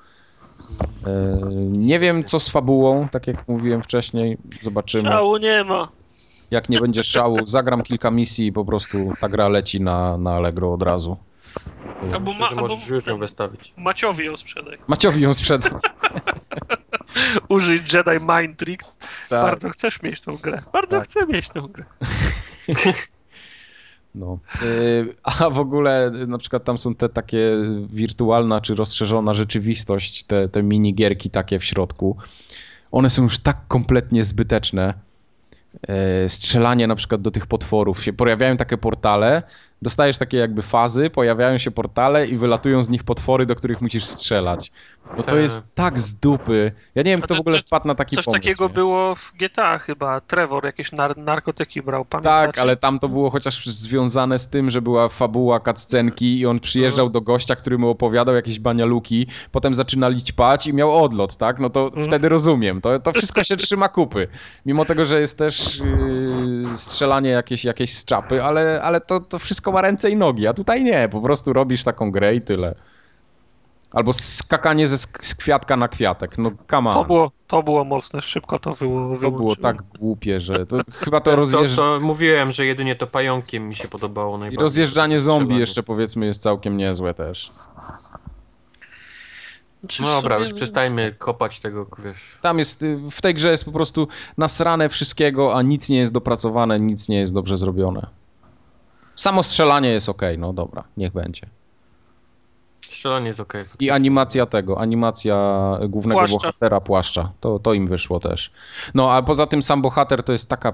E, 1.07 1.39
nie 1.65 1.99
wiem, 1.99 2.25
co 2.25 2.41
z 2.41 2.49
fabułą, 2.49 3.09
tak 3.09 3.27
jak 3.27 3.49
mówiłem 3.49 3.83
wcześniej. 3.83 4.39
Zobaczymy. 4.63 5.09
Szału 5.09 5.37
nie 5.37 5.65
ma. 5.65 5.89
Jak 6.51 6.69
nie 6.69 6.81
będzie 6.81 7.05
szału, 7.05 7.47
zagram 7.47 7.83
kilka 7.83 8.11
misji 8.11 8.47
i 8.47 8.53
po 8.53 8.65
prostu 8.65 8.99
ta 9.21 9.29
gra 9.29 9.49
leci 9.49 9.81
na, 9.81 10.19
na 10.19 10.35
Allegro 10.35 10.73
od 10.73 10.83
razu. 10.83 11.17
Albo, 12.13 12.33
ma, 12.33 12.49
albo 12.49 12.69
możesz 12.69 12.89
już 12.89 13.07
ją 13.07 13.19
wystawić. 13.19 13.75
Maciowi 13.77 14.25
ją 14.25 14.37
sprzedaj. 14.37 14.79
Maciowi 14.89 15.21
ją 15.21 15.35
sprzedam. 15.35 15.81
Użyj 17.49 17.83
Jedi 17.93 18.25
Mind 18.29 18.59
Tricks. 18.59 18.97
Tak. 19.29 19.43
Bardzo 19.43 19.71
chcesz 19.71 20.03
mieć 20.03 20.21
tą 20.21 20.37
grę. 20.37 20.63
Bardzo 20.73 20.99
Tak. 20.99 21.05
chcę 21.09 21.27
mieć 21.27 21.49
tą 21.49 21.61
grę. 21.61 21.85
No. 24.15 24.39
Y, 24.63 25.15
A 25.23 25.51
w 25.51 25.59
ogóle 25.59 26.11
na 26.27 26.39
przykład 26.39 26.65
tam 26.65 26.79
są 26.79 26.95
te 26.95 27.09
takie 27.09 27.57
wirtualna 27.93 28.61
czy 28.61 28.75
rozszerzona 28.75 29.35
rzeczywistość, 29.35 30.23
te, 30.23 30.49
te 30.49 30.63
minigierki 30.63 31.31
takie 31.31 31.59
w 31.59 31.65
środku. 31.65 32.17
One 32.93 33.11
są 33.11 33.23
już 33.23 33.39
tak 33.39 33.57
kompletnie 33.69 34.25
zbyteczne. 34.25 34.95
E, 35.89 36.29
Strzelanie 36.29 36.87
na 36.87 36.97
przykład 36.97 37.23
do 37.23 37.31
tych 37.31 37.47
potworów. 37.47 38.05
Się 38.05 38.13
pojawiają 38.13 38.57
takie 38.57 38.79
portale, 38.79 39.43
dostajesz 39.83 40.19
takie 40.19 40.37
jakby 40.37 40.63
fazy, 40.63 41.11
pojawiają 41.11 41.59
się 41.59 41.71
portale 41.71 42.27
i 42.27 42.37
wylatują 42.37 42.85
z 42.85 42.89
nich 42.89 43.05
potwory, 43.05 43.47
do 43.47 43.55
których 43.57 43.81
musisz 43.81 44.05
strzelać. 44.05 44.73
Bo 45.17 45.23
to 45.23 45.31
Tak. 45.31 45.39
jest 45.41 45.75
tak 45.75 46.01
z 46.01 46.15
dupy. 46.15 46.73
Ja 46.95 47.03
nie 47.03 47.11
wiem, 47.11 47.21
kto 47.21 47.29
coś- 47.29 47.39
w 47.39 47.41
ogóle 47.41 47.57
coś- 47.57 47.67
wpadł 47.67 47.89
na 47.89 47.95
taki 47.95 48.17
Coś 48.17 48.25
pomysł. 48.25 48.43
takiego 48.43 48.69
nie? 48.69 48.75
było 48.75 49.15
w 49.15 49.33
GTA 49.39 49.79
chyba. 49.79 50.21
Trevor 50.21 50.65
jakieś 50.65 50.93
nar 50.93 51.17
narkotyki 51.19 51.83
brał, 51.83 52.05
Tak, 52.05 52.23
pamiętacie? 52.23 52.61
ale 52.63 52.77
tam 52.77 52.99
to 52.99 53.09
było 53.09 53.31
chociaż 53.31 53.67
związane 53.67 54.39
z 54.39 54.49
tym, 54.49 54.71
że 54.71 54.83
była 54.83 55.09
fabuła 55.09 55.61
cutscenki 55.61 56.39
i 56.39 56.47
on 56.47 56.61
przyjeżdżał 56.61 57.07
No. 57.07 57.11
do 57.13 57.21
gościa, 57.21 57.57
który 57.57 57.79
mu 57.79 57.89
opowiadał 57.91 58.35
jakieś 58.35 58.59
banialuki, 58.59 59.27
potem 59.53 59.75
zaczynali 59.75 60.23
ćpać 60.23 60.67
i 60.67 60.75
miał 60.75 61.05
odlot, 61.05 61.37
tak? 61.37 61.59
No 61.59 61.71
to 61.71 61.91
Mm. 61.93 62.05
wtedy 62.05 62.29
rozumiem. 62.29 62.81
To, 62.81 62.99
to 62.99 63.13
wszystko 63.13 63.45
się 63.45 63.57
trzyma 63.57 63.89
kupy. 63.89 64.29
Mimo 64.67 64.85
tego, 64.85 65.07
że 65.07 65.21
jest 65.21 65.39
też 65.39 65.79
yy, 65.79 66.77
strzelanie 66.79 67.31
jakieś, 67.31 67.65
jakieś 67.65 67.95
z 67.97 68.05
czapy, 68.05 68.45
ale, 68.45 68.83
ale 68.83 69.01
to, 69.01 69.21
to 69.21 69.39
wszystko 69.39 69.70
ma 69.73 69.83
ręce 69.83 70.11
i 70.11 70.17
nogi, 70.17 70.47
a 70.47 70.55
tutaj 70.55 70.85
nie. 70.85 71.09
Po 71.09 71.21
prostu 71.21 71.53
robisz 71.53 71.85
taką 71.85 72.11
grę 72.11 72.35
i 72.35 72.43
tyle. 72.43 72.75
Albo 73.93 74.13
skakanie 74.13 74.89
ze 74.89 74.97
sk- 74.97 75.25
z 75.27 75.35
kwiatka 75.35 75.77
na 75.77 75.89
kwiatek. 75.89 76.39
No 76.39 76.51
come 76.71 76.93
To 76.93 77.01
on. 77.01 77.07
było, 77.07 77.31
to 77.47 77.63
było 77.63 77.85
mocne, 77.85 78.23
szybko 78.23 78.59
to 78.59 78.75
było. 78.81 79.17
To 79.19 79.31
było 79.31 79.57
tak 79.57 79.83
głupie, 79.83 80.41
że 80.41 80.67
to 80.67 80.77
chyba 80.95 81.21
to 81.21 81.31
To, 81.31 81.37
rozjeżdża. 81.37 81.77
co 81.77 81.99
mówiłem, 82.01 82.53
że 82.53 82.67
jedynie 82.67 82.97
to 82.97 83.07
pająkiem 83.07 83.69
mi 83.69 83.75
się 83.75 83.89
podobało 83.89 84.37
I 84.37 84.41
najbardziej. 84.41 84.63
rozjeżdżanie 84.63 85.21
zombie 85.21 85.59
jeszcze 85.59 85.83
powiedzmy 85.83 86.27
jest 86.27 86.43
całkiem 86.43 86.77
niezłe 86.77 87.15
też. 87.15 87.51
No 90.01 90.07
dobra, 90.07 90.39
już 90.39 90.53
przestańmy 90.53 91.15
kopać 91.19 91.61
tego, 91.61 91.87
wiesz. 92.05 92.39
Tam 92.43 92.59
jest, 92.59 92.83
y, 92.83 92.99
w 93.11 93.23
tej 93.23 93.35
grze 93.35 93.51
jest 93.51 93.65
po 93.65 93.73
prostu 93.73 94.09
nasrane 94.39 94.89
wszystkiego, 94.89 95.55
a 95.57 95.63
nic 95.63 95.89
nie 95.89 95.99
jest 95.99 96.13
dopracowane, 96.13 96.81
nic 96.81 97.09
nie 97.09 97.19
jest 97.19 97.35
dobrze 97.35 97.59
zrobione. 97.59 98.07
Samo 99.21 99.43
strzelanie 99.43 99.89
jest 99.89 100.09
ok, 100.09 100.23
no 100.39 100.53
dobra, 100.53 100.85
niech 100.97 101.13
będzie. 101.13 101.47
Strzelanie 102.81 103.29
jest 103.29 103.41
okej. 103.41 103.65
I 103.81 103.91
animacja 103.91 104.47
tego, 104.47 104.81
animacja 104.81 105.37
głównego 105.89 106.21
Płaszcza. 106.21 106.37
bohatera 106.37 106.81
płaszcza, 106.81 107.33
to, 107.41 107.59
to 107.59 107.75
im 107.75 107.87
wyszło 107.87 108.21
też. 108.21 108.51
No 108.95 109.13
a 109.13 109.23
poza 109.23 109.47
tym 109.47 109.63
sam 109.63 109.83
bohater 109.83 110.23
to 110.23 110.33
jest 110.33 110.49
taka 110.49 110.73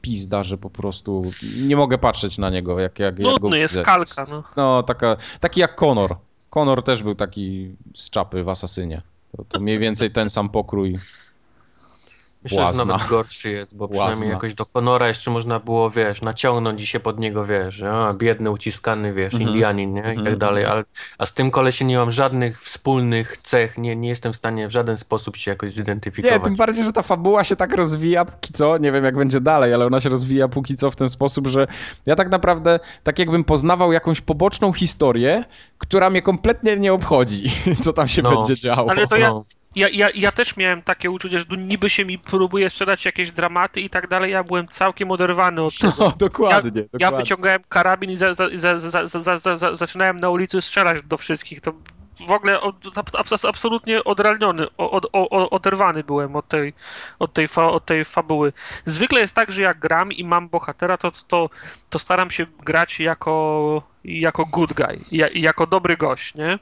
pizda, 0.00 0.42
że 0.42 0.58
po 0.58 0.70
prostu 0.70 1.30
nie 1.56 1.76
mogę 1.76 1.98
patrzeć 1.98 2.38
na 2.38 2.50
niego, 2.50 2.80
jak, 2.80 2.98
jak, 2.98 3.18
jak 3.18 3.40
go 3.40 3.54
jest 3.54 3.74
widzę. 3.74 3.84
kalka, 3.84 4.22
no. 4.30 4.42
No, 4.56 4.82
taka, 4.82 5.16
taki 5.40 5.60
jak 5.60 5.76
Conor. 5.82 6.16
Conor 6.50 6.82
też 6.82 7.02
był 7.02 7.14
taki 7.14 7.74
z 7.94 8.10
czapy 8.10 8.44
w 8.44 8.48
Asasynie. 8.48 9.02
To, 9.36 9.44
to 9.44 9.60
mniej 9.60 9.78
więcej 9.78 10.10
ten 10.10 10.30
sam 10.30 10.48
pokrój. 10.48 10.98
Myślę, 12.44 12.72
że 12.74 12.84
nawet 12.84 13.06
gorszy 13.08 13.48
jest, 13.50 13.76
bo 13.76 13.88
przynajmniej 13.88 14.16
Błazna. 14.18 14.32
jakoś 14.34 14.54
do 14.54 14.66
Konora 14.66 15.08
jeszcze 15.08 15.30
można 15.30 15.60
było, 15.60 15.90
wiesz, 15.90 16.22
naciągnąć 16.22 16.82
i 16.82 16.86
się 16.86 17.00
pod 17.00 17.18
niego, 17.18 17.46
wiesz, 17.46 17.82
a, 17.82 18.12
biedny, 18.12 18.50
uciskany, 18.50 19.12
wiesz, 19.14 19.34
Mhm. 19.34 19.50
Indianin, 19.50 19.92
nie? 19.94 20.00
I 20.00 20.04
Mhm. 20.04 20.24
tak 20.24 20.36
dalej, 20.36 20.64
ale, 20.64 20.84
a 21.18 21.26
z 21.26 21.34
tym 21.34 21.50
kolesiem 21.50 21.88
nie 21.88 21.96
mam 21.96 22.10
żadnych 22.10 22.62
wspólnych 22.62 23.36
cech, 23.36 23.78
nie, 23.78 23.96
nie 23.96 24.08
jestem 24.08 24.32
w 24.32 24.36
stanie 24.36 24.68
w 24.68 24.70
żaden 24.70 24.96
sposób 24.98 25.36
się 25.36 25.50
jakoś 25.50 25.68
Nie, 25.68 25.74
zidentyfikować. 25.74 26.42
tym 26.44 26.56
bardziej, 26.56 26.84
że 26.84 26.92
ta 26.92 27.02
fabuła 27.02 27.44
się 27.44 27.56
tak 27.56 27.72
rozwija 27.76 28.24
póki 28.24 28.52
co, 28.52 28.78
nie 28.78 28.92
wiem 28.92 29.04
jak 29.04 29.16
będzie 29.16 29.40
dalej, 29.40 29.74
ale 29.74 29.86
ona 29.86 30.00
się 30.00 30.08
rozwija 30.08 30.48
póki 30.48 30.74
co 30.76 30.90
w 30.90 30.96
ten 30.96 31.08
sposób, 31.08 31.46
że 31.46 31.66
ja 32.06 32.16
tak 32.16 32.30
naprawdę 32.30 32.80
tak 33.02 33.18
jakbym 33.18 33.44
poznawał 33.44 33.92
jakąś 33.92 34.20
poboczną 34.20 34.72
historię, 34.72 35.44
która 35.78 36.10
mnie 36.10 36.22
kompletnie 36.22 36.76
nie 36.76 36.92
obchodzi, 36.92 37.50
co 37.84 37.92
tam 37.92 38.08
się 38.08 38.22
No. 38.22 38.36
będzie 38.36 38.56
działo. 38.56 38.90
Ale 38.90 39.06
to 39.08 39.16
ja- 39.16 39.28
No 39.28 39.44
ja, 39.74 39.88
ja, 39.92 40.08
ja 40.14 40.32
też 40.32 40.56
miałem 40.56 40.82
takie 40.82 41.10
uczucie, 41.10 41.40
że 41.40 41.46
tu 41.46 41.54
niby 41.54 41.90
się 41.90 42.04
mi 42.04 42.18
próbuje 42.18 42.70
sprzedać 42.70 43.04
jakieś 43.04 43.30
dramaty 43.30 43.80
i 43.80 43.90
tak 43.90 44.08
dalej. 44.08 44.32
Ja 44.32 44.44
byłem 44.44 44.68
całkiem 44.68 45.10
oderwany 45.10 45.62
od 45.62 45.74
no, 45.82 45.90
tego. 45.90 46.04
No, 46.04 46.12
dokładnie, 46.28 46.80
ja, 46.80 46.82
dokładnie. 46.82 46.98
ja 46.98 47.10
wyciągałem 47.10 47.60
karabin 47.68 48.10
i 48.10 48.16
za, 48.16 48.34
za, 48.34 48.78
za, 49.56 49.74
zaczynałem 49.74 50.20
na 50.20 50.30
ulicy 50.30 50.62
strzelać 50.62 51.02
do 51.02 51.16
wszystkich. 51.16 51.60
To 51.60 51.72
w 52.26 52.30
ogóle 52.30 52.60
od, 52.60 52.74
absolutnie 53.48 54.04
odralniony, 54.04 54.66
od, 54.76 55.06
od, 55.12 55.52
oderwany 55.52 56.04
byłem 56.04 56.36
od 56.36 56.48
tej, 56.48 56.74
od, 57.18 57.32
tej 57.32 57.48
fa, 57.48 57.70
od 57.70 57.84
tej 57.84 58.04
fabuły. 58.04 58.52
Zwykle 58.84 59.20
jest 59.20 59.34
tak, 59.34 59.52
że 59.52 59.62
jak 59.62 59.78
gram 59.78 60.12
i 60.12 60.24
mam 60.24 60.48
bohatera, 60.48 60.96
to, 60.96 61.10
to, 61.28 61.50
to 61.90 61.98
staram 61.98 62.30
się 62.30 62.46
grać 62.64 63.00
jako, 63.00 63.82
jako 64.04 64.44
good 64.44 64.72
guy, 64.72 65.04
jako 65.34 65.66
dobry 65.66 65.96
gość, 65.96 66.34
nie? 66.34 66.58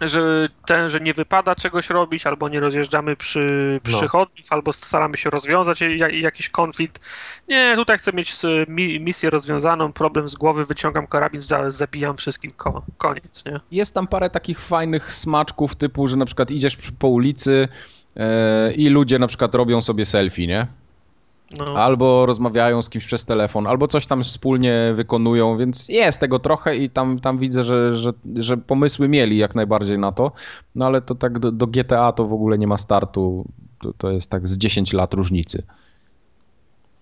Że 0.00 0.48
ten, 0.66 0.90
że 0.90 1.00
nie 1.00 1.14
wypada 1.14 1.54
czegoś 1.54 1.90
robić, 1.90 2.26
albo 2.26 2.48
nie 2.48 2.60
rozjeżdżamy 2.60 3.16
przy 3.16 3.80
No. 3.84 3.88
przychodniów, 3.88 4.46
albo 4.50 4.72
staramy 4.72 5.16
się 5.16 5.30
rozwiązać 5.30 5.80
ja- 5.80 6.08
jakiś 6.08 6.48
konflikt. 6.48 7.00
Nie, 7.48 7.72
tutaj 7.76 7.98
chcę 7.98 8.12
mieć 8.12 8.34
mi, 8.68 9.00
misję 9.00 9.30
rozwiązaną, 9.30 9.92
problem 9.92 10.28
z 10.28 10.34
głowy, 10.34 10.66
wyciągam 10.66 11.06
karabin, 11.06 11.40
za, 11.40 11.70
zabijam 11.70 12.16
wszystkim, 12.16 12.52
ko, 12.56 12.82
koniec, 12.98 13.44
nie? 13.46 13.60
Jest 13.72 13.94
tam 13.94 14.06
parę 14.06 14.30
takich 14.30 14.60
fajnych 14.60 15.12
smaczków 15.12 15.74
typu, 15.74 16.08
że 16.08 16.16
na 16.16 16.26
przykład 16.26 16.50
idziesz 16.50 16.76
po 16.98 17.08
ulicy 17.08 17.68
e, 18.16 18.72
i 18.72 18.88
ludzie 18.88 19.18
na 19.18 19.26
przykład 19.26 19.54
robią 19.54 19.82
sobie 19.82 20.06
selfie, 20.06 20.46
nie? 20.46 20.66
No. 21.58 21.64
Albo 21.78 22.26
rozmawiają 22.26 22.82
z 22.82 22.88
kimś 22.90 23.06
przez 23.06 23.24
telefon, 23.24 23.66
albo 23.66 23.88
coś 23.88 24.06
tam 24.06 24.24
wspólnie 24.24 24.92
wykonują, 24.94 25.56
więc 25.58 25.88
jest 25.88 26.20
tego 26.20 26.38
trochę 26.38 26.76
i 26.76 26.90
tam, 26.90 27.18
tam 27.20 27.38
widzę, 27.38 27.62
że, 27.64 27.96
że, 27.96 28.12
że 28.34 28.56
pomysły 28.56 29.08
mieli 29.08 29.36
jak 29.36 29.54
najbardziej 29.54 29.98
na 29.98 30.12
to. 30.12 30.32
No 30.74 30.86
ale 30.86 31.00
to 31.00 31.14
tak 31.14 31.38
do, 31.38 31.52
do 31.52 31.66
GTA 31.66 32.12
to 32.12 32.24
w 32.26 32.32
ogóle 32.32 32.58
nie 32.58 32.66
ma 32.66 32.78
startu. 32.78 33.44
To, 33.82 33.92
to 33.92 34.10
jest 34.10 34.30
tak 34.30 34.48
z 34.48 34.58
10 34.58 34.92
lat 34.92 35.14
różnicy. 35.14 35.62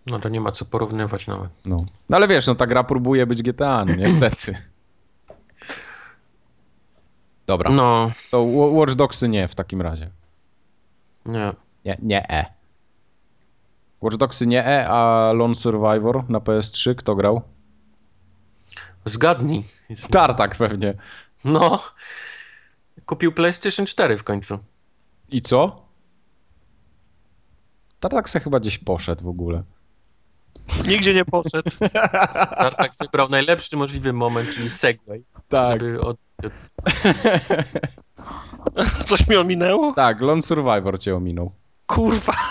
no 0.07 0.19
to 0.19 0.29
nie 0.29 0.41
ma 0.41 0.53
co 0.53 0.65
porównywać 0.65 1.27
nawet. 1.27 1.51
No. 1.67 1.77
no 2.09 2.17
ale 2.17 2.29
wiesz, 2.29 2.47
no 2.47 2.55
ta 2.55 2.67
gra 2.67 2.85
próbuje 2.85 3.27
być 3.27 3.43
GTA, 3.43 3.85
no 3.89 3.95
niestety. 4.05 4.55
Dobra, 7.47 7.71
No, 7.71 8.11
to 8.31 8.47
Wa- 8.47 8.67
Watch 8.67 8.95
Dogsy 8.95 9.29
nie 9.29 9.49
w 9.49 9.55
takim 9.55 9.83
razie. 9.83 10.11
nie. 11.27 11.53
Nie, 11.85 11.99
nie 12.03 12.31
E. 12.31 12.58
Watch 14.01 14.17
Dogsy 14.17 14.47
nie 14.47 14.67
E, 14.67 14.89
a 14.89 15.33
Lone 15.33 15.55
Survivor 15.55 16.31
na 16.31 16.39
PS3 16.39 16.95
kto 16.95 17.15
grał? 17.15 17.43
Zgadnij. 19.07 19.65
Tartak 20.11 20.57
pewnie. 20.57 20.95
No, 21.45 21.81
kupił 23.07 23.33
PlayStation 23.33 23.87
4 23.87 24.19
w 24.19 24.25
końcu. 24.25 24.59
I 25.29 25.43
co? 25.43 25.83
Tartak 28.01 28.29
se 28.29 28.41
chyba 28.41 28.61
gdzieś 28.61 28.79
poszedł 28.79 29.25
w 29.25 29.29
ogóle. 29.29 29.63
Nigdzie 30.89 31.15
nie 31.15 31.25
poszedł. 31.25 31.71
Tartak 32.59 32.93
wybrał 33.01 33.29
najlepszy 33.29 33.77
możliwy 33.77 34.13
moment, 34.13 34.51
czyli 34.55 34.71
segway, 34.71 35.25
Tak, 35.49 35.81
żeby 35.81 36.01
od... 36.01 36.17
Coś 39.07 39.29
mi 39.29 39.37
ominęło? 39.37 39.93
tak, 39.93 40.21
Lone 40.21 40.43
Survivor 40.43 41.01
cię 41.01 41.17
ominął. 41.17 41.53
Kurwa. 41.89 42.35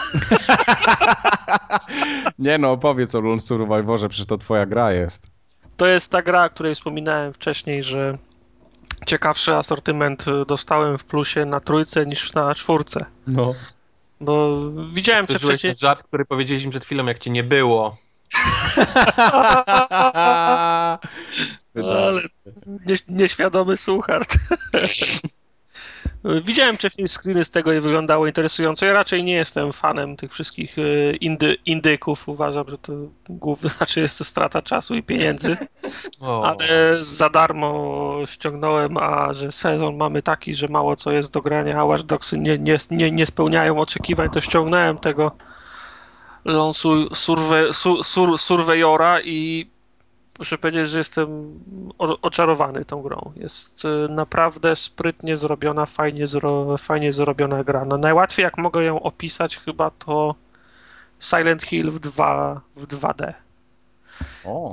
Nie 2.40 2.58
no, 2.58 2.72
opowiedz 2.72 3.16
o 3.16 3.22
Lone 3.22 3.40
Survivorze, 3.40 4.10
przecież 4.10 4.26
to 4.26 4.38
twoja 4.38 4.66
gra 4.66 4.94
jest. 4.94 5.28
To 5.78 5.86
jest 5.86 6.12
ta 6.12 6.22
gra, 6.22 6.46
o 6.46 6.50
której 6.50 6.76
wspominałem 6.76 7.34
wcześniej, 7.34 7.84
że 7.84 8.18
ciekawszy 9.06 9.56
asortyment 9.56 10.28
y, 10.28 10.46
dostałem 10.48 10.98
w 10.98 11.04
plusie 11.04 11.46
na 11.46 11.60
trójce 11.60 12.06
niż 12.06 12.34
na 12.34 12.56
czwórce. 12.56 13.06
No. 13.28 13.54
Bo 14.22 14.62
widziałem 14.94 15.26
To 15.26 15.40
wcześniej. 15.40 15.76
żart, 15.76 16.04
który 16.04 16.26
powiedzieliśmy 16.26 16.72
przed 16.72 16.86
chwilą, 16.86 17.06
jak 17.06 17.20
cię 17.20 17.32
nie 17.32 17.44
było. 17.44 17.98
Ale 21.76 22.22
nie, 22.66 22.96
nieświadomy 23.08 23.78
słuchacz. 23.78 24.28
Widziałem 26.44 26.78
wcześniej 26.78 27.08
screeny 27.08 27.44
z 27.44 27.52
tego 27.52 27.74
i 27.74 27.80
wyglądało 27.80 28.28
interesująco. 28.28 28.86
Ja 28.86 28.94
raczej 28.94 29.24
nie 29.24 29.34
jestem 29.34 29.74
fanem 29.74 30.18
tych 30.18 30.32
wszystkich 30.32 30.76
e, 30.80 31.16
indy, 31.16 31.58
indyków. 31.66 32.30
Uważam, 32.30 32.70
że 32.70 32.78
to 32.78 32.94
głównie 33.30 33.70
znaczy 33.78 34.02
jest 34.02 34.18
to 34.18 34.24
strata 34.24 34.62
czasu 34.62 34.96
i 34.96 35.04
pieniędzy. 35.04 35.58
O. 36.20 36.46
Ale 36.46 36.98
za 37.04 37.30
darmo 37.30 38.14
ściągnąłem, 38.26 38.98
a 38.98 39.34
że 39.34 39.52
sezon 39.52 39.98
mamy 39.98 40.22
taki, 40.22 40.54
że 40.54 40.68
mało 40.68 40.96
co 40.96 41.12
jest 41.12 41.32
do 41.32 41.42
grania, 41.42 41.80
a 41.80 41.86
Watch 41.86 42.04
Dogsy 42.04 42.40
nie, 42.40 42.58
nie, 42.58 42.78
nie, 42.92 43.12
nie 43.12 43.26
spełniają 43.26 43.80
oczekiwań, 43.80 44.30
to 44.30 44.42
ściągnąłem 44.42 44.98
tego 44.98 45.32
sur, 48.04 48.38
Surveyora 48.40 49.22
i 49.22 49.70
muszę 50.40 50.58
powiedzieć, 50.58 50.90
że 50.90 50.98
jestem 50.98 51.60
oczarowany 51.98 52.86
tą 52.86 53.02
grą. 53.02 53.32
Jest 53.36 53.86
y, 53.86 54.10
naprawdę 54.10 54.76
sprytnie 54.76 55.38
zrobiona, 55.38 55.86
fajnie, 55.86 56.28
zro, 56.28 56.78
fajnie 56.78 57.14
zrobiona 57.14 57.64
gra. 57.64 57.86
No 57.86 57.98
najłatwiej 57.98 58.44
jak 58.44 58.58
mogę 58.58 58.84
ją 58.84 59.00
opisać 59.00 59.58
chyba 59.58 59.92
to 59.92 60.36
Silent 61.20 61.64
Hill 61.64 61.92
w, 61.92 62.00
2, 62.00 62.62
w 62.76 62.88
2D. 62.88 63.34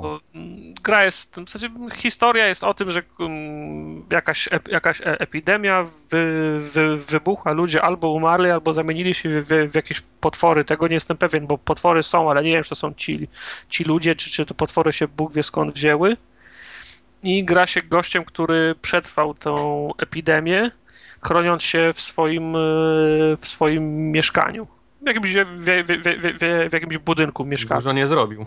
Bo 0.01 0.19
mm, 0.35 0.73
gra 0.83 1.05
jest, 1.05 1.35
w 1.35 1.49
zasadzie 1.49 1.69
historia 1.95 2.47
jest 2.47 2.63
o 2.63 2.73
tym, 2.73 2.91
że 2.91 3.03
mm, 3.19 4.05
jakaś, 4.11 4.49
jakaś 4.71 5.01
e, 5.01 5.19
epidemia 5.19 5.83
wy, 6.09 6.59
wy, 6.73 6.97
wybuchła, 6.97 7.51
ludzie 7.51 7.81
albo 7.81 8.11
umarli, 8.11 8.49
albo 8.49 8.73
zamienili 8.73 9.13
się 9.13 9.41
w, 9.41 9.71
w, 9.71 9.75
jakieś 9.75 10.01
potwory. 10.19 10.65
Tego 10.65 10.87
nie 10.87 10.93
jestem 10.93 11.17
pewien, 11.17 11.47
bo 11.47 11.57
potwory 11.57 12.03
są, 12.03 12.29
ale 12.31 12.43
nie 12.43 12.51
wiem, 12.51 12.63
czy 12.63 12.69
to 12.69 12.75
są 12.75 12.93
ci, 12.93 13.27
ci 13.69 13.83
ludzie, 13.83 14.15
czy, 14.15 14.29
czy 14.29 14.45
to 14.45 14.53
potwory 14.53 14.93
się 14.93 15.07
Bóg 15.07 15.33
wie 15.33 15.43
skąd 15.43 15.73
wzięły. 15.73 16.17
I 17.23 17.45
gra 17.45 17.67
się 17.67 17.81
gościem, 17.81 18.25
który 18.25 18.75
przetrwał 18.81 19.33
tą 19.33 19.89
epidemię, 19.97 20.71
chroniąc 21.23 21.63
się 21.63 21.91
w 21.95 22.01
swoim, 22.01 22.55
e, 22.55 22.59
w 23.41 23.47
swoim 23.47 24.11
mieszkaniu. 24.11 24.67
W 25.05 25.07
jakimś, 25.07 25.33
w, 25.33 26.69
w 26.69 26.73
jakimś 26.73 26.97
budynku 26.97 27.45
mieszkania. 27.45 27.79
Dużo 27.79 27.93
nie 27.93 28.07
zrobił. 28.07 28.45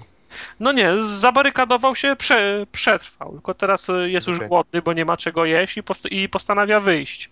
No 0.60 0.72
nie, 0.72 0.92
zabarykadował 1.02 1.96
się, 1.96 2.16
prze, 2.16 2.66
przetrwał, 2.72 3.32
tylko 3.32 3.54
teraz 3.54 3.88
y, 3.88 4.10
jest 4.10 4.28
okay. 4.28 4.38
już 4.38 4.48
głodny, 4.48 4.82
bo 4.82 4.92
nie 4.92 5.04
ma 5.04 5.16
czego 5.16 5.44
jeść 5.44 5.76
i, 5.76 5.82
post 5.82 6.06
i 6.10 6.28
postanawia 6.28 6.80
wyjść. 6.80 7.30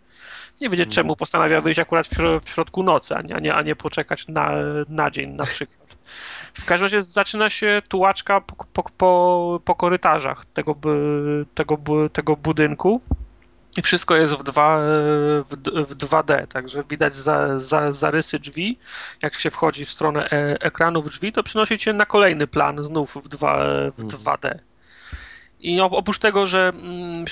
Nie 0.60 0.70
wiedzieć, 0.70 0.94
czemu 0.94 1.08
mm. 1.08 1.16
postanawia 1.16 1.60
wyjść 1.60 1.80
akurat 1.80 2.08
w, 2.08 2.44
w 2.44 2.48
środku 2.48 2.82
nocy, 2.82 3.14
a 3.14 3.22
nie, 3.22 3.54
a 3.54 3.62
nie 3.62 3.76
poczekać 3.76 4.28
na, 4.28 4.50
na 4.88 5.10
dzień 5.10 5.30
na 5.30 5.44
przykład. 5.44 5.96
W 6.54 6.64
każdym 6.64 6.84
razie 6.84 7.02
zaczyna 7.02 7.50
się 7.50 7.82
tułaczka 7.88 8.40
po, 8.40 8.64
po, 8.72 8.82
po, 8.96 9.60
po 9.64 9.74
korytarzach 9.74 10.46
tego, 10.46 10.76
tego, 11.54 11.78
tego 12.12 12.36
budynku 12.36 13.00
i 13.76 13.82
wszystko 13.82 14.16
jest 14.16 14.34
w, 14.34 14.42
2, 14.42 14.78
w, 14.78 15.56
w 15.88 15.96
2D, 15.96 16.46
także 16.46 16.84
widać 16.90 17.14
za, 17.14 17.58
za, 17.58 17.92
zarysy 17.92 18.38
drzwi. 18.38 18.78
Jak 19.22 19.34
się 19.34 19.50
wchodzi 19.50 19.84
w 19.84 19.92
stronę 19.92 20.30
e, 20.30 20.60
ekranów 20.60 21.10
drzwi, 21.10 21.32
to 21.32 21.42
przynosi 21.42 21.78
cię 21.78 21.92
na 21.92 22.06
kolejny 22.06 22.46
plan 22.46 22.82
znów 22.82 23.16
w, 23.24 23.28
2, 23.28 23.64
w 23.98 24.04
2D. 24.04 24.44
Mhm. 24.44 24.58
I 25.60 25.80
oprócz 25.80 26.18
tego, 26.18 26.46
że 26.46 26.68
mm, 26.68 27.24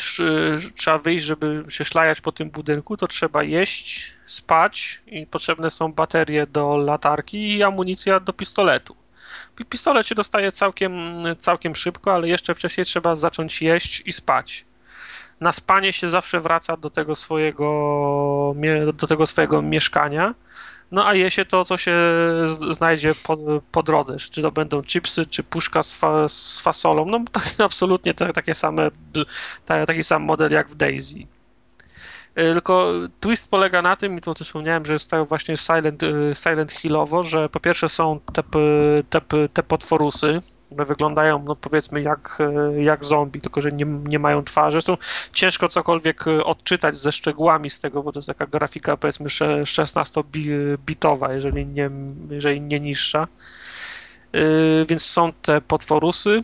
trzeba 0.77 0.99
wyjść, 0.99 1.27
żeby 1.27 1.65
się 1.69 1.85
szlajać 1.85 2.21
po 2.21 2.33
tym 2.33 2.51
budynku, 2.51 2.97
to 2.97 3.07
trzeba 3.07 3.43
jeść, 3.43 4.13
spać 4.27 5.01
i 5.07 5.27
potrzebne 5.27 5.71
są 5.71 5.93
baterie 5.93 6.47
do 6.47 6.77
latarki 6.77 7.57
i 7.57 7.63
amunicja 7.63 8.21
do 8.21 8.33
pistoletu. 8.33 8.97
Pistolet 9.69 10.07
się 10.07 10.15
dostaje 10.15 10.53
całkiem, 10.53 10.99
całkiem 11.39 11.77
szybko, 11.77 12.15
ale 12.15 12.29
jeszcze 12.29 12.55
wcześniej 12.55 12.87
trzeba 12.87 13.17
zacząć 13.17 13.63
jeść 13.63 14.03
i 14.07 14.13
spać 14.13 14.65
na 15.45 15.53
spanie 15.53 15.93
się 15.93 16.09
zawsze 16.09 16.41
wraca 16.41 16.77
do 16.77 16.91
tego 16.91 17.15
swojego, 17.15 18.55
do 18.95 19.07
tego 19.07 19.27
swojego 19.27 19.63
mieszkania. 19.63 20.35
No 20.91 21.07
a 21.07 21.15
je 21.15 21.31
się 21.31 21.45
to, 21.45 21.65
co 21.65 21.77
się 21.77 21.97
znajdzie 22.71 23.13
po, 23.27 23.37
po 23.73 23.83
drodze. 23.83 24.17
Czy 24.19 24.43
to 24.43 24.53
będą 24.53 24.83
chipsy, 24.83 25.27
czy 25.27 25.43
puszka 25.43 25.83
z, 25.83 25.95
fa, 25.95 26.29
z 26.29 26.61
fasolą. 26.61 27.05
No 27.05 27.25
tak, 27.33 27.55
absolutnie 27.69 28.15
te, 28.15 28.33
takie 28.33 28.55
same, 28.55 28.91
taki 29.87 30.05
sam 30.05 30.23
model 30.23 30.53
jak 30.53 30.69
w 30.69 30.75
Daisy. 30.75 31.19
Y, 31.19 31.27
tylko 32.35 32.93
twist 33.21 33.51
polega 33.51 33.83
na 33.83 33.97
tym, 33.97 34.19
i 34.19 34.21
to 34.21 34.35
też 34.35 34.47
wspomniałem, 34.47 34.87
że 34.87 34.93
jest 34.93 35.11
tak 35.11 35.29
właśnie 35.29 35.57
Silent, 35.57 36.03
y, 36.03 36.33
Silent 36.35 36.73
Hillowo, 36.73 37.23
że 37.23 37.49
po 37.49 37.61
pierwsze 37.61 37.89
są 37.89 38.21
te, 38.21 38.43
te, 39.21 39.49
te 39.49 39.63
potworusy, 39.63 40.41
one 40.75 40.85
wyglądają, 40.85 41.43
no 41.43 41.57
powiedzmy, 41.57 42.03
jak, 42.03 42.39
e, 42.41 42.83
jak 42.83 43.05
zombie, 43.05 43.41
tylko 43.41 43.61
że 43.61 43.73
nie, 43.73 43.85
nie 43.85 44.19
mają 44.19 44.45
twarzy. 44.45 44.75
Zresztą 44.75 44.97
ciężko 45.33 45.69
cokolwiek 45.69 46.29
e, 46.29 46.45
odczytać 46.45 46.99
ze 46.99 47.13
szczegółami 47.13 47.71
z 47.71 47.81
tego, 47.81 48.03
bo 48.03 48.13
to 48.13 48.19
jest 48.19 48.27
taka 48.27 48.47
grafika, 48.47 48.97
powiedzmy, 48.97 49.29
16-bitowa, 49.29 51.33
jeżeli 51.33 51.67
nie, 51.67 51.91
jeżeli 52.31 52.61
nie 52.61 52.81
niższa. 52.81 53.29
Yy, 54.33 54.87
więc 54.89 55.05
są 55.05 55.33
te 55.33 55.61
potworusy. 55.61 56.41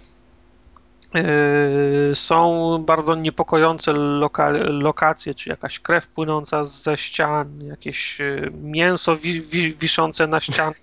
Są 2.14 2.78
bardzo 2.86 3.14
niepokojące 3.14 3.92
loka 3.92 4.50
lokacje, 4.62 5.34
czy 5.34 5.48
jakaś 5.48 5.80
krew 5.80 6.06
płynąca 6.06 6.64
ze 6.64 6.96
ścian, 6.96 7.64
jakieś 7.64 8.18
mięso 8.62 9.16
wi 9.16 9.40
wi 9.40 9.74
wiszące 9.74 10.26
na 10.26 10.40
ścianach 10.40 10.76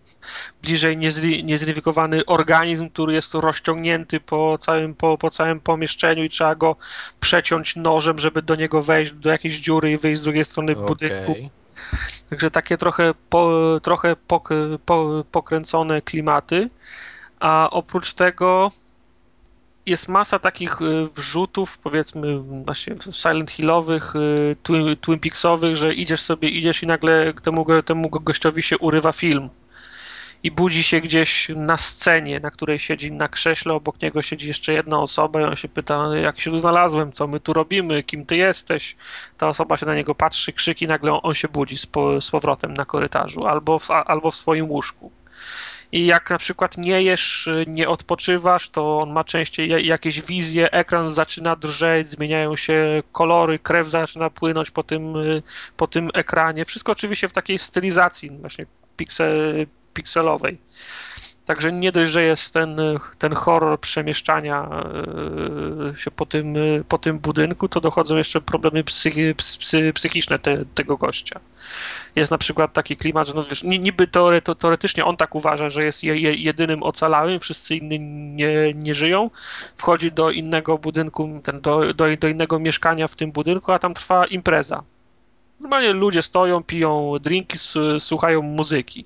bliżej 0.62 0.98
niezryfikowany 1.44 2.26
organizm, 2.26 2.90
który 2.90 3.14
jest 3.14 3.34
rozciągnięty 3.34 4.20
po 4.20 4.58
całym, 4.58 4.96
po, 4.96 5.18
po 5.18 5.30
całym 5.30 5.60
pomieszczeniu 5.60 6.24
i 6.24 6.30
trzeba 6.30 6.56
go 6.56 6.76
przeciąć 7.20 7.76
nożem, 7.76 8.20
żeby 8.20 8.42
do 8.42 8.56
niego 8.56 8.82
wejść 8.82 9.12
do 9.12 9.30
jakiejś 9.30 9.60
dziury 9.60 9.92
i 9.92 9.98
wyjść 9.98 10.22
z 10.22 10.24
drugiej 10.24 10.46
strony 10.46 10.72
okay. 10.72 10.86
budynku. 10.86 11.36
Także 12.30 12.52
takie 12.52 12.78
trochę, 12.78 13.14
po, 13.30 13.52
trochę 13.84 14.16
pok, 14.16 14.50
po, 14.86 15.26
pokręcone 15.32 16.02
klimaty. 16.02 16.70
A 17.40 17.70
oprócz 17.72 18.14
tego 18.14 18.72
jest 19.86 20.08
masa 20.08 20.40
takich 20.40 20.82
y, 20.82 21.08
wrzutów, 21.16 21.78
powiedzmy 21.78 22.40
właśnie 22.40 22.96
Silent 23.12 23.52
Hillowych, 23.52 24.16
y, 24.16 24.56
Twin, 24.64 24.98
Twin 24.98 25.20
Peaksowych, 25.20 25.76
że 25.76 25.94
idziesz 25.94 26.22
sobie, 26.22 26.50
idziesz 26.50 26.84
i 26.84 26.88
nagle 26.88 27.34
temu, 27.34 27.66
temu 27.86 28.10
gościowi 28.10 28.64
się 28.64 28.78
urywa 28.78 29.12
film 29.12 29.50
i 30.44 30.52
budzi 30.52 30.84
się 30.84 31.02
gdzieś 31.02 31.50
na 31.56 31.78
scenie, 31.78 32.40
na 32.40 32.52
której 32.52 32.80
siedzi 32.80 33.12
na 33.12 33.28
krześle, 33.28 33.74
obok 33.74 34.02
niego 34.02 34.22
siedzi 34.22 34.48
jeszcze 34.48 34.74
jedna 34.74 35.00
osoba 35.00 35.42
i 35.42 35.44
on 35.44 35.56
się 35.56 35.70
pyta, 35.70 36.18
jak 36.18 36.40
się 36.40 36.52
tu 36.52 36.58
znalazłem, 36.58 37.12
co 37.12 37.28
my 37.28 37.40
tu 37.40 37.54
robimy, 37.54 38.04
kim 38.04 38.26
ty 38.26 38.36
jesteś. 38.36 38.96
Ta 39.38 39.48
osoba 39.48 39.78
się 39.78 39.86
na 39.86 39.96
niego 39.96 40.16
patrzy, 40.16 40.54
krzyki, 40.54 40.88
nagle 40.88 41.22
on 41.22 41.34
się 41.34 41.48
budzi 41.48 41.78
z, 41.78 41.88
z 42.20 42.32
powrotem 42.32 42.74
na 42.74 42.86
korytarzu 42.86 43.48
albo 43.48 43.80
w, 43.80 43.92
albo 43.92 44.32
w 44.32 44.36
swoim 44.36 44.72
łóżku. 44.72 45.12
I 45.92 46.06
jak 46.06 46.30
na 46.30 46.38
przykład 46.38 46.78
nie 46.78 47.02
jesz, 47.02 47.50
nie 47.68 47.90
odpoczywasz, 47.90 48.70
to 48.70 49.00
on 49.00 49.12
ma 49.12 49.24
częściej 49.24 49.86
jakieś 49.88 50.22
wizje, 50.22 50.72
ekran 50.72 51.10
zaczyna 51.10 51.56
drżeć, 51.56 52.10
zmieniają 52.10 52.56
się 52.56 53.04
kolory, 53.12 53.60
krew 53.60 53.90
zaczyna 53.90 54.30
płynąć 54.30 54.72
po 54.72 54.84
tym, 54.84 55.14
po 55.78 55.88
tym 55.88 56.10
ekranie. 56.14 56.66
Wszystko 56.66 56.92
oczywiście 56.92 57.28
w 57.28 57.34
takiej 57.34 57.60
stylizacji 57.60 58.30
właśnie 58.30 58.66
piksel, 58.98 59.68
pikselowej. 59.98 60.58
Także 61.46 61.72
nie 61.72 61.92
dość, 61.92 62.12
że 62.12 62.24
jest 62.24 62.54
ten, 62.54 62.78
ten 63.18 63.34
horror 63.34 63.80
przemieszczania 63.80 64.70
e, 65.94 65.98
się 65.98 66.12
po 66.12 66.26
tym, 66.26 66.56
po 66.88 66.98
tym 66.98 67.20
budynku, 67.20 67.70
to 67.70 67.82
dochodzą 67.82 68.18
jeszcze 68.18 68.42
problemy 68.42 68.84
psychi, 68.84 69.36
psy, 69.36 69.94
psychiczne 69.94 70.40
te, 70.40 70.66
tego 70.76 70.98
gościa. 70.98 71.40
Jest 72.16 72.32
na 72.32 72.38
przykład 72.38 72.74
taki 72.74 72.98
klimat, 72.98 73.28
że 73.28 73.34
no 73.34 73.46
wiesz, 73.50 73.64
niby 73.64 74.08
teoretycznie 74.60 75.06
on 75.06 75.18
tak 75.18 75.36
uważa, 75.36 75.70
że 75.70 75.84
jest 75.84 76.04
jedynym 76.04 76.84
ocalałym, 76.84 77.40
wszyscy 77.40 77.76
inni 77.76 78.00
nie, 78.36 78.74
nie 78.74 78.96
żyją. 78.96 79.30
Wchodzi 79.78 80.12
do 80.12 80.32
innego 80.32 80.78
budynku, 80.78 81.42
ten, 81.44 81.62
do, 81.62 81.94
do, 81.94 82.06
do 82.18 82.28
innego 82.28 82.60
mieszkania 82.60 83.08
w 83.08 83.16
tym 83.16 83.32
budynku, 83.32 83.72
a 83.72 83.80
tam 83.80 83.94
trwa 83.94 84.26
impreza. 84.26 84.84
Normalnie 85.60 85.94
ludzie 85.94 86.22
stoją, 86.22 86.64
piją 86.64 87.14
drinki, 87.22 87.58
słuchają 88.00 88.42
muzyki. 88.42 89.06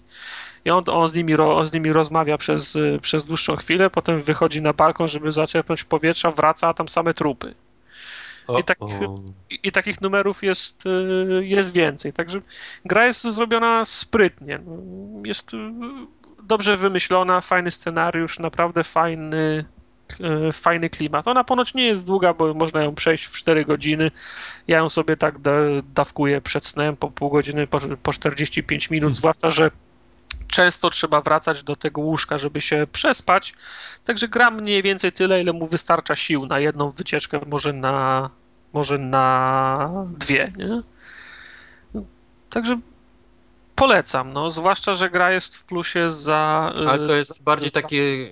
I 0.65 0.69
on, 0.69 0.83
on, 0.87 1.07
z, 1.07 1.13
nimi, 1.13 1.35
on 1.35 1.67
z 1.67 1.73
nimi 1.73 1.93
rozmawia 1.93 2.37
przez, 2.37 2.77
przez 3.01 3.25
dłuższą 3.25 3.55
chwilę, 3.55 3.89
potem 3.89 4.21
wychodzi 4.21 4.61
na 4.61 4.73
balkon, 4.73 5.07
żeby 5.07 5.31
zaczerpnąć 5.31 5.83
powietrza, 5.83 6.31
wraca, 6.31 6.67
a 6.67 6.73
tam 6.73 6.87
same 6.87 7.13
trupy. 7.13 7.55
I, 8.59 8.63
tak, 8.63 8.77
i, 9.49 9.59
I, 9.63 9.71
takich 9.71 10.01
numerów 10.01 10.43
jest, 10.43 10.85
y, 10.85 11.45
jest 11.45 11.73
więcej. 11.73 12.13
Także 12.13 12.41
gra 12.85 13.05
jest 13.05 13.23
zrobiona 13.23 13.85
sprytnie. 13.85 14.59
Jest 15.25 15.53
y, 15.53 15.57
dobrze 16.43 16.77
wymyślona, 16.77 17.41
fajny 17.41 17.71
scenariusz, 17.71 18.39
naprawdę 18.39 18.83
fajny, 18.83 19.65
y, 20.49 20.51
fajny 20.51 20.89
klimat. 20.89 21.27
Ona 21.27 21.43
ponoć 21.43 21.73
nie 21.73 21.85
jest 21.85 22.05
długa, 22.05 22.33
bo 22.33 22.53
można 22.53 22.81
ją 22.83 22.95
przejść 22.95 23.25
w 23.25 23.31
4 23.31 23.65
godziny. 23.65 24.11
Ja 24.67 24.77
ją 24.77 24.89
sobie 24.89 25.17
tak 25.17 25.35
dawkuję 25.93 26.41
przed 26.41 26.65
snem 26.65 26.97
po 26.97 27.11
pół 27.11 27.29
godziny, 27.29 27.67
po, 27.67 27.79
po 28.03 28.13
45 28.13 28.89
minut, 28.89 29.03
hmm. 29.03 29.13
zwłaszcza, 29.13 29.49
że 29.49 29.71
często 30.51 30.89
trzeba 30.89 31.21
wracać 31.21 31.63
do 31.63 31.75
tego 31.75 32.01
łóżka, 32.01 32.37
żeby 32.37 32.61
się 32.61 32.87
przespać. 32.91 33.53
Także 34.05 34.27
gram 34.27 34.61
mniej 34.61 34.83
więcej 34.83 35.11
tyle, 35.11 35.41
ile 35.41 35.53
mu 35.53 35.67
wystarcza 35.67 36.15
sił 36.15 36.45
na 36.45 36.59
jedną 36.59 36.89
wycieczkę, 36.89 37.39
może 37.47 37.73
na, 37.73 38.29
może 38.73 38.97
na 38.97 40.05
dwie. 40.17 40.51
Nie? 40.57 40.81
także 42.49 42.79
polecam, 43.81 44.33
no, 44.33 44.51
zwłaszcza, 44.51 44.93
że 44.93 45.09
gra 45.09 45.31
jest 45.31 45.57
w 45.57 45.63
plusie 45.63 46.09
za... 46.09 46.71
Ale 46.87 47.07
to 47.07 47.15
jest 47.15 47.43
bardziej 47.43 47.71
takie 47.71 48.29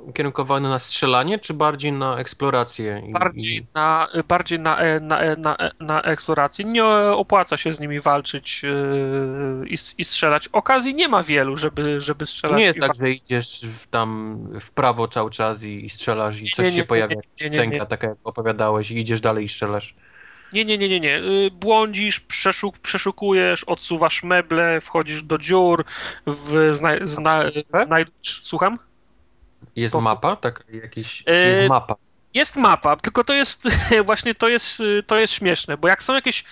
ukierunkowane 0.00 0.68
na 0.68 0.78
strzelanie, 0.78 1.38
czy 1.38 1.54
bardziej 1.54 1.92
na 1.92 2.18
eksplorację? 2.18 3.02
Bardziej, 3.12 3.66
na, 3.74 4.08
bardziej 4.28 4.60
na, 4.60 4.78
na, 5.00 5.36
na, 5.36 5.56
na 5.80 6.02
eksplorację. 6.02 6.64
Nie 6.64 6.84
opłaca 7.14 7.56
się 7.56 7.72
z 7.72 7.80
nimi 7.80 8.00
walczyć 8.00 8.62
yy, 8.62 9.68
i, 9.68 9.76
i 9.98 10.04
strzelać. 10.04 10.48
Okazji 10.48 10.94
nie 10.94 11.08
ma 11.08 11.22
wielu, 11.22 11.56
żeby, 11.56 12.00
żeby 12.00 12.26
strzelać. 12.26 12.54
To 12.54 12.58
nie 12.58 12.64
jest 12.64 12.78
tak, 12.78 12.94
że 12.94 13.10
idziesz 13.10 13.60
w, 13.60 13.86
tam 13.86 14.38
w 14.60 14.70
prawo 14.70 15.08
cały 15.08 15.30
czas 15.30 15.62
i, 15.62 15.84
i 15.84 15.88
strzelasz 15.88 16.40
i 16.40 16.50
coś 16.50 16.66
nie, 16.66 16.72
nie, 16.72 16.76
się 16.76 16.84
pojawia, 16.84 17.16
nie, 17.40 17.50
nie, 17.50 17.56
scenka, 17.56 17.86
taka 17.86 18.08
jak 18.08 18.18
opowiadałeś 18.24 18.90
i 18.90 18.98
idziesz 18.98 19.20
dalej 19.20 19.44
i 19.44 19.48
strzelasz. 19.48 19.94
Nie, 20.52 20.64
nie, 20.64 20.78
nie, 20.78 20.88
nie, 20.88 21.00
nie. 21.00 21.18
Y, 21.18 21.50
błądzisz, 21.50 22.20
przeszuk 22.20 22.78
przeszukujesz, 22.78 23.64
odsuwasz 23.64 24.22
meble, 24.22 24.80
wchodzisz 24.80 25.22
do 25.22 25.38
dziur, 25.38 25.84
w, 26.26 26.70
zna, 26.72 26.90
zna, 27.02 27.38
znajdujesz... 27.84 28.40
Słucham? 28.42 28.78
Jest 29.76 29.94
mapa? 29.94 30.36
Tak, 30.36 30.64
jakiś... 30.82 31.24
Jest 31.26 31.60
y, 31.60 31.68
mapa? 31.68 31.94
Jest 32.34 32.56
mapa, 32.56 32.96
tylko 32.96 33.24
to 33.24 33.34
jest 33.34 33.62
właśnie 34.04 34.34
to 34.34 34.48
jest, 34.48 34.82
to 35.06 35.18
jest 35.18 35.34
śmieszne, 35.34 35.76
bo 35.76 35.88
jak 35.88 36.02
są 36.02 36.14
jakieś, 36.14 36.44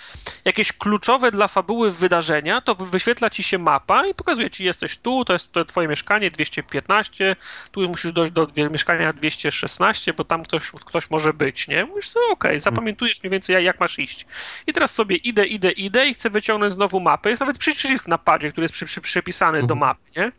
jakieś 0.45 0.73
kluczowe 0.73 1.31
dla 1.31 1.49
fabuły 1.49 1.91
wydarzenia, 1.91 2.61
to 2.61 2.75
wyświetla 2.75 3.31
ci 3.31 3.43
się 3.43 3.59
mapa 3.59 4.07
i 4.07 4.15
pokazuje 4.15 4.51
ci, 4.51 4.65
jesteś 4.65 4.99
tu, 4.99 5.25
to 5.25 5.33
jest 5.33 5.53
to 5.53 5.65
twoje 5.65 5.89
mieszkanie 5.89 6.31
215, 6.31 7.37
tu 7.73 7.89
musisz 7.89 8.13
dojść 8.13 8.33
do 8.33 8.47
mieszkania 8.71 9.13
216, 9.13 10.13
bo 10.13 10.25
tam 10.25 10.43
ktoś, 10.43 10.71
ktoś 10.71 11.11
może 11.11 11.33
być, 11.33 11.69
nie? 11.69 11.85
Mówisz 11.85 12.09
sobie, 12.09 12.27
okej, 12.27 12.51
okay, 12.51 12.61
zapamiętujesz 12.61 13.23
mniej 13.23 13.31
więcej 13.31 13.65
jak 13.65 13.81
masz 13.81 13.99
iść. 13.99 14.27
I 14.67 14.73
teraz 14.73 14.95
sobie 14.95 15.17
idę, 15.17 15.47
idę, 15.47 15.71
idę 15.71 16.07
i 16.07 16.15
chcę 16.15 16.31
wyciągnąć 16.31 16.73
znowu 16.73 17.01
mapę. 17.01 17.31
Jest 17.31 17.41
nawet 17.41 17.59
przycisk 17.59 18.09
na 18.09 18.19
padzie, 18.19 18.53
który 18.53 18.65
jest 18.65 18.75
przy, 18.75 18.87
przy, 18.87 19.01
przypisany 19.01 19.59
do 19.59 19.75
mhm. 19.75 19.79
mapy, 19.79 20.01
nie? 20.17 20.33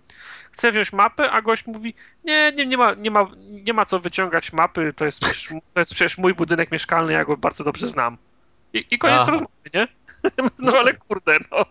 Chce 0.51 0.71
wziąć 0.71 0.93
mapę, 0.93 1.31
a 1.31 1.41
gość 1.41 1.65
mówi, 1.65 1.93
nie, 2.23 2.51
nie, 2.51 2.65
nie, 2.65 2.77
ma, 2.77 2.93
nie, 2.93 3.11
ma, 3.11 3.27
nie 3.37 3.73
ma 3.73 3.85
co 3.85 3.99
wyciągać 3.99 4.53
mapy, 4.53 4.93
to 4.93 5.05
jest, 5.05 5.19
to 5.73 5.79
jest 5.79 5.93
przecież 5.93 6.17
mój 6.17 6.33
budynek 6.33 6.71
mieszkalny, 6.71 7.13
ja 7.13 7.25
go 7.25 7.37
bardzo 7.37 7.63
dobrze 7.63 7.87
znam. 7.87 8.17
I, 8.73 8.85
i 8.91 8.97
koniec 8.97 9.19
Aha. 9.21 9.31
rozmowy, 9.31 9.69
nie? 9.73 9.87
No 10.59 10.77
ale 10.77 10.93
kurde, 10.93 11.31
no. 11.51 11.65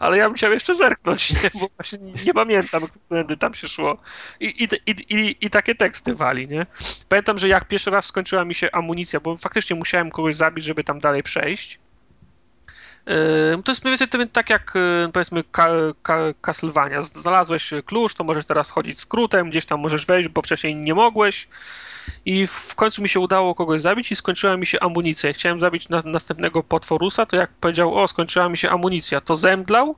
Ale 0.00 0.18
ja 0.18 0.28
musiałem 0.28 0.54
jeszcze 0.54 0.74
zerknąć, 0.74 1.30
nie? 1.30 1.50
bo 1.60 1.68
właśnie 1.76 1.98
nie 2.26 2.34
pamiętam, 2.34 2.82
kiedy 3.08 3.36
tam 3.36 3.54
się 3.54 3.68
szło. 3.68 3.98
I, 4.40 4.64
i, 4.64 4.90
i, 4.90 5.36
I 5.40 5.50
takie 5.50 5.74
teksty 5.74 6.14
wali, 6.14 6.48
nie? 6.48 6.66
Pamiętam, 7.08 7.38
że 7.38 7.48
jak 7.48 7.68
pierwszy 7.68 7.90
raz 7.90 8.06
skończyła 8.06 8.44
mi 8.44 8.54
się 8.54 8.68
amunicja, 8.72 9.20
bo 9.20 9.36
faktycznie 9.36 9.76
musiałem 9.76 10.10
kogoś 10.10 10.36
zabić, 10.36 10.64
żeby 10.64 10.84
tam 10.84 11.00
dalej 11.00 11.22
przejść. 11.22 11.78
To 13.64 13.72
jest 13.72 13.84
mniej 13.84 13.96
więcej 13.98 14.28
tak 14.28 14.50
jak 14.50 14.74
powiedzmy 15.12 15.44
Castlevania. 16.40 17.02
Znalazłeś 17.02 17.70
klucz, 17.86 18.14
to 18.14 18.24
możesz 18.24 18.44
teraz 18.44 18.70
chodzić 18.70 19.00
skrótem, 19.00 19.50
gdzieś 19.50 19.66
tam 19.66 19.80
możesz 19.80 20.06
wejść, 20.06 20.28
bo 20.28 20.42
wcześniej 20.42 20.76
nie 20.76 20.94
mogłeś. 20.94 21.48
I 22.24 22.46
w 22.46 22.74
końcu 22.74 23.02
mi 23.02 23.08
się 23.08 23.20
udało 23.20 23.54
kogoś 23.54 23.80
zabić 23.80 24.12
i 24.12 24.16
skończyła 24.16 24.56
mi 24.56 24.66
się 24.66 24.80
amunicja. 24.80 25.32
Chciałem 25.32 25.60
zabić 25.60 25.88
na, 25.88 26.02
następnego 26.04 26.62
potworusa, 26.62 27.26
to 27.26 27.36
jak 27.36 27.50
powiedział, 27.50 27.98
o, 27.98 28.08
skończyła 28.08 28.48
mi 28.48 28.58
się 28.58 28.70
amunicja, 28.70 29.20
to 29.20 29.34
zemdlał, 29.34 29.96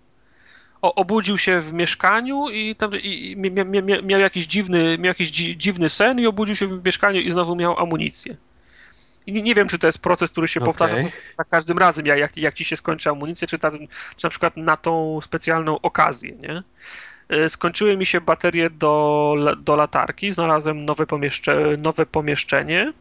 o, 0.82 0.94
obudził 0.94 1.38
się 1.38 1.60
w 1.60 1.72
mieszkaniu 1.72 2.48
i 2.48 2.76
tam 2.76 2.90
i, 2.94 3.30
i, 3.30 3.36
miał, 3.36 3.66
miał, 4.02 4.20
jakiś 4.20 4.46
dziwny, 4.46 4.98
miał 4.98 5.08
jakiś 5.08 5.30
dziwny 5.30 5.88
sen 5.90 6.20
i 6.20 6.26
obudził 6.26 6.56
się 6.56 6.66
w 6.66 6.84
mieszkaniu 6.84 7.20
i 7.20 7.30
znowu 7.30 7.56
miał 7.56 7.78
amunicję. 7.78 8.36
Nie, 9.26 9.42
nie, 9.42 9.54
wiem, 9.54 9.68
czy 9.68 9.78
to 9.78 9.86
jest 9.86 10.02
proces, 10.02 10.30
który 10.30 10.48
się 10.48 10.60
okay. 10.60 10.66
powtarza 10.66 10.96
za 11.38 11.44
każdym 11.44 11.78
razem, 11.78 12.06
jak, 12.06 12.36
jak 12.36 12.54
ci 12.54 12.64
się 12.64 12.76
skończy 12.76 13.10
amunicja, 13.10 13.48
czy, 13.48 13.58
ta, 13.58 13.70
czy 14.16 14.24
na 14.24 14.30
przykład 14.30 14.56
na 14.56 14.76
tą 14.76 15.20
specjalną 15.20 15.80
okazję, 15.80 16.32
nie? 16.32 16.62
E, 17.28 17.48
skończyły 17.48 17.96
mi 17.96 18.06
się 18.06 18.20
baterie 18.20 18.70
do, 18.70 19.36
do 19.58 19.76
latarki, 19.76 20.32
znalazłem 20.32 20.84
nowe, 20.84 21.06
pomieszcze, 21.06 21.76
nowe 21.78 22.06
pomieszczenie. 22.06 22.92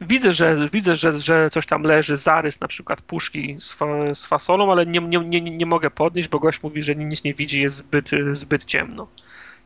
Widzę, 0.00 0.32
że, 0.32 0.56
widzę 0.72 0.96
że, 0.96 1.12
że 1.12 1.50
coś 1.50 1.66
tam 1.66 1.82
leży, 1.82 2.16
zarys 2.16 2.60
na 2.60 2.68
przykład 2.68 3.02
puszki 3.02 3.56
z, 3.58 3.72
fa, 3.72 3.86
z 4.14 4.26
fasolą, 4.26 4.72
ale 4.72 4.86
nie, 4.86 5.00
nie, 5.00 5.20
nie, 5.20 5.40
nie 5.40 5.66
mogę 5.66 5.90
podnieść, 5.90 6.28
bo 6.28 6.38
gość 6.38 6.62
mówi, 6.62 6.82
że 6.82 6.94
nic 6.94 7.24
nie 7.24 7.34
widzi, 7.34 7.62
jest 7.62 7.76
zbyt, 7.76 8.10
zbyt 8.32 8.64
ciemno. 8.64 9.08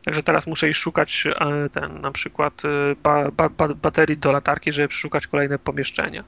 Także 0.05 0.23
teraz 0.23 0.47
muszę 0.47 0.69
iść 0.69 0.79
szukać 0.79 1.27
e, 1.27 1.69
ten, 1.69 2.01
na 2.01 2.11
przykład 2.11 2.65
e, 2.65 2.95
ba, 3.03 3.31
ba, 3.31 3.49
ba, 3.49 3.67
baterii 3.67 4.17
do 4.17 4.31
latarki, 4.31 4.71
żeby 4.71 4.87
przeszukać 4.87 5.27
kolejne 5.27 5.59
pomieszczenia. 5.59 6.23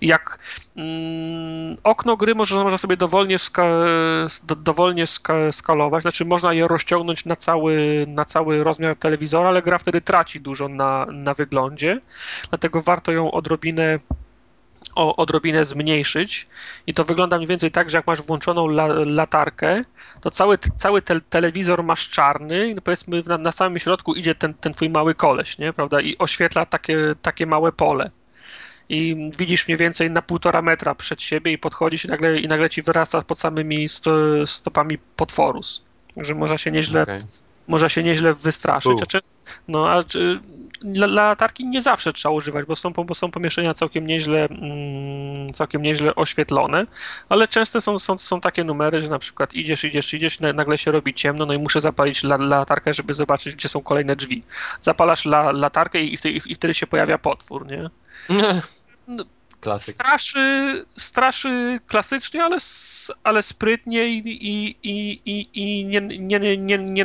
Jak 0.00 0.38
mm, 0.76 1.76
okno 1.84 2.16
gry 2.16 2.34
można, 2.34 2.62
można 2.62 2.78
sobie 2.78 2.96
dowolnie, 2.96 3.38
ska, 3.38 3.64
do, 4.44 4.56
dowolnie 4.56 5.06
ska, 5.06 5.52
skalować, 5.52 6.02
znaczy 6.02 6.24
można 6.24 6.52
je 6.52 6.68
rozciągnąć 6.68 7.24
na 7.24 7.36
cały, 7.36 8.04
na 8.08 8.24
cały 8.24 8.64
rozmiar 8.64 8.96
telewizora, 8.96 9.48
ale 9.48 9.62
gra 9.62 9.78
wtedy 9.78 10.00
traci 10.00 10.40
dużo 10.40 10.68
na, 10.68 11.06
na 11.12 11.34
wyglądzie, 11.34 12.00
dlatego 12.48 12.82
warto 12.82 13.12
ją 13.12 13.30
odrobinę 13.30 13.98
o 14.94 15.16
odrobinę 15.16 15.64
zmniejszyć 15.64 16.46
i 16.86 16.94
to 16.94 17.04
wygląda 17.04 17.36
mniej 17.36 17.48
więcej 17.48 17.70
tak, 17.70 17.90
że 17.90 17.98
jak 17.98 18.06
masz 18.06 18.22
włączoną 18.22 18.66
la, 18.68 18.86
latarkę, 18.86 19.84
to 20.20 20.30
cały, 20.30 20.58
cały 20.78 21.02
te, 21.02 21.20
telewizor 21.20 21.82
masz 21.82 22.08
czarny 22.10 22.68
i 22.68 22.74
no 22.74 22.80
powiedzmy 22.80 23.22
na, 23.26 23.38
na 23.38 23.52
samym 23.52 23.78
środku 23.78 24.14
idzie 24.14 24.34
ten, 24.34 24.54
ten 24.54 24.72
twój 24.72 24.90
mały 24.90 25.14
koleś, 25.14 25.58
nie, 25.58 25.72
prawda, 25.72 26.00
i 26.00 26.18
oświetla 26.18 26.66
takie, 26.66 26.98
takie 27.22 27.46
małe 27.46 27.72
pole. 27.72 28.10
I 28.88 29.30
widzisz 29.38 29.68
mniej 29.68 29.78
więcej 29.78 30.10
na 30.10 30.22
półtora 30.22 30.62
metra 30.62 30.94
przed 30.94 31.22
siebie 31.22 31.52
i 31.52 31.58
podchodzisz 31.58 32.04
i 32.04 32.08
nagle, 32.08 32.38
i 32.40 32.48
nagle 32.48 32.70
ci 32.70 32.82
wyrasta 32.82 33.22
pod 33.22 33.38
samymi 33.38 33.88
sto, 33.88 34.12
stopami 34.46 34.98
potworus. 35.16 35.84
Także 36.14 36.34
można 36.34 36.58
się 36.58 36.70
nieźle 36.70 37.02
okay 37.02 37.18
można 37.68 37.88
się 37.88 38.02
nieźle 38.02 38.34
wystraszyć. 38.34 38.96
Znaczy, 38.96 39.20
no, 39.68 39.90
a 39.90 40.04
czy, 40.04 40.40
latarki 40.92 41.66
nie 41.66 41.82
zawsze 41.82 42.12
trzeba 42.12 42.34
używać, 42.34 42.66
bo 42.66 42.76
są, 42.76 42.90
bo 42.90 43.14
są 43.14 43.30
pomieszczenia 43.30 43.74
całkiem 43.74 44.06
nieźle, 44.06 44.44
mm, 44.44 45.52
całkiem 45.52 45.82
nieźle 45.82 46.14
oświetlone, 46.14 46.86
ale 47.28 47.48
często 47.48 47.80
są, 47.80 47.98
są, 47.98 48.18
są 48.18 48.40
takie 48.40 48.64
numery, 48.64 49.02
że 49.02 49.08
na 49.08 49.18
przykład 49.18 49.54
idziesz, 49.54 49.84
idziesz, 49.84 50.14
idziesz, 50.14 50.40
nagle 50.40 50.78
się 50.78 50.92
robi 50.92 51.14
ciemno, 51.14 51.46
no 51.46 51.54
i 51.54 51.58
muszę 51.58 51.80
zapalić 51.80 52.24
la, 52.24 52.36
latarkę, 52.36 52.94
żeby 52.94 53.14
zobaczyć, 53.14 53.54
gdzie 53.54 53.68
są 53.68 53.80
kolejne 53.80 54.16
drzwi. 54.16 54.42
Zapalasz 54.80 55.26
la, 55.26 55.52
latarkę 55.52 56.00
i, 56.02 56.16
wtedy, 56.16 56.38
i 56.46 56.54
wtedy 56.54 56.74
się 56.74 56.86
pojawia 56.86 57.18
potwór, 57.18 57.66
nie? 57.66 57.90
No, 59.08 59.24
Klasyk. 59.60 59.94
Straszy, 59.94 60.84
straszy 60.96 61.80
klasycznie, 61.86 62.44
ale, 62.44 62.56
ale 63.24 63.42
sprytnie 63.42 64.08
i, 64.08 64.18
i, 64.18 64.76
i, 64.82 65.20
i, 65.24 65.48
i 65.54 65.84
nie, 65.84 66.00
nie, 66.00 66.56
nie. 66.58 67.04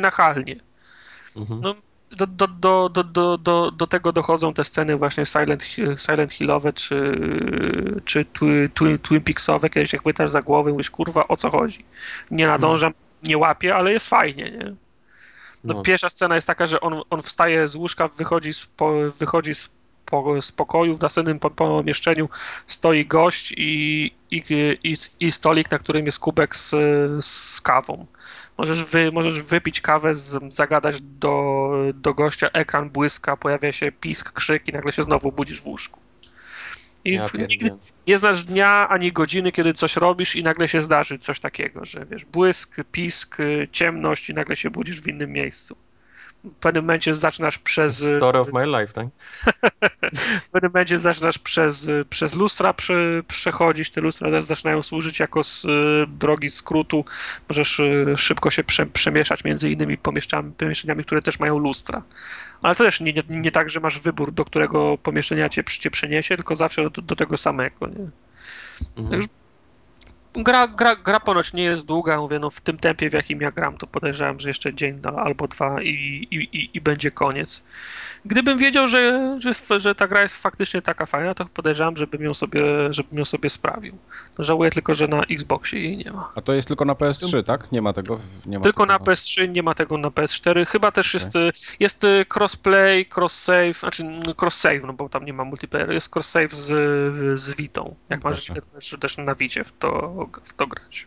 Mhm. 1.36 1.60
No, 1.60 1.74
do, 2.16 2.26
do, 2.26 2.46
do, 2.46 2.88
do, 2.88 3.38
do, 3.38 3.70
do, 3.70 3.86
tego 3.86 4.12
dochodzą 4.12 4.54
te 4.54 4.64
sceny 4.64 4.96
właśnie 4.96 5.26
Silent, 5.26 5.66
Silent 5.96 6.32
Hillowe 6.32 6.72
czy, 6.72 7.20
czy 8.04 8.24
Twin, 8.74 8.98
Twin 8.98 9.20
Peaksowe, 9.20 9.70
kiedyś 9.70 9.92
jak 9.92 10.02
wytasz 10.02 10.30
za 10.30 10.42
głowę 10.42 10.70
mówisz, 10.70 10.90
kurwa, 10.90 11.28
o 11.28 11.36
co 11.36 11.50
chodzi? 11.50 11.84
Nie 12.30 12.46
nadążam, 12.46 12.92
nie 13.22 13.38
łapię, 13.38 13.74
ale 13.74 13.92
jest 13.92 14.08
fajnie, 14.08 14.50
nie? 14.50 14.74
No, 15.64 15.74
no. 15.74 15.82
Pierwsza 15.82 16.10
scena 16.10 16.34
jest 16.34 16.46
taka, 16.46 16.66
że 16.66 16.80
on, 16.80 17.02
on 17.10 17.22
wstaje 17.22 17.68
z 17.68 17.76
łóżka, 17.76 18.08
wychodzi 18.08 18.52
z, 18.52 18.66
po, 18.66 18.92
wychodzi 19.18 19.54
z 19.54 19.72
spokoju, 20.40 20.96
w 20.96 21.00
następnym 21.00 21.38
pomieszczeniu 21.38 22.28
stoi 22.66 23.06
gość 23.06 23.54
i, 23.56 24.12
i, 24.30 24.42
i, 24.84 24.96
i 25.20 25.32
stolik, 25.32 25.70
na 25.70 25.78
którym 25.78 26.06
jest 26.06 26.18
kubek 26.18 26.56
z, 26.56 26.74
z 27.24 27.60
kawą. 27.60 28.06
Możesz, 28.60 28.84
wy, 28.84 29.12
możesz 29.12 29.42
wypić 29.42 29.80
kawę, 29.80 30.14
z, 30.14 30.54
zagadać 30.54 31.00
do, 31.00 31.70
do 31.94 32.14
gościa, 32.14 32.48
ekran 32.52 32.90
błyska, 32.90 33.36
pojawia 33.36 33.72
się 33.72 33.92
pisk, 33.92 34.32
krzyk 34.32 34.68
i 34.68 34.72
nagle 34.72 34.92
się 34.92 35.02
znowu 35.02 35.32
budzisz 35.32 35.60
w 35.60 35.66
łóżku. 35.66 36.00
I 37.04 37.12
ja 37.12 37.26
nigdy 37.34 37.70
nie 38.06 38.18
znasz 38.18 38.44
dnia 38.44 38.88
ani 38.88 39.12
godziny, 39.12 39.52
kiedy 39.52 39.72
coś 39.72 39.96
robisz 39.96 40.36
i 40.36 40.42
nagle 40.42 40.68
się 40.68 40.80
zdarzy 40.80 41.18
coś 41.18 41.40
takiego, 41.40 41.84
że 41.84 42.06
wiesz, 42.06 42.24
błysk, 42.24 42.76
pisk, 42.92 43.38
ciemność 43.72 44.30
i 44.30 44.34
nagle 44.34 44.56
się 44.56 44.70
budzisz 44.70 45.00
w 45.00 45.08
innym 45.08 45.32
miejscu 45.32 45.76
w 46.44 46.54
pewnym 46.54 46.84
momencie 46.84 47.14
zaczynasz 47.14 47.58
przez... 47.58 48.04
Story 48.16 48.38
of 48.38 48.52
my 48.52 48.66
life, 48.66 48.92
tak? 48.92 49.06
w 50.44 50.48
pewnym 50.48 50.72
momencie 50.72 50.98
zaczynasz 50.98 51.38
przez, 51.38 51.88
przez 52.10 52.34
lustra 52.34 52.72
prze, 52.72 53.22
przechodzić, 53.28 53.90
te 53.90 54.00
lustra 54.00 54.40
zaczynają 54.40 54.82
służyć 54.82 55.20
jako 55.20 55.44
z, 55.44 55.66
drogi 56.08 56.50
skrótu, 56.50 57.04
możesz 57.48 57.80
e, 57.80 58.16
szybko 58.16 58.50
się 58.50 58.64
prze, 58.64 58.86
przemieszać 58.86 59.44
między 59.44 59.70
innymi 59.70 59.98
pomieszczeniami, 59.98 61.04
które 61.06 61.22
też 61.22 61.40
mają 61.40 61.58
lustra. 61.58 62.02
Ale 62.62 62.74
to 62.74 62.84
też 62.84 63.00
nie, 63.00 63.12
nie, 63.12 63.22
nie, 63.28 63.52
tak, 63.52 63.70
że 63.70 63.80
masz 63.80 64.00
wybór, 64.00 64.32
do 64.32 64.44
którego 64.44 64.98
pomieszczenia 64.98 65.48
cię, 65.48 65.64
cię 65.64 65.90
przeniesie, 65.90 66.36
tylko 66.36 66.56
zawsze 66.56 66.90
do, 66.90 67.02
do 67.02 67.16
tego 67.16 67.36
samego, 67.36 67.86
nie? 67.86 68.10
Mhm. 68.96 69.22
Gra, 70.34 70.68
gra, 70.68 70.96
gra 70.96 71.20
ponoć 71.20 71.52
nie 71.52 71.62
jest 71.62 71.86
długa, 71.86 72.18
mówię, 72.20 72.38
no 72.38 72.50
w 72.50 72.60
tym 72.60 72.78
tempie, 72.78 73.10
w 73.10 73.12
jakim 73.12 73.40
ja 73.40 73.50
gram, 73.50 73.78
to 73.78 73.86
podejrzewam, 73.86 74.40
że 74.40 74.48
jeszcze 74.48 74.74
dzień 74.74 75.00
albo 75.16 75.48
dwa 75.48 75.82
i, 75.82 75.88
i, 76.30 76.36
i, 76.36 76.70
i 76.74 76.80
będzie 76.80 77.10
koniec. 77.10 77.64
Gdybym 78.24 78.58
wiedział, 78.58 78.88
że, 78.88 79.36
że, 79.40 79.80
że 79.80 79.94
ta 79.94 80.08
gra 80.08 80.22
jest 80.22 80.36
faktycznie 80.36 80.82
taka 80.82 81.06
fajna, 81.06 81.34
to 81.34 81.46
podejrzewam, 81.46 81.96
żebym 81.96 82.22
ją 82.22 82.34
sobie, 82.34 82.62
żebym 82.90 83.18
ją 83.18 83.24
sobie 83.24 83.50
sprawił. 83.50 83.98
No, 84.38 84.44
żałuję 84.44 84.70
tylko, 84.70 84.94
że 84.94 85.08
na 85.08 85.22
Xboxie 85.22 85.80
jej 85.80 85.96
nie 85.96 86.12
ma. 86.12 86.32
A 86.34 86.40
to 86.40 86.52
jest 86.52 86.68
tylko 86.68 86.84
na 86.84 86.92
PS3, 86.92 87.44
tak? 87.44 87.72
Nie 87.72 87.82
ma 87.82 87.92
tego? 87.92 88.20
Nie 88.46 88.58
ma 88.58 88.64
tylko 88.64 88.86
tego. 88.86 88.92
na 88.92 88.98
PS3, 88.98 89.48
nie 89.48 89.62
ma 89.62 89.74
tego 89.74 89.98
na 89.98 90.08
PS4. 90.08 90.66
Chyba 90.66 90.92
też 90.92 91.14
jest, 91.14 91.28
okay. 91.28 91.52
jest 91.80 92.04
y, 92.04 92.24
crossplay, 92.34 93.06
cross-save, 93.16 93.78
znaczy 93.80 94.02
cross-save, 94.36 94.86
no 94.86 94.92
bo 94.92 95.08
tam 95.08 95.24
nie 95.24 95.32
ma 95.32 95.44
multiplayer, 95.44 95.90
jest 95.90 96.16
cross-save 96.16 96.54
z, 96.54 97.40
z 97.40 97.54
Vitą. 97.54 97.94
Jak 98.08 98.24
masz 98.24 98.46
też, 98.46 98.96
też 99.00 99.18
na 99.18 99.34
Vicie 99.34 99.64
w 99.64 99.72
to, 99.72 100.19
w 100.42 100.52
to 100.54 100.66
grać. 100.66 101.06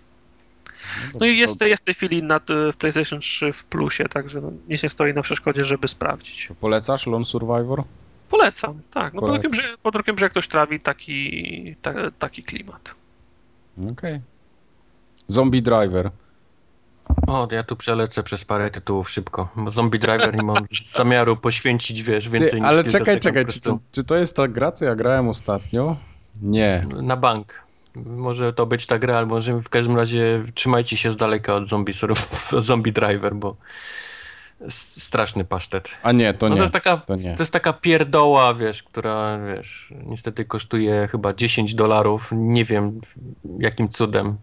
No, 1.14 1.19
no 1.19 1.26
i 1.26 1.38
jest, 1.38 1.61
jest 1.61 1.84
w 1.84 1.85
tej 1.85 1.94
chwili 1.94 2.23
nad, 2.23 2.44
w 2.73 2.77
PlayStation 2.77 3.19
3 3.19 3.53
w 3.53 3.64
plusie, 3.64 4.06
także 4.10 4.41
no, 4.41 4.52
nic 4.69 4.84
nie 4.84 4.90
stoi 4.90 5.14
na 5.14 5.22
przeszkodzie, 5.22 5.65
żeby 5.65 5.88
sprawdzić. 5.88 6.49
Polecasz 6.60 7.07
Lone 7.07 7.26
Survivor? 7.26 7.84
Polecam, 8.30 8.81
tak. 8.91 9.14
No 9.14 9.22
pod 9.22 9.30
okiem, 9.30 9.53
że, 9.53 9.61
pod 9.84 9.95
okiem, 9.95 10.18
że 10.18 10.26
jak 10.26 10.31
ktoś 10.31 10.48
trawi 10.48 10.80
taki, 10.80 11.76
ta, 11.81 11.94
taki 12.19 12.44
klimat. 12.44 12.95
Okej. 13.77 13.91
Okay. 13.91 14.22
Zombie 15.27 15.61
Driver. 15.61 16.11
O, 17.27 17.48
ja 17.52 17.64
tu 17.64 17.76
przelecę 17.76 18.23
przez 18.23 18.45
parę 18.45 18.72
tytułów 18.72 19.10
szybko. 19.10 19.49
Bo 19.56 19.72
Zombie 19.72 19.99
Driver 19.99 20.35
nie 20.35 20.44
mam 20.44 20.65
zamiaru 20.98 21.38
poświęcić, 21.38 22.03
wiesz, 22.03 22.30
więcej 22.30 22.52
Ty, 22.52 22.56
niż 22.56 22.65
Ale 22.65 22.84
czekaj, 22.84 23.19
czekaj, 23.19 23.45
czy 23.45 23.61
to, 23.61 23.80
czy 23.91 24.03
to 24.03 24.15
jest 24.15 24.35
ta 24.35 24.48
gra, 24.48 24.72
co 24.72 24.85
ja 24.85 24.95
grałem 24.95 25.27
ostatnio? 25.30 25.95
Nie. 26.41 26.85
Na 27.02 27.18
bank. 27.18 27.62
Może 27.95 28.53
to 28.53 28.65
być 28.65 28.88
ta 28.88 28.99
gra, 28.99 29.18
albo 29.18 29.36
może 29.36 29.61
w 29.61 29.70
każdym 29.70 29.95
razie 29.95 30.44
trzymajcie 30.53 30.98
się 30.98 31.11
z 31.11 31.15
daleka 31.15 31.56
od 31.56 31.70
zombie, 31.70 31.94
zombie 32.60 32.91
driver, 32.91 33.36
bo 33.36 33.56
straszny 34.70 35.45
pasztet. 35.45 35.90
A 36.03 36.11
nie, 36.11 36.34
to 36.34 36.48
no 36.48 36.53
nie. 36.53 36.57
To 36.57 36.64
jest, 36.64 36.74
taka, 36.74 36.98
to, 36.98 37.15
nie. 37.15 37.36
to 37.36 37.44
jest 37.44 37.53
taka 37.53 37.74
pierdoła, 37.74 38.53
wiesz, 38.53 38.84
która, 38.84 39.40
wiesz, 39.48 39.94
niestety 40.06 40.45
kosztuje 40.45 41.07
chyba 41.11 41.34
10 41.34 41.76
dolarów. 41.76 42.30
Nie 42.32 42.65
wiem 42.65 43.02
jakim 43.60 43.90
cudem. 43.90 44.38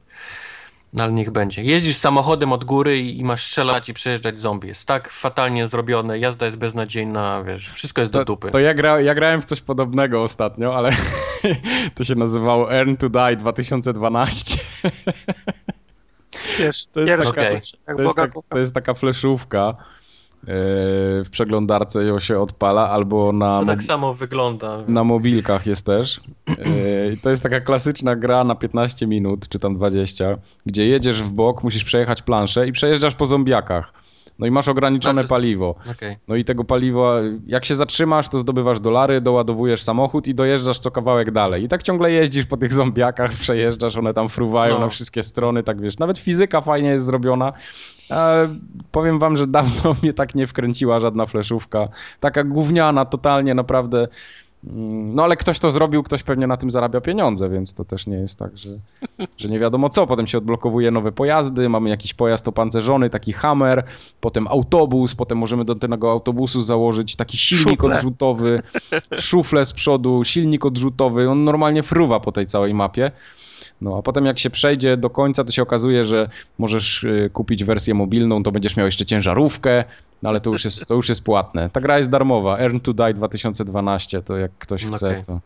No 0.92 1.04
ale 1.04 1.12
niech 1.12 1.30
będzie. 1.30 1.62
Jeździsz 1.62 1.96
samochodem 1.96 2.52
od 2.52 2.64
góry 2.64 2.98
i, 2.98 3.18
i, 3.18 3.24
masz 3.24 3.46
strzelać 3.46 3.88
i 3.88 3.94
przejeżdżać 3.94 4.40
zombie. 4.40 4.68
Jest 4.68 4.88
tak 4.88 5.10
fatalnie 5.10 5.68
zrobione, 5.68 6.18
jazda 6.18 6.46
jest 6.46 6.58
beznadziejna, 6.58 7.42
wiesz, 7.44 7.70
wszystko 7.70 8.00
jest 8.00 8.12
to, 8.12 8.18
do 8.18 8.24
dupy. 8.24 8.50
To 8.50 8.58
ja, 8.58 8.74
gra, 8.74 9.00
ja 9.00 9.14
grałem 9.14 9.42
w 9.42 9.44
coś 9.44 9.60
podobnego 9.60 10.22
ostatnio, 10.22 10.76
ale 10.76 10.90
to 11.94 12.04
się 12.04 12.14
nazywało 12.14 12.72
Earn 12.74 12.96
to 12.96 13.08
Die 13.08 13.36
2012. 13.36 14.58
Wiesz, 16.58 16.86
to 16.86 17.00
jest, 17.00 17.16
taka, 17.16 17.28
okay. 17.28 17.60
to, 17.96 18.02
jest 18.02 18.16
tak, 18.16 18.32
to 18.48 18.58
jest 18.58 18.74
taka 18.74 18.94
fleszówka 18.94 19.76
w 20.46 21.26
przeglądarce 21.30 22.04
ją 22.04 22.18
się 22.18 22.40
odpala, 22.40 22.90
albo 22.90 23.32
na... 23.32 23.60
To 23.60 23.66
tak 23.66 23.82
samo 23.82 24.14
wygląda. 24.14 24.78
Na 24.88 25.04
mobilkach 25.04 25.66
jest 25.66 25.86
też. 25.86 26.20
To 27.22 27.30
jest 27.30 27.42
taka 27.42 27.60
klasyczna 27.60 28.16
gra 28.16 28.44
na 28.44 28.54
15 28.54 29.06
minut, 29.06 29.48
czy 29.48 29.58
tam 29.58 29.74
20, 29.74 30.38
gdzie 30.66 30.86
jedziesz 30.86 31.22
w 31.22 31.30
bok, 31.30 31.62
musisz 31.62 31.84
przejechać 31.84 32.22
planszę 32.22 32.68
i 32.68 32.72
przejeżdżasz 32.72 33.14
po 33.14 33.26
zombiakach. 33.26 33.92
No 34.40 34.46
i 34.46 34.50
masz 34.50 34.68
ograniczone 34.68 35.24
paliwo. 35.24 35.74
Okay. 35.90 36.16
No 36.28 36.36
i 36.36 36.44
tego 36.44 36.64
paliwa, 36.64 37.20
jak 37.46 37.64
się 37.64 37.74
zatrzymasz, 37.74 38.28
to 38.28 38.38
zdobywasz 38.38 38.80
dolary, 38.80 39.20
doładowujesz 39.20 39.82
samochód 39.82 40.28
i 40.28 40.34
dojeżdżasz 40.34 40.80
co 40.80 40.90
kawałek 40.90 41.30
dalej. 41.30 41.64
I 41.64 41.68
tak 41.68 41.82
ciągle 41.82 42.12
jeździsz 42.12 42.46
po 42.46 42.56
tych 42.56 42.72
zombiakach, 42.72 43.32
przejeżdżasz, 43.40 43.96
one 43.96 44.14
tam 44.14 44.28
fruwają 44.28 44.74
no. 44.74 44.80
na 44.80 44.88
wszystkie 44.88 45.22
strony, 45.22 45.62
tak 45.62 45.80
wiesz. 45.80 45.98
Nawet 45.98 46.18
fizyka 46.18 46.60
fajnie 46.60 46.88
jest 46.88 47.06
zrobiona. 47.06 47.52
E, 48.10 48.48
powiem 48.92 49.18
wam, 49.18 49.36
że 49.36 49.46
dawno 49.46 49.94
mnie 50.02 50.12
tak 50.12 50.34
nie 50.34 50.46
wkręciła 50.46 51.00
żadna 51.00 51.26
fleszówka. 51.26 51.88
Taka 52.20 52.44
gówniana, 52.44 53.04
totalnie 53.04 53.54
naprawdę 53.54 54.08
Mm, 54.64 55.14
no 55.14 55.24
ale 55.24 55.36
ktoś 55.36 55.58
to 55.58 55.70
zrobił, 55.70 56.02
ktoś 56.02 56.22
pewnie 56.22 56.46
na 56.46 56.56
tym 56.56 56.70
zarabia 56.70 57.00
pieniądze, 57.00 57.48
więc 57.48 57.74
to 57.74 57.84
też 57.84 58.06
nie 58.06 58.16
jest 58.16 58.38
tak, 58.38 58.58
że, 58.58 58.70
że 59.36 59.48
nie 59.48 59.58
wiadomo 59.58 59.88
co. 59.88 60.06
Potem 60.06 60.26
się 60.26 60.38
odblokowuje 60.38 60.90
nowe 60.90 61.12
pojazdy, 61.12 61.68
mamy 61.68 61.88
jakiś 61.90 62.14
pojazd 62.14 62.48
opancerzony, 62.48 63.10
taki 63.10 63.32
hammer, 63.32 63.84
potem 64.20 64.48
autobus, 64.48 65.14
potem 65.14 65.38
możemy 65.38 65.64
do 65.64 65.74
tego 65.74 66.10
autobusu 66.10 66.62
założyć 66.62 67.16
taki 67.16 67.38
silnik 67.38 67.80
szufle. 67.80 67.96
odrzutowy, 67.96 68.62
szuflę 69.18 69.64
z 69.64 69.72
przodu, 69.72 70.24
silnik 70.24 70.66
odrzutowy, 70.66 71.30
on 71.30 71.44
normalnie 71.44 71.82
fruwa 71.82 72.20
po 72.20 72.32
tej 72.32 72.46
całej 72.46 72.74
mapie. 72.74 73.10
No 73.81 73.98
a 73.98 74.02
potem 74.02 74.27
jak 74.27 74.39
się 74.39 74.51
przejdzie 74.51 74.97
do 74.97 75.11
końca, 75.11 75.44
to 75.44 75.52
się 75.52 75.62
okazuje, 75.62 76.05
że 76.05 76.31
możesz 76.59 77.05
y, 77.05 77.31
kupić 77.32 77.65
wersję 77.65 77.94
mobilną, 77.94 78.43
to 78.43 78.52
będziesz 78.52 78.77
miał 78.77 78.86
jeszcze 78.86 79.07
ciężarówkę, 79.07 79.85
no 80.23 80.28
ale 80.28 80.40
to 80.40 80.51
już 80.51 80.65
jest, 80.65 80.86
to 80.86 80.94
już 80.94 81.09
jest 81.09 81.24
płatne. 81.24 81.70
Ta 81.70 81.81
gra 81.81 81.98
jest 81.98 82.11
darmowa, 82.11 82.59
Earn 82.59 82.78
to 82.78 82.93
Die 82.93 83.15
2012, 83.15 84.23
to 84.23 84.36
jak 84.36 84.51
ktoś 84.59 84.85
chce, 84.85 85.07
okay. 85.07 85.24
to... 85.24 85.40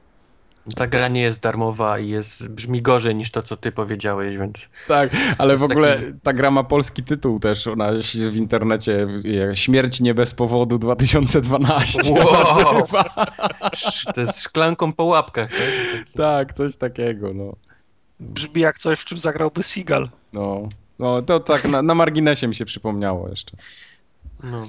Ta 0.77 0.87
gra 0.87 1.09
nie 1.09 1.21
jest 1.21 1.41
darmowa 1.41 1.99
i 1.99 2.09
jest, 2.09 2.49
brzmi 2.49 2.83
gorzej 2.83 3.15
niż 3.15 3.31
to, 3.31 3.43
co 3.43 3.57
ty 3.57 3.73
powiedziałeś, 3.73 4.37
więc... 4.37 4.55
Tak, 4.89 5.11
ale 5.39 5.57
w 5.57 5.63
ogóle 5.63 5.97
taki... 5.97 6.13
ta 6.23 6.33
gra 6.33 6.51
ma 6.51 6.65
polski 6.65 7.03
tytuł 7.03 7.41
też, 7.41 7.67
ona 7.67 7.91
w 8.31 8.37
internecie, 8.37 9.07
Śmierć 9.55 10.01
nie 10.01 10.15
bez 10.15 10.35
powodu 10.35 10.79
2012 10.79 12.13
wow. 12.13 12.87
To 14.15 14.21
jest 14.21 14.43
szklanką 14.43 14.93
po 14.93 15.05
łapkach, 15.05 15.51
tak? 15.51 15.59
Tak, 16.17 16.53
coś 16.53 16.77
takiego, 16.77 17.35
no. 17.35 17.57
Brzmi 18.21 18.61
jak 18.61 18.79
coś, 18.79 19.01
w 19.01 19.05
czym 19.05 19.19
zagrałby 19.19 19.63
Seagal. 19.63 20.09
No, 20.33 20.69
no 20.99 21.23
to 21.23 21.41
tak 21.41 21.65
na, 21.65 21.83
na 21.83 21.95
marginesie 21.95 22.49
mi 22.49 22.55
się 22.55 22.65
przypomniało 22.65 23.29
jeszcze. 23.29 23.57
No. 24.43 24.67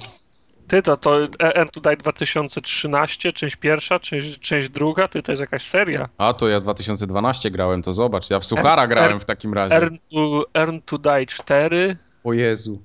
Ty 0.67 0.81
to, 0.81 0.97
to 0.97 1.23
EN 1.39 1.67
tutaj 1.67 1.97
2013, 1.97 3.33
część 3.33 3.55
pierwsza, 3.55 3.99
część, 3.99 4.39
część 4.39 4.69
druga, 4.69 5.07
ty 5.07 5.23
to 5.23 5.31
jest 5.31 5.41
jakaś 5.41 5.63
seria. 5.63 6.09
A 6.17 6.33
to 6.33 6.47
ja 6.47 6.59
2012 6.59 7.51
grałem, 7.51 7.83
to 7.83 7.93
zobacz, 7.93 8.29
ja 8.29 8.39
w 8.39 8.45
Suchara 8.45 8.81
Earn, 8.81 8.89
grałem 8.89 9.19
w 9.19 9.25
takim 9.25 9.53
razie. 9.53 9.75
Earn 9.75 9.95
to, 10.11 10.45
Earn 10.53 10.77
to 10.85 10.97
Die 10.97 11.25
4. 11.25 11.97
O 12.23 12.33
Jezu. 12.33 12.81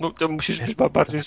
No 0.00 0.10
to 0.10 0.28
musisz 0.28 0.60
być 0.60 0.74
bardziej, 0.74 1.20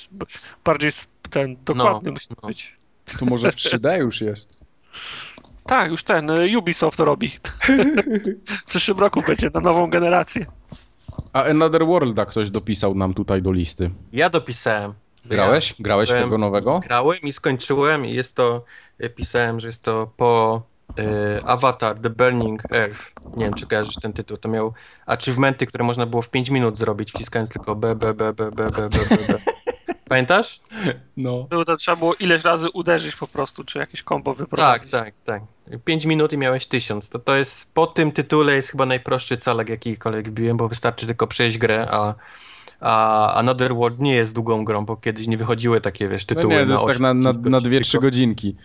bardziej 0.63 0.91
ten, 1.29 1.57
dokładny 1.65 2.09
no, 2.09 2.11
musi 2.11 2.27
no. 2.41 2.47
być. 2.47 2.75
To 3.19 3.25
może 3.25 3.51
w 3.51 3.55
3D 3.55 3.97
już 3.99 4.21
jest. 4.21 4.63
Tak, 5.65 5.91
już 5.91 6.03
ten 6.03 6.29
y, 6.29 6.57
Ubisoft 6.57 6.99
robi. 6.99 7.31
w 8.63 8.65
przyszłym 8.65 8.97
roku 8.97 9.21
będzie 9.27 9.49
na 9.53 9.59
nową 9.59 9.89
generację. 9.89 10.45
A 11.33 11.43
Another 11.43 11.85
Worlda 11.85 12.25
ktoś 12.25 12.49
dopisał 12.49 12.95
nam 12.95 13.13
tutaj 13.13 13.41
do 13.41 13.51
listy. 13.51 13.91
Ja 14.13 14.29
dopisałem. 14.29 14.93
Grałeś? 15.25 15.75
Grałeś 15.79 16.09
byłem, 16.09 16.23
tego 16.23 16.37
nowego? 16.37 16.79
Grałem 16.79 17.19
i 17.23 17.33
skończyłem 17.33 18.05
i 18.05 18.15
jest 18.15 18.35
to, 18.35 18.63
y, 19.03 19.09
pisałem, 19.09 19.59
że 19.59 19.67
jest 19.67 19.83
to 19.83 20.11
po 20.17 20.61
y, 20.99 21.03
Avatar 21.45 21.99
The 21.99 22.09
Burning 22.09 22.73
Earth. 22.73 23.11
Nie 23.37 23.45
wiem, 23.45 23.53
czy 23.53 23.67
kojarzysz 23.67 23.95
ten 23.95 24.13
tytuł. 24.13 24.37
To 24.37 24.49
miał 24.49 24.73
achievementy, 25.05 25.65
które 25.65 25.83
można 25.83 26.05
było 26.05 26.21
w 26.21 26.29
5 26.29 26.49
minut 26.49 26.77
zrobić, 26.77 27.11
wciskając 27.11 27.49
tylko 27.49 27.75
B, 27.75 27.95
B, 27.95 28.13
B, 28.13 28.33
B, 28.33 28.51
B, 28.51 28.69
B, 28.71 28.89
B, 28.89 28.89
B. 28.89 29.39
Pamiętasz? 30.13 30.59
No. 31.17 31.43
Było 31.43 31.65
to 31.65 31.77
trzeba 31.77 31.97
było 31.97 32.13
ileś 32.15 32.43
razy 32.43 32.69
uderzyć 32.69 33.15
po 33.15 33.27
prostu, 33.27 33.63
czy 33.63 33.79
jakieś 33.79 34.03
kombo 34.03 34.33
wyprowadzić. 34.33 34.91
Tak, 34.91 35.13
tak, 35.25 35.41
tak. 35.69 35.81
5 35.81 36.05
minut 36.05 36.33
i 36.33 36.37
miałeś 36.37 36.65
1000. 36.65 37.09
To, 37.09 37.19
to 37.19 37.35
jest, 37.35 37.73
po 37.73 37.87
tym 37.87 38.11
tytule 38.11 38.55
jest 38.55 38.69
chyba 38.69 38.85
najprostszy 38.85 39.37
calek, 39.37 39.69
jakikolwiek 39.69 40.29
biłem, 40.29 40.57
bo 40.57 40.67
wystarczy 40.67 41.05
tylko 41.05 41.27
przejść 41.27 41.57
grę, 41.57 41.87
a 41.91 42.15
a 42.85 43.33
Another 43.33 43.75
World 43.75 43.99
nie 43.99 44.15
jest 44.15 44.33
długą 44.33 44.65
grą, 44.65 44.85
bo 44.85 44.97
kiedyś 44.97 45.27
nie 45.27 45.37
wychodziły 45.37 45.81
takie, 45.81 46.09
wiesz, 46.09 46.25
tytuły 46.25 46.53
no 46.53 46.59
nie, 46.59 46.65
to 46.65 46.71
jest 46.71 46.85
tak 46.85 46.99
na, 46.99 47.13
na, 47.13 47.31
na 47.31 47.57
2-3 47.57 47.99
godzinki. 47.99 48.55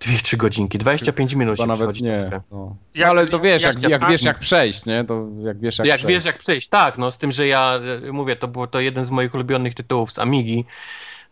2-3 0.00 0.36
godzinki, 0.36 0.78
25 0.78 1.34
minut 1.34 1.58
się 1.58 1.66
nawet 1.66 2.00
nie. 2.00 2.40
No. 2.50 2.76
Jak, 2.94 3.08
ale 3.08 3.26
to 3.26 3.40
wiesz, 3.40 3.62
jak, 3.62 3.82
jak, 3.82 3.90
jak 3.90 4.08
wiesz 4.10 4.22
jak 4.22 4.38
przejść, 4.38 4.86
nie? 4.86 5.04
To 5.04 5.26
jak 5.42 5.58
wiesz 5.58 5.78
jak, 5.78 5.86
jak 5.86 5.96
przejść. 5.96 6.14
wiesz 6.14 6.24
jak 6.24 6.38
przejść, 6.38 6.68
tak, 6.68 6.98
no 6.98 7.10
z 7.10 7.18
tym, 7.18 7.32
że 7.32 7.46
ja 7.46 7.80
e, 8.08 8.12
mówię, 8.12 8.36
to 8.36 8.48
było 8.48 8.66
to 8.66 8.80
jeden 8.80 9.04
z 9.04 9.10
moich 9.10 9.34
ulubionych 9.34 9.74
tytułów 9.74 10.12
z 10.12 10.18
Amigi. 10.18 10.64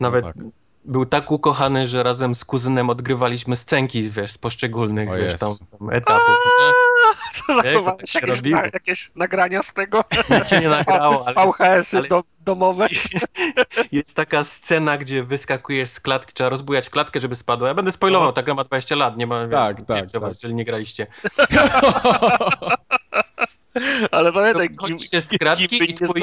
Nawet 0.01 0.25
no 0.25 0.33
tak 0.33 0.66
był 0.86 1.06
tak 1.06 1.31
ukochany, 1.31 1.86
że 1.86 2.02
razem 2.02 2.34
z 2.34 2.44
kuzynem 2.44 2.90
odgrywaliśmy 2.90 3.56
scenki, 3.56 4.10
wiesz, 4.10 4.32
z 4.32 4.39
poszczególnych, 4.39 5.08
wiesz, 5.16 5.39
tam, 5.39 5.55
tam 5.78 5.90
etapów. 5.90 6.36
Zachowałeś 7.62 8.12
tak 8.12 8.23
jakieś, 8.23 8.42
na, 8.42 8.62
jakieś 8.65 9.10
nagrania 9.16 9.62
z 9.62 9.73
tego? 9.73 10.05
Nic 10.31 10.48
się 10.48 10.60
nie 10.60 10.68
nagrało, 10.68 11.26
ale... 11.26 11.34
VHS-y 11.34 11.98
ale 11.98 12.08
do, 12.08 12.20
domowe? 12.40 12.86
Jest 13.92 14.16
taka 14.16 14.44
scena, 14.44 14.98
gdzie 14.98 15.23
wyskakujesz 15.23 15.90
z 15.90 16.00
klatki, 16.00 16.32
trzeba 16.32 16.50
rozbujać 16.50 16.90
klatkę, 16.90 17.20
żeby 17.20 17.34
spadła. 17.34 17.68
Ja 17.68 17.74
będę 17.74 17.92
spoilował, 17.92 18.32
ta 18.32 18.42
gra 18.42 18.55
ma 18.55 18.65
20 18.65 18.97
lat, 18.97 19.16
nie 19.16 19.26
ma... 19.26 19.48
Tak, 19.48 19.76
wiesz, 19.76 20.12
tak, 20.12 20.23
tak. 20.23 20.28
Jeżeli 20.28 20.55
nie 20.55 20.65
graliście. 20.65 21.06
ale 24.10 24.32
pamiętaj, 24.32 24.68
Chodzicie 24.78 25.23
z 25.23 25.28
kratki 25.28 25.90
i 25.90 25.94
twój... 25.94 26.23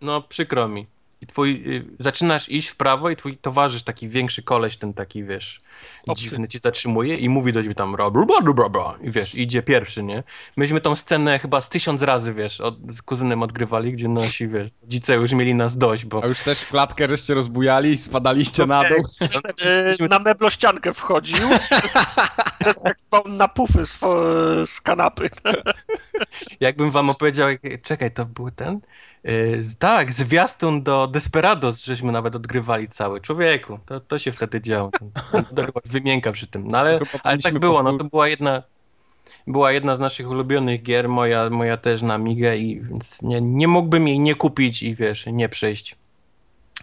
No, 0.00 0.22
przykro 0.22 0.68
mi. 0.68 0.86
I 1.22 1.26
twój, 1.26 1.62
y, 1.66 1.84
zaczynasz 1.98 2.48
iść 2.48 2.68
w 2.68 2.76
prawo 2.76 3.10
i 3.10 3.16
twój 3.16 3.36
towarzysz, 3.36 3.82
taki 3.82 4.08
większy 4.08 4.42
koleś, 4.42 4.76
ten 4.76 4.94
taki, 4.94 5.24
wiesz, 5.24 5.60
Obcy. 6.06 6.22
dziwny, 6.22 6.48
ci 6.48 6.58
zatrzymuje 6.58 7.16
i 7.16 7.28
mówi 7.28 7.52
do 7.52 7.62
ciebie 7.62 7.74
tam 7.74 7.94
ra, 7.94 8.10
bra, 8.10 8.24
bra, 8.26 8.52
bra, 8.52 8.68
bra, 8.68 8.98
i 9.02 9.10
wiesz, 9.10 9.34
idzie 9.34 9.62
pierwszy, 9.62 10.02
nie? 10.02 10.22
Myśmy 10.56 10.80
tą 10.80 10.96
scenę 10.96 11.38
chyba 11.38 11.60
z 11.60 11.68
tysiąc 11.68 12.02
razy, 12.02 12.34
wiesz, 12.34 12.60
od, 12.60 12.92
z 12.92 13.02
kuzynem 13.02 13.42
odgrywali, 13.42 13.92
gdzie 13.92 14.08
nasi, 14.08 14.48
wiesz, 14.48 14.70
rodzice 14.82 15.14
już 15.14 15.32
mieli 15.32 15.54
nas 15.54 15.78
dość, 15.78 16.04
bo... 16.04 16.24
A 16.24 16.26
już 16.26 16.40
też 16.40 16.64
klatkę 16.64 17.08
żeście 17.08 17.34
rozbujali 17.34 17.90
i 17.90 17.96
spadaliście 17.96 18.66
na 18.66 18.82
dół. 18.88 19.04
E, 20.00 20.08
na 20.08 20.18
meblościankę 20.18 20.94
wchodził. 20.94 21.48
tak 22.64 22.98
na 23.26 23.48
pufy 23.48 23.86
z, 23.86 24.80
kanapy. 24.80 25.30
Jakbym 26.60 26.90
wam 26.90 27.10
opowiedział, 27.10 27.48
jak, 27.48 27.60
czekaj, 27.82 28.12
to 28.12 28.26
był 28.26 28.50
ten? 28.50 28.80
Z- 29.60 29.76
tak, 29.78 30.12
zwiastun 30.12 30.82
do 30.82 31.06
Desperados, 31.06 31.84
żeśmy 31.84 32.12
nawet 32.12 32.36
odgrywali 32.36 32.88
cały. 32.88 33.20
Człowieku, 33.20 33.78
to, 33.86 34.00
to 34.00 34.18
się 34.18 34.32
wtedy 34.32 34.60
działo. 34.60 34.90
Wymięka 35.84 36.32
przy 36.32 36.46
tym. 36.46 36.68
No 36.68 36.78
ale, 36.78 37.00
ale 37.22 37.38
tak 37.38 37.58
było, 37.58 37.82
no 37.82 37.98
to 37.98 38.04
była 38.04 38.28
jedna, 38.28 38.62
była 39.46 39.72
jedna 39.72 39.96
z 39.96 40.00
naszych 40.00 40.28
ulubionych 40.28 40.82
gier, 40.82 41.08
moja, 41.08 41.50
moja 41.50 41.76
też 41.76 42.02
na 42.02 42.18
Migę 42.18 42.56
i 42.56 42.80
więc 42.80 43.22
nie, 43.22 43.40
nie 43.40 43.68
mógłbym 43.68 44.08
jej 44.08 44.18
nie 44.18 44.34
kupić 44.34 44.82
i 44.82 44.94
wiesz, 44.94 45.26
nie 45.26 45.48
przejść. 45.48 45.96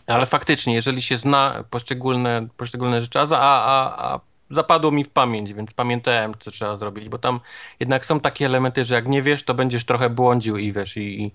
Ale 0.07 0.25
faktycznie, 0.25 0.73
jeżeli 0.73 1.01
się 1.01 1.17
zna 1.17 1.63
poszczególne, 1.69 2.47
poszczególne 2.57 3.01
rzeczy, 3.01 3.19
a, 3.19 3.25
a, 3.31 4.11
a 4.13 4.19
zapadło 4.49 4.91
mi 4.91 5.03
w 5.03 5.09
pamięć, 5.09 5.53
więc 5.53 5.73
pamiętałem, 5.73 6.33
co 6.39 6.51
trzeba 6.51 6.77
zrobić, 6.77 7.09
bo 7.09 7.17
tam 7.17 7.39
jednak 7.79 8.05
są 8.05 8.19
takie 8.19 8.45
elementy, 8.45 8.85
że 8.85 8.95
jak 8.95 9.07
nie 9.07 9.21
wiesz, 9.21 9.43
to 9.43 9.53
będziesz 9.53 9.85
trochę 9.85 10.09
błądził 10.09 10.57
i 10.57 10.73
wiesz, 10.73 10.97
i, 10.97 11.23
i, 11.23 11.31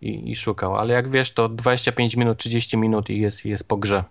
i, 0.00 0.30
i 0.30 0.36
szukał, 0.36 0.76
ale 0.76 0.94
jak 0.94 1.10
wiesz, 1.10 1.32
to 1.32 1.48
25 1.48 2.16
minut, 2.16 2.38
30 2.38 2.76
minut 2.76 3.10
i 3.10 3.20
jest, 3.20 3.44
jest 3.44 3.68
po 3.68 3.76
grze. 3.76 4.04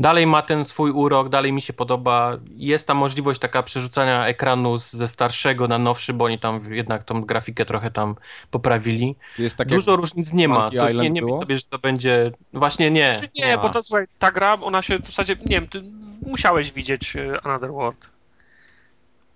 Dalej 0.00 0.26
ma 0.26 0.42
ten 0.42 0.64
swój 0.64 0.90
urok, 0.90 1.28
dalej 1.28 1.52
mi 1.52 1.62
się 1.62 1.72
podoba. 1.72 2.36
Jest 2.56 2.86
ta 2.86 2.94
możliwość 2.94 3.40
taka 3.40 3.62
przerzucania 3.62 4.26
ekranu 4.26 4.78
z, 4.78 4.92
ze 4.92 5.08
starszego 5.08 5.68
na 5.68 5.78
nowszy, 5.78 6.12
bo 6.12 6.24
oni 6.24 6.38
tam 6.38 6.72
jednak 6.72 7.04
tą 7.04 7.22
grafikę 7.22 7.64
trochę 7.64 7.90
tam 7.90 8.14
poprawili. 8.50 9.16
Jest 9.38 9.56
tak 9.56 9.68
Dużo 9.68 9.96
różnic 9.96 10.32
nie 10.32 10.48
ma. 10.48 10.70
To 10.70 10.90
nie, 10.90 11.10
nie 11.10 11.22
myśl 11.22 11.38
sobie, 11.38 11.56
że 11.56 11.62
to 11.62 11.78
będzie. 11.78 12.30
Właśnie 12.52 12.90
nie. 12.90 13.16
Czy 13.20 13.28
nie, 13.42 13.56
ma. 13.56 13.62
bo 13.62 13.68
to 13.68 13.82
słuchaj, 13.82 14.06
ta 14.18 14.32
gra, 14.32 14.54
ona 14.62 14.82
się 14.82 14.98
w 14.98 15.06
zasadzie, 15.06 15.36
nie 15.46 15.60
wiem, 15.60 15.68
ty 15.68 15.82
musiałeś 16.26 16.72
widzieć 16.72 17.16
e, 17.16 17.40
Another 17.46 17.72
World. 17.72 18.10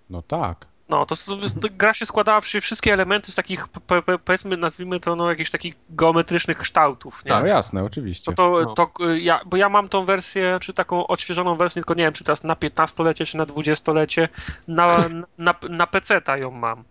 No 0.09 0.21
tak. 0.21 0.68
No, 0.89 1.05
to, 1.05 1.15
to, 1.15 1.37
to 1.61 1.67
gra 1.71 1.93
się 1.93 2.05
składała, 2.05 2.41
wszy- 2.41 2.61
wszystkie 2.61 2.93
elementy 2.93 3.31
z 3.31 3.35
takich, 3.35 3.67
po- 3.67 4.01
po- 4.01 4.19
powiedzmy, 4.19 4.57
nazwijmy 4.57 4.99
to, 4.99 5.15
no, 5.15 5.29
jakichś 5.29 5.49
takich 5.51 5.75
geometrycznych 5.89 6.57
kształtów, 6.57 7.25
nie? 7.25 7.31
No 7.31 7.45
jasne, 7.47 7.83
oczywiście. 7.83 8.31
No 8.31 8.35
to, 8.35 8.61
No. 8.61 8.73
to 8.73 8.91
y, 9.09 9.19
ja, 9.19 9.39
bo 9.45 9.57
ja 9.57 9.69
mam 9.69 9.89
tą 9.89 10.05
wersję, 10.05 10.57
czy 10.61 10.73
taką 10.73 11.07
odświeżoną 11.07 11.55
wersję, 11.55 11.79
tylko 11.81 11.93
nie 11.93 12.03
wiem, 12.03 12.13
czy 12.13 12.23
teraz 12.23 12.43
na 12.43 12.53
15-lecie, 12.53 13.25
czy 13.25 13.37
na 13.37 13.45
20-lecie, 13.45 14.29
na, 14.67 14.97
na, 15.37 15.53
na 15.69 15.87
PC-ta 15.87 16.37
ją 16.37 16.51
mam. 16.51 16.83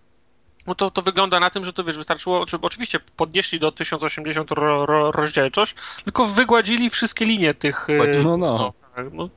No 0.67 0.75
to, 0.75 0.91
to 0.91 1.02
wygląda 1.02 1.41
na 1.41 1.51
tym, 1.51 1.65
że 1.65 1.73
to 1.73 1.85
wiesz, 1.85 1.97
wystarczyło, 1.97 2.47
czy 2.47 2.59
oczywiście 2.62 3.01
podnieśli 3.17 3.60
do 3.60 3.73
1080 3.73 4.51
ro, 4.51 4.86
ro, 4.86 5.12
rozdzielczość, 5.12 5.75
tylko 6.05 6.27
wygładzili 6.27 6.91
wszystkie 6.91 7.25
linie 7.25 7.55
tych. 7.55 7.89
y. 7.91 8.23
No, 8.25 8.36
no. 8.36 8.73
No, 9.12 9.28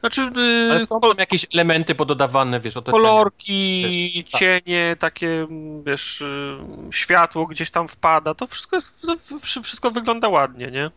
znaczy, 0.00 0.20
y, 0.20 0.68
Ale 0.70 0.86
są 0.86 1.00
tam 1.00 1.10
jakieś 1.18 1.46
elementy 1.54 1.94
pododawane, 1.94 2.60
wiesz, 2.60 2.76
otoczenia. 2.76 3.02
kolorki, 3.08 4.24
Tak. 4.32 4.40
cienie, 4.40 4.96
takie, 4.98 5.46
wiesz, 5.86 6.20
y, 6.20 6.58
światło 6.90 7.46
gdzieś 7.46 7.70
tam 7.70 7.88
wpada, 7.88 8.34
to 8.34 8.46
wszystko 8.46 8.76
jest, 8.76 8.92
wszy- 9.42 9.62
wszystko 9.62 9.90
wygląda 9.90 10.28
ładnie, 10.28 10.70
nie? 10.70 10.90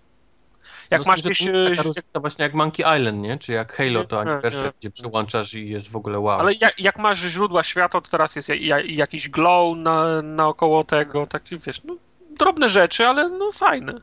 Jak 0.89 1.01
No, 1.01 1.07
masz 1.11 1.21
gdzieś, 1.21 1.41
y, 1.41 1.69
taka 1.69 1.81
różnica 1.83 2.19
właśnie 2.19 2.43
jak 2.43 2.53
Monkey 2.53 2.97
Island, 2.99 3.21
nie? 3.21 3.37
Czy 3.37 3.51
jak 3.53 3.73
Halo, 3.73 4.03
to 4.03 4.23
nie. 4.23 4.39
gdzie 4.79 4.91
przyłączasz 4.91 5.53
i 5.53 5.69
jest 5.69 5.91
w 5.91 5.95
ogóle 5.95 6.19
wow. 6.19 6.39
Ale 6.39 6.53
jak, 6.53 6.79
jak 6.79 6.99
masz 6.99 7.19
źródła 7.19 7.63
światła, 7.63 8.01
to 8.01 8.09
teraz 8.09 8.35
jest 8.35 8.49
ja, 8.49 8.55
ja, 8.55 8.79
jakiś 8.79 9.29
glow 9.29 9.77
na, 9.77 10.21
naokoło 10.21 10.83
tego, 10.83 11.27
taki 11.27 11.57
wiesz, 11.57 11.83
no, 11.83 11.95
drobne 12.29 12.69
rzeczy, 12.69 13.07
ale 13.07 13.29
no 13.29 13.51
fajne. 13.51 13.93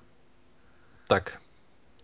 Tak, 1.09 1.39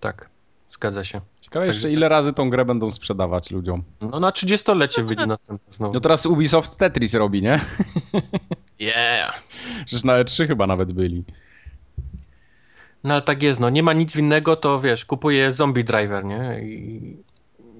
tak, 0.00 0.28
zgadza 0.74 1.04
się. 1.04 1.20
Ciekawe 1.40 1.66
jeszcze 1.66 1.90
ile 1.90 2.08
razy 2.08 2.32
tą 2.32 2.50
grę 2.50 2.64
będą 2.64 2.90
sprzedawać 2.90 3.50
ludziom. 3.50 3.82
No 4.00 4.20
na 4.20 4.30
30-lecie 4.30 5.02
wyjdzie 5.04 5.26
następny 5.26 5.74
znowu. 5.74 5.94
No 5.94 6.00
teraz 6.00 6.26
Ubisoft 6.26 6.76
Tetris 6.76 7.14
robi, 7.14 7.42
nie? 7.42 7.60
Yeah! 8.78 9.42
Przecież 9.86 10.04
na 10.04 10.24
E3 10.24 10.46
chyba 10.46 10.66
nawet 10.66 10.92
byli. 10.92 11.24
No 13.04 13.14
ale 13.14 13.22
tak 13.22 13.42
jest, 13.42 13.60
no 13.60 13.70
nie 13.70 13.82
ma 13.82 13.92
nic 13.92 14.16
innego, 14.16 14.56
to 14.56 14.80
wiesz, 14.80 15.04
kupuję 15.04 15.52
Zombie 15.52 15.84
Driver, 15.84 16.24
nie? 16.24 16.60
I, 16.62 17.16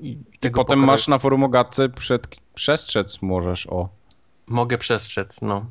i, 0.03 0.19
tego 0.41 0.65
potem 0.65 0.85
masz 0.85 1.09
na 1.09 1.19
forum 1.19 1.45
o 1.45 1.49
gadce 1.49 1.89
przed, 1.89 2.27
przestrzec 2.55 3.23
możesz, 3.23 3.67
o. 3.67 3.89
Mogę 4.47 4.79
przestrzec, 4.79 5.41
no. 5.43 5.67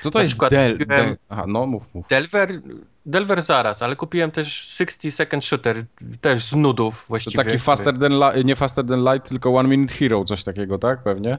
Co 0.00 0.10
to 0.10 0.18
Na 0.18 0.22
jest 0.22 0.32
przykład 0.32 0.50
Del... 0.50 0.78
Del... 0.78 1.16
Aha, 1.28 1.44
no 1.48 1.66
mów, 1.66 1.94
mów. 1.94 2.06
Delver, 2.08 2.60
Delver 3.08 3.42
zaraz, 3.42 3.82
ale 3.82 3.96
kupiłem 3.96 4.30
też 4.30 4.52
60 4.52 5.14
Second 5.14 5.44
Shooter, 5.44 5.76
też 6.20 6.44
z 6.44 6.52
nudów 6.54 7.00
To 7.02 7.08
właściwie. 7.08 7.44
taki 7.44 7.58
faster 7.58 7.98
than 7.98 8.12
li- 8.12 8.44
nie 8.44 8.56
faster 8.56 8.86
than 8.86 9.04
light, 9.12 9.28
tylko 9.28 9.54
one 9.56 9.68
minute 9.68 9.94
hero, 9.94 10.24
coś 10.24 10.44
takiego, 10.44 10.78
tak? 10.78 11.02
Pewnie? 11.02 11.38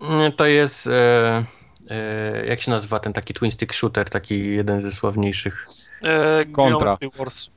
Mm, 0.00 0.32
To 0.32 0.46
jest, 0.46 0.86
e, 0.86 1.44
e, 1.90 2.46
jak 2.46 2.60
się 2.60 2.70
nazywa 2.70 2.98
ten 2.98 3.12
taki 3.12 3.34
twin 3.34 3.50
stick 3.50 3.72
shooter, 3.74 4.10
taki 4.10 4.46
jeden 4.54 4.80
ze 4.80 4.92
sławniejszych. 4.92 5.66
E, 6.02 6.44
Kontra. 6.44 6.78
Geometry 7.00 7.10
Wars. 7.18 7.50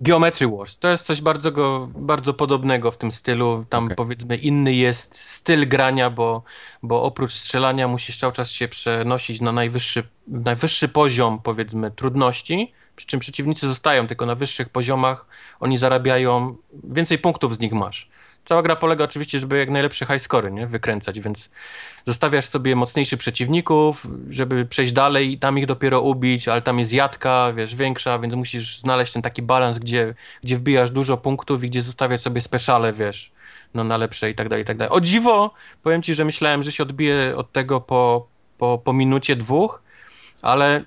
Geometry 0.00 0.48
Wars. 0.48 0.76
To 0.76 0.88
jest 0.88 1.06
coś 1.06 1.20
bardzo, 1.20 1.52
go, 1.52 1.88
bardzo 1.96 2.34
podobnego 2.34 2.90
w 2.90 2.96
tym 2.96 3.12
stylu. 3.12 3.64
Tam 3.68 3.84
Okej. 3.84 3.96
powiedzmy 3.96 4.36
inny 4.36 4.74
jest 4.74 5.20
styl 5.20 5.68
grania, 5.68 6.10
bo, 6.10 6.42
bo 6.82 7.02
oprócz 7.02 7.32
strzelania 7.32 7.88
musisz 7.88 8.18
cały 8.18 8.32
czas 8.32 8.50
się 8.50 8.68
przenosić 8.68 9.40
na 9.40 9.52
najwyższy, 9.52 10.02
najwyższy 10.28 10.88
poziom 10.88 11.40
powiedzmy 11.42 11.90
trudności, 11.90 12.72
przy 12.96 13.06
czym 13.06 13.20
przeciwnicy 13.20 13.68
zostają 13.68 14.06
tylko 14.06 14.26
na 14.26 14.34
wyższych 14.34 14.68
poziomach, 14.68 15.26
oni 15.60 15.78
zarabiają, 15.78 16.56
więcej 16.84 17.18
punktów 17.18 17.56
z 17.56 17.60
nich 17.60 17.72
masz. 17.72 18.08
Cała 18.44 18.62
gra 18.62 18.76
polega 18.76 19.04
oczywiście, 19.04 19.38
żeby 19.38 19.58
jak 19.58 19.70
najlepsze 19.70 20.06
high 20.06 20.20
scory 20.20 20.50
nie? 20.50 20.66
wykręcać, 20.66 21.20
więc 21.20 21.48
zostawiasz 22.06 22.48
sobie 22.48 22.76
mocniejszych 22.76 23.18
przeciwników, 23.18 24.06
żeby 24.30 24.66
przejść 24.66 24.92
dalej 24.92 25.32
i 25.32 25.38
tam 25.38 25.58
ich 25.58 25.66
dopiero 25.66 26.00
ubić, 26.00 26.48
ale 26.48 26.62
tam 26.62 26.78
jest 26.78 26.92
jadka, 26.92 27.52
wiesz, 27.56 27.74
większa, 27.74 28.18
więc 28.18 28.34
musisz 28.34 28.78
znaleźć 28.78 29.12
ten 29.12 29.22
taki 29.22 29.42
balans, 29.42 29.78
gdzie, 29.78 30.14
gdzie 30.42 30.56
wbijasz 30.56 30.90
dużo 30.90 31.16
punktów 31.16 31.64
i 31.64 31.70
gdzie 31.70 31.82
zostawiać 31.82 32.20
sobie 32.20 32.40
speciale, 32.40 32.92
wiesz, 32.92 33.32
no 33.74 33.84
na 33.84 33.96
lepsze 33.98 34.30
i 34.30 34.34
tak 34.34 34.48
dalej, 34.48 34.62
i 34.62 34.66
tak 34.66 34.76
dalej. 34.76 34.92
O 34.92 35.00
dziwo, 35.00 35.54
powiem 35.82 36.02
ci, 36.02 36.14
że 36.14 36.24
myślałem, 36.24 36.62
że 36.62 36.72
się 36.72 36.82
odbije 36.82 37.36
od 37.36 37.52
tego 37.52 37.80
po, 37.80 38.26
po, 38.58 38.78
po 38.78 38.92
minucie, 38.92 39.36
dwóch, 39.36 39.82
ale 40.42 40.84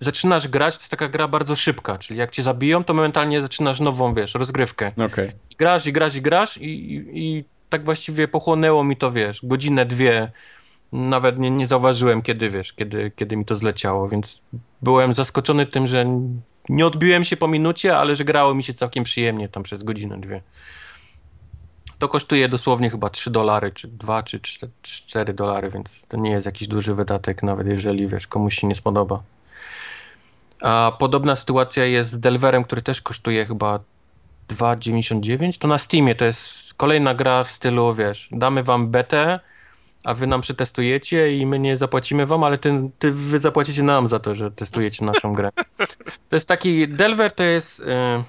zaczynasz 0.00 0.48
grać, 0.48 0.76
to 0.76 0.80
jest 0.80 0.90
taka 0.90 1.08
gra 1.08 1.28
bardzo 1.28 1.56
szybka, 1.56 1.98
czyli 1.98 2.18
jak 2.18 2.30
cię 2.30 2.42
zabiją, 2.42 2.84
to 2.84 2.94
momentalnie 2.94 3.40
zaczynasz 3.40 3.80
nową, 3.80 4.14
wiesz, 4.14 4.34
rozgrywkę. 4.34 4.92
Okej. 5.06 5.32
I 5.50 5.56
grasz, 5.56 5.86
i 5.86 5.92
grasz, 5.92 6.16
i 6.16 6.22
grasz 6.22 6.56
i, 6.56 6.94
i, 6.94 7.04
i 7.14 7.44
tak 7.68 7.84
właściwie 7.84 8.28
pochłonęło 8.28 8.84
mi 8.84 8.96
to, 8.96 9.12
wiesz, 9.12 9.40
godzinę, 9.42 9.86
dwie. 9.86 10.30
Nawet 10.92 11.38
nie, 11.38 11.50
nie 11.50 11.66
zauważyłem, 11.66 12.22
kiedy, 12.22 12.50
wiesz, 12.50 12.72
kiedy, 12.72 13.10
kiedy 13.16 13.36
mi 13.36 13.44
to 13.44 13.54
zleciało, 13.54 14.08
więc 14.08 14.40
byłem 14.82 15.14
zaskoczony 15.14 15.66
tym, 15.66 15.86
że 15.86 16.04
nie 16.68 16.86
odbiłem 16.86 17.24
się 17.24 17.36
po 17.36 17.48
minucie, 17.48 17.96
ale 17.96 18.16
że 18.16 18.24
grało 18.24 18.54
mi 18.54 18.64
się 18.64 18.74
całkiem 18.74 19.04
przyjemnie 19.04 19.48
tam 19.48 19.62
przez 19.62 19.82
godzinę, 19.82 20.20
dwie. 20.20 20.42
To 21.98 22.08
kosztuje 22.08 22.48
dosłownie 22.48 22.90
chyba 22.90 23.10
3 23.10 23.30
dolary, 23.30 23.72
czy 23.72 23.88
2, 23.88 24.22
czy 24.22 24.40
4 24.82 25.34
dolary, 25.34 25.70
więc 25.70 26.04
to 26.08 26.16
nie 26.16 26.30
jest 26.30 26.46
jakiś 26.46 26.68
duży 26.68 26.94
wydatek, 26.94 27.42
nawet 27.42 27.66
jeżeli, 27.66 28.08
wiesz, 28.08 28.26
komuś 28.26 28.60
się 28.60 28.66
nie 28.66 28.74
spodoba. 28.74 29.22
A 30.60 30.92
podobna 30.98 31.36
sytuacja 31.36 31.84
jest 31.84 32.10
z 32.10 32.18
Delverem, 32.18 32.64
który 32.64 32.82
też 32.82 33.02
kosztuje 33.02 33.46
chyba 33.46 33.80
2,99. 34.48 35.58
To 35.58 35.68
na 35.68 35.78
Steamie 35.78 36.14
to 36.14 36.24
jest 36.24 36.74
kolejna 36.74 37.14
gra 37.14 37.44
w 37.44 37.50
stylu, 37.50 37.94
wiesz, 37.94 38.28
damy 38.32 38.62
wam 38.62 38.90
betę, 38.90 39.40
a 40.04 40.14
wy 40.14 40.26
nam 40.26 40.40
przetestujecie 40.40 41.36
i 41.36 41.46
my 41.46 41.58
nie 41.58 41.76
zapłacimy 41.76 42.26
wam, 42.26 42.44
ale 42.44 42.58
ty, 42.58 42.90
ty 42.98 43.12
wy 43.12 43.38
zapłacicie 43.38 43.82
nam 43.82 44.08
za 44.08 44.18
to, 44.18 44.34
że 44.34 44.50
testujecie 44.50 45.04
naszą 45.04 45.32
grę. 45.32 45.50
To 46.28 46.36
jest 46.36 46.48
taki, 46.48 46.88
Delver 46.88 47.32
to 47.32 47.42
jest 47.42 47.80
e, 47.80 48.24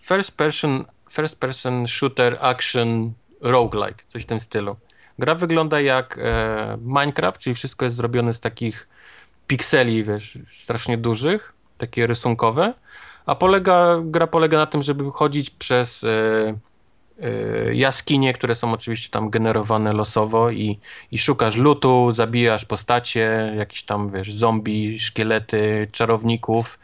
first 0.00 0.36
person, 0.36 0.84
first 1.10 1.36
person 1.36 1.88
shooter 1.88 2.38
action 2.40 3.12
roguelike, 3.40 4.04
coś 4.08 4.22
w 4.22 4.26
tym 4.26 4.40
stylu. 4.40 4.76
Gra 5.18 5.34
wygląda 5.34 5.80
jak 5.80 6.18
e, 6.18 6.78
Minecraft, 6.80 7.40
czyli 7.40 7.54
wszystko 7.54 7.84
jest 7.84 7.96
zrobione 7.96 8.34
z 8.34 8.40
takich 8.40 8.88
pikseli, 9.46 10.04
wiesz, 10.04 10.38
strasznie 10.48 10.98
dużych, 10.98 11.52
takie 11.86 12.06
rysunkowe, 12.06 12.74
a 13.26 13.34
polega, 13.34 14.00
gra 14.04 14.26
polega 14.26 14.58
na 14.58 14.66
tym, 14.66 14.82
żeby 14.82 15.04
chodzić 15.10 15.50
przez 15.50 16.04
e, 16.04 16.08
e, 17.20 17.74
jaskinie, 17.74 18.32
które 18.32 18.54
są 18.54 18.72
oczywiście 18.72 19.10
tam 19.10 19.30
generowane 19.30 19.92
losowo 19.92 20.50
i, 20.50 20.78
i 21.10 21.18
szukasz 21.18 21.56
lutu, 21.56 22.12
zabijasz 22.12 22.64
postacie, 22.64 23.54
jakieś 23.58 23.82
tam, 23.82 24.10
wiesz, 24.10 24.34
zombie, 24.34 25.00
szkielety, 25.00 25.88
czarowników. 25.92 26.78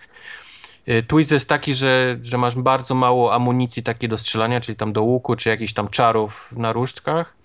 Y, 0.89 1.03
twist 1.03 1.31
jest 1.31 1.49
taki, 1.49 1.75
że, 1.75 2.19
że 2.23 2.39
masz 2.39 2.55
bardzo 2.57 2.95
mało 2.95 3.35
amunicji 3.35 3.83
takiej 3.83 4.09
do 4.09 4.19
strzelania, 4.19 4.61
czyli 4.61 4.77
tam 4.77 4.93
do 4.93 5.03
łuku, 5.03 5.37
czy 5.37 5.49
jakichś 5.49 5.73
tam 5.73 5.89
czarów 5.89 6.53
na 6.57 6.73
różdżkach. 6.73 7.40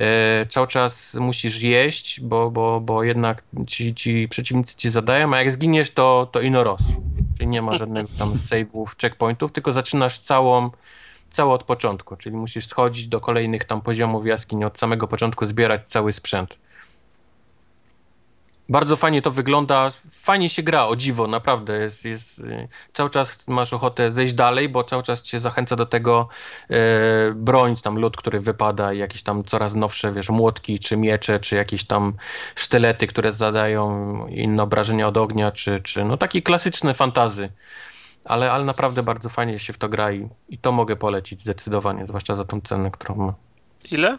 E, 0.00 0.46
cały 0.46 0.66
czas 0.66 1.14
musisz 1.14 1.62
jeść, 1.62 2.20
bo, 2.20 2.50
bo, 2.50 2.80
bo 2.80 3.02
jednak 3.02 3.44
ci, 3.66 3.94
ci 3.94 4.28
przeciwnicy 4.28 4.76
ci 4.76 4.90
zadają, 4.90 5.34
a 5.34 5.38
jak 5.38 5.52
zginiesz, 5.52 5.90
to, 5.90 6.28
to 6.32 6.40
inoros. 6.40 6.80
Czyli 7.36 7.48
nie 7.48 7.62
ma 7.62 7.76
żadnych 7.76 8.06
tam 8.18 8.34
save'ów, 8.34 8.86
checkpointów, 9.02 9.52
tylko 9.52 9.72
zaczynasz 9.72 10.18
całą, 10.18 10.70
całą 11.30 11.52
od 11.52 11.64
początku, 11.64 12.16
czyli 12.16 12.36
musisz 12.36 12.66
schodzić 12.66 13.06
do 13.06 13.20
kolejnych 13.20 13.64
tam 13.64 13.80
poziomów 13.80 14.26
jaskini 14.26 14.64
od 14.64 14.78
samego 14.78 15.08
początku, 15.08 15.46
zbierać 15.46 15.80
cały 15.86 16.12
sprzęt. 16.12 16.58
Bardzo 18.70 18.96
fajnie 18.96 19.22
to 19.22 19.30
wygląda, 19.30 19.92
fajnie 20.12 20.48
się 20.48 20.62
gra, 20.62 20.86
o 20.86 20.96
dziwo, 20.96 21.26
naprawdę. 21.26 21.78
Jest, 21.78 22.04
jest, 22.04 22.38
y, 22.38 22.68
cały 22.92 23.10
czas 23.10 23.48
masz 23.48 23.72
ochotę 23.72 24.10
zejść 24.10 24.34
dalej, 24.34 24.68
bo 24.68 24.84
cały 24.84 25.02
czas 25.02 25.22
cię 25.22 25.40
zachęca 25.40 25.76
do 25.76 25.86
tego 25.86 26.28
e, 26.68 26.76
broń, 27.34 27.76
tam 27.76 27.98
lód, 27.98 28.16
który 28.16 28.40
wypada, 28.40 28.92
jakieś 28.92 29.22
tam 29.22 29.44
coraz 29.44 29.74
nowsze, 29.74 30.12
wiesz, 30.12 30.28
młotki, 30.28 30.78
czy 30.78 30.96
miecze, 30.96 31.40
czy 31.40 31.56
jakieś 31.56 31.84
tam 31.84 32.12
sztylety, 32.54 33.06
które 33.06 33.32
zadają 33.32 34.26
inne 34.26 34.62
obrażenia 34.62 35.08
od 35.08 35.16
ognia, 35.16 35.52
czy, 35.52 35.80
czy 35.80 36.04
no 36.04 36.16
taki 36.16 36.42
klasyczny 36.42 36.94
fantazy. 36.94 37.52
Ale, 38.24 38.52
ale 38.52 38.64
naprawdę 38.64 39.02
bardzo 39.02 39.28
fajnie 39.28 39.58
się 39.58 39.72
w 39.72 39.78
to 39.78 39.88
gra 39.88 40.12
i, 40.12 40.28
i 40.48 40.58
to 40.58 40.72
mogę 40.72 40.96
polecić 40.96 41.40
zdecydowanie, 41.40 42.06
zwłaszcza 42.06 42.34
za 42.34 42.44
tą 42.44 42.60
cenę, 42.60 42.90
którą 42.90 43.14
ma. 43.14 43.34
Ile? 43.90 44.18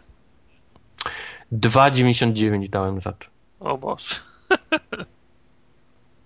2,99 1.52 2.70
dałem 2.70 3.02
za 3.02 3.12
to. 3.12 3.28
O 3.60 3.78
Boże. 3.78 4.31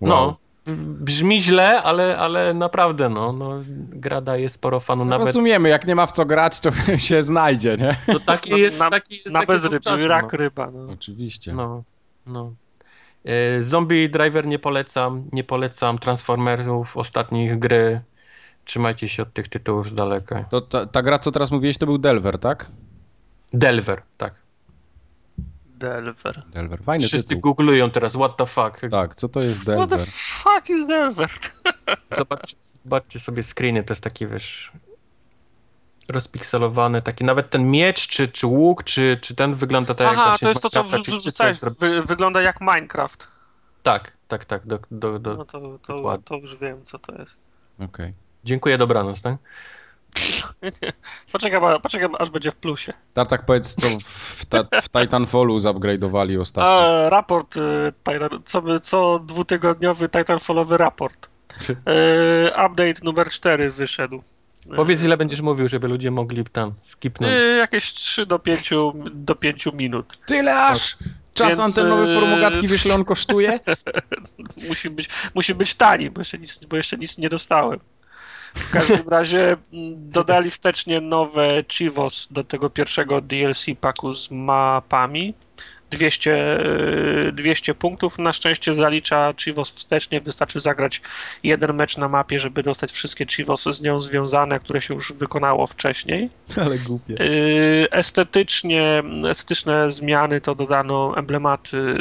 No, 0.00 0.36
brzmi 1.00 1.42
źle, 1.42 1.82
ale, 1.82 2.18
ale 2.18 2.54
naprawdę, 2.54 3.08
no, 3.08 3.32
no, 3.32 3.60
gra 3.90 4.20
daje 4.20 4.48
sporo 4.48 4.80
fanu 4.80 5.04
No 5.04 5.10
nawet. 5.10 5.26
Rozumiemy, 5.26 5.68
jak 5.68 5.86
nie 5.86 5.94
ma 5.94 6.06
w 6.06 6.12
co 6.12 6.26
grać, 6.26 6.60
to 6.60 6.70
się 7.08 7.22
znajdzie, 7.22 7.76
nie? 7.76 7.96
No 8.08 8.20
taki 8.20 8.50
No, 8.50 8.56
jest, 8.56 8.80
na- 8.80 8.90
taki 8.90 9.14
jest 9.14 9.30
Na 9.30 9.46
bezryb, 9.46 9.82
czasy, 9.82 10.08
rak 10.08 10.32
ryba. 10.32 10.70
No. 10.70 10.92
Oczywiście. 10.92 11.52
No, 11.52 11.82
no. 12.26 12.52
E, 13.24 13.62
Zombie 13.62 14.10
Driver 14.10 14.46
nie 14.46 14.58
polecam, 14.58 15.24
nie 15.32 15.44
polecam 15.44 15.98
Transformerów, 15.98 16.96
ostatnich 16.96 17.58
gry. 17.58 18.00
Trzymajcie 18.64 19.08
się 19.08 19.22
od 19.22 19.32
tych 19.32 19.48
tytułów 19.48 19.88
z 19.88 19.94
daleka. 19.94 20.44
To 20.44 20.60
ta, 20.60 20.86
ta 20.86 21.02
gra, 21.02 21.18
co 21.18 21.32
teraz 21.32 21.50
mówiłeś, 21.50 21.78
to 21.78 21.86
był 21.86 21.98
Delver, 21.98 22.38
tak? 22.38 22.70
Delver, 23.52 24.02
tak. 24.16 24.34
Delver. 25.78 26.42
Delver, 26.52 26.82
fajny 26.82 27.06
Wszyscy 27.06 27.28
tytuł. 27.28 27.40
googlują 27.40 27.90
teraz, 27.90 28.12
what 28.12 28.36
the 28.36 28.46
fuck. 28.46 28.80
Tak, 28.90 29.14
co 29.14 29.28
to 29.28 29.40
jest 29.40 29.60
What 29.60 29.76
the 29.76 29.86
Delver? 29.86 30.06
fuck 30.42 30.70
is 30.70 30.86
Delver? 30.86 31.30
Zobaczcie, 32.18 32.56
zobaczcie 32.72 33.20
sobie 33.20 33.42
screeny, 33.42 33.84
to 33.84 33.92
jest 33.92 34.02
taki, 34.02 34.26
wiesz, 34.26 34.72
rozpikselowany, 36.08 37.02
taki, 37.02 37.24
nawet 37.24 37.50
ten 37.50 37.70
miecz, 37.70 38.08
czy, 38.08 38.28
czy 38.28 38.46
łuk, 38.46 38.84
czy, 38.84 39.18
czy 39.22 39.34
ten 39.34 39.54
wygląda 39.54 39.94
tak 39.94 40.06
jak 40.06 40.18
Aha, 40.18 40.36
to 40.40 40.48
jest 40.48 40.60
to, 40.60 40.70
co 40.70 40.84
wrzucałeś. 41.18 41.58
Wy, 41.78 42.02
wygląda 42.02 42.42
jak 42.42 42.60
Minecraft. 42.60 43.28
Tak, 43.82 44.12
tak, 44.28 44.44
tak, 44.44 44.66
do, 44.66 44.78
do, 44.90 45.18
do. 45.18 45.34
No 45.34 45.44
to, 45.44 45.78
to, 45.78 46.18
to 46.24 46.34
już 46.36 46.56
wiem, 46.56 46.84
co 46.84 46.98
to 46.98 47.14
jest. 47.18 47.40
Okej. 47.78 48.12
Dziękuję, 48.44 48.78
dobranoc, 48.78 49.20
tak? 49.22 49.36
Poczekam, 51.32 51.80
poczekam 51.82 52.14
aż 52.18 52.30
będzie 52.30 52.50
w 52.50 52.56
plusie. 52.56 52.92
Tartak, 53.14 53.46
powiedz, 53.46 53.74
co 53.74 53.88
w, 54.08 54.46
ta, 54.46 54.64
w 54.82 54.88
Titanfallu 54.88 55.58
zupgrade'owali 55.58 56.40
ostatnio. 56.40 57.04
A, 57.04 57.10
raport, 57.10 57.56
y, 57.56 57.60
co, 58.44 58.80
co 58.80 59.18
dwutygodniowy 59.18 60.08
Titanfallowy 60.08 60.78
raport. 60.78 61.28
Czy- 61.60 61.72
Y, 61.72 61.76
update 62.66 62.94
numer 63.02 63.30
4 63.30 63.70
wyszedł. 63.70 64.22
Powiedz, 64.76 65.04
ile 65.04 65.16
będziesz 65.16 65.40
mówił, 65.40 65.68
żeby 65.68 65.88
ludzie 65.88 66.10
mogli 66.10 66.44
tam 66.44 66.74
skipnąć. 66.82 67.32
Y, 67.32 67.56
jakieś 67.56 67.92
3 67.92 68.26
do 68.26 68.38
5, 68.38 68.70
do 69.12 69.34
5 69.34 69.66
minut. 69.74 70.18
Tyle 70.26 70.56
aż! 70.56 70.96
Czas 71.34 71.48
Więc, 71.48 71.60
antenowy 71.60 72.14
formogatki, 72.14 72.66
ile 72.84 72.94
on 72.94 73.04
kosztuje? 73.04 73.60
Musi 74.68 74.90
być, 74.90 75.08
musi 75.34 75.54
być 75.54 75.74
tani, 75.74 76.10
bo 76.10 76.20
jeszcze, 76.20 76.38
nic, 76.38 76.64
bo 76.64 76.76
jeszcze 76.76 76.98
nic 76.98 77.18
nie 77.18 77.28
dostałem. 77.28 77.80
W 78.56 78.70
każdym 78.70 79.08
razie 79.08 79.56
mm, 79.72 80.10
dodali 80.10 80.50
wstecznie 80.50 81.00
nowe 81.00 81.64
Chivos 81.68 82.28
do 82.30 82.44
tego 82.44 82.70
pierwszego 82.70 83.20
DLC 83.20 83.66
paku 83.80 84.12
z 84.12 84.30
mapami. 84.30 85.34
200, 85.90 86.30
y, 87.28 87.32
200 87.32 87.74
punktów 87.74 88.18
na 88.18 88.32
szczęście 88.32 88.74
zalicza 88.74 89.34
Chivos 89.36 89.72
wstecznie. 89.72 90.20
Wystarczy 90.20 90.60
zagrać 90.60 91.02
jeden 91.42 91.76
mecz 91.76 91.96
na 91.96 92.08
mapie, 92.08 92.40
żeby 92.40 92.62
dostać 92.62 92.92
wszystkie 92.92 93.26
Chivosy 93.26 93.72
z 93.72 93.82
nią 93.82 94.00
związane, 94.00 94.60
które 94.60 94.80
się 94.80 94.94
już 94.94 95.12
wykonało 95.12 95.66
wcześniej. 95.66 96.30
Ale 96.64 96.78
głupie. 96.78 97.14
Yy, 97.14 97.90
Estetycznie, 97.90 99.02
estetyczne 99.30 99.90
zmiany 99.90 100.40
to 100.40 100.54
dodano 100.54 101.18
emblematy 101.18 101.94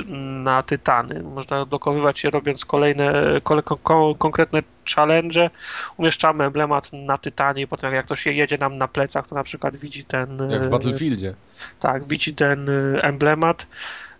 na 0.43 0.63
tytany. 0.63 1.23
Można 1.23 1.61
odblokowywać 1.61 2.23
je 2.23 2.29
robiąc 2.29 2.65
kolejne 2.65 3.13
kole, 3.43 3.63
ko, 3.63 4.15
konkretne 4.15 4.63
challenge. 4.85 5.49
Umieszczamy 5.97 6.43
emblemat 6.43 6.93
na 6.93 7.17
tytanie 7.17 7.61
i 7.61 7.67
potem 7.67 7.93
jak 7.93 8.05
ktoś 8.05 8.25
je 8.25 8.33
jedzie 8.33 8.57
nam 8.57 8.77
na 8.77 8.87
plecach, 8.87 9.27
to 9.27 9.35
na 9.35 9.43
przykład 9.43 9.77
widzi 9.77 10.05
ten 10.05 10.49
Jak 10.49 10.61
w 10.61 10.63
yy, 10.63 10.69
Battlefieldzie. 10.69 11.35
tak, 11.79 12.07
widzi 12.07 12.35
ten 12.35 12.69
y, 12.69 13.01
emblemat. 13.01 13.67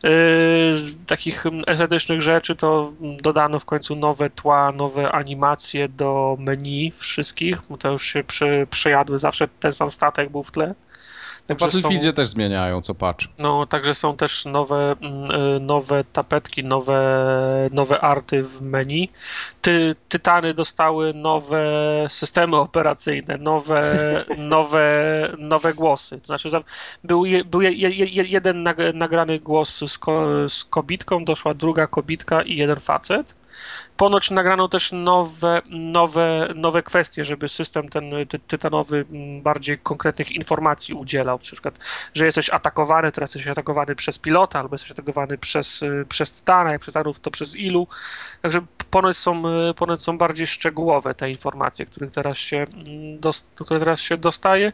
Y, 0.05 0.07
Z 0.77 1.05
takich 1.07 1.45
mm, 1.45 1.63
estetycznych 1.67 2.21
rzeczy 2.21 2.55
to 2.55 2.93
mm, 3.01 3.17
dodano 3.17 3.59
w 3.59 3.65
końcu 3.65 3.95
nowe 3.95 4.29
tła, 4.29 4.71
nowe 4.71 5.11
animacje 5.11 5.89
do 5.89 6.37
menu 6.39 6.91
wszystkich, 6.97 7.61
bo 7.69 7.77
to 7.77 7.91
już 7.91 8.03
się 8.07 8.23
przy, 8.23 8.67
przejadły, 8.69 9.19
zawsze 9.19 9.47
ten 9.59 9.71
sam 9.73 9.91
statek 9.91 10.29
był 10.29 10.43
w 10.43 10.51
tle. 10.51 10.75
W 11.45 11.47
Także 11.47 11.65
Battlefieldzie 11.65 12.09
są, 12.09 12.13
też 12.15 12.27
zmieniają, 12.29 12.81
co 12.81 12.95
patrz. 12.95 13.29
no, 13.37 13.65
także 13.65 13.95
są 13.95 14.17
też 14.17 14.45
nowe, 14.45 14.95
mm, 15.01 15.31
y, 15.55 15.59
nowe 15.59 16.03
tapetki, 16.03 16.63
nowe, 16.63 16.99
nowe 17.71 18.01
arty 18.01 18.43
w 18.43 18.61
menu. 18.61 19.09
Ty, 19.61 19.95
tytany 20.09 20.53
dostały 20.53 21.13
nowe 21.13 21.61
systemy 22.09 22.57
operacyjne, 22.57 23.37
nowe, 23.37 23.83
nowe, 24.37 24.85
nowe 25.37 25.73
głosy. 25.73 26.19
To 26.21 26.25
znaczy, 26.27 26.49
był, 27.03 27.25
je, 27.25 27.43
był 27.45 27.61
je, 27.61 27.71
je, 27.71 27.89
je, 27.89 28.23
jeden 28.23 28.63
nag- 28.63 28.93
nagrany 28.93 29.39
głos 29.39 29.91
z, 29.91 29.97
ko, 29.97 30.25
z 30.49 30.65
kobitką, 30.65 31.25
doszła 31.25 31.53
druga 31.53 31.87
kobitka 31.87 32.41
i 32.43 32.55
jeden 32.55 32.79
facet. 32.79 33.35
Ponoć 33.97 34.31
nagrano 34.31 34.67
też 34.67 34.91
nowe, 34.91 35.61
nowe, 35.69 36.49
nowe 36.55 36.83
kwestie, 36.83 37.25
żeby 37.25 37.49
system 37.49 37.89
ten 37.89 38.11
ty, 38.29 38.39
tytanowy 38.39 39.05
m, 39.11 39.41
bardziej 39.41 39.79
konkretnych 39.79 40.31
informacji 40.31 40.93
udzielał. 40.93 41.35
Na 41.35 41.43
przykład, 41.43 41.79
że 42.13 42.25
jesteś 42.25 42.49
atakowany, 42.49 43.11
teraz 43.11 43.35
jesteś 43.35 43.51
atakowany 43.51 43.95
przez 43.95 44.19
pilota, 44.19 44.59
albo 44.59 44.73
jesteś 44.73 44.91
atakowany 44.91 45.37
przez, 45.37 45.81
y, 45.81 46.05
przez 46.09 46.31
tytana, 46.31 46.71
jak 46.71 46.85
tytanów 46.85 47.19
to 47.19 47.31
przez 47.31 47.55
ilu. 47.55 47.87
Także 48.41 48.61
ponoć 48.89 49.17
są, 49.17 49.43
y, 49.69 49.73
ponoć 49.73 50.03
są 50.03 50.17
bardziej 50.17 50.47
szczegółowe 50.47 51.15
te 51.15 51.29
informacje, 51.29 51.85
których 51.85 52.11
teraz 52.11 52.37
się, 52.37 52.57
mm, 52.57 53.19
które 53.55 53.79
teraz 53.79 53.99
się 53.99 54.17
dostaje. 54.17 54.73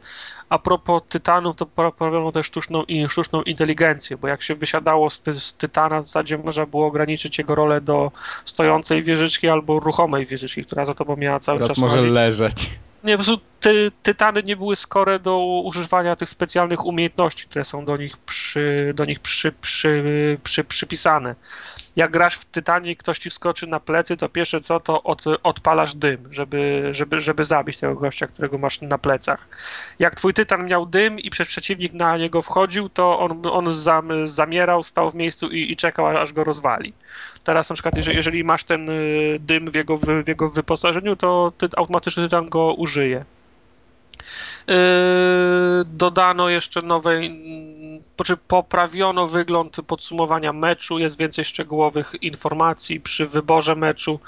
A 0.51 0.59
propos 0.59 1.01
tytanów, 1.09 1.55
to 1.55 1.65
poprawiono 1.65 2.31
też 2.31 2.45
sztuczną, 2.45 2.83
i 2.83 3.09
sztuczną 3.09 3.41
inteligencję, 3.43 4.17
bo 4.17 4.27
jak 4.27 4.43
się 4.43 4.55
wysiadało 4.55 5.09
z, 5.09 5.21
ty, 5.21 5.39
z 5.39 5.53
tytana, 5.53 6.01
w 6.01 6.05
zasadzie 6.05 6.37
można 6.37 6.65
było 6.65 6.87
ograniczyć 6.87 7.37
jego 7.37 7.55
rolę 7.55 7.81
do 7.81 8.11
stojącej 8.45 9.03
wieżyczki 9.03 9.47
albo 9.47 9.79
ruchomej 9.79 10.25
wieżyczki, 10.25 10.65
która 10.65 10.85
za 10.85 10.93
tobą 10.93 11.15
miała 11.15 11.39
cały 11.39 11.59
Teraz 11.59 11.69
czas 11.69 11.77
może 11.77 11.97
chodzić. 11.97 12.13
leżeć. 12.13 12.69
Nie, 13.03 13.17
po 13.17 13.23
prostu 13.23 13.45
ty, 13.59 13.91
tytany 14.03 14.43
nie 14.43 14.55
były 14.55 14.75
skore 14.75 15.19
do 15.19 15.61
używania 15.65 16.15
tych 16.15 16.29
specjalnych 16.29 16.85
umiejętności, 16.85 17.47
które 17.47 17.65
są 17.65 17.85
do 17.85 17.97
nich, 17.97 18.17
przy, 18.17 18.91
do 18.95 19.05
nich 19.05 19.19
przy, 19.19 19.51
przy, 19.51 20.03
przy, 20.43 20.63
przypisane. 20.63 21.35
Jak 21.95 22.11
grasz 22.11 22.35
w 22.35 22.45
tytanie 22.45 22.91
i 22.91 22.95
ktoś 22.95 23.19
ci 23.19 23.29
wskoczy 23.29 23.67
na 23.67 23.79
plecy, 23.79 24.17
to 24.17 24.29
pierwsze 24.29 24.61
co, 24.61 24.79
to 24.79 25.03
od, 25.03 25.23
odpalasz 25.43 25.95
dym, 25.95 26.33
żeby, 26.33 26.89
żeby, 26.91 27.21
żeby 27.21 27.43
zabić 27.43 27.77
tego 27.77 27.95
gościa, 27.95 28.27
którego 28.27 28.57
masz 28.57 28.81
na 28.81 28.97
plecach. 28.97 29.47
Jak 29.99 30.15
twój 30.15 30.33
tytan 30.33 30.65
miał 30.65 30.85
dym 30.85 31.19
i 31.19 31.29
przed 31.29 31.47
przeciwnik 31.47 31.93
na 31.93 32.17
niego 32.17 32.41
wchodził, 32.41 32.89
to 32.89 33.19
on, 33.19 33.41
on 33.51 33.71
zam, 33.71 34.27
zamierał, 34.27 34.83
stał 34.83 35.11
w 35.11 35.15
miejscu 35.15 35.49
i, 35.49 35.71
i 35.71 35.77
czekał, 35.77 36.07
aż 36.07 36.33
go 36.33 36.43
rozwali. 36.43 36.93
Teraz 37.43 37.69
na 37.69 37.73
przykład, 37.73 37.97
jeżeli, 37.97 38.17
jeżeli 38.17 38.43
masz 38.43 38.63
ten 38.63 38.89
y, 38.89 39.37
dym 39.39 39.71
w 39.71 39.75
jego, 39.75 39.97
w 39.97 40.27
jego 40.27 40.49
wyposażeniu, 40.49 41.15
to 41.15 41.51
ty, 41.57 41.67
automatycznie 41.77 42.23
tytan 42.23 42.49
go 42.49 42.73
użyje. 42.73 43.25
Yy, 44.67 44.75
dodano 45.85 46.49
jeszcze 46.49 46.81
nowe, 46.81 47.21
poprawiono 48.47 49.27
wygląd 49.27 49.77
podsumowania 49.87 50.53
meczu, 50.53 50.99
jest 50.99 51.17
więcej 51.17 51.45
szczegółowych 51.45 52.15
informacji 52.21 52.99
przy 52.99 53.27
wyborze 53.27 53.75
meczu, 53.75 54.19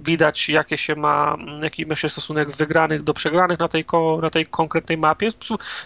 widać 0.00 0.48
jakie 0.48 0.78
się 0.78 0.96
ma, 0.96 1.36
jaki 1.62 1.86
ma 1.86 1.96
się 1.96 2.08
stosunek 2.08 2.50
wygranych 2.56 3.02
do 3.02 3.14
przegranych 3.14 3.58
na 3.58 3.68
tej, 3.68 3.84
na 4.22 4.30
tej 4.30 4.46
konkretnej 4.46 4.98
mapie. 4.98 5.28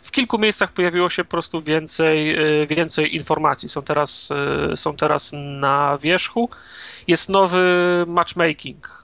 W 0.03 0.11
kilku 0.11 0.39
miejscach 0.39 0.73
pojawiło 0.73 1.11
się 1.11 1.25
po 1.25 1.31
prostu 1.31 1.63
więcej, 1.63 2.27
yy, 2.27 2.67
więcej 2.67 3.15
informacji, 3.15 3.69
są 3.69 3.83
teraz, 3.83 4.33
yy, 4.71 4.77
są 4.77 4.97
teraz 4.97 5.31
na 5.35 5.99
wierzchu. 5.99 6.51
Jest 7.07 7.29
nowy 7.29 8.05
matchmaking. 8.07 8.96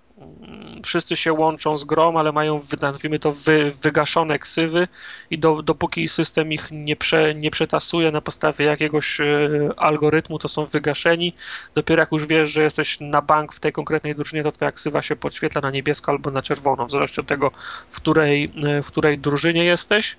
Wszyscy 0.85 1.17
się 1.17 1.33
łączą 1.33 1.77
z 1.77 1.85
grom, 1.85 2.17
ale 2.17 2.33
mają, 2.33 2.61
nazwijmy 2.81 3.19
to, 3.19 3.33
wy, 3.33 3.73
wygaszone 3.83 4.39
ksywy 4.39 4.89
i 5.31 5.39
do, 5.39 5.63
dopóki 5.63 6.09
system 6.09 6.53
ich 6.53 6.69
nie, 6.71 6.97
prze, 6.97 7.35
nie 7.35 7.51
przetasuje 7.51 8.11
na 8.11 8.21
podstawie 8.21 8.65
jakiegoś 8.65 9.21
e, 9.21 9.25
algorytmu, 9.77 10.39
to 10.39 10.49
są 10.49 10.67
wygaszeni. 10.67 11.33
Dopiero 11.75 12.03
jak 12.03 12.13
już 12.13 12.27
wiesz, 12.27 12.51
że 12.51 12.63
jesteś 12.63 13.01
na 13.01 13.23
bank 13.23 13.53
w 13.53 13.61
tej 13.61 13.73
konkretnej 13.73 14.15
drużynie, 14.15 14.43
to 14.43 14.53
twoja 14.53 14.73
ksywa 14.73 15.03
się 15.03 15.17
podświetla 15.17 15.61
na 15.61 15.71
niebiesko 15.71 16.13
albo 16.13 16.31
na 16.31 16.43
czerwono, 16.43 16.87
w 16.87 16.91
zależności 16.91 17.21
od 17.21 17.27
tego, 17.27 17.51
w 17.91 17.97
której, 17.97 18.53
w 18.83 18.87
której 18.87 19.19
drużynie 19.19 19.65
jesteś. 19.65 20.17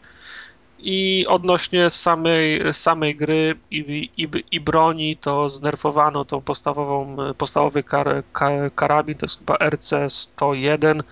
I 0.85 1.25
odnośnie 1.27 1.89
samej, 1.89 2.73
samej 2.73 3.15
gry 3.15 3.55
i, 3.71 4.09
i, 4.17 4.27
i 4.51 4.59
broni, 4.59 5.17
to 5.17 5.49
znerfowano 5.49 6.25
tą 6.25 6.41
podstawową, 6.41 7.17
podstawowy 7.37 7.83
kar, 7.83 8.23
kar, 8.33 8.73
karabin, 8.75 9.15
to 9.17 9.25
jest 9.25 9.39
chyba 9.39 9.55
RC-101. 9.55 11.03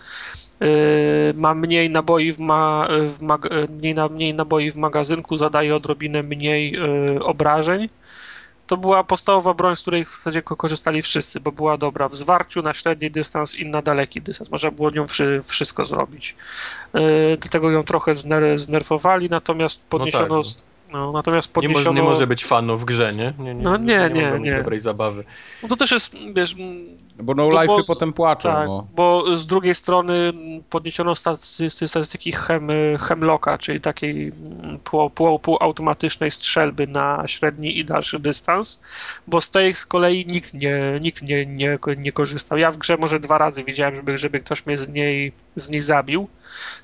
Yy, 0.61 1.33
ma 1.35 1.53
mniej 1.53 1.89
naboi 1.89 2.31
w, 2.33 2.39
ma, 2.39 2.87
w 3.07 3.21
mag, 3.21 3.49
mniej, 3.69 3.95
mniej 4.09 4.33
naboi 4.33 4.71
w 4.71 4.75
magazynku, 4.75 5.37
zadaje 5.37 5.75
odrobinę 5.75 6.23
mniej 6.23 6.71
yy, 6.71 7.23
obrażeń 7.23 7.89
to 8.71 8.77
była 8.77 9.03
podstawowa 9.03 9.53
broń, 9.53 9.75
z 9.75 9.81
której 9.81 10.05
w 10.05 10.09
zasadzie 10.09 10.41
korzystali 10.41 11.01
wszyscy, 11.01 11.39
bo 11.39 11.51
była 11.51 11.77
dobra 11.77 12.09
w 12.09 12.15
zwarciu, 12.15 12.61
na 12.61 12.73
średni 12.73 13.11
dystans 13.11 13.55
i 13.55 13.65
na 13.65 13.81
daleki 13.81 14.21
dystans. 14.21 14.51
Można 14.51 14.71
było 14.71 14.91
nią 14.91 15.05
wszystko 15.43 15.83
zrobić. 15.83 16.35
Yy, 16.93 17.01
dlatego 17.41 17.71
ją 17.71 17.83
trochę 17.83 18.15
zner 18.15 18.59
znerfowali, 18.59 19.29
natomiast 19.29 19.85
podniesiono 19.85 20.35
no 20.35 20.43
tak, 20.43 20.53
no. 20.91 20.99
No, 20.99 21.11
natomiast 21.11 21.53
podniesiono... 21.53 21.79
nie, 21.79 21.85
może, 21.85 22.01
nie 22.01 22.09
może 22.09 22.27
być 22.27 22.45
fanów 22.45 22.81
w 22.81 22.85
grze, 22.85 23.13
nie? 23.13 23.33
nie, 23.39 23.55
nie 23.55 23.63
no 23.63 23.77
nie, 23.77 24.09
nie, 24.13 24.31
nie. 24.31 24.39
nie. 24.39 24.57
dobrej 24.57 24.79
zabawy. 24.79 25.23
No 25.63 25.69
to 25.69 25.75
też 25.75 25.91
jest, 25.91 26.15
wiesz... 26.35 26.55
Bo 27.23 27.33
no 27.33 27.49
life'y 27.49 27.87
potem 27.87 28.13
płaczą, 28.13 28.49
tak, 28.49 28.67
no. 28.67 28.87
bo 28.95 29.37
z 29.37 29.45
drugiej 29.45 29.75
strony 29.75 30.33
podniesiono 30.69 31.15
statystyki, 31.15 31.87
statystyki 31.87 32.31
hem, 32.31 32.67
Hemlocka, 32.99 33.57
czyli 33.57 33.81
takiej 33.81 34.31
pół, 34.83 35.09
pół, 35.09 35.39
półautomatycznej 35.39 36.31
strzelby 36.31 36.87
na 36.87 37.23
średni 37.27 37.77
i 37.77 37.85
dalszy 37.85 38.19
dystans, 38.19 38.81
bo 39.27 39.41
z 39.41 39.51
tej 39.51 39.75
z 39.75 39.85
kolei 39.85 40.25
nikt 40.25 40.53
nie, 40.53 40.99
nikt 41.01 41.21
nie, 41.21 41.45
nie, 41.45 41.77
nie 41.97 42.11
korzystał. 42.11 42.57
Ja 42.57 42.71
w 42.71 42.77
grze 42.77 42.97
może 42.97 43.19
dwa 43.19 43.37
razy 43.37 43.63
widziałem, 43.63 43.95
żeby, 43.95 44.17
żeby 44.17 44.39
ktoś 44.39 44.65
mnie 44.65 44.77
z 44.77 44.89
niej, 44.89 45.31
z 45.55 45.69
niej 45.69 45.81
zabił, 45.81 46.27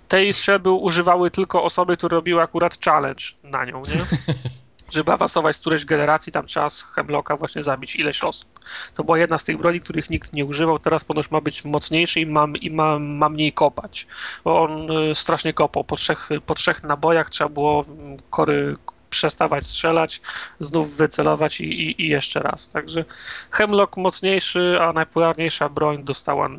tej 0.07 0.33
strzelby 0.33 0.72
używały 0.72 1.32
tylko 1.32 1.64
osoby, 1.64 1.98
które 1.98 2.16
robiły 2.16 2.41
akurat 2.41 2.77
challenge 2.85 3.24
na 3.43 3.66
nią, 3.66 3.82
nie? 3.82 4.06
Żeby 4.91 5.11
awansować 5.11 5.56
z 5.56 5.59
którejś 5.59 5.85
generacji, 5.85 6.32
tam 6.32 6.45
trzeba 6.45 6.69
z 6.69 6.83
Hemlocka 6.83 7.38
właśnie 7.38 7.64
zabić 7.64 7.95
ileś 7.95 8.24
osób. 8.24 8.59
To 8.93 9.03
była 9.03 9.17
jedna 9.17 9.38
z 9.38 9.43
tych 9.43 9.57
broni, 9.57 9.82
których 9.82 10.09
nikt 10.09 10.33
nie 10.33 10.45
używał. 10.45 10.80
Teraz 10.80 11.03
ponoć 11.03 11.32
ma 11.32 11.41
być 11.41 11.66
mocniejszy 11.66 12.22
i 12.22 12.25
ma, 12.25 12.48
i 12.61 12.72
ma, 12.72 12.99
ma 12.99 13.30
mniej 13.30 13.53
kopać. 13.53 14.07
Bo 14.43 14.61
on 14.61 14.91
y, 14.91 15.16
strasznie 15.16 15.53
kopał. 15.53 15.83
Po 15.83 15.95
trzech, 15.95 16.30
po 16.45 16.56
trzech 16.56 16.83
nabojach 16.83 17.30
trzeba 17.30 17.49
było 17.49 17.85
mm, 17.88 18.17
kory, 18.30 18.77
przestawać 19.09 19.66
strzelać, 19.66 20.22
znów 20.59 20.98
wycelować 20.98 21.61
i, 21.61 21.64
i, 21.64 22.01
i, 22.01 22.07
jeszcze 22.07 22.40
raz. 22.40 22.69
Także 22.69 23.06
Hemlock 23.51 23.98
mocniejszy, 23.98 24.77
a 24.82 24.93
najpopularniejsza 24.93 25.69
broń 25.69 26.03
dostała, 26.03 26.49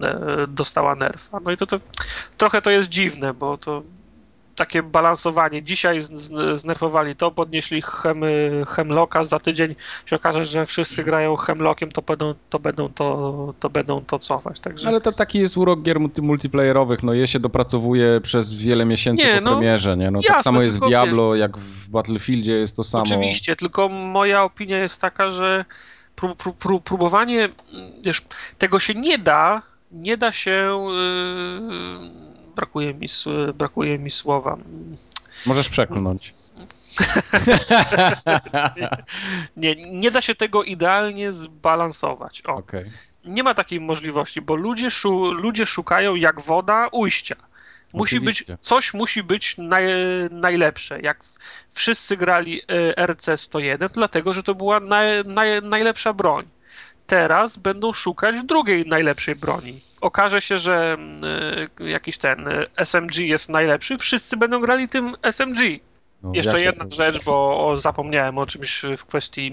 dostała 0.49 0.95
nerfa. 0.95 1.41
No 1.45 1.51
i 1.51 1.57
to, 1.57 1.67
to 1.67 1.79
trochę 2.37 2.63
to 2.63 2.71
jest 2.71 2.89
dziwne, 2.89 3.35
bo 3.35 3.59
to 3.59 3.83
takie 4.59 4.83
balansowanie. 4.83 5.63
Dzisiaj 5.63 5.99
znerfowali 6.55 7.17
to, 7.17 7.31
podnieśli 7.31 7.83
hem, 7.83 8.23
Hemlocka, 8.69 9.25
za 9.25 9.41
tydzień 9.41 9.75
się 10.07 10.17
okaże, 10.17 10.45
że 10.45 10.67
wszyscy 10.67 11.05
grają 11.05 11.37
Hemlockiem, 11.37 11.93
to 11.93 12.03
będą 12.03 12.35
to, 12.51 12.59
będą 12.59 12.89
to, 12.89 13.55
to, 13.61 13.71
będą 13.71 14.05
to 14.05 14.19
cofać. 14.19 14.61
Także... 14.61 14.89
Ale 14.89 15.01
to 15.01 15.13
taki 15.13 15.39
jest 15.39 15.57
urok 15.57 15.83
gier 15.83 15.97
multiplayerowych, 16.23 17.03
no 17.03 17.15
je 17.15 17.27
się 17.27 17.41
dopracowuje 17.41 18.21
przez 18.21 18.55
wiele 18.55 18.85
miesięcy 18.85 19.27
nie, 19.27 19.35
po 19.35 19.41
no, 19.41 19.53
premierze, 19.53 19.97
nie? 19.97 20.11
No, 20.11 20.19
tak 20.19 20.25
jasne, 20.25 20.35
tak 20.35 20.45
samo 20.45 20.63
jest 20.63 20.81
w 20.81 20.89
Diablo, 20.89 21.33
wiesz, 21.33 21.41
jak 21.41 21.59
w 21.59 21.89
Battlefieldzie 21.91 22.53
jest 22.53 22.77
to 22.77 22.85
samo. 22.85 23.05
Oczywiście, 23.05 23.57
tylko 23.57 23.89
moja 23.89 24.43
opinia 24.43 24.79
jest 24.79 25.01
taka, 25.01 25.31
że 25.31 25.65
prób, 26.17 26.39
prób, 26.39 26.59
prób, 26.59 26.85
próbowanie, 26.85 27.49
wiesz, 28.05 28.23
tego 28.59 28.79
się 28.79 28.95
nie 28.95 29.19
da, 29.19 29.63
nie 29.93 30.17
da 30.17 30.33
się... 30.33 30.87
Yy 30.93 32.28
brakuje 32.59 32.95
mi, 32.95 33.07
brakuje 33.55 33.99
mi 33.99 34.11
słowa. 34.11 34.57
Możesz 35.47 35.69
przeklnąć. 35.69 36.35
nie, 39.57 39.93
nie 39.93 40.11
da 40.11 40.21
się 40.21 40.35
tego 40.35 40.65
idealnie 40.65 41.33
zbalansować. 41.33 42.43
O. 42.47 42.55
Okay. 42.55 42.91
Nie 43.25 43.43
ma 43.43 43.55
takiej 43.55 43.81
możliwości, 43.81 44.41
bo 44.41 44.55
ludzie, 44.55 44.91
szu, 44.91 45.33
ludzie 45.33 45.67
szukają 45.67 46.15
jak 46.15 46.41
woda 46.41 46.89
ujścia. 46.93 47.37
Musi 47.95 48.17
Oczywiście. 48.17 48.53
być, 48.53 48.61
coś 48.61 48.95
musi 48.95 49.23
być 49.23 49.55
naj, 49.59 49.85
najlepsze. 50.31 51.01
Jak 51.01 51.25
wszyscy 51.73 52.17
grali 52.17 52.63
e, 52.97 53.07
RC-101, 53.07 53.91
dlatego, 53.91 54.35
że 54.35 54.43
to 54.43 54.55
była 54.55 54.81
naj, 54.81 55.25
naj, 55.25 55.63
najlepsza 55.63 56.13
broń. 56.13 56.49
Teraz 57.09 57.57
będą 57.57 57.93
szukać 57.93 58.37
drugiej 58.47 58.87
najlepszej 58.87 59.37
broni 59.37 59.81
okaże 60.01 60.41
się, 60.41 60.59
że 60.59 60.93
mm, 60.93 61.25
y, 61.81 61.89
jakiś 61.91 62.19
ten 62.19 62.49
y, 62.49 62.67
SMG 62.77 63.17
jest 63.17 63.49
najlepszy, 63.49 63.99
wszyscy 63.99 64.37
będą 64.37 64.61
grali 64.61 64.89
tym 64.89 65.15
SMG. 65.23 65.61
No, 66.23 66.31
Jeszcze 66.35 66.61
jedna 66.61 66.85
to? 66.85 66.95
rzecz, 66.95 67.25
bo 67.25 67.77
zapomniałem 67.77 68.39
o 68.39 68.47
czymś 68.47 68.83
w 68.99 69.05
kwestii 69.05 69.53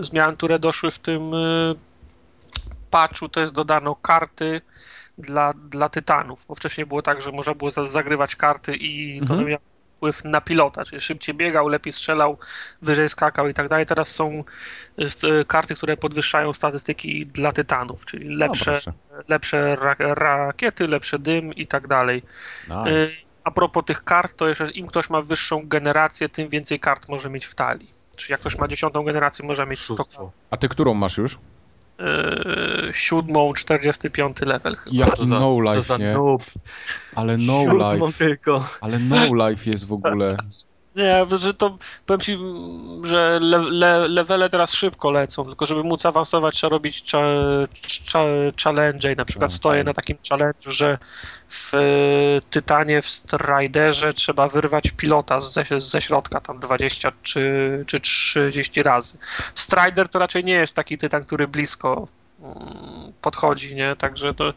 y, 0.00 0.04
zmian, 0.04 0.36
które 0.36 0.58
doszły 0.58 0.90
w 0.90 0.98
tym 0.98 1.32
patchu, 2.90 3.28
to 3.28 3.40
jest 3.40 3.52
dodano 3.52 3.94
karty 3.94 4.60
dla, 5.18 5.52
dla 5.52 5.88
tytanów, 5.88 6.44
bo 6.48 6.54
wcześniej 6.54 6.86
było 6.86 7.02
tak, 7.02 7.22
że 7.22 7.32
można 7.32 7.54
było 7.54 7.70
zagrywać 7.70 8.36
karty 8.36 8.76
i 8.76 9.20
to 9.26 9.34
mhm. 9.34 9.48
miało 9.48 9.73
wpływ 9.96 10.24
na 10.24 10.40
pilota, 10.40 10.84
czyli 10.84 11.00
szybciej 11.00 11.34
biegał, 11.34 11.68
lepiej 11.68 11.92
strzelał, 11.92 12.38
wyżej 12.82 13.08
skakał 13.08 13.48
i 13.48 13.54
tak 13.54 13.68
dalej. 13.68 13.86
Teraz 13.86 14.08
są 14.08 14.44
e, 14.98 15.44
karty, 15.44 15.74
które 15.74 15.96
podwyższają 15.96 16.52
statystyki 16.52 17.26
dla 17.26 17.52
tytanów, 17.52 18.06
czyli 18.06 18.36
lepsze, 18.36 18.80
no, 18.86 18.92
lepsze 19.28 19.76
ra 19.76 19.96
rakiety, 19.98 20.88
lepszy 20.88 21.18
dym 21.18 21.54
i 21.54 21.66
tak 21.66 21.88
dalej. 21.88 22.22
Nice. 22.68 22.90
E, 22.90 23.06
a 23.44 23.50
propos 23.50 23.84
tych 23.84 24.04
kart, 24.04 24.36
to 24.36 24.48
jeszcze 24.48 24.70
im 24.70 24.86
ktoś 24.86 25.10
ma 25.10 25.22
wyższą 25.22 25.68
generację, 25.68 26.28
tym 26.28 26.48
więcej 26.48 26.80
kart 26.80 27.08
może 27.08 27.30
mieć 27.30 27.46
w 27.46 27.54
talii. 27.54 27.94
Czyli 28.16 28.32
jak 28.32 28.40
ktoś 28.40 28.58
ma 28.58 28.68
dziesiątą 28.68 29.02
generację, 29.02 29.46
może 29.46 29.66
mieć 29.66 29.78
100 29.80 30.32
A 30.50 30.56
ty 30.56 30.68
którą 30.68 30.94
masz 30.94 31.18
już? 31.18 31.38
Yy, 31.98 32.92
siódmą, 32.94 33.52
45 33.54 34.40
level 34.40 34.76
chyba. 34.76 34.96
Jak 34.96 35.18
no 35.26 35.60
life, 35.60 35.98
nie? 35.98 36.14
Ale 37.14 37.36
no 37.36 37.64
life. 37.92 38.18
Tylko. 38.18 38.68
Ale 38.80 38.98
no 38.98 39.48
life 39.48 39.70
jest 39.70 39.86
w 39.86 39.92
ogóle. 39.92 40.36
Nie, 40.96 41.26
że 41.38 41.54
to 41.54 41.78
powiem 42.06 42.20
ci, 42.20 42.38
że 43.02 43.38
le, 43.40 43.58
le, 43.58 44.08
levele 44.08 44.50
teraz 44.50 44.72
szybko 44.72 45.10
lecą, 45.10 45.44
tylko 45.44 45.66
żeby 45.66 45.84
móc 45.84 46.06
awansować 46.06 46.54
trzeba 46.54 46.70
robić 46.70 47.12
cha, 47.12 47.18
cha, 48.12 48.24
challenge 48.64 49.12
i 49.12 49.16
na 49.16 49.24
przykład 49.24 49.50
no, 49.50 49.56
stoję 49.56 49.80
tak. 49.80 49.86
na 49.86 49.94
takim 49.94 50.16
challenge, 50.28 50.72
że 50.72 50.98
w 51.48 51.74
y, 51.74 52.42
Tytanie, 52.50 53.02
w 53.02 53.10
Striderze 53.10 54.14
trzeba 54.14 54.48
wyrwać 54.48 54.90
pilota 54.90 55.40
ze, 55.40 55.64
ze 55.76 56.00
środka 56.00 56.40
tam 56.40 56.60
20 56.60 57.12
czy, 57.22 57.84
czy 57.86 58.00
30 58.00 58.82
razy. 58.82 59.18
Strider 59.54 60.08
to 60.08 60.18
raczej 60.18 60.44
nie 60.44 60.54
jest 60.54 60.76
taki 60.76 60.98
Tytan, 60.98 61.24
który 61.24 61.48
blisko 61.48 62.08
podchodzi, 63.20 63.74
nie? 63.74 63.96
Także 63.96 64.34
to 64.34 64.52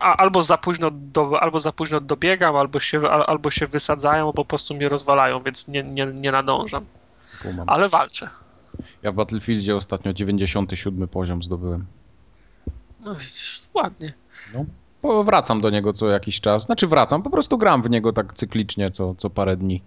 albo 0.00 0.42
za 0.42 0.58
późno, 0.58 0.90
do, 0.92 1.42
albo 1.42 1.60
za 1.60 1.72
późno 1.72 2.00
dobiegam, 2.00 2.56
albo 2.56 2.80
się, 2.80 3.10
albo 3.10 3.50
się 3.50 3.66
wysadzają, 3.66 4.18
albo 4.18 4.32
po 4.32 4.44
prostu 4.44 4.74
mnie 4.74 4.88
rozwalają, 4.88 5.42
więc 5.42 5.68
nie, 5.68 5.82
nie, 5.82 6.06
nie 6.06 6.32
nadążam. 6.32 6.84
Ale 7.66 7.88
walczę. 7.88 8.28
Ja 9.02 9.12
w 9.12 9.14
Battlefieldzie 9.14 9.76
ostatnio 9.76 10.12
97 10.12 11.08
poziom 11.08 11.42
zdobyłem. 11.42 11.86
No 13.00 13.14
widzisz, 13.14 13.62
ładnie. 13.74 14.12
No, 14.54 14.64
bo 15.02 15.24
wracam 15.24 15.60
do 15.60 15.70
niego 15.70 15.92
co 15.92 16.08
jakiś 16.08 16.40
czas. 16.40 16.62
Znaczy 16.62 16.86
wracam, 16.86 17.22
po 17.22 17.30
prostu 17.30 17.58
gram 17.58 17.82
w 17.82 17.90
niego 17.90 18.12
tak 18.12 18.32
cyklicznie 18.32 18.90
co, 18.90 19.14
co 19.14 19.30
parę 19.30 19.56
dni. 19.56 19.82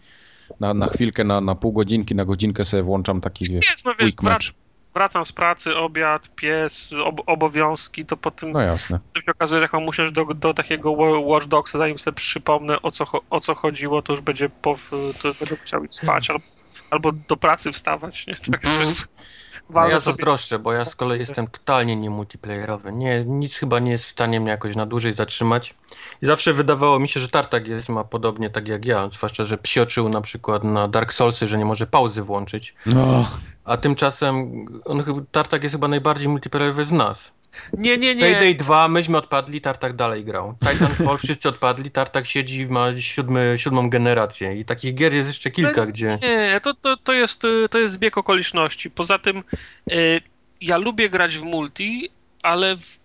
Na, 0.60 0.74
na 0.74 0.88
chwilkę, 0.88 1.24
na, 1.24 1.42
na 1.42 1.56
pół 1.56 1.72
godzinki, 1.72 2.16
na 2.16 2.26
godzinkę 2.26 2.66
sobie 2.66 2.84
włączam 2.84 3.22
taki 3.22 3.50
wiesz, 3.50 3.84
no, 3.86 3.92
wiesz, 3.92 4.06
quick 4.06 4.22
match 4.22 4.52
wracam 4.94 5.26
z 5.26 5.32
pracy, 5.32 5.76
obiad, 5.76 6.36
pies, 6.36 6.94
ob 7.04 7.22
obowiązki, 7.26 8.06
to 8.06 8.18
potem 8.18 8.52
no 8.52 8.62
jasne. 8.62 9.00
się 9.26 9.32
okazuje, 9.32 9.60
że 9.62 9.66
jak 9.66 9.74
mam 9.74 9.84
musieć 9.84 10.12
do, 10.12 10.26
do 10.26 10.54
takiego 10.54 10.92
Watch 11.22 11.48
Dogsa, 11.48 11.78
zanim 11.78 12.00
sobie 12.00 12.16
przypomnę 12.16 12.82
o 12.82 12.92
co, 12.92 13.06
o 13.30 13.40
co 13.40 13.56
chodziło, 13.56 14.02
to 14.02 14.14
już 14.14 14.22
będzie 14.22 14.50
po, 14.50 14.76
to 15.22 15.34
będę 15.40 15.56
musiał 15.62 15.84
iść 15.84 15.96
spać 15.96 16.30
albo, 16.32 16.44
albo 16.90 17.12
do 17.12 17.38
pracy 17.38 17.72
wstawać. 17.72 18.28
Nie? 18.28 18.36
Tak, 18.36 18.62
no 19.70 19.88
ja 19.88 20.00
zazdroszczę, 20.00 20.60
bo 20.60 20.74
ja 20.74 20.86
z 20.86 20.96
kolei 20.96 21.20
jestem 21.20 21.48
totalnie 21.48 21.96
nie 21.96 22.10
multiplayerowy. 22.10 22.92
Nie, 22.92 23.26
nic 23.26 23.56
chyba 23.56 23.80
nie 23.80 23.92
jest 23.92 24.06
w 24.06 24.10
stanie 24.10 24.40
mnie 24.40 24.52
jakoś 24.52 24.76
na 24.76 24.86
dłużej 24.86 25.14
zatrzymać. 25.14 25.76
I 26.22 26.26
zawsze 26.26 26.54
wydawało 26.54 27.00
mi 27.00 27.08
się, 27.08 27.20
że 27.20 27.30
Tartak 27.30 27.68
jest 27.68 27.90
ma 27.90 28.04
podobnie 28.04 28.50
tak 28.50 28.68
jak 28.68 28.86
ja, 28.86 29.10
zwłaszcza, 29.10 29.46
że 29.46 29.58
psioczył 29.58 30.10
na 30.10 30.22
przykład 30.22 30.64
na 30.64 30.88
Dark 30.88 31.14
Soulsy, 31.14 31.48
że 31.48 31.58
nie 31.58 31.66
może 31.66 31.88
pauzy 31.88 32.22
włączyć. 32.24 32.76
No. 32.86 33.30
A 33.66 33.78
tymczasem 33.78 34.66
on, 34.86 35.26
Tartak 35.32 35.64
jest 35.64 35.76
chyba 35.76 35.88
najbardziej 35.88 36.28
multiplayerowy 36.28 36.86
z 36.86 36.92
nas. 36.92 37.32
Nie, 37.74 37.98
nie, 37.98 38.16
nie. 38.16 38.22
Payday 38.22 38.56
2, 38.56 38.88
myśmy 38.88 39.18
odpadli, 39.18 39.62
Tartak 39.62 39.96
dalej 39.96 40.26
grał. 40.26 40.56
Titanfall 40.70 41.18
wszyscy 41.24 41.50
odpadli, 41.50 41.92
Tartak 41.92 42.26
siedzi, 42.26 42.68
ma 42.68 42.98
siódmy, 42.98 43.54
siódmą 43.58 43.90
generację 43.90 44.60
i 44.60 44.66
takich 44.66 44.96
gier 44.96 45.14
jest 45.14 45.28
jeszcze 45.28 45.52
kilka, 45.52 45.86
gdzie... 45.86 46.20
Nie, 46.22 46.62
to, 46.64 46.74
to, 46.74 46.98
to, 46.98 47.14
jest, 47.14 47.42
to 47.72 47.80
jest 47.80 47.94
zbieg 47.94 48.18
okoliczności. 48.18 48.92
Poza 48.92 49.20
tym 49.20 49.44
y, 49.92 50.22
ja 50.62 50.78
lubię 50.78 51.10
grać 51.10 51.38
w 51.38 51.44
multi, 51.44 52.10
ale 52.44 52.78
w, 52.78 52.98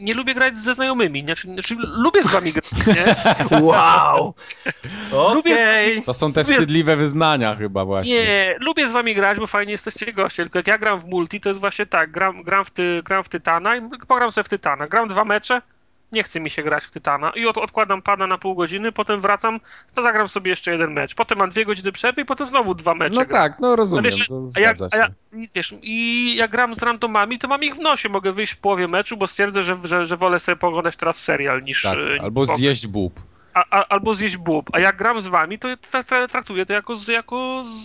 nie 0.00 0.14
lubię 0.14 0.34
grać 0.34 0.56
ze 0.56 0.74
znajomymi. 0.74 1.24
Znaczy, 1.24 1.48
znaczy 1.52 1.76
lubię 1.78 2.24
z 2.24 2.26
wami 2.32 2.52
grać, 2.52 2.64
nie? 2.86 3.14
Wow! 3.66 4.34
Lubię- 5.12 5.52
Okej! 5.52 6.02
To 6.02 6.14
są 6.14 6.32
te 6.32 6.40
Lubię- 6.40 6.52
wstydliwe 6.54 6.96
wyznania 6.96 7.56
chyba 7.56 7.84
właśnie. 7.84 8.14
Nie, 8.14 8.56
lubię 8.60 8.88
z 8.88 8.92
wami 8.92 9.14
grać, 9.14 9.38
bo 9.38 9.46
fajnie 9.46 9.72
jesteście 9.72 10.12
goście, 10.12 10.42
tylko 10.42 10.58
jak 10.58 10.66
ja 10.66 10.78
gram 10.78 11.00
w 11.00 11.04
multi, 11.04 11.40
to 11.40 11.48
jest 11.48 11.60
właśnie 11.60 11.86
tak, 11.86 12.10
gram, 12.10 12.42
gram, 12.42 12.64
w, 12.64 12.70
ty, 12.70 13.02
gram 13.04 13.24
w 13.24 13.28
Tytana 13.28 13.76
i 13.76 13.80
pogram 14.08 14.32
sobie 14.32 14.44
w 14.44 14.48
Tytana. 14.48 14.86
Gram 14.86 15.08
dwa 15.08 15.24
mecze, 15.24 15.62
nie 16.12 16.22
chce 16.22 16.40
mi 16.40 16.50
się 16.50 16.62
grać 16.62 16.84
w 16.84 16.90
Tytana 16.90 17.30
i 17.30 17.46
od, 17.46 17.58
odkładam 17.58 18.02
pada 18.02 18.26
na 18.26 18.38
pół 18.38 18.54
godziny, 18.54 18.92
potem 18.92 19.20
wracam, 19.20 19.60
to 19.94 20.02
zagram 20.02 20.28
sobie 20.28 20.50
jeszcze 20.50 20.70
jeden 20.72 20.92
mecz. 20.92 21.14
Potem 21.14 21.38
mam 21.38 21.50
dwie 21.50 21.64
godziny 21.64 21.92
przerwy 21.92 22.22
i 22.22 22.24
potem 22.24 22.46
znowu 22.46 22.74
dwa 22.74 22.94
mecze 22.94 23.14
No 23.20 23.26
gram. 23.26 23.42
tak, 23.42 23.60
no 23.60 23.76
rozumiem, 23.76 24.04
wiesz, 24.04 24.28
to 24.28 24.42
A 24.44 24.46
zgadza 24.46 24.88
a 24.92 24.96
ja, 24.96 25.06
wiesz, 25.54 25.74
I 25.82 26.34
jak 26.36 26.50
gram 26.50 26.74
z 26.74 26.82
randomami, 26.82 27.38
to 27.38 27.48
mam 27.48 27.62
ich 27.62 27.74
w 27.74 27.80
nosie. 27.80 28.08
Mogę 28.08 28.32
wyjść 28.32 28.52
w 28.52 28.58
połowie 28.58 28.88
meczu, 28.88 29.16
bo 29.16 29.26
stwierdzę, 29.28 29.62
że, 29.62 29.78
że, 29.84 30.06
że 30.06 30.16
wolę 30.16 30.38
sobie 30.38 30.56
poglądać 30.56 30.96
teraz 30.96 31.22
serial 31.22 31.62
niż. 31.62 31.82
Tak, 31.82 31.98
e, 31.98 32.12
niż 32.12 32.20
albo 32.20 32.46
zjeść 32.46 32.86
bób. 32.86 33.20
A, 33.54 33.64
a, 33.70 33.84
albo 33.88 34.14
zjeść 34.14 34.36
bób. 34.36 34.70
A 34.72 34.80
jak 34.80 34.96
gram 34.96 35.20
z 35.20 35.26
wami, 35.26 35.58
to 35.58 35.68
tra, 35.76 36.04
tra, 36.04 36.28
traktuję 36.28 36.66
to 36.66 36.72
jako, 36.72 36.94
jako 37.08 37.62
z, 37.66 37.78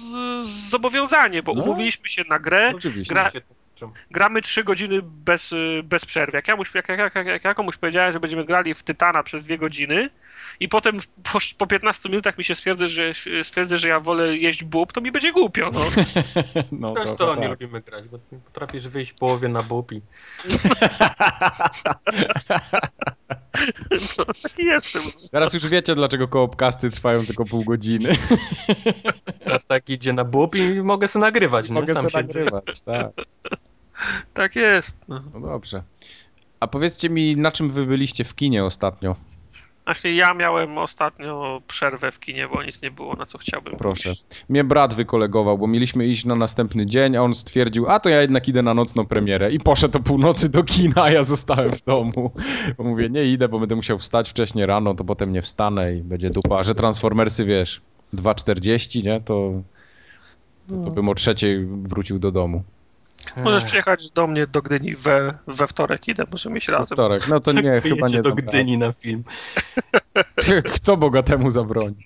z 0.47 0.69
zobowiązanie, 0.69 1.43
bo 1.43 1.53
No. 1.53 1.63
umówiliśmy 1.63 2.09
się 2.09 2.23
na 2.29 2.39
grę, 2.39 2.71
Oczywiście. 2.75 3.15
gra- 3.15 3.31
gramy 4.11 4.41
trzy 4.41 4.63
godziny 4.63 4.99
bez, 5.03 5.51
y, 5.51 5.81
bez 5.83 6.05
przerwy. 6.05 6.37
Jak 6.37 6.47
ja, 6.47 6.55
muś, 6.55 6.75
jak, 6.75 6.89
jak, 6.89 7.15
jak, 7.15 7.25
jak 7.25 7.43
ja 7.43 7.53
komuś 7.53 7.77
powiedziałem, 7.77 8.13
że 8.13 8.19
będziemy 8.19 8.45
grali 8.45 8.73
w 8.73 8.83
Tytana 8.83 9.23
przez 9.23 9.43
dwie 9.43 9.57
godziny 9.57 10.09
i 10.59 10.69
potem 10.69 10.99
po, 11.31 11.39
po 11.57 11.67
15 11.67 12.09
minutach 12.09 12.37
mi 12.37 12.43
się 12.43 12.55
stwierdzy, 12.55 12.87
że, 12.87 13.13
stwierdzę, 13.43 13.77
że 13.77 13.87
ja 13.87 13.99
wolę 13.99 14.37
jeść 14.37 14.63
bób, 14.63 14.93
to 14.93 15.01
mi 15.01 15.11
będzie 15.11 15.31
głupio. 15.31 15.71
No. 15.73 15.81
No, 16.71 16.93
Też 16.93 17.05
to, 17.05 17.15
to 17.15 17.25
to 17.25 17.35
nie 17.35 17.41
tak. 17.41 17.61
lubimy 17.61 17.81
grać, 17.81 18.07
bo 18.07 18.17
ty 18.17 18.39
potrafisz 18.45 18.87
wyjść 18.87 19.11
w 19.11 19.15
połowie 19.15 19.47
na 19.49 19.63
bób 19.63 19.91
i... 19.91 20.01
No, 24.17 24.25
taki 24.43 24.65
jestem. 24.65 25.01
Teraz 25.31 25.53
już 25.53 25.67
wiecie, 25.67 25.95
dlaczego 25.95 26.27
koopkasty 26.27 26.91
trwają 26.91 27.25
tylko 27.25 27.45
pół 27.45 27.63
godziny. 27.63 28.15
tak 29.67 29.89
idzie 29.89 30.13
na 30.13 30.23
bób 30.23 30.55
i 30.55 30.81
mogę 30.83 31.07
sobie 31.07 31.25
nagrywać, 31.25 31.69
nie? 31.69 31.73
Mogę 31.75 31.93
Tam 31.93 32.09
sobie 32.09 32.23
nagrywać, 32.23 32.81
tak. 32.81 33.11
Tak 34.33 34.55
jest. 34.55 35.07
No. 35.07 35.21
No 35.33 35.39
dobrze. 35.39 35.83
A 36.59 36.67
powiedzcie 36.67 37.09
mi, 37.09 37.37
na 37.37 37.51
czym 37.51 37.71
wy 37.71 37.85
byliście 37.85 38.23
w 38.23 38.35
kinie 38.35 38.65
ostatnio? 38.65 39.15
Właśnie 39.85 40.15
ja 40.15 40.33
miałem 40.33 40.77
ostatnio 40.77 41.61
przerwę 41.67 42.11
w 42.11 42.19
kinie, 42.19 42.47
bo 42.47 42.63
nic 42.63 42.81
nie 42.81 42.91
było, 42.91 43.15
na 43.15 43.25
co 43.25 43.37
chciałbym. 43.37 43.75
Proszę. 43.75 44.13
Mnie 44.49 44.63
brat 44.63 44.93
wykolegował, 44.93 45.57
bo 45.57 45.67
mieliśmy 45.67 46.05
iść 46.05 46.25
na 46.25 46.35
następny 46.35 46.85
dzień, 46.85 47.15
a 47.15 47.21
on 47.21 47.33
stwierdził, 47.33 47.89
a 47.89 47.99
to 47.99 48.09
ja 48.09 48.21
jednak 48.21 48.47
idę 48.47 48.61
na 48.61 48.73
nocną 48.73 49.05
premierę. 49.05 49.51
I 49.51 49.59
poszedł 49.59 49.97
o 49.97 50.01
północy 50.01 50.49
do 50.49 50.63
kina, 50.63 51.03
a 51.03 51.11
ja 51.11 51.23
zostałem 51.23 51.71
w 51.71 51.83
domu. 51.83 52.31
Bo 52.77 52.83
mówię, 52.83 53.09
nie 53.09 53.25
idę, 53.25 53.49
bo 53.49 53.59
będę 53.59 53.75
musiał 53.75 53.99
wstać 53.99 54.29
wcześniej 54.29 54.65
rano, 54.65 54.93
to 54.93 55.03
potem 55.03 55.33
nie 55.33 55.41
wstanę 55.41 55.95
i 55.95 56.01
będzie 56.01 56.29
dupa. 56.29 56.57
A 56.57 56.63
że 56.63 56.75
Transformersy, 56.75 57.45
wiesz, 57.45 57.81
2.40, 58.13 59.03
nie, 59.03 59.21
to, 59.21 59.61
to 60.83 60.91
bym 60.91 61.09
o 61.09 61.15
trzeciej 61.15 61.65
wrócił 61.65 62.19
do 62.19 62.31
domu. 62.31 62.63
Możesz 63.37 63.63
przyjechać 63.63 64.11
do 64.11 64.27
mnie 64.27 64.47
do 64.47 64.61
Gdyni 64.61 64.95
we, 64.95 65.37
we 65.47 65.67
wtorek, 65.67 66.07
idę, 66.07 66.23
możemy 66.31 66.57
iść 66.57 66.67
We 66.67 66.73
razem. 66.73 66.95
wtorek, 66.95 67.27
no 67.27 67.39
to 67.39 67.51
nie, 67.51 67.81
chyba 67.81 68.07
nie. 68.07 68.21
do. 68.21 68.35
Gdyni 68.35 68.77
na 68.77 68.91
film. 68.91 69.23
Kto 70.75 70.97
bogatemu 70.97 71.49
zabroni? 71.51 71.95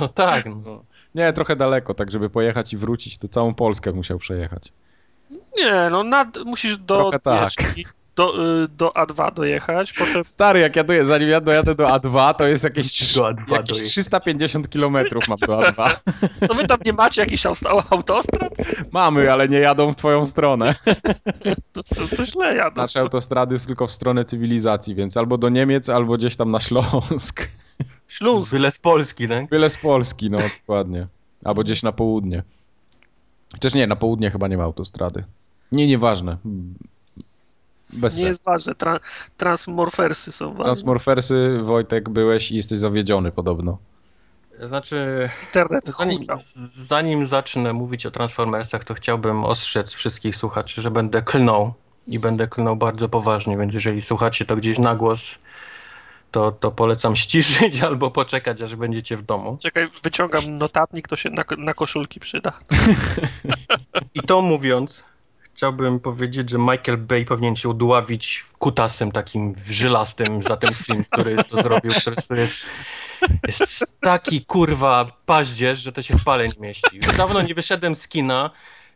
No 0.00 0.08
tak, 0.08 0.46
no. 0.46 0.84
Nie, 1.14 1.32
trochę 1.32 1.56
daleko, 1.56 1.94
tak 1.94 2.10
żeby 2.10 2.30
pojechać 2.30 2.72
i 2.72 2.76
wrócić, 2.76 3.18
to 3.18 3.28
całą 3.28 3.54
Polskę 3.54 3.92
musiał 3.92 4.18
przejechać. 4.18 4.72
Nie, 5.56 5.88
no 5.90 6.04
nad, 6.04 6.36
musisz 6.44 6.78
do, 6.78 6.96
Trochę 6.96 7.18
tak. 7.18 7.50
Do, 8.18 8.62
y, 8.64 8.68
do 8.68 8.88
A2 8.88 9.34
dojechać, 9.34 9.92
potem 9.92 10.24
Stary, 10.24 10.60
jak 10.60 10.76
ja 10.76 10.84
zanim 11.04 11.28
ja 11.28 11.40
dojadę 11.40 11.74
do 11.74 11.84
A2, 11.84 12.34
to 12.34 12.46
jest 12.46 12.64
jakieś, 12.64 13.14
Do 13.14 13.22
A2 13.22 13.38
jakieś 13.38 13.48
dojechać. 13.48 13.90
350 13.90 14.70
kilometrów 14.70 15.28
mam 15.28 15.38
do 15.38 15.58
A2. 15.58 15.96
no 16.48 16.54
wy 16.60 16.66
tam 16.66 16.78
nie 16.84 16.92
macie 16.92 17.20
jakichś 17.20 17.46
aut- 17.46 17.86
autostrad? 17.90 18.54
Mamy, 18.92 19.32
ale 19.32 19.48
nie 19.48 19.58
jadą 19.58 19.92
w 19.92 19.96
twoją 19.96 20.26
stronę. 20.26 20.74
To, 21.72 21.82
to, 21.82 22.16
to 22.16 22.24
źle 22.26 22.56
jadą. 22.56 22.82
Nasze 22.82 23.00
autostrady 23.00 23.58
są 23.58 23.66
tylko 23.66 23.86
w 23.86 23.92
stronę 23.92 24.24
cywilizacji, 24.24 24.94
więc 24.94 25.16
albo 25.16 25.38
do 25.38 25.48
Niemiec, 25.48 25.88
albo 25.88 26.16
gdzieś 26.16 26.36
tam 26.36 26.50
na 26.50 26.60
Śląsk. 26.60 27.48
Śląsk. 28.08 28.50
Byle 28.52 28.70
z 28.70 28.78
Polski, 28.78 29.28
tak? 29.28 29.48
Byle 29.48 29.70
z 29.70 29.76
Polski, 29.76 30.30
no 30.30 30.38
dokładnie. 30.38 31.06
Albo 31.44 31.62
gdzieś 31.62 31.82
na 31.82 31.92
południe. 31.92 32.42
Chociaż 33.52 33.74
nie, 33.74 33.86
na 33.86 33.96
południe 33.96 34.30
chyba 34.30 34.48
nie 34.48 34.56
ma 34.56 34.64
autostrady. 34.64 35.24
Nie, 35.72 35.86
nieważne. 35.86 36.36
Bez 37.92 38.14
Nie 38.14 38.20
sensu. 38.20 38.26
jest 38.26 38.44
ważne, 38.44 38.74
tra, 38.74 39.00
transmorfersy 39.36 40.32
są 40.32 40.48
ważne. 40.48 40.64
Transmorfersy, 40.64 41.58
Wojtek, 41.62 42.08
byłeś 42.08 42.52
i 42.52 42.56
jesteś 42.56 42.78
zawiedziony 42.78 43.32
podobno. 43.32 43.78
Znaczy, 44.62 45.28
Internet 45.46 45.84
zanim, 45.98 46.24
zanim 46.86 47.26
zacznę 47.26 47.72
mówić 47.72 48.06
o 48.06 48.10
Transformersach, 48.10 48.84
to 48.84 48.94
chciałbym 48.94 49.44
ostrzec 49.44 49.92
wszystkich 49.92 50.36
słuchaczy, 50.36 50.82
że 50.82 50.90
będę 50.90 51.22
klnął 51.22 51.74
i 52.06 52.18
będę 52.18 52.48
klnął 52.48 52.76
bardzo 52.76 53.08
poważnie, 53.08 53.58
więc 53.58 53.74
jeżeli 53.74 54.02
słuchacie 54.02 54.44
to 54.44 54.56
gdzieś 54.56 54.78
na 54.78 54.94
głos, 54.94 55.20
to, 56.30 56.52
to 56.52 56.70
polecam 56.70 57.16
ściszyć 57.16 57.80
albo 57.88 58.10
poczekać, 58.10 58.62
aż 58.62 58.76
będziecie 58.76 59.16
w 59.16 59.22
domu. 59.22 59.58
Czekaj, 59.62 59.88
wyciągam 60.02 60.56
notatnik, 60.56 61.08
to 61.08 61.16
się 61.16 61.30
na, 61.30 61.44
na 61.58 61.74
koszulki 61.74 62.20
przyda. 62.20 62.52
I 64.14 64.20
to 64.20 64.42
mówiąc, 64.42 65.04
chciałbym 65.58 66.00
powiedzieć, 66.00 66.50
że 66.50 66.58
Michael 66.58 66.98
Bay 66.98 67.24
powinien 67.24 67.56
się 67.56 67.68
udławić 67.68 68.44
kutasem 68.58 69.12
takim 69.12 69.54
żylastym 69.68 70.42
za 70.42 70.56
ten 70.56 70.74
film, 70.74 71.04
który 71.10 71.44
to 71.44 71.62
zrobił, 71.62 71.92
który, 72.00 72.16
który 72.16 72.40
jest, 72.40 72.66
jest 73.46 74.00
taki 74.00 74.44
kurwa 74.44 75.12
paździerz, 75.26 75.80
że 75.80 75.92
to 75.92 76.02
się 76.02 76.18
w 76.18 76.24
pale 76.24 76.48
nie 76.48 76.54
mieści. 76.60 76.96
Już 76.96 77.16
dawno 77.16 77.42
nie 77.42 77.54
wyszedłem 77.54 77.94
z 77.94 78.08
kina, 78.08 78.50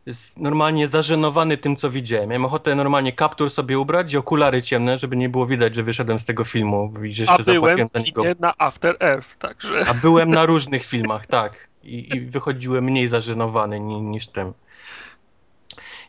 jest 0.06 0.38
normalnie 0.38 0.88
zażenowany 0.88 1.56
tym, 1.56 1.76
co 1.76 1.90
widziałem. 1.90 2.28
Miałem 2.28 2.44
ochotę 2.44 2.74
normalnie 2.74 3.12
kaptur 3.12 3.50
sobie 3.50 3.78
ubrać 3.78 4.12
i 4.12 4.16
okulary 4.16 4.62
ciemne, 4.62 4.98
żeby 4.98 5.16
nie 5.16 5.28
było 5.28 5.46
widać, 5.46 5.74
że 5.74 5.82
wyszedłem 5.82 6.20
z 6.20 6.24
tego 6.24 6.44
filmu 6.44 6.92
i 7.04 7.12
że 7.12 7.24
A 7.28 7.36
jeszcze 7.36 7.52
byłem 7.52 7.88
w 7.88 7.92
za 7.92 7.98
niego. 7.98 8.22
kinie 8.22 8.34
na 8.40 8.54
After 8.58 8.96
Earth, 9.00 9.36
także... 9.38 9.84
A 9.88 9.94
byłem 9.94 10.30
na 10.30 10.46
różnych 10.46 10.84
filmach, 10.84 11.26
tak. 11.26 11.68
I, 11.82 12.16
i 12.16 12.20
wychodziłem 12.20 12.84
mniej 12.84 13.08
zażenowany 13.08 13.80
ni, 13.80 14.00
niż 14.00 14.26
tym. 14.26 14.52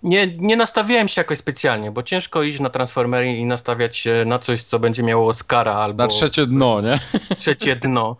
Nie, 0.04 0.28
nie 0.38 0.56
nastawiałem 0.56 1.08
się 1.08 1.22
jakoś 1.22 1.38
specjalnie, 1.38 1.92
bo 1.92 2.04
ciężko 2.04 2.44
iść 2.44 2.60
na 2.60 2.70
Transformery 2.70 3.32
i 3.32 3.46
nastawiać 3.46 3.98
się 3.98 4.24
na 4.28 4.40
coś, 4.40 4.64
co 4.64 4.80
będzie 4.80 5.04
miało 5.04 5.28
Oscara 5.28 5.74
albo 5.74 6.04
Na 6.04 6.10
trzecie 6.10 6.46
dno, 6.46 6.82
nie? 6.82 7.00
trzecie 7.38 7.76
dno. 7.76 8.18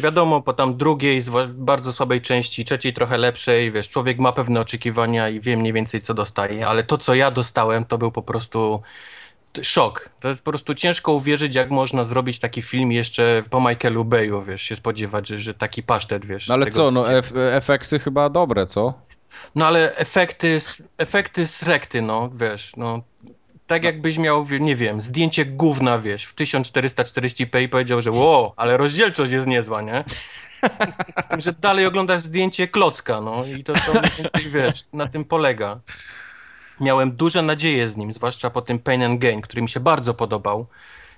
Wiadomo, 0.00 0.42
po 0.42 0.52
tam 0.52 0.76
drugiej, 0.76 1.22
bardzo 1.48 1.92
słabej 1.92 2.20
części, 2.20 2.64
trzeciej 2.64 2.92
trochę 2.92 3.18
lepszej, 3.18 3.72
wiesz, 3.72 3.88
człowiek 3.88 4.18
ma 4.18 4.32
pewne 4.32 4.60
oczekiwania 4.60 5.28
i 5.28 5.40
wie 5.40 5.56
mniej 5.56 5.72
więcej, 5.72 6.00
co 6.00 6.14
dostaje, 6.14 6.66
ale 6.66 6.82
to, 6.82 6.98
co 6.98 7.14
ja 7.14 7.30
dostałem, 7.30 7.84
to 7.84 7.98
był 7.98 8.12
po 8.12 8.22
prostu 8.22 8.82
szok. 9.62 10.08
To 10.20 10.28
jest 10.28 10.42
po 10.42 10.50
prostu 10.50 10.74
ciężko 10.74 11.12
uwierzyć, 11.12 11.54
jak 11.54 11.70
można 11.70 12.04
zrobić 12.04 12.38
taki 12.38 12.62
film 12.62 12.92
jeszcze 12.92 13.42
po 13.50 13.60
Michaelu 13.60 14.04
Bayu, 14.04 14.42
wiesz, 14.42 14.62
się 14.62 14.76
spodziewać, 14.76 15.28
że, 15.28 15.38
że 15.38 15.54
taki 15.54 15.82
pasztet, 15.82 16.26
wiesz. 16.26 16.48
No 16.48 16.54
ale 16.54 16.66
co, 16.66 16.90
no 16.90 17.12
ef 17.12 17.32
efeksy 17.36 17.98
chyba 17.98 18.30
dobre, 18.30 18.66
co? 18.66 18.94
No 19.54 19.66
ale 19.66 19.96
efekty, 19.96 20.60
efekty 20.98 21.46
z 21.46 21.62
rekty, 21.62 22.02
no, 22.02 22.30
wiesz, 22.34 22.72
no. 22.76 23.02
Tak 23.66 23.84
jakbyś 23.84 24.18
miał, 24.18 24.46
nie 24.60 24.76
wiem, 24.76 25.02
zdjęcie 25.02 25.44
gówna, 25.44 25.98
wiesz, 25.98 26.24
w 26.24 26.34
1440p 26.34 27.62
i 27.62 27.68
powiedział, 27.68 28.02
że 28.02 28.10
ło, 28.10 28.54
ale 28.56 28.76
rozdzielczość 28.76 29.32
jest 29.32 29.46
niezła, 29.46 29.82
nie? 29.82 30.04
Z 31.24 31.28
tym, 31.28 31.40
że 31.40 31.52
dalej 31.52 31.86
oglądasz 31.86 32.22
zdjęcie 32.22 32.68
klocka, 32.68 33.20
no 33.20 33.44
i 33.44 33.64
to, 33.64 33.72
to 33.72 33.92
mniej 33.92 34.12
więcej, 34.18 34.50
wiesz, 34.50 34.84
na 34.92 35.06
tym 35.06 35.24
polega. 35.24 35.80
Miałem 36.80 37.12
duże 37.12 37.42
nadzieje 37.42 37.88
z 37.88 37.96
nim, 37.96 38.12
zwłaszcza 38.12 38.50
po 38.50 38.62
tym 38.62 38.78
Pain 38.78 39.02
and 39.02 39.20
Gain, 39.20 39.40
który 39.40 39.62
mi 39.62 39.68
się 39.68 39.80
bardzo 39.80 40.14
podobał. 40.14 40.66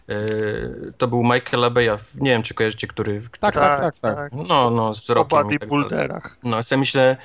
Yy, 0.09 0.93
to 0.99 1.09
był 1.09 1.23
Michael 1.23 1.71
Beya, 1.71 1.99
nie 2.15 2.31
wiem, 2.31 2.43
czy 2.43 2.55
kojarzycie, 2.55 2.87
który... 2.87 3.23
Tak, 3.41 3.55
tak, 3.55 3.81
tak, 3.81 3.99
tak. 3.99 4.33
No, 4.33 4.71
no, 4.71 4.95
z 4.95 5.11
O 5.11 5.15
rokiem. 5.15 5.51
i 5.51 5.59
tak 5.59 5.69
bodybuilderach. 5.69 6.39
No, 6.43 6.57
ja 6.71 6.77
myślę, 6.77 7.17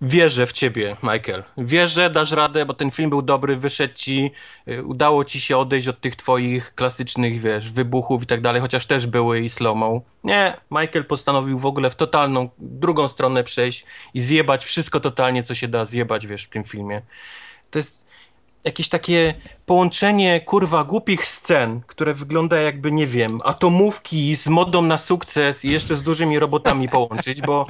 wierzę 0.00 0.46
w 0.46 0.52
ciebie, 0.52 0.96
Michael. 1.02 1.42
Wierzę, 1.58 2.10
dasz 2.10 2.32
radę, 2.32 2.66
bo 2.66 2.74
ten 2.74 2.90
film 2.90 3.10
był 3.10 3.22
dobry, 3.22 3.56
wyszedł 3.56 3.94
ci, 3.94 4.30
y, 4.68 4.84
udało 4.84 5.24
ci 5.24 5.40
się 5.40 5.58
odejść 5.58 5.88
od 5.88 6.00
tych 6.00 6.16
twoich 6.16 6.74
klasycznych, 6.74 7.40
wiesz, 7.40 7.70
wybuchów 7.70 8.22
i 8.22 8.26
tak 8.26 8.40
dalej, 8.40 8.60
chociaż 8.60 8.86
też 8.86 9.06
były 9.06 9.40
i 9.40 9.50
slow 9.50 9.76
Nie, 10.24 10.56
Michael 10.70 11.04
postanowił 11.04 11.58
w 11.58 11.66
ogóle 11.66 11.90
w 11.90 11.94
totalną, 11.94 12.48
drugą 12.58 13.08
stronę 13.08 13.44
przejść 13.44 13.84
i 14.14 14.20
zjebać 14.20 14.64
wszystko 14.64 15.00
totalnie, 15.00 15.42
co 15.42 15.54
się 15.54 15.68
da 15.68 15.84
zjebać, 15.84 16.26
wiesz, 16.26 16.44
w 16.44 16.48
tym 16.48 16.64
filmie. 16.64 17.02
To 17.70 17.78
jest 17.78 18.06
jakieś 18.64 18.88
takie 18.88 19.34
połączenie, 19.66 20.40
kurwa, 20.40 20.84
głupich 20.84 21.26
scen, 21.26 21.80
które 21.86 22.14
wygląda 22.14 22.56
jakby, 22.60 22.92
nie 22.92 23.06
wiem, 23.06 23.38
atomówki 23.44 24.36
z 24.36 24.48
modą 24.48 24.82
na 24.82 24.98
sukces 24.98 25.64
i 25.64 25.70
jeszcze 25.70 25.96
z 25.96 26.02
dużymi 26.02 26.38
robotami 26.38 26.88
połączyć, 26.88 27.42
bo, 27.42 27.66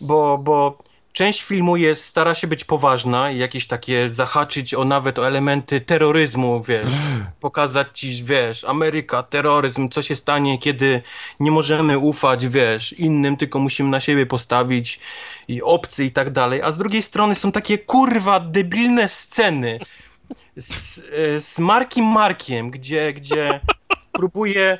bo, 0.00 0.38
bo 0.38 0.78
część 1.12 1.42
filmu 1.42 1.76
jest, 1.76 2.04
stara 2.04 2.34
się 2.34 2.46
być 2.46 2.64
poważna 2.64 3.30
i 3.30 3.38
jakieś 3.38 3.66
takie 3.66 4.10
zahaczyć 4.12 4.74
o 4.74 4.84
nawet 4.84 5.18
o 5.18 5.26
elementy 5.26 5.80
terroryzmu, 5.80 6.62
wiesz, 6.62 6.90
pokazać 7.40 7.88
ci, 7.94 8.24
wiesz, 8.24 8.64
Ameryka, 8.64 9.22
terroryzm, 9.22 9.88
co 9.88 10.02
się 10.02 10.16
stanie, 10.16 10.58
kiedy 10.58 11.02
nie 11.40 11.50
możemy 11.50 11.98
ufać, 11.98 12.46
wiesz, 12.46 12.92
innym, 12.92 13.36
tylko 13.36 13.58
musimy 13.58 13.90
na 13.90 14.00
siebie 14.00 14.26
postawić 14.26 15.00
i 15.48 15.62
obcy 15.62 16.04
i 16.04 16.10
tak 16.10 16.30
dalej, 16.30 16.62
a 16.62 16.72
z 16.72 16.78
drugiej 16.78 17.02
strony 17.02 17.34
są 17.34 17.52
takie 17.52 17.78
kurwa 17.78 18.40
debilne 18.40 19.08
sceny 19.08 19.80
z, 20.56 20.98
e, 20.98 21.40
z 21.40 21.58
Markiem 21.58 22.04
Markiem, 22.04 22.70
gdzie, 22.70 23.12
gdzie 23.12 23.60
próbuje 24.12 24.78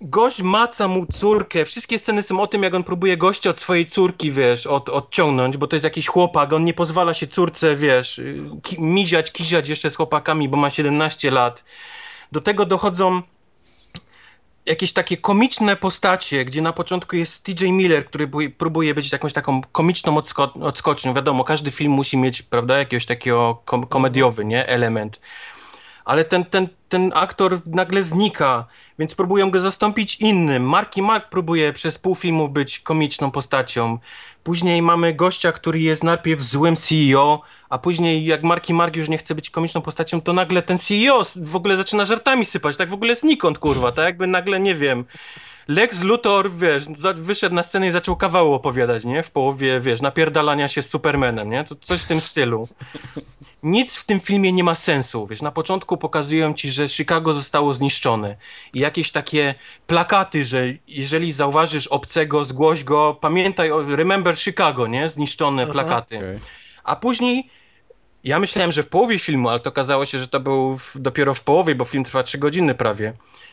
gość 0.00 0.42
maca 0.42 0.88
mu 0.88 1.06
córkę, 1.06 1.64
wszystkie 1.64 1.98
sceny 1.98 2.22
są 2.22 2.40
o 2.40 2.46
tym, 2.46 2.62
jak 2.62 2.74
on 2.74 2.84
próbuje 2.84 3.16
gościa 3.16 3.50
od 3.50 3.60
swojej 3.60 3.86
córki, 3.86 4.32
wiesz, 4.32 4.66
od, 4.66 4.88
odciągnąć, 4.88 5.56
bo 5.56 5.66
to 5.66 5.76
jest 5.76 5.84
jakiś 5.84 6.06
chłopak, 6.06 6.52
on 6.52 6.64
nie 6.64 6.74
pozwala 6.74 7.14
się 7.14 7.26
córce, 7.26 7.76
wiesz, 7.76 8.20
ki 8.62 8.82
miziać, 8.82 9.32
kiziać 9.32 9.68
jeszcze 9.68 9.90
z 9.90 9.96
chłopakami, 9.96 10.48
bo 10.48 10.56
ma 10.56 10.70
17 10.70 11.30
lat. 11.30 11.64
Do 12.32 12.40
tego 12.40 12.66
dochodzą 12.66 13.22
jakieś 14.66 14.92
takie 14.92 15.16
komiczne 15.16 15.76
postacie, 15.76 16.44
gdzie 16.44 16.62
na 16.62 16.72
początku 16.72 17.16
jest 17.16 17.44
TJ 17.44 17.72
Miller, 17.72 18.06
który 18.06 18.50
próbuje 18.50 18.94
być 18.94 19.12
jakąś 19.12 19.32
taką 19.32 19.60
komiczną 19.72 20.16
odsko 20.16 20.52
odskocznią. 20.54 21.14
Wiadomo, 21.14 21.44
każdy 21.44 21.70
film 21.70 21.92
musi 21.92 22.16
mieć, 22.16 22.42
prawda, 22.42 22.78
jakiegoś 22.78 23.06
takiego 23.06 23.62
kom 23.64 23.86
komediowy, 23.86 24.44
nie, 24.44 24.66
element 24.66 25.20
ale 26.08 26.24
ten, 26.24 26.44
ten, 26.44 26.68
ten 26.88 27.12
aktor 27.14 27.60
nagle 27.66 28.02
znika, 28.02 28.66
więc 28.98 29.14
próbują 29.14 29.50
go 29.50 29.60
zastąpić 29.60 30.16
innym. 30.20 30.68
Marky 30.68 31.02
Mark 31.02 31.28
próbuje 31.28 31.72
przez 31.72 31.98
pół 31.98 32.14
filmu 32.14 32.48
być 32.48 32.80
komiczną 32.80 33.30
postacią. 33.30 33.98
Później 34.42 34.82
mamy 34.82 35.14
gościa, 35.14 35.52
który 35.52 35.80
jest 35.80 36.04
najpierw 36.04 36.42
złym 36.42 36.76
CEO, 36.76 37.42
a 37.68 37.78
później 37.78 38.24
jak 38.24 38.42
Marky 38.42 38.74
Mark 38.74 38.96
już 38.96 39.08
nie 39.08 39.18
chce 39.18 39.34
być 39.34 39.50
komiczną 39.50 39.80
postacią, 39.80 40.20
to 40.20 40.32
nagle 40.32 40.62
ten 40.62 40.78
CEO 40.78 41.24
w 41.36 41.56
ogóle 41.56 41.76
zaczyna 41.76 42.06
żartami 42.06 42.44
sypać, 42.44 42.76
tak 42.76 42.90
w 42.90 42.94
ogóle 42.94 43.16
znikąd, 43.16 43.58
kurwa, 43.58 43.92
tak 43.92 44.04
jakby 44.04 44.26
nagle, 44.26 44.60
nie 44.60 44.74
wiem... 44.74 45.04
Lex 45.68 46.02
Luthor, 46.02 46.52
wiesz, 46.52 46.84
wyszedł 47.14 47.54
na 47.54 47.62
scenę 47.62 47.86
i 47.86 47.90
zaczął 47.90 48.16
kawał 48.16 48.54
opowiadać, 48.54 49.04
nie? 49.04 49.22
W 49.22 49.30
połowie, 49.30 49.80
wiesz, 49.80 50.00
napierdalania 50.00 50.68
się 50.68 50.82
z 50.82 50.90
Supermanem, 50.90 51.50
nie? 51.50 51.64
To 51.64 51.74
coś 51.74 52.00
w 52.00 52.04
tym 52.04 52.20
stylu 52.20 52.68
nic 53.62 53.96
w 53.96 54.04
tym 54.04 54.20
filmie 54.20 54.52
nie 54.52 54.64
ma 54.64 54.74
sensu. 54.74 55.26
Wiesz, 55.26 55.42
na 55.42 55.50
początku 55.50 55.96
pokazują 55.96 56.54
ci, 56.54 56.70
że 56.70 56.88
Chicago 56.88 57.34
zostało 57.34 57.74
zniszczone 57.74 58.36
i 58.74 58.78
jakieś 58.80 59.10
takie 59.10 59.54
plakaty, 59.86 60.44
że 60.44 60.66
jeżeli 60.88 61.32
zauważysz 61.32 61.86
obcego, 61.86 62.44
zgłoś 62.44 62.84
go, 62.84 63.18
pamiętaj 63.20 63.70
o 63.70 63.96
Remember 63.96 64.38
Chicago, 64.38 64.86
nie? 64.86 65.10
Zniszczone 65.10 65.62
Aha, 65.62 65.72
plakaty. 65.72 66.18
Okay. 66.18 66.40
A 66.84 66.96
później 66.96 67.50
ja 68.24 68.38
myślałem, 68.38 68.72
że 68.72 68.82
w 68.82 68.88
połowie 68.88 69.18
filmu, 69.18 69.48
ale 69.48 69.60
to 69.60 69.70
okazało 69.70 70.06
się, 70.06 70.18
że 70.18 70.28
to 70.28 70.40
był 70.40 70.78
w, 70.78 70.92
dopiero 70.94 71.34
w 71.34 71.40
połowie, 71.40 71.74
bo 71.74 71.84
film 71.84 72.04
trwa 72.04 72.22
3 72.22 72.38
godziny 72.38 72.74
prawie. 72.74 73.12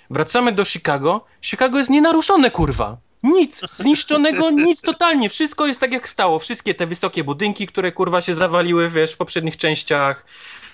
Wracamy 0.10 0.52
do 0.52 0.66
Chicago. 0.66 1.26
Chicago 1.42 1.78
jest 1.78 1.90
nienaruszone, 1.90 2.52
kurwa. 2.52 2.98
Nic, 3.24 3.62
zniszczonego, 3.78 4.52
nic 4.70 4.82
totalnie. 4.82 5.30
Wszystko 5.30 5.68
jest 5.68 5.80
tak 5.80 5.94
jak 5.94 6.10
stało. 6.10 6.40
Wszystkie 6.40 6.74
te 6.74 6.88
wysokie 6.88 7.24
budynki, 7.24 7.68
które 7.68 7.92
kurwa 7.92 8.22
się 8.22 8.36
zawaliły, 8.36 8.90
wiesz, 8.90 9.14
w 9.14 9.18
poprzednich 9.18 9.58
częściach. 9.58 10.26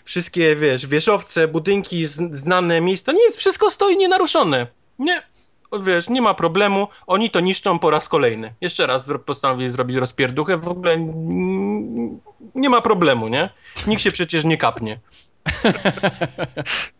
Wszystkie, 0.05 0.55
wiesz, 0.55 0.87
wieżowce, 0.87 1.47
budynki, 1.47 2.05
znane 2.31 2.81
miejsca. 2.81 3.11
Nic, 3.11 3.35
wszystko 3.35 3.71
stoi 3.71 3.97
nienaruszone. 3.97 4.67
Nie, 4.99 5.21
wiesz, 5.79 6.09
nie 6.09 6.21
ma 6.21 6.33
problemu. 6.33 6.87
Oni 7.07 7.29
to 7.29 7.39
niszczą 7.39 7.79
po 7.79 7.89
raz 7.89 8.09
kolejny. 8.09 8.53
Jeszcze 8.61 8.87
raz 8.87 9.09
postanowili 9.25 9.69
zrobić 9.69 9.97
rozpierduchę. 9.97 10.57
W 10.57 10.67
ogóle 10.67 10.97
nie 12.55 12.69
ma 12.69 12.81
problemu, 12.81 13.27
nie? 13.27 13.49
Nikt 13.87 14.01
się 14.01 14.11
przecież 14.11 14.43
nie 14.43 14.57
kapnie. 14.57 14.99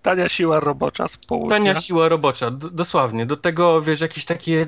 Tania 0.02 0.30
siła 0.30 0.60
robocza 0.60 1.08
z 1.08 1.18
południa. 1.18 1.58
Tania 1.58 1.82
siła 1.82 2.10
robocza, 2.10 2.52
dosłownie. 2.52 3.26
Do 3.26 3.38
tego, 3.38 3.82
wiesz, 3.82 4.02
jakieś 4.02 4.26
takie 4.26 4.68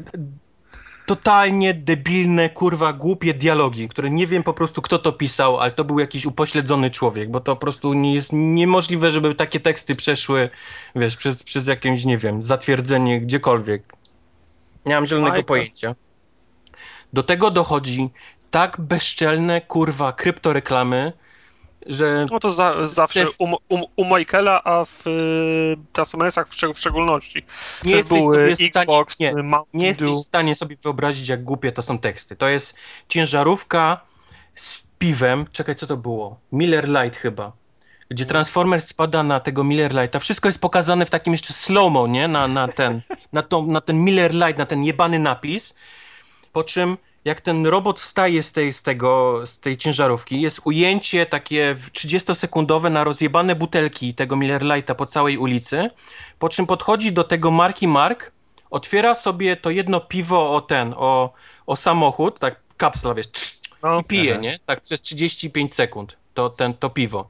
totalnie 1.05 1.73
debilne, 1.73 2.49
kurwa, 2.49 2.93
głupie 2.93 3.33
dialogi, 3.33 3.89
które 3.89 4.09
nie 4.09 4.27
wiem 4.27 4.43
po 4.43 4.53
prostu 4.53 4.81
kto 4.81 4.99
to 4.99 5.11
pisał, 5.11 5.59
ale 5.59 5.71
to 5.71 5.83
był 5.83 5.99
jakiś 5.99 6.25
upośledzony 6.25 6.91
człowiek, 6.91 7.31
bo 7.31 7.39
to 7.39 7.55
po 7.55 7.61
prostu 7.61 7.93
nie 7.93 8.13
jest 8.13 8.29
niemożliwe, 8.33 9.11
żeby 9.11 9.35
takie 9.35 9.59
teksty 9.59 9.95
przeszły, 9.95 10.49
wiesz, 10.95 11.17
przez, 11.17 11.43
przez 11.43 11.67
jakieś, 11.67 12.05
nie 12.05 12.17
wiem, 12.17 12.43
zatwierdzenie 12.43 13.21
gdziekolwiek. 13.21 13.93
Nie 14.85 14.95
mam 14.95 15.07
zielonego 15.07 15.43
pojęcia. 15.43 15.95
Do 17.13 17.23
tego 17.23 17.51
dochodzi 17.51 18.09
tak 18.51 18.81
bezczelne, 18.81 19.61
kurwa, 19.61 20.13
kryptoreklamy, 20.13 21.13
że... 21.85 22.25
No 22.31 22.39
to 22.39 22.49
za, 22.49 22.87
zawsze 22.87 23.25
u, 23.37 23.45
u, 23.69 23.87
u 23.95 24.17
Michaela, 24.17 24.63
a 24.63 24.85
w 24.85 25.07
y, 25.07 25.77
Transformersach 25.93 26.49
w, 26.49 26.55
w 26.73 26.79
szczególności. 26.79 27.45
Nie 27.83 27.95
jesteś 27.95 28.23
sobie 28.23 28.55
Xbox, 28.59 29.15
stanie, 29.15 29.33
nie, 29.43 29.63
nie 29.73 29.87
jesteś 29.87 30.09
w 30.09 30.19
stanie 30.19 30.55
sobie 30.55 30.75
wyobrazić, 30.75 31.27
jak 31.27 31.43
głupie 31.43 31.71
to 31.71 31.81
są 31.81 31.99
teksty. 31.99 32.35
To 32.35 32.47
jest 32.47 32.75
ciężarówka 33.07 34.01
z 34.55 34.83
piwem, 34.99 35.45
czekaj, 35.51 35.75
co 35.75 35.87
to 35.87 35.97
było? 35.97 36.39
Miller 36.51 36.89
Light 36.89 37.19
chyba. 37.19 37.51
Gdzie 38.09 38.25
Transformer 38.25 38.81
spada 38.81 39.23
na 39.23 39.39
tego 39.39 39.63
Miller 39.63 39.93
Lighta. 39.93 40.19
Wszystko 40.19 40.49
jest 40.49 40.59
pokazane 40.59 41.05
w 41.05 41.09
takim 41.09 41.33
jeszcze 41.33 41.53
slow-mo, 41.53 42.07
nie? 42.07 42.27
Na, 42.27 42.47
na, 42.47 42.67
ten, 42.67 43.01
na, 43.33 43.41
tą, 43.41 43.67
na 43.67 43.81
ten 43.81 44.03
Miller 44.03 44.33
Light, 44.33 44.57
na 44.57 44.65
ten 44.65 44.83
jebany 44.83 45.19
napis. 45.19 45.73
Po 46.51 46.63
czym 46.63 46.97
jak 47.25 47.41
ten 47.41 47.65
robot 47.65 47.99
wstaje 47.99 48.43
z 48.43 48.51
tej, 48.51 48.73
z 48.73 48.81
tego, 48.81 49.41
z 49.45 49.59
tej 49.59 49.77
ciężarówki, 49.77 50.41
jest 50.41 50.61
ujęcie 50.63 51.25
takie 51.25 51.75
30-sekundowe 51.91 52.91
na 52.91 53.03
rozjebane 53.03 53.55
butelki 53.55 54.13
tego 54.13 54.35
Miller 54.35 54.63
Lighta 54.63 54.95
po 54.95 55.05
całej 55.05 55.37
ulicy, 55.37 55.89
po 56.39 56.49
czym 56.49 56.65
podchodzi 56.65 57.11
do 57.11 57.23
tego 57.23 57.51
Marki 57.51 57.87
Mark, 57.87 58.31
otwiera 58.69 59.15
sobie 59.15 59.55
to 59.55 59.69
jedno 59.69 59.99
piwo 59.99 60.55
o 60.55 60.61
ten, 60.61 60.93
o, 60.97 61.33
o 61.65 61.75
samochód, 61.75 62.39
tak 62.39 62.59
kapsla, 62.77 63.13
wiesz, 63.13 63.27
no, 63.83 63.99
i 63.99 64.03
pije, 64.03 64.37
nie? 64.37 64.59
Tak 64.65 64.81
przez 64.81 65.01
35 65.01 65.73
sekund 65.73 66.17
to, 66.33 66.49
ten, 66.49 66.73
to 66.73 66.89
piwo. 66.89 67.29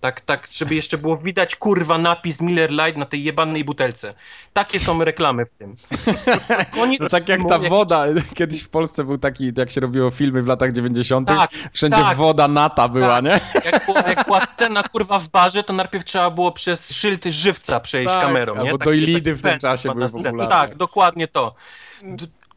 Tak, 0.00 0.20
tak, 0.20 0.48
żeby 0.52 0.74
jeszcze 0.74 0.98
było 0.98 1.16
widać, 1.16 1.56
kurwa, 1.56 1.98
napis 1.98 2.40
Miller 2.40 2.70
Light 2.70 2.96
na 2.96 3.06
tej 3.06 3.24
jebanej 3.24 3.64
butelce. 3.64 4.14
Takie 4.52 4.80
są 4.80 5.04
reklamy 5.04 5.46
w 5.46 5.50
tym. 5.58 5.74
No 7.00 7.08
tak 7.08 7.28
jak 7.28 7.40
ta 7.48 7.58
woda, 7.58 8.06
kiedyś 8.34 8.62
w 8.62 8.68
Polsce 8.68 9.04
był 9.04 9.18
taki, 9.18 9.52
jak 9.56 9.70
się 9.70 9.80
robiło 9.80 10.10
filmy 10.10 10.42
w 10.42 10.46
latach 10.46 10.72
90., 10.72 11.28
tak, 11.28 11.50
wszędzie 11.72 12.02
tak, 12.02 12.16
woda 12.16 12.48
nata 12.48 12.88
była, 12.88 13.22
tak. 13.22 13.24
nie? 13.24 13.40
Jak, 13.72 13.86
było, 13.86 13.98
jak 13.98 14.24
była 14.24 14.46
scena, 14.46 14.82
kurwa, 14.82 15.18
w 15.18 15.28
barze, 15.28 15.62
to 15.62 15.72
najpierw 15.72 16.04
trzeba 16.04 16.30
było 16.30 16.52
przez 16.52 16.90
szyldy 16.90 17.32
żywca 17.32 17.80
przejść 17.80 18.12
tak, 18.12 18.22
kamerą, 18.22 18.54
nie? 18.54 18.60
Albo 18.60 18.78
to 18.78 18.92
i 18.92 19.00
lidy 19.00 19.34
w 19.34 19.42
tym 19.42 19.58
czasie 19.58 19.94
były 19.94 20.08
popularne. 20.08 20.48
Tak, 20.48 20.74
dokładnie 20.74 21.28
to. 21.28 21.54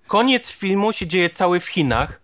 Koniec 0.08 0.52
filmu 0.52 0.94
się 0.94 1.08
dzieje 1.08 1.30
cały 1.30 1.60
w 1.60 1.68
Chinach 1.68 2.22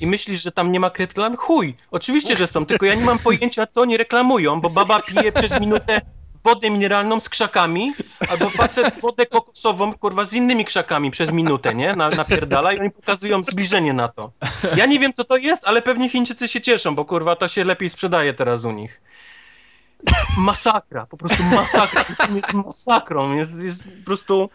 i 0.00 0.06
myślisz, 0.06 0.42
że 0.42 0.52
tam 0.52 0.72
nie 0.72 0.80
ma 0.80 0.90
kryptolam? 0.90 1.36
Chuj, 1.36 1.74
oczywiście, 1.90 2.36
że 2.36 2.46
są, 2.46 2.66
tylko 2.66 2.86
ja 2.86 2.94
nie 2.94 3.04
mam 3.04 3.18
pojęcia, 3.18 3.66
co 3.66 3.80
oni 3.80 3.96
reklamują, 3.96 4.60
bo 4.60 4.70
baba 4.70 5.02
pije 5.02 5.32
przez 5.32 5.60
minutę 5.60 6.00
wodę 6.44 6.70
mineralną 6.70 7.20
z 7.20 7.28
krzakami, 7.28 7.92
albo 8.28 8.50
facet 8.50 9.00
wodę 9.02 9.26
kokosową, 9.26 9.94
kurwa, 9.94 10.24
z 10.24 10.32
innymi 10.32 10.64
krzakami 10.64 11.10
przez 11.10 11.32
minutę, 11.32 11.74
nie? 11.74 11.96
Na, 11.96 12.10
napierdala 12.10 12.72
i 12.72 12.78
oni 12.78 12.90
pokazują 12.90 13.42
zbliżenie 13.42 13.92
na 13.92 14.08
to. 14.08 14.32
Ja 14.76 14.86
nie 14.86 14.98
wiem, 14.98 15.12
co 15.12 15.24
to 15.24 15.36
jest, 15.36 15.64
ale 15.66 15.82
pewnie 15.82 16.08
Chińczycy 16.08 16.48
się 16.48 16.60
cieszą, 16.60 16.94
bo 16.94 17.04
kurwa, 17.04 17.36
to 17.36 17.48
się 17.48 17.64
lepiej 17.64 17.88
sprzedaje 17.88 18.34
teraz 18.34 18.64
u 18.64 18.72
nich. 18.72 19.00
Masakra, 20.38 21.06
po 21.06 21.16
prostu 21.16 21.42
masakra. 21.42 22.04
Jest 22.34 22.54
masakrą, 22.54 23.32
jest, 23.32 23.62
jest 23.62 23.84
po 23.84 24.04
prostu... 24.04 24.50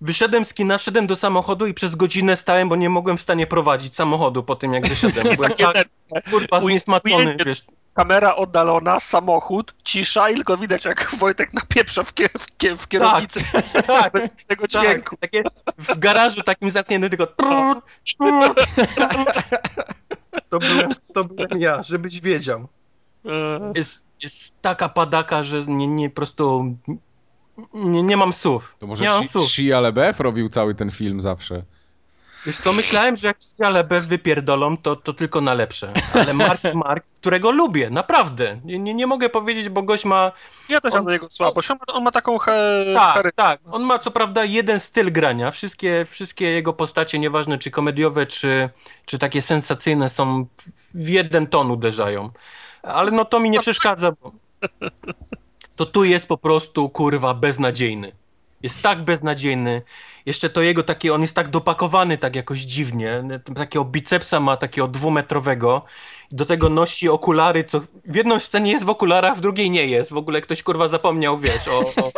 Wyszedłem 0.00 0.44
z 0.44 0.54
kina, 0.54 0.78
szedłem 0.78 1.06
do 1.06 1.16
samochodu 1.16 1.66
i 1.66 1.74
przez 1.74 1.96
godzinę 1.96 2.36
stałem, 2.36 2.68
bo 2.68 2.76
nie 2.76 2.90
mogłem 2.90 3.16
w 3.16 3.20
stanie 3.20 3.46
prowadzić 3.46 3.94
samochodu 3.94 4.42
po 4.42 4.56
tym, 4.56 4.74
jak 4.74 4.88
wyszedłem. 4.88 5.26
Byłem 5.36 5.52
tak, 5.52 5.88
kurwa, 6.30 6.60
zniesmaczony, 6.60 7.36
wiesz. 7.46 7.64
Kamera 7.94 8.36
oddalona, 8.36 9.00
samochód, 9.00 9.74
cisza 9.84 10.30
i 10.30 10.34
tylko 10.34 10.56
widać, 10.56 10.84
jak 10.84 11.14
Wojtek 11.18 11.52
napieprza 11.52 12.04
w, 12.04 12.14
kier 12.14 12.30
w, 12.38 12.82
w 12.82 12.88
kierownicy. 12.88 13.44
Tak, 13.72 13.86
tak, 14.12 14.12
tego 14.46 14.68
tak, 14.68 14.70
dźwięku. 14.70 15.16
Tak, 15.16 15.30
takie 15.30 15.42
w 15.78 15.98
garażu 15.98 16.42
takim 16.42 16.70
zamkniętym 16.70 17.10
tylko 17.10 17.26
to 20.48 20.58
byłem, 20.58 20.94
to 21.14 21.24
byłem 21.24 21.60
ja, 21.60 21.82
żebyś 21.82 22.20
wiedział. 22.20 22.68
E. 23.26 23.72
Jest, 23.74 24.08
jest 24.22 24.62
taka 24.62 24.88
padaka, 24.88 25.44
że 25.44 25.64
nie, 25.66 25.86
nie 25.86 26.10
po 26.10 26.16
prostu 26.16 26.74
nie, 27.74 28.02
nie 28.02 28.16
mam 28.16 28.32
słów. 28.32 28.76
To 28.78 28.86
może 28.86 29.04
nie 29.04 29.10
mam 29.10 29.24
Shia 29.46 29.80
LeBeouf 29.80 30.20
robił 30.20 30.48
cały 30.48 30.74
ten 30.74 30.90
film 30.90 31.20
zawsze. 31.20 31.62
Wiesz 32.46 32.58
to 32.58 32.72
myślałem, 32.72 33.16
że 33.16 33.28
jak 33.28 33.42
seriale 33.42 33.84
B 33.84 34.00
wypierdolą, 34.00 34.76
to, 34.76 34.96
to 34.96 35.12
tylko 35.12 35.40
na 35.40 35.54
lepsze. 35.54 35.92
Ale 36.14 36.34
Mark 36.34 36.60
Mark, 36.84 37.04
którego 37.20 37.50
lubię, 37.50 37.90
naprawdę. 37.90 38.60
Nie, 38.64 38.78
nie, 38.78 38.94
nie 38.94 39.06
mogę 39.06 39.28
powiedzieć, 39.28 39.68
bo 39.68 39.82
gość 39.82 40.04
ma... 40.04 40.32
Ja 40.68 40.80
też 40.80 40.92
On- 40.92 40.98
mam 40.98 41.04
do 41.04 41.10
niego 41.10 41.26
słabość. 41.30 41.70
On 41.70 41.78
ma, 41.88 41.94
on 41.94 42.02
ma 42.04 42.10
taką 42.10 42.38
he, 42.38 42.84
Tak, 42.96 43.14
charyzmę. 43.14 43.32
tak. 43.36 43.60
On 43.70 43.82
ma 43.82 43.98
co 43.98 44.10
prawda 44.10 44.44
jeden 44.44 44.80
styl 44.80 45.12
grania. 45.12 45.50
Wszystkie, 45.50 46.04
wszystkie 46.10 46.44
jego 46.50 46.72
postacie, 46.72 47.18
nieważne 47.18 47.58
czy 47.58 47.70
komediowe, 47.70 48.26
czy, 48.26 48.70
czy 49.06 49.18
takie 49.18 49.42
sensacyjne, 49.42 50.08
są 50.08 50.46
w 50.94 51.08
jeden 51.08 51.46
ton 51.46 51.70
uderzają. 51.70 52.30
Ale 52.82 53.10
no 53.10 53.24
to 53.24 53.40
mi 53.40 53.50
nie 53.50 53.60
przeszkadza, 53.60 54.12
bo 54.22 54.32
to 55.80 55.86
tu 55.86 56.04
jest 56.04 56.26
po 56.26 56.36
prostu 56.36 56.88
kurwa 56.88 57.34
beznadziejny. 57.34 58.12
Jest 58.62 58.82
tak 58.82 59.04
beznadziejny. 59.04 59.82
Jeszcze 60.26 60.50
to 60.50 60.62
jego 60.62 60.82
takie, 60.82 61.14
on 61.14 61.22
jest 61.22 61.34
tak 61.34 61.48
dopakowany 61.48 62.18
tak 62.18 62.36
jakoś 62.36 62.58
dziwnie. 62.60 63.22
Takiego 63.54 63.84
bicepsa 63.84 64.40
ma 64.40 64.56
takiego 64.56 64.88
dwumetrowego. 64.88 65.84
Do 66.32 66.44
tego 66.46 66.68
nosi 66.68 67.08
okulary, 67.08 67.64
co 67.64 67.80
w 68.04 68.14
jednej 68.14 68.40
scenie 68.40 68.72
jest 68.72 68.84
w 68.84 68.88
okularach, 68.88 69.36
w 69.36 69.40
drugiej 69.40 69.70
nie 69.70 69.86
jest. 69.86 70.12
W 70.12 70.16
ogóle 70.16 70.40
ktoś 70.40 70.62
kurwa 70.62 70.88
zapomniał, 70.88 71.38
wiesz, 71.38 71.68
o, 71.68 71.78
o, 71.78 72.12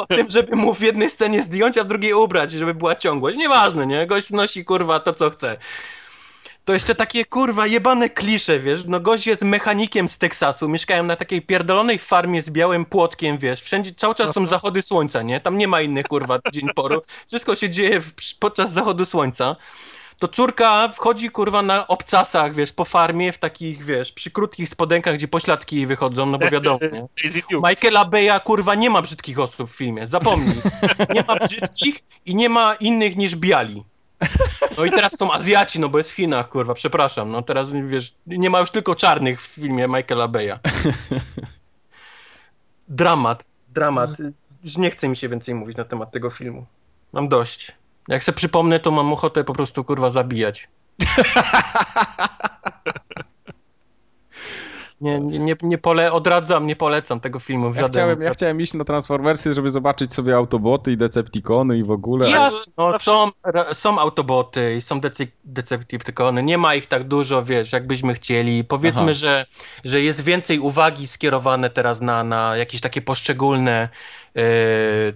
o 0.00 0.06
tym, 0.06 0.30
żeby 0.30 0.56
mu 0.56 0.74
w 0.74 0.80
jednej 0.80 1.10
scenie 1.10 1.42
zdjąć, 1.42 1.78
a 1.78 1.84
w 1.84 1.86
drugiej 1.86 2.12
ubrać, 2.12 2.50
żeby 2.50 2.74
była 2.74 2.96
ciągłość. 2.96 3.38
Nieważne, 3.38 3.86
nie? 3.86 4.06
Gość 4.06 4.30
nosi 4.30 4.64
kurwa 4.64 5.00
to, 5.00 5.14
co 5.14 5.30
chce. 5.30 5.56
To 6.64 6.74
jeszcze 6.74 6.94
takie 6.94 7.24
kurwa 7.24 7.66
jebane 7.66 8.10
klisze, 8.10 8.60
wiesz, 8.60 8.84
no 8.86 9.00
gość 9.00 9.26
jest 9.26 9.42
mechanikiem 9.42 10.08
z 10.08 10.18
Teksasu, 10.18 10.68
mieszkają 10.68 11.02
na 11.02 11.16
takiej 11.16 11.42
pierdolonej 11.42 11.98
farmie 11.98 12.42
z 12.42 12.50
białym 12.50 12.84
płotkiem, 12.84 13.38
wiesz, 13.38 13.62
wszędzie 13.62 13.92
cały 13.94 14.14
czas 14.14 14.34
są 14.34 14.46
zachody 14.46 14.82
słońca, 14.82 15.22
nie? 15.22 15.40
Tam 15.40 15.58
nie 15.58 15.68
ma 15.68 15.80
innych 15.80 16.06
kurwa 16.08 16.38
dzień 16.52 16.68
poru, 16.74 17.02
wszystko 17.28 17.56
się 17.56 17.70
dzieje 17.70 18.00
w, 18.00 18.12
podczas 18.38 18.72
zachodu 18.72 19.04
słońca. 19.04 19.56
To 20.18 20.28
córka 20.28 20.88
wchodzi 20.88 21.30
kurwa 21.30 21.62
na 21.62 21.86
obcasach, 21.88 22.54
wiesz, 22.54 22.72
po 22.72 22.84
farmie 22.84 23.32
w 23.32 23.38
takich, 23.38 23.84
wiesz, 23.84 24.12
przy 24.12 24.30
krótkich 24.30 24.68
spodenkach, 24.68 25.14
gdzie 25.14 25.28
pośladki 25.28 25.76
jej 25.76 25.86
wychodzą, 25.86 26.26
no 26.26 26.38
bo 26.38 26.48
wiadomo, 26.50 26.78
nie? 26.92 27.06
Michaela 27.68 28.04
Beya, 28.04 28.40
kurwa, 28.44 28.74
nie 28.74 28.90
ma 28.90 29.02
brzydkich 29.02 29.38
osób 29.38 29.70
w 29.70 29.76
filmie, 29.76 30.08
zapomnij. 30.08 30.56
Nie 31.14 31.24
ma 31.28 31.36
brzydkich 31.36 32.00
i 32.26 32.34
nie 32.34 32.48
ma 32.48 32.74
innych 32.74 33.16
niż 33.16 33.36
biali. 33.36 33.84
No 34.76 34.84
i 34.84 34.90
teraz 34.90 35.18
są 35.18 35.32
Azjaci, 35.32 35.80
no 35.80 35.88
bo 35.88 35.98
jest 35.98 36.10
w 36.10 36.14
Chinach, 36.14 36.48
kurwa, 36.48 36.74
przepraszam. 36.74 37.30
No 37.30 37.42
teraz, 37.42 37.70
wiesz, 37.88 38.14
nie 38.26 38.50
ma 38.50 38.60
już 38.60 38.70
tylko 38.70 38.94
czarnych 38.94 39.42
w 39.42 39.46
filmie 39.46 39.88
Michaela 39.88 40.28
Beya. 40.28 40.58
Dramat, 42.88 43.44
dramat. 43.68 44.10
Już 44.64 44.76
nie 44.76 44.90
chce 44.90 45.08
mi 45.08 45.16
się 45.16 45.28
więcej 45.28 45.54
mówić 45.54 45.76
na 45.76 45.84
temat 45.84 46.10
tego 46.10 46.30
filmu. 46.30 46.66
Mam 47.12 47.28
dość. 47.28 47.72
Jak 48.08 48.24
sobie 48.24 48.36
przypomnę, 48.36 48.80
to 48.80 48.90
mam 48.90 49.12
ochotę 49.12 49.44
po 49.44 49.52
prostu, 49.52 49.84
kurwa, 49.84 50.10
zabijać. 50.10 50.68
Nie, 55.00 55.20
nie, 55.20 55.56
nie, 55.62 55.78
pole, 55.78 56.12
odradzam, 56.12 56.66
nie 56.66 56.76
polecam 56.76 57.20
tego 57.20 57.40
filmu 57.40 57.70
w 57.70 57.76
Ja 57.76 57.88
chciałem, 57.88 58.22
ja 58.22 58.30
chciałem 58.30 58.60
iść 58.60 58.74
na 58.74 58.84
Transformersy, 58.84 59.54
żeby 59.54 59.68
zobaczyć 59.68 60.14
sobie 60.14 60.36
Autoboty 60.36 60.92
i 60.92 60.96
Decepticony 60.96 61.78
i 61.78 61.84
w 61.84 61.90
ogóle. 61.90 62.30
Jasne, 62.30 62.72
no, 62.78 62.98
są, 62.98 63.30
są 63.72 63.98
Autoboty 63.98 64.76
i 64.76 64.80
są 64.80 65.00
Dece- 65.00 65.26
Decepticony, 65.44 66.42
nie 66.42 66.58
ma 66.58 66.74
ich 66.74 66.86
tak 66.86 67.04
dużo, 67.08 67.44
wiesz, 67.44 67.72
jakbyśmy 67.72 68.14
chcieli. 68.14 68.64
Powiedzmy, 68.64 69.02
Aha. 69.02 69.14
że, 69.14 69.46
że 69.84 70.00
jest 70.00 70.24
więcej 70.24 70.58
uwagi 70.58 71.06
skierowane 71.06 71.70
teraz 71.70 72.00
na, 72.00 72.24
na 72.24 72.56
jakieś 72.56 72.80
takie 72.80 73.02
poszczególne 73.02 73.88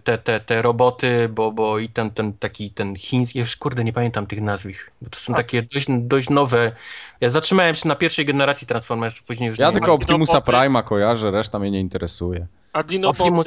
te, 0.04 0.18
te, 0.18 0.40
te 0.40 0.62
roboty, 0.62 1.28
bo, 1.28 1.52
bo 1.52 1.78
i 1.78 1.88
ten, 1.88 2.10
ten 2.10 2.32
taki, 2.32 2.70
ten 2.70 2.96
chiński, 2.96 3.38
już 3.38 3.56
kurde, 3.56 3.84
nie 3.84 3.92
pamiętam 3.92 4.26
tych 4.26 4.40
nazwisk, 4.40 4.90
bo 5.02 5.10
to 5.10 5.18
są 5.18 5.34
takie 5.34 5.62
dość, 5.62 5.86
dość 5.90 6.30
nowe. 6.30 6.72
Ja 7.20 7.30
zatrzymałem 7.30 7.74
się 7.74 7.88
na 7.88 7.94
pierwszej 7.94 8.26
generacji 8.26 8.66
Transformersów, 8.66 9.22
później 9.22 9.50
już 9.50 9.58
Ja 9.58 9.66
nie 9.66 9.72
tylko 9.72 9.86
ma. 9.86 9.92
Optimusa. 9.92 10.38
Prime'a 10.38 10.84
kojarzę, 10.84 11.30
reszta 11.30 11.58
mnie 11.58 11.70
nie 11.70 11.80
interesuje. 11.80 12.46
A 12.72 12.82
Dinoboty. 12.82 13.22
Optimus, 13.22 13.46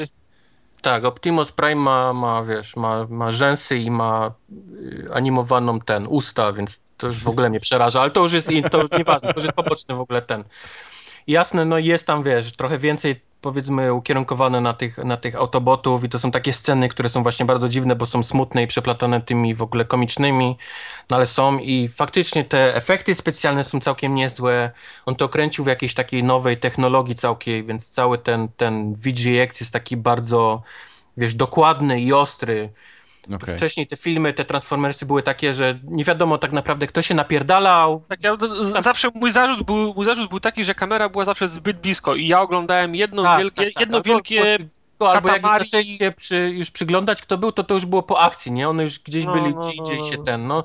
tak, 0.82 1.06
Optimus 1.06 1.52
Prime 1.52 1.82
ma, 1.82 2.14
ma 2.14 2.44
wiesz, 2.44 2.76
ma, 2.76 3.08
ma 3.10 3.32
rzęsy 3.32 3.78
i 3.78 3.92
ma 3.92 4.32
y, 4.82 5.08
animowaną 5.14 5.80
ten, 5.80 6.06
usta, 6.10 6.54
więc 6.54 6.80
to 6.98 7.08
już 7.08 7.24
w 7.24 7.28
ogóle 7.28 7.50
mnie 7.50 7.60
przeraża, 7.60 8.02
ale 8.02 8.12
to 8.12 8.24
już 8.24 8.34
jest, 8.34 8.50
to 8.72 8.82
już 8.82 8.92
nieważne, 8.92 9.34
to 9.34 9.40
już 9.40 9.44
jest 9.44 9.56
poboczny 9.56 9.96
w 9.96 10.00
ogóle 10.00 10.22
ten. 10.22 10.44
Jasne, 11.28 11.66
no 11.66 11.78
jest 11.78 12.08
tam, 12.08 12.24
wiesz, 12.24 12.52
trochę 12.52 12.78
więcej 12.78 13.27
powiedzmy 13.42 13.94
ukierunkowane 13.94 14.62
na 14.62 14.74
tych, 14.74 14.98
na 14.98 15.18
tych 15.18 15.36
autobotów 15.36 16.04
i 16.04 16.10
to 16.10 16.20
są 16.20 16.32
takie 16.32 16.54
sceny, 16.54 16.90
które 16.90 17.10
są 17.10 17.24
właśnie 17.24 17.46
bardzo 17.46 17.70
dziwne, 17.70 17.96
bo 17.96 18.06
są 18.06 18.24
smutne 18.24 18.64
i 18.64 18.68
przeplatane 18.68 19.22
tymi 19.22 19.56
w 19.56 19.62
ogóle 19.62 19.86
komicznymi, 19.86 20.58
no 21.10 21.18
ale 21.18 21.26
są 21.26 21.58
i 21.60 21.88
faktycznie 21.88 22.46
te 22.46 22.76
efekty 22.76 23.16
specjalne 23.16 23.64
są 23.64 23.80
całkiem 23.80 24.16
niezłe. 24.16 24.72
On 25.06 25.16
to 25.16 25.30
kręcił 25.30 25.64
w 25.64 25.68
jakiejś 25.68 25.94
takiej 25.94 26.24
nowej 26.24 26.58
technologii 26.58 27.16
całkiem, 27.16 27.68
więc 27.68 27.90
cały 27.90 28.18
ten, 28.18 28.48
ten 28.58 28.96
VGX 28.96 29.60
jest 29.60 29.74
taki 29.74 29.98
bardzo, 29.98 30.62
wiesz, 31.18 31.36
dokładny 31.36 32.02
i 32.02 32.14
ostry. 32.14 32.70
Okej. 33.36 33.58
Wcześniej 33.58 33.88
te 33.88 33.98
filmy, 33.98 34.34
te 34.34 34.46
Transformersy 34.46 35.06
były 35.06 35.24
takie, 35.24 35.54
że 35.54 35.80
nie 35.84 36.04
wiadomo 36.04 36.38
tak 36.38 36.52
naprawdę 36.52 36.88
kto 36.88 37.02
się 37.02 37.16
napierdalał. 37.16 38.04
Tak, 38.10 38.24
ja, 38.24 38.38
z- 38.40 38.84
zawsze 38.84 39.10
mój 39.16 39.32
zarzut, 39.32 39.64
był, 39.66 39.94
mój 39.94 40.06
zarzut 40.06 40.30
był 40.30 40.40
taki, 40.40 40.66
że 40.66 40.76
kamera 40.76 41.10
była 41.10 41.26
zawsze 41.26 41.48
zbyt 41.48 41.80
blisko 41.80 42.16
i 42.16 42.28
ja 42.28 42.42
oglądałem 42.42 42.96
jedno, 42.96 43.24
Tak, 43.24 43.40
wielkie, 43.40 43.66
tak, 43.66 43.74
tak. 43.74 43.82
jedno 43.82 43.98
Albo- 43.98 44.08
wielkie... 44.10 44.58
Albo 45.00 45.30
jak 45.30 45.42
zaczęli 45.44 45.86
się 45.86 46.12
przy, 46.12 46.36
już 46.38 46.72
przyglądać, 46.72 47.22
kto 47.22 47.38
był, 47.38 47.52
to 47.52 47.64
to 47.64 47.74
już 47.74 47.86
było 47.86 48.04
po 48.04 48.20
akcji, 48.22 48.52
nie? 48.52 48.70
One 48.70 48.84
już 48.84 49.00
gdzieś 49.00 49.26
No, 49.26 49.32
byli, 49.34 49.56
no, 49.56 49.60
gdzie 49.62 49.68
no, 49.70 49.74
indziej 49.74 50.00
no. 50.00 50.06
się 50.12 50.24
ten, 50.24 50.48
no. 50.48 50.64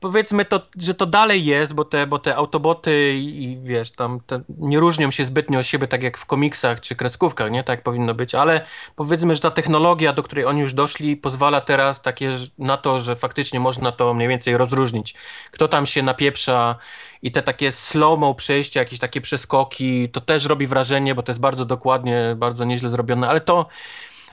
Powiedzmy 0.00 0.44
to, 0.44 0.66
że 0.78 0.94
to 0.94 1.06
dalej 1.06 1.44
jest, 1.44 1.74
bo 1.74 1.84
te, 1.84 2.06
bo 2.06 2.18
te 2.18 2.36
autoboty 2.36 3.14
i, 3.16 3.58
wiesz, 3.62 3.90
tam 3.90 4.20
te 4.26 4.42
nie 4.58 4.80
różnią 4.80 5.10
się 5.10 5.24
zbytnio 5.24 5.58
od 5.58 5.66
siebie, 5.66 5.86
tak 5.86 6.02
jak 6.02 6.18
w 6.18 6.26
komiksach 6.26 6.80
czy 6.80 6.96
kreskówkach, 6.96 7.50
nie? 7.50 7.64
Tak 7.64 7.82
powinno 7.82 8.14
być, 8.14 8.34
ale 8.34 8.66
powiedzmy, 8.96 9.34
że 9.34 9.40
ta 9.40 9.50
technologia, 9.50 10.12
do 10.12 10.22
której 10.22 10.44
oni 10.44 10.60
już 10.60 10.72
doszli, 10.72 11.16
pozwala 11.16 11.60
teraz 11.60 12.02
takie 12.02 12.36
na 12.58 12.76
to, 12.76 13.00
że 13.00 13.16
faktycznie 13.16 13.60
można 13.60 13.92
to 13.92 14.14
mniej 14.14 14.28
więcej 14.28 14.56
rozróżnić. 14.56 15.14
Kto 15.50 15.68
tam 15.68 15.86
się 15.86 16.02
napieprza 16.02 16.76
i 17.22 17.32
te 17.32 17.42
takie 17.42 17.72
slow-mo 17.72 18.34
przejścia, 18.34 18.80
jakieś 18.80 18.98
takie 18.98 19.20
przeskoki, 19.20 20.08
to 20.08 20.20
też 20.20 20.44
robi 20.44 20.66
wrażenie, 20.66 21.14
bo 21.14 21.22
to 21.22 21.32
jest 21.32 21.40
bardzo 21.40 21.64
dokładnie, 21.64 22.34
bardzo 22.36 22.64
nieźle 22.64 22.88
zrobione, 22.88 23.28
ale 23.28 23.40
to 23.40 23.66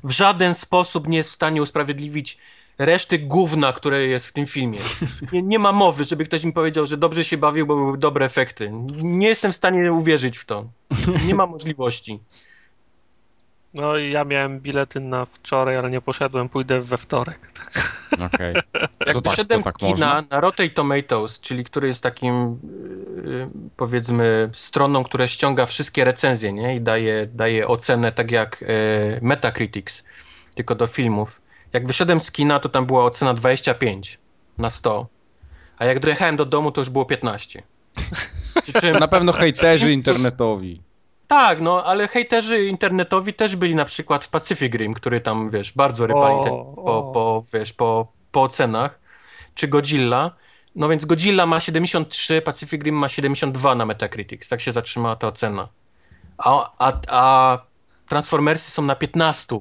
w 0.03 0.11
żaden 0.11 0.55
sposób 0.55 1.07
nie 1.07 1.17
jest 1.17 1.29
w 1.29 1.33
stanie 1.33 1.61
usprawiedliwić 1.61 2.37
reszty 2.77 3.19
gówna, 3.19 3.73
które 3.73 4.05
jest 4.07 4.25
w 4.25 4.31
tym 4.31 4.47
filmie. 4.47 4.79
Nie, 5.31 5.41
nie 5.41 5.59
ma 5.59 5.71
mowy, 5.71 6.03
żeby 6.03 6.25
ktoś 6.25 6.43
mi 6.43 6.53
powiedział, 6.53 6.85
że 6.87 6.97
dobrze 6.97 7.25
się 7.25 7.37
bawił, 7.37 7.65
bo 7.65 7.75
były 7.75 7.97
dobre 7.97 8.25
efekty. 8.25 8.71
Nie 9.01 9.27
jestem 9.27 9.51
w 9.51 9.55
stanie 9.55 9.93
uwierzyć 9.93 10.37
w 10.37 10.45
to. 10.45 10.65
Nie 11.27 11.35
ma 11.35 11.45
możliwości. 11.45 12.19
No 13.73 13.97
i 13.97 14.11
ja 14.11 14.23
miałem 14.23 14.59
bilety 14.59 14.99
na 14.99 15.25
wczoraj, 15.25 15.77
ale 15.77 15.89
nie 15.89 16.01
poszedłem, 16.01 16.49
pójdę 16.49 16.81
we 16.81 16.97
wtorek. 16.97 17.39
Okej. 18.25 18.55
Jak 19.05 19.13
To 19.13 19.21
tak, 19.21 19.35
to 19.35 19.43
z 19.43 19.63
tak 19.63 19.73
kina 19.75 19.89
można? 19.89 20.21
na 20.31 20.39
Rotten 20.39 20.69
Tomatoes, 20.69 21.39
czyli 21.39 21.63
który 21.63 21.87
jest 21.87 22.01
takim 22.01 22.59
yy, 23.25 23.47
powiedzmy 23.77 24.49
stroną, 24.53 25.03
która 25.03 25.27
ściąga 25.27 25.65
wszystkie 25.65 26.03
recenzje 26.03 26.53
nie? 26.53 26.75
i 26.75 26.81
daje, 26.81 27.27
daje 27.33 27.67
ocenę 27.67 28.11
tak 28.11 28.31
jak 28.31 28.61
yy, 28.61 29.19
Metacritics, 29.21 30.03
tylko 30.55 30.75
do 30.75 30.87
filmów. 30.87 31.41
Jak 31.75 31.87
wyszedłem 31.87 32.19
z 32.19 32.31
kina, 32.31 32.59
to 32.59 32.69
tam 32.69 32.85
była 32.85 33.05
ocena 33.05 33.33
25 33.33 34.19
na 34.57 34.69
100, 34.69 35.07
a 35.77 35.85
jak 35.85 35.99
dojechałem 35.99 36.37
do 36.37 36.45
domu, 36.45 36.71
to 36.71 36.81
już 36.81 36.89
było 36.89 37.05
15. 37.05 37.63
Przy 38.63 38.73
czym, 38.73 38.97
Na 38.99 39.07
pewno 39.07 39.33
hejterzy 39.33 39.93
internetowi. 39.93 40.81
tak, 41.27 41.61
no, 41.61 41.83
ale 41.83 42.07
hejterzy 42.07 42.65
internetowi 42.65 43.33
też 43.33 43.55
byli 43.55 43.75
na 43.75 43.85
przykład 43.85 44.25
w 44.25 44.29
Pacific 44.29 44.73
Rim, 44.73 44.93
który 44.93 45.21
tam, 45.21 45.49
wiesz, 45.49 45.71
bardzo 45.71 46.07
rypali 46.07 46.35
o. 46.35 46.73
po, 46.75 47.11
po, 47.13 47.43
wiesz, 47.53 47.73
po, 47.73 48.07
po 48.31 48.43
ocenach, 48.43 48.99
czy 49.55 49.67
Godzilla. 49.67 50.31
No 50.75 50.89
więc 50.89 51.05
Godzilla 51.05 51.45
ma 51.45 51.59
73, 51.59 52.41
Pacific 52.41 52.83
Rim 52.83 52.95
ma 52.95 53.09
72 53.09 53.75
na 53.75 53.85
Metacritics, 53.85 54.49
tak 54.49 54.61
się 54.61 54.71
zatrzymała 54.71 55.15
ta 55.15 55.27
ocena. 55.27 55.67
A, 56.37 56.71
a, 56.77 56.93
a 57.07 57.59
Transformersy 58.07 58.71
są 58.71 58.81
na 58.81 58.95
15. 58.95 59.59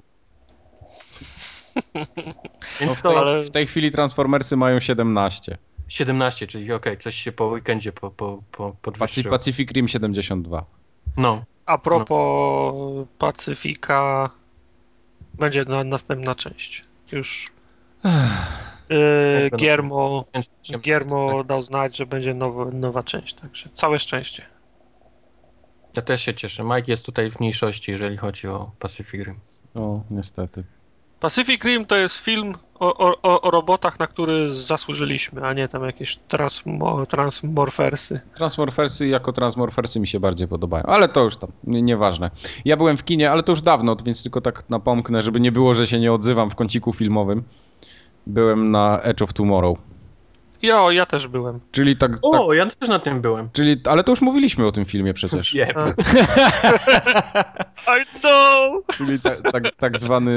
No 1.94 2.02
Więc 2.80 2.98
w, 2.98 3.02
tej, 3.02 3.12
to 3.12 3.18
ale- 3.18 3.42
w 3.44 3.50
tej 3.50 3.66
chwili 3.66 3.90
Transformersy 3.90 4.56
mają 4.56 4.80
17. 4.80 5.58
17, 5.88 6.46
czyli 6.46 6.72
okej, 6.72 6.98
coś 6.98 7.14
się 7.14 7.32
po 7.32 7.46
weekendzie 7.46 7.92
po, 7.92 8.10
po, 8.10 8.42
po, 8.52 8.76
podwyższyło. 8.82 9.30
Pacific 9.30 9.70
Rim 9.70 9.88
72. 9.88 10.64
No, 11.16 11.44
A 11.66 11.78
propos 11.78 12.74
Pacyfika, 13.18 14.30
będzie 15.34 15.64
na, 15.64 15.84
następna 15.84 16.34
część. 16.34 16.84
Już 17.12 17.46
yy, 18.90 19.50
Giermo, 19.56 20.24
Giermo 20.78 21.44
dał 21.44 21.62
znać, 21.62 21.96
że 21.96 22.06
będzie 22.06 22.34
nowa, 22.34 22.64
nowa 22.64 23.02
część, 23.02 23.34
także 23.34 23.68
całe 23.72 23.98
szczęście. 23.98 24.46
Ja 25.96 26.02
też 26.02 26.22
się 26.22 26.34
cieszę. 26.34 26.64
Mike 26.64 26.84
jest 26.86 27.06
tutaj 27.06 27.30
w 27.30 27.40
mniejszości, 27.40 27.90
jeżeli 27.90 28.16
chodzi 28.16 28.48
o 28.48 28.70
Pacific 28.78 29.24
Rim. 29.26 29.40
O, 29.74 30.00
niestety. 30.10 30.64
Pacific 31.24 31.64
Rim 31.64 31.86
to 31.86 31.96
jest 31.96 32.16
film 32.16 32.54
o, 32.80 33.12
o, 33.22 33.40
o 33.42 33.50
robotach, 33.50 33.98
na 33.98 34.06
który 34.06 34.54
zasłużyliśmy, 34.54 35.46
a 35.46 35.52
nie 35.52 35.68
tam 35.68 35.84
jakieś 35.84 36.16
transmo, 36.16 37.06
transmorfersy. 37.06 38.20
Transmorfersy 38.34 39.06
jako 39.08 39.32
transmorfersy 39.32 40.00
mi 40.00 40.06
się 40.06 40.20
bardziej 40.20 40.48
podobają, 40.48 40.84
ale 40.84 41.08
to 41.08 41.24
już 41.24 41.36
tam, 41.36 41.50
nie- 41.64 41.82
nieważne. 41.82 42.30
Ja 42.64 42.76
byłem 42.76 42.96
w 42.96 43.04
kinie, 43.04 43.30
ale 43.30 43.42
to 43.42 43.52
już 43.52 43.62
dawno, 43.62 43.96
więc 43.96 44.22
tylko 44.22 44.40
tak 44.40 44.64
napomknę, 44.70 45.22
żeby 45.22 45.40
nie 45.40 45.52
było, 45.52 45.74
że 45.74 45.86
się 45.86 46.00
nie 46.00 46.12
odzywam 46.12 46.50
w 46.50 46.54
kąciku 46.54 46.92
filmowym. 46.92 47.42
Byłem 48.26 48.70
na 48.70 49.00
Edge 49.02 49.22
of 49.22 49.32
Tomorrow, 49.32 49.78
Jo, 50.62 50.90
ja 50.90 51.06
też 51.06 51.28
byłem. 51.28 51.60
czyli 51.72 51.96
tak, 51.96 52.10
tak 52.10 52.20
O, 52.22 52.52
ja 52.52 52.66
też 52.66 52.88
na 52.88 52.98
tym 52.98 53.20
byłem. 53.20 53.50
czyli, 53.52 53.80
ale 53.84 54.04
to 54.04 54.12
już 54.12 54.20
mówiliśmy 54.20 54.66
o 54.66 54.72
tym 54.72 54.84
filmie 54.84 55.14
przecież. 55.14 55.54
Wiem. 55.54 55.68
I 58.02 58.18
know! 58.20 58.84
Czyli 58.96 59.20
tak, 59.20 59.52
tak, 59.52 59.64
tak 59.76 59.98
zwany 59.98 60.36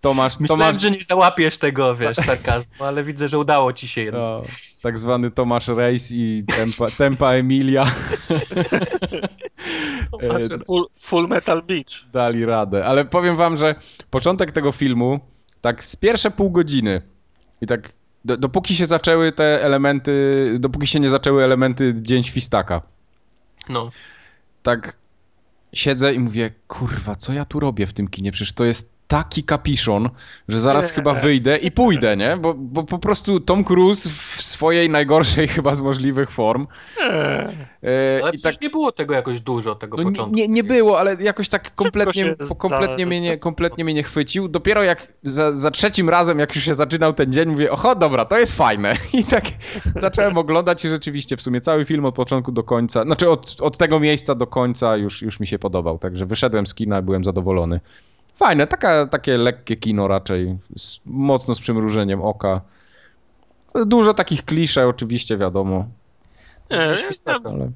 Tomasz, 0.00 0.40
Myślałem, 0.40 0.66
Tomasz, 0.66 0.82
że 0.82 0.90
nie 0.90 1.04
załapiesz 1.04 1.58
tego, 1.58 1.96
wiesz, 1.96 2.16
sarkazmu, 2.16 2.84
ale 2.84 3.04
widzę, 3.04 3.28
że 3.28 3.38
udało 3.38 3.72
ci 3.72 3.88
się 3.88 4.00
jednak. 4.00 4.20
no, 4.22 4.42
tak 4.82 4.98
zwany 4.98 5.30
Tomasz 5.30 5.68
Reis 5.68 6.12
i 6.12 6.44
Tempa, 6.56 6.86
Tempa 6.98 7.30
Emilia 7.32 7.84
e, 10.22 10.58
Full, 10.66 10.86
full 10.92 11.28
Metal 11.28 11.62
Beach. 11.62 12.04
dali 12.12 12.44
radę. 12.44 12.86
Ale 12.86 13.04
powiem 13.04 13.36
wam, 13.36 13.56
że 13.56 13.74
początek 14.10 14.52
tego 14.52 14.72
filmu, 14.72 15.20
tak 15.60 15.84
z 15.84 15.96
pierwsze 15.96 16.30
pół 16.30 16.50
godziny 16.50 17.02
i 17.60 17.66
tak 17.66 17.92
do, 18.24 18.36
dopóki 18.36 18.76
się 18.76 18.86
zaczęły 18.86 19.32
te 19.32 19.64
elementy, 19.64 20.12
dopóki 20.60 20.86
się 20.86 21.00
nie 21.00 21.10
zaczęły 21.10 21.44
elementy 21.44 21.94
Dzień 21.96 22.22
Świstaka, 22.22 22.82
No. 23.68 23.90
tak 24.62 24.96
siedzę 25.72 26.14
i 26.14 26.18
mówię, 26.18 26.50
kurwa, 26.68 27.16
co 27.16 27.32
ja 27.32 27.44
tu 27.44 27.60
robię 27.60 27.86
w 27.86 27.92
tym 27.92 28.08
kinie? 28.08 28.32
Przecież 28.32 28.52
to 28.52 28.64
jest 28.64 28.90
taki 29.10 29.42
kapiszon, 29.44 30.10
że 30.48 30.60
zaraz 30.60 30.90
chyba 30.90 31.14
wyjdę 31.14 31.56
i 31.56 31.70
pójdę, 31.70 32.16
nie? 32.16 32.36
Bo, 32.36 32.54
bo 32.54 32.84
po 32.84 32.98
prostu 32.98 33.40
Tom 33.40 33.64
Cruise 33.64 34.10
w 34.10 34.42
swojej 34.42 34.90
najgorszej 34.90 35.48
chyba 35.56 35.74
z 35.74 35.80
możliwych 35.80 36.30
form. 36.30 36.66
Eee, 37.00 37.10
e, 37.82 38.20
Ale 38.22 38.32
I 38.34 38.40
tak 38.42 38.60
nie 38.62 38.70
było 38.70 38.92
tego 38.92 39.14
jakoś 39.14 39.40
dużo, 39.40 39.74
tego 39.74 39.96
no, 39.96 40.02
nie, 40.02 40.10
początku. 40.10 40.36
nie, 40.36 40.48
nie 40.48 40.64
było, 40.64 41.00
ale 41.00 41.14
jakoś 41.14 41.48
tak 41.48 41.74
kompletnie, 41.74 42.36
kompletnie, 42.58 43.04
za- 43.04 43.06
mnie 43.06 43.20
nie, 43.20 43.38
kompletnie 43.38 43.84
mnie 43.84 43.94
nie 43.94 44.02
chwycił. 44.02 44.48
Dopiero 44.48 44.82
jak 44.82 45.12
za, 45.22 45.56
za 45.56 45.70
trzecim 45.70 46.08
razem, 46.08 46.38
jak 46.38 46.54
już 46.54 46.64
się 46.64 46.74
zaczynał 46.74 47.12
ten 47.12 47.32
dzień, 47.32 47.48
mówię, 47.48 47.70
oho, 47.70 47.94
dobra, 47.94 48.24
to 48.24 48.38
jest 48.38 48.56
fajne. 48.56 48.96
I 49.12 49.24
tak 49.24 49.44
zacząłem 49.96 50.38
oglądać 50.38 50.84
i 50.84 50.88
rzeczywiście 50.88 51.36
w 51.36 51.42
sumie 51.42 51.60
cały 51.60 51.84
film 51.84 52.04
od 52.04 52.14
początku 52.14 52.52
do 52.52 52.62
końca, 52.62 53.02
znaczy 53.02 53.30
od, 53.30 53.56
od 53.60 53.78
tego 53.78 54.00
miejsca 54.00 54.34
do 54.34 54.46
końca 54.46 54.96
już, 54.96 55.22
już 55.22 55.40
mi 55.40 55.46
się 55.46 55.58
podobał. 55.58 55.98
Także 55.98 56.26
wyszedłem 56.26 56.66
z 56.66 56.74
kina 56.74 56.98
i 56.98 57.02
byłem 57.02 57.24
zadowolony. 57.24 57.80
Fajne, 58.40 58.66
taka, 58.66 59.06
takie 59.06 59.36
lekkie 59.36 59.76
kino 59.76 60.08
raczej, 60.08 60.58
z, 60.76 61.00
mocno 61.06 61.54
z 61.54 61.60
przymrużeniem 61.60 62.22
oka. 62.22 62.60
Dużo 63.86 64.14
takich 64.14 64.44
klisze 64.44 64.88
oczywiście, 64.88 65.36
wiadomo, 65.36 65.84
eee, 66.70 66.98
Świstaka. 66.98 67.48
ale, 67.50 67.70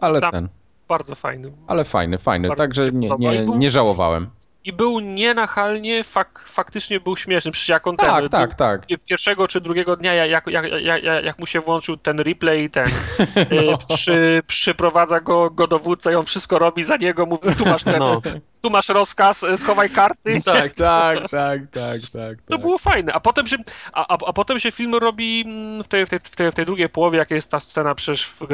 ale 0.00 0.30
ten, 0.30 0.48
bardzo 0.88 1.14
fajny. 1.14 1.52
ale 1.66 1.84
fajny, 1.84 2.18
fajny, 2.18 2.48
Bardzo 2.48 2.62
także 2.62 2.92
nie, 2.92 3.10
nie, 3.18 3.46
nie 3.46 3.70
żałowałem. 3.70 4.26
I 4.68 4.72
był 4.72 5.00
nienachalnie, 5.00 6.04
fak, 6.04 6.44
faktycznie 6.48 7.00
był 7.00 7.16
śmieszny. 7.16 7.50
Przecież 7.52 7.68
jak 7.68 7.86
on 7.86 7.96
ten, 7.96 8.06
Tak, 8.06 8.20
był 8.20 8.28
tak, 8.28 8.54
tak. 8.54 8.86
pierwszego 9.06 9.48
czy 9.48 9.60
drugiego 9.60 9.96
dnia, 9.96 10.14
jak, 10.14 10.46
jak, 10.46 10.64
jak, 10.72 10.82
jak, 11.04 11.24
jak 11.24 11.38
mu 11.38 11.46
się 11.46 11.60
włączył 11.60 11.96
ten 11.96 12.20
replay 12.20 12.62
i 12.64 12.70
ten, 12.70 12.86
No. 13.50 13.72
y, 13.72 13.78
przy, 13.96 14.42
przyprowadza 14.46 15.20
go, 15.20 15.50
go 15.50 15.66
dowódca 15.66 16.12
i 16.12 16.14
on 16.14 16.24
wszystko 16.24 16.58
robi 16.58 16.84
za 16.84 16.96
niego, 16.96 17.26
mówi 17.26 17.54
tu 17.58 17.64
masz, 17.64 17.84
ten, 17.84 17.98
No. 17.98 18.22
tu 18.60 18.70
masz 18.70 18.88
rozkaz, 18.88 19.42
y, 19.42 19.58
schowaj 19.58 19.90
karty. 19.90 20.38
Tak. 20.44 20.74
Tak, 20.74 21.18
tak, 21.30 21.60
tak, 21.70 22.00
tak. 22.12 22.38
To 22.48 22.58
było 22.58 22.78
fajne. 22.78 23.12
A 23.12 23.20
potem 23.20 23.46
się, 23.46 23.56
a, 23.92 24.06
a, 24.14 24.18
a 24.26 24.32
potem 24.32 24.60
się 24.60 24.70
film 24.72 24.94
robi 24.94 25.44
mm, 25.46 25.84
w 25.84 25.88
tej, 25.88 26.06
w, 26.06 26.10
tej, 26.10 26.18
w, 26.18 26.36
tej, 26.36 26.52
w 26.52 26.54
tej 26.54 26.66
drugiej 26.66 26.88
połowie, 26.88 27.18
jak 27.18 27.30
jest 27.30 27.50
ta 27.50 27.60
scena 27.60 27.94
przecież 27.94 28.26
w, 28.26 28.46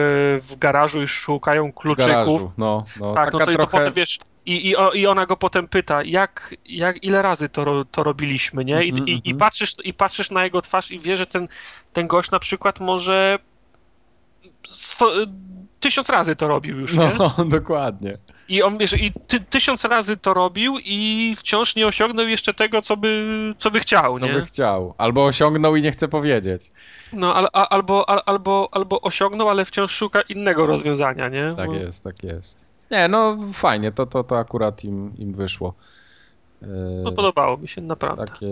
w 0.49 0.57
garażu 0.59 1.03
i 1.03 1.09
szukają 1.09 1.71
w 1.71 1.75
kluczyków. 1.75 2.09
garażu, 2.13 2.53
no, 2.59 2.85
no. 3.01 3.15
Tak, 3.15 3.33
no 3.33 3.39
taka 3.39 3.47
to, 3.47 3.53
i 3.53 3.57
to 3.57 3.63
trochę... 3.63 3.79
potem 3.79 3.93
wiesz, 3.95 4.19
i, 4.47 4.71
i, 4.71 4.75
i 5.01 5.07
ona 5.07 5.27
go 5.27 5.37
potem 5.37 5.69
pyta, 5.69 6.03
jak, 6.03 6.55
jak 6.67 7.05
ile 7.05 7.23
razy 7.23 7.49
to, 7.49 7.85
to 7.85 8.03
robiliśmy, 8.03 8.65
nie? 8.65 8.85
I, 8.85 8.91
Mhm, 8.91 9.09
i, 9.09 9.13
i, 9.13 9.15
mhm. 9.17 9.37
patrzysz, 9.37 9.75
I 9.85 9.95
patrzysz 9.95 10.31
na 10.31 10.45
jego 10.45 10.63
twarz 10.63 10.91
i 10.91 10.99
wie, 10.99 11.17
że 11.17 11.27
ten, 11.27 11.49
ten 11.93 12.07
gość 12.07 12.31
na 12.31 12.39
przykład 12.39 12.81
może 12.81 13.39
sto, 14.69 15.13
tysiąc 15.81 16.09
razy 16.09 16.37
to 16.37 16.49
robił 16.49 16.81
już, 16.81 16.97
nie? 16.97 17.11
No, 17.19 17.45
dokładnie. 17.45 18.15
I 18.49 18.63
on 18.63 18.79
wiesz, 18.79 18.93
i 18.93 19.13
ty, 19.27 19.41
tysiąc 19.41 19.85
razy 19.85 20.17
to 20.17 20.35
robił 20.35 20.79
i 20.85 21.35
wciąż 21.39 21.77
nie 21.77 21.87
osiągnął 21.87 22.29
jeszcze 22.29 22.55
tego, 22.55 22.83
co 22.83 22.97
by, 22.97 23.55
co 23.59 23.71
by 23.71 23.81
chciał, 23.81 24.19
Co 24.19 24.27
nie? 24.27 24.33
by 24.33 24.45
chciał. 24.45 24.95
Albo 24.99 25.25
osiągnął 25.25 25.77
i 25.77 25.83
nie 25.83 25.91
chce 25.93 26.09
powiedzieć. 26.09 26.71
No, 27.13 27.35
al, 27.35 27.49
a, 27.53 27.69
albo, 27.69 28.09
al, 28.09 28.21
albo, 28.27 28.69
albo 28.73 29.01
osiągnął, 29.01 29.49
ale 29.49 29.65
wciąż 29.65 29.93
szuka 29.93 30.21
innego 30.23 30.67
rozwiązania, 30.67 31.29
nie? 31.29 31.53
Tak 31.57 31.67
Bo- 31.67 31.75
jest, 31.75 32.05
tak 32.05 32.23
jest. 32.23 32.74
Nie, 32.95 33.09
no 33.09 33.37
fajnie, 33.53 33.93
to, 33.93 34.07
to, 34.07 34.25
to 34.25 34.39
akurat 34.39 34.85
im, 34.85 35.13
im 35.19 35.33
wyszło. 35.33 35.75
E, 36.63 36.67
No 37.05 37.13
podobało 37.13 37.57
mi 37.57 37.69
się, 37.69 37.81
naprawdę. 37.81 38.27
takie 38.27 38.47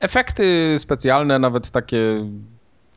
efekty 0.00 0.74
specjalne, 0.78 1.38
nawet 1.38 1.70
takie 1.70 2.26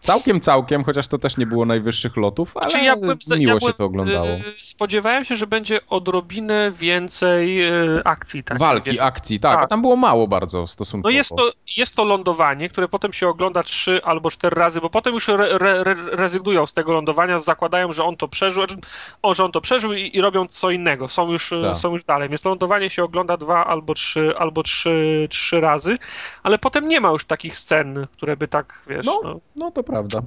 całkiem, 0.01 0.39
całkiem, 0.39 0.83
chociaż 0.83 1.07
to 1.07 1.17
też 1.17 1.37
nie 1.37 1.45
było 1.45 1.65
najwyższych 1.65 2.17
lotów, 2.17 2.57
ale 2.57 2.69
Znaczy, 2.69 2.85
ja 2.85 2.95
byłem, 2.95 3.17
miło 3.37 3.53
ja 3.53 3.59
się 3.59 3.73
to 3.73 3.85
oglądało. 3.85 4.27
y, 4.27 4.43
Spodziewałem 4.61 5.25
się, 5.25 5.35
że 5.35 5.47
będzie 5.47 5.79
odrobinę 5.89 6.71
więcej 6.71 7.67
y, 7.97 8.01
akcji. 8.03 8.43
Takich, 8.43 8.59
Walki, 8.59 8.89
wiesz. 8.91 8.99
akcji, 8.99 9.39
tak, 9.39 9.57
a 9.57 9.59
tak. 9.61 9.69
tam 9.69 9.81
było 9.81 9.95
mało 9.95 10.27
bardzo 10.27 10.67
stosunkowo. 10.67 11.11
No 11.11 11.17
jest 11.17 11.29
to, 11.35 11.51
jest 11.77 11.95
to 11.95 12.03
lądowanie, 12.05 12.69
które 12.69 12.87
potem 12.87 13.13
się 13.13 13.27
ogląda 13.27 13.63
trzy 13.63 14.01
albo 14.03 14.31
cztery 14.31 14.55
razy, 14.55 14.81
bo 14.81 14.89
potem 14.89 15.13
już 15.13 15.29
re, 15.29 15.49
re, 15.51 15.69
re, 15.79 15.95
rezygnują 16.11 16.65
z 16.65 16.73
tego 16.73 16.93
lądowania, 16.93 17.39
zakładają, 17.39 17.93
że 17.93 18.03
on 18.03 18.17
to 18.17 18.27
przeżył, 18.27 18.67
znaczy, 18.67 18.81
o, 19.21 19.33
że 19.33 19.45
on 19.45 19.51
to 19.51 19.61
przeżył 19.61 19.93
i, 19.93 20.11
i 20.13 20.21
robią 20.21 20.45
co 20.47 20.71
innego. 20.71 21.07
Są 21.09 21.31
już, 21.31 21.51
y, 21.51 21.61
Tak. 21.61 21.77
są 21.77 21.93
już 21.93 22.03
dalej. 22.03 22.29
Więc 22.29 22.45
lądowanie 22.45 22.89
się 22.89 23.03
ogląda 23.03 23.37
dwa 23.37 23.65
albo 23.65 23.93
trzy, 23.93 24.33
albo 24.37 24.63
trzy, 24.63 25.27
trzy 25.31 25.61
razy, 25.61 25.97
ale 26.43 26.57
potem 26.59 26.87
nie 26.89 27.01
ma 27.01 27.09
już 27.09 27.25
takich 27.25 27.57
scen, 27.57 28.07
które 28.13 28.37
by 28.37 28.47
tak, 28.47 28.83
wiesz, 28.89 29.05
No. 29.05 29.19
no, 29.23 29.39
No 29.55 29.71
to 29.71 29.83
prawda. 29.87 30.21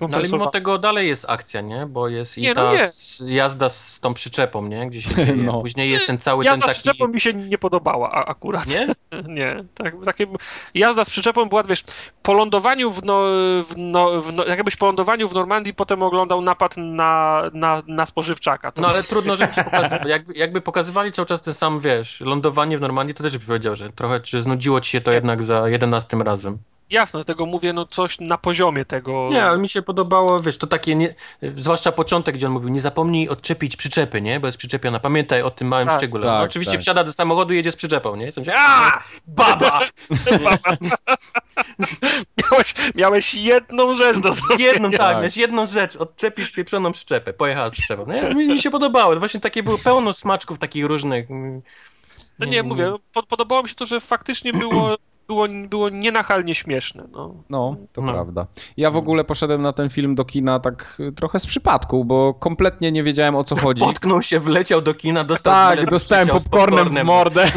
No 0.00 0.08
ale 0.12 0.28
mimo 0.28 0.46
tego 0.46 0.78
dalej 0.78 1.08
jest 1.08 1.24
akcja, 1.28 1.60
nie? 1.60 1.86
Bo 1.86 2.08
jest 2.08 2.38
i 2.38 2.42
Nie, 2.42 2.54
no 2.54 2.54
ta 2.54 2.72
s- 2.72 3.22
jazda 3.26 3.68
z 3.68 4.00
tą 4.00 4.14
przyczepą, 4.14 4.66
nie? 4.66 4.90
Gdzie 4.90 5.02
się 5.02 5.14
dzieje. 5.14 5.36
No. 5.42 5.60
Później 5.60 5.90
jest 5.90 6.06
ten 6.06 6.18
cały 6.18 6.44
Jazda 6.44 6.66
ten 6.66 6.74
z 6.74 6.76
taki... 6.76 6.88
przyczepą 6.88 7.12
mi 7.12 7.20
się 7.20 7.34
nie 7.34 7.58
podobała 7.58 8.12
a, 8.12 8.24
akurat. 8.24 8.66
Nie? 8.66 8.94
Nie, 9.28 9.64
tak, 9.74 9.94
takie, 10.04 10.26
jazda 10.74 11.04
z 11.04 11.10
przyczepą 11.10 11.48
była, 11.48 11.62
wiesz, 11.62 11.84
po 12.22 12.32
lądowaniu 12.32 12.90
w, 12.90 13.04
no, 13.04 13.22
w, 13.68 13.74
no, 13.76 14.22
w 14.22 14.32
no, 14.32 14.44
jakbyś 14.44 14.76
po 14.76 14.86
lądowaniu 14.86 15.28
w 15.28 15.34
Normandii 15.34 15.74
potem 15.74 16.02
oglądał 16.02 16.40
napad 16.40 16.76
na, 16.76 17.42
na, 17.52 17.82
na 17.86 18.06
spożywczaka. 18.06 18.72
To 18.72 18.80
No 18.80 18.88
ale 18.88 19.02
trudno, 19.02 19.36
żeby 19.36 19.52
ci. 19.54 19.60
Jakby, 20.08 20.34
jakby 20.34 20.60
pokazywali 20.60 21.12
cały 21.12 21.26
czas 21.26 21.42
ten 21.42 21.54
sam, 21.54 21.80
wiesz, 21.80 22.20
lądowanie 22.20 22.78
w 22.78 22.80
Normandii, 22.80 23.14
to 23.14 23.22
też 23.22 23.38
bym 23.38 23.46
powiedział, 23.46 23.76
że 23.76 23.90
trochę, 23.90 24.20
że 24.24 24.42
znudziło 24.42 24.80
ci 24.80 24.90
się 24.90 25.00
to 25.00 25.12
jednak 25.12 25.42
za 25.42 25.68
jedenastym 25.68 26.22
razem. 26.22 26.58
Jasne, 26.92 27.18
dlatego 27.18 27.46
mówię, 27.46 27.72
no 27.72 27.86
coś 27.86 28.20
na 28.20 28.38
poziomie 28.38 28.84
tego. 28.84 29.28
Nie, 29.30 29.44
ale 29.44 29.58
mi 29.58 29.68
się 29.68 29.82
podobało, 29.82 30.40
wiesz, 30.40 30.58
to 30.58 30.66
takie, 30.66 30.94
nie, 30.94 31.14
zwłaszcza 31.56 31.92
początek, 31.92 32.34
gdzie 32.34 32.46
on 32.46 32.52
mówił, 32.52 32.68
nie 32.68 32.80
zapomnij 32.80 33.28
odczepić 33.28 33.76
przyczepy, 33.76 34.22
nie? 34.22 34.40
Bo 34.40 34.46
jest 34.48 34.58
przyczepiona, 34.58 35.00
pamiętaj 35.00 35.42
o 35.42 35.50
tym 35.50 35.68
małym 35.68 35.88
Tak, 35.88 35.98
szczególe. 35.98 36.26
tak, 36.26 36.38
no, 36.38 36.44
oczywiście 36.44 36.72
tak. 36.72 36.80
wsiada 36.80 37.04
do 37.04 37.12
samochodu 37.12 37.52
i 37.54 37.56
jedzie 37.56 37.72
z 37.72 37.76
przyczepą, 37.76 38.16
nie? 38.16 38.24
Jestem 38.26 38.44
się, 38.44 38.52
a 38.56 39.02
baba! 39.26 39.80
miałeś, 42.50 42.74
miałeś 42.94 43.34
jedną 43.34 43.94
rzecz 43.94 44.18
do 44.18 44.32
zrobienia. 44.32 44.72
Jedną, 44.72 44.90
tak, 44.90 45.00
Tak. 45.00 45.16
miałeś 45.16 45.36
jedną 45.36 45.66
rzecz, 45.66 45.96
odczepić 45.96 46.52
pieprzoną 46.52 46.92
przyczepę, 46.92 47.32
pojechała 47.32 47.68
z 47.68 47.72
przyczepą. 47.72 48.06
Nie? 48.12 48.22
Mi, 48.34 48.48
mi 48.48 48.60
się 48.60 48.70
podobało, 48.70 49.16
właśnie 49.16 49.40
takie 49.40 49.62
było 49.62 49.78
pełno 49.78 50.12
smaczków 50.12 50.58
takich 50.58 50.84
różnych. 50.84 51.30
mm, 51.30 51.62
No 52.38 52.46
nie, 52.46 52.62
mówię, 52.62 52.94
po, 53.12 53.22
podobało 53.22 53.62
mi 53.62 53.68
się 53.68 53.74
to, 53.74 53.86
że 53.86 54.00
faktycznie 54.00 54.52
było, 54.52 54.96
było, 55.28 55.46
było 55.68 55.88
nienachalnie 55.88 56.54
śmieszne. 56.54 57.04
No. 57.12 57.34
No, 57.50 57.76
to 57.92 58.02
No. 58.02 58.12
prawda. 58.12 58.46
Ja 58.76 58.90
w 58.90 58.96
ogóle 58.96 59.24
poszedłem 59.24 59.62
na 59.62 59.72
ten 59.72 59.90
film 59.90 60.14
do 60.14 60.24
kina 60.24 60.60
tak 60.60 61.02
trochę 61.16 61.38
z 61.40 61.46
przypadku, 61.46 62.04
bo 62.04 62.34
kompletnie 62.34 62.92
nie 62.92 63.02
wiedziałem 63.02 63.34
o 63.36 63.44
co 63.44 63.56
chodzi. 63.56 63.80
Potknął 63.92 64.22
się, 64.22 64.40
wleciał 64.40 64.80
do 64.82 64.94
kina, 64.94 65.24
dostał 65.24 65.52
Tak, 65.52 65.76
bilet, 65.76 65.90
dostałem 65.90 66.28
z 66.28 66.30
popcornem 66.30 66.78
w 66.78 66.82
popcornem. 66.82 67.06
mordę. 67.06 67.44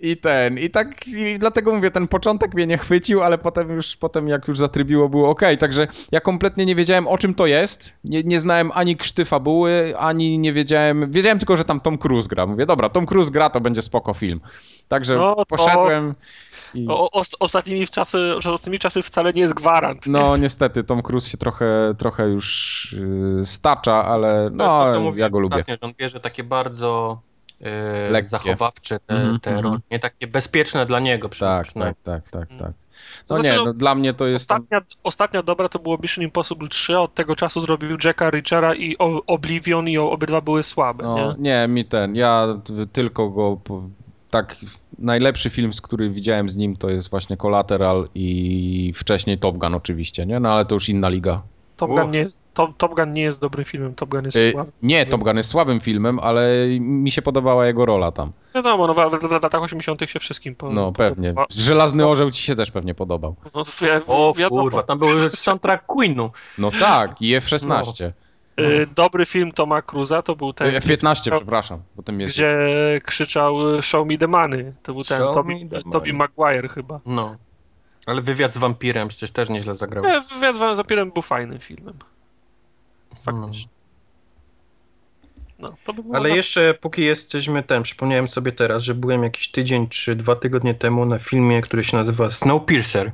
I 0.00 0.16
ten, 0.16 0.58
i 0.58 0.70
tak, 0.70 1.08
i 1.08 1.38
dlatego 1.38 1.74
mówię, 1.74 1.90
ten 1.90 2.08
początek 2.08 2.54
mnie 2.54 2.66
nie 2.66 2.78
chwycił, 2.78 3.22
ale 3.22 3.38
potem 3.38 3.70
już, 3.70 3.96
potem 3.96 4.28
jak 4.28 4.48
już 4.48 4.58
zatrybiło, 4.58 5.08
było 5.08 5.30
ok. 5.30 5.40
Także 5.58 5.86
ja 6.12 6.20
kompletnie 6.20 6.66
nie 6.66 6.74
wiedziałem, 6.74 7.08
o 7.08 7.18
czym 7.18 7.34
to 7.34 7.46
jest. 7.46 7.96
Nie, 8.04 8.22
nie 8.22 8.40
znałem 8.40 8.70
ani 8.74 8.96
krzty 8.96 9.24
fabuły, 9.24 9.94
ani 9.98 10.38
nie 10.38 10.52
wiedziałem, 10.52 11.10
wiedziałem 11.10 11.38
tylko, 11.38 11.56
że 11.56 11.64
tam 11.64 11.80
Tom 11.80 11.98
Cruise 11.98 12.28
gra. 12.28 12.46
Mówię, 12.46 12.66
dobra, 12.66 12.88
Tom 12.88 13.06
Cruise 13.06 13.30
gra, 13.30 13.50
to 13.50 13.60
będzie 13.60 13.82
spoko 13.82 14.14
film. 14.14 14.40
Także 14.88 15.16
No 15.16 15.34
to- 15.34 15.46
poszedłem 15.46 16.14
i... 16.74 16.86
O, 16.88 17.10
o, 17.12 17.22
ostatnimi, 17.40 17.86
w 17.86 17.90
czasy, 17.90 18.36
ostatnimi 18.36 18.78
czasy 18.78 19.02
wcale 19.02 19.32
nie 19.32 19.40
jest 19.40 19.54
gwarant. 19.54 20.06
No 20.06 20.36
niestety, 20.36 20.84
Tom 20.84 21.02
Cruise 21.02 21.30
się 21.30 21.38
trochę, 21.38 21.94
trochę 21.98 22.28
już 22.28 22.96
yy, 23.38 23.44
stacza, 23.44 24.04
ale 24.04 24.50
no, 24.52 24.64
to, 24.66 24.92
co 24.92 25.16
ja 25.16 25.30
go 25.30 25.38
lubię. 25.38 25.56
ostatnio, 25.56 25.74
że 25.76 25.86
on 25.86 25.92
bierze 25.98 26.20
takie 26.20 26.44
bardzo 26.44 27.20
e, 27.60 28.10
Lekkie. 28.10 28.28
zachowawcze, 28.28 28.98
te, 29.06 29.14
Mhm, 29.14 29.40
te 29.40 29.50
mhm. 29.50 29.66
role, 29.66 29.78
nie 29.90 29.98
takie 29.98 30.26
bezpieczne 30.26 30.86
dla 30.86 31.00
niego 31.00 31.28
Tak, 31.28 31.72
tak, 31.72 31.96
tak, 32.02 32.30
tak, 32.30 32.48
tak. 32.58 32.72
No 33.30 33.34
znaczy, 33.36 33.50
nie, 33.50 33.56
no, 33.56 33.64
no 33.64 33.72
dla 33.74 33.94
mnie 33.94 34.14
to 34.14 34.26
jest... 34.26 34.48
tam- 34.48 34.56
Ostatnia, 34.62 34.80
ostatnia 35.02 35.42
dobra 35.42 35.68
to 35.68 35.78
było 35.78 35.98
Mission 36.02 36.24
Impossible 36.24 36.68
3, 36.68 36.96
a 36.96 37.00
od 37.00 37.14
tego 37.14 37.36
czasu 37.36 37.60
zrobił 37.60 37.96
Jacka 38.04 38.30
Richera 38.30 38.74
i 38.74 38.96
Oblivion 39.26 39.88
i 39.88 39.98
obydwa 39.98 40.40
były 40.40 40.62
słabe, 40.62 41.04
No, 41.04 41.16
nie? 41.16 41.34
nie, 41.38 41.68
mi 41.68 41.84
ten. 41.84 42.16
Ja 42.16 42.46
tylko 42.92 43.30
go. 43.30 43.60
Tak, 44.36 44.56
najlepszy 44.98 45.50
film, 45.50 45.72
z 45.72 45.80
który 45.80 46.10
widziałem 46.10 46.48
z 46.48 46.56
nim, 46.56 46.76
to 46.76 46.90
jest 46.90 47.10
właśnie 47.10 47.36
Collateral 47.36 48.08
i 48.14 48.92
wcześniej 48.96 49.38
Top 49.38 49.56
Gun, 49.56 49.74
oczywiście, 49.74 50.26
nie? 50.26 50.40
No 50.40 50.52
ale 50.52 50.64
to 50.64 50.74
już 50.74 50.88
inna 50.88 51.08
liga. 51.08 51.42
Top. 51.76 51.90
Gun, 51.90 52.10
nie 52.10 52.18
jest, 52.18 52.42
Top, 52.54 52.76
Top 52.76 52.94
Gun 52.94 53.12
nie 53.12 53.22
jest 53.22 53.40
dobrym 53.40 53.64
filmem, 53.64 53.94
Top 53.94 54.08
Gun 54.08 54.24
jest 54.24 54.36
Y, 54.36 54.52
słaby. 54.52 54.72
Nie, 54.82 55.06
Top 55.06 55.20
Gun 55.22 55.36
jest 55.36 55.48
słabym 55.50 55.80
filmem, 55.80 56.18
ale 56.18 56.56
mi 56.80 57.10
się 57.10 57.22
podobała 57.22 57.66
jego 57.66 57.86
rola 57.86 58.12
tam. 58.12 58.32
Wiadomo, 58.54 58.86
no, 58.86 58.94
w, 58.94 59.20
w, 59.20 59.28
w 59.28 59.30
latach 59.30 59.62
80. 59.62 60.00
się 60.10 60.18
wszystkim 60.18 60.54
po, 60.54 60.70
No, 60.70 60.92
pewnie. 60.92 61.28
podoba. 61.28 61.46
Żelazny 61.50 62.06
Orzeł 62.06 62.30
ci 62.30 62.42
się 62.42 62.54
też 62.56 62.70
pewnie 62.70 62.94
podobał. 62.94 63.34
No, 63.54 63.64
wi- 63.64 63.70
O 64.06 64.34
wiadomo. 64.36 64.62
kurwa, 64.62 64.82
tam 64.82 64.98
był 64.98 65.08
soundtrack 65.34 65.86
Queenu. 65.86 66.30
No 66.58 66.70
tak, 66.80 67.22
i 67.22 67.34
F-16. 67.34 68.04
Y, 68.04 68.12
Dobry 68.94 69.26
film 69.26 69.52
Toma 69.52 69.82
Cruza 69.82 70.22
to 70.22 70.36
był 70.36 70.52
ten, 70.52 70.76
F-15, 70.76 71.36
przepraszam, 71.36 71.82
bo 71.96 72.02
tym 72.02 72.20
jest... 72.20 72.34
gdzie 72.34 72.58
krzyczał 73.04 73.76
y, 73.78 73.82
Show 73.82 74.06
me 74.08 74.18
the 74.18 74.28
money. 74.28 74.72
To 74.82 74.92
był 74.92 75.02
ten 75.04 75.22
money. 75.84 76.12
Maguire 76.12 76.68
chyba. 76.68 77.00
No. 77.06 77.36
Ale 78.06 78.22
wywiad 78.22 78.52
z 78.52 78.58
wampirem 78.58 79.08
przecież 79.08 79.30
też 79.30 79.48
nieźle 79.48 79.74
zagrał. 79.74 80.04
Nie, 80.04 80.20
Wywiad 80.34 80.56
z 80.56 80.76
Zapierem 80.76 81.10
był 81.10 81.22
fajnym 81.22 81.58
filmem. 81.60 81.94
Faktycznie. 83.24 83.68
No, 85.58 85.74
to 85.84 85.92
by 85.92 86.02
było 86.02 86.16
Ale 86.16 86.28
na- 86.28 86.36
jeszcze 86.36 86.74
póki 86.74 87.04
jesteśmy 87.04 87.62
ten, 87.62 87.82
przypomniałem 87.82 88.28
sobie 88.28 88.52
teraz, 88.52 88.82
że 88.82 88.94
byłem 88.94 89.22
jakiś 89.22 89.48
tydzień 89.50 89.88
czy 89.88 90.16
dwa 90.16 90.36
tygodnie 90.36 90.74
temu 90.74 91.06
na 91.06 91.18
filmie, 91.18 91.60
który 91.60 91.84
się 91.84 91.96
nazywa 91.96 92.28
Snowpiercer. 92.28 93.12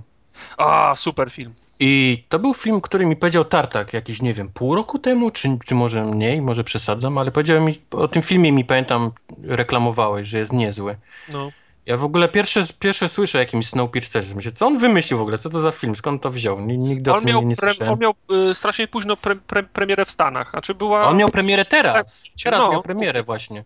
A, 0.57 0.97
super 0.97 1.31
film. 1.31 1.55
I 1.81 2.25
to 2.29 2.39
był 2.39 2.55
film, 2.55 2.81
który 2.81 3.07
mi 3.07 3.17
powiedział 3.17 3.45
Tartak 3.45 3.93
jakiś, 3.93 4.23
nie 4.23 4.35
wiem, 4.35 4.49
pół 4.49 4.75
roku 4.75 4.99
temu, 4.99 5.31
czy, 5.31 5.59
czy 5.67 5.75
może 5.75 6.05
mniej, 6.05 6.43
może 6.43 6.65
przesadzam, 6.65 7.19
ale 7.19 7.31
powiedział 7.31 7.63
mi, 7.63 7.75
o 7.91 8.09
tym 8.09 8.23
filmie 8.23 8.53
mi 8.53 8.65
pamiętam, 8.65 9.11
reklamowałeś, 9.45 10.29
że 10.29 10.39
jest 10.39 10.53
niezły. 10.53 10.97
No. 11.33 11.51
Ja 11.87 11.97
w 11.97 12.05
ogóle 12.05 12.29
pierwsze, 12.29 12.65
pierwsze 12.79 13.09
słyszę 13.09 13.39
o 13.39 13.41
jakimś 13.41 13.67
Snowpiercerze. 13.67 14.35
Myślę, 14.35 14.53
co 14.53 14.67
on 14.67 14.79
wymyślił 14.79 15.19
w 15.19 15.23
ogóle? 15.23 15.39
Co 15.39 15.51
to 15.51 15.61
za 15.61 15.71
film? 15.71 15.97
Skąd 15.97 16.23
to 16.23 16.31
wziął? 16.31 16.61
Ni- 16.61 16.79
Nigdy 16.79 17.13
o 17.13 17.19
tym 17.19 17.29
miał, 17.29 17.41
nie, 17.41 17.47
nie 17.47 17.57
słyszałem. 17.57 17.93
on 17.93 17.99
miał 17.99 18.15
y, 18.51 18.55
strasznie 18.55 18.89
późno 18.89 19.17
pre, 19.17 19.37
pre, 19.37 19.63
premierę 19.63 20.05
w 20.05 20.11
Stanach. 20.11 20.51
Znaczy 20.51 20.75
była... 20.75 21.05
On 21.07 21.17
miał 21.17 21.29
premierę 21.29 21.65
teraz. 21.65 22.23
Teraz 22.45 22.61
No. 22.61 22.73
miał 22.73 22.83
premierę 22.83 23.23
właśnie. 23.23 23.65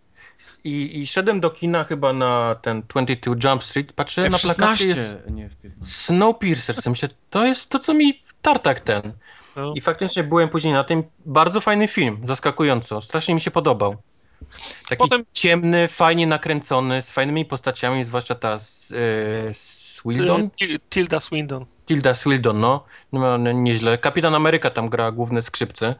I, 0.65 1.01
I 1.01 1.07
szedłem 1.07 1.41
do 1.41 1.51
kina 1.51 1.85
chyba 1.85 2.13
na 2.13 2.55
ten 2.63 2.83
22 2.89 3.35
Jump 3.45 3.65
Street, 3.65 3.93
patrzę 3.93 4.29
na 4.29 4.39
plakacie 4.39 4.87
jest 4.87 5.19
nie 5.31 5.47
F-15. 5.47 5.71
Snowpiercer. 5.83 6.83
Co 6.83 6.91
Myślę, 6.91 7.09
to 7.31 7.47
jest 7.47 7.71
to, 7.71 7.79
co 7.79 7.95
mi 7.95 8.23
tartak 8.43 8.81
ten. 8.81 9.03
No. 9.57 9.73
I 9.77 9.81
faktycznie 9.81 10.25
byłem 10.25 10.49
później 10.49 10.73
na 10.75 10.85
tym. 10.85 11.03
Bardzo 11.27 11.61
fajny 11.61 11.89
film, 11.89 12.21
zaskakująco. 12.25 13.03
Strasznie 13.03 13.35
mi 13.35 13.41
się 13.41 13.51
podobał. 13.51 13.97
Taki 14.89 14.99
Potem- 14.99 15.25
ciemny, 15.33 15.89
fajnie 15.89 16.27
nakręcony, 16.27 17.03
z 17.03 17.11
fajnymi 17.11 17.45
postaciami, 17.45 18.05
zwłaszcza 18.05 18.35
ta 18.35 18.55
e, 18.55 19.55
Swildon? 19.55 20.51
Til- 20.51 20.79
Tilda 20.91 21.21
Swindon. 21.21 21.67
Tilda 21.87 22.15
Swildon, 22.15 22.61
no. 22.61 22.85
no 23.13 23.39
no, 23.39 23.53
nieźle. 23.53 23.99
Kapitan 23.99 24.35
Ameryka 24.35 24.71
tam 24.71 24.89
gra 24.89 25.13
główne 25.13 25.43
skrzypce. 25.43 25.95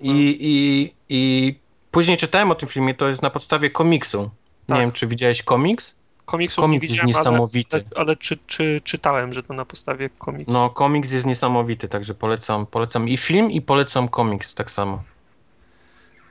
I, 0.00 0.08
No. 0.08 0.14
i, 0.18 0.94
I 1.08 1.54
później 1.94 2.16
czytałem 2.16 2.50
o 2.50 2.54
tym 2.54 2.68
filmie, 2.68 2.94
to 2.94 3.08
jest 3.08 3.22
na 3.22 3.30
podstawie 3.30 3.70
komiksu. 3.70 4.22
Nie 4.22 4.30
Tak. 4.66 4.78
wiem, 4.78 4.92
czy 4.92 5.06
widziałeś 5.06 5.42
komiks? 5.42 5.94
Komiksów 6.24 6.62
Komiks 6.62 6.88
nie 6.88 6.94
jest 6.94 7.06
niesamowity. 7.06 7.76
Ale, 7.76 7.84
ale, 7.96 8.00
ale 8.00 8.16
czy, 8.16 8.38
czy, 8.46 8.80
czytałem, 8.84 9.32
że 9.32 9.42
to 9.42 9.54
na 9.54 9.64
podstawie 9.64 10.10
komiksu. 10.10 10.52
No, 10.52 10.70
komiks 10.70 11.12
jest 11.12 11.26
niesamowity, 11.26 11.88
także 11.88 12.14
polecam, 12.14 12.66
polecam 12.66 13.08
i 13.08 13.16
film, 13.16 13.50
i 13.50 13.62
polecam 13.62 14.08
komiks 14.08 14.54
tak 14.54 14.70
samo. 14.70 15.02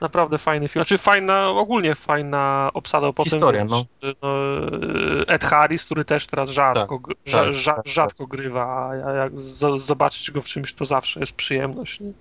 Naprawdę 0.04 0.38
fajny 0.38 0.68
film. 0.68 0.84
Znaczy 0.84 0.98
fajna, 0.98 1.48
ogólnie 1.48 1.94
fajna 1.94 2.70
obsada. 2.74 3.12
Potem, 3.12 3.30
Historia, 3.30 3.64
no. 3.64 3.84
Ed 5.26 5.44
Harris, 5.44 5.84
który 5.84 6.04
też 6.04 6.26
teraz 6.26 6.50
rzadko, 6.50 6.98
Tak, 6.98 7.06
gr- 7.06 7.14
rza, 7.26 7.38
tak, 7.44 7.52
rza, 7.52 7.74
tak, 7.74 7.86
rzadko 7.86 8.26
grywa, 8.26 8.90
a 9.06 9.12
jak 9.12 9.40
z, 9.40 9.82
zobaczyć 9.82 10.30
go 10.30 10.40
w 10.40 10.44
czymś, 10.44 10.74
to 10.74 10.84
zawsze 10.84 11.20
jest 11.20 11.32
przyjemność. 11.32 12.00
Nie? 12.00 12.12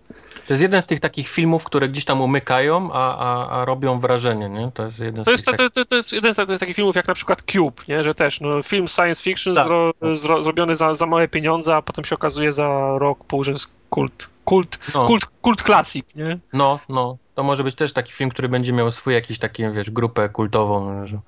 To 0.48 0.54
jest 0.54 0.62
jeden 0.62 0.82
z 0.82 0.86
tych 0.86 1.00
takich 1.00 1.28
filmów, 1.30 1.64
które 1.64 1.90
gdzieś 1.90 2.06
tam 2.06 2.22
umykają, 2.22 2.90
a, 2.94 3.18
a, 3.18 3.50
a 3.62 3.66
robią 3.66 4.00
wrażenie, 4.00 4.50
nie? 4.50 4.72
To 4.74 4.86
jest 4.86 5.00
jeden 5.00 5.24
To 5.26 5.32
z 5.32 5.34
jest, 5.34 5.46
tych 5.46 5.56
to, 5.56 5.70
to, 5.70 5.86
to 5.86 5.96
jest 5.96 6.14
jeden 6.14 6.34
z 6.34 6.60
takich- 6.60 6.76
filmów 6.76 6.96
jak 6.96 7.08
na 7.08 7.14
przykład 7.14 7.42
Cube, 7.52 7.82
nie? 7.88 8.04
że 8.04 8.16
też 8.16 8.42
no, 8.42 8.64
film 8.64 8.88
science 8.88 9.24
fiction 9.24 9.56
Tak, 9.56 9.64
zro, 9.66 9.92
tak. 10.00 10.18
Zro, 10.18 10.44
zrobiony 10.44 10.76
za, 10.76 10.96
za 10.96 11.06
małe 11.06 11.28
pieniądze, 11.28 11.76
a 11.76 11.82
potem 11.82 12.06
się 12.06 12.16
okazuje 12.16 12.54
za 12.54 12.98
rok, 12.98 13.24
pół, 13.26 13.44
że 13.44 13.52
jest 13.52 13.74
kult, 13.90 14.30
kult, 14.46 14.80
No. 14.96 15.06
kult, 15.06 15.26
kult 15.42 15.64
klasik, 15.64 16.16
nie? 16.16 16.40
No, 16.54 16.80
no. 16.90 17.18
To 17.36 17.44
może 17.44 17.64
być 17.64 17.76
też 17.76 17.94
taki 17.94 18.14
film, 18.14 18.30
który 18.30 18.50
będzie 18.50 18.74
miał 18.74 18.92
swój 18.92 19.14
jakiś 19.14 19.40
taki, 19.40 19.64
wiesz, 19.72 19.92
grupę 19.92 20.30
kultową. 20.30 21.08
Że... 21.08 21.20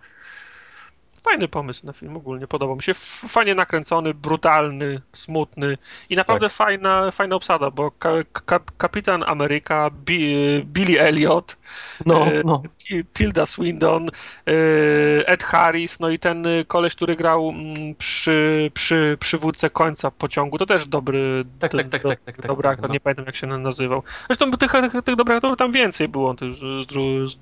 Fajny 1.26 1.48
pomysł 1.48 1.86
na 1.86 1.94
film 1.94 2.18
ogólnie, 2.18 2.48
podobał 2.48 2.76
mi 2.76 2.82
się. 2.84 2.94
Fajnie 3.30 3.56
nakręcony, 3.56 4.14
brutalny, 4.14 5.02
smutny 5.14 5.78
i 6.10 6.16
naprawdę 6.16 6.46
Tak. 6.48 6.56
fajna, 6.56 7.12
fajna 7.12 7.36
obsada, 7.36 7.72
bo 7.72 7.92
ka, 7.92 8.10
ka, 8.46 8.60
Kapitan 8.78 9.24
Ameryka, 9.28 9.90
Bi, 9.90 10.36
Billy 10.66 11.02
Elliot, 11.02 11.58
No, 12.06 12.28
E, 12.28 12.42
no. 12.46 12.64
Ti- 12.78 13.06
Tilda 13.14 13.46
Swindon, 13.46 14.10
e, 14.48 15.28
Ed 15.28 15.44
Harris, 15.44 16.00
no 16.00 16.10
i 16.10 16.20
ten 16.20 16.46
koleś, 16.68 16.96
który 16.96 17.16
grał 17.16 17.50
mm, 17.50 17.96
przy, 17.96 18.72
przy 18.74 19.18
przywódcę 19.20 19.70
końca 19.70 20.12
pociągu, 20.12 20.58
to 20.58 20.66
też 20.66 20.88
dobry, 20.88 21.46
Tak, 21.60 21.72
do- 21.72 21.78
tak, 21.78 21.88
tak, 21.88 22.04
do- 22.04 22.10
tak, 22.10 22.20
tak, 22.22 22.36
tak, 22.36 22.48
dobry 22.48 22.64
tak, 22.64 22.74
aktor, 22.74 22.90
no. 22.90 22.94
nie 22.94 23.00
pamiętam 23.00 23.26
jak 23.26 23.36
się 23.36 23.48
nazywał. 23.48 24.04
Zresztą 24.28 24.52
tych, 24.52 24.72
tych, 25.06 25.16
dobrych 25.16 25.38
aktorów 25.38 25.58
tam 25.58 25.72
więcej 25.72 26.08
było 26.08 26.34
z, 26.34 26.92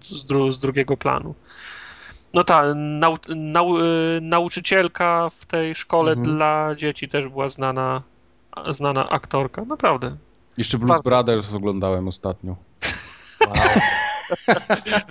z, 0.09 0.55
z 0.55 0.59
drugiego 0.59 0.97
planu. 0.97 1.35
No 2.33 2.43
ta 2.43 2.73
nau, 2.75 3.15
nau, 3.35 3.77
y, 3.77 4.19
nauczycielka 4.21 5.29
w 5.39 5.45
tej 5.45 5.75
szkole 5.75 6.11
Mhm. 6.11 6.35
dla 6.35 6.75
dzieci 6.77 7.09
też 7.09 7.27
była 7.27 7.47
znana, 7.49 8.01
znana 8.69 9.09
aktorka, 9.09 9.65
naprawdę. 9.65 10.17
Jeszcze 10.57 10.77
Blues 10.77 10.89
Bardzo. 10.89 11.03
Brothers 11.03 11.53
oglądałem 11.53 12.07
ostatnio. 12.07 12.55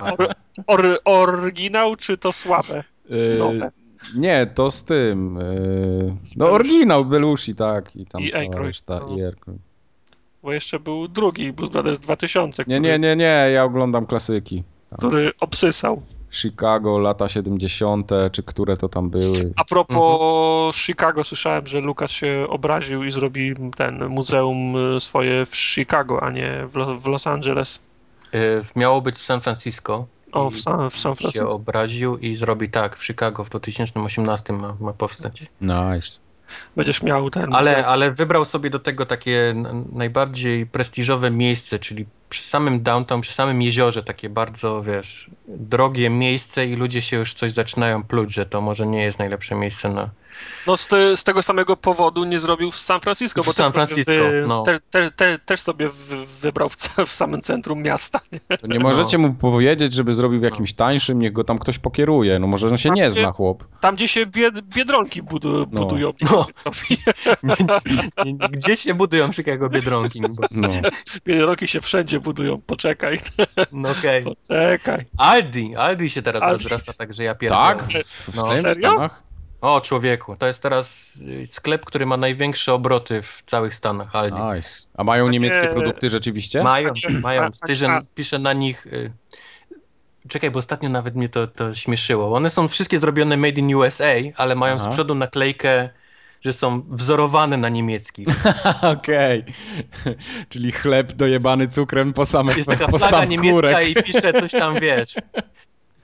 Or, 0.01 0.27
or, 0.67 0.99
oryginał 1.05 1.95
czy 1.95 2.17
to 2.17 2.33
słabe? 2.33 2.83
Yy, 3.09 3.35
Nowe. 3.39 3.71
nie, 4.17 4.47
to 4.55 4.71
z 4.71 4.83
tym. 4.83 5.39
Z 6.23 6.35
no 6.37 6.49
oryginał 6.51 7.05
Belushi, 7.05 7.55
tak. 7.55 7.95
I 7.95 8.05
tam 8.05 8.21
I 8.21 8.31
cała 8.31 8.43
Aykroyd, 8.43 8.67
reszta. 8.67 8.99
no. 8.99 9.17
I 9.17 9.23
Aykroyd. 9.23 9.59
Bo 10.43 10.53
jeszcze 10.53 10.79
był 10.79 11.07
drugi 11.07 11.53
Blues 11.53 11.69
Brothers 11.71 11.99
2000, 11.99 12.63
Nie, 12.67 12.75
który, 12.75 12.81
nie, 12.81 12.99
nie, 12.99 13.15
nie, 13.15 13.49
ja 13.53 13.63
oglądam 13.63 14.05
klasyki. 14.05 14.63
który 14.97 15.31
obsysał. 15.39 16.01
Chicago, 16.35 16.99
lata 16.99 17.29
70., 17.29 18.11
czy 18.31 18.43
które 18.43 18.77
to 18.77 18.89
tam 18.89 19.09
były. 19.09 19.51
A 19.55 19.63
propos 19.65 19.97
Mhm. 20.21 20.73
Chicago, 20.73 21.23
słyszałem, 21.23 21.67
że 21.67 21.79
Lucas 21.79 22.11
się 22.11 22.45
obraził 22.49 23.03
i 23.03 23.11
zrobi 23.11 23.53
ten 23.77 24.07
muzeum 24.07 24.75
y, 24.95 24.99
swoje 24.99 25.45
w 25.45 25.55
Chicago, 25.55 26.23
a 26.23 26.31
nie 26.31 26.67
w, 26.67 26.75
Lo- 26.75 26.97
w 26.97 27.05
Los 27.07 27.27
Angeles. 27.27 27.79
E, 28.33 28.39
Miało 28.75 29.01
być 29.01 29.15
w 29.15 29.21
San 29.25 29.41
Francisco. 29.41 30.05
O, 30.31 30.49
w 30.49 30.57
San, 30.59 30.89
w 30.89 30.97
San 30.99 31.15
się 31.15 31.21
Francisco. 31.21 31.55
obraził 31.55 32.17
i 32.17 32.35
zrobi 32.35 32.69
tak, 32.69 32.97
w 32.97 33.05
Chicago 33.05 33.43
w 33.43 33.49
2018 33.49 34.53
ma, 34.53 34.75
ma 34.79 34.93
powstać. 34.93 35.45
Nice. 35.61 36.19
Będziesz 36.75 37.03
miał 37.03 37.29
ten 37.29 37.53
Ale, 37.55 37.85
ale 37.85 38.11
wybrał 38.11 38.45
sobie 38.45 38.69
do 38.69 38.79
tego 38.79 39.05
takie 39.05 39.53
najbardziej 39.93 40.65
prestiżowe 40.65 41.31
miejsce, 41.31 41.79
czyli 41.79 42.05
przy 42.33 42.47
samym 42.47 42.83
downtown, 42.83 43.21
przy 43.21 43.33
samym 43.33 43.61
jeziorze, 43.61 44.03
takie 44.03 44.29
bardzo, 44.29 44.83
wiesz, 44.83 45.29
drogie 45.47 46.09
miejsce 46.09 46.65
i 46.65 46.75
ludzie 46.75 47.01
się 47.01 47.17
już 47.17 47.33
coś 47.33 47.51
zaczynają 47.51 48.03
pluć, 48.03 48.33
że 48.33 48.45
to 48.45 48.61
może 48.61 48.87
nie 48.87 49.03
jest 49.03 49.19
najlepsze 49.19 49.55
miejsce 49.55 49.89
na... 49.89 50.09
No 50.67 50.77
z, 50.77 50.87
te, 50.87 51.17
z 51.17 51.23
tego 51.23 51.43
samego 51.43 51.77
powodu 51.77 52.25
nie 52.25 52.39
zrobił 52.39 52.71
w 52.71 52.75
San 52.75 53.01
Francisco, 53.01 53.43
W 53.43 53.45
bo 53.45 53.53
San 53.53 53.71
też 53.71 53.89
sobie 53.89 54.03
Francisco, 54.03 54.29
wy, 54.31 54.45
no. 54.47 54.63
te, 54.63 54.79
te, 54.79 55.11
te, 55.11 55.39
też 55.39 55.59
sobie 55.61 55.89
wy, 55.89 56.25
wybrał 56.41 56.69
w, 56.69 56.75
w 57.07 57.15
samym 57.15 57.41
centrum 57.41 57.81
miasta. 57.81 58.19
Nie? 58.49 58.57
To 58.57 58.67
nie 58.67 58.79
możecie 58.79 59.17
mu 59.17 59.33
powiedzieć, 59.33 59.93
żeby 59.93 60.13
zrobił 60.13 60.39
w 60.39 60.43
No. 60.43 60.49
jakimś 60.49 60.73
tańszym, 60.73 61.19
niech 61.19 61.33
go 61.33 61.43
tam 61.43 61.59
ktoś 61.59 61.79
pokieruje. 61.79 62.39
No 62.39 62.47
może 62.47 62.67
on 62.67 62.77
się 62.77 62.89
nie 62.89 63.09
zna, 63.11 63.31
chłop. 63.31 63.63
Tam, 63.81 63.95
gdzie 63.95 64.07
się 64.07 64.25
bied, 64.25 64.61
biedronki 64.61 65.21
budu, 65.23 65.59
No. 65.59 65.65
budują. 65.81 66.13
No. 66.21 66.45
Gdzie 68.51 68.77
się 68.77 68.93
budują 68.93 69.31
Chicago 69.33 69.69
Biedronki? 69.69 70.21
Bo... 70.21 70.43
No. 70.51 70.69
Biedronki 71.25 71.67
się 71.67 71.81
wszędzie 71.81 72.19
budują. 72.19 72.61
Poczekaj, 72.61 73.19
No 73.71 73.89
okej. 73.89 74.23
poczekaj. 74.23 75.05
Aldi, 75.17 75.75
Aldi 75.75 76.09
się 76.09 76.21
teraz 76.21 76.43
Aldi. 76.43 76.63
rozrasta, 76.63 76.93
tak 76.93 77.13
że 77.13 77.23
ja 77.23 77.35
pierdolę. 77.35 77.61
Tak? 77.61 77.79
W, 78.05 78.35
No. 78.35 78.45
w 78.45 78.49
tym 78.53 78.61
Serio? 78.61 78.91
Stanach? 78.91 79.23
O, 79.63 79.81
człowieku, 79.81 80.35
to 80.35 80.47
jest 80.47 80.61
teraz 80.63 81.15
y, 81.15 81.47
sklep, 81.47 81.85
który 81.85 82.05
ma 82.05 82.17
największe 82.17 82.73
obroty 82.73 83.21
w 83.21 83.43
całych 83.47 83.75
Stanach, 83.75 84.15
Aldi. 84.15 84.41
Nice. 84.55 84.69
A 84.93 85.03
mają 85.03 85.27
niemieckie 85.29 85.67
produkty 85.67 86.09
rzeczywiście? 86.09 86.63
Mają, 86.63 86.93
mają. 87.21 87.43
a- 87.43 87.51
Styżen 87.53 87.91
a- 87.91 88.01
pisze 88.15 88.39
na 88.39 88.53
nich 88.53 88.87
y, 88.87 89.11
czekaj, 90.27 90.51
bo 90.51 90.59
ostatnio 90.59 90.89
nawet 90.89 91.15
mnie 91.15 91.29
to, 91.29 91.47
to 91.47 91.73
śmieszyło. 91.75 92.35
One 92.35 92.49
są 92.49 92.67
wszystkie 92.67 92.99
zrobione 92.99 93.37
made 93.37 93.59
in 93.59 93.75
USA, 93.75 94.13
ale 94.37 94.55
mają 94.55 94.75
Aha. 94.75 94.83
z 94.91 94.93
przodu 94.93 95.15
naklejkę, 95.15 95.89
że 96.41 96.53
są 96.53 96.81
wzorowane 96.89 97.57
na 97.57 97.69
niemieckich. 97.69 98.27
Okej. 98.97 99.43
Czyli 100.49 100.71
chleb 100.71 101.13
dojebany 101.13 101.67
cukrem 101.67 102.13
po 102.13 102.25
samych 102.25 102.57
Jest 102.57 102.69
taka 102.69 102.87
po 102.87 102.97
flaga 102.99 103.17
sam 103.19 103.29
niemiecka 103.29 103.51
kurek. 103.55 103.89
i 103.89 103.95
pisze 104.03 104.33
coś 104.33 104.51
tam, 104.51 104.79
wiesz. 104.79 105.15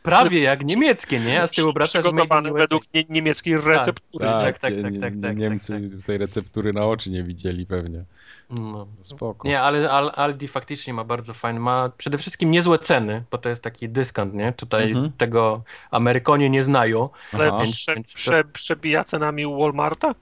Prawie 0.03 0.41
jak 0.41 0.65
niemieckie, 0.65 1.19
nie? 1.19 1.41
A 1.41 1.47
z 1.47 1.51
tyłu 1.51 1.69
in 1.69 1.85
Przygotowany 1.87 2.53
według 2.53 2.83
nie, 2.93 3.03
niemieckiej 3.09 3.57
receptury. 3.61 4.25
tak, 4.25 4.59
tak, 4.59 4.73
tak, 4.83 4.93
tak, 5.01 5.13
tak, 5.21 5.37
Niemcy 5.37 5.89
tej 6.05 6.17
receptury 6.17 6.73
na 6.73 6.85
oczy 6.85 7.09
nie 7.11 7.23
widzieli 7.23 7.65
pewnie. 7.65 8.03
No. 8.49 8.87
Spoko. 9.01 9.47
Nie, 9.47 9.61
ale 9.61 9.91
Al- 9.91 10.11
Aldi 10.15 10.47
faktycznie 10.47 10.93
ma 10.93 11.03
bardzo 11.03 11.33
fajny, 11.33 11.59
ma 11.59 11.89
przede 11.97 12.17
wszystkim 12.17 12.51
niezłe 12.51 12.79
ceny, 12.79 13.23
bo 13.31 13.37
to 13.37 13.49
jest 13.49 13.63
taki 13.63 13.89
dyskont, 13.89 14.33
nie? 14.33 14.53
Tutaj 14.53 14.83
Mhm. 14.91 15.11
tego 15.17 15.63
Amerykanie 15.91 16.49
nie 16.49 16.63
znają. 16.63 17.09
Ale 17.33 17.47
Aha. 17.47 17.63
prze, 17.71 17.95
Więc 17.95 18.11
to- 18.13 18.17
prze, 18.17 18.43
przebija 18.43 19.03
cenami 19.03 19.45
Walmarta? 19.45 20.15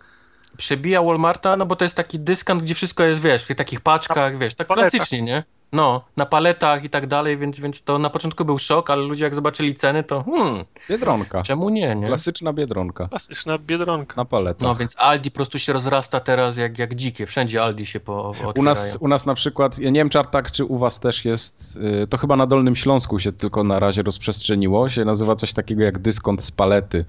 Przebija 0.58 1.02
Walmarta, 1.04 1.58
no 1.58 1.66
bo 1.66 1.76
to 1.76 1.86
jest 1.86 1.96
taki 1.96 2.20
dyskont, 2.20 2.64
gdzie 2.64 2.76
wszystko 2.76 3.04
jest, 3.04 3.22
wiesz, 3.22 3.44
w 3.44 3.48
tych 3.48 3.58
takich 3.58 3.82
paczkach, 3.82 4.38
wiesz, 4.38 4.56
tak 4.56 4.68
paletach. 4.68 4.92
klasycznie, 4.92 5.22
nie? 5.22 5.44
No, 5.72 6.02
na 6.18 6.26
paletach 6.26 6.84
i 6.84 6.90
tak 6.90 7.08
dalej, 7.08 7.38
więc, 7.38 7.60
więc 7.60 7.82
to 7.82 8.00
na 8.00 8.10
początku 8.10 8.46
był 8.46 8.60
szok, 8.60 8.90
ale 8.90 9.02
ludzie 9.02 9.24
jak 9.24 9.36
zobaczyli 9.36 9.76
ceny, 9.76 10.04
to 10.04 10.24
hmm, 10.24 10.66
Biedronka. 10.90 11.44
czemu 11.44 11.70
nie, 11.70 11.96
nie? 11.96 12.08
Klasyczna 12.08 12.54
biedronka. 12.54 13.08
Klasyczna 13.08 13.58
biedronka. 13.58 14.14
Na 14.18 14.26
paletach. 14.26 14.68
No 14.68 14.76
więc 14.76 14.96
Aldi 15.00 15.32
po 15.32 15.36
prostu 15.36 15.60
się 15.60 15.74
rozrasta 15.74 16.20
teraz 16.20 16.58
jak, 16.58 16.80
jak 16.80 16.96
dzikie, 16.96 17.26
wszędzie 17.26 17.64
Aldi 17.64 17.86
się 17.86 18.00
po. 18.00 18.34
U 18.56 18.64
nas, 18.64 18.98
u 19.02 19.08
nas 19.08 19.26
na 19.26 19.34
przykład, 19.34 19.80
ja 19.80 19.90
nie 19.90 20.00
wiem 20.00 20.10
Czartak, 20.10 20.52
czy 20.52 20.66
u 20.66 20.78
was 20.78 21.00
też 21.00 21.26
jest, 21.26 21.80
y, 22.04 22.08
to 22.08 22.18
chyba 22.18 22.36
na 22.36 22.48
Dolnym 22.48 22.76
Śląsku 22.76 23.20
się 23.20 23.32
tylko 23.32 23.64
na 23.64 23.80
razie 23.80 24.04
rozprzestrzeniło, 24.04 24.90
się 24.90 25.06
nazywa 25.06 25.36
coś 25.36 25.54
takiego 25.54 25.84
jak 25.84 26.00
dyskont 26.00 26.44
z 26.44 26.52
palety. 26.52 27.06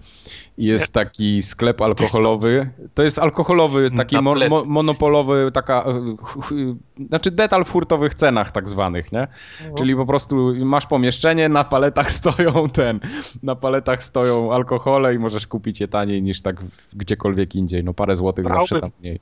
I 0.59 0.65
jest 0.65 0.93
taki 0.93 1.43
sklep 1.43 1.81
alkoholowy, 1.83 2.71
to 2.95 3.03
jest 3.03 3.19
alkoholowy, 3.19 3.91
taki 3.91 4.17
mo, 4.21 4.35
mo, 4.49 4.65
monopolowy, 4.65 5.51
taka, 5.55 5.85
y, 5.89 6.17
ch- 6.23 6.53
znaczy 7.09 7.31
detal 7.31 7.65
w 7.65 7.71
hurtowych 7.73 8.15
cenach 8.15 8.48
tak 8.53 8.69
zwanych, 8.69 9.13
nie? 9.13 9.29
Czyli 9.79 9.97
po 9.97 10.07
prostu 10.07 10.55
masz 10.55 10.87
pomieszczenie, 10.87 11.49
na 11.49 11.65
paletach 11.65 12.11
stoją 12.21 12.69
ten, 12.73 13.01
na 13.43 13.55
paletach 13.55 14.03
stoją 14.03 14.53
alkohole 14.53 15.15
i 15.15 15.19
możesz 15.19 15.47
kupić 15.47 15.81
je 15.81 15.89
taniej 15.89 16.23
niż 16.23 16.43
tak 16.43 16.57
gdziekolwiek 16.93 17.55
indziej, 17.55 17.85
no 17.85 17.95
parę 17.95 18.17
złotych 18.17 18.45
Brałbym. 18.45 18.67
zawsze 18.67 18.81
tam 18.81 18.91
mniej. 19.01 19.21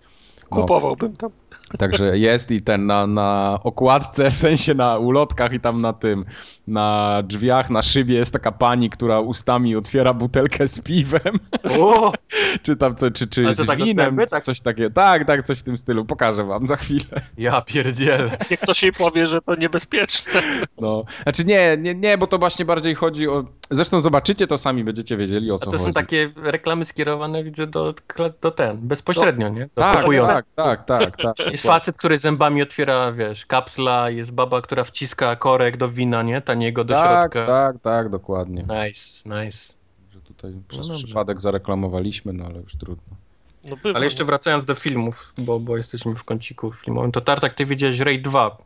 No. 0.50 0.56
Kupowałbym 0.56 1.16
tam. 1.16 1.30
Także 1.78 2.18
jest 2.18 2.50
i 2.50 2.62
ten 2.62 2.86
na, 2.86 3.06
na 3.06 3.58
okładce, 3.62 4.30
w 4.30 4.36
sensie 4.36 4.74
na 4.74 4.98
ulotkach 4.98 5.52
i 5.52 5.60
tam 5.60 5.80
na 5.80 5.92
tym, 5.92 6.24
na 6.66 7.22
drzwiach, 7.24 7.70
na 7.70 7.82
szybie 7.82 8.14
jest 8.14 8.32
taka 8.32 8.52
pani, 8.52 8.90
która 8.90 9.20
ustami 9.20 9.76
otwiera 9.76 10.14
butelkę 10.14 10.68
z 10.68 10.80
piwem, 10.80 11.38
O, 11.80 12.12
czy 12.62 12.76
tam 12.76 12.94
co, 12.94 13.10
czy, 13.10 13.26
czy 13.26 13.54
z 13.54 13.56
to 13.56 13.64
tak 13.64 13.78
winem, 13.78 14.06
zęby, 14.06 14.26
tak? 14.26 14.44
coś 14.44 14.60
takiego. 14.60 14.90
Tak, 14.90 15.24
tak, 15.24 15.42
coś 15.42 15.58
w 15.58 15.62
tym 15.62 15.76
stylu. 15.76 16.04
Pokażę 16.04 16.44
wam 16.44 16.68
za 16.68 16.76
chwilę. 16.76 17.22
ja 17.38 17.60
pierdzielę. 17.60 18.38
Niech 18.50 18.60
ktoś 18.60 18.82
jej 18.82 18.92
powie, 18.92 19.26
że 19.26 19.42
to 19.42 19.54
niebezpieczne. 19.54 20.42
No. 20.80 21.04
Znaczy 21.22 21.44
nie, 21.44 21.76
nie, 21.76 21.94
nie, 21.94 22.18
bo 22.18 22.26
to 22.26 22.38
właśnie 22.38 22.64
bardziej 22.64 22.94
chodzi 22.94 23.28
o... 23.28 23.44
Zresztą 23.70 24.00
zobaczycie 24.00 24.46
to 24.46 24.58
sami, 24.58 24.84
będziecie 24.84 25.16
wiedzieli 25.16 25.50
o 25.50 25.54
A 25.54 25.58
co 25.58 25.64
to 25.64 25.70
chodzi. 25.70 25.84
są 25.84 25.92
takie 25.92 26.32
reklamy 26.36 26.84
skierowane, 26.84 27.44
widzę, 27.44 27.66
do, 27.66 27.94
do 28.42 28.50
ten, 28.50 28.78
bezpośrednio, 28.78 29.48
nie? 29.48 29.60
Do 29.60 29.82
tak, 29.82 30.06
tak, 30.16 30.46
tak, 30.54 30.86
tak, 30.86 31.16
tak. 31.16 31.45
Jest 31.50 31.66
facet, 31.66 31.98
który 31.98 32.18
zębami 32.18 32.62
otwiera, 32.62 33.12
wiesz, 33.12 33.46
kapsla, 33.46 34.10
jest 34.10 34.32
baba, 34.32 34.60
która 34.60 34.84
wciska 34.84 35.36
korek 35.36 35.76
do 35.76 35.88
wina, 35.88 36.22
nie? 36.22 36.40
Taniego 36.40 36.84
do 36.84 36.94
tak, 36.94 37.32
środka. 37.32 37.46
tak, 37.46 37.76
tak, 37.82 38.08
dokładnie. 38.08 38.62
Nice, 38.62 39.28
nice. 39.44 39.72
Że 40.12 40.20
tutaj 40.20 40.52
przez 40.68 40.88
dobrze. 40.88 41.04
przypadek 41.04 41.40
zareklamowaliśmy, 41.40 42.32
no 42.32 42.44
ale 42.44 42.60
już 42.60 42.76
trudno. 42.76 43.16
No 43.64 43.76
bywa, 43.76 43.96
Ale 43.96 44.06
jeszcze 44.06 44.24
wracając 44.24 44.64
do 44.64 44.74
filmów, 44.74 45.32
bo, 45.38 45.60
bo 45.60 45.76
jesteśmy 45.76 46.14
w 46.14 46.24
kąciku 46.24 46.72
filmowym, 46.72 47.12
to 47.12 47.20
Tartak, 47.20 47.54
ty 47.54 47.66
widziałeś 47.66 48.00
Raid 48.00 48.22
2. 48.22 48.56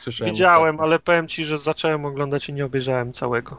Słyszałem. 0.00 0.34
Widziałem, 0.34 0.80
ale 0.80 0.98
powiem 0.98 1.28
ci, 1.28 1.44
że 1.44 1.58
zacząłem 1.58 2.04
oglądać 2.04 2.48
i 2.48 2.52
nie 2.52 2.64
obejrzałem 2.64 3.12
całego. 3.12 3.58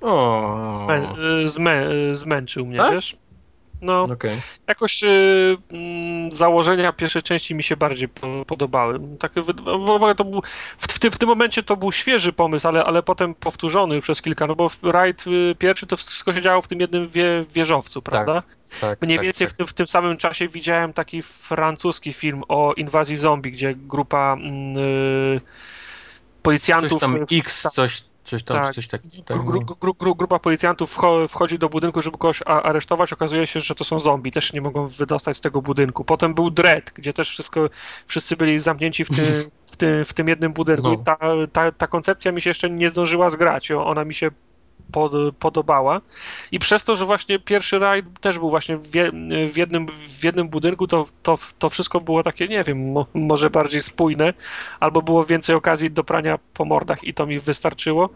O, 0.00 0.72
Zmę, 0.74 1.14
y, 1.44 1.48
zmę, 1.48 1.90
y, 1.90 2.14
zmęczył 2.16 2.66
mnie, 2.66 2.78
Tak? 2.78 2.94
wiesz? 2.94 3.16
No, 3.82 4.02
okej. 4.02 4.40
jakoś 4.66 5.02
y, 5.02 5.56
mm, 5.70 6.32
założenia 6.32 6.92
pierwszej 6.92 7.22
części 7.22 7.54
mi 7.54 7.62
się 7.62 7.76
bardziej 7.76 8.08
po, 8.08 8.44
podobały. 8.46 9.00
Tak, 9.18 9.32
w 9.84 9.90
ogóle 9.90 10.14
to 10.14 10.24
był, 10.24 10.42
w, 10.78 10.86
w, 10.86 10.98
tym, 10.98 11.12
w 11.12 11.18
tym 11.18 11.28
momencie 11.28 11.62
to 11.62 11.76
był 11.76 11.92
świeży 11.92 12.32
pomysł, 12.32 12.68
ale, 12.68 12.84
ale 12.84 13.02
potem 13.02 13.34
powtórzony 13.34 13.96
już 13.96 14.04
przez 14.04 14.22
kilka, 14.22 14.46
no 14.46 14.56
bo 14.56 14.68
w 14.68 14.78
Raid 14.82 15.26
y, 15.26 15.54
pierwszy 15.58 15.86
to 15.86 15.96
wszystko 15.96 16.32
się 16.32 16.42
działo 16.42 16.62
w 16.62 16.68
tym 16.68 16.80
jednym 16.80 17.08
wie, 17.08 17.44
wieżowcu, 17.54 18.02
prawda? 18.02 18.42
Tak, 18.80 19.02
Mniej 19.02 19.18
tak, 19.18 19.24
więcej 19.24 19.46
tak. 19.46 19.54
W, 19.54 19.56
tym, 19.56 19.66
w 19.66 19.74
tym 19.74 19.86
samym 19.86 20.16
czasie 20.16 20.48
widziałem 20.48 20.92
taki 20.92 21.22
francuski 21.22 22.12
film 22.12 22.42
o 22.48 22.74
inwazji 22.74 23.16
zombie, 23.16 23.52
gdzie 23.52 23.74
grupa 23.74 24.32
mm, 24.32 24.78
y, 24.78 25.40
policjantów... 26.42 26.90
Coś 26.90 27.00
tam 27.00 27.16
y, 27.16 27.26
X, 27.32 27.62
coś, 27.72 28.04
coś 28.26 28.42
tam, 28.42 28.62
Tak. 28.62 28.74
coś 28.74 28.88
takiego. 28.88 29.22
Gru, 29.26 29.44
gru, 29.44 29.76
gru, 29.80 29.94
gru, 29.94 30.14
grupa 30.14 30.38
policjantów 30.38 30.96
wcho- 30.96 31.28
wchodzi 31.28 31.58
do 31.58 31.68
budynku, 31.68 32.02
żeby 32.02 32.18
kogoś 32.18 32.42
aresztować. 32.46 33.12
Okazuje 33.12 33.46
się, 33.46 33.60
że 33.60 33.74
to 33.74 33.84
są 33.84 34.00
zombie. 34.00 34.30
Też 34.30 34.52
nie 34.52 34.60
mogą 34.60 34.86
wydostać 34.86 35.36
z 35.36 35.40
tego 35.40 35.62
budynku. 35.62 36.04
Potem 36.04 36.34
był 36.34 36.50
Dread, 36.50 36.90
gdzie 36.94 37.12
też 37.12 37.28
wszystko, 37.28 37.68
wszyscy 38.06 38.36
byli 38.36 38.58
zamknięci 38.58 39.04
w 39.04 39.08
tym, 39.08 39.24
w 39.72 39.76
tym, 39.76 40.04
w 40.04 40.14
tym 40.14 40.28
jednym 40.28 40.52
budynku. 40.52 40.82
No. 40.88 40.92
I 40.94 40.98
ta, 40.98 41.16
ta, 41.52 41.72
ta 41.72 41.86
koncepcja 41.86 42.32
mi 42.32 42.42
się 42.42 42.50
jeszcze 42.50 42.70
nie 42.70 42.90
zdążyła 42.90 43.30
zgrać. 43.30 43.70
Ona 43.70 44.04
mi 44.04 44.14
się 44.14 44.30
pod, 44.96 45.12
podobała. 45.38 46.00
I 46.52 46.58
przez 46.58 46.84
to, 46.84 46.96
że 46.96 47.04
właśnie 47.04 47.38
pierwszy 47.38 47.78
rajd 47.78 48.20
też 48.20 48.38
był 48.38 48.50
właśnie 48.50 48.76
w, 48.76 48.88
w, 49.52 49.56
jednym, 49.56 49.86
w 50.08 50.24
jednym 50.24 50.48
budynku, 50.48 50.86
to, 50.86 51.06
to, 51.22 51.38
to 51.58 51.70
wszystko 51.70 52.00
było 52.00 52.22
takie, 52.22 52.48
nie 52.48 52.64
wiem, 52.64 52.92
mo, 52.92 53.06
może 53.14 53.50
bardziej 53.50 53.82
spójne, 53.82 54.34
albo 54.80 55.02
było 55.02 55.24
więcej 55.24 55.56
okazji 55.56 55.90
do 55.90 56.04
prania 56.04 56.38
po 56.54 56.64
mordach 56.64 57.04
i 57.04 57.14
to 57.14 57.26
mi 57.26 57.38
wystarczyło. 57.38 58.08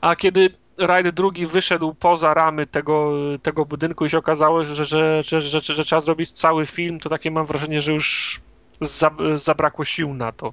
A 0.00 0.16
kiedy 0.16 0.50
rajd 0.78 1.08
drugi 1.08 1.46
wyszedł 1.46 1.94
poza 1.94 2.34
ramy 2.34 2.66
tego, 2.66 3.12
tego 3.42 3.64
budynku 3.64 4.06
i 4.06 4.10
się 4.10 4.18
okazało, 4.18 4.64
że, 4.64 4.74
że, 4.74 5.22
że, 5.22 5.40
że, 5.40 5.60
że, 5.60 5.84
trzeba 5.84 6.00
zrobić 6.00 6.32
cały 6.32 6.66
film, 6.66 7.00
to 7.00 7.08
takie 7.08 7.30
mam 7.30 7.46
wrażenie, 7.46 7.82
że 7.82 7.92
już 7.92 8.40
za, 8.80 9.10
zabrakło 9.34 9.84
sił 9.84 10.14
na 10.14 10.32
to. 10.32 10.52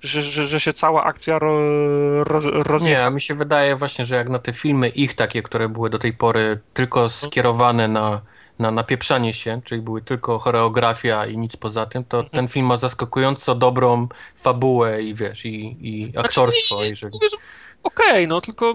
Że, 0.00 0.22
że, 0.22 0.46
że 0.46 0.60
się 0.60 0.72
cała 0.72 1.04
akcja 1.04 1.38
ro, 1.38 1.68
roz, 2.24 2.82
Nie, 2.82 3.04
a 3.04 3.10
mi 3.10 3.20
się 3.20 3.34
wydaje 3.34 3.76
właśnie, 3.76 4.04
że 4.04 4.14
jak 4.14 4.28
na 4.28 4.38
te 4.38 4.52
filmy 4.52 4.88
ich 4.88 5.14
takie, 5.14 5.42
które 5.42 5.68
były 5.68 5.90
do 5.90 5.98
tej 5.98 6.12
pory 6.12 6.60
tylko 6.74 7.08
skierowane 7.08 7.88
na, 7.88 8.22
na 8.58 8.70
napieprzanie 8.70 9.32
się, 9.32 9.60
czyli 9.64 9.82
były 9.82 10.02
tylko 10.02 10.38
choreografia 10.38 11.26
i 11.26 11.38
nic 11.38 11.56
poza 11.56 11.86
tym, 11.86 12.04
to 12.04 12.16
Mhm. 12.16 12.30
ten 12.30 12.48
film 12.48 12.66
ma 12.66 12.76
zaskakująco 12.76 13.54
dobrą 13.54 14.08
fabułę 14.36 15.02
i 15.02 15.14
wiesz, 15.14 15.44
i, 15.44 15.76
i 15.80 16.18
aktorstwo. 16.18 16.74
Znaczy, 16.74 16.90
jeżeli... 16.90 17.18
Okej, 17.82 18.28
no 18.28 18.40
tylko 18.40 18.74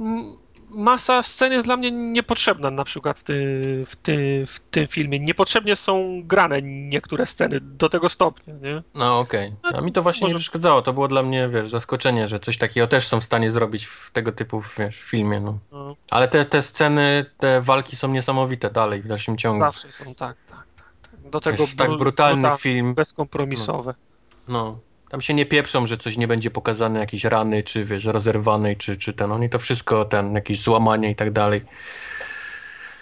mm, 0.00 0.36
masa 0.70 1.22
scen 1.22 1.52
jest 1.52 1.66
dla 1.66 1.76
mnie 1.76 1.90
niepotrzebna 1.90 2.70
na 2.70 2.84
przykład 2.84 3.18
w, 3.18 3.22
ty, 3.22 3.60
w, 3.86 3.96
ty, 3.96 4.44
w 4.46 4.60
tym 4.60 4.86
filmie. 4.86 5.20
Niepotrzebnie 5.20 5.76
są 5.76 6.22
grane 6.24 6.62
niektóre 6.62 7.26
sceny 7.26 7.60
do 7.60 7.88
tego 7.88 8.08
stopnia, 8.08 8.54
nie? 8.54 8.82
No 8.94 9.18
okej. 9.18 9.52
A 9.62 9.80
mi 9.80 9.92
to 9.92 10.02
właśnie 10.02 10.26
nie 10.26 10.32
Może- 10.32 10.42
przeszkadzało. 10.42 10.82
To 10.82 10.92
było 10.92 11.08
dla 11.08 11.22
mnie, 11.22 11.48
wiesz, 11.48 11.70
zaskoczenie, 11.70 12.28
że 12.28 12.40
coś 12.40 12.58
takiego 12.58 12.86
też 12.86 13.06
są 13.08 13.20
w 13.20 13.24
stanie 13.24 13.50
zrobić 13.50 13.84
w 13.86 14.10
tego 14.10 14.32
typu, 14.32 14.62
wiesz, 14.78 14.96
filmie, 15.00 15.40
no. 15.40 15.58
No, 15.72 15.96
Ale 16.10 16.28
te, 16.28 16.44
te 16.44 16.62
sceny, 16.62 17.24
te 17.38 17.60
walki 17.60 17.96
są 17.96 18.08
niesamowite 18.08 18.70
dalej 18.70 19.02
w 19.02 19.08
dalszym 19.08 19.36
ciągu. 19.36 19.58
zawsze 19.58 19.92
są 19.92 20.14
tak, 20.14 20.36
tak, 20.50 20.66
tak. 20.76 21.30
Do 21.30 21.40
tego 21.40 21.56
Wiesz, 21.56 21.76
tak 21.76 21.90
bru- 21.90 21.98
brutalny 21.98 22.48
bruta- 22.48 22.56
film. 22.58 22.94
bezkompromisowe. 22.94 23.94
No. 24.48 24.78
Tam 25.10 25.20
się 25.20 25.34
nie 25.34 25.46
pieprzą, 25.46 25.86
że 25.86 25.96
coś 25.96 26.16
nie 26.16 26.28
będzie 26.28 26.50
pokazane, 26.50 27.00
jakieś 27.00 27.24
rany, 27.24 27.62
czy 27.62 27.84
wiesz, 27.84 28.04
rozerwane, 28.04 28.76
czy, 28.76 28.96
czy 28.96 29.12
ten. 29.12 29.32
Oni 29.32 29.48
to 29.48 29.58
wszystko, 29.58 30.04
ten, 30.04 30.34
jakieś 30.34 30.60
złamania 30.60 31.10
i 31.10 31.14
tak 31.14 31.30
dalej. 31.30 31.62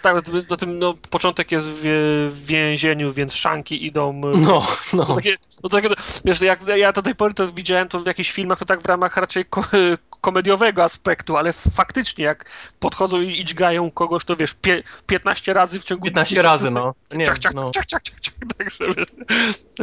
Tak, 0.01 0.21
do, 0.21 0.57
tym, 0.57 0.79
no, 0.79 0.93
początek 1.09 1.51
jest 1.51 1.69
w, 1.69 2.41
więzieniu, 2.45 3.13
więc 3.13 3.33
szanki 3.33 3.85
idą. 3.85 4.13
No, 4.13 4.67
no. 4.93 5.05
To 5.05 5.15
takie, 5.15 5.35
no 5.63 5.69
to 5.69 5.81
takie, 5.81 5.89
wiesz, 6.25 6.41
jak 6.41 6.67
ja 6.67 6.91
do 6.91 7.01
tej 7.01 7.15
pory 7.15 7.33
to 7.33 7.51
widziałem 7.51 7.87
to 7.87 7.99
w 7.99 8.05
jakichś 8.05 8.31
filmach, 8.31 8.59
to 8.59 8.65
tak 8.65 8.81
w 8.81 8.85
ramach 8.85 9.17
raczej 9.17 9.45
ko 9.45 9.63
komediowego 10.21 10.83
aspektu, 10.83 11.37
ale 11.37 11.53
faktycznie 11.53 12.25
jak 12.25 12.49
podchodzą 12.79 13.21
i 13.21 13.45
dźgają 13.45 13.91
kogoś, 13.91 14.25
to 14.25 14.35
wiesz, 14.35 14.53
pie 14.53 14.83
15 15.05 15.53
razy 15.53 15.79
w 15.79 15.83
ciągu 15.83 16.05
15 16.05 16.35
10 16.35 16.43
razy, 16.43 16.71
no. 16.71 16.93
Nie, 17.17 17.25
Ciach, 17.25 17.39
ciach, 17.39 17.53
no. 17.53 17.69
ciach, 17.69 17.85
ciach, 17.85 18.01
ciach, 18.01 18.19
ciach, 18.19 18.33
Także 18.57 18.85
wiesz, 18.87 19.07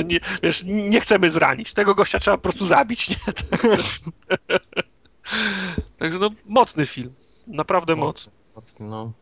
nie, 0.04 0.20
wiesz, 0.42 0.62
nie 0.66 1.00
chcemy 1.00 1.30
zranić. 1.30 1.74
Tego 1.74 1.94
gościa 1.94 2.18
trzeba 2.18 2.36
po 2.36 2.42
prostu 2.42 2.66
zabić, 2.66 3.10
nie? 3.10 3.16
Także 5.98 6.18
no, 6.18 6.30
mocny 6.46 6.86
film. 6.86 7.12
Naprawdę 7.46 7.96
mocny. 7.96 8.32
No. 8.80 9.12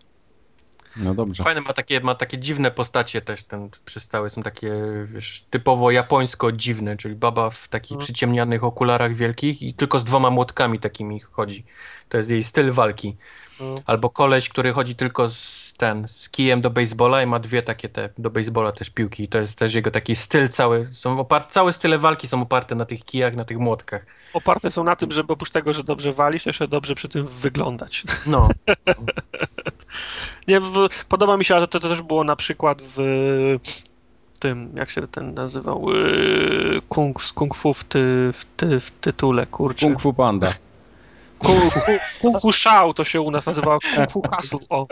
No 0.97 1.15
dobrze. 1.15 1.45
Fajne, 1.45 1.61
ma 1.61 1.73
takie, 1.73 2.01
ma 2.01 2.15
takie 2.15 2.39
dziwne 2.39 2.71
postacie 2.71 3.21
też, 3.21 3.45
ten 3.45 3.71
przystałe 3.85 4.31
są 4.31 4.43
takie, 4.43 4.73
wiesz, 5.07 5.45
typowo 5.51 5.91
japońsko 5.91 6.53
dziwne, 6.53 6.97
czyli 6.97 7.15
baba 7.15 7.51
w 7.51 7.69
takich 7.69 7.97
No. 7.97 7.99
przyciemnianych 8.03 8.65
okularach 8.65 9.15
wielkich 9.15 9.63
i 9.63 9.75
tylko 9.75 9.99
z 9.99 10.05
dwoma 10.05 10.31
młotkami 10.31 10.81
takimi 10.81 11.21
chodzi. 11.21 11.65
To 12.09 12.17
jest 12.17 12.31
jej 12.31 12.43
styl 12.43 12.73
walki. 12.73 13.17
No. 13.61 13.75
Albo 13.87 14.11
koleś, 14.11 14.49
który 14.49 14.73
chodzi 14.73 14.95
tylko 14.95 15.29
z 15.29 15.73
ten, 15.77 16.09
z 16.09 16.29
kijem 16.29 16.61
do 16.61 16.71
baseballa 16.71 17.23
i 17.23 17.27
ma 17.27 17.39
dwie 17.39 17.63
takie 17.63 17.89
te, 17.89 18.09
do 18.19 18.31
baseballa 18.31 18.73
też 18.73 18.91
piłki. 18.91 19.25
I 19.25 19.29
to 19.29 19.39
jest 19.39 19.59
też 19.59 19.75
jego 19.75 19.91
taki 19.91 20.17
styl 20.17 20.49
cały, 20.49 20.89
są 20.93 21.17
opar- 21.17 21.49
całe 21.49 21.73
style 21.73 21.99
walki 21.99 22.29
są 22.29 22.43
oparte 22.43 22.75
na 22.75 22.85
tych 22.85 23.05
kijach, 23.05 23.37
na 23.37 23.45
tych 23.45 23.59
młotkach. 23.59 24.07
Oparte 24.33 24.71
są 24.71 24.85
na 24.85 24.97
tym, 24.97 25.11
żeby 25.11 25.33
oprócz 25.33 25.51
tego, 25.51 25.73
że 25.73 25.85
dobrze 25.85 26.13
walić, 26.13 26.45
to 26.45 26.49
jeszcze 26.49 26.69
dobrze 26.69 26.95
przy 26.95 27.09
tym 27.09 27.27
wyglądać. 27.27 28.05
No, 28.27 28.49
Nie, 30.49 30.61
w, 30.61 30.89
podoba 31.09 31.37
mi 31.37 31.45
się, 31.45 31.57
ale 31.57 31.69
to, 31.69 31.81
to 31.81 31.89
też 31.89 32.03
było 32.03 32.25
na 32.25 32.37
przykład 32.37 32.83
w 32.83 33.59
tym, 34.41 34.73
jak 34.77 34.91
się 34.91 35.09
ten 35.09 35.35
nazywał, 35.35 35.91
yy, 35.91 36.83
kung, 36.89 37.23
z 37.23 37.33
kung 37.33 37.55
fu 37.55 37.75
w, 37.75 37.85
ty, 37.85 38.31
w, 38.33 38.45
ty, 38.57 38.81
w 38.81 38.91
tytule, 38.91 39.47
kurczę. 39.47 39.87
Kung 39.87 40.01
Fu 40.01 40.13
Panda. 40.13 40.53
Fu 42.41 42.53
Shao 42.63 42.95
to 42.95 43.05
się 43.05 43.21
u 43.21 43.31
nas 43.31 43.47
nazywało 43.47 43.79
Kung 43.95 44.11
Fu 44.11 44.23
Castle. 44.23 44.59
O. 44.69 44.87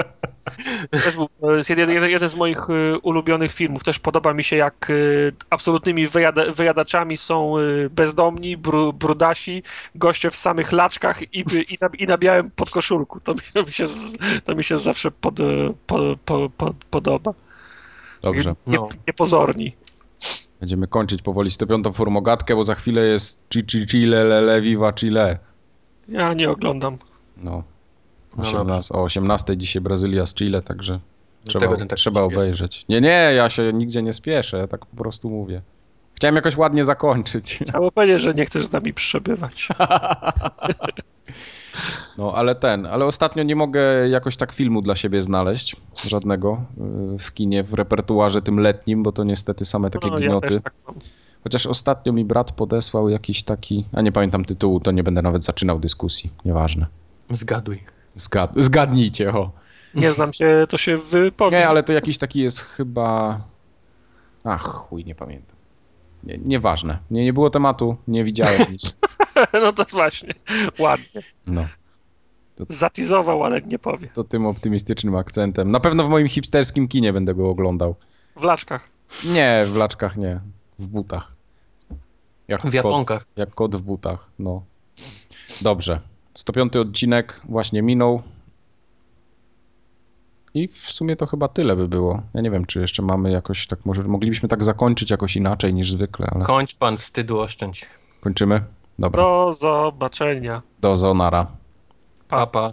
Też 0.91 1.17
był, 1.17 1.29
to 1.41 1.57
jest 1.57 1.71
jeden, 1.71 1.91
jeden, 2.11 2.29
z 2.29 2.35
moich 2.35 2.71
y, 2.71 2.99
ulubionych 2.99 3.53
filmów. 3.53 3.85
Też 3.85 3.99
podoba 3.99 4.35
mi 4.35 4.45
się, 4.45 4.57
jak 4.57 4.91
y, 4.91 5.33
absolutnymi 5.51 6.07
wyjada, 6.07 6.53
wyjadaczami 6.53 7.17
są 7.17 7.55
bezdomni, 7.91 8.57
bru, 8.57 8.93
brudasi, 8.93 9.63
goście 9.95 10.31
w 10.31 10.37
samych 10.37 10.73
laczkach 10.73 11.23
i, 11.23 11.45
i, 11.71 11.79
na, 11.81 11.89
i 11.99 12.07
na 12.07 12.19
białym 12.19 12.51
podkoszulku. 12.51 13.21
To 13.21 13.35
mi, 13.67 13.73
się, 13.73 13.85
to 14.45 14.55
mi 14.55 14.65
się 14.65 14.79
zawsze 14.79 15.11
pod, 15.11 15.35
po, 15.87 16.17
po, 16.25 16.51
po, 16.57 16.75
podoba. 16.91 17.33
Dobrze. 18.23 18.55
Nie, 18.67 18.77
no. 18.77 18.89
niepozorni. 19.07 19.77
Będziemy 20.61 20.87
kończyć 20.87 21.23
powoli 21.23 21.51
105 21.51 21.87
formogatkę, 21.95 22.57
bo 22.57 22.65
za 22.65 22.75
chwilę 22.75 23.07
jest 23.07 23.39
chi 23.53 23.65
chi 23.71 23.87
chile 23.87 24.25
lele 24.25 24.61
viva 24.61 24.93
chile. 24.93 25.39
Ja 26.13 26.35
nie 26.35 26.51
oglądam. 26.51 26.97
No. 27.37 27.63
No 28.37 28.43
18, 28.43 28.95
o 28.95 29.03
18 29.03 29.57
dzisiaj 29.57 29.83
Brazylia 29.83 30.27
z 30.27 30.35
Chile, 30.35 30.63
także 30.63 31.01
trzeba, 31.45 31.65
tego 31.67 31.77
ten 31.77 31.89
tak 31.89 31.99
trzeba 31.99 32.21
obejrzeć. 32.23 32.85
Nie, 32.89 33.01
nie, 33.01 33.31
ja 33.37 33.51
się 33.51 33.73
nigdzie 33.73 34.03
nie 34.03 34.13
spieszę, 34.13 34.59
ja 34.59 34.67
tak 34.67 34.87
po 34.87 34.97
prostu 34.97 35.31
mówię. 35.31 35.63
Chciałem 36.15 36.37
jakoś 36.37 36.57
ładnie 36.57 36.85
zakończyć. 36.85 37.59
Trzeba 37.67 37.91
powiedzieć, 37.91 38.23
że 38.23 38.35
nie 38.35 38.47
chcesz 38.47 38.67
z 38.67 38.73
nami 38.73 38.95
przebywać. 38.95 39.69
No, 42.19 42.33
ale 42.35 42.55
ten, 42.55 42.87
ale 42.87 43.05
ostatnio 43.05 43.43
nie 43.43 43.57
mogę 43.57 44.09
jakoś 44.09 44.37
tak 44.37 44.53
filmu 44.53 44.83
dla 44.83 44.97
siebie 44.97 45.23
znaleźć, 45.23 45.77
żadnego 46.09 46.65
y, 47.15 47.19
w 47.19 47.33
kinie, 47.35 47.63
w 47.63 47.75
repertuarze 47.75 48.43
tym 48.43 48.61
letnim, 48.61 49.03
bo 49.03 49.13
to 49.13 49.25
niestety 49.25 49.65
same 49.65 49.91
takie 49.91 50.09
No, 50.09 50.19
ja 50.19 50.29
gnioty. 50.29 50.49
też 50.49 50.59
tak 50.65 50.73
mam. 50.87 50.95
Chociaż 51.45 51.67
ostatnio 51.67 52.13
mi 52.13 52.25
brat 52.25 52.53
podesłał 52.53 53.09
jakiś 53.09 53.43
taki, 53.43 53.85
a 53.93 54.01
nie 54.03 54.13
pamiętam 54.13 54.45
tytułu, 54.45 54.81
to 54.81 54.91
nie 54.91 55.03
będę 55.03 55.23
nawet 55.23 55.45
zaczynał 55.45 55.79
dyskusji, 55.79 56.31
nieważne. 56.45 56.87
zgaduj. 57.31 57.83
Zgad 58.17 58.51
zgadnijcie, 58.57 59.31
o. 59.35 59.51
Nie 59.95 60.13
znam 60.13 60.33
się, 60.33 60.67
to 60.69 60.79
się 60.79 60.97
wypowiem. 60.97 61.61
Nie, 61.61 61.69
ale 61.69 61.83
to 61.83 61.93
jakiś 61.93 62.19
taki 62.19 62.41
jest 62.41 62.61
chyba... 62.61 63.41
Ach, 64.45 64.63
chuj, 64.63 65.05
nie 65.05 65.15
pamiętam. 65.15 65.57
Nie, 66.25 66.39
nieważne. 66.39 66.99
Nie, 67.11 67.25
nie 67.25 67.33
było 67.33 67.51
tematu, 67.51 67.97
nie 68.09 68.25
widziałem 68.25 68.61
nic. 68.73 68.97
No 69.63 69.73
to 69.73 69.85
właśnie, 69.91 70.35
ładnie. 70.79 71.21
No, 71.47 71.67
Zatizował, 72.69 73.45
ale 73.45 73.63
nie 73.63 73.79
powie. 73.79 74.09
to 74.15 74.25
tym 74.25 74.47
optymistycznym 74.47 75.17
akcentem. 75.17 75.71
Na 75.71 75.81
pewno 75.81 76.05
w 76.05 76.09
moim 76.09 76.29
hipsterskim 76.29 76.89
kinie 76.89 77.13
będę 77.13 77.35
go 77.35 77.51
oglądał. 77.51 77.95
W 78.37 78.43
laczkach. 78.45 78.89
Nie, 79.35 79.63
w 79.67 79.77
laczkach 79.77 80.17
nie. 80.17 80.41
W 80.79 80.87
butach. 80.87 81.32
Jak 82.49 82.61
W 82.61 82.63
kot, 82.63 82.75
Japonkach. 82.75 83.27
jak 83.37 83.55
kot 83.55 83.77
w 83.77 83.83
butach, 83.83 84.31
no. 84.39 84.63
Dobrze. 85.63 86.01
105 86.35 86.77
odcinek 86.77 87.41
właśnie 87.45 87.83
minął. 87.83 88.23
I 90.55 90.69
w 90.69 90.77
sumie 90.91 91.17
to 91.17 91.27
chyba 91.27 91.49
tyle 91.49 91.77
by 91.77 91.89
było. 91.89 92.23
Ja 92.35 92.41
nie 92.41 92.51
wiem, 92.51 92.67
czy 92.67 92.81
jeszcze 92.81 93.03
mamy 93.03 93.31
jakoś 93.31 93.67
tak, 93.67 93.87
może 93.87 94.03
moglibyśmy 94.03 94.49
tak 94.49 94.65
zakończyć 94.65 95.11
jakoś 95.11 95.37
inaczej 95.37 95.75
niż 95.75 95.91
zwykle, 95.93 96.27
ale 96.35 96.45
Kończ 96.45 96.75
pan, 96.75 96.99
wstydu 96.99 97.41
oszczędź. 97.41 97.87
kończymy. 98.21 98.65
Dobra, 98.99 99.23
Do 99.23 99.53
zobaczenia. 99.53 100.63
do 100.81 100.97
zonara. 100.97 101.47
Papa. 102.29 102.73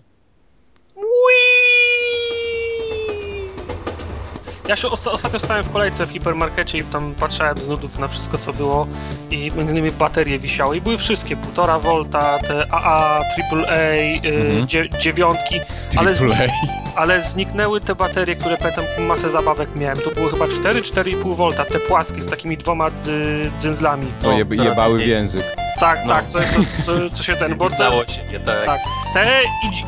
Ja 4.69 4.75
się 4.75 4.87
osta- 4.87 5.11
ostatnio 5.11 5.39
stałem 5.39 5.63
w 5.63 5.69
kolejce 5.69 6.05
w 6.07 6.11
hipermarkecie 6.11 6.77
i 6.77 6.83
tam 6.83 7.15
patrzałem 7.19 7.61
z 7.61 7.67
nudów 7.67 7.99
na 7.99 8.07
wszystko, 8.07 8.37
co 8.37 8.53
było 8.53 8.87
i 9.31 9.51
między 9.55 9.73
innymi 9.73 9.91
baterie 9.91 10.39
wisiały 10.39 10.77
i 10.77 10.81
były 10.81 10.97
wszystkie, 10.97 11.35
1,5 11.37 11.79
volta, 11.81 12.39
te 12.39 12.73
AA, 12.73 13.19
AAA, 13.37 13.75
y, 13.75 14.21
Mhm. 14.25 14.67
dzie- 14.67 14.89
dziewiątki, 14.99 15.59
ale, 15.97 16.13
z, 16.15 16.23
ale 16.95 17.21
zniknęły 17.21 17.81
te 17.81 17.95
baterie, 17.95 18.35
które 18.35 18.57
pamiętam, 18.57 18.85
masę 18.99 19.29
zabawek 19.29 19.75
miałem. 19.75 19.97
To 19.97 20.11
były 20.11 20.29
chyba 20.31 20.45
4-4,5 20.47 21.35
volta, 21.35 21.65
te 21.65 21.79
płaskie 21.79 22.21
z 22.21 22.29
takimi 22.29 22.57
dwoma 22.57 22.89
dzy- 22.89 23.51
dzyndzlami. 23.59 24.07
Co 24.17 24.31
je, 24.31 24.45
co 24.57 24.63
jebały 24.63 24.99
w 24.99 25.07
język. 25.07 25.43
Tak, 25.79 25.99
No. 26.05 26.13
tak, 26.13 26.27
co, 26.27 26.39
co, 26.39 26.83
co, 26.83 27.09
co 27.09 27.23
się 27.23 27.35
ten, 27.35 27.55
bo 27.55 27.69
te, 27.69 27.75
Cało 27.77 28.05
się, 28.05 28.21
nie 28.31 28.39
tak. 28.39 28.65
Tak. 28.65 28.79
te 29.13 29.25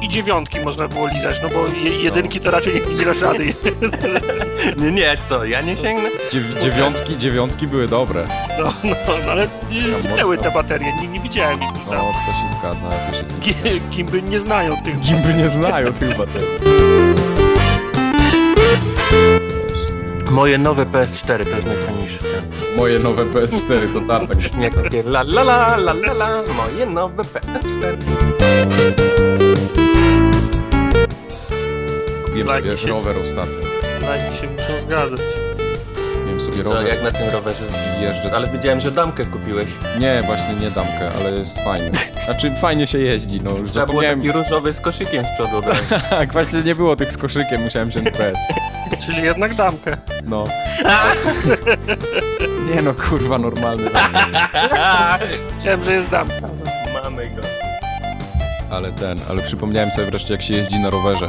i, 0.01 0.05
i 0.05 0.09
dziewiątki 0.09 0.59
można 0.59 0.87
było 0.87 1.07
lizać, 1.07 1.39
no 1.43 1.49
bo 1.49 1.67
je, 1.67 2.01
jedynki 2.03 2.39
to 2.39 2.51
raczej 2.51 2.73
nie 2.99 3.05
rady. 3.27 3.53
Nie, 4.77 4.91
nie, 4.91 5.15
co, 5.29 5.45
ja 5.45 5.61
nie 5.61 5.77
sięgnę? 5.77 6.09
Dziew 6.31 6.43
dziewiątki, 6.63 7.17
dziewiątki 7.17 7.67
były 7.67 7.87
dobre. 7.87 8.27
No, 8.59 8.73
no, 8.83 8.95
no 9.25 9.31
ale 9.31 9.47
zniknęły 10.01 10.35
mocno. 10.37 10.51
te 10.51 10.55
baterie, 10.57 10.93
nie, 11.01 11.07
nie 11.07 11.19
widziałem 11.19 11.59
ich 11.61 11.85
No, 11.85 11.91
tam. 11.91 11.99
to 11.99 12.31
się 12.33 12.49
zgadza. 12.59 12.89
nie 13.63 13.79
Gimby 13.79 14.21
nie 14.21 14.39
znają 14.39 14.83
tych 14.83 14.99
Gimby 14.99 15.33
nie 15.33 15.49
znają 15.49 15.93
tych 15.93 16.17
baterii. 16.17 16.47
Moje 20.31 20.57
nowe 20.57 20.85
PS4 20.85 21.43
to 21.43 21.55
jest 21.55 21.67
najfajniejsze. 21.67 22.17
ten. 22.19 22.77
Moje 22.77 22.99
nowe 22.99 23.25
PS4 23.25 23.93
to 23.93 24.01
tartak. 24.07 24.37
Nie, 24.57 24.71
takie 24.71 24.99
la 25.03 25.21
la 25.21 25.41
la 25.41 25.75
la 25.77 25.91
la 25.93 26.11
la, 26.13 26.29
moje 26.57 26.85
nowe 26.85 27.23
PS4. 27.23 27.97
Kupiłem 32.25 32.47
Lajki 32.47 32.67
sobie 32.69 32.81
się- 32.81 32.87
rower 32.87 33.15
ostatnio. 33.17 33.57
lajki 34.09 34.37
się 34.37 34.47
muszą 34.47 34.79
zgadzać. 34.79 35.21
Kupiłem 36.13 36.41
sobie 36.41 36.63
Co, 36.63 36.69
rower 36.73 36.87
jak 36.87 37.03
na 37.03 37.11
tym 37.11 37.29
rowerze? 37.29 37.63
i 37.99 38.01
jeżdżę. 38.01 38.31
Ale 38.35 38.47
widziałem, 38.47 38.81
że 38.81 38.91
damkę 38.91 39.25
kupiłeś. 39.25 39.67
Nie, 39.99 40.23
właśnie 40.25 40.55
nie 40.61 40.71
damkę, 40.71 41.11
ale 41.19 41.31
jest 41.39 41.59
fajny. 41.63 41.91
Znaczy 42.25 42.51
fajnie 42.61 42.87
się 42.87 42.99
jeździ, 42.99 43.41
no 43.43 43.51
już 43.57 43.69
Trzeba 43.71 43.85
było 43.85 44.01
zapomniałem. 44.01 44.19
taki 44.21 44.31
różowy 44.31 44.73
z 44.73 44.81
koszykiem 44.81 45.25
z 45.25 45.29
przodu. 45.31 45.61
Tak, 46.09 46.31
właśnie 46.33 46.61
nie 46.61 46.75
było 46.75 46.95
tych 46.95 47.13
z 47.13 47.17
koszykiem, 47.17 47.61
musiałem 47.63 47.89
wziąć 47.89 48.05
bez. 48.11 48.37
Czyli 48.99 49.23
jednak 49.23 49.55
damkę. 49.55 49.97
No. 50.25 50.43
Nie 52.75 52.81
no, 52.81 52.93
kurwa, 52.93 53.37
normalny. 53.37 53.89
Chciałem, 55.59 55.83
że 55.83 55.93
jest 55.93 56.09
damka. 56.09 56.47
Mamy 57.03 57.29
go. 57.29 57.41
Ale 58.69 58.91
ten, 58.91 59.17
ale 59.29 59.41
przypomniałem 59.41 59.91
sobie 59.91 60.07
wreszcie 60.07 60.33
jak 60.33 60.41
się 60.41 60.53
jeździ 60.53 60.79
na 60.79 60.89
rowerze. 60.89 61.27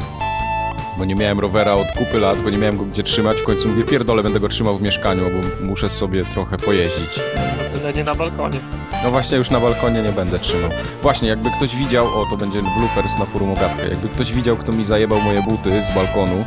Bo 0.98 1.04
nie 1.04 1.14
miałem 1.14 1.40
rowera 1.40 1.72
od 1.72 1.86
kupy 1.98 2.18
lat, 2.18 2.38
bo 2.40 2.50
nie 2.50 2.58
miałem 2.58 2.76
go 2.76 2.84
gdzie 2.84 3.02
trzymać. 3.02 3.38
W 3.38 3.44
końcu 3.44 3.68
mówię, 3.68 3.84
pierdolę, 3.84 4.22
będę 4.22 4.40
go 4.40 4.48
trzymał 4.48 4.78
w 4.78 4.82
mieszkaniu, 4.82 5.24
bo 5.30 5.66
muszę 5.66 5.90
sobie 5.90 6.24
trochę 6.24 6.56
pojeździć. 6.56 7.20
No 7.36 7.78
tyle 7.78 7.92
nie 7.92 8.04
na 8.04 8.14
balkonie. 8.14 8.58
No 9.04 9.10
właśnie, 9.10 9.38
już 9.38 9.50
na 9.50 9.60
balkonie 9.60 10.02
nie 10.02 10.12
będę 10.12 10.38
trzymał. 10.38 10.70
Właśnie, 11.02 11.28
jakby 11.28 11.50
ktoś 11.50 11.76
widział, 11.76 12.20
o 12.20 12.26
to 12.26 12.36
będzie 12.36 12.58
bloopers 12.78 13.18
na 13.18 13.24
forum 13.24 13.50
Ogatkę, 13.52 13.88
jakby 13.88 14.08
ktoś 14.08 14.32
widział, 14.32 14.56
kto 14.56 14.72
mi 14.72 14.84
zajebał 14.84 15.20
moje 15.20 15.42
buty 15.42 15.84
z 15.92 15.94
balkonu, 15.94 16.44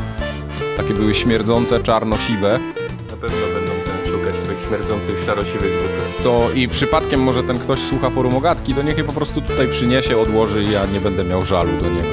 takie 0.77 0.93
były 0.93 1.13
śmierdzące, 1.13 1.79
czarno-siwe, 1.83 2.59
Na 3.11 3.17
pewno 3.17 3.37
będą 3.53 3.71
tam 3.85 4.11
szukać 4.13 4.35
twoich 4.43 4.59
śmierdzących, 4.67 5.23
szarosiwych 5.25 5.71
butów. 5.81 6.23
to 6.23 6.51
i 6.55 6.67
przypadkiem 6.67 7.19
może 7.23 7.43
ten 7.43 7.59
ktoś 7.59 7.79
słucha 7.79 8.09
forum 8.09 8.35
Ogatki, 8.37 8.73
to 8.73 8.81
niech 8.81 8.97
je 8.97 9.03
po 9.03 9.13
prostu 9.13 9.41
tutaj 9.41 9.67
przyniesie, 9.67 10.17
odłoży 10.17 10.61
i 10.61 10.71
ja 10.71 10.85
nie 10.85 10.99
będę 10.99 11.23
miał 11.23 11.45
żalu 11.45 11.77
do 11.81 11.89
niego. 11.89 12.09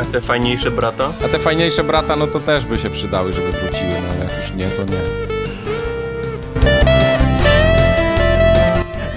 A 0.00 0.04
te 0.04 0.20
fajniejsze 0.20 0.70
brata? 0.70 1.12
A 1.24 1.28
te 1.28 1.38
fajniejsze 1.38 1.84
brata, 1.84 2.16
no 2.16 2.26
to 2.26 2.38
też 2.40 2.64
by 2.66 2.78
się 2.78 2.90
przydały, 2.90 3.32
żeby 3.32 3.52
wróciły, 3.52 3.90
no 4.02 4.08
ale 4.14 4.24
jak 4.24 4.40
już 4.42 4.54
nie, 4.56 4.66
to 4.66 4.82
nie. 4.84 5.28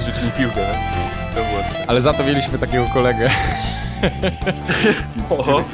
Rzucili 0.06 0.32
piłkę, 0.38 0.56
tak? 0.56 0.76
To 1.36 1.42
było. 1.50 1.64
Ale 1.88 2.02
za 2.02 2.14
to 2.14 2.24
mieliśmy 2.24 2.58
takiego 2.60 2.86
kolegę. 2.94 3.30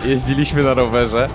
Jeździliśmy 0.06 0.64
na 0.64 0.74
rowerze 0.74 1.30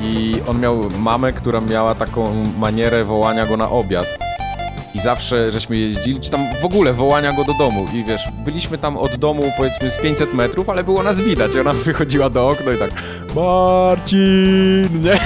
i 0.00 0.40
on 0.46 0.60
miał 0.60 0.88
mamę, 0.98 1.32
która 1.32 1.60
miała 1.60 1.94
taką 1.94 2.44
manierę 2.58 3.04
wołania 3.04 3.46
go 3.46 3.56
na 3.56 3.70
obiad. 3.70 4.18
I 4.94 5.00
zawsze 5.00 5.52
żeśmy 5.52 5.76
jeździli, 5.76 6.20
czy 6.20 6.30
tam 6.30 6.40
w 6.62 6.64
ogóle 6.64 6.92
wołania 6.92 7.32
go 7.32 7.44
do 7.44 7.54
domu. 7.54 7.86
I 7.94 8.04
wiesz, 8.04 8.22
byliśmy 8.44 8.78
tam 8.78 8.96
od 8.96 9.16
domu 9.16 9.42
powiedzmy 9.56 9.90
z 9.90 9.98
500 9.98 10.34
metrów, 10.34 10.68
ale 10.68 10.84
było 10.84 11.02
nas 11.02 11.20
widać. 11.20 11.54
I 11.54 11.60
ona 11.60 11.72
wychodziła 11.84 12.30
do 12.30 12.48
okna 12.48 12.72
i 12.72 12.78
tak 12.78 12.90
Marcin, 13.34 15.00
nie? 15.02 15.18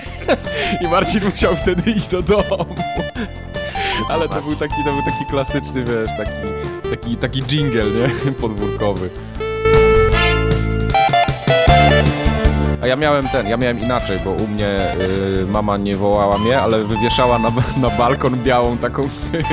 I 0.82 0.88
Marcin 0.88 1.24
musiał 1.24 1.56
wtedy 1.56 1.90
iść 1.90 2.08
do 2.08 2.22
domu. 2.22 2.66
Ale 4.08 4.28
to 4.28 4.42
był 4.42 4.56
taki, 4.56 4.84
to 4.84 4.92
był 4.92 5.02
taki 5.02 5.26
klasyczny, 5.30 5.84
wiesz, 5.84 6.10
taki, 6.16 6.30
taki, 6.90 7.16
taki 7.16 7.42
jingle, 7.42 7.84
nie? 7.84 8.32
Podwórkowy. 8.32 9.10
A 12.82 12.86
ja 12.86 12.96
miałem 12.96 13.28
ten, 13.28 13.46
ja 13.46 13.56
miałem 13.56 13.80
inaczej, 13.80 14.18
bo 14.24 14.30
u 14.30 14.46
mnie 14.48 14.94
y, 15.42 15.46
mama 15.46 15.76
nie 15.76 15.96
wołała 15.96 16.38
mnie, 16.38 16.60
ale 16.60 16.84
wywieszała 16.84 17.38
na, 17.38 17.48
na 17.76 17.90
balkon 17.90 18.36
białą 18.42 18.78
taką, 18.78 19.02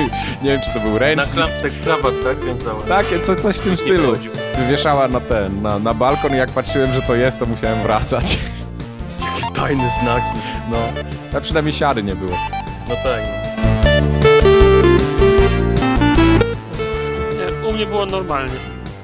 nie 0.42 0.50
wiem 0.50 0.60
czy 0.60 0.72
to 0.72 0.80
był 0.80 0.92
Na 0.92 0.98
ręcznik, 0.98 1.34
klamce 1.34 1.70
krawat, 1.70 2.14
tak? 2.24 2.44
Wiązała. 2.44 2.82
takie, 2.82 3.20
co, 3.20 3.36
coś 3.36 3.56
w 3.56 3.60
tym 3.60 3.70
Nie 3.70 3.76
stylu. 3.76 4.12
Wywieszała 4.58 5.08
na 5.08 5.20
ten, 5.20 5.62
na, 5.62 5.78
na 5.78 5.94
balkon 5.94 6.34
i 6.34 6.36
jak 6.36 6.50
patrzyłem, 6.50 6.92
że 6.92 7.02
to 7.02 7.14
jest, 7.14 7.38
to 7.38 7.46
musiałem 7.46 7.82
wracać. 7.82 8.38
Jakie 9.36 9.54
tajne 9.54 9.90
znaki. 10.02 10.38
No, 10.70 10.76
a 11.36 11.40
przynajmniej 11.40 11.72
siary 11.72 12.02
nie 12.02 12.14
było. 12.14 12.36
No 12.88 12.94
tak. 12.94 13.20
Nie, 17.38 17.68
u 17.68 17.72
mnie 17.72 17.86
było 17.86 18.06
normalnie. 18.06 18.56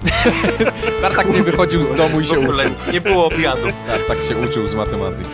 Tartak 1.01 1.35
nie 1.35 1.43
wychodził 1.43 1.85
z 1.85 1.95
domu 1.95 2.21
i 2.21 2.27
się 2.27 2.41
uczył. 2.41 2.71
nie 2.93 3.01
było 3.01 3.27
obiadu. 3.27 3.69
Tak, 3.87 4.07
tak 4.09 4.27
się 4.29 4.37
uczył 4.37 4.69
z 4.69 4.75
matematyki. 4.75 5.29